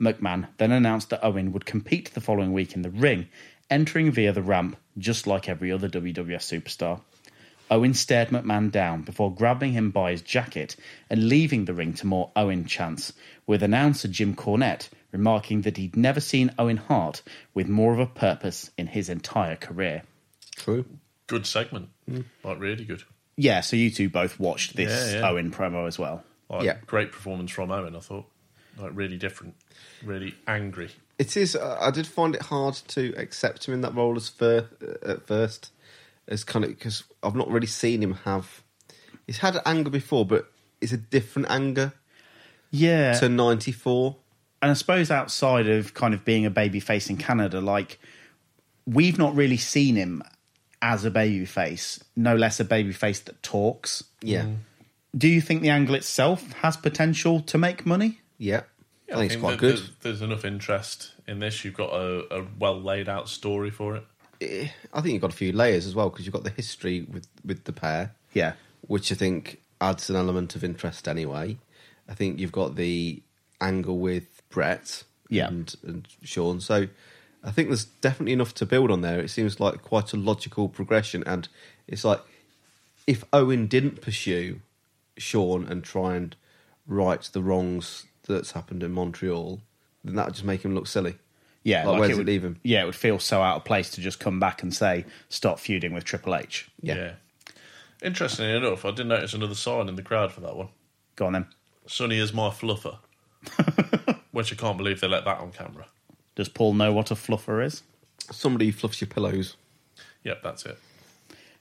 McMahon 0.00 0.48
then 0.58 0.72
announced 0.72 1.10
that 1.10 1.24
Owen 1.24 1.52
would 1.52 1.64
compete 1.64 2.12
the 2.12 2.20
following 2.20 2.52
week 2.52 2.74
in 2.74 2.82
the 2.82 2.90
ring, 2.90 3.28
entering 3.70 4.10
via 4.10 4.32
the 4.32 4.42
ramp 4.42 4.76
just 4.98 5.26
like 5.26 5.48
every 5.48 5.72
other 5.72 5.88
WWF 5.88 6.12
superstar. 6.14 7.00
Owen 7.70 7.94
stared 7.94 8.28
McMahon 8.28 8.70
down 8.70 9.02
before 9.02 9.34
grabbing 9.34 9.72
him 9.72 9.90
by 9.90 10.10
his 10.10 10.20
jacket 10.20 10.76
and 11.08 11.28
leaving 11.28 11.64
the 11.64 11.72
ring 11.72 11.94
to 11.94 12.06
more 12.06 12.30
Owen 12.36 12.66
chants, 12.66 13.14
with 13.46 13.62
announcer 13.62 14.08
Jim 14.08 14.34
Cornette 14.34 14.90
remarking 15.12 15.62
that 15.62 15.78
he'd 15.78 15.96
never 15.96 16.20
seen 16.20 16.52
Owen 16.58 16.76
Hart 16.76 17.22
with 17.54 17.68
more 17.68 17.94
of 17.94 17.98
a 17.98 18.06
purpose 18.06 18.70
in 18.76 18.88
his 18.88 19.08
entire 19.08 19.56
career. 19.56 20.02
True. 20.56 20.84
Good 21.26 21.46
segment. 21.46 21.88
Like, 22.44 22.58
really 22.60 22.84
good. 22.84 23.04
Yeah, 23.36 23.60
so 23.60 23.76
you 23.76 23.90
two 23.90 24.08
both 24.08 24.38
watched 24.38 24.76
this 24.76 25.12
Yeah, 25.14 25.20
yeah. 25.20 25.28
Owen 25.30 25.50
promo 25.50 25.86
as 25.86 25.98
well. 25.98 26.24
Like, 26.50 26.64
Yeah. 26.64 26.76
Great 26.86 27.12
performance 27.12 27.50
from 27.50 27.70
Owen, 27.70 27.96
I 27.96 28.00
thought. 28.00 28.26
Like, 28.78 28.90
really 28.94 29.16
different. 29.16 29.54
Really 30.04 30.34
angry. 30.46 30.90
It 31.18 31.36
is. 31.36 31.54
uh, 31.56 31.78
I 31.80 31.90
did 31.90 32.06
find 32.06 32.34
it 32.34 32.42
hard 32.42 32.74
to 32.88 33.14
accept 33.16 33.66
him 33.66 33.74
in 33.74 33.80
that 33.82 33.94
role 33.94 34.16
as 34.16 34.28
fir- 34.28 34.68
uh, 34.82 35.10
at 35.12 35.26
first, 35.26 35.70
as 36.28 36.42
kind 36.44 36.64
of 36.64 36.70
because 36.72 37.04
I've 37.22 37.34
not 37.36 37.50
really 37.50 37.66
seen 37.66 38.02
him 38.02 38.14
have. 38.24 38.62
He's 39.26 39.38
had 39.38 39.56
anger 39.64 39.90
before, 39.90 40.26
but 40.26 40.50
it's 40.80 40.92
a 40.92 40.96
different 40.96 41.48
anger 41.50 41.92
Yeah. 42.70 43.12
to 43.20 43.28
'94. 43.28 44.16
and 44.60 44.70
I 44.70 44.74
suppose 44.74 45.10
outside 45.10 45.68
of 45.68 45.92
kind 45.94 46.14
of 46.14 46.24
being 46.24 46.46
a 46.46 46.50
baby 46.50 46.78
face 46.80 47.08
in 47.10 47.16
Canada, 47.16 47.60
like 47.60 47.98
we've 48.86 49.18
not 49.18 49.34
really 49.34 49.56
seen 49.56 49.96
him 49.96 50.22
as 50.82 51.04
a 51.04 51.10
baby 51.10 51.44
face, 51.46 52.02
no 52.16 52.34
less 52.36 52.58
a 52.60 52.64
baby 52.64 52.92
face 52.92 53.20
that 53.20 53.42
talks. 53.42 54.02
Yeah, 54.20 54.46
Do 55.16 55.28
you 55.28 55.40
think 55.40 55.62
the 55.62 55.70
angle 55.70 55.94
itself 55.94 56.52
has 56.54 56.76
potential 56.76 57.40
to 57.40 57.56
make 57.58 57.86
money? 57.86 58.20
yeah. 58.38 58.62
I 59.10 59.16
think 59.16 59.32
it's 59.32 59.40
quite 59.42 59.58
good. 59.58 59.76
There's, 59.76 59.90
there's 60.00 60.22
enough 60.22 60.44
interest 60.46 61.12
in 61.28 61.38
this. 61.38 61.66
You've 61.66 61.74
got 61.74 61.92
a, 61.92 62.34
a 62.40 62.46
well 62.58 62.80
laid 62.80 63.10
out 63.10 63.28
story 63.28 63.68
for 63.70 63.96
it. 63.96 64.04
Eh, 64.40 64.68
I 64.94 65.00
think 65.02 65.12
you've 65.12 65.20
got 65.20 65.34
a 65.34 65.36
few 65.36 65.52
layers 65.52 65.84
as 65.86 65.94
well 65.94 66.08
because 66.08 66.24
you've 66.24 66.32
got 66.32 66.44
the 66.44 66.50
history 66.50 67.02
with 67.02 67.26
with 67.44 67.64
the 67.64 67.74
pair. 67.74 68.14
Yeah. 68.32 68.54
which 68.86 69.12
I 69.12 69.14
think 69.14 69.60
adds 69.82 70.08
an 70.08 70.16
element 70.16 70.56
of 70.56 70.64
interest 70.64 71.06
anyway. 71.08 71.58
I 72.08 72.14
think 72.14 72.38
you've 72.38 72.52
got 72.52 72.76
the 72.76 73.20
angle 73.60 73.98
with 73.98 74.40
Bret 74.48 75.04
Yeah. 75.28 75.48
and, 75.48 75.74
and 75.86 76.08
Shawn. 76.22 76.60
So 76.60 76.86
I 77.44 77.50
think 77.50 77.68
there's 77.68 77.84
definitely 77.84 78.32
enough 78.32 78.54
to 78.54 78.66
build 78.66 78.90
on 78.90 79.00
there. 79.00 79.20
It 79.20 79.28
seems 79.28 79.58
like 79.58 79.82
quite 79.82 80.12
a 80.12 80.16
logical 80.16 80.68
progression. 80.68 81.24
And 81.26 81.48
it's 81.88 82.04
like 82.04 82.20
if 83.06 83.24
Owen 83.32 83.66
didn't 83.66 84.00
pursue 84.00 84.60
Shawn 85.16 85.66
and 85.66 85.82
try 85.82 86.16
and 86.16 86.36
right 86.86 87.20
the 87.32 87.42
wrongs 87.42 88.06
that's 88.26 88.52
happened 88.52 88.82
in 88.82 88.92
Montreal, 88.92 89.60
then 90.04 90.14
that 90.14 90.26
would 90.26 90.34
just 90.34 90.44
make 90.44 90.64
him 90.64 90.74
look 90.74 90.86
silly. 90.86 91.16
Yeah, 91.64 91.86
Like, 91.86 92.00
where 92.00 92.08
does 92.08 92.10
it 92.10 92.12
it 92.12 92.24
would 92.24 92.26
leave 92.26 92.44
him? 92.44 92.60
Yeah, 92.64 92.82
it 92.82 92.86
would 92.86 92.96
feel 92.96 93.18
so 93.18 93.40
out 93.40 93.56
of 93.56 93.64
place 93.64 93.90
to 93.90 94.00
just 94.00 94.18
come 94.18 94.40
back 94.40 94.62
and 94.62 94.74
say 94.74 95.04
stop 95.28 95.60
feuding 95.60 95.92
with 95.92 96.04
Triple 96.04 96.34
H. 96.34 96.68
Yeah. 96.80 97.12
Interestingly 98.02 98.56
enough, 98.56 98.84
I 98.84 98.90
did 98.90 99.06
notice 99.06 99.32
another 99.32 99.54
sign 99.54 99.88
in 99.88 99.94
the 99.94 100.02
crowd 100.02 100.32
for 100.32 100.40
that 100.40 100.56
one. 100.56 100.68
Go 101.14 101.26
on 101.26 101.34
then. 101.34 101.46
Sunny 101.86 102.18
is 102.18 102.32
my 102.32 102.48
fluffer. 102.50 102.98
Which 104.32 104.52
I 104.52 104.56
can't 104.56 104.76
believe 104.76 105.00
they 105.00 105.08
let 105.08 105.24
that 105.24 105.38
on 105.38 105.52
camera. 105.52 105.86
Does 106.34 106.48
Paul 106.48 106.74
know 106.74 106.92
what 106.92 107.10
a 107.10 107.14
fluffer 107.14 107.64
is? 107.64 107.82
Somebody 108.30 108.66
who 108.66 108.72
fluffs 108.72 109.00
your 109.00 109.08
pillows. 109.08 109.56
Yep, 110.24 110.42
that's 110.42 110.64
it. 110.64 110.78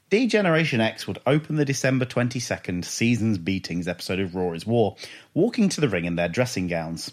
D 0.09 0.27
Generation 0.27 0.81
X 0.81 1.07
would 1.07 1.19
open 1.25 1.55
the 1.55 1.65
December 1.65 2.05
22nd 2.05 2.83
Seasons 2.83 3.37
Beatings 3.37 3.87
episode 3.87 4.19
of 4.19 4.35
Raw 4.35 4.51
is 4.51 4.65
War, 4.65 4.95
walking 5.33 5.69
to 5.69 5.81
the 5.81 5.89
ring 5.89 6.05
in 6.05 6.15
their 6.15 6.27
dressing 6.27 6.67
gowns. 6.67 7.11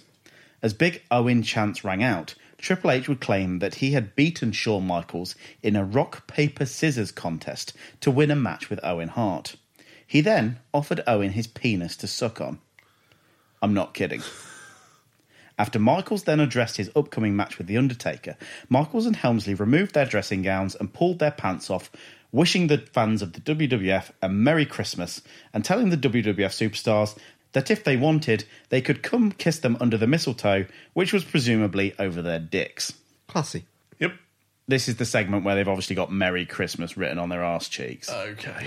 As 0.63 0.75
big 0.75 1.03
Owen 1.11 1.43
chants 1.43 1.85
rang 1.85 2.03
out, 2.03 2.35
Triple 2.59 2.91
H 2.91 3.09
would 3.09 3.21
claim 3.21 3.61
that 3.61 3.77
he 3.77 3.93
had 3.93 4.17
beaten 4.17 4.51
Shawn 4.51 4.85
Michaels 4.85 5.37
in 5.63 5.77
a 5.77 5.85
rock, 5.85 6.27
paper, 6.27 6.67
scissors 6.67 7.13
contest 7.13 7.73
to 8.01 8.11
win 8.11 8.33
a 8.33 8.37
match 8.37 8.69
with 8.69 8.81
Owen 8.83 9.09
Hart. 9.09 9.55
He 10.05 10.21
then 10.21 10.59
offered 10.75 11.05
Owen 11.07 11.33
his 11.33 11.47
penis 11.47 11.97
to 11.99 12.09
suck 12.09 12.41
on. 12.41 12.59
I'm 13.63 13.75
not 13.75 13.95
kidding. 13.95 14.23
After 15.59 15.79
Michaels 15.79 16.23
then 16.23 16.39
addressed 16.41 16.77
his 16.77 16.91
upcoming 16.95 17.35
match 17.35 17.59
with 17.59 17.67
The 17.67 17.77
Undertaker, 17.77 18.37
Michaels 18.69 19.07
and 19.07 19.17
Helmsley 19.17 19.55
removed 19.55 19.95
their 19.95 20.07
dressing 20.07 20.43
gowns 20.43 20.77
and 20.77 20.93
pulled 20.93 21.19
their 21.19 21.33
pants 21.33 21.69
off, 21.69 21.91
wishing 22.31 22.69
the 22.69 22.79
fans 22.79 23.23
of 23.23 23.33
the 23.33 23.41
WWF 23.41 24.11
a 24.23 24.29
Merry 24.29 24.65
Christmas 24.65 25.21
and 25.53 25.65
telling 25.65 25.91
the 25.91 25.97
WWF 25.97 26.35
superstars 26.35 27.19
that 27.53 27.71
if 27.71 27.83
they 27.83 27.97
wanted, 27.97 28.45
they 28.69 28.81
could 28.81 29.03
come 29.03 29.33
kiss 29.33 29.59
them 29.59 29.77
under 29.81 29.97
the 29.97 30.07
mistletoe, 30.07 30.67
which 30.93 31.13
was 31.13 31.25
presumably 31.25 31.95
over 31.99 32.23
their 32.23 32.39
dicks. 32.39 32.93
Classy. 33.27 33.65
Yep. 33.99 34.13
This 34.69 34.89
is 34.89 34.97
the 34.97 35.05
segment 35.05 35.45
where 35.45 35.55
they've 35.55 35.67
obviously 35.67 35.97
got 35.97 36.13
Merry 36.13 36.47
Christmas 36.47 36.97
written 36.97 37.19
on 37.19 37.31
their 37.31 37.43
arse 37.43 37.69
cheeks. 37.69 38.09
Okay. 38.11 38.67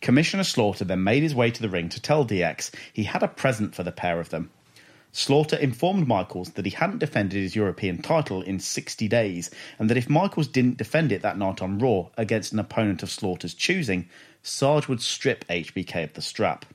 Commissioner 0.00 0.44
Slaughter 0.44 0.84
then 0.84 1.02
made 1.02 1.22
his 1.22 1.34
way 1.34 1.50
to 1.50 1.62
the 1.62 1.68
ring 1.70 1.88
to 1.88 2.00
tell 2.00 2.26
DX 2.26 2.74
he 2.92 3.04
had 3.04 3.22
a 3.22 3.28
present 3.28 3.74
for 3.74 3.82
the 3.82 3.90
pair 3.90 4.20
of 4.20 4.28
them. 4.28 4.50
Slaughter 5.16 5.54
informed 5.54 6.08
Michaels 6.08 6.50
that 6.50 6.64
he 6.64 6.72
hadn't 6.72 6.98
defended 6.98 7.40
his 7.40 7.54
European 7.54 8.02
title 8.02 8.42
in 8.42 8.58
60 8.58 9.06
days, 9.06 9.48
and 9.78 9.88
that 9.88 9.96
if 9.96 10.10
Michaels 10.10 10.48
didn't 10.48 10.76
defend 10.76 11.12
it 11.12 11.22
that 11.22 11.38
night 11.38 11.62
on 11.62 11.78
Raw 11.78 12.08
against 12.16 12.52
an 12.52 12.58
opponent 12.58 13.00
of 13.00 13.12
Slaughter's 13.12 13.54
choosing, 13.54 14.08
Sarge 14.42 14.88
would 14.88 15.00
strip 15.00 15.46
HBK 15.46 16.02
of 16.02 16.14
the 16.14 16.20
strap. 16.20 16.66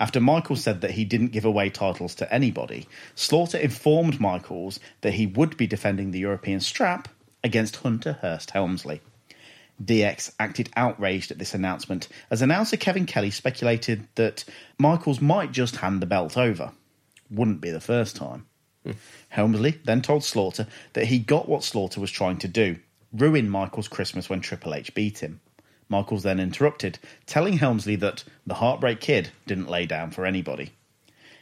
After 0.00 0.20
Michaels 0.20 0.64
said 0.64 0.80
that 0.80 0.90
he 0.90 1.04
didn't 1.04 1.30
give 1.30 1.44
away 1.44 1.70
titles 1.70 2.16
to 2.16 2.34
anybody, 2.34 2.88
Slaughter 3.14 3.58
informed 3.58 4.18
Michaels 4.18 4.80
that 5.02 5.14
he 5.14 5.28
would 5.28 5.56
be 5.56 5.68
defending 5.68 6.10
the 6.10 6.18
European 6.18 6.58
strap 6.58 7.06
against 7.44 7.76
Hunter 7.76 8.18
Hearst 8.20 8.50
Helmsley. 8.50 9.00
DX 9.80 10.32
acted 10.40 10.70
outraged 10.74 11.30
at 11.30 11.38
this 11.38 11.54
announcement 11.54 12.08
as 12.32 12.42
announcer 12.42 12.76
Kevin 12.76 13.06
Kelly 13.06 13.30
speculated 13.30 14.08
that 14.16 14.44
Michaels 14.76 15.20
might 15.20 15.52
just 15.52 15.76
hand 15.76 16.02
the 16.02 16.06
belt 16.06 16.36
over. 16.36 16.72
Wouldn't 17.30 17.60
be 17.60 17.70
the 17.70 17.80
first 17.80 18.16
time. 18.16 18.46
Helmsley 19.28 19.78
then 19.84 20.02
told 20.02 20.24
Slaughter 20.24 20.66
that 20.94 21.06
he 21.06 21.18
got 21.18 21.48
what 21.48 21.64
Slaughter 21.64 22.00
was 22.00 22.10
trying 22.10 22.38
to 22.38 22.48
do 22.48 22.76
ruin 23.12 23.48
Michaels' 23.48 23.88
Christmas 23.88 24.30
when 24.30 24.40
Triple 24.40 24.74
H 24.74 24.94
beat 24.94 25.18
him. 25.18 25.40
Michaels 25.88 26.22
then 26.22 26.38
interrupted, 26.38 26.98
telling 27.26 27.58
Helmsley 27.58 27.96
that 27.96 28.22
the 28.46 28.54
Heartbreak 28.54 29.00
Kid 29.00 29.30
didn't 29.46 29.68
lay 29.68 29.86
down 29.86 30.12
for 30.12 30.24
anybody. 30.24 30.70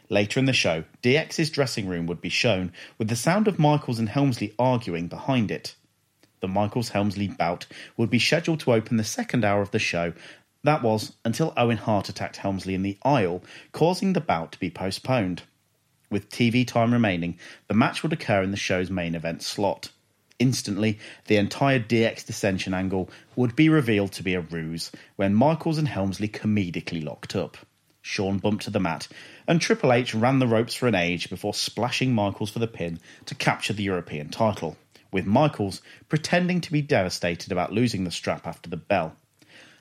Later 0.08 0.40
in 0.40 0.46
the 0.46 0.54
show, 0.54 0.84
DX's 1.02 1.50
dressing 1.50 1.86
room 1.86 2.06
would 2.06 2.22
be 2.22 2.30
shown 2.30 2.72
with 2.96 3.08
the 3.08 3.16
sound 3.16 3.46
of 3.46 3.58
Michaels 3.58 3.98
and 3.98 4.08
Helmsley 4.08 4.54
arguing 4.58 5.06
behind 5.06 5.50
it. 5.50 5.74
The 6.40 6.48
Michaels 6.48 6.90
Helmsley 6.90 7.28
bout 7.28 7.66
would 7.98 8.08
be 8.08 8.18
scheduled 8.18 8.60
to 8.60 8.72
open 8.72 8.96
the 8.96 9.04
second 9.04 9.44
hour 9.44 9.60
of 9.60 9.70
the 9.70 9.78
show. 9.78 10.14
That 10.64 10.82
was 10.82 11.12
until 11.24 11.52
Owen 11.56 11.76
Hart 11.76 12.08
attacked 12.08 12.36
Helmsley 12.36 12.74
in 12.74 12.82
the 12.82 12.96
aisle, 13.02 13.42
causing 13.72 14.14
the 14.14 14.20
bout 14.20 14.52
to 14.52 14.58
be 14.58 14.70
postponed. 14.70 15.42
With 16.10 16.30
TV 16.30 16.66
time 16.66 16.92
remaining, 16.92 17.38
the 17.66 17.74
match 17.74 18.02
would 18.02 18.12
occur 18.12 18.42
in 18.42 18.50
the 18.50 18.56
show's 18.56 18.90
main 18.90 19.14
event 19.14 19.42
slot. 19.42 19.90
Instantly, 20.38 20.98
the 21.26 21.36
entire 21.36 21.80
DX 21.80 22.24
dissension 22.24 22.72
angle 22.72 23.10
would 23.34 23.56
be 23.56 23.68
revealed 23.68 24.12
to 24.12 24.22
be 24.22 24.34
a 24.34 24.40
ruse 24.40 24.92
when 25.16 25.34
Michaels 25.34 25.78
and 25.78 25.88
Helmsley 25.88 26.28
comedically 26.28 27.04
locked 27.04 27.34
up. 27.34 27.56
Shawn 28.00 28.38
bumped 28.38 28.64
to 28.64 28.70
the 28.70 28.80
mat, 28.80 29.08
and 29.46 29.60
Triple 29.60 29.92
H 29.92 30.14
ran 30.14 30.38
the 30.38 30.46
ropes 30.46 30.74
for 30.74 30.86
an 30.86 30.94
age 30.94 31.28
before 31.28 31.52
splashing 31.52 32.14
Michaels 32.14 32.50
for 32.50 32.58
the 32.58 32.66
pin 32.66 33.00
to 33.26 33.34
capture 33.34 33.72
the 33.74 33.82
European 33.82 34.30
title, 34.30 34.76
with 35.12 35.26
Michaels 35.26 35.82
pretending 36.08 36.60
to 36.62 36.72
be 36.72 36.80
devastated 36.80 37.52
about 37.52 37.72
losing 37.72 38.04
the 38.04 38.10
strap 38.10 38.46
after 38.46 38.70
the 38.70 38.76
bell. 38.76 39.16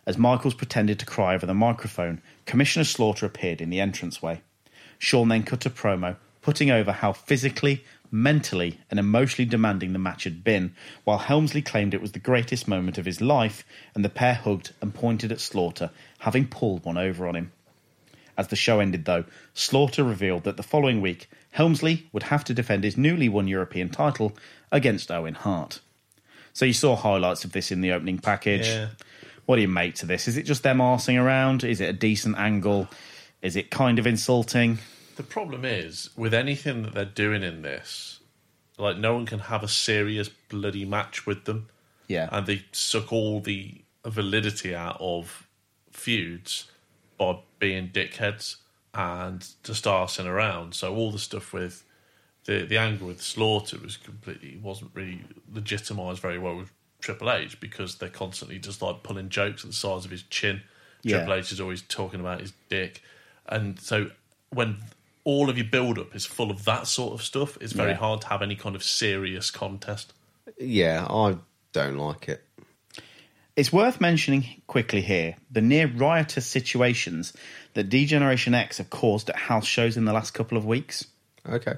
As 0.06 0.18
Michaels 0.18 0.56
pretended 0.56 1.00
to 1.00 1.06
cry 1.06 1.36
over 1.36 1.46
the 1.46 1.54
microphone, 1.54 2.22
Commissioner 2.46 2.86
Slaughter 2.86 3.26
appeared 3.26 3.62
in 3.62 3.70
the 3.70 3.80
entranceway. 3.80 4.42
Shawn 4.98 5.30
then 5.30 5.44
cut 5.44 5.66
a 5.66 5.70
promo, 5.70 6.16
putting 6.42 6.72
over 6.72 6.92
how 6.92 7.14
physically, 7.14 7.84
mentally, 8.10 8.80
and 8.90 9.00
emotionally 9.00 9.50
demanding 9.50 9.94
the 9.94 10.00
match 10.00 10.24
had 10.24 10.44
been, 10.44 10.74
while 11.04 11.18
Helmsley 11.18 11.62
claimed 11.62 11.94
it 11.94 12.02
was 12.02 12.14
the 12.14 12.20
greatest 12.20 12.68
moment 12.68 12.98
of 12.98 13.06
his 13.06 13.22
life, 13.22 13.66
and 13.94 14.04
the 14.04 14.10
pair 14.10 14.36
hugged 14.36 14.74
and 14.82 14.94
pointed 14.94 15.32
at 15.32 15.42
Slaughter, 15.42 15.92
having 16.20 16.48
pulled 16.48 16.86
one 16.86 16.98
over 16.98 17.28
on 17.28 17.36
him. 17.36 17.52
As 18.38 18.50
the 18.50 18.56
show 18.56 18.80
ended, 18.80 19.06
though, 19.06 19.26
Slaughter 19.54 20.04
revealed 20.04 20.44
that 20.44 20.58
the 20.58 20.64
following 20.64 21.02
week, 21.02 21.30
Helmsley 21.52 22.08
would 22.14 22.24
have 22.24 22.44
to 22.46 22.54
defend 22.54 22.84
his 22.84 22.96
newly 22.96 23.28
won 23.28 23.48
European 23.48 23.90
title 23.90 24.38
against 24.72 25.10
Owen 25.10 25.34
Hart. 25.34 25.80
So 26.54 26.66
you 26.66 26.74
saw 26.74 26.96
highlights 26.96 27.46
of 27.46 27.52
this 27.52 27.72
in 27.72 27.82
the 27.82 27.92
opening 27.92 28.20
package. 28.20 28.68
Yeah. 28.68 28.90
What 29.48 29.56
do 29.56 29.62
you 29.62 29.68
make 29.68 29.96
to 29.96 30.06
this? 30.06 30.28
Is 30.28 30.38
it 30.38 30.44
just 30.44 30.64
them 30.64 30.80
arsing 30.80 31.22
around? 31.22 31.64
Is 31.64 31.82
it 31.82 31.90
a 31.90 31.94
decent 31.94 32.38
angle? 32.38 32.88
Is 33.42 33.56
it 33.56 33.70
kind 33.70 34.00
of 34.00 34.08
insulting? 34.08 34.80
The 35.16 35.24
problem 35.24 35.66
is 35.66 36.10
with 36.16 36.34
anything 36.34 36.84
that 36.84 36.94
they're 36.94 37.06
doing 37.06 37.44
in 37.44 37.62
this, 37.62 38.20
like 38.78 38.98
no 38.98 39.16
one 39.16 39.26
can 39.26 39.40
have 39.40 39.64
a 39.64 39.68
serious 39.68 40.30
bloody 40.30 40.86
match 40.86 41.26
with 41.26 41.46
them. 41.46 41.70
Yeah. 42.08 42.30
And 42.32 42.46
they 42.46 42.66
suck 42.72 43.12
all 43.12 43.40
the 43.40 43.82
validity 44.06 44.76
out 44.76 44.98
of 45.00 45.48
feuds 45.92 46.72
by 47.18 47.40
being 47.60 47.90
dickheads 47.90 48.58
and 48.94 49.46
just 49.64 49.86
arsing 49.86 50.26
around. 50.26 50.74
So 50.74 50.96
all 50.96 51.12
the 51.12 51.20
stuff 51.20 51.54
with 51.54 51.84
the 52.46 52.66
the 52.66 52.78
angle 52.78 53.08
with 53.08 53.22
Slaughter 53.22 53.78
was 53.78 53.98
completely 53.98 54.58
wasn't 54.62 54.92
really 54.94 55.22
legitimised 55.54 56.20
very 56.20 56.40
well 56.40 56.56
with 56.56 56.72
Triple 57.02 57.32
H 57.32 57.60
because 57.60 57.96
they're 57.96 58.10
constantly 58.10 58.58
just 58.60 58.82
like 58.82 59.04
pulling 59.04 59.30
jokes 59.30 59.64
at 59.64 59.70
the 59.70 59.76
size 59.76 60.06
of 60.06 60.12
his 60.12 60.24
chin. 60.24 60.62
Yeah. 61.04 61.18
Triple 61.18 61.34
H 61.36 61.52
is 61.52 61.62
always 61.62 61.82
talking 61.84 62.20
about 62.20 62.42
his 62.42 62.54
dick, 62.70 63.02
and 63.50 63.80
so 63.80 64.10
when 64.50 64.78
all 65.24 65.50
of 65.50 65.58
your 65.58 65.68
build 65.68 66.00
up 66.00 66.16
is 66.16 66.26
full 66.26 66.50
of 66.52 66.64
that 66.66 66.88
sort 66.88 67.14
of 67.14 67.22
stuff, 67.22 67.58
it's 67.60 67.74
very 67.74 67.92
Yeah. 67.92 67.98
hard 67.98 68.22
to 68.22 68.28
have 68.28 68.42
any 68.42 68.56
kind 68.56 68.76
of 68.76 68.84
serious 68.84 69.52
contest. 69.52 70.14
Yeah, 70.58 71.06
I 71.10 71.36
don't 71.74 71.98
like 71.98 72.30
it. 72.30 72.44
It's 73.56 73.74
worth 73.74 74.00
mentioning 74.00 74.62
quickly 74.68 75.02
here 75.02 75.36
the 75.52 75.62
near 75.62 75.88
riotous 75.88 76.46
situations 76.46 77.34
that 77.74 77.90
Degeneration 77.90 78.54
X 78.54 78.78
have 78.78 78.90
caused 78.90 79.30
at 79.30 79.36
house 79.36 79.66
shows 79.66 79.98
in 79.98 80.06
the 80.06 80.14
last 80.14 80.32
couple 80.34 80.58
of 80.58 80.66
weeks. 80.66 81.06
Okay. 81.48 81.74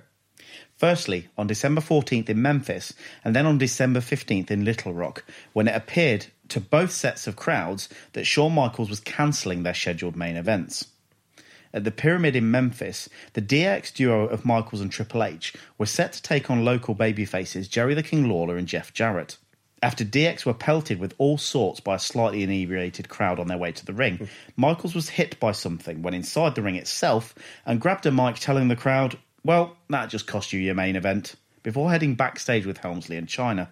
Firstly, 0.76 1.28
on 1.38 1.48
December 1.48 1.82
14th 1.82 2.30
in 2.30 2.42
Memphis, 2.42 2.94
and 3.26 3.36
then 3.36 3.46
on 3.46 3.58
December 3.58 4.00
15th 4.00 4.50
in 4.52 4.64
Little 4.64 4.94
Rock, 4.94 5.24
when 5.54 5.68
it 5.68 5.76
appeared 5.76 6.28
to 6.50 6.62
both 6.62 6.92
sets 6.92 7.28
of 7.28 7.36
crowds 7.36 7.90
that 8.14 8.26
Shawn 8.26 8.54
Michaels 8.54 8.90
was 8.90 9.00
cancelling 9.00 9.64
their 9.64 9.74
scheduled 9.74 10.16
main 10.16 10.38
events. 10.38 10.86
At 11.72 11.84
the 11.84 11.92
Pyramid 11.92 12.36
in 12.36 12.50
Memphis, 12.50 13.10
the 13.34 13.42
DX 13.42 13.94
duo 13.94 14.26
of 14.26 14.44
Michaels 14.44 14.82
and 14.82 14.92
Triple 14.92 15.24
H 15.24 15.54
were 15.78 15.86
set 15.86 16.14
to 16.14 16.22
take 16.22 16.50
on 16.50 16.66
local 16.66 16.96
babyfaces 16.96 17.70
Jerry 17.70 17.94
the 17.94 18.02
King 18.02 18.28
Lawler 18.28 18.58
and 18.58 18.68
Jeff 18.68 18.92
Jarrett. 18.92 19.38
After 19.82 20.04
DX 20.04 20.46
were 20.46 20.54
pelted 20.54 21.00
with 21.00 21.14
all 21.20 21.38
sorts 21.38 21.80
by 21.80 21.96
a 21.96 22.00
slightly 22.00 22.44
inebriated 22.44 23.08
crowd 23.08 23.40
on 23.40 23.48
their 23.48 23.58
way 23.58 23.72
to 23.72 23.86
the 23.86 23.94
ring, 23.94 24.28
Michaels 24.58 24.96
was 24.96 25.10
hit 25.10 25.40
by 25.40 25.52
something 25.52 26.02
when 26.02 26.16
inside 26.16 26.56
the 26.56 26.64
ring 26.64 26.76
itself 26.76 27.36
and 27.66 27.80
grabbed 27.80 28.06
a 28.06 28.12
mic 28.12 28.38
telling 28.38 28.68
the 28.68 28.76
crowd, 28.76 29.18
Well, 29.44 29.78
that 29.90 30.10
just 30.10 30.28
cost 30.28 30.52
you 30.52 30.60
your 30.60 30.76
main 30.76 30.96
event, 30.96 31.36
before 31.62 31.92
heading 31.92 32.16
backstage 32.16 32.66
with 32.66 32.80
Helmsley 32.80 33.16
and 33.16 33.28
Chyna. 33.28 33.70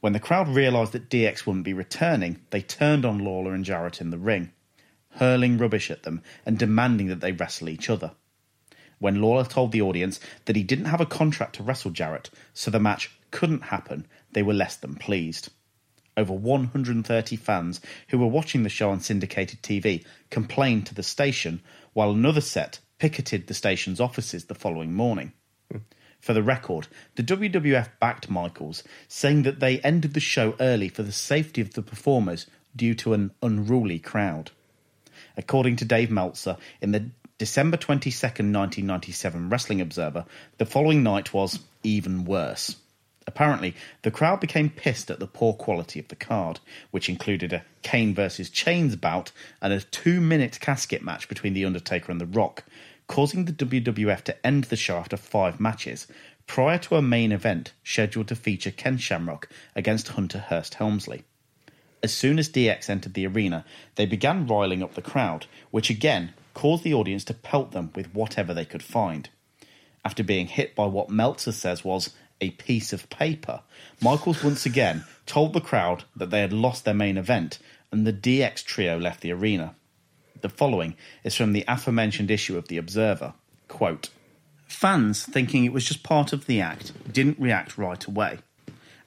When 0.00 0.12
the 0.12 0.20
crowd 0.20 0.48
realised 0.48 0.92
that 0.92 1.08
DX 1.08 1.46
wouldn't 1.46 1.64
be 1.64 1.72
returning, 1.72 2.40
they 2.50 2.60
turned 2.60 3.04
on 3.04 3.24
Lawler 3.24 3.54
and 3.54 3.64
Jarrett 3.64 4.00
in 4.00 4.10
the 4.10 4.18
ring, 4.18 4.52
hurling 5.16 5.58
rubbish 5.58 5.90
at 5.90 6.02
them 6.02 6.22
and 6.44 6.58
demanding 6.58 7.08
that 7.08 7.20
they 7.20 7.32
wrestle 7.32 7.68
each 7.68 7.90
other. 7.90 8.12
When 8.98 9.20
Lawler 9.20 9.44
told 9.44 9.72
the 9.72 9.82
audience 9.82 10.20
that 10.46 10.56
he 10.56 10.62
didn't 10.62 10.86
have 10.86 11.00
a 11.00 11.06
contract 11.06 11.56
to 11.56 11.62
wrestle 11.62 11.90
Jarrett, 11.90 12.30
so 12.54 12.70
the 12.70 12.80
match 12.80 13.10
couldn't 13.30 13.64
happen, 13.64 14.06
they 14.32 14.42
were 14.42 14.54
less 14.54 14.76
than 14.76 14.94
pleased. 14.94 15.50
Over 16.16 16.32
130 16.32 17.36
fans 17.36 17.80
who 18.08 18.18
were 18.18 18.26
watching 18.26 18.62
the 18.62 18.70
show 18.70 18.88
on 18.90 19.00
syndicated 19.00 19.62
TV 19.62 20.04
complained 20.30 20.86
to 20.86 20.94
the 20.94 21.02
station, 21.02 21.60
while 21.92 22.10
another 22.10 22.40
set 22.40 22.78
picketed 22.98 23.46
the 23.46 23.54
station's 23.54 24.00
offices 24.00 24.46
the 24.46 24.54
following 24.54 24.94
morning. 24.94 25.32
For 26.20 26.32
the 26.32 26.42
record, 26.42 26.88
the 27.16 27.22
WWF 27.22 27.90
backed 28.00 28.30
Michaels, 28.30 28.82
saying 29.06 29.42
that 29.42 29.60
they 29.60 29.80
ended 29.80 30.14
the 30.14 30.20
show 30.20 30.56
early 30.58 30.88
for 30.88 31.02
the 31.02 31.12
safety 31.12 31.60
of 31.60 31.74
the 31.74 31.82
performers 31.82 32.46
due 32.74 32.94
to 32.94 33.12
an 33.12 33.32
unruly 33.42 33.98
crowd. 33.98 34.50
According 35.36 35.76
to 35.76 35.84
Dave 35.84 36.10
Meltzer, 36.10 36.56
in 36.80 36.92
the 36.92 37.10
December 37.38 37.76
22nd, 37.76 38.54
1997 38.54 39.50
Wrestling 39.50 39.80
Observer, 39.82 40.24
the 40.56 40.64
following 40.64 41.02
night 41.02 41.34
was 41.34 41.58
even 41.82 42.24
worse. 42.24 42.76
Apparently, 43.26 43.74
the 44.02 44.10
crowd 44.10 44.40
became 44.40 44.70
pissed 44.70 45.10
at 45.10 45.18
the 45.18 45.26
poor 45.26 45.52
quality 45.52 45.98
of 45.98 46.08
the 46.08 46.16
card, 46.16 46.60
which 46.92 47.08
included 47.08 47.52
a 47.52 47.64
Kane 47.82 48.14
versus 48.14 48.48
Chainz 48.48 48.98
bout 48.98 49.32
and 49.60 49.72
a 49.72 49.80
two 49.80 50.20
minute 50.20 50.60
casket 50.60 51.02
match 51.02 51.28
between 51.28 51.52
The 51.52 51.64
Undertaker 51.64 52.12
and 52.12 52.20
The 52.20 52.26
Rock, 52.26 52.64
causing 53.08 53.44
the 53.44 53.52
WWF 53.52 54.22
to 54.22 54.46
end 54.46 54.64
the 54.64 54.76
show 54.76 54.96
after 54.96 55.16
five 55.16 55.60
matches, 55.60 56.06
prior 56.46 56.78
to 56.78 56.96
a 56.96 57.02
main 57.02 57.32
event 57.32 57.72
scheduled 57.84 58.28
to 58.28 58.36
feature 58.36 58.70
Ken 58.70 58.96
Shamrock 58.96 59.48
against 59.74 60.08
Hunter 60.08 60.38
Hearst 60.38 60.74
Helmsley. 60.74 61.24
As 62.06 62.14
soon 62.14 62.38
as 62.38 62.48
DX 62.48 62.88
entered 62.88 63.14
the 63.14 63.26
arena, 63.26 63.64
they 63.96 64.06
began 64.06 64.46
riling 64.46 64.80
up 64.80 64.94
the 64.94 65.02
crowd, 65.02 65.46
which 65.72 65.90
again 65.90 66.34
caused 66.54 66.84
the 66.84 66.94
audience 66.94 67.24
to 67.24 67.34
pelt 67.34 67.72
them 67.72 67.90
with 67.96 68.14
whatever 68.14 68.54
they 68.54 68.64
could 68.64 68.84
find. 68.84 69.28
After 70.04 70.22
being 70.22 70.46
hit 70.46 70.76
by 70.76 70.86
what 70.86 71.10
Meltzer 71.10 71.50
says 71.50 71.84
was 71.84 72.14
a 72.40 72.50
piece 72.50 72.92
of 72.92 73.10
paper, 73.10 73.62
Michaels 74.00 74.44
once 74.44 74.64
again 74.64 75.04
told 75.26 75.52
the 75.52 75.60
crowd 75.60 76.04
that 76.14 76.30
they 76.30 76.42
had 76.42 76.52
lost 76.52 76.84
their 76.84 76.94
main 76.94 77.18
event 77.18 77.58
and 77.90 78.06
the 78.06 78.12
DX 78.12 78.62
trio 78.64 79.00
left 79.00 79.20
the 79.20 79.32
arena. 79.32 79.74
The 80.42 80.48
following 80.48 80.94
is 81.24 81.34
from 81.34 81.54
the 81.54 81.64
aforementioned 81.66 82.30
issue 82.30 82.56
of 82.56 82.68
The 82.68 82.76
Observer. 82.76 83.34
Quote, 83.66 84.10
Fans, 84.68 85.24
thinking 85.24 85.64
it 85.64 85.72
was 85.72 85.84
just 85.84 86.04
part 86.04 86.32
of 86.32 86.46
the 86.46 86.60
act, 86.60 86.92
didn't 87.12 87.40
react 87.40 87.76
right 87.76 88.04
away. 88.04 88.38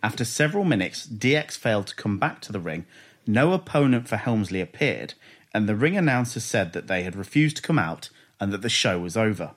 After 0.02 0.24
several 0.24 0.64
minutes, 0.64 1.06
DX 1.06 1.58
failed 1.58 1.88
to 1.88 1.96
come 1.96 2.18
back 2.18 2.40
to 2.42 2.52
the 2.52 2.60
ring, 2.60 2.86
no 3.28 3.54
opponent 3.54 4.08
for 4.08 4.16
Helmsley 4.16 4.62
appeared, 4.62 5.14
and 5.54 5.68
the 5.68 5.76
ring 5.76 5.98
announcer 5.98 6.40
said 6.40 6.74
that 6.74 6.88
they 6.88 7.04
had 7.04 7.16
refused 7.16 7.58
to 7.58 7.62
come 7.62 7.80
out 7.80 8.10
and 8.40 8.54
that 8.54 8.62
the 8.62 8.70
show 8.70 9.00
was 9.00 9.18
over. 9.18 9.52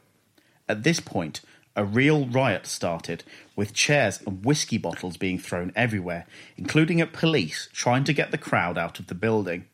At 0.68 0.82
this 0.82 1.00
point, 1.00 1.42
a 1.76 1.84
real 1.84 2.26
riot 2.26 2.66
started, 2.66 3.24
with 3.56 3.72
chairs 3.72 4.20
and 4.26 4.44
whiskey 4.44 4.78
bottles 4.78 5.16
being 5.16 5.38
thrown 5.38 5.72
everywhere, 5.76 6.26
including 6.56 7.00
at 7.00 7.12
police 7.12 7.68
trying 7.72 8.04
to 8.04 8.12
get 8.12 8.30
the 8.30 8.38
crowd 8.38 8.76
out 8.76 8.98
of 8.98 9.06
the 9.06 9.14
building. 9.14 9.66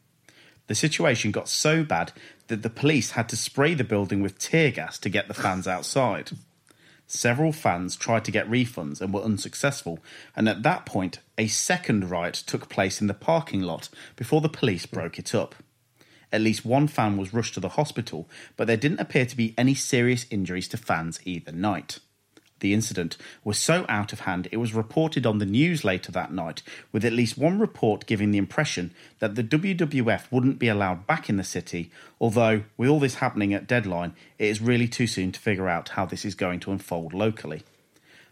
The 0.66 0.74
situation 0.74 1.30
got 1.30 1.48
so 1.48 1.82
bad 1.82 2.12
that 2.48 2.62
the 2.62 2.70
police 2.70 3.12
had 3.12 3.28
to 3.30 3.36
spray 3.36 3.74
the 3.74 3.84
building 3.84 4.22
with 4.22 4.38
tear 4.38 4.70
gas 4.70 4.98
to 5.00 5.08
get 5.08 5.28
the 5.28 5.34
fans 5.34 5.66
outside. 5.66 6.32
Several 7.10 7.52
fans 7.52 7.96
tried 7.96 8.26
to 8.26 8.30
get 8.30 8.50
refunds 8.50 9.00
and 9.00 9.14
were 9.14 9.22
unsuccessful, 9.22 9.98
and 10.36 10.46
at 10.46 10.62
that 10.62 10.84
point, 10.84 11.20
a 11.38 11.46
second 11.46 12.10
riot 12.10 12.34
took 12.34 12.68
place 12.68 13.00
in 13.00 13.06
the 13.06 13.14
parking 13.14 13.62
lot 13.62 13.88
before 14.14 14.42
the 14.42 14.48
police 14.50 14.84
broke 14.84 15.18
it 15.18 15.34
up. 15.34 15.54
At 16.30 16.42
least 16.42 16.66
one 16.66 16.86
fan 16.86 17.16
was 17.16 17.32
rushed 17.32 17.54
to 17.54 17.60
the 17.60 17.70
hospital, 17.70 18.28
but 18.58 18.66
there 18.66 18.76
didn't 18.76 19.00
appear 19.00 19.24
to 19.24 19.36
be 19.36 19.54
any 19.56 19.74
serious 19.74 20.26
injuries 20.30 20.68
to 20.68 20.76
fans 20.76 21.18
either 21.24 21.50
night. 21.50 21.98
The 22.60 22.74
incident 22.74 23.16
was 23.44 23.58
so 23.58 23.86
out 23.88 24.12
of 24.12 24.20
hand 24.20 24.48
it 24.50 24.56
was 24.56 24.74
reported 24.74 25.26
on 25.26 25.38
the 25.38 25.46
news 25.46 25.84
later 25.84 26.10
that 26.12 26.32
night, 26.32 26.62
with 26.92 27.04
at 27.04 27.12
least 27.12 27.38
one 27.38 27.58
report 27.58 28.06
giving 28.06 28.30
the 28.30 28.38
impression 28.38 28.92
that 29.20 29.34
the 29.34 29.44
WWF 29.44 30.30
wouldn't 30.30 30.58
be 30.58 30.68
allowed 30.68 31.06
back 31.06 31.28
in 31.28 31.36
the 31.36 31.44
city, 31.44 31.90
although, 32.20 32.64
with 32.76 32.88
all 32.88 33.00
this 33.00 33.16
happening 33.16 33.54
at 33.54 33.66
deadline, 33.66 34.14
it 34.38 34.46
is 34.46 34.60
really 34.60 34.88
too 34.88 35.06
soon 35.06 35.32
to 35.32 35.40
figure 35.40 35.68
out 35.68 35.90
how 35.90 36.04
this 36.04 36.24
is 36.24 36.34
going 36.34 36.60
to 36.60 36.72
unfold 36.72 37.12
locally. 37.12 37.62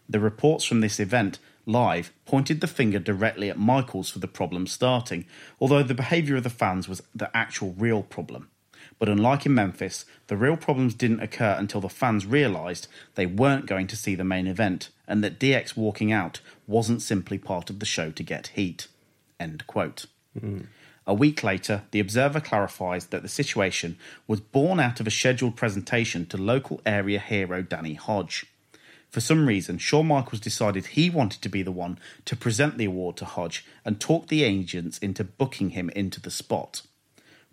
The 0.08 0.20
reports 0.20 0.64
from 0.64 0.80
this 0.80 1.00
event 1.00 1.38
live 1.66 2.12
pointed 2.24 2.60
the 2.60 2.68
finger 2.68 2.98
directly 2.98 3.50
at 3.50 3.58
Michaels 3.58 4.08
for 4.10 4.20
the 4.20 4.28
problem 4.28 4.66
starting, 4.66 5.24
although 5.60 5.82
the 5.82 5.94
behaviour 5.94 6.36
of 6.36 6.44
the 6.44 6.50
fans 6.50 6.88
was 6.88 7.02
the 7.14 7.34
actual 7.36 7.74
real 7.76 8.02
problem. 8.02 8.48
But 8.98 9.08
unlike 9.08 9.44
in 9.44 9.54
Memphis, 9.54 10.04
the 10.28 10.36
real 10.36 10.56
problems 10.56 10.94
didn't 10.94 11.20
occur 11.20 11.54
until 11.58 11.80
the 11.80 11.88
fans 11.88 12.24
realised 12.24 12.88
they 13.14 13.26
weren't 13.26 13.66
going 13.66 13.86
to 13.88 13.96
see 13.96 14.14
the 14.14 14.24
main 14.24 14.46
event 14.46 14.90
and 15.06 15.22
that 15.22 15.38
DX 15.38 15.76
walking 15.76 16.12
out 16.12 16.40
wasn't 16.66 17.02
simply 17.02 17.38
part 17.38 17.70
of 17.70 17.78
the 17.78 17.86
show 17.86 18.10
to 18.10 18.22
get 18.22 18.48
heat. 18.48 18.88
End 19.38 19.66
quote. 19.66 20.06
A 21.06 21.14
week 21.14 21.44
later, 21.44 21.82
The 21.92 22.00
Observer 22.00 22.40
clarifies 22.40 23.06
that 23.06 23.22
the 23.22 23.28
situation 23.28 23.96
was 24.26 24.40
born 24.40 24.80
out 24.80 24.98
of 24.98 25.06
a 25.06 25.10
scheduled 25.10 25.54
presentation 25.56 26.26
to 26.26 26.36
local 26.36 26.80
area 26.84 27.20
hero 27.20 27.62
Danny 27.62 27.94
Hodge. 27.94 28.46
For 29.08 29.20
some 29.20 29.46
reason, 29.46 29.78
Shawn 29.78 30.08
Michaels 30.08 30.40
decided 30.40 30.86
he 30.86 31.08
wanted 31.08 31.42
to 31.42 31.48
be 31.48 31.62
the 31.62 31.70
one 31.70 31.98
to 32.24 32.34
present 32.34 32.76
the 32.76 32.86
award 32.86 33.16
to 33.18 33.24
Hodge 33.24 33.64
and 33.84 34.00
talk 34.00 34.26
the 34.26 34.42
agents 34.42 34.98
into 34.98 35.22
booking 35.22 35.70
him 35.70 35.90
into 35.90 36.20
the 36.20 36.30
spot. 36.30 36.82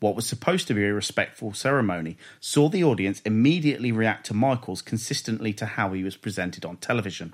What 0.04 0.18
was 0.18 0.28
supposed 0.28 0.68
to 0.68 0.74
be 0.74 0.84
a 0.84 0.94
respectful 0.94 1.54
ceremony 1.54 2.18
saw 2.42 2.68
the 2.68 2.84
audience 2.84 3.22
immediately 3.24 3.94
react 3.94 4.26
to 4.26 4.34
Michaels 4.34 4.82
consistently 4.82 5.54
to 5.54 5.66
how 5.66 5.94
he 5.94 6.04
was 6.04 6.18
presented 6.18 6.66
on 6.66 6.76
television, 6.76 7.34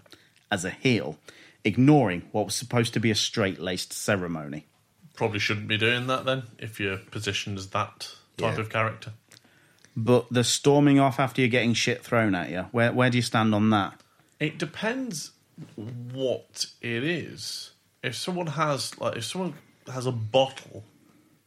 as 0.51 0.63
a 0.63 0.69
heel, 0.69 1.17
ignoring 1.63 2.29
what 2.31 2.45
was 2.45 2.53
supposed 2.53 2.93
to 2.93 2.99
be 2.99 3.09
a 3.09 3.15
straight 3.15 3.59
laced 3.59 3.91
ceremony. 3.91 4.67
Probably 5.15 5.39
shouldn't 5.39 5.67
be 5.67 5.79
doing 5.79 6.05
that 6.05 6.25
then 6.25 6.43
if 6.59 6.79
you're 6.79 6.97
positioned 6.97 7.57
as 7.57 7.69
that 7.69 8.11
type 8.37 8.53
Yeah. 8.53 8.61
of 8.61 8.69
character. 8.69 9.13
But 9.97 10.27
the 10.29 10.43
storming 10.43 10.99
off 10.99 11.19
after 11.19 11.41
you're 11.41 11.49
getting 11.49 11.73
shit 11.73 12.03
thrown 12.03 12.35
at 12.35 12.51
you, 12.51 12.67
where, 12.71 12.93
where 12.93 13.09
do 13.09 13.17
you 13.17 13.23
stand 13.23 13.55
on 13.55 13.71
that? 13.71 13.99
It 14.39 14.59
depends 14.59 15.31
what 15.75 16.67
it 16.81 17.03
is. 17.03 17.71
If 18.03 18.15
someone 18.15 18.45
has 18.45 18.95
like 18.99 19.17
if 19.17 19.25
someone 19.25 19.55
has 19.91 20.05
a 20.05 20.11
bottle 20.11 20.83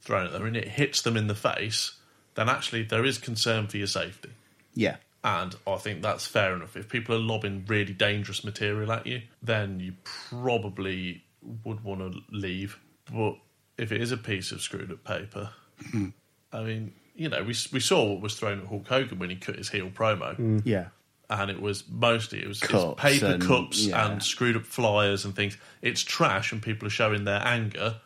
thrown 0.03 0.27
at 0.27 0.33
them 0.33 0.45
and 0.45 0.57
it 0.57 0.69
hits 0.69 1.03
them 1.03 1.17
in 1.17 1.27
the 1.27 1.35
face, 1.35 1.93
then 2.35 2.49
actually 2.49 2.83
there 2.83 3.05
is 3.05 3.19
concern 3.19 3.67
for 3.67 3.79
your 3.79 3.87
safety. 3.87 4.31
Yeah. 4.75 4.97
And 5.25 5.55
I 5.67 5.77
think 5.77 6.03
that's 6.03 6.27
fair 6.27 6.55
enough. 6.55 6.77
If 6.77 6.89
people 6.89 7.15
are 7.15 7.21
lobbing 7.21 7.65
really 7.69 7.93
dangerous 7.93 8.43
material 8.43 8.91
at 8.91 9.07
you, 9.07 9.23
then 9.43 9.79
you 9.79 9.95
probably 10.03 11.23
would 11.65 11.85
want 11.85 12.01
to 12.01 12.21
leave. 12.31 12.79
But 13.13 13.37
if 13.79 13.93
it 13.93 14.01
is 14.01 14.11
a 14.11 14.17
piece 14.17 14.51
of 14.51 14.61
screwed 14.61 14.91
up 14.91 15.05
paper, 15.05 15.51
I 16.53 16.63
mean, 16.63 16.93
you 17.15 17.29
know, 17.29 17.43
we 17.43 17.55
we 17.73 17.81
saw 17.81 18.05
what 18.05 18.21
was 18.21 18.35
thrown 18.35 18.61
at 18.61 18.67
Hulk 18.67 18.89
Hogan 18.89 19.19
when 19.19 19.31
he 19.31 19.37
cut 19.37 19.57
his 19.57 19.69
heel 19.69 19.91
promo. 19.91 20.37
Mm. 20.37 20.63
Yeah. 20.65 20.87
And 21.31 21.51
it 21.51 21.63
was 21.63 21.85
mostly 21.89 22.43
it 22.43 22.49
was, 22.49 22.63
it 22.63 22.73
was 22.73 22.95
paper 22.97 23.27
and- 23.27 23.43
cups 23.43 23.87
yeah. 23.87 24.11
and 24.11 24.23
screwed 24.23 24.57
up 24.57 24.65
flyers 24.65 25.25
and 25.25 25.35
things. 25.35 25.57
It's 25.83 26.03
trash, 26.03 26.53
and 26.53 26.61
people 26.61 26.89
are 26.89 26.91
showing 26.91 27.25
their 27.25 27.41
anger, 27.47 28.01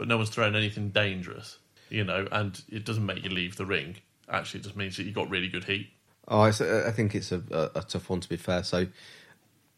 but 0.00 0.08
no 0.08 0.16
one's 0.16 0.30
thrown 0.30 0.56
anything 0.56 0.88
dangerous, 0.88 1.58
you 1.90 2.02
know. 2.02 2.26
And 2.32 2.58
it 2.70 2.86
doesn't 2.86 3.04
make 3.04 3.22
you 3.22 3.28
leave 3.28 3.56
the 3.56 3.66
ring. 3.66 3.96
Actually, 4.30 4.60
it 4.60 4.62
just 4.62 4.74
means 4.74 4.96
that 4.96 5.02
you 5.04 5.12
got 5.12 5.28
really 5.28 5.46
good 5.46 5.64
heat. 5.64 5.90
Oh, 6.26 6.40
I, 6.40 6.48
s- 6.48 6.62
uh, 6.62 6.84
I 6.88 6.90
think 6.90 7.14
it's 7.14 7.32
a, 7.32 7.42
a, 7.50 7.80
a 7.80 7.82
tough 7.82 8.08
one 8.08 8.20
to 8.20 8.28
be 8.28 8.38
fair. 8.38 8.64
So 8.64 8.86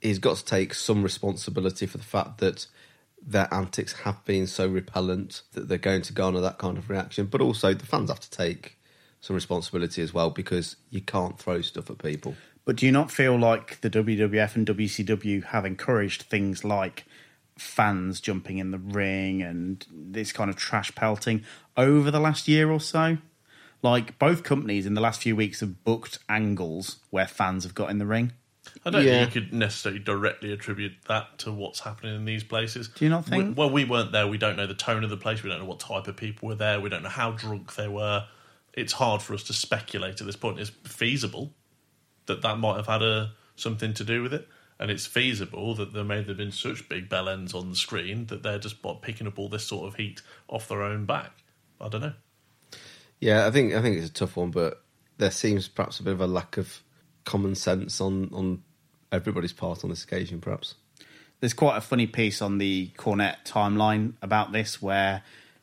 he's 0.01 0.21
got 0.21 0.37
to 0.37 0.45
take 0.45 0.75
some 0.75 1.03
responsibility 1.03 1.87
for 1.87 1.99
the 1.99 2.05
fact 2.05 2.39
that 2.39 2.69
their 3.21 3.53
antics 3.53 3.95
have 4.03 4.25
been 4.25 4.47
so 4.47 4.69
repellent 4.69 5.43
that 5.55 5.67
they're 5.67 5.77
going 5.77 6.03
to 6.03 6.13
garner 6.13 6.41
that 6.41 6.59
kind 6.59 6.79
of 6.79 6.89
reaction. 6.89 7.27
But 7.27 7.41
also, 7.41 7.75
the 7.75 7.85
fans 7.85 8.09
have 8.09 8.21
to 8.21 8.31
take 8.31 8.79
some 9.21 9.35
responsibility 9.35 10.03
as 10.03 10.15
well 10.15 10.31
because 10.31 10.77
you 10.89 11.01
can't 11.01 11.37
throw 11.37 11.63
stuff 11.63 11.91
at 11.91 11.99
people. 11.99 12.37
But 12.65 12.77
do 12.77 12.87
you 12.87 12.93
not 12.93 13.11
feel 13.11 13.37
like 13.37 13.81
the 13.81 13.91
WWF 13.91 14.55
and 14.55 14.65
WCW 14.69 15.47
have 15.47 15.67
encouraged 15.67 16.23
things 16.23 16.65
like 16.65 17.07
fans 17.59 18.21
jumping 18.21 18.59
in 18.59 18.71
the 18.71 18.79
ring 18.79 19.43
and 19.43 19.87
this 19.93 20.33
kind 20.33 20.51
of 20.51 20.57
trash 20.57 20.95
pelting 20.95 21.45
over 21.77 22.11
the 22.11 22.21
last 22.21 22.49
year 22.49 22.71
or 22.71 22.81
so? 22.81 23.19
Like 23.83 24.19
both 24.19 24.43
companies 24.45 24.87
in 24.87 24.95
the 24.95 25.01
last 25.01 25.23
few 25.23 25.35
weeks 25.35 25.61
have 25.61 25.83
booked 25.85 26.19
angles 26.29 26.99
where 27.11 27.27
fans 27.27 27.65
have 27.65 27.75
got 27.75 27.91
in 27.91 27.99
the 27.99 28.07
ring. 28.07 28.33
I 28.87 28.91
don't 28.91 29.05
Yeah. 29.05 29.25
think 29.25 29.35
you 29.35 29.41
could 29.41 29.53
necessarily 29.53 29.99
directly 30.01 30.53
attribute 30.53 30.93
that 31.09 31.39
to 31.41 31.53
what's 31.53 31.81
happening 31.81 32.15
in 32.15 32.25
these 32.25 32.45
places. 32.45 32.89
Do 32.89 33.05
you 33.05 33.11
not 33.11 33.25
think? 33.27 33.49
We, 33.49 33.55
well, 33.55 33.71
we 33.71 33.85
weren't 33.85 34.13
there. 34.13 34.29
We 34.29 34.39
don't 34.39 34.57
know 34.57 34.69
the 34.69 34.75
tone 34.75 35.03
of 35.03 35.11
the 35.11 35.17
place. 35.17 35.43
We 35.43 35.51
don't 35.51 35.59
know 35.59 35.65
what 35.65 35.81
type 35.81 36.07
of 36.07 36.17
people 36.17 36.49
were 36.49 36.55
there. 36.55 36.81
We 36.81 36.89
don't 36.89 37.03
know 37.03 37.09
how 37.09 37.33
drunk 37.33 37.75
they 37.75 37.89
were. 37.89 38.25
It's 38.73 38.93
hard 38.93 39.21
for 39.21 39.35
us 39.35 39.43
to 39.45 39.53
speculate 39.53 40.21
at 40.21 40.27
this 40.27 40.37
point. 40.37 40.61
It's 40.61 40.71
feasible 40.85 41.53
that 42.27 42.43
that 42.43 42.59
might 42.59 42.77
have 42.77 42.87
had 42.87 43.03
a 43.03 43.33
something 43.57 43.93
to 43.95 44.05
do 44.05 44.23
with 44.23 44.33
it, 44.33 44.49
and 44.83 44.91
it's 44.91 45.07
feasible 45.07 45.77
that 45.77 45.93
there 45.93 46.03
may 46.03 46.25
have 46.25 46.37
been 46.37 46.51
such 46.51 46.89
big 46.89 47.09
bell 47.09 47.29
ends 47.29 47.55
on 47.55 47.71
the 47.71 47.77
screen 47.77 48.27
that 48.27 48.43
they're 48.43 48.59
just 48.59 48.83
what, 48.83 49.01
picking 49.01 49.29
up 49.29 49.39
all 49.39 49.49
this 49.49 49.65
sort 49.65 49.87
of 49.87 49.95
heat 49.95 50.23
off 50.49 50.67
their 50.67 50.83
own 50.83 51.05
back. 51.05 51.31
I 51.81 51.89
don't 51.89 52.01
know. 52.01 52.15
Yeah, 53.21 53.47
I 53.47 53.53
think 53.53 53.75
I 53.75 53.81
think 53.81 53.97
it's 53.97 54.09
a 54.09 54.13
tough 54.13 54.37
one, 54.37 54.51
but 54.51 54.83
there 55.19 55.31
seems 55.31 55.69
perhaps 55.69 56.01
a 56.01 56.03
bit 56.03 56.15
of 56.15 56.21
a 56.21 56.27
lack 56.27 56.57
of 56.57 56.83
common 57.25 57.55
sense 57.55 58.01
on 58.01 58.29
on 58.33 58.65
everybody's 59.13 59.53
part 59.53 59.85
on 59.85 59.91
this 59.91 60.03
occasion, 60.03 60.41
perhaps. 60.41 60.75
There's 61.39 61.55
quite 61.55 61.77
a 61.77 61.81
funny 61.81 62.09
piece 62.09 62.43
on 62.43 62.59
the 62.59 62.91
Cornette 62.97 63.45
timeline 63.47 64.15
about 64.21 64.51
this 64.51 64.83
where 64.83 65.23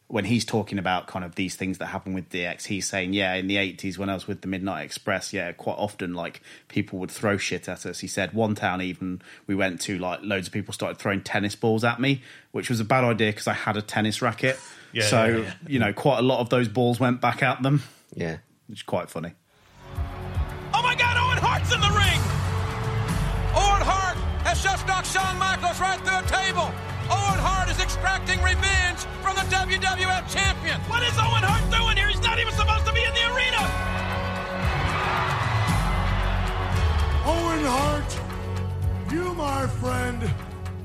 when 0.10 0.26
he's 0.26 0.44
talking 0.44 0.80
about 0.80 1.06
kind 1.06 1.24
of 1.24 1.36
these 1.36 1.56
things 1.56 1.78
that 1.78 1.86
happen 1.86 2.14
with 2.14 2.30
DX, 2.30 2.66
he's 2.66 2.90
saying, 2.90 3.14
yeah, 3.14 3.36
in 3.36 3.46
the 3.46 3.58
80s 3.58 4.00
when 4.00 4.10
I 4.10 4.16
was 4.16 4.28
with 4.28 4.42
the 4.42 4.48
Midnight 4.48 4.82
Express, 4.82 5.32
yeah, 5.32 5.52
quite 5.52 5.78
often 5.78 6.16
like 6.16 6.42
people 6.68 6.98
would 6.98 7.12
throw 7.12 7.38
shit 7.38 7.70
at 7.70 7.86
us. 7.86 8.00
He 8.00 8.08
said 8.08 8.34
one 8.34 8.56
town 8.56 8.82
even 8.82 9.22
we 9.46 9.54
went 9.54 9.82
to, 9.82 10.00
like 10.00 10.22
loads 10.24 10.48
of 10.48 10.54
people 10.54 10.74
started 10.74 10.98
throwing 10.98 11.22
tennis 11.22 11.56
balls 11.56 11.84
at 11.84 12.00
me, 12.00 12.24
which 12.52 12.72
was 12.72 12.80
a 12.80 12.84
bad 12.84 13.04
idea 13.04 13.32
because 13.32 13.48
I 13.48 13.54
had 13.54 13.78
a 13.78 13.82
tennis 13.82 14.22
racket. 14.22 14.60
Yeah, 14.92 15.04
so, 15.04 15.26
yeah, 15.26 15.38
yeah. 15.38 15.54
you 15.68 15.78
know, 15.78 15.94
quite 15.94 16.18
a 16.18 16.24
lot 16.24 16.40
of 16.40 16.50
those 16.50 16.68
balls 16.68 17.00
went 17.00 17.22
back 17.22 17.44
at 17.44 17.62
them. 17.62 17.84
Yeah. 18.16 18.38
Which 18.66 18.80
is 18.80 18.82
quite 18.82 19.08
funny. 19.12 19.34
Oh 20.74 20.82
my 20.82 20.96
God, 20.96 21.16
Owen 21.16 21.38
Hart's 21.38 21.72
in 21.72 21.80
the 21.80 21.94
ring! 21.94 22.20
Owen 23.54 23.86
Hart 23.86 24.18
has 24.48 24.64
just 24.64 24.88
knocked 24.88 25.06
Shawn 25.06 25.38
Michaels 25.38 25.80
right 25.80 26.00
through 26.00 26.18
a 26.18 26.44
table. 26.44 26.89
WWF 29.69 30.33
champion. 30.33 30.81
What 30.89 31.03
is 31.03 31.14
Owen 31.19 31.45
Hart 31.45 31.61
doing 31.69 31.95
here? 31.95 32.09
He's 32.09 32.23
not 32.25 32.39
even 32.39 32.51
supposed 32.53 32.88
to 32.88 32.93
be 32.93 33.03
in 33.06 33.14
the 33.14 33.22
arena. 33.30 33.61
Owen 37.30 37.64
Hart, 37.69 38.09
you, 39.14 39.31
my 39.35 39.67
friend, 39.67 40.25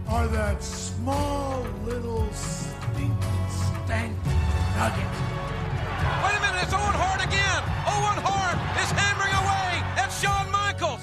are 0.07 0.29
that 0.29 0.63
small 0.63 1.65
little 1.87 2.31
stinky 2.35 3.17
stank 3.49 4.13
nugget. 4.77 5.15
Wait 6.21 6.37
a 6.37 6.41
minute, 6.45 6.61
it's 6.61 6.77
Owen 6.77 6.93
Hart 7.01 7.25
again. 7.25 7.65
Owen 7.89 8.21
Hart 8.21 8.61
is 8.85 8.91
hammering 8.93 9.33
away 9.33 9.81
at 9.97 10.13
Shawn 10.13 10.53
Michaels. 10.53 11.01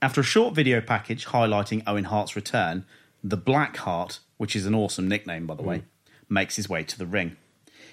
After 0.00 0.22
a 0.22 0.24
short 0.24 0.54
video 0.54 0.80
package 0.80 1.26
highlighting 1.26 1.82
Owen 1.86 2.04
Hart's 2.04 2.34
return, 2.34 2.86
the 3.22 3.36
Black 3.36 3.76
Heart, 3.76 4.20
which 4.38 4.56
is 4.56 4.64
an 4.64 4.74
awesome 4.74 5.06
nickname 5.06 5.46
by 5.46 5.54
the 5.54 5.62
way, 5.62 5.78
hmm. 5.78 6.34
makes 6.34 6.56
his 6.56 6.68
way 6.68 6.82
to 6.82 6.98
the 6.98 7.06
ring. 7.06 7.36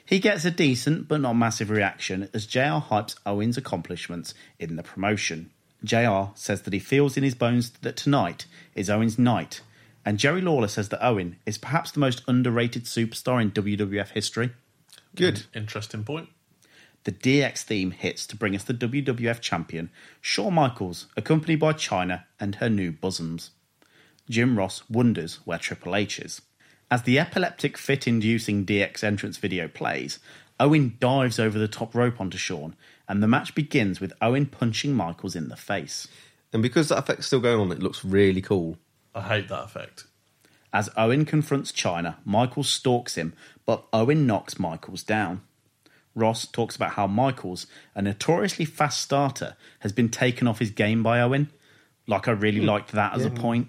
He 0.06 0.20
gets 0.20 0.46
a 0.46 0.52
decent 0.52 1.08
but 1.08 1.22
not 1.22 1.34
massive 1.34 1.70
reaction 1.70 2.30
as 2.34 2.46
JR 2.46 2.80
hypes 2.90 3.16
Owen's 3.26 3.58
accomplishments 3.58 4.34
in 4.60 4.76
the 4.76 4.84
promotion. 4.84 5.52
JR 5.84 6.32
says 6.36 6.62
that 6.62 6.74
he 6.74 6.80
feels 6.80 7.18
in 7.18 7.24
his 7.24 7.36
bones 7.36 7.72
that 7.82 7.98
tonight 7.98 8.46
is 8.76 8.90
Owen's 8.90 9.20
night, 9.20 9.62
and 10.06 10.20
Jerry 10.20 10.42
Lawler 10.42 10.68
says 10.68 10.90
that 10.90 11.06
Owen 11.06 11.38
is 11.46 11.58
perhaps 11.58 11.92
the 11.92 12.00
most 12.00 12.22
underrated 12.28 12.86
superstar 12.86 13.42
in 13.42 13.52
WWF 13.52 14.10
history. 14.10 14.52
Good. 15.16 15.44
Interesting 15.54 16.04
point. 16.04 16.30
The 17.06 17.12
DX 17.12 17.64
theme 17.64 17.92
hits 17.92 18.26
to 18.28 18.36
bring 18.36 18.56
us 18.56 18.64
the 18.64 18.74
WWF 18.74 19.40
champion, 19.40 19.92
Shawn 20.22 20.54
Michaels, 20.56 21.08
accompanied 21.16 21.60
by 21.60 21.74
Chyna 21.74 22.24
and 22.40 22.56
her 22.56 22.70
new 22.70 22.92
bosoms. 22.92 23.52
Jim 24.30 24.58
Ross 24.58 24.84
wonders 24.90 25.40
where 25.46 25.60
Triple 25.60 25.96
H 25.96 26.20
is. 26.20 26.42
As 26.92 27.04
the 27.04 27.20
epileptic 27.20 27.78
fit 27.78 28.08
inducing 28.08 28.66
DX 28.66 29.04
entrance 29.04 29.38
video 29.38 29.68
plays, 29.68 30.20
Owen 30.60 30.98
dives 31.00 31.40
over 31.40 31.58
the 31.58 31.68
top 31.68 31.94
rope 31.96 32.22
onto 32.22 32.38
Shawn, 32.38 32.76
and 33.08 33.22
the 33.22 33.28
match 33.28 33.56
begins 33.56 34.00
with 34.00 34.14
Owen 34.22 34.46
punching 34.46 34.94
Michaels 34.94 35.36
in 35.36 35.50
the 35.50 35.58
face. 35.58 36.08
And 36.54 36.62
because 36.62 36.90
that 36.90 37.00
effect's 37.00 37.28
still 37.28 37.40
going 37.42 37.60
on, 37.60 37.72
it 37.72 37.84
looks 37.84 38.06
really 38.06 38.42
cool. 38.42 38.78
I 39.14 39.22
hate 39.22 39.50
that 39.50 39.66
effect. 39.66 40.06
As 40.72 40.90
Owen 40.96 41.26
confronts 41.26 41.72
Chyna, 41.72 42.18
Michaels 42.24 42.70
stalks 42.70 43.16
him, 43.16 43.34
but 43.66 43.86
Owen 43.92 44.28
knocks 44.28 44.60
Michaels 44.60 45.04
down. 45.04 45.42
Ross 46.14 46.46
talks 46.46 46.76
about 46.76 46.92
how 46.92 47.08
Michaels, 47.08 47.68
a 47.94 48.02
notoriously 48.02 48.66
fast 48.66 49.02
starter, 49.02 49.58
has 49.80 49.92
been 49.92 50.10
taken 50.10 50.48
off 50.48 50.60
his 50.60 50.72
game 50.72 51.04
by 51.04 51.20
Owen. 51.20 51.52
Like, 52.08 52.28
I 52.28 52.32
really 52.32 52.62
hmm. 52.62 52.68
liked 52.68 52.92
that 52.94 53.14
as 53.16 53.26
a 53.26 53.30
point. 53.30 53.68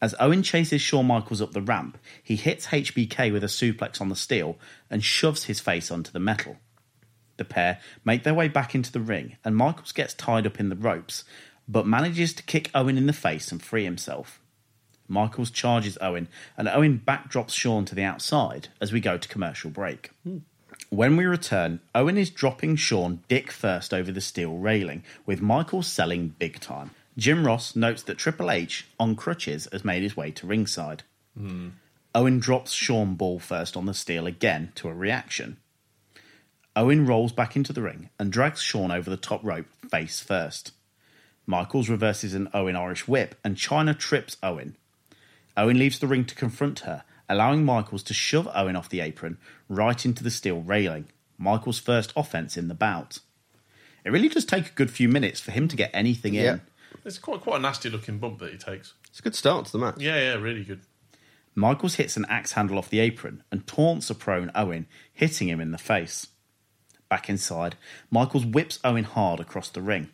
As 0.00 0.14
Owen 0.20 0.42
chases 0.42 0.80
Shawn 0.80 1.06
Michaels 1.06 1.42
up 1.42 1.52
the 1.52 1.60
ramp, 1.60 1.98
he 2.22 2.36
hits 2.36 2.66
HBK 2.66 3.32
with 3.32 3.42
a 3.42 3.48
suplex 3.48 4.00
on 4.00 4.08
the 4.08 4.16
steel 4.16 4.56
and 4.88 5.02
shoves 5.02 5.44
his 5.44 5.58
face 5.58 5.90
onto 5.90 6.12
the 6.12 6.20
metal. 6.20 6.56
The 7.36 7.44
pair 7.44 7.80
make 8.04 8.22
their 8.22 8.34
way 8.34 8.48
back 8.48 8.74
into 8.74 8.92
the 8.92 9.00
ring, 9.00 9.36
and 9.44 9.56
Michaels 9.56 9.92
gets 9.92 10.14
tied 10.14 10.46
up 10.46 10.60
in 10.60 10.68
the 10.68 10.76
ropes, 10.76 11.24
but 11.68 11.86
manages 11.86 12.32
to 12.34 12.42
kick 12.44 12.70
Owen 12.74 12.96
in 12.96 13.06
the 13.06 13.12
face 13.12 13.50
and 13.50 13.62
free 13.62 13.84
himself. 13.84 14.40
Michaels 15.08 15.50
charges 15.50 15.98
Owen, 16.00 16.28
and 16.56 16.68
Owen 16.68 17.02
backdrops 17.04 17.52
Shawn 17.52 17.84
to 17.86 17.94
the 17.94 18.02
outside 18.02 18.68
as 18.80 18.92
we 18.92 19.00
go 19.00 19.18
to 19.18 19.28
commercial 19.28 19.70
break. 19.70 20.10
When 20.90 21.16
we 21.16 21.26
return, 21.26 21.80
Owen 21.94 22.18
is 22.18 22.30
dropping 22.30 22.76
Shawn 22.76 23.22
dick 23.28 23.50
first 23.50 23.92
over 23.92 24.12
the 24.12 24.20
steel 24.20 24.56
railing, 24.56 25.02
with 25.26 25.40
Michaels 25.40 25.86
selling 25.86 26.34
big 26.38 26.60
time. 26.60 26.90
Jim 27.18 27.44
Ross 27.44 27.74
notes 27.74 28.04
that 28.04 28.16
Triple 28.16 28.48
H, 28.48 28.86
on 28.98 29.16
crutches, 29.16 29.66
has 29.72 29.84
made 29.84 30.04
his 30.04 30.16
way 30.16 30.30
to 30.30 30.46
ringside. 30.46 31.02
Owen 32.14 32.38
drops 32.38 32.72
Shawn 32.72 33.16
ball 33.16 33.40
first 33.40 33.76
on 33.76 33.86
the 33.86 33.92
steel 33.92 34.26
again 34.26 34.70
to 34.76 34.88
a 34.88 34.94
reaction. 34.94 35.56
Owen 36.76 37.06
rolls 37.06 37.32
back 37.32 37.56
into 37.56 37.72
the 37.72 37.82
ring 37.82 38.10
and 38.20 38.30
drags 38.32 38.62
Shawn 38.62 38.92
over 38.92 39.10
the 39.10 39.16
top 39.16 39.42
rope 39.42 39.66
face 39.90 40.20
first. 40.20 40.72
Michaels 41.44 41.88
reverses 41.88 42.34
an 42.34 42.48
Owen 42.54 42.76
Irish 42.76 43.08
whip 43.08 43.34
and 43.42 43.56
Chyna 43.56 43.98
trips 43.98 44.36
Owen. 44.40 44.76
Owen 45.56 45.78
leaves 45.78 45.98
the 45.98 46.06
ring 46.06 46.24
to 46.24 46.36
confront 46.36 46.80
her, 46.80 47.02
allowing 47.28 47.64
Michaels 47.64 48.04
to 48.04 48.14
shove 48.14 48.48
Owen 48.54 48.76
off 48.76 48.88
the 48.88 49.00
apron 49.00 49.38
right 49.68 50.04
into 50.04 50.22
the 50.22 50.30
steel 50.30 50.60
railing. 50.60 51.06
Michaels' 51.36 51.80
first 51.80 52.12
offense 52.14 52.56
in 52.56 52.68
the 52.68 52.74
bout. 52.74 53.18
It 54.04 54.10
really 54.10 54.28
does 54.28 54.44
take 54.44 54.68
a 54.68 54.74
good 54.74 54.90
few 54.90 55.08
minutes 55.08 55.40
for 55.40 55.50
him 55.50 55.66
to 55.66 55.76
get 55.76 55.90
anything 55.92 56.34
in. 56.34 56.44
Yeah. 57.08 57.14
It's 57.14 57.18
quite 57.18 57.40
quite 57.40 57.56
a 57.56 57.62
nasty 57.62 57.88
looking 57.88 58.18
bump 58.18 58.38
that 58.40 58.52
he 58.52 58.58
takes. 58.58 58.92
It's 59.08 59.20
a 59.20 59.22
good 59.22 59.34
start 59.34 59.64
to 59.66 59.72
the 59.72 59.78
match. 59.78 59.96
Yeah, 59.98 60.16
yeah, 60.16 60.34
really 60.34 60.62
good. 60.62 60.82
Michaels 61.54 61.94
hits 61.94 62.16
an 62.16 62.26
axe 62.28 62.52
handle 62.52 62.78
off 62.78 62.90
the 62.90 63.00
apron 63.00 63.42
and 63.50 63.66
taunts 63.66 64.10
a 64.10 64.14
prone 64.14 64.50
Owen, 64.54 64.86
hitting 65.12 65.48
him 65.48 65.60
in 65.60 65.72
the 65.72 65.78
face. 65.78 66.28
Back 67.08 67.30
inside, 67.30 67.76
Michaels 68.10 68.44
whips 68.44 68.78
Owen 68.84 69.04
hard 69.04 69.40
across 69.40 69.70
the 69.70 69.80
ring. 69.80 70.10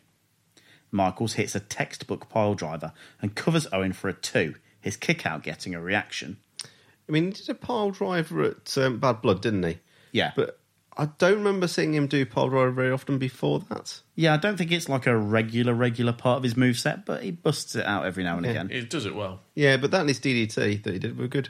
Michaels 0.89 1.33
hits 1.33 1.53
a 1.53 1.59
textbook 1.59 2.29
pile 2.29 2.55
driver 2.55 2.93
and 3.21 3.35
covers 3.35 3.67
Owen 3.73 3.91
for 3.91 4.07
a 4.07 4.13
two, 4.13 4.55
his 4.79 4.95
kick 4.95 5.25
out 5.25 5.43
getting 5.43 5.75
a 5.75 5.81
reaction. 5.81 6.37
I 6.63 7.11
mean, 7.11 7.25
he 7.25 7.31
did 7.31 7.49
a 7.49 7.55
pile 7.55 7.91
driver 7.91 8.41
at 8.41 8.77
um, 8.77 8.99
Bad 8.99 9.21
Blood, 9.21 9.41
didn't 9.41 9.63
he? 9.63 9.79
Yeah. 10.13 10.31
But 10.35 10.59
I 10.97 11.07
don't 11.17 11.39
remember 11.39 11.67
seeing 11.67 11.93
him 11.93 12.07
do 12.07 12.25
pile 12.25 12.47
driver 12.49 12.71
very 12.71 12.91
often 12.91 13.17
before 13.17 13.59
that. 13.69 13.99
Yeah, 14.15 14.33
I 14.33 14.37
don't 14.37 14.55
think 14.57 14.71
it's 14.71 14.87
like 14.87 15.07
a 15.07 15.17
regular, 15.17 15.73
regular 15.73 16.13
part 16.13 16.37
of 16.37 16.43
his 16.43 16.53
moveset, 16.53 17.03
but 17.05 17.21
he 17.23 17.31
busts 17.31 17.75
it 17.75 17.85
out 17.85 18.05
every 18.05 18.23
now 18.23 18.37
and 18.37 18.45
Yeah. 18.45 18.51
again. 18.51 18.69
He 18.69 18.81
does 18.85 19.05
it 19.05 19.13
well. 19.15 19.41
Yeah, 19.55 19.75
but 19.77 19.91
that 19.91 19.99
and 20.01 20.09
his 20.09 20.19
DDT 20.19 20.77
that 20.83 20.93
he 20.93 20.99
did 20.99 21.17
were 21.17 21.27
good. 21.27 21.49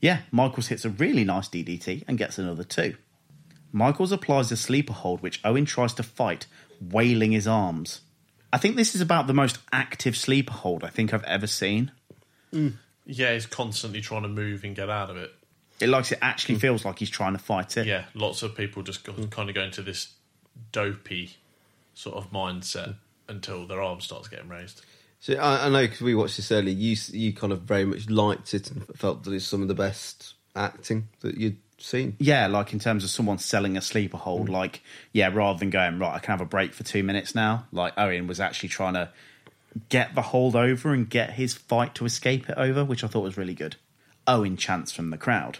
Yeah, 0.00 0.22
Michaels 0.32 0.68
hits 0.68 0.84
a 0.84 0.90
really 0.90 1.24
nice 1.24 1.48
DDT 1.48 2.04
and 2.08 2.18
gets 2.18 2.38
another 2.38 2.64
two. 2.64 2.96
Michaels 3.72 4.10
applies 4.10 4.50
a 4.50 4.56
sleeper 4.56 4.92
hold, 4.92 5.20
which 5.22 5.40
Owen 5.44 5.64
tries 5.66 5.94
to 5.94 6.02
fight, 6.02 6.46
wailing 6.80 7.30
his 7.32 7.46
arms. 7.46 8.00
I 8.52 8.58
think 8.58 8.74
this 8.74 8.96
is 8.96 9.00
about 9.00 9.28
the 9.28 9.34
most 9.34 9.58
active 9.72 10.16
sleeper 10.16 10.52
hold 10.52 10.82
I 10.82 10.88
think 10.88 11.14
I've 11.14 11.22
ever 11.24 11.46
seen. 11.46 11.92
Mm. 12.52 12.72
Yeah, 13.06 13.34
he's 13.34 13.46
constantly 13.46 14.00
trying 14.00 14.22
to 14.22 14.28
move 14.28 14.64
and 14.64 14.74
get 14.74 14.90
out 14.90 15.10
of 15.10 15.16
it. 15.16 15.32
It 15.80 15.88
likes 15.88 16.12
it 16.12 16.18
actually 16.22 16.56
hmm. 16.56 16.60
feels 16.60 16.84
like 16.84 16.98
he's 16.98 17.10
trying 17.10 17.32
to 17.32 17.38
fight 17.38 17.76
it. 17.76 17.86
Yeah, 17.86 18.04
lots 18.14 18.42
of 18.42 18.54
people 18.54 18.82
just 18.82 19.04
go, 19.04 19.12
hmm. 19.12 19.24
kind 19.26 19.48
of 19.48 19.54
go 19.54 19.62
into 19.62 19.82
this 19.82 20.14
dopey 20.72 21.36
sort 21.94 22.16
of 22.16 22.30
mindset 22.30 22.96
until 23.28 23.66
their 23.66 23.82
arm 23.82 24.00
starts 24.00 24.28
getting 24.28 24.48
raised. 24.48 24.84
So 25.20 25.34
I, 25.34 25.66
I 25.66 25.68
know 25.68 25.82
because 25.82 26.00
we 26.00 26.14
watched 26.14 26.36
this 26.36 26.50
earlier. 26.50 26.74
You 26.74 26.96
you 27.12 27.32
kind 27.32 27.52
of 27.52 27.62
very 27.62 27.84
much 27.84 28.08
liked 28.08 28.54
it 28.54 28.70
and 28.70 28.86
felt 28.96 29.24
that 29.24 29.32
it's 29.32 29.44
some 29.44 29.62
of 29.62 29.68
the 29.68 29.74
best 29.74 30.34
acting 30.56 31.08
that 31.20 31.36
you'd 31.36 31.58
seen. 31.78 32.16
Yeah, 32.18 32.46
like 32.46 32.72
in 32.72 32.78
terms 32.78 33.04
of 33.04 33.10
someone 33.10 33.38
selling 33.38 33.76
a 33.76 33.80
sleeper 33.82 34.16
hold, 34.16 34.48
hmm. 34.48 34.54
like, 34.54 34.82
yeah, 35.12 35.30
rather 35.32 35.58
than 35.58 35.70
going, 35.70 35.98
right, 35.98 36.14
I 36.14 36.18
can 36.18 36.32
have 36.32 36.40
a 36.40 36.46
break 36.46 36.72
for 36.72 36.84
two 36.84 37.02
minutes 37.02 37.34
now, 37.34 37.66
like 37.72 37.94
Owen 37.96 38.26
was 38.26 38.40
actually 38.40 38.70
trying 38.70 38.94
to 38.94 39.10
get 39.88 40.14
the 40.14 40.22
hold 40.22 40.56
over 40.56 40.92
and 40.92 41.08
get 41.08 41.30
his 41.34 41.54
fight 41.54 41.94
to 41.96 42.04
escape 42.04 42.48
it 42.48 42.56
over, 42.56 42.84
which 42.84 43.04
I 43.04 43.06
thought 43.06 43.22
was 43.22 43.36
really 43.36 43.54
good. 43.54 43.76
Owen 44.26 44.56
chants 44.56 44.92
from 44.92 45.10
the 45.10 45.18
crowd. 45.18 45.58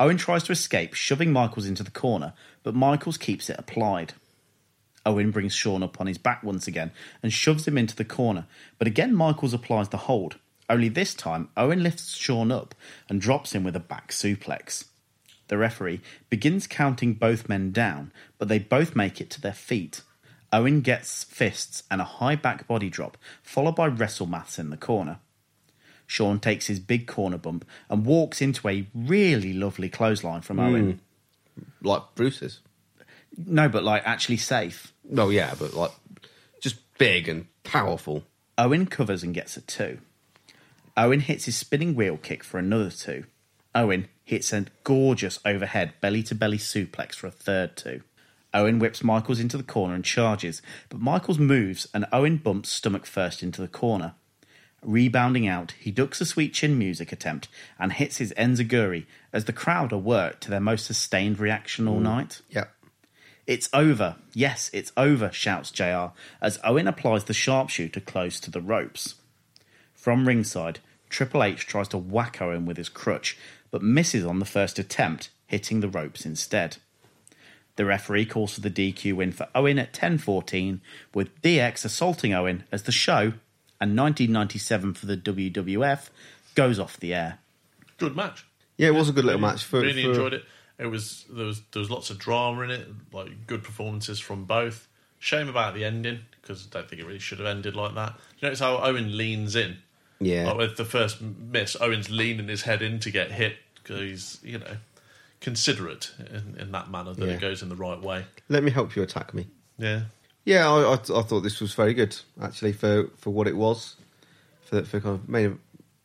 Owen 0.00 0.16
tries 0.16 0.44
to 0.44 0.52
escape, 0.52 0.94
shoving 0.94 1.32
Michaels 1.32 1.66
into 1.66 1.82
the 1.82 1.90
corner, 1.90 2.32
but 2.62 2.74
Michaels 2.74 3.18
keeps 3.18 3.50
it 3.50 3.56
applied. 3.58 4.14
Owen 5.04 5.30
brings 5.30 5.54
Shawn 5.54 5.82
up 5.82 6.00
on 6.00 6.06
his 6.06 6.18
back 6.18 6.42
once 6.42 6.68
again 6.68 6.92
and 7.22 7.32
shoves 7.32 7.66
him 7.66 7.78
into 7.78 7.96
the 7.96 8.04
corner, 8.04 8.46
but 8.78 8.86
again 8.86 9.14
Michaels 9.14 9.54
applies 9.54 9.88
the 9.88 9.96
hold. 9.96 10.36
Only 10.68 10.88
this 10.88 11.14
time, 11.14 11.48
Owen 11.56 11.82
lifts 11.82 12.14
Shawn 12.14 12.52
up 12.52 12.74
and 13.08 13.20
drops 13.20 13.54
him 13.54 13.64
with 13.64 13.74
a 13.74 13.80
back 13.80 14.10
suplex. 14.12 14.84
The 15.48 15.56
referee 15.56 16.00
begins 16.28 16.66
counting 16.66 17.14
both 17.14 17.48
men 17.48 17.72
down, 17.72 18.12
but 18.36 18.48
they 18.48 18.58
both 18.58 18.94
make 18.94 19.20
it 19.20 19.30
to 19.30 19.40
their 19.40 19.54
feet. 19.54 20.02
Owen 20.52 20.82
gets 20.82 21.24
fists 21.24 21.82
and 21.90 22.00
a 22.00 22.04
high 22.04 22.36
back 22.36 22.66
body 22.66 22.90
drop, 22.90 23.16
followed 23.42 23.76
by 23.76 23.86
wrestle 23.86 24.26
maths 24.26 24.58
in 24.58 24.70
the 24.70 24.76
corner. 24.76 25.18
Shawn 26.08 26.40
takes 26.40 26.66
his 26.66 26.80
big 26.80 27.06
corner 27.06 27.36
bump 27.36 27.66
and 27.90 28.04
walks 28.04 28.40
into 28.40 28.66
a 28.66 28.88
really 28.94 29.52
lovely 29.52 29.90
clothesline 29.90 30.40
from 30.40 30.58
Owen. 30.58 31.00
Hmm. 31.54 31.86
Like 31.86 32.02
Bruce's. 32.14 32.60
No, 33.36 33.68
but 33.68 33.84
like 33.84 34.02
actually 34.06 34.38
safe. 34.38 34.92
Well, 35.04 35.30
yeah, 35.30 35.54
but 35.56 35.74
like 35.74 35.92
just 36.60 36.76
big 36.96 37.28
and 37.28 37.46
powerful. 37.62 38.24
Owen 38.56 38.86
covers 38.86 39.22
and 39.22 39.34
gets 39.34 39.58
a 39.58 39.60
two. 39.60 39.98
Owen 40.96 41.20
hits 41.20 41.44
his 41.44 41.56
spinning 41.56 41.94
wheel 41.94 42.16
kick 42.16 42.42
for 42.42 42.58
another 42.58 42.90
two. 42.90 43.24
Owen 43.74 44.08
hits 44.24 44.50
a 44.52 44.64
gorgeous 44.84 45.38
overhead 45.44 45.92
belly 46.00 46.22
to 46.22 46.34
belly 46.34 46.58
suplex 46.58 47.14
for 47.14 47.26
a 47.26 47.30
third 47.30 47.76
two. 47.76 48.00
Owen 48.54 48.78
whips 48.78 49.04
Michaels 49.04 49.40
into 49.40 49.58
the 49.58 49.62
corner 49.62 49.94
and 49.94 50.04
charges, 50.04 50.62
but 50.88 51.00
Michaels 51.00 51.38
moves 51.38 51.86
and 51.92 52.06
Owen 52.12 52.38
bumps 52.38 52.70
stomach 52.70 53.04
first 53.04 53.42
into 53.42 53.60
the 53.60 53.68
corner. 53.68 54.14
Rebounding 54.82 55.46
out, 55.46 55.72
he 55.78 55.90
ducks 55.90 56.20
a 56.20 56.26
sweet 56.26 56.54
chin 56.54 56.78
music 56.78 57.10
attempt 57.10 57.48
and 57.78 57.92
hits 57.92 58.18
his 58.18 58.32
enziguri 58.36 59.06
as 59.32 59.44
the 59.44 59.52
crowd 59.52 59.92
are 59.92 59.98
worked 59.98 60.42
to 60.42 60.50
their 60.50 60.60
most 60.60 60.86
sustained 60.86 61.40
reaction 61.40 61.88
all 61.88 61.98
mm. 61.98 62.02
night. 62.02 62.40
Yeah. 62.48 62.66
It's 63.46 63.68
over. 63.72 64.16
Yes, 64.34 64.70
it's 64.72 64.92
over, 64.96 65.32
shouts 65.32 65.70
JR 65.70 66.12
as 66.40 66.60
Owen 66.62 66.86
applies 66.86 67.24
the 67.24 67.34
sharpshooter 67.34 68.00
close 68.00 68.38
to 68.40 68.50
the 68.50 68.60
ropes. 68.60 69.16
From 69.94 70.28
ringside, 70.28 70.80
Triple 71.08 71.42
H 71.42 71.66
tries 71.66 71.88
to 71.88 71.98
whack 71.98 72.40
Owen 72.40 72.66
with 72.66 72.76
his 72.76 72.88
crutch, 72.88 73.36
but 73.70 73.82
misses 73.82 74.24
on 74.24 74.38
the 74.38 74.44
first 74.44 74.78
attempt, 74.78 75.30
hitting 75.46 75.80
the 75.80 75.88
ropes 75.88 76.24
instead. 76.24 76.76
The 77.76 77.84
referee 77.84 78.26
calls 78.26 78.54
for 78.54 78.60
the 78.60 78.70
DQ 78.70 79.14
win 79.14 79.32
for 79.32 79.48
Owen 79.54 79.78
at 79.78 79.92
10:14, 79.92 80.80
with 81.14 81.40
DX 81.42 81.84
assaulting 81.84 82.34
Owen 82.34 82.64
as 82.70 82.82
the 82.82 82.92
show 82.92 83.34
and 83.80 83.96
1997 83.96 84.94
for 84.94 85.06
the 85.06 85.16
WWF 85.16 86.08
goes 86.54 86.78
off 86.78 86.98
the 86.98 87.14
air. 87.14 87.38
Good 87.98 88.16
match. 88.16 88.44
Yeah, 88.76 88.88
it 88.88 88.94
was 88.94 89.08
a 89.08 89.12
good 89.12 89.24
little 89.24 89.40
Really- 89.40 89.52
match. 89.52 89.64
For, 89.64 89.80
really 89.80 90.02
for- 90.04 90.10
enjoyed 90.10 90.32
it. 90.34 90.44
It 90.78 90.86
was 90.86 91.24
there 91.28 91.46
was 91.46 91.60
there 91.72 91.80
was 91.80 91.90
lots 91.90 92.10
of 92.10 92.18
drama 92.18 92.62
in 92.62 92.70
it, 92.70 92.86
like 93.12 93.46
good 93.48 93.64
performances 93.64 94.20
from 94.20 94.44
both. 94.44 94.86
Shame 95.18 95.48
about 95.48 95.74
the 95.74 95.84
ending 95.84 96.20
because 96.40 96.68
I 96.70 96.78
don't 96.78 96.88
think 96.88 97.02
it 97.02 97.06
really 97.06 97.18
should 97.18 97.38
have 97.38 97.48
ended 97.48 97.74
like 97.74 97.94
that. 97.96 98.14
You 98.38 98.46
notice 98.46 98.60
how 98.60 98.76
Owen 98.78 99.16
leans 99.16 99.56
in. 99.56 99.78
Yeah. 100.20 100.46
Like 100.46 100.56
with 100.58 100.76
the 100.76 100.84
first 100.84 101.20
miss, 101.20 101.76
Owen's 101.80 102.08
leaning 102.10 102.46
his 102.46 102.62
head 102.62 102.82
in 102.82 103.00
to 103.00 103.10
get 103.10 103.32
hit 103.32 103.56
because 103.74 103.98
he's 104.00 104.38
you 104.44 104.58
know 104.60 104.76
considerate 105.40 106.12
in, 106.32 106.56
in 106.60 106.72
that 106.72 106.90
manner 106.90 107.12
that 107.14 107.26
Yeah. 107.26 107.34
it 107.34 107.40
goes 107.40 107.62
in 107.62 107.68
the 107.68 107.76
right 107.76 108.00
way. 108.00 108.24
Let 108.48 108.62
me 108.62 108.70
help 108.70 108.94
you 108.96 109.02
attack 109.02 109.34
me. 109.34 109.48
Yeah. 109.78 110.02
Yeah, 110.44 110.70
I, 110.70 110.92
I, 110.92 110.94
I 110.94 111.22
thought 111.22 111.40
this 111.42 111.60
was 111.60 111.74
very 111.74 111.94
good 111.94 112.16
actually 112.40 112.72
for, 112.72 113.08
for 113.18 113.30
what 113.30 113.46
it 113.46 113.56
was, 113.56 113.96
for 114.62 114.82
for 114.84 115.00
kind 115.00 115.14
of 115.16 115.28
main 115.28 115.58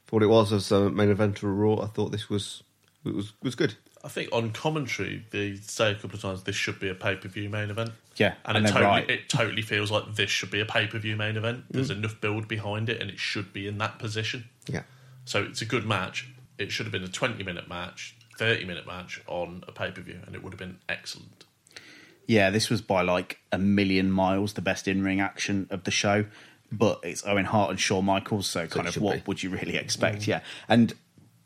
for 0.06 0.18
what 0.18 0.24
it 0.24 0.28
was 0.28 0.52
as 0.52 0.72
a 0.72 0.90
main 0.90 1.10
event 1.10 1.38
of 1.38 1.44
Raw. 1.46 1.80
I 1.82 1.88
thought 1.88 2.12
this 2.12 2.30
was 2.30 2.64
it 3.06 3.14
was 3.14 3.34
was 3.42 3.56
good. 3.56 3.76
I 4.06 4.10
think 4.10 4.30
on 4.34 4.52
commentary 4.52 5.26
they 5.32 5.56
say 5.56 5.92
a 5.92 5.96
couple 5.96 6.16
of 6.16 6.22
times 6.22 6.44
this 6.44 6.58
should 6.58 6.78
be 6.78 6.90
a 6.90 6.96
pay 6.96 7.16
per 7.16 7.30
view 7.30 7.48
main 7.50 7.70
event. 7.70 7.92
Yeah, 8.18 8.34
and, 8.46 8.58
and 8.58 8.66
it 8.66 8.70
totally 8.70 8.86
right. 8.86 9.10
it 9.10 9.30
totally 9.30 9.62
feels 9.62 9.92
like 9.92 10.16
this 10.16 10.30
should 10.30 10.52
be 10.52 10.60
a 10.60 10.66
pay 10.66 10.88
per 10.88 11.00
view 11.00 11.16
main 11.16 11.38
event. 11.38 11.64
There's 11.70 11.90
Mm. 11.90 11.98
enough 11.98 12.20
build 12.20 12.48
behind 12.50 12.90
it, 12.90 13.02
and 13.02 13.10
it 13.10 13.20
should 13.20 13.54
be 13.54 13.66
in 13.68 13.78
that 13.78 13.98
position. 14.00 14.50
Yeah. 14.68 14.84
So 15.26 15.42
it's 15.44 15.62
a 15.62 15.66
good 15.66 15.86
match. 15.86 16.28
It 16.58 16.72
should 16.72 16.86
have 16.86 16.92
been 16.92 17.04
a 17.04 17.08
20 17.08 17.44
minute 17.44 17.70
match, 17.70 18.16
30 18.38 18.66
minute 18.66 18.86
match 18.86 19.22
on 19.26 19.64
a 19.70 19.72
pay 19.72 19.90
per 19.92 20.02
view, 20.02 20.20
and 20.26 20.36
it 20.36 20.44
would 20.44 20.52
have 20.52 20.60
been 20.60 20.80
excellent. 20.90 21.46
Yeah, 22.28 22.50
this 22.50 22.70
was 22.70 22.82
by 22.82 23.02
like 23.02 23.40
a 23.52 23.58
million 23.58 24.12
miles 24.12 24.54
the 24.54 24.62
best 24.62 24.88
in 24.88 25.04
ring 25.04 25.20
action 25.20 25.68
of 25.70 25.84
the 25.84 25.92
show, 25.92 26.26
but 26.72 27.00
it's 27.04 27.26
Owen 27.26 27.46
Hart 27.46 27.72
and 27.72 27.80
Shawn 27.80 28.06
Michaels, 28.06 28.48
so 28.48 28.68
kind 28.68 28.88
of 28.88 28.96
what 28.98 29.16
be. 29.18 29.24
would 29.28 29.44
you 29.44 29.50
really 29.50 29.76
expect? 29.76 30.22
Mm. 30.22 30.28
Yeah, 30.28 30.40
and 30.68 30.94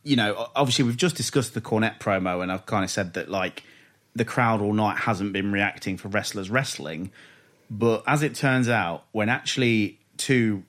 you 0.03 0.15
know, 0.15 0.49
obviously 0.55 0.85
we've 0.85 0.97
just 0.97 1.15
discussed 1.15 1.53
the 1.53 1.61
Cornette 1.61 1.99
promo, 1.99 2.41
and 2.41 2.51
I've 2.51 2.65
kind 2.65 2.83
of 2.83 2.91
said 2.91 3.13
that 3.15 3.29
like 3.29 3.63
the 4.15 4.25
crowd 4.25 4.61
all 4.61 4.73
night 4.73 4.99
hasn't 4.99 5.33
been 5.33 5.51
reacting 5.51 5.97
for 5.97 6.07
wrestlers 6.07 6.49
wrestling, 6.49 7.11
but 7.69 8.03
as 8.07 8.23
it 8.23 8.35
turns 8.35 8.69
out, 8.69 9.05
when 9.11 9.29
actually 9.29 9.99
two 10.17 10.63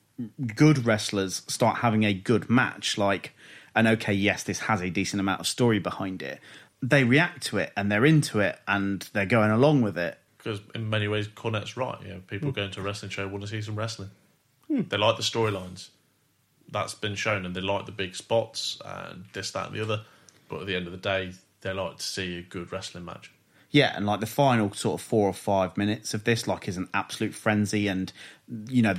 good 0.57 0.85
wrestlers 0.85 1.43
start 1.47 1.79
having 1.79 2.05
a 2.05 2.13
good 2.13 2.51
match, 2.51 2.99
like, 2.99 3.35
and 3.75 3.87
okay, 3.87 4.13
yes, 4.13 4.43
this 4.43 4.61
has 4.61 4.81
a 4.81 4.91
decent 4.91 5.21
amount 5.21 5.41
of 5.41 5.47
story 5.47 5.79
behind 5.79 6.23
it, 6.23 6.41
they 6.83 7.05
react 7.05 7.43
to 7.47 7.59
it 7.59 7.73
and 7.77 7.91
they're 7.91 8.07
into 8.07 8.41
it 8.41 8.59
and 8.67 9.09
they're 9.13 9.27
going 9.27 9.51
along 9.51 9.83
with 9.83 9.99
it. 9.99 10.19
Because 10.37 10.61
in 10.75 10.89
many 10.89 11.09
ways, 11.09 11.27
Cornette's 11.29 11.77
right. 11.77 12.01
You 12.03 12.15
know, 12.15 12.21
people 12.27 12.51
Mm. 12.53 12.55
going 12.55 12.71
to 12.71 12.81
a 12.81 12.83
wrestling 12.83 13.11
show 13.11 13.27
want 13.27 13.43
to 13.43 13.49
see 13.49 13.61
some 13.61 13.75
wrestling. 13.77 14.11
Hmm. 14.69 14.83
They 14.89 14.97
like 14.97 15.17
the 15.17 15.23
storylines. 15.23 15.89
that's 16.71 16.95
been 16.95 17.15
shown, 17.15 17.47
and 17.47 17.57
they 17.57 17.63
like 17.63 17.87
the 17.87 17.93
big 17.93 18.15
spots 18.15 18.79
and 18.85 19.25
this, 19.33 19.51
that, 19.53 19.69
and 19.69 19.75
the 19.77 19.81
other. 19.83 20.03
But 20.51 20.61
at 20.61 20.67
the 20.67 20.77
end 20.77 20.85
of 20.87 20.93
the 20.93 20.99
day, 20.99 21.33
they 21.63 21.73
like 21.73 21.97
to 21.97 22.03
see 22.03 22.37
a 22.39 22.43
good 22.43 22.71
wrestling 22.71 23.07
match. 23.07 23.31
Yeah, 23.71 23.95
and 23.97 24.05
like 24.05 24.21
the 24.21 24.27
final 24.27 24.73
sort 24.75 25.01
of 25.01 25.07
four 25.07 25.29
or 25.29 25.33
five 25.33 25.79
minutes 25.79 26.13
of 26.13 26.25
this, 26.25 26.47
like, 26.47 26.69
is 26.69 26.77
an 26.77 26.89
absolute 26.93 27.35
frenzy, 27.35 27.89
and 27.89 28.13
you 28.69 28.83
know 28.83 28.95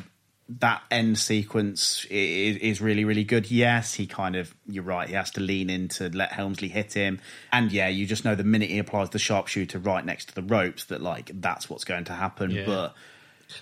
that 0.58 0.82
end 0.90 1.18
sequence 1.20 2.06
is, 2.10 2.58
is 2.58 2.82
really 2.82 3.06
really 3.06 3.24
good. 3.24 3.52
Yes, 3.52 3.94
he 3.94 4.08
kind 4.08 4.36
of 4.36 4.54
you're 4.68 4.84
right. 4.84 5.08
He 5.08 5.14
has 5.16 5.30
to 5.32 5.42
lean 5.42 5.70
in 5.70 5.88
to 5.90 6.10
let 6.10 6.32
Helmsley 6.32 6.68
hit 6.70 6.94
him, 6.94 7.20
and 7.52 7.72
yeah, 7.72 7.88
you 7.88 8.06
just 8.08 8.26
know 8.26 8.34
the 8.36 8.44
minute 8.44 8.70
he 8.70 8.80
applies 8.80 9.12
the 9.12 9.20
sharpshooter 9.20 9.78
right 9.80 10.04
next 10.04 10.30
to 10.30 10.36
the 10.36 10.42
ropes 10.42 10.86
that 10.86 11.02
like 11.02 11.32
that's 11.36 11.70
what's 11.70 11.84
going 11.84 12.06
to 12.06 12.14
happen. 12.14 12.52
Yeah. 12.52 12.66
But 12.66 12.96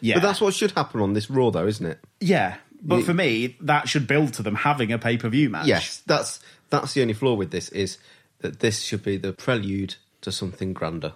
yeah, 0.02 0.16
But 0.16 0.24
that's 0.24 0.42
what 0.42 0.54
should 0.54 0.72
happen 0.72 1.02
on 1.02 1.14
this 1.14 1.30
Raw, 1.30 1.50
though, 1.50 1.68
isn't 1.68 1.86
it? 1.86 2.00
yeah. 2.20 2.56
But 2.82 2.98
You- 2.98 3.04
for 3.06 3.14
me, 3.14 3.58
that 3.62 3.90
should 3.90 4.06
build 4.08 4.34
to 4.36 4.44
them 4.44 4.54
having 4.56 4.92
a 4.92 5.00
pay 5.00 5.18
per 5.18 5.30
view 5.30 5.50
match. 5.50 5.66
Yes, 5.68 6.04
that's 6.06 6.40
that's 6.70 6.94
the 6.94 7.02
only 7.02 7.14
flaw 7.16 7.34
with 7.34 7.52
this 7.52 7.70
is 7.70 7.98
that 8.40 8.60
this 8.60 8.82
should 8.84 9.02
be 9.04 9.18
the 9.18 9.34
prelude 9.34 9.96
to 10.22 10.32
something 10.32 10.74
grander. 10.74 11.14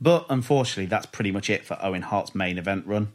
But 0.00 0.26
unfortunately, 0.28 0.86
that's 0.86 1.06
pretty 1.06 1.30
much 1.30 1.50
it 1.50 1.64
for 1.64 1.78
Owen 1.82 2.02
Hart's 2.02 2.34
main 2.34 2.58
event 2.58 2.86
run. 2.86 3.12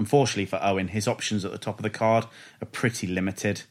Unfortunately 0.00 0.46
for 0.46 0.58
Owen, 0.62 0.88
his 0.88 1.06
options 1.06 1.44
at 1.44 1.52
the 1.52 1.58
top 1.58 1.78
of 1.78 1.82
the 1.82 1.90
card 1.90 2.24
are 2.62 2.66
pretty 2.66 3.06
limited. 3.06 3.64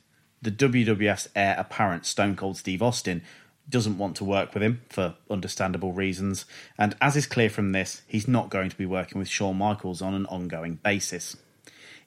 The 0.44 0.52
WWF's 0.52 1.28
heir 1.36 1.56
apparent 1.58 2.06
Stone 2.06 2.36
Cold 2.36 2.56
Steve 2.56 2.84
Austin 2.84 3.24
doesn't 3.68 3.98
want 3.98 4.16
to 4.18 4.24
work 4.24 4.54
with 4.54 4.62
him 4.62 4.82
for 4.90 5.16
understandable 5.28 5.92
reasons, 5.92 6.46
and 6.78 6.96
as 7.02 7.16
is 7.16 7.26
clear 7.26 7.50
from 7.50 7.72
this, 7.72 8.04
he's 8.06 8.28
not 8.28 8.52
going 8.52 8.70
to 8.70 8.78
be 8.78 8.86
working 8.86 9.18
with 9.18 9.28
Shawn 9.28 9.58
Michaels 9.58 10.04
on 10.04 10.14
an 10.14 10.28
ongoing 10.28 10.76
basis. 10.76 11.36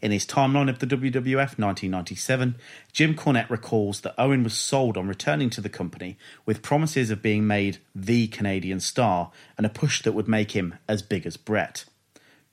In 0.00 0.12
his 0.12 0.24
timeline 0.24 0.70
of 0.70 0.78
the 0.78 0.86
WWF 0.86 1.58
1997, 1.58 2.54
Jim 2.92 3.16
Cornette 3.16 3.50
recalls 3.50 4.02
that 4.02 4.14
Owen 4.16 4.44
was 4.44 4.54
sold 4.54 4.96
on 4.96 5.08
returning 5.08 5.50
to 5.50 5.60
the 5.60 5.68
company 5.68 6.16
with 6.46 6.62
promises 6.62 7.10
of 7.10 7.22
being 7.22 7.44
made 7.48 7.78
the 7.92 8.28
Canadian 8.28 8.78
star 8.78 9.32
and 9.56 9.66
a 9.66 9.68
push 9.68 10.00
that 10.02 10.12
would 10.12 10.28
make 10.28 10.52
him 10.52 10.76
as 10.88 11.02
big 11.02 11.26
as 11.26 11.36
Bret. 11.36 11.86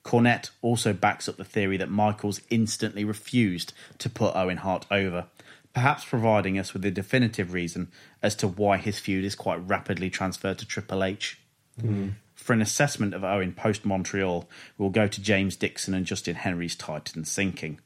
Cornette 0.04 0.50
also 0.62 0.92
backs 0.92 1.28
up 1.28 1.36
the 1.36 1.44
theory 1.44 1.76
that 1.76 1.90
Michaels 1.90 2.40
instantly 2.50 3.04
refused 3.04 3.72
to 3.98 4.08
put 4.08 4.34
Owen 4.34 4.58
Hart 4.58 4.86
over, 4.90 5.26
perhaps 5.74 6.04
providing 6.04 6.58
us 6.58 6.72
with 6.72 6.84
a 6.84 6.90
definitive 6.90 7.52
reason 7.52 7.90
as 8.22 8.34
to 8.36 8.48
why 8.48 8.76
his 8.76 8.98
feud 8.98 9.24
is 9.24 9.34
quite 9.34 9.56
rapidly 9.66 10.10
transferred 10.10 10.58
to 10.58 10.66
Triple 10.66 11.04
H. 11.04 11.38
Mm-hmm. 11.80 12.10
For 12.34 12.54
an 12.54 12.62
assessment 12.62 13.12
of 13.14 13.22
Owen 13.22 13.52
post 13.52 13.84
Montreal, 13.84 14.48
we'll 14.78 14.90
go 14.90 15.06
to 15.06 15.20
James 15.20 15.56
Dixon 15.56 15.92
and 15.92 16.06
Justin 16.06 16.36
Henry's 16.36 16.74
Titan 16.74 17.24
sinking. 17.24 17.80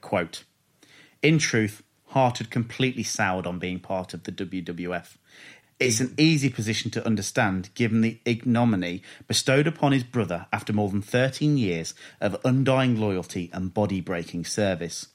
Quote 0.00 0.42
In 1.22 1.38
truth, 1.38 1.82
Hart 2.08 2.38
had 2.38 2.50
completely 2.50 3.04
soured 3.04 3.46
on 3.46 3.58
being 3.58 3.78
part 3.78 4.12
of 4.12 4.24
the 4.24 4.32
WWF. 4.32 5.16
It's 5.80 6.00
an 6.00 6.14
easy 6.16 6.50
position 6.50 6.90
to 6.92 7.04
understand 7.04 7.70
given 7.74 8.00
the 8.00 8.18
ignominy 8.24 9.02
bestowed 9.26 9.66
upon 9.66 9.92
his 9.92 10.04
brother 10.04 10.46
after 10.52 10.72
more 10.72 10.88
than 10.88 11.02
13 11.02 11.56
years 11.56 11.94
of 12.20 12.40
undying 12.44 13.00
loyalty 13.00 13.50
and 13.52 13.74
body 13.74 14.00
breaking 14.00 14.44
service. 14.44 15.08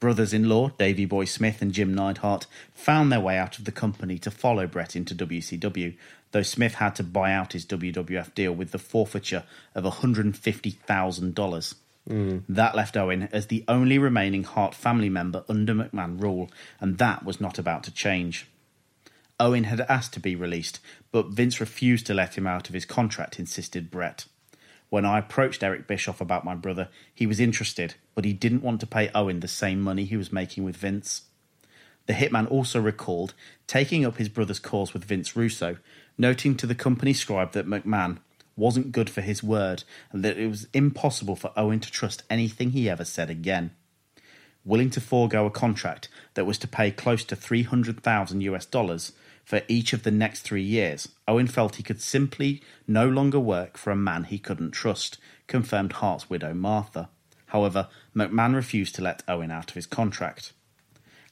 Brothers 0.00 0.32
in 0.32 0.48
law, 0.48 0.70
Davy 0.70 1.04
Boy 1.04 1.26
Smith 1.26 1.62
and 1.62 1.72
Jim 1.72 1.94
Neidhart, 1.94 2.48
found 2.74 3.12
their 3.12 3.20
way 3.20 3.38
out 3.38 3.60
of 3.60 3.64
the 3.64 3.70
company 3.70 4.18
to 4.18 4.32
follow 4.32 4.66
Bret 4.66 4.96
into 4.96 5.14
WCW, 5.14 5.96
though 6.32 6.42
Smith 6.42 6.74
had 6.74 6.96
to 6.96 7.04
buy 7.04 7.32
out 7.32 7.52
his 7.52 7.64
WWF 7.66 8.34
deal 8.34 8.52
with 8.52 8.72
the 8.72 8.80
forfeiture 8.80 9.44
of 9.76 9.84
$150,000. 9.84 11.74
Hmm. 12.08 12.38
That 12.48 12.74
left 12.74 12.96
Owen 12.96 13.28
as 13.30 13.46
the 13.46 13.64
only 13.68 13.96
remaining 13.96 14.42
Hart 14.42 14.74
family 14.74 15.08
member 15.08 15.44
under 15.48 15.72
McMahon 15.72 16.20
rule, 16.20 16.50
and 16.80 16.98
that 16.98 17.24
was 17.24 17.40
not 17.40 17.60
about 17.60 17.84
to 17.84 17.92
change. 17.92 18.48
Owen 19.42 19.64
had 19.64 19.80
asked 19.80 20.12
to 20.12 20.20
be 20.20 20.36
released, 20.36 20.78
but 21.10 21.30
Vince 21.30 21.58
refused 21.58 22.06
to 22.06 22.14
let 22.14 22.38
him 22.38 22.46
out 22.46 22.68
of 22.68 22.74
his 22.74 22.84
contract, 22.84 23.40
insisted 23.40 23.90
Bret. 23.90 24.26
When 24.88 25.04
I 25.04 25.18
approached 25.18 25.64
Eric 25.64 25.88
Bischoff 25.88 26.20
about 26.20 26.44
my 26.44 26.54
brother, 26.54 26.88
he 27.12 27.26
was 27.26 27.40
interested, 27.40 27.96
but 28.14 28.24
he 28.24 28.32
didn't 28.32 28.62
want 28.62 28.78
to 28.80 28.86
pay 28.86 29.10
Owen 29.12 29.40
the 29.40 29.48
same 29.48 29.80
money 29.80 30.04
he 30.04 30.16
was 30.16 30.30
making 30.30 30.62
with 30.62 30.76
Vince. 30.76 31.22
The 32.06 32.12
hitman 32.12 32.48
also 32.52 32.80
recalled 32.80 33.34
taking 33.66 34.04
up 34.04 34.18
his 34.18 34.28
brother's 34.28 34.60
cause 34.60 34.94
with 34.94 35.06
Vince 35.06 35.34
Russo, 35.34 35.78
noting 36.16 36.56
to 36.58 36.66
the 36.68 36.76
company 36.76 37.12
scribe 37.12 37.50
that 37.50 37.66
McMahon 37.66 38.18
wasn't 38.54 38.92
good 38.92 39.10
for 39.10 39.22
his 39.22 39.42
word 39.42 39.82
and 40.12 40.24
that 40.24 40.38
it 40.38 40.46
was 40.46 40.68
impossible 40.72 41.34
for 41.34 41.50
Owen 41.56 41.80
to 41.80 41.90
trust 41.90 42.22
anything 42.30 42.70
he 42.70 42.88
ever 42.88 43.04
said 43.04 43.28
again. 43.28 43.72
Willing 44.64 44.90
to 44.90 45.00
forego 45.00 45.46
a 45.46 45.50
contract 45.50 46.08
that 46.34 46.44
was 46.44 46.58
to 46.58 46.68
pay 46.68 46.92
close 46.92 47.24
to 47.24 47.34
300,000 47.34 48.40
US 48.42 48.66
dollars 48.66 49.10
for 49.52 49.60
each 49.68 49.92
of 49.92 50.02
the 50.02 50.10
next 50.10 50.40
three 50.40 50.62
years, 50.62 51.10
Owen 51.28 51.46
felt 51.46 51.76
he 51.76 51.82
could 51.82 52.00
simply 52.00 52.62
no 52.88 53.06
longer 53.06 53.38
work 53.38 53.76
for 53.76 53.90
a 53.90 53.94
man 53.94 54.24
he 54.24 54.38
couldn't 54.38 54.70
trust, 54.70 55.18
confirmed 55.46 55.92
Hart's 55.92 56.30
widow 56.30 56.54
Martha. 56.54 57.10
However, 57.48 57.88
McMahon 58.16 58.54
refused 58.54 58.94
to 58.94 59.02
let 59.02 59.22
Owen 59.28 59.50
out 59.50 59.68
of 59.68 59.74
his 59.74 59.84
contract. 59.84 60.54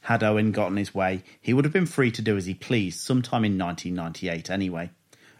Had 0.02 0.22
Owen 0.22 0.52
gotten 0.52 0.76
his 0.76 0.94
way, 0.94 1.22
he 1.40 1.54
would 1.54 1.64
have 1.64 1.72
been 1.72 1.86
free 1.86 2.10
to 2.10 2.20
do 2.20 2.36
as 2.36 2.44
he 2.44 2.52
pleased 2.52 3.00
sometime 3.00 3.42
in 3.42 3.56
1998 3.56 4.50
anyway. 4.50 4.90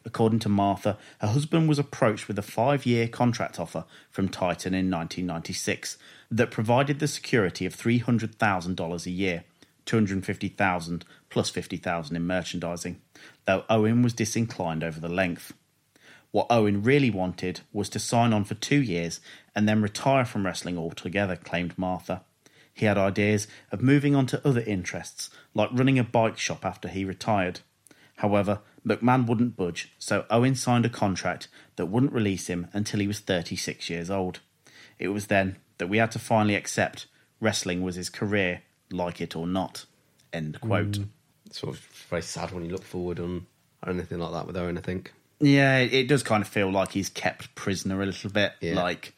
According 0.07 0.39
to 0.39 0.49
Martha, 0.49 0.97
her 1.21 1.29
husband 1.29 1.69
was 1.69 1.79
approached 1.79 2.29
with 2.29 2.39
a 2.39 2.43
five 2.43 2.87
year 2.87 3.09
contract 3.09 3.61
offer 3.61 3.85
from 4.11 4.31
Titan 4.31 4.73
in 4.73 4.91
1996 4.91 5.99
that 6.31 6.51
provided 6.51 6.99
the 6.99 7.09
security 7.09 7.67
of 7.67 7.77
$300,000 7.77 9.07
a 9.07 9.11
year, 9.11 9.45
250000 9.91 11.05
plus 11.31 11.51
50000 11.51 12.15
in 12.15 12.25
merchandising, 12.25 13.01
though 13.45 13.65
Owen 13.69 14.03
was 14.03 14.13
disinclined 14.13 14.85
over 14.85 15.01
the 15.01 15.09
length. 15.09 15.53
What 16.31 16.47
Owen 16.49 16.85
really 16.85 17.11
wanted 17.11 17.63
was 17.73 17.89
to 17.89 17.99
sign 17.99 18.33
on 18.33 18.45
for 18.45 18.55
two 18.55 18.81
years 18.81 19.21
and 19.53 19.69
then 19.69 19.83
retire 19.83 20.25
from 20.25 20.47
wrestling 20.47 20.79
altogether, 20.79 21.35
claimed 21.35 21.77
Martha. 21.77 22.23
He 22.73 22.87
had 22.87 22.99
ideas 22.99 23.49
of 23.73 23.83
moving 23.83 24.15
on 24.15 24.27
to 24.27 24.47
other 24.47 24.61
interests, 24.61 25.29
like 25.55 25.71
running 25.73 25.99
a 25.99 26.05
bike 26.05 26.39
shop 26.39 26.65
after 26.65 26.87
he 26.87 27.05
retired. 27.05 27.59
However, 28.19 28.61
McMahon 28.87 29.27
wouldn't 29.27 29.57
budge, 29.57 29.93
so 29.99 30.25
Owen 30.31 30.55
signed 30.55 30.87
a 30.87 30.89
contract 30.89 31.49
that 31.75 31.87
wouldn't 31.87 32.13
release 32.13 32.47
him 32.47 32.69
until 32.73 33.01
he 33.01 33.09
was 33.09 33.19
36 33.19 33.91
years 33.91 34.09
old. 34.09 34.39
It 35.01 35.09
was 35.09 35.27
then 35.27 35.57
that 35.79 35.89
we 35.89 35.99
had 35.99 36.13
to 36.13 36.21
finally 36.21 36.55
accept 36.55 37.09
wrestling 37.41 37.83
was 37.83 37.97
his 37.97 38.09
career, 38.09 38.63
like 38.93 39.21
it 39.21 39.37
or 39.37 39.47
not. 39.47 39.85
End 40.33 40.61
quote. 40.61 40.93
Mm. 40.93 41.09
Sort 41.51 41.75
of 41.75 41.81
very 42.09 42.23
sad 42.23 42.53
when 42.53 42.65
you 42.65 42.71
look 42.71 42.85
forward 42.85 43.19
on 43.19 43.47
anything 43.87 44.19
like 44.19 44.33
that 44.33 44.47
with 44.47 44.57
Owen, 44.57 44.79
I 44.79 44.81
think. 44.81 45.13
Yeah, 45.41 45.79
it 45.79 45.93
it 45.93 46.09
does 46.09 46.23
kind 46.23 46.43
of 46.43 46.49
feel 46.49 46.71
like 46.71 46.93
he's 46.93 47.09
kept 47.09 47.55
prisoner 47.55 48.03
a 48.03 48.07
little 48.07 48.31
bit. 48.31 48.53
Yeah. 48.61 48.75
Like 48.75 49.15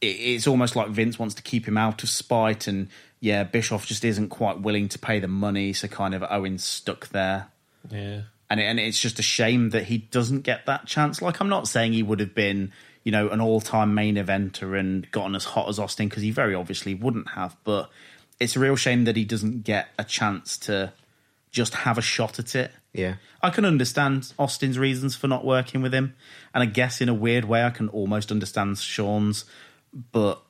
it's 0.00 0.46
almost 0.46 0.76
like 0.76 0.88
Vince 0.88 1.18
wants 1.18 1.34
to 1.36 1.42
keep 1.42 1.66
him 1.66 1.78
out 1.78 2.02
of 2.02 2.08
spite, 2.08 2.66
and 2.66 2.88
yeah, 3.20 3.44
Bischoff 3.44 3.86
just 3.86 4.04
isn't 4.04 4.28
quite 4.28 4.60
willing 4.60 4.88
to 4.90 4.98
pay 4.98 5.20
the 5.20 5.28
money, 5.28 5.72
so 5.72 5.88
kind 5.88 6.14
of 6.14 6.22
Owen's 6.22 6.64
stuck 6.64 7.08
there. 7.08 7.48
Yeah. 7.90 8.22
And 8.50 8.60
it, 8.60 8.64
and 8.64 8.78
it's 8.78 9.00
just 9.00 9.18
a 9.18 9.22
shame 9.22 9.70
that 9.70 9.84
he 9.84 9.98
doesn't 9.98 10.42
get 10.42 10.66
that 10.66 10.86
chance. 10.86 11.22
Like 11.22 11.40
I'm 11.40 11.48
not 11.48 11.66
saying 11.66 11.92
he 11.92 12.02
would 12.02 12.20
have 12.20 12.34
been, 12.34 12.72
you 13.04 13.12
know, 13.12 13.28
an 13.30 13.40
all-time 13.40 13.94
main 13.94 14.16
eventer 14.16 14.78
and 14.78 15.10
gotten 15.10 15.34
as 15.34 15.44
hot 15.44 15.68
as 15.68 15.78
Austin 15.78 16.08
because 16.08 16.22
he 16.22 16.30
very 16.30 16.54
obviously 16.54 16.94
wouldn't 16.94 17.30
have. 17.30 17.56
But 17.64 17.90
it's 18.38 18.56
a 18.56 18.60
real 18.60 18.76
shame 18.76 19.04
that 19.04 19.16
he 19.16 19.24
doesn't 19.24 19.64
get 19.64 19.88
a 19.98 20.04
chance 20.04 20.58
to 20.58 20.92
just 21.50 21.74
have 21.74 21.96
a 21.98 22.02
shot 22.02 22.38
at 22.38 22.54
it. 22.54 22.72
Yeah. 22.92 23.16
I 23.42 23.50
can 23.50 23.64
understand 23.64 24.32
Austin's 24.38 24.78
reasons 24.78 25.14
for 25.16 25.28
not 25.28 25.44
working 25.44 25.82
with 25.82 25.94
him, 25.94 26.14
and 26.54 26.62
I 26.62 26.66
guess 26.66 27.00
in 27.00 27.08
a 27.08 27.14
weird 27.14 27.44
way 27.44 27.64
I 27.64 27.70
can 27.70 27.88
almost 27.88 28.30
understand 28.30 28.78
Shawn's. 28.78 29.44
But 30.12 30.40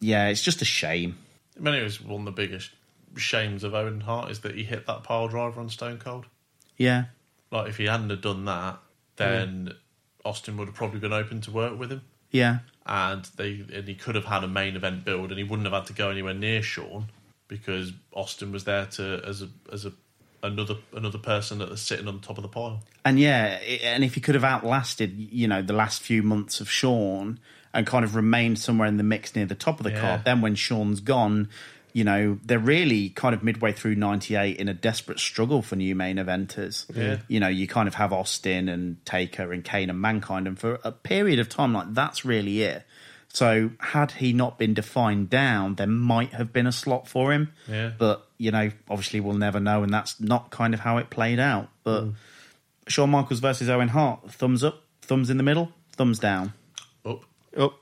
yeah, 0.00 0.28
it's 0.28 0.42
just 0.42 0.62
a 0.62 0.66
shame. 0.66 1.18
I 1.56 1.60
mean, 1.60 1.74
it 1.74 1.82
was 1.82 2.00
one 2.00 2.20
of 2.20 2.24
the 2.24 2.32
biggest 2.32 2.70
shames 3.16 3.62
of 3.62 3.74
Owen 3.74 4.00
Hart 4.00 4.30
is 4.30 4.40
that 4.40 4.54
he 4.54 4.64
hit 4.64 4.86
that 4.86 5.04
pile 5.04 5.28
driver 5.28 5.60
on 5.60 5.68
Stone 5.68 5.98
Cold. 5.98 6.26
Yeah, 6.76 7.04
Like, 7.50 7.68
if 7.68 7.76
he 7.76 7.84
hadn't 7.84 8.10
have 8.10 8.22
done 8.22 8.46
that, 8.46 8.78
then 9.16 9.68
mm. 9.68 9.76
Austin 10.24 10.56
would 10.56 10.66
have 10.66 10.74
probably 10.74 10.98
been 10.98 11.12
open 11.12 11.40
to 11.42 11.52
work 11.52 11.78
with 11.78 11.92
him. 11.92 12.02
yeah, 12.30 12.58
and 12.84 13.24
they 13.36 13.64
and 13.72 13.86
he 13.86 13.94
could 13.94 14.14
have 14.16 14.24
had 14.24 14.42
a 14.44 14.48
main 14.48 14.76
event 14.76 15.04
build, 15.04 15.30
and 15.30 15.38
he 15.38 15.44
wouldn't 15.44 15.66
have 15.66 15.74
had 15.74 15.86
to 15.86 15.92
go 15.92 16.10
anywhere 16.10 16.34
near 16.34 16.62
Shawn 16.62 17.06
because 17.48 17.92
Austin 18.12 18.52
was 18.52 18.64
there 18.64 18.86
to 18.86 19.22
as 19.26 19.42
a 19.42 19.48
as 19.72 19.84
a 19.84 19.92
another 20.42 20.76
another 20.94 21.18
person 21.18 21.58
that 21.58 21.70
was 21.70 21.80
sitting 21.80 22.06
on 22.08 22.20
top 22.20 22.36
of 22.38 22.42
the 22.42 22.48
pile. 22.48 22.82
and 23.04 23.18
yeah, 23.18 23.58
and 23.82 24.04
if 24.04 24.14
he 24.14 24.20
could 24.20 24.34
have 24.34 24.44
outlasted, 24.44 25.16
you 25.16 25.48
know, 25.48 25.62
the 25.62 25.72
last 25.72 26.02
few 26.02 26.22
months 26.22 26.60
of 26.60 26.70
Shawn 26.70 27.38
and 27.72 27.86
kind 27.86 28.04
of 28.04 28.14
remained 28.14 28.58
somewhere 28.58 28.86
in 28.86 28.98
the 28.98 29.02
mix 29.02 29.34
near 29.34 29.46
the 29.46 29.54
top 29.54 29.80
of 29.80 29.84
the 29.84 29.90
Yeah. 29.90 30.00
card, 30.00 30.24
then 30.24 30.40
when 30.40 30.54
Shawn's 30.54 31.00
gone. 31.00 31.48
You 31.96 32.02
know, 32.02 32.40
they're 32.44 32.58
really 32.58 33.10
kind 33.10 33.36
of 33.36 33.44
midway 33.44 33.70
through 33.70 33.94
98 33.94 34.56
in 34.56 34.68
a 34.68 34.74
desperate 34.74 35.20
struggle 35.20 35.62
for 35.62 35.76
new 35.76 35.94
main 35.94 36.16
eventers. 36.16 36.86
Yeah. 36.92 37.18
You 37.28 37.38
know, 37.38 37.46
you 37.46 37.68
kind 37.68 37.86
of 37.86 37.94
have 37.94 38.12
Austin 38.12 38.68
and 38.68 38.96
Taker 39.06 39.52
and 39.52 39.62
Kane 39.62 39.90
and 39.90 40.00
Mankind, 40.00 40.48
and 40.48 40.58
for 40.58 40.80
a 40.82 40.90
period 40.90 41.38
of 41.38 41.48
time, 41.48 41.72
like 41.72 41.94
that's 41.94 42.24
really 42.24 42.62
it. 42.62 42.84
So 43.34 43.72
had 43.80 44.12
he 44.12 44.32
not 44.32 44.58
been 44.58 44.74
defined 44.74 45.28
down, 45.28 45.74
there 45.74 45.88
might 45.88 46.32
have 46.34 46.52
been 46.52 46.68
a 46.68 46.72
slot 46.72 47.08
for 47.08 47.32
him. 47.32 47.52
Yeah. 47.68 47.90
But, 47.98 48.24
you 48.38 48.52
know, 48.52 48.70
obviously 48.88 49.18
we'll 49.18 49.34
never 49.34 49.58
know, 49.58 49.82
and 49.82 49.92
that's 49.92 50.20
not 50.20 50.50
kind 50.50 50.72
of 50.72 50.78
how 50.78 50.98
it 50.98 51.10
played 51.10 51.40
out. 51.40 51.68
But 51.82 52.02
hmm. 52.02 52.10
Shawn 52.86 53.10
Michaels 53.10 53.40
versus 53.40 53.68
Owen 53.68 53.88
Hart, 53.88 54.30
thumbs 54.30 54.62
up, 54.62 54.84
thumbs 55.02 55.30
in 55.30 55.36
the 55.36 55.42
middle, 55.42 55.72
thumbs 55.96 56.20
down. 56.20 56.52
Up. 57.04 57.24
Up. 57.56 57.80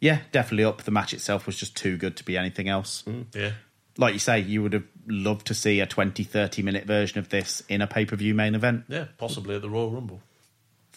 Yeah, 0.00 0.22
definitely 0.32 0.64
up. 0.64 0.82
The 0.82 0.90
match 0.90 1.14
itself 1.14 1.46
was 1.46 1.56
just 1.56 1.76
too 1.76 1.96
good 1.96 2.16
to 2.16 2.24
be 2.24 2.36
anything 2.36 2.68
else. 2.68 3.02
Hmm. 3.02 3.22
Yeah. 3.32 3.52
Like 3.96 4.12
you 4.12 4.18
say, 4.18 4.40
you 4.40 4.60
would 4.60 4.72
have 4.72 4.88
loved 5.06 5.46
to 5.48 5.54
see 5.54 5.78
a 5.78 5.86
20, 5.86 6.24
30 6.24 6.62
minute 6.62 6.84
version 6.84 7.20
of 7.20 7.28
this 7.28 7.62
in 7.68 7.80
a 7.80 7.86
pay 7.86 8.06
per 8.06 8.16
view 8.16 8.34
main 8.34 8.56
event. 8.56 8.86
Yeah, 8.88 9.04
possibly 9.18 9.54
at 9.54 9.62
the 9.62 9.70
Royal 9.70 9.90
Rumble. 9.92 10.20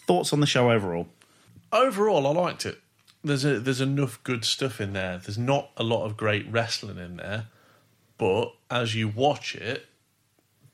Thoughts 0.08 0.34
on 0.34 0.40
the 0.40 0.48
show 0.48 0.72
overall? 0.72 1.08
Overall, 1.72 2.26
I 2.26 2.32
liked 2.32 2.66
it. 2.66 2.80
There's 3.24 3.46
a, 3.46 3.60
there's 3.60 3.82
enough 3.82 4.22
good 4.24 4.44
stuff 4.44 4.82
in 4.82 4.94
there. 4.94 5.18
There's 5.18 5.38
not 5.38 5.72
a 5.78 5.84
lot 5.84 6.06
of 6.06 6.18
great 6.18 6.46
wrestling 6.52 6.98
in 6.98 7.18
there, 7.18 7.48
but 8.18 8.54
as 8.70 8.96
you 8.96 9.08
watch 9.08 9.56
it, 9.56 9.86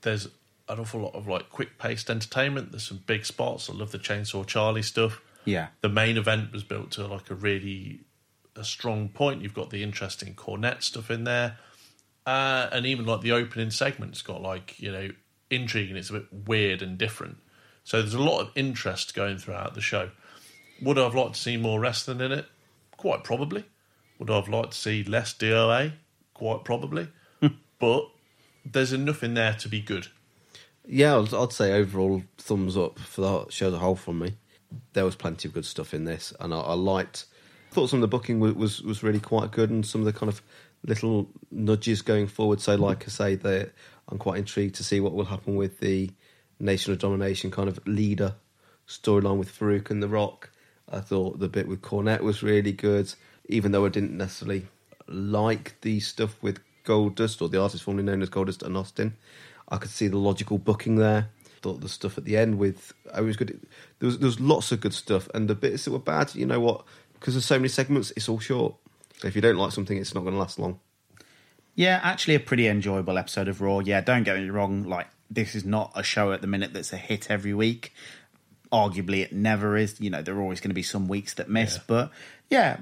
there's 0.02 0.28
an 0.68 0.80
awful 0.80 1.02
lot 1.02 1.16
of 1.16 1.28
like 1.28 1.50
quick 1.50 1.78
paced 1.78 2.10
entertainment. 2.10 2.72
There's 2.72 2.88
some 2.88 3.04
big 3.06 3.26
spots. 3.26 3.70
I 3.70 3.74
love 3.74 3.92
the 3.92 4.00
Chainsaw 4.00 4.46
Charlie 4.46 4.82
stuff. 4.82 5.22
Yeah. 5.46 5.68
The 5.82 5.90
main 5.90 6.18
event 6.18 6.52
was 6.52 6.64
built 6.64 6.92
to 6.92 7.08
like 7.08 7.30
a 7.30 7.36
really 7.36 8.02
a 8.56 8.64
strong 8.64 9.10
point. 9.10 9.42
You've 9.42 9.54
got 9.54 9.70
the 9.70 9.84
interesting 9.84 10.36
Cornette 10.36 10.84
stuff 10.84 11.10
in 11.10 11.24
there, 11.24 11.58
uh, 12.26 12.70
and 12.72 12.86
even 12.86 13.06
like 13.06 13.22
the 13.22 13.32
opening 13.32 13.72
segment's 13.72 14.22
got 14.22 14.42
like 14.42 14.80
you 14.80 14.92
know 14.92 15.10
intrigue 15.50 15.90
and 15.90 15.98
it's 15.98 16.10
a 16.10 16.14
bit 16.14 16.28
weird 16.48 16.82
and 16.82 16.98
different. 16.98 17.38
So 17.84 18.02
there's 18.02 18.14
a 18.14 18.22
lot 18.22 18.42
of 18.42 18.52
interest 18.56 19.16
going 19.16 19.38
throughout 19.38 19.74
the 19.74 19.82
show. 19.82 20.12
Would 20.82 20.98
I 20.98 21.04
have 21.04 21.16
liked 21.16 21.36
to 21.36 21.42
see 21.42 21.58
more 21.58 21.80
wrestling 21.80 22.22
in 22.22 22.32
it? 22.32 22.46
Quite 22.98 23.24
probably. 23.24 23.66
Would 24.18 24.30
I 24.30 24.36
have 24.36 24.50
liked 24.50 24.72
to 24.72 24.78
see 24.78 25.04
less 25.04 25.34
DOA? 25.34 25.94
Quite 26.34 26.64
probably. 26.64 27.08
Hmm. 27.42 27.48
but 27.80 28.10
there's 28.66 28.94
enough 28.94 29.24
in 29.24 29.34
there 29.34 29.54
to 29.54 29.70
be 29.70 29.82
good. 29.82 30.08
Yeah, 30.88 31.18
I'd, 31.18 31.34
I'd 31.34 31.54
say 31.54 31.74
overall 31.74 32.24
thumbs 32.38 32.76
up 32.76 33.00
for 33.00 33.22
the 33.22 33.50
show 33.50 33.68
as 33.68 33.74
a 33.74 33.80
whole 33.80 33.96
from 33.96 34.20
me. 34.20 34.36
There 34.94 35.06
was 35.06 35.16
plenty 35.16 35.48
of 35.48 35.54
good 35.54 35.66
stuff 35.66 35.94
in 35.94 36.06
this, 36.06 36.34
and 36.40 36.54
I, 36.54 36.60
I 36.60 36.74
liked. 36.74 37.26
Thought 37.72 37.90
some 37.90 37.98
of 37.98 38.02
the 38.02 38.08
booking 38.08 38.40
was, 38.40 38.54
was 38.54 38.82
was 38.82 39.04
really 39.04 39.20
quite 39.20 39.52
good, 39.52 39.70
and 39.70 39.86
some 39.86 40.02
of 40.02 40.06
the 40.06 40.14
kind 40.14 40.30
of 40.32 40.42
little 40.84 41.30
nudges 41.52 42.02
going 42.02 42.28
forward. 42.28 42.62
So, 42.62 42.76
like 42.76 43.04
I 43.06 43.10
say, 43.10 43.36
that 43.36 43.72
I'm 44.08 44.18
quite 44.18 44.40
intrigued 44.40 44.76
to 44.76 44.84
see 44.84 45.00
what 45.00 45.14
will 45.14 45.26
happen 45.26 45.56
with 45.56 45.80
the 45.80 46.10
Nation 46.60 46.92
of 46.92 47.00
Domination 47.00 47.52
kind 47.52 47.70
of 47.70 47.80
leader 47.88 48.36
storyline 48.88 49.38
with 49.38 49.52
Farouk 49.52 49.90
and 49.92 50.02
The 50.02 50.08
Rock. 50.08 50.49
I 50.92 51.00
thought 51.00 51.40
the 51.40 51.48
bit 51.48 51.68
with 51.68 51.82
Cornette 51.82 52.22
was 52.22 52.44
really 52.44 52.72
good, 52.72 53.14
even 53.48 53.72
though 53.72 53.86
I 53.86 53.90
didn't 53.90 54.18
necessarily 54.18 54.68
like 55.08 55.80
the 55.82 56.00
stuff 56.00 56.42
with 56.42 56.60
Goldust 56.86 57.42
or 57.42 57.50
the 57.50 57.62
artist 57.62 57.84
formerly 57.84 58.06
known 58.06 58.22
as 58.22 58.30
Goldust 58.30 58.64
and 58.64 58.76
Austin. 58.76 59.16
I 59.68 59.78
could 59.78 59.92
see 59.92 60.08
the 60.08 60.18
logical 60.18 60.58
booking 60.58 60.96
there. 60.96 61.30
Thought 61.62 61.82
the 61.82 61.90
stuff 61.90 62.18
at 62.18 62.24
the 62.24 62.38
end 62.38 62.58
with 62.58 62.94
I 63.14 63.22
was 63.22 63.36
good. 63.36 63.60
There 64.00 64.08
was 64.08 64.20
there 64.20 64.28
was 64.28 64.40
lots 64.40 64.72
of 64.72 64.80
good 64.80 64.94
stuff, 64.94 65.28
and 65.34 65.50
the 65.50 65.56
bits 65.56 65.86
that 65.86 65.92
were 65.92 66.00
bad, 66.00 66.34
you 66.34 66.46
know 66.46 66.60
what? 66.60 66.86
Because 67.14 67.34
there's 67.34 67.46
so 67.46 67.58
many 67.58 67.68
segments, 67.68 68.12
it's 68.16 68.30
all 68.30 68.40
short. 68.40 68.76
So 69.18 69.28
if 69.28 69.36
you 69.36 69.42
don't 69.42 69.58
like 69.58 69.74
something, 69.74 69.98
it's 69.98 70.16
not 70.16 70.22
going 70.22 70.34
to 70.34 70.40
last 70.40 70.58
long. 70.58 70.80
Yeah, 71.76 72.00
actually 72.02 72.36
a 72.36 72.40
pretty 72.40 72.68
enjoyable 72.68 73.18
episode 73.18 73.50
of 73.50 73.60
Raw. 73.60 73.80
Yeah, 73.80 74.00
don't 74.00 74.24
get 74.24 74.38
me 74.38 74.50
wrong, 74.50 74.84
like 74.84 75.08
this 75.30 75.54
is 75.54 75.66
not 75.66 75.92
a 75.96 76.04
show 76.04 76.32
at 76.32 76.42
the 76.42 76.48
minute 76.48 76.74
that's 76.74 76.94
a 76.94 76.98
hit 76.98 77.30
every 77.30 77.54
week. 77.54 77.94
Arguably 78.72 79.22
it 79.22 79.34
never 79.34 79.78
is. 79.78 80.00
You 80.00 80.10
know, 80.10 80.22
there 80.22 80.36
are 80.36 80.42
always 80.42 80.60
going 80.60 80.70
to 80.70 80.76
be 80.76 80.84
some 80.84 81.08
weeks 81.08 81.34
that 81.36 81.50
miss, 81.50 81.78
but 81.78 82.12
yeah, 82.50 82.78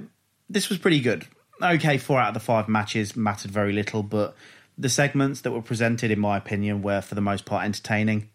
this 0.50 0.70
was 0.70 0.78
pretty 0.78 1.00
good. 1.00 1.26
Okay, 1.62 1.98
four 1.98 2.20
out 2.20 2.30
of 2.30 2.34
the 2.34 2.40
five 2.40 2.68
matches 2.68 3.16
mattered 3.16 3.52
very 3.52 3.74
little, 3.74 4.04
but 4.04 4.36
the 4.78 4.90
segments 4.90 5.42
that 5.42 5.52
were 5.52 5.62
presented, 5.62 6.12
in 6.12 6.20
my 6.20 6.38
opinion, 6.38 6.82
were 6.82 7.02
for 7.02 7.16
the 7.16 7.22
most 7.22 7.46
part 7.46 7.66
entertaining. 7.66 8.30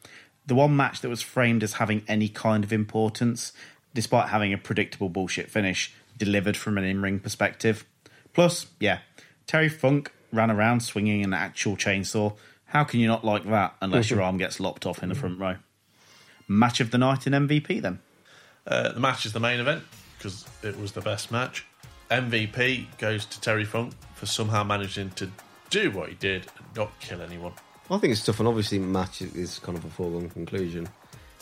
The 0.47 0.57
one 0.57 0.75
match 0.77 1.01
that 1.03 1.09
was 1.09 1.23
framed 1.23 1.63
as 1.63 1.75
having 1.75 2.03
any 2.09 2.29
kind 2.29 2.65
of 2.65 2.73
importance, 2.73 3.53
despite 3.95 4.31
having 4.31 4.53
a 4.53 4.59
predictable 4.59 5.09
bullshit 5.09 5.51
finish, 5.51 5.95
delivered 6.19 6.57
from 6.57 6.79
an 6.79 6.85
in 6.85 7.01
ring 7.01 7.21
perspective. 7.21 7.85
Plus, 8.33 8.67
yeah, 8.81 8.99
Terry 9.47 9.69
Funk 9.69 10.13
ran 10.33 10.51
around 10.51 10.81
swinging 10.81 11.23
an 11.23 11.33
actual 11.33 11.77
chainsaw. 11.77 12.35
How 12.65 12.85
can 12.85 13.01
you 13.01 13.07
not 13.07 13.25
like 13.25 13.45
that 13.45 13.77
unless 13.81 14.11
your 14.11 14.23
arm 14.23 14.39
gets 14.39 14.59
lopped 14.59 14.85
off 14.85 15.03
in 15.03 15.11
the 15.11 15.15
front 15.15 15.39
row? 15.39 15.57
Match 16.49 16.81
of 16.81 16.91
the 16.91 16.99
night 16.99 17.27
in 17.27 17.33
MVP 17.33 17.81
then. 17.81 18.01
Uh, 18.67 18.93
the 18.93 19.01
match 19.01 19.27
is 19.27 19.33
the 19.33 19.41
main 19.41 19.61
event 19.61 19.83
because 20.17 20.47
it 20.63 20.79
was 20.79 20.93
the 20.93 21.01
best 21.01 21.31
match. 21.31 21.67
MVP 22.11 22.87
goes 22.99 23.25
to 23.27 23.41
Terry 23.41 23.65
Funk 23.65 23.95
for 24.15 24.27
somehow 24.27 24.63
managing 24.63 25.11
to 25.11 25.31
do 25.71 25.91
what 25.91 26.11
he 26.11 26.15
did 26.15 26.47
and 26.59 26.77
not 26.77 26.99
kill 27.01 27.23
anyone. 27.23 27.53
I 27.91 27.99
think 27.99 28.13
it's 28.13 28.25
tough, 28.25 28.39
and 28.39 28.49
obviously, 28.49 28.79
match 28.79 29.23
is 29.23 29.59
kind 29.59 29.77
of 29.77 29.85
a 29.85 29.91
foregone 29.91 30.31
conclusion 30.31 30.89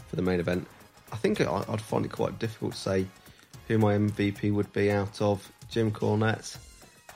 for 0.09 0.17
the 0.17 0.23
main 0.23 0.41
event. 0.41 0.67
I 1.13 1.17
think 1.17 1.41
I'd 1.41 1.81
find 1.81 2.05
it 2.05 2.13
quite 2.13 2.39
difficult 2.39 2.73
to 2.73 2.79
say 2.79 3.07
who 3.69 3.79
my 3.79 3.95
MVP 3.95 4.53
would 4.53 4.73
be 4.73 4.91
out 4.91 5.21
of 5.21 5.51
Jim 5.69 5.91
Cornette 5.91 6.57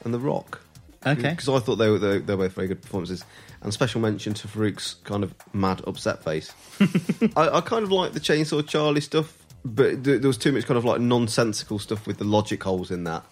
and 0.04 0.12
The 0.12 0.18
Rock. 0.18 0.60
Okay. 1.06 1.30
Because 1.30 1.48
I 1.48 1.58
thought 1.58 1.76
they 1.76 1.88
were, 1.88 1.98
they, 1.98 2.18
they 2.18 2.34
were 2.34 2.44
both 2.44 2.54
very 2.54 2.68
good 2.68 2.82
performances. 2.82 3.24
And 3.62 3.72
special 3.72 4.00
mention 4.00 4.34
to 4.34 4.48
Farouk's 4.48 4.94
kind 5.04 5.24
of 5.24 5.34
mad 5.52 5.82
upset 5.86 6.22
face. 6.22 6.52
I, 7.36 7.48
I 7.48 7.60
kind 7.60 7.84
of 7.84 7.90
like 7.92 8.12
the 8.12 8.20
Chainsaw 8.20 8.66
Charlie 8.66 9.00
stuff, 9.00 9.36
but 9.64 10.04
th- 10.04 10.20
there 10.20 10.28
was 10.28 10.38
too 10.38 10.52
much 10.52 10.66
kind 10.66 10.76
of 10.76 10.84
like 10.84 11.00
nonsensical 11.00 11.78
stuff 11.78 12.06
with 12.06 12.18
the 12.18 12.24
logic 12.24 12.62
holes 12.62 12.90
in 12.90 13.04
that. 13.04 13.24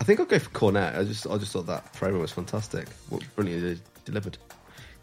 I 0.00 0.04
think 0.04 0.18
I'll 0.18 0.26
go 0.26 0.40
for 0.40 0.50
Cornette. 0.50 0.98
I 0.98 1.04
just 1.04 1.28
I 1.28 1.38
just 1.38 1.52
thought 1.52 1.66
that 1.66 1.92
promo 1.92 2.20
was 2.20 2.32
fantastic. 2.32 2.88
What 3.08 3.22
brilliantly 3.36 3.78
delivered. 4.04 4.36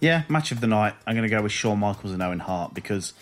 Yeah, 0.02 0.24
match 0.28 0.52
of 0.52 0.60
the 0.60 0.68
night. 0.68 0.94
I'm 1.08 1.16
going 1.16 1.28
to 1.28 1.34
go 1.34 1.42
with 1.42 1.54
Shawn 1.54 1.80
Michaels 1.80 2.12
and 2.12 2.22
Owen 2.22 2.40
Hart 2.40 2.74
because 2.74 3.14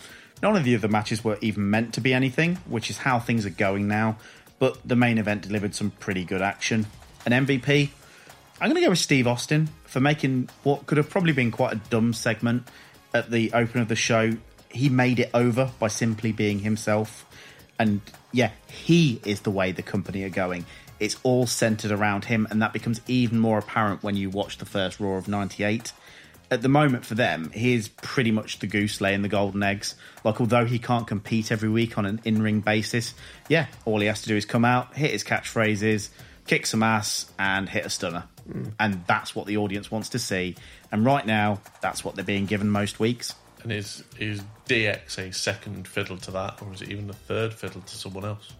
none 0.42 0.56
of 0.56 0.64
the 0.64 0.74
other 0.74 0.88
matches 0.88 1.22
were 1.22 1.38
even 1.40 1.70
meant 1.70 1.94
to 1.94 2.00
be 2.00 2.12
anything, 2.12 2.56
which 2.66 2.90
is 2.90 2.98
how 2.98 3.20
things 3.20 3.46
are 3.46 3.50
going 3.50 3.86
now. 3.86 4.18
But 4.58 4.78
the 4.84 4.96
main 4.96 5.18
event 5.18 5.42
delivered 5.42 5.74
some 5.74 5.90
pretty 5.90 6.24
good 6.24 6.42
action. 6.42 6.86
An 7.26 7.46
MVP, 7.46 7.90
I'm 8.60 8.70
going 8.70 8.80
to 8.80 8.86
go 8.86 8.90
with 8.90 8.98
Steve 8.98 9.26
Austin 9.26 9.68
for 9.84 10.00
making 10.00 10.48
what 10.64 10.86
could 10.86 10.98
have 10.98 11.08
probably 11.08 11.32
been 11.32 11.50
quite 11.50 11.74
a 11.74 11.80
dumb 11.90 12.12
segment 12.12 12.66
at 13.14 13.30
the 13.30 13.52
open 13.52 13.80
of 13.80 13.88
the 13.88 13.96
show. 13.96 14.32
He 14.70 14.88
made 14.88 15.20
it 15.20 15.30
over 15.32 15.70
by 15.78 15.88
simply 15.88 16.32
being 16.32 16.58
himself. 16.58 17.24
And 17.78 18.00
yeah, 18.32 18.50
he 18.68 19.20
is 19.24 19.42
the 19.42 19.50
way 19.50 19.72
the 19.72 19.82
company 19.82 20.24
are 20.24 20.30
going. 20.30 20.66
It's 20.98 21.16
all 21.22 21.46
centered 21.46 21.92
around 21.92 22.24
him, 22.24 22.48
and 22.50 22.60
that 22.60 22.72
becomes 22.72 23.00
even 23.06 23.38
more 23.38 23.58
apparent 23.58 24.02
when 24.02 24.16
you 24.16 24.28
watch 24.28 24.58
the 24.58 24.66
first 24.66 24.98
Raw 24.98 25.16
of 25.16 25.28
98 25.28 25.92
at 26.50 26.62
the 26.62 26.68
moment 26.68 27.04
for 27.04 27.14
them, 27.14 27.50
he 27.52 27.74
is 27.74 27.88
pretty 27.88 28.30
much 28.30 28.58
the 28.58 28.66
goose 28.66 29.00
laying 29.00 29.22
the 29.22 29.28
golden 29.28 29.62
eggs. 29.62 29.94
Like, 30.24 30.40
although 30.40 30.64
he 30.64 30.78
can't 30.78 31.06
compete 31.06 31.52
every 31.52 31.68
week 31.68 31.98
on 31.98 32.06
an 32.06 32.20
in 32.24 32.42
ring 32.42 32.60
basis, 32.60 33.14
yeah, 33.48 33.66
all 33.84 34.00
he 34.00 34.06
has 34.06 34.22
to 34.22 34.28
do 34.28 34.36
is 34.36 34.46
come 34.46 34.64
out, 34.64 34.96
hit 34.96 35.10
his 35.10 35.24
catchphrases, 35.24 36.08
kick 36.46 36.66
some 36.66 36.82
ass, 36.82 37.30
and 37.38 37.68
hit 37.68 37.84
a 37.84 37.90
stunner. 37.90 38.24
And 38.78 39.04
that's 39.06 39.34
what 39.34 39.46
the 39.46 39.56
audience 39.56 39.90
wants 39.90 40.08
to 40.10 40.18
see. 40.18 40.56
And 40.90 41.04
right 41.04 41.26
now, 41.26 41.60
that's 41.80 42.04
what 42.04 42.14
they're 42.14 42.24
being 42.24 42.46
given 42.46 42.70
most 42.70 42.98
weeks. 42.98 43.34
And 43.62 43.72
is 43.72 44.04
is 44.18 44.42
DX 44.68 45.18
a 45.18 45.32
second 45.32 45.88
fiddle 45.88 46.16
to 46.18 46.30
that, 46.32 46.62
or 46.62 46.72
is 46.72 46.82
it 46.82 46.90
even 46.90 47.10
a 47.10 47.14
third 47.14 47.52
fiddle 47.52 47.80
to 47.80 47.96
someone 47.96 48.24
else? 48.24 48.52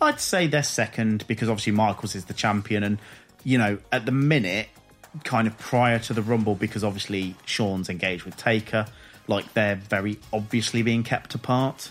I'd 0.00 0.20
say 0.20 0.46
they're 0.46 0.62
second 0.62 1.26
because 1.26 1.48
obviously 1.48 1.72
Michaels 1.72 2.14
is 2.14 2.26
the 2.26 2.34
champion, 2.34 2.84
and 2.84 2.98
you 3.44 3.58
know, 3.58 3.78
at 3.90 4.06
the 4.06 4.12
minute, 4.12 4.68
kind 5.24 5.48
of 5.48 5.58
prior 5.58 5.98
to 6.00 6.12
the 6.12 6.22
Rumble, 6.22 6.54
because 6.54 6.84
obviously 6.84 7.34
Shawn's 7.44 7.88
engaged 7.88 8.24
with 8.24 8.36
Taker, 8.36 8.86
like 9.26 9.52
they're 9.54 9.76
very 9.76 10.18
obviously 10.32 10.82
being 10.82 11.02
kept 11.02 11.34
apart. 11.34 11.90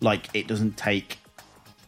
Like 0.00 0.28
it 0.34 0.46
doesn't 0.46 0.76
take 0.76 1.18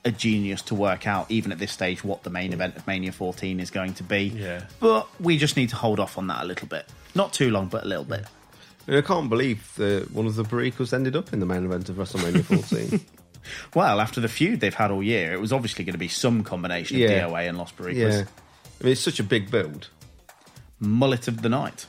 a 0.04 0.10
genius 0.10 0.62
to 0.62 0.74
work 0.74 1.06
out, 1.06 1.30
even 1.30 1.52
at 1.52 1.58
this 1.58 1.72
stage, 1.72 2.02
what 2.02 2.22
the 2.22 2.30
main 2.30 2.52
event 2.52 2.76
of 2.76 2.86
Mania 2.86 3.12
14 3.12 3.60
is 3.60 3.70
going 3.70 3.94
to 3.94 4.02
be. 4.02 4.24
Yeah. 4.28 4.64
But 4.80 5.06
we 5.20 5.36
just 5.38 5.56
need 5.56 5.68
to 5.70 5.76
hold 5.76 6.00
off 6.00 6.16
on 6.18 6.26
that 6.28 6.42
a 6.42 6.46
little 6.46 6.68
bit. 6.68 6.86
Not 7.14 7.32
too 7.32 7.50
long, 7.50 7.66
but 7.66 7.84
a 7.84 7.86
little 7.86 8.04
bit. 8.04 8.24
And 8.86 8.96
I 8.96 9.02
can't 9.02 9.28
believe 9.28 9.72
that 9.76 10.10
one 10.10 10.26
of 10.26 10.36
the 10.36 10.42
Boricuas 10.42 10.92
ended 10.92 11.14
up 11.16 11.32
in 11.32 11.40
the 11.40 11.46
main 11.46 11.64
event 11.64 11.88
of 11.90 11.96
WrestleMania 11.96 12.44
14. 12.44 13.00
Well, 13.74 14.00
after 14.00 14.20
the 14.20 14.28
feud 14.28 14.60
they've 14.60 14.72
had 14.74 14.90
all 14.90 15.02
year, 15.02 15.32
it 15.32 15.40
was 15.40 15.50
obviously 15.50 15.82
going 15.84 15.94
to 15.94 15.98
be 15.98 16.08
some 16.08 16.44
combination 16.44 16.96
of 16.98 17.02
Yeah. 17.02 17.22
DOA 17.26 17.48
and 17.48 17.56
Los 17.56 17.72
Boricuas. 17.72 17.94
yeah. 17.96 18.24
I 18.80 18.84
mean, 18.84 18.92
it's 18.92 19.00
such 19.00 19.18
a 19.18 19.24
big 19.24 19.50
build. 19.50 19.88
Mullet 20.78 21.26
of 21.26 21.40
the 21.40 21.48
night. 21.48 21.86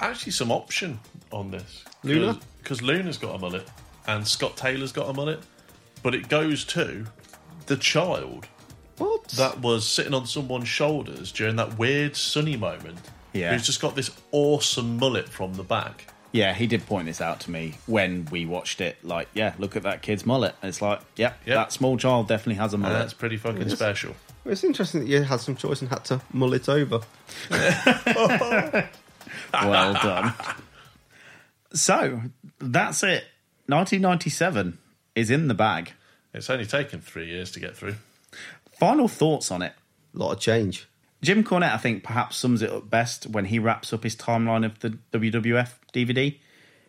Actually, 0.00 0.32
some 0.32 0.52
option 0.52 1.00
on 1.32 1.50
this. 1.50 1.82
Luna? 2.04 2.38
Because 2.62 2.82
Luna's 2.82 3.16
got 3.16 3.34
a 3.34 3.38
mullet 3.38 3.66
and 4.06 4.28
Scott 4.28 4.56
Taylor's 4.56 4.92
got 4.92 5.08
a 5.08 5.12
mullet, 5.14 5.40
but 6.02 6.14
it 6.14 6.28
goes 6.28 6.64
to 6.66 7.06
the 7.66 7.76
child 7.76 8.46
What? 8.98 9.28
that 9.30 9.60
was 9.60 9.86
sitting 9.86 10.14
on 10.14 10.26
someone's 10.26 10.68
shoulders 10.68 11.30
during 11.32 11.56
that 11.56 11.78
weird 11.78 12.16
Sunny 12.16 12.56
moment. 12.56 12.98
Yeah. 13.32 13.52
Who's 13.52 13.64
just 13.66 13.80
got 13.80 13.94
this 13.94 14.10
awesome 14.32 14.96
mullet 14.96 15.28
from 15.28 15.54
the 15.54 15.62
back. 15.62 16.06
Yeah, 16.32 16.52
he 16.54 16.66
did 16.66 16.86
point 16.86 17.06
this 17.06 17.20
out 17.20 17.40
to 17.40 17.50
me 17.50 17.74
when 17.86 18.24
we 18.30 18.46
watched 18.46 18.80
it. 18.80 18.96
Like, 19.04 19.28
yeah, 19.34 19.54
look 19.58 19.74
at 19.76 19.82
that 19.84 20.00
kid's 20.02 20.24
mullet. 20.26 20.54
And 20.62 20.68
it's 20.68 20.80
like, 20.82 21.00
yeah, 21.16 21.32
Yep. 21.46 21.54
that 21.56 21.72
small 21.72 21.96
child 21.96 22.28
definitely 22.28 22.54
has 22.54 22.72
a 22.72 22.76
And 22.76 22.82
mullet. 22.82 22.98
that's 22.98 23.14
pretty 23.14 23.36
fucking 23.36 23.68
special. 23.70 24.14
It's 24.44 24.64
interesting 24.64 25.00
that 25.02 25.08
you 25.08 25.22
had 25.22 25.40
some 25.40 25.54
choice 25.56 25.80
and 25.80 25.90
had 25.90 26.04
to 26.06 26.20
mull 26.32 26.54
it 26.54 26.68
over. 26.68 27.00
well 29.52 29.92
done. 29.94 30.32
So 31.72 32.20
that's 32.58 33.04
it. 33.04 33.22
1997 33.68 34.76
is 35.14 35.30
in 35.30 35.48
the 35.48 35.54
bag. 35.54 35.92
It's 36.32 36.50
only 36.50 36.66
taken 36.66 37.00
three 37.00 37.26
years 37.26 37.50
to 37.52 37.60
get 37.60 37.76
through. 37.76 37.96
Final 38.72 39.08
thoughts 39.08 39.50
on 39.50 39.62
it. 39.62 39.74
A 40.14 40.18
lot 40.18 40.32
of 40.32 40.40
change. 40.40 40.88
Jim 41.22 41.44
Cornette, 41.44 41.74
I 41.74 41.76
think, 41.76 42.02
perhaps 42.02 42.38
sums 42.38 42.62
it 42.62 42.70
up 42.70 42.88
best 42.88 43.26
when 43.26 43.46
he 43.46 43.58
wraps 43.58 43.92
up 43.92 44.04
his 44.04 44.16
timeline 44.16 44.64
of 44.64 44.78
the 44.80 44.98
WWF 45.12 45.72
DVD. 45.92 46.38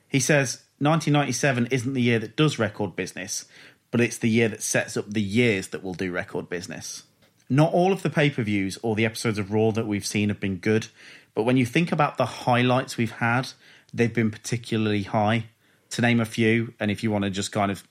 He 0.08 0.19
says 0.19 0.64
1997 0.80 1.67
isn't 1.67 1.93
the 1.93 2.01
year 2.01 2.19
that 2.19 2.38
does 2.38 2.58
record 2.58 2.95
business, 2.95 3.45
but 3.91 4.00
it's 4.00 4.17
the 4.17 4.30
year 4.30 4.48
that 4.48 4.64
sets 4.64 4.95
up 4.95 5.09
the 5.09 5.22
years 5.22 5.67
that 5.69 5.83
will 5.83 5.93
do 5.93 6.11
record 6.11 6.50
business. 6.50 7.03
Not 7.50 7.74
all 7.74 7.91
of 7.91 8.03
the 8.03 8.09
pay 8.09 8.30
per 8.30 8.43
views 8.43 8.77
or 8.82 8.95
the 8.95 9.06
episodes 9.06 9.38
of 9.38 9.51
Raw 9.51 9.72
that 9.72 9.85
we've 9.85 10.06
seen 10.06 10.30
have 10.30 10.40
been 10.40 10.58
good, 10.58 10.88
but 11.35 11.43
when 11.43 11.58
you 11.58 11.66
think 11.66 11.91
about 11.91 12.17
the 12.17 12.25
highlights 12.25 12.98
we've 12.98 13.11
had, 13.11 13.50
they've 13.93 14.14
been 14.14 14.32
particularly 14.32 15.03
high. 15.03 15.45
To 15.91 16.01
name 16.01 16.22
a 16.22 16.25
few, 16.25 16.74
and 16.80 16.90
if 16.90 17.03
you 17.03 17.11
want 17.11 17.25
to 17.25 17.30
just 17.30 17.51
kind 17.51 17.69
of 17.69 17.85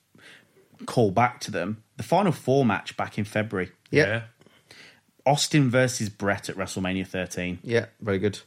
call 0.87 1.11
back 1.11 1.41
to 1.41 1.51
them, 1.51 1.83
the 1.97 2.03
final 2.03 2.33
four 2.33 2.65
match 2.65 2.97
back 2.97 3.19
in 3.19 3.25
February. 3.25 3.71
Yeah. 3.91 4.23
Austin 5.27 5.71
versus 5.71 6.09
Bret 6.09 6.49
at 6.49 6.57
WrestleMania 6.57 7.07
13. 7.07 7.59
Yeah, 7.63 7.87
very 8.01 8.19
good. 8.19 8.41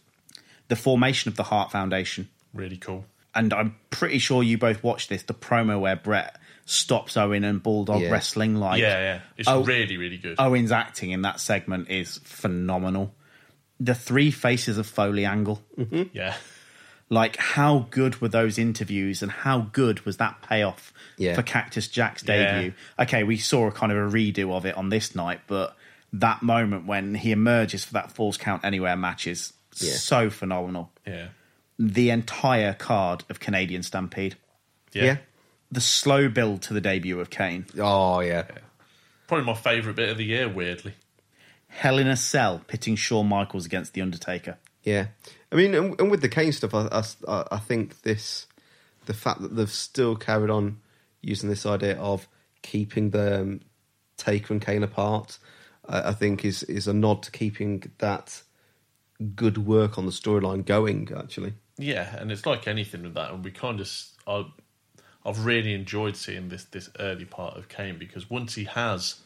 The 0.69 0.75
formation 0.75 1.29
of 1.29 1.35
the 1.35 1.43
Hart 1.43 1.71
Foundation. 1.71 2.29
Really 2.53 2.77
cool. 2.77 3.05
And 3.35 3.53
I'm 3.53 3.75
pretty 3.89 4.19
sure 4.19 4.43
you 4.43 4.57
both 4.57 4.83
watched 4.83 5.09
this, 5.09 5.23
the 5.23 5.33
promo 5.33 5.79
where 5.79 5.95
Bret 5.95 6.37
stops 6.65 7.17
Owen 7.17 7.43
and 7.43 7.61
Bulldog 7.61 8.01
Yeah. 8.01 8.09
wrestling 8.11 8.55
like 8.55 8.79
yeah, 8.79 8.99
yeah. 8.99 9.19
It's 9.37 9.47
Oh, 9.49 9.63
really, 9.63 9.97
really 9.97 10.17
good. 10.17 10.35
Owen's 10.39 10.71
acting 10.71 11.11
in 11.11 11.21
that 11.23 11.39
segment 11.39 11.89
is 11.89 12.19
phenomenal. 12.23 13.13
The 13.79 13.95
three 13.95 14.31
faces 14.31 14.77
of 14.77 14.87
Foley 14.87 15.25
angle. 15.25 15.61
Yeah. 16.13 16.35
Like, 17.13 17.35
how 17.37 17.87
good 17.91 18.21
were 18.21 18.27
those 18.27 18.57
interviews 18.57 19.21
and 19.21 19.31
how 19.31 19.69
good 19.71 20.03
was 20.05 20.17
that 20.17 20.41
payoff 20.41 20.91
Yeah. 21.17 21.35
for 21.35 21.43
Cactus 21.43 21.87
Jack's 21.87 22.23
Yeah. 22.27 22.53
debut? 22.55 22.73
Okay, 22.97 23.23
we 23.23 23.37
saw 23.37 23.67
a 23.67 23.71
kind 23.71 23.91
of 23.91 23.97
a 23.99 24.09
redo 24.09 24.51
of 24.51 24.65
it 24.65 24.75
on 24.75 24.89
this 24.89 25.13
night, 25.15 25.41
but 25.45 25.77
that 26.11 26.41
moment 26.41 26.85
when 26.87 27.13
he 27.15 27.31
emerges 27.31 27.85
for 27.85 27.93
that 27.93 28.11
Falls 28.11 28.37
Count 28.37 28.65
Anywhere 28.65 28.95
match 28.95 29.27
is 29.27 29.53
Yeah. 29.79 29.93
so 29.93 30.29
phenomenal. 30.29 30.91
Yeah. 31.05 31.27
The 31.77 32.09
entire 32.09 32.73
card 32.73 33.23
of 33.29 33.39
Canadian 33.39 33.83
Stampede. 33.83 34.35
Yeah. 34.91 35.03
Yeah. 35.03 35.17
The 35.71 35.81
slow 35.81 36.29
build 36.29 36.61
to 36.63 36.73
the 36.73 36.81
debut 36.81 37.19
of 37.19 37.29
Kane. 37.29 37.65
Oh, 37.79 38.21
yeah. 38.21 38.43
Probably 39.27 39.45
my 39.45 39.55
favourite 39.55 39.95
bit 39.95 40.09
of 40.09 40.17
the 40.17 40.25
year, 40.25 40.47
weirdly. 40.49 40.93
Hell 41.67 41.97
in 41.97 42.07
a 42.07 42.15
Cell 42.15 42.61
pitting 42.67 42.95
Shawn 42.95 43.27
Michaels 43.27 43.65
against 43.65 43.93
The 43.93 44.01
Undertaker. 44.01 44.57
Yeah, 44.83 45.07
I 45.53 45.55
mean, 45.55 45.75
and, 45.75 45.99
and 46.01 46.09
with 46.09 46.21
the 46.21 46.29
Kane 46.29 46.51
stuff, 46.51 46.73
I, 46.73 47.03
I, 47.27 47.47
I 47.51 47.57
think 47.59 48.01
this, 48.01 48.47
the 49.05 49.13
fact 49.13 49.41
that 49.43 49.55
they've 49.55 49.69
still 49.69 50.15
carried 50.15 50.49
on 50.49 50.79
using 51.21 51.47
this 51.47 51.67
idea 51.67 51.95
of 51.97 52.27
keeping 52.63 53.11
the 53.11 53.41
um, 53.41 53.61
Taker 54.17 54.53
and 54.53 54.61
Kane 54.61 54.81
apart, 54.81 55.37
I, 55.87 56.09
I 56.09 56.13
think 56.13 56.43
is 56.43 56.63
is 56.63 56.87
a 56.87 56.93
nod 56.93 57.21
to 57.23 57.31
keeping 57.31 57.83
that 57.99 58.41
good 59.35 59.59
work 59.59 59.99
on 59.99 60.07
the 60.07 60.11
storyline 60.11 60.65
going. 60.65 61.11
Actually, 61.15 61.53
Yeah, 61.77 62.15
and 62.17 62.31
it's 62.31 62.47
like 62.47 62.67
anything 62.67 63.03
with 63.03 63.13
that, 63.13 63.31
and 63.31 63.43
we 63.43 63.51
kind 63.51 63.79
of, 63.79 63.91
I, 64.25 64.45
I've 65.23 65.45
really 65.45 65.75
enjoyed 65.75 66.17
seeing 66.17 66.49
this 66.49 66.63
this 66.65 66.89
early 66.99 67.25
part 67.25 67.57
of 67.57 67.69
Kane 67.69 67.99
because 67.99 68.27
once 68.27 68.55
he 68.55 68.63
has, 68.63 69.17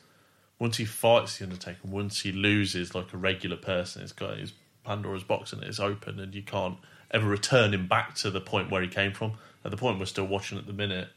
once 0.60 0.76
he 0.76 0.84
fights 0.84 1.38
the 1.38 1.46
Undertaker, 1.46 1.80
once 1.86 2.22
he 2.22 2.34
loses 2.34 2.94
like 2.94 3.14
a 3.14 3.18
regular 3.18 3.58
person, 3.58 4.04
it's 4.04 4.12
got 4.12 4.38
his 4.38 4.52
Pandora's 4.88 5.24
box 5.24 5.52
and 5.54 5.62
it's 5.64 5.80
open, 5.80 6.20
and 6.20 6.34
you 6.34 6.42
can't 6.42 6.78
ever 7.12 7.28
return 7.28 7.74
him 7.74 7.88
back 7.88 8.16
to 8.16 8.32
the 8.32 8.42
point 8.42 8.72
where 8.72 8.82
he 8.82 8.88
came 8.88 9.12
from. 9.12 9.34
At 9.66 9.72
the 9.72 9.78
point 9.78 10.00
we're 10.00 10.06
still 10.06 10.26
watching 10.26 10.58
at 10.58 10.66
the 10.66 10.74
minute, 10.74 11.10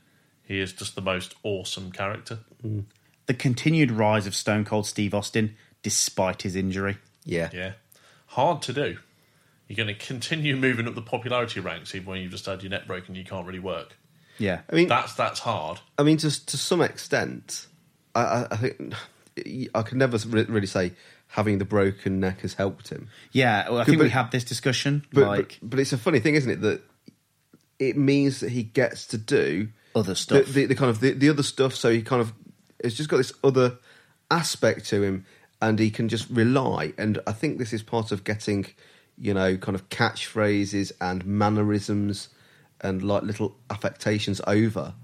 he 0.42 0.58
is 0.58 0.72
just 0.72 0.96
the 0.96 1.00
most 1.00 1.36
awesome 1.44 1.92
character. 1.92 2.40
Mm. 2.66 2.84
The 3.26 3.34
continued 3.34 3.92
rise 3.92 4.26
of 4.26 4.34
Stone 4.34 4.64
Cold 4.64 4.86
Steve 4.86 5.14
Austin 5.14 5.54
despite 5.82 6.42
his 6.42 6.56
injury. 6.56 6.98
yeah, 7.24 7.48
Yeah, 7.52 7.72
hard 8.26 8.60
to 8.62 8.72
do. 8.72 8.98
You're 9.68 9.76
going 9.76 9.86
to 9.86 9.94
continue 9.94 10.56
moving 10.56 10.88
up 10.88 10.96
the 10.96 11.02
popularity 11.02 11.60
ranks 11.60 11.94
even 11.94 12.08
when 12.08 12.20
you've 12.20 12.32
just 12.32 12.46
had 12.46 12.62
your 12.62 12.70
neck 12.70 12.88
broken, 12.88 13.10
and 13.10 13.16
you 13.16 13.24
can't 13.24 13.46
really 13.46 13.60
work. 13.60 13.96
Yeah. 14.36 14.62
I 14.68 14.74
mean, 14.74 14.88
That's 14.88 15.14
that's 15.14 15.38
hard. 15.38 15.78
I 15.96 16.02
mean, 16.02 16.16
to 16.18 16.46
to 16.46 16.56
some 16.56 16.80
extent, 16.82 17.68
I, 18.14 18.22
I, 18.22 18.46
I 18.50 18.56
think 18.56 18.94
I 19.74 19.82
could 19.82 19.98
never 19.98 20.18
really 20.28 20.66
say 20.66 20.92
having 21.30 21.58
the 21.58 21.64
broken 21.64 22.18
neck 22.20 22.40
has 22.40 22.54
helped 22.54 22.88
him. 22.88 23.08
Yeah, 23.32 23.68
well, 23.70 23.78
I 23.78 23.84
think 23.84 23.98
but- 23.98 24.04
we 24.04 24.10
had 24.10 24.30
this 24.30 24.44
discussion. 24.44 25.06
But, 25.12 25.26
like, 25.26 25.58
but 25.60 25.70
but 25.70 25.80
it's 25.80 25.92
a 25.92 25.98
funny 25.98 26.20
thing, 26.20 26.34
isn't 26.34 26.50
it? 26.50 26.60
That 26.60 26.82
it 27.78 27.96
means 27.96 28.40
that 28.40 28.50
he 28.50 28.62
gets 28.62 29.06
to 29.08 29.18
do 29.18 29.68
Other 29.94 30.14
stuff. 30.14 30.46
the, 30.46 30.52
the, 30.52 30.66
the 30.66 30.74
kind 30.74 30.90
of 30.90 31.00
the, 31.00 31.12
the 31.12 31.30
other 31.30 31.42
stuff. 31.42 31.74
So 31.74 31.90
he 31.90 32.02
kind 32.02 32.20
of 32.20 32.32
it's 32.78 32.94
just 32.96 33.08
got 33.08 33.18
this 33.18 33.32
other 33.42 33.78
aspect 34.30 34.86
to 34.86 35.02
him, 35.02 35.24
and 35.62 35.78
he 35.78 35.90
can 35.90 36.08
just 36.08 36.28
rely. 36.30 36.92
And 36.98 37.20
I 37.26 37.32
think 37.32 37.58
this 37.58 37.72
is 37.72 37.82
part 37.82 38.12
of 38.12 38.24
getting, 38.24 38.66
you 39.16 39.32
know, 39.34 39.56
kind 39.56 39.74
of 39.74 39.88
catchphrases 39.88 40.92
and 41.00 41.24
mannerisms 41.24 42.28
and 42.80 43.02
like 43.02 43.22
little 43.22 43.56
affectations 43.70 44.40
over. 44.46 44.94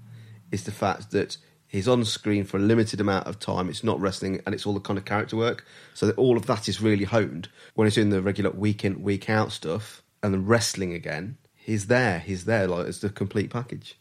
Is 0.51 0.63
the 0.63 0.71
fact 0.71 1.11
that 1.11 1.37
he's 1.67 1.87
on 1.87 2.03
screen 2.05 2.43
for 2.45 2.57
a 2.57 2.61
limited 2.61 2.99
amount 3.01 3.27
of 3.27 3.39
time. 3.39 3.69
It's 3.69 3.83
not 3.83 3.99
wrestling, 3.99 4.41
and 4.45 4.55
it's 4.55 4.65
all 4.65 4.73
the 4.73 4.79
kind 4.79 4.97
of 4.97 5.05
character 5.05 5.35
work. 5.37 5.65
So 5.93 6.05
that 6.07 6.17
all 6.17 6.37
of 6.37 6.45
that 6.47 6.67
is 6.69 6.81
really 6.81 7.03
honed 7.05 7.49
when 7.75 7.85
he's 7.87 7.95
doing 7.95 8.09
the 8.09 8.21
regular 8.21 8.51
week 8.51 8.83
in 8.85 9.01
week 9.03 9.29
out 9.29 9.51
stuff, 9.51 10.01
and 10.23 10.33
then 10.33 10.45
wrestling 10.45 10.93
again. 10.93 11.37
He's 11.55 11.87
there. 11.87 12.19
He's 12.19 12.45
there. 12.45 12.67
Like 12.67 12.87
it's 12.87 12.99
the 12.99 13.09
complete 13.09 13.49
package. 13.49 13.95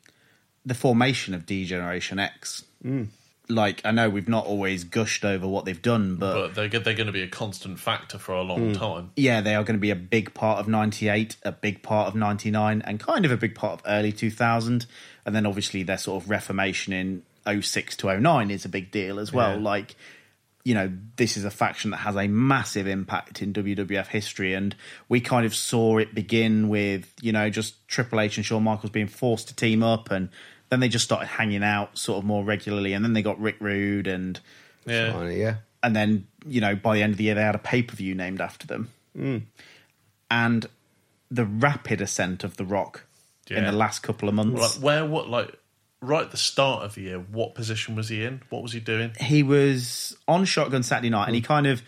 the 0.64 0.74
formation 0.74 1.34
of 1.34 1.46
D 1.46 1.64
Generation 1.64 2.18
X. 2.18 2.64
Like, 3.48 3.80
I 3.84 3.92
know 3.92 4.10
we've 4.10 4.28
not 4.28 4.44
always 4.44 4.82
gushed 4.82 5.24
over 5.24 5.46
what 5.46 5.64
they've 5.64 5.80
done, 5.80 6.16
but, 6.16 6.34
but 6.34 6.54
they're, 6.56 6.80
they're 6.80 6.94
going 6.94 7.06
to 7.06 7.12
be 7.12 7.22
a 7.22 7.28
constant 7.28 7.78
factor 7.78 8.18
for 8.18 8.32
a 8.34 8.42
long 8.42 8.70
Hmm. 8.70 8.72
time. 8.72 9.10
yeah, 9.14 9.40
they 9.40 9.54
are 9.54 9.62
going 9.62 9.76
to 9.76 9.80
be 9.80 9.90
a 9.92 9.96
big 9.96 10.34
part 10.34 10.58
of 10.58 10.66
98, 10.66 11.36
a 11.44 11.52
big 11.52 11.80
part 11.84 12.08
of 12.08 12.16
99, 12.16 12.82
and 12.82 12.98
kind 12.98 13.24
of 13.24 13.30
a 13.30 13.36
big 13.36 13.54
part 13.54 13.74
of 13.80 13.82
early 13.86 14.10
2000. 14.10 14.86
And 15.24 15.34
then 15.34 15.46
obviously 15.46 15.84
their 15.84 15.96
sort 15.98 16.24
of 16.24 16.28
reformation 16.30 16.92
in 16.92 17.22
06 17.47 17.97
to 17.99 18.18
09 18.18 18.50
is 18.50 18.65
a 18.65 18.68
big 18.68 18.91
deal 18.91 19.18
as 19.18 19.33
well. 19.33 19.57
Yeah. 19.57 19.62
Like, 19.62 19.97
you 20.65 20.75
know, 20.75 20.92
this 21.16 21.36
is 21.36 21.44
a 21.44 21.50
faction 21.50 21.92
that 21.92 21.99
has 21.99 22.16
a 22.16 22.26
massive 22.26 22.86
impact 22.86 23.41
in 23.41 23.52
WWF 23.52 24.08
history, 24.08 24.55
and 24.55 24.75
we 25.08 25.20
kind 25.20 25.47
of 25.47 25.55
saw 25.55 25.99
it 25.99 26.15
begin 26.15 26.68
with, 26.68 27.12
you 27.20 27.33
know, 27.33 27.49
just 27.50 27.86
Triple 27.89 28.20
H 28.20 28.36
and 28.36 28.44
Shawn 28.44 28.65
Michaels 28.65 28.91
being 28.91 29.07
forced 29.07 29.49
to 29.49 29.55
team 29.55 29.83
up, 29.83 30.10
and 30.10 30.28
then 30.68 30.81
they 30.81 30.89
just 30.89 31.05
started 31.05 31.26
hanging 31.26 31.62
out 31.62 31.97
sort 31.97 32.18
of 32.18 32.25
more 32.25 32.42
regularly, 32.44 32.94
and 32.94 33.05
then 33.05 33.12
they 33.12 33.23
got 33.23 33.41
Rick 33.41 33.57
Rude, 33.60 34.08
and 34.08 34.41
Yeah. 34.86 35.12
Finally, 35.12 35.41
yeah. 35.41 35.57
and 35.83 35.94
then 35.94 36.26
you 36.44 36.60
know 36.60 36.75
by 36.75 36.97
the 36.97 37.02
end 37.02 37.12
of 37.12 37.18
the 37.18 37.25
year 37.25 37.34
they 37.34 37.42
had 37.42 37.55
a 37.55 37.58
pay 37.58 37.83
per 37.83 37.94
view 37.94 38.15
named 38.15 38.41
after 38.41 38.66
them, 38.66 38.91
mm. 39.16 39.42
and 40.31 40.66
the 41.31 41.44
rapid 41.44 42.00
ascent 42.00 42.44
of 42.44 42.57
the 42.57 42.65
Rock 42.65 43.05
in 43.49 43.65
the 43.65 43.73
last 43.73 44.00
couple 44.00 44.28
of 44.28 44.34
months. 44.34 44.60
Like 44.60 44.83
where 44.84 45.07
what 45.07 45.28
like 45.28 45.57
right 46.00 46.25
at 46.25 46.31
the 46.31 46.36
start 46.36 46.84
of 46.84 46.94
the 46.94 47.02
year, 47.02 47.18
what 47.18 47.55
position 47.55 47.97
was 47.97 48.08
he 48.08 48.25
in? 48.25 48.42
What 48.50 48.62
was 48.62 48.73
he 48.73 48.81
doing? 48.81 49.12
he 49.20 49.42
was 49.42 50.16
on 50.28 50.44
Shotgun 50.44 50.83
Saturday 50.83 51.10
night, 51.10 51.26
and 51.26 51.34
he 51.34 51.41
kind 51.41 51.66
of, 51.66 51.83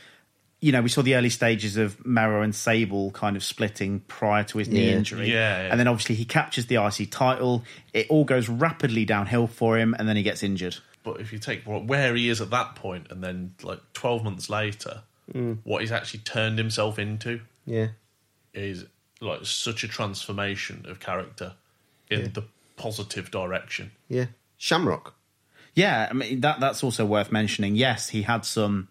you 0.61 0.73
know, 0.73 0.81
we 0.83 0.89
saw 0.89 1.03
the 1.03 1.15
early 1.15 1.31
stages 1.31 1.77
of 1.77 2.05
Mero 2.05 2.43
and 2.43 2.55
Sable 2.55 3.11
kind 3.12 3.37
of 3.37 3.45
splitting 3.45 4.01
prior 4.01 4.43
to 4.45 4.59
his 4.59 4.69
knee 4.69 4.91
Yeah. 4.91 4.97
injury. 4.97 5.31
Yeah, 5.31 5.62
yeah. 5.62 5.69
And 5.70 5.78
then 5.78 5.87
obviously 5.89 6.15
he 6.17 6.25
captures 6.25 6.67
the 6.67 6.77
IC 6.85 7.11
title. 7.11 7.65
It 7.93 8.07
all 8.09 8.25
goes 8.25 8.49
rapidly 8.49 9.05
downhill 9.05 9.47
for 9.47 9.78
him, 9.78 9.95
and 9.99 10.09
then 10.09 10.17
he 10.17 10.23
gets 10.23 10.43
injured. 10.43 10.77
But 11.05 11.20
if 11.20 11.33
you 11.33 11.39
take 11.39 11.67
what, 11.67 11.85
where 11.85 12.15
he 12.15 12.28
is 12.28 12.41
at 12.41 12.51
that 12.51 12.75
point, 12.75 13.07
and 13.11 13.23
then 13.23 13.55
like 13.62 13.81
twelve 13.93 14.25
months 14.25 14.51
later, 14.51 15.03
hmm. 15.33 15.55
what 15.65 15.81
he's 15.83 15.93
actually 15.93 16.20
turned 16.20 16.59
himself 16.59 16.99
into 16.99 17.41
Yeah. 17.67 17.89
is 18.53 18.85
like 19.20 19.45
such 19.47 19.85
a 19.85 19.89
transformation 19.89 20.85
of 20.89 21.01
character 21.01 21.55
in 22.11 22.33
the 22.33 22.45
positive 22.78 23.31
direction. 23.31 23.90
Yeah. 24.08 24.26
Shamrock. 24.57 25.15
Yeah, 25.74 26.08
I 26.10 26.15
mean 26.15 26.40
that 26.40 26.60
that's 26.60 26.82
also 26.82 27.05
worth 27.07 27.31
mentioning. 27.31 27.76
Yes, 27.76 28.08
he 28.08 28.23
had 28.23 28.44
some. 28.44 28.89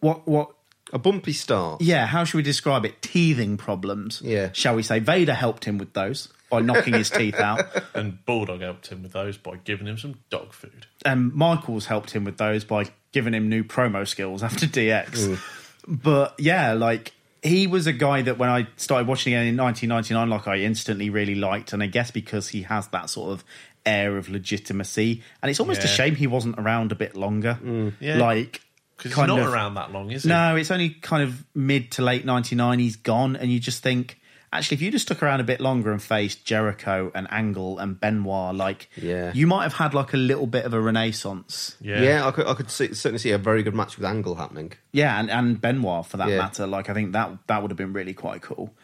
What 0.00 0.26
what 0.26 0.50
A 0.92 0.98
bumpy 0.98 1.32
start. 1.32 1.82
Yeah, 1.82 2.06
how 2.06 2.24
should 2.24 2.36
we 2.38 2.42
describe 2.42 2.84
it? 2.84 3.02
Teething 3.02 3.56
problems. 3.56 4.22
Yeah. 4.24 4.50
Shall 4.52 4.76
we 4.76 4.82
say 4.82 5.00
Vader 5.00 5.34
helped 5.34 5.64
him 5.64 5.78
with 5.78 5.92
those 5.92 6.28
by 6.50 6.60
knocking 6.60 6.94
his 6.94 7.10
teeth 7.18 7.38
out. 7.40 7.60
And 7.94 8.24
Bulldog 8.24 8.60
helped 8.60 8.86
him 8.88 9.02
with 9.02 9.12
those 9.12 9.36
by 9.36 9.56
giving 9.64 9.86
him 9.86 9.98
some 9.98 10.20
dog 10.30 10.52
food. 10.52 10.86
And 11.04 11.34
Michaels 11.34 11.86
helped 11.86 12.12
him 12.12 12.24
with 12.24 12.38
those 12.38 12.64
by 12.64 12.86
giving 13.12 13.34
him 13.34 13.48
new 13.48 13.64
promo 13.64 14.06
skills 14.06 14.42
after 14.42 14.66
DX. 14.66 15.40
But 15.88 16.34
yeah, 16.38 16.72
like 16.72 17.12
he 17.46 17.66
was 17.66 17.86
a 17.86 17.92
guy 17.92 18.22
that 18.22 18.38
when 18.38 18.48
I 18.48 18.66
started 18.76 19.06
watching 19.08 19.32
it 19.32 19.46
in 19.46 19.56
1999, 19.56 20.28
like 20.30 20.46
I 20.48 20.56
instantly 20.64 21.10
really 21.10 21.34
liked. 21.34 21.72
And 21.72 21.82
I 21.82 21.86
guess 21.86 22.10
because 22.10 22.48
he 22.48 22.62
has 22.62 22.88
that 22.88 23.08
sort 23.10 23.32
of 23.32 23.44
air 23.84 24.16
of 24.16 24.28
legitimacy. 24.28 25.22
And 25.42 25.50
it's 25.50 25.60
almost 25.60 25.84
a 25.84 25.86
shame 25.88 26.14
he 26.16 26.26
wasn't 26.26 26.58
around 26.58 26.92
a 26.92 26.94
bit 26.96 27.14
longer. 27.16 27.58
Mm. 27.62 27.92
Yeah. 28.00 28.18
Like, 28.18 28.60
Because 28.96 29.12
he's 29.14 29.26
not 29.26 29.38
of- 29.38 29.46
around 29.52 29.74
that 29.74 29.92
long, 29.92 30.10
is 30.10 30.24
he? 30.24 30.28
No, 30.28 30.56
it's 30.56 30.70
only 30.70 30.90
kind 30.90 31.22
of 31.22 31.44
mid 31.54 31.92
to 31.92 32.02
late 32.02 32.24
99. 32.24 32.78
He's 32.78 32.96
gone, 32.96 33.36
and 33.36 33.50
you 33.52 33.60
just 33.60 33.82
think, 33.82 34.18
actually, 34.52 34.76
if 34.76 34.82
you 34.82 34.90
just 34.90 35.06
stuck 35.06 35.22
around 35.22 35.40
a 35.40 35.44
bit 35.44 35.60
longer 35.60 35.92
and 35.92 36.02
faced 36.02 36.44
Jericho 36.44 37.10
and 37.14 37.26
Angle 37.30 37.78
and 37.78 37.98
Benoit, 38.00 38.54
like, 38.54 38.88
Yeah. 38.96 39.32
you 39.34 39.46
might 39.46 39.64
have 39.64 39.74
had 39.74 39.94
like 39.94 40.12
a 40.14 40.16
little 40.16 40.46
bit 40.46 40.64
of 40.64 40.72
a 40.74 40.80
renaissance. 40.80 41.76
Yeah, 41.80 42.26
I 42.26 42.30
could, 42.30 42.46
I 42.46 42.54
could 42.54 42.70
see, 42.70 42.94
certainly 42.94 43.18
see 43.18 43.30
a 43.32 43.38
very 43.38 43.62
good 43.62 43.74
match 43.74 43.96
with 43.96 44.04
Angle 44.06 44.36
happening. 44.36 44.72
Yeah, 44.92 45.18
and, 45.20 45.30
and 45.30 45.60
Benoit 45.60 46.06
for 46.06 46.16
that 46.18 46.28
Yeah. 46.28 46.38
matter. 46.38 46.66
Like, 46.66 46.88
I 46.88 46.94
think 46.94 47.12
that 47.12 47.30
that 47.48 47.62
would 47.62 47.70
have 47.70 47.78
been 47.78 47.92
really 47.92 48.14
quite 48.14 48.42
cool. 48.42 48.74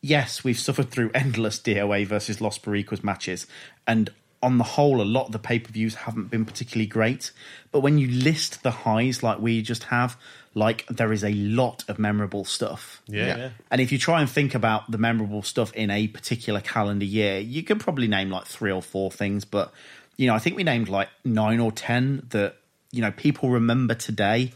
Yes, 0.00 0.44
we've 0.44 0.58
suffered 0.58 0.90
through 0.90 1.10
endless 1.14 1.58
DOA 1.58 2.04
versus 2.06 2.40
Los 2.40 2.58
Boricuas 2.58 3.02
matches, 3.02 3.46
and 3.86 4.10
on 4.42 4.58
the 4.58 4.64
whole, 4.64 5.00
a 5.00 5.04
lot 5.04 5.24
of 5.26 5.32
the 5.32 5.38
pay 5.38 5.58
per 5.58 5.72
views 5.72 5.94
haven't 5.94 6.30
been 6.30 6.44
particularly 6.44 6.86
great. 6.86 7.30
But 7.72 7.80
when 7.80 7.96
you 7.96 8.08
list 8.08 8.62
the 8.62 8.70
highs 8.70 9.22
like 9.22 9.38
we 9.38 9.62
just 9.62 9.84
have, 9.84 10.18
like 10.54 10.86
there 10.86 11.12
is 11.12 11.24
a 11.24 11.32
lot 11.32 11.84
of 11.88 11.98
memorable 11.98 12.44
stuff. 12.44 13.02
Yeah, 13.06 13.36
yeah. 13.36 13.50
And 13.70 13.80
if 13.80 13.90
you 13.90 13.98
try 13.98 14.20
and 14.20 14.30
think 14.30 14.54
about 14.54 14.90
the 14.90 14.98
memorable 14.98 15.42
stuff 15.42 15.72
in 15.74 15.90
a 15.90 16.06
particular 16.08 16.60
calendar 16.60 17.04
year, 17.04 17.38
you 17.38 17.62
can 17.62 17.78
probably 17.78 18.06
name 18.06 18.30
like 18.30 18.46
three 18.46 18.70
or 18.70 18.82
four 18.82 19.10
things. 19.10 19.44
But 19.44 19.72
you 20.16 20.28
know, 20.28 20.34
I 20.34 20.38
think 20.38 20.56
we 20.56 20.62
named 20.62 20.88
like 20.88 21.08
nine 21.24 21.60
or 21.60 21.72
ten 21.72 22.26
that 22.30 22.56
you 22.92 23.00
know 23.00 23.10
people 23.10 23.50
remember 23.50 23.94
today. 23.94 24.52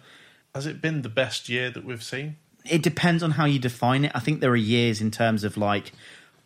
Has 0.55 0.67
it 0.67 0.81
been 0.81 1.03
the 1.03 1.09
best 1.09 1.49
year 1.49 1.71
that 1.71 1.85
we've 1.85 2.03
seen? 2.03 2.37
It 2.65 2.83
depends 2.83 3.23
on 3.23 3.33
how 3.33 3.45
you 3.45 3.59
define 3.59 4.05
it. 4.05 4.13
I 4.15 4.21
think 4.21 4.41
there 4.41 4.51
are 4.51 4.57
years 4.57 5.01
in 5.01 5.11
terms 5.11 5.43
of 5.43 5.57
like 5.57 5.93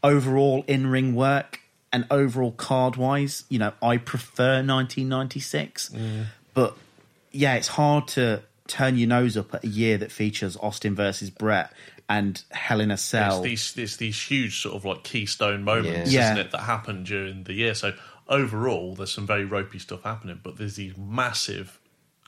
overall 0.02 0.64
in 0.66 0.86
ring 0.86 1.14
work 1.14 1.60
and 1.92 2.06
overall 2.10 2.52
card 2.52 2.96
wise. 2.96 3.44
You 3.48 3.58
know, 3.58 3.72
I 3.82 3.98
prefer 3.98 4.62
1996, 4.62 5.90
mm. 5.90 6.24
but 6.54 6.76
yeah, 7.32 7.54
it's 7.54 7.68
hard 7.68 8.08
to 8.08 8.42
turn 8.68 8.96
your 8.96 9.08
nose 9.08 9.36
up 9.36 9.54
at 9.54 9.64
a 9.64 9.68
year 9.68 9.98
that 9.98 10.12
features 10.12 10.56
Austin 10.58 10.94
versus 10.94 11.30
Bret 11.30 11.72
and 12.08 12.42
Hell 12.50 12.80
in 12.80 12.90
a 12.90 12.94
It's 12.94 13.02
Cell. 13.02 13.42
these, 13.42 13.76
it's 13.76 13.96
these 13.96 14.20
huge 14.20 14.60
sort 14.60 14.74
of 14.76 14.84
like 14.84 15.02
keystone 15.02 15.62
moments, 15.64 16.12
Yeah. 16.12 16.24
isn't 16.24 16.36
Yeah. 16.36 16.42
it, 16.44 16.50
that 16.52 16.60
happen 16.62 17.04
during 17.04 17.44
the 17.44 17.52
year. 17.54 17.74
So 17.74 17.94
overall, 18.28 18.94
there's 18.94 19.12
some 19.12 19.26
very 19.26 19.44
ropey 19.44 19.78
stuff 19.78 20.02
happening, 20.02 20.40
but 20.42 20.56
there's 20.56 20.76
these 20.76 20.96
massive 20.96 21.78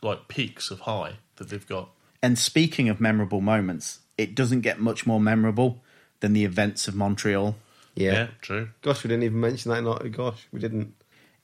like 0.02 0.28
peaks 0.28 0.70
of 0.70 0.80
high 0.80 1.14
that 1.36 1.48
they've 1.48 1.66
got. 1.66 1.88
And 2.22 2.38
speaking 2.38 2.88
of 2.88 3.00
memorable 3.00 3.40
moments, 3.40 4.00
it 4.16 4.34
doesn't 4.34 4.60
get 4.62 4.78
much 4.80 5.06
more 5.06 5.20
memorable 5.20 5.82
than 6.20 6.32
the 6.32 6.44
events 6.44 6.88
of 6.88 6.94
Montreal. 6.94 7.56
Yeah. 7.94 8.12
Yeah, 8.12 8.26
true. 8.40 8.68
Gosh, 8.82 9.04
we 9.04 9.08
didn't 9.08 9.24
even 9.24 9.40
mention 9.40 9.70
that. 9.70 9.82
Not 9.82 10.10
gosh, 10.12 10.46
we 10.52 10.58
didn't. 10.60 10.94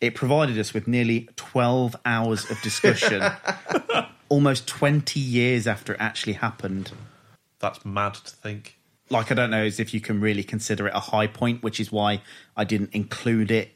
It 0.01 0.15
provided 0.15 0.59
us 0.59 0.73
with 0.73 0.89
nearly 0.89 1.29
12 1.37 1.95
hours 2.07 2.51
of 2.51 2.61
discussion, 2.63 3.21
almost 4.31 4.67
20 4.67 5.21
years 5.21 5.67
after 5.67 5.93
it 5.93 6.01
actually 6.01 6.33
happened. 6.35 6.93
That's 7.59 7.85
mad 7.85 8.15
to 8.15 8.31
think. 8.37 8.79
Like, 9.11 9.31
I 9.31 9.35
don't 9.35 9.51
know 9.51 9.65
as 9.65 9.79
if 9.79 9.93
you 9.93 10.01
can 10.01 10.21
really 10.21 10.43
consider 10.43 10.87
it 10.87 10.95
a 10.95 11.01
high 11.01 11.27
point, 11.27 11.63
which 11.63 11.79
is 11.79 11.93
why 11.93 12.23
I 12.57 12.65
didn't 12.65 12.95
include 12.95 13.51
it 13.51 13.75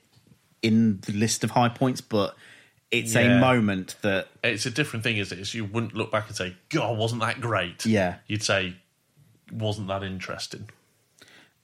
in 0.63 1.01
the 1.03 1.13
list 1.13 1.45
of 1.45 1.51
high 1.51 1.69
points, 1.69 2.01
but 2.01 2.35
it's 2.91 3.15
a 3.15 3.39
moment 3.39 3.97
that, 4.01 4.29
It's 4.43 4.65
a 4.65 4.71
different 4.71 5.03
thing, 5.03 5.19
is 5.19 5.33
it? 5.33 5.41
Is 5.41 5.53
you 5.53 5.65
wouldn't 5.65 5.95
look 5.95 6.11
back 6.11 6.29
and 6.29 6.37
say, 6.37 6.57
"God, 6.71 6.97
wasn't 6.97 7.21
that 7.21 7.41
great?" 7.41 7.85
Yeah. 7.85 8.17
you'd 8.29 8.43
say, 8.45 8.77
"Wasn't 9.53 9.89
that 9.89 10.03
interesting?" 10.03 10.71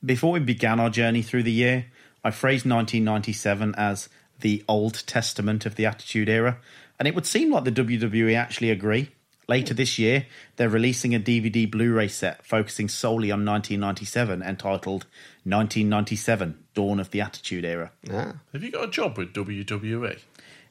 before 0.04 0.32
we 0.32 0.40
began 0.40 0.80
our 0.80 0.90
journey 0.90 1.22
through 1.22 1.42
the 1.42 1.52
year, 1.52 1.86
I 2.24 2.30
phrased 2.30 2.66
1997 2.66 3.74
as 3.76 4.08
the 4.40 4.64
Old 4.68 5.06
Testament 5.06 5.66
of 5.66 5.76
the 5.76 5.86
Attitude 5.86 6.28
Era, 6.28 6.58
and 7.00 7.08
it 7.08 7.14
would 7.14 7.26
seem 7.26 7.50
like 7.50 7.64
the 7.64 7.72
WWE 7.72 8.36
actually 8.36 8.70
agree. 8.70 9.08
Later 9.48 9.72
this 9.72 9.98
year, 9.98 10.26
they're 10.56 10.68
releasing 10.68 11.14
a 11.14 11.18
DVD 11.18 11.68
Blu 11.68 11.92
ray 11.94 12.06
set 12.06 12.44
focusing 12.44 12.88
solely 12.88 13.32
on 13.32 13.44
1997 13.44 14.42
entitled 14.42 15.06
1997 15.44 16.62
Dawn 16.74 17.00
of 17.00 17.10
the 17.10 17.22
Attitude 17.22 17.64
Era. 17.64 17.90
Ah. 18.12 18.34
Have 18.52 18.62
you 18.62 18.70
got 18.70 18.84
a 18.84 18.90
job 18.90 19.16
with? 19.16 19.32
WWE? 19.32 20.20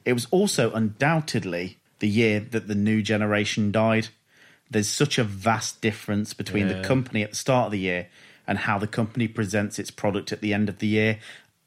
It 0.04 0.12
was 0.12 0.28
also 0.30 0.70
undoubtedly 0.72 1.78
the 1.98 2.08
year 2.08 2.40
that 2.40 2.68
the 2.68 2.74
new 2.76 3.02
generation 3.02 3.72
died. 3.72 4.08
There's 4.70 4.88
such 4.88 5.18
a 5.18 5.24
vast 5.24 5.82
difference 5.82 6.32
between 6.32 6.68
the 6.68 6.80
company 6.82 7.24
at 7.24 7.30
the 7.30 7.36
start 7.36 7.66
of 7.66 7.72
the 7.72 7.80
year 7.80 8.06
and 8.46 8.56
how 8.56 8.78
the 8.78 8.86
company 8.86 9.26
presents 9.26 9.78
its 9.80 9.90
product 9.90 10.32
at 10.32 10.40
the 10.40 10.54
end 10.54 10.68
of 10.68 10.78
the 10.78 10.86
year. 10.86 11.18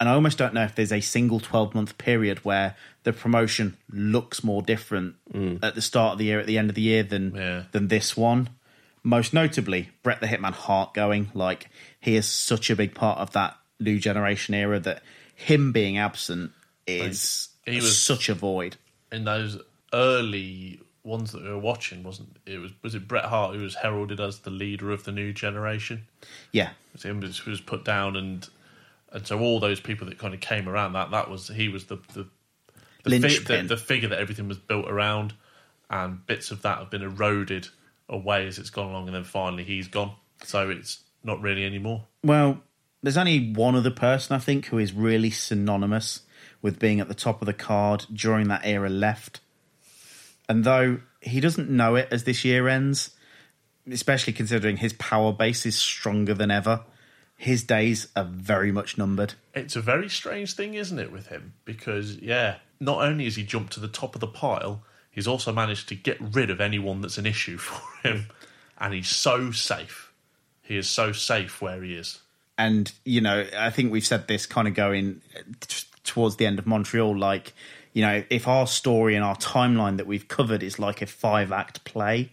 And 0.03 0.09
I 0.09 0.15
almost 0.15 0.38
don't 0.38 0.53
know 0.53 0.65
if 0.65 0.75
there's 0.75 0.91
a 0.91 0.99
single 0.99 1.40
12 1.40 1.73
month 1.73 1.98
period 1.98 2.40
where 2.43 2.75
the 3.03 3.14
promotion 3.14 3.77
looks 3.90 4.43
more 4.43 4.61
different 4.61 5.15
mm. 5.33 5.64
at 5.64 5.75
the 5.75 5.82
start 5.82 6.11
of 6.11 6.17
the 6.17 6.25
year, 6.25 6.41
at 6.41 6.45
the 6.45 6.57
end 6.57 6.67
of 6.69 6.75
the 6.75 6.82
year 6.82 7.03
than 7.03 7.33
Yeah. 7.33 7.64
than 7.72 7.88
this 7.88 8.17
one. 8.17 8.49
Most 9.01 9.33
notably, 9.33 9.91
Bret 10.03 10.19
the 10.19 10.27
Hitman 10.27 10.51
Hart 10.51 10.93
going. 10.93 11.32
Like, 11.33 11.69
he 12.01 12.17
is 12.17 12.27
such 12.27 12.69
a 12.69 12.75
big 12.75 12.93
part 12.93 13.17
of 13.19 13.32
that 13.32 13.56
new 13.80 13.98
generation 13.98 14.53
era 14.53 14.77
that 14.77 15.03
him 15.35 15.72
being 15.72 15.98
absent 15.98 16.51
is 16.85 17.48
He 17.65 17.77
was- 17.77 17.98
such 17.98 18.27
a 18.27 18.33
void. 18.33 18.75
in 19.09 19.23
those 19.23 19.57
early 19.93 20.82
ones 21.06 21.32
that 21.32 21.43
we 21.43 21.48
were 21.48 21.57
watching, 21.57 22.03
wasn't 22.03 22.35
it? 22.45 22.57
Was 22.57 22.72
was 22.82 22.93
it 22.93 23.07
Bret 23.07 23.23
Hart 23.23 23.56
who 23.56 23.61
was 23.61 23.75
heralded 23.75 24.19
as 24.19 24.40
the 24.40 24.49
leader 24.49 24.91
of 24.91 25.06
the 25.06 25.14
new 25.14 25.32
generation? 25.32 26.07
Yeah. 26.51 26.72
It 26.72 26.91
was 26.91 27.03
him 27.03 27.22
who 27.22 27.51
was 27.51 27.61
put 27.61 27.85
down, 27.85 28.17
and 28.17 28.45
and 29.14 29.25
so 29.25 29.40
all 29.40 29.59
those 29.59 29.80
people 29.80 30.08
that 30.08 30.17
kind 30.17 30.33
of 30.33 30.40
came 30.42 30.67
around 30.67 30.93
that 30.93 31.11
that 31.11 31.30
was 31.30 31.48
he 31.48 31.69
was 31.69 31.85
the 31.85 31.98
the 32.14 32.27
the, 33.03 33.19
the, 33.19 33.66
the 33.67 33.77
figure 33.77 34.09
that 34.09 34.19
everything 34.19 34.48
was 34.48 34.58
built 34.58 34.90
around, 34.90 35.33
and 35.90 36.25
bits 36.25 36.51
of 36.51 36.61
that 36.64 36.80
have 36.80 36.90
been 36.90 37.01
eroded 37.01 37.67
away 38.09 38.48
as 38.48 38.58
it's 38.58 38.69
gone 38.69 38.90
along, 38.90 39.08
and 39.08 39.16
then 39.16 39.24
finally 39.24 39.64
he's 39.64 39.88
gone. 39.88 40.14
So 40.43 40.69
it's 40.69 41.03
not 41.24 41.42
really 41.42 41.66
anymore. 41.66 42.06
Well, 42.24 42.61
there's 43.01 43.17
only 43.17 43.51
one 43.51 43.75
other 43.75 43.92
person 43.92 44.35
I 44.35 44.40
think 44.40 44.67
who 44.67 44.77
is 44.77 44.93
really 44.93 45.30
synonymous 45.30 46.22
with 46.61 46.80
being 46.80 47.01
at 47.01 47.09
the 47.09 47.14
top 47.14 47.42
of 47.42 47.45
the 47.45 47.53
card 47.53 48.06
during 48.11 48.48
that 48.48 48.61
era 48.64 48.90
left. 48.90 49.42
And 50.48 50.64
though 50.64 51.00
he 51.22 51.40
doesn't 51.40 51.69
know 51.69 51.95
it 51.95 52.08
as 52.09 52.24
this 52.24 52.45
year 52.45 52.69
ends, 52.69 53.11
especially 53.90 54.33
considering 54.33 54.77
his 54.77 54.93
power 54.93 55.33
base 55.33 55.66
is 55.66 55.77
stronger 55.77 56.33
than 56.33 56.51
ever, 56.51 56.83
his 57.43 57.63
days 57.63 58.07
are 58.15 58.23
very 58.23 58.72
much 58.72 58.97
numbered. 58.97 59.33
It's 59.53 59.75
a 59.75 59.81
very 59.81 60.09
strange 60.09 60.53
thing, 60.55 60.75
isn't 60.75 60.97
it, 60.97 61.11
with 61.11 61.27
him? 61.27 61.53
Because, 61.65 62.15
yeah, 62.17 62.55
not 62.80 63.03
only 63.03 63.25
has 63.25 63.35
he 63.35 63.43
jumped 63.43 63.73
to 63.73 63.81
the 63.81 63.89
top 63.89 64.15
of 64.15 64.22
the 64.22 64.27
pile, 64.27 64.81
he's 65.11 65.27
also 65.27 65.51
managed 65.51 65.89
to 65.89 65.95
get 65.95 66.17
rid 66.19 66.49
of 66.49 66.61
anyone 66.61 67.01
that's 67.01 67.17
an 67.17 67.25
issue 67.25 67.57
for 67.69 68.07
him. 68.07 68.27
And 68.77 68.93
he's 68.93 69.09
so 69.09 69.51
safe. 69.51 70.11
He 70.61 70.77
is 70.77 70.89
so 70.89 71.11
safe 71.11 71.61
where 71.61 71.83
he 71.83 71.95
is. 71.95 72.19
and 72.57 72.91
you 73.03 73.19
know 73.19 73.45
i 73.57 73.69
think 73.69 73.91
we've 73.91 74.05
said 74.05 74.27
this 74.27 74.45
kind 74.45 74.67
of 74.67 74.73
going 74.75 75.22
t- 75.61 75.88
towards 76.03 76.35
the 76.35 76.45
end 76.45 76.59
of 76.59 76.67
montreal 76.67 77.17
like 77.17 77.53
you 77.93 78.01
know 78.05 78.23
if 78.30 78.47
our 78.47 78.67
story 78.67 79.15
and 79.15 79.23
our 79.23 79.35
timeline 79.38 79.97
that 79.97 80.05
we've 80.05 80.27
covered 80.27 80.61
is 80.61 80.77
like 80.77 81.01
a 81.01 81.05
five 81.05 81.51
act 81.51 81.83
play 81.83 82.30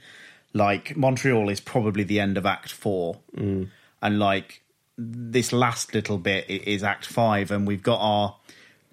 like 0.52 0.94
montreal 0.94 1.48
is 1.48 1.60
probably 1.60 2.04
the 2.04 2.20
end 2.20 2.36
of 2.36 2.44
act 2.44 2.70
four 2.70 3.18
mm. 3.34 3.66
and 4.02 4.18
like 4.18 4.62
this 5.02 5.52
last 5.52 5.94
little 5.94 6.18
bit 6.18 6.48
is 6.48 6.82
act 6.82 7.06
five 7.06 7.50
and 7.50 7.66
we've 7.66 7.82
got 7.82 7.98
our 8.00 8.36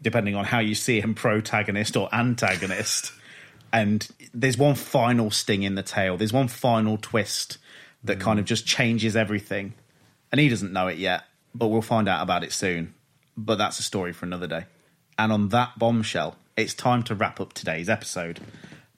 depending 0.02 0.36
on 0.36 0.46
how 0.46 0.60
you 0.60 0.76
see 0.76 1.02
him 1.02 1.14
protagonist 1.14 1.98
or 1.98 2.08
antagonist 2.14 3.12
and 3.74 4.08
there's 4.34 4.58
one 4.58 4.76
final 4.76 5.30
sting 5.32 5.64
in 5.64 5.76
the 5.76 5.84
tail 5.84 6.16
there's 6.16 6.32
one 6.32 6.48
final 6.48 6.98
twist 6.98 7.58
that 8.04 8.20
mm. 8.20 8.22
kind 8.22 8.40
of 8.40 8.46
just 8.46 8.66
changes 8.66 9.16
everything 9.16 9.74
and 10.32 10.42
he 10.42 10.50
doesn't 10.50 10.74
know 10.74 10.88
it 10.88 10.98
yet, 10.98 11.24
but 11.56 11.68
we'll 11.68 11.82
find 11.82 12.08
out 12.08 12.22
about 12.22 12.44
it 12.44 12.52
soon. 12.52 12.94
But 13.36 13.58
that's 13.58 13.80
a 13.80 13.84
story 13.84 14.14
for 14.14 14.26
another 14.26 14.48
day. 14.48 14.66
And 15.18 15.32
on 15.32 15.50
that 15.50 15.78
bombshell, 15.80 16.36
it's 16.56 16.74
time 16.74 17.04
to 17.04 17.16
wrap 17.16 17.40
up 17.40 17.54
today's 17.54 17.90
episode. 17.90 18.40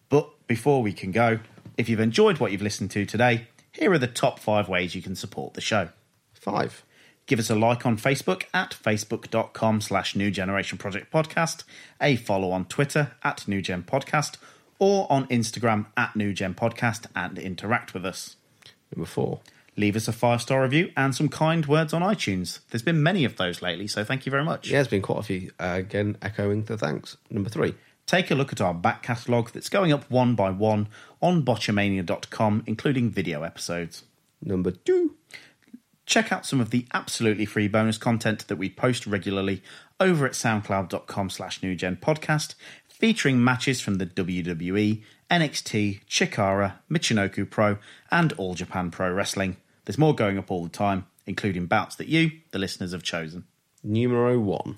But 0.09 0.29
before 0.47 0.81
we 0.81 0.93
can 0.93 1.11
go, 1.11 1.39
if 1.77 1.87
you've 1.87 1.99
enjoyed 1.99 2.39
what 2.39 2.51
you've 2.51 2.61
listened 2.61 2.91
to 2.91 3.05
today, 3.05 3.47
here 3.71 3.91
are 3.91 3.97
the 3.97 4.07
top 4.07 4.39
five 4.39 4.67
ways 4.67 4.95
you 4.95 5.01
can 5.01 5.15
support 5.15 5.53
the 5.53 5.61
show. 5.61 5.89
Five. 6.33 6.83
Give 7.29 7.37
us 7.37 7.51
a 7.51 7.55
like 7.55 7.85
on 7.85 7.95
Facebook 7.95 8.45
at 8.55 8.71
facebook.com 8.71 9.81
slash 9.81 10.15
New 10.15 10.31
Generation 10.31 10.79
Project 10.79 11.13
Podcast, 11.13 11.63
a 12.01 12.15
follow 12.15 12.49
on 12.49 12.65
Twitter 12.65 13.11
at 13.23 13.47
New 13.47 13.61
Gen 13.61 13.83
Podcast, 13.83 14.37
or 14.79 15.05
on 15.11 15.27
Instagram 15.27 15.85
at 15.95 16.15
New 16.15 16.33
Gen 16.33 16.55
Podcast 16.55 17.05
and 17.15 17.37
interact 17.37 17.93
with 17.93 18.03
us. 18.03 18.35
Number 18.91 19.05
four. 19.05 19.41
Leave 19.77 19.95
us 19.95 20.07
a 20.07 20.11
five 20.11 20.41
star 20.41 20.63
review 20.63 20.91
and 20.97 21.13
some 21.13 21.29
kind 21.29 21.67
words 21.67 21.93
on 21.93 22.01
iTunes. 22.01 22.61
There's 22.71 22.81
been 22.81 23.03
many 23.03 23.25
of 23.25 23.37
those 23.37 23.61
lately, 23.61 23.85
so 23.85 24.03
thank 24.03 24.25
you 24.25 24.31
very 24.31 24.43
much. 24.43 24.67
Yeah, 24.67 24.77
there's 24.77 24.87
been 24.87 25.03
quite 25.03 25.19
a 25.19 25.23
few. 25.23 25.51
Uh, 25.59 25.75
again, 25.77 26.17
echoing 26.23 26.63
the 26.63 26.79
thanks. 26.79 27.15
Number 27.29 27.51
three. 27.51 27.75
Take 28.07 28.31
a 28.31 28.35
look 28.35 28.51
at 28.51 28.59
our 28.59 28.73
back 28.73 29.03
catalogue 29.03 29.51
that's 29.51 29.69
going 29.69 29.93
up 29.93 30.09
one 30.09 30.33
by 30.33 30.49
one 30.49 30.87
on 31.21 31.45
botchamania.com, 31.45 32.63
including 32.65 33.11
video 33.11 33.43
episodes. 33.43 34.03
Number 34.41 34.71
two. 34.71 35.13
Check 36.09 36.31
out 36.31 36.43
some 36.43 36.59
of 36.59 36.71
the 36.71 36.87
absolutely 36.91 37.45
free 37.45 37.67
bonus 37.67 37.99
content 37.99 38.47
that 38.47 38.55
we 38.55 38.67
post 38.67 39.05
regularly 39.05 39.61
over 39.99 40.25
at 40.25 40.31
soundcloud.com 40.31 41.29
slash 41.29 41.61
newgenpodcast, 41.61 42.55
featuring 42.87 43.43
matches 43.43 43.79
from 43.79 43.99
the 43.99 44.07
WWE, 44.07 45.03
NXT, 45.29 46.03
Chikara, 46.09 46.73
Michinoku 46.89 47.47
Pro, 47.47 47.77
and 48.09 48.33
All 48.37 48.55
Japan 48.55 48.89
Pro 48.89 49.13
Wrestling. 49.13 49.57
There's 49.85 49.99
more 49.99 50.15
going 50.15 50.39
up 50.39 50.49
all 50.49 50.63
the 50.63 50.69
time, 50.69 51.05
including 51.27 51.67
bouts 51.67 51.95
that 51.97 52.07
you, 52.07 52.31
the 52.49 52.57
listeners, 52.57 52.91
have 52.91 53.03
chosen. 53.03 53.43
Numero 53.83 54.39
one. 54.39 54.77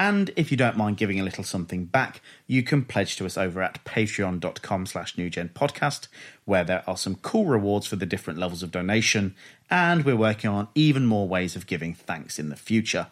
And 0.00 0.30
if 0.34 0.50
you 0.50 0.56
don't 0.56 0.78
mind 0.78 0.96
giving 0.96 1.20
a 1.20 1.22
little 1.22 1.44
something 1.44 1.84
back, 1.84 2.22
you 2.46 2.62
can 2.62 2.86
pledge 2.86 3.16
to 3.16 3.26
us 3.26 3.36
over 3.36 3.62
at 3.62 3.84
patreon.com 3.84 4.86
slash 4.86 5.16
newgenpodcast, 5.16 6.08
where 6.46 6.64
there 6.64 6.82
are 6.86 6.96
some 6.96 7.16
cool 7.16 7.44
rewards 7.44 7.86
for 7.86 7.96
the 7.96 8.06
different 8.06 8.38
levels 8.38 8.62
of 8.62 8.70
donation, 8.70 9.34
and 9.70 10.04
we're 10.04 10.16
working 10.16 10.50
on 10.50 10.68
even 10.74 11.06
more 11.06 11.28
ways 11.28 11.56
of 11.56 11.66
giving 11.66 11.94
thanks 11.94 12.38
in 12.38 12.48
the 12.48 12.56
future. 12.56 13.08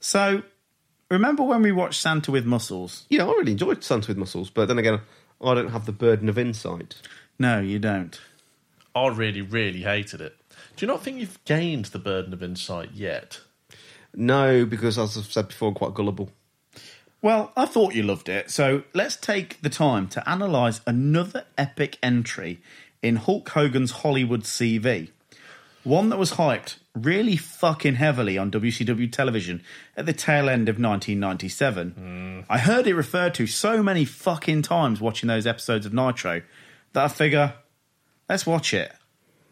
So, 0.00 0.42
remember 1.10 1.42
when 1.42 1.62
we 1.62 1.72
watched 1.72 2.00
Santa 2.00 2.30
with 2.30 2.44
Muscles? 2.44 3.06
Yeah, 3.08 3.24
I 3.24 3.28
really 3.28 3.52
enjoyed 3.52 3.84
Santa 3.84 4.08
with 4.08 4.18
Muscles, 4.18 4.50
but 4.50 4.66
then 4.66 4.78
again, 4.78 5.00
I 5.40 5.54
don't 5.54 5.70
have 5.70 5.86
the 5.86 5.92
burden 5.92 6.28
of 6.28 6.38
insight. 6.38 6.96
No, 7.38 7.60
you 7.60 7.78
don't. 7.78 8.20
I 8.94 9.08
really, 9.08 9.40
really 9.40 9.82
hated 9.82 10.20
it. 10.20 10.36
Do 10.76 10.86
you 10.86 10.92
not 10.92 11.02
think 11.02 11.20
you've 11.20 11.44
gained 11.44 11.86
the 11.86 11.98
burden 11.98 12.32
of 12.32 12.42
insight 12.42 12.92
yet? 12.92 13.40
No, 14.14 14.64
because 14.64 14.98
as 14.98 15.16
I've 15.16 15.24
said 15.24 15.48
before, 15.48 15.68
I'm 15.68 15.74
quite 15.74 15.94
gullible. 15.94 16.30
Well, 17.22 17.52
I 17.56 17.64
thought 17.64 17.94
you 17.94 18.02
loved 18.02 18.28
it, 18.28 18.50
so 18.50 18.82
let's 18.92 19.16
take 19.16 19.62
the 19.62 19.70
time 19.70 20.08
to 20.08 20.22
analyse 20.30 20.82
another 20.86 21.46
epic 21.56 21.98
entry 22.02 22.60
in 23.02 23.16
Hulk 23.16 23.48
Hogan's 23.48 23.90
Hollywood 23.90 24.42
CV. 24.42 25.10
One 25.84 26.08
that 26.08 26.18
was 26.18 26.32
hyped 26.32 26.78
really 26.94 27.36
fucking 27.36 27.96
heavily 27.96 28.38
on 28.38 28.50
WCW 28.50 29.12
television 29.12 29.62
at 29.96 30.06
the 30.06 30.14
tail 30.14 30.48
end 30.48 30.68
of 30.70 30.76
1997. 30.76 32.46
I 32.48 32.58
heard 32.58 32.86
it 32.86 32.94
referred 32.94 33.34
to 33.34 33.46
so 33.46 33.82
many 33.82 34.06
fucking 34.06 34.62
times 34.62 35.00
watching 35.00 35.26
those 35.28 35.46
episodes 35.46 35.84
of 35.84 35.92
Nitro 35.92 36.40
that 36.94 37.04
I 37.04 37.08
figure, 37.08 37.54
let's 38.28 38.46
watch 38.46 38.72
it. 38.72 38.92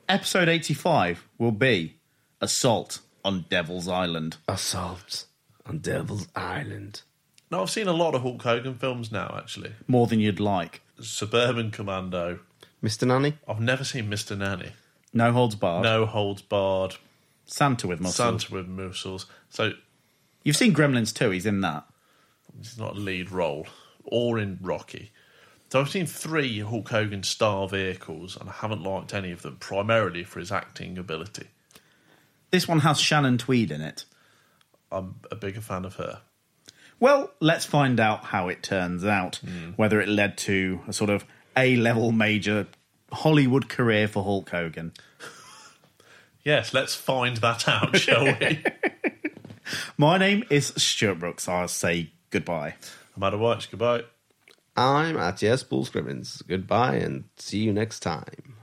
Episode 0.08 0.48
85 0.48 1.28
will 1.36 1.52
be 1.52 1.96
Assault 2.40 3.00
on 3.24 3.44
Devil's 3.50 3.88
Island. 3.88 4.36
Assault 4.48 5.26
on 5.66 5.78
Devil's 5.78 6.28
Island. 6.34 7.02
Now, 7.50 7.62
I've 7.62 7.70
seen 7.70 7.88
a 7.88 7.92
lot 7.92 8.14
of 8.14 8.22
Hulk 8.22 8.42
Hogan 8.42 8.76
films 8.76 9.12
now, 9.12 9.34
actually. 9.36 9.72
More 9.86 10.06
than 10.06 10.20
you'd 10.20 10.40
like. 10.40 10.80
Suburban 11.00 11.70
Commando. 11.70 12.40
Mr. 12.82 13.06
Nanny? 13.06 13.34
I've 13.46 13.60
never 13.60 13.84
seen 13.84 14.08
Mr. 14.10 14.36
Nanny. 14.36 14.72
No 15.12 15.32
holds 15.32 15.54
barred. 15.54 15.82
No 15.84 16.06
Holds 16.06 16.42
Barred. 16.42 16.96
Santa 17.44 17.86
with 17.86 18.00
muscles. 18.00 18.42
Santa 18.42 18.54
with 18.54 18.66
muscles. 18.66 19.26
So 19.50 19.72
You've 20.44 20.56
seen 20.56 20.74
Gremlins 20.74 21.14
too. 21.14 21.30
He's 21.30 21.46
in 21.46 21.60
that. 21.60 21.84
He's 22.58 22.78
not 22.78 22.96
a 22.96 23.00
lead 23.00 23.30
role, 23.30 23.66
or 24.04 24.38
in 24.38 24.58
Rocky. 24.60 25.12
So 25.70 25.80
I've 25.80 25.88
seen 25.88 26.06
three 26.06 26.60
Hulk 26.60 26.88
Hogan 26.88 27.22
star 27.22 27.68
vehicles, 27.68 28.36
and 28.36 28.48
I 28.48 28.52
haven't 28.52 28.82
liked 28.82 29.14
any 29.14 29.32
of 29.32 29.42
them, 29.42 29.56
primarily 29.56 30.24
for 30.24 30.38
his 30.40 30.52
acting 30.52 30.98
ability. 30.98 31.46
This 32.50 32.68
one 32.68 32.80
has 32.80 33.00
Shannon 33.00 33.38
Tweed 33.38 33.70
in 33.70 33.80
it. 33.80 34.04
I'm 34.90 35.14
a 35.30 35.36
bigger 35.36 35.62
fan 35.62 35.86
of 35.86 35.96
her. 35.96 36.20
Well, 37.00 37.32
let's 37.40 37.64
find 37.64 37.98
out 37.98 38.24
how 38.24 38.48
it 38.48 38.62
turns 38.62 39.04
out. 39.04 39.36
Hmm. 39.36 39.70
Whether 39.76 40.00
it 40.00 40.08
led 40.08 40.36
to 40.38 40.80
a 40.86 40.92
sort 40.92 41.10
of 41.10 41.24
A 41.56 41.76
level 41.76 42.12
major 42.12 42.66
Hollywood 43.12 43.68
career 43.68 44.08
for 44.08 44.22
Hulk 44.24 44.50
Hogan. 44.50 44.92
Yes, 46.44 46.74
let's 46.74 46.92
find 46.92 47.36
that 47.36 47.68
out, 47.68 47.96
shall 47.96 48.24
we? 48.24 48.64
My 49.96 50.18
name 50.18 50.42
is 50.50 50.72
Stuart 50.76 51.20
Brooks. 51.20 51.48
I'll 51.48 51.68
say 51.68 52.10
goodbye. 52.30 52.74
I'm 53.14 53.22
Adam 53.22 53.38
White. 53.38 53.68
Goodbye. 53.70 54.02
I'm 54.76 55.16
at 55.18 55.40
Yes 55.40 55.62
Bull 55.62 55.84
Scrivens. 55.84 56.44
Goodbye 56.48 56.96
and 56.96 57.26
see 57.36 57.58
you 57.58 57.72
next 57.72 58.00
time. 58.00 58.56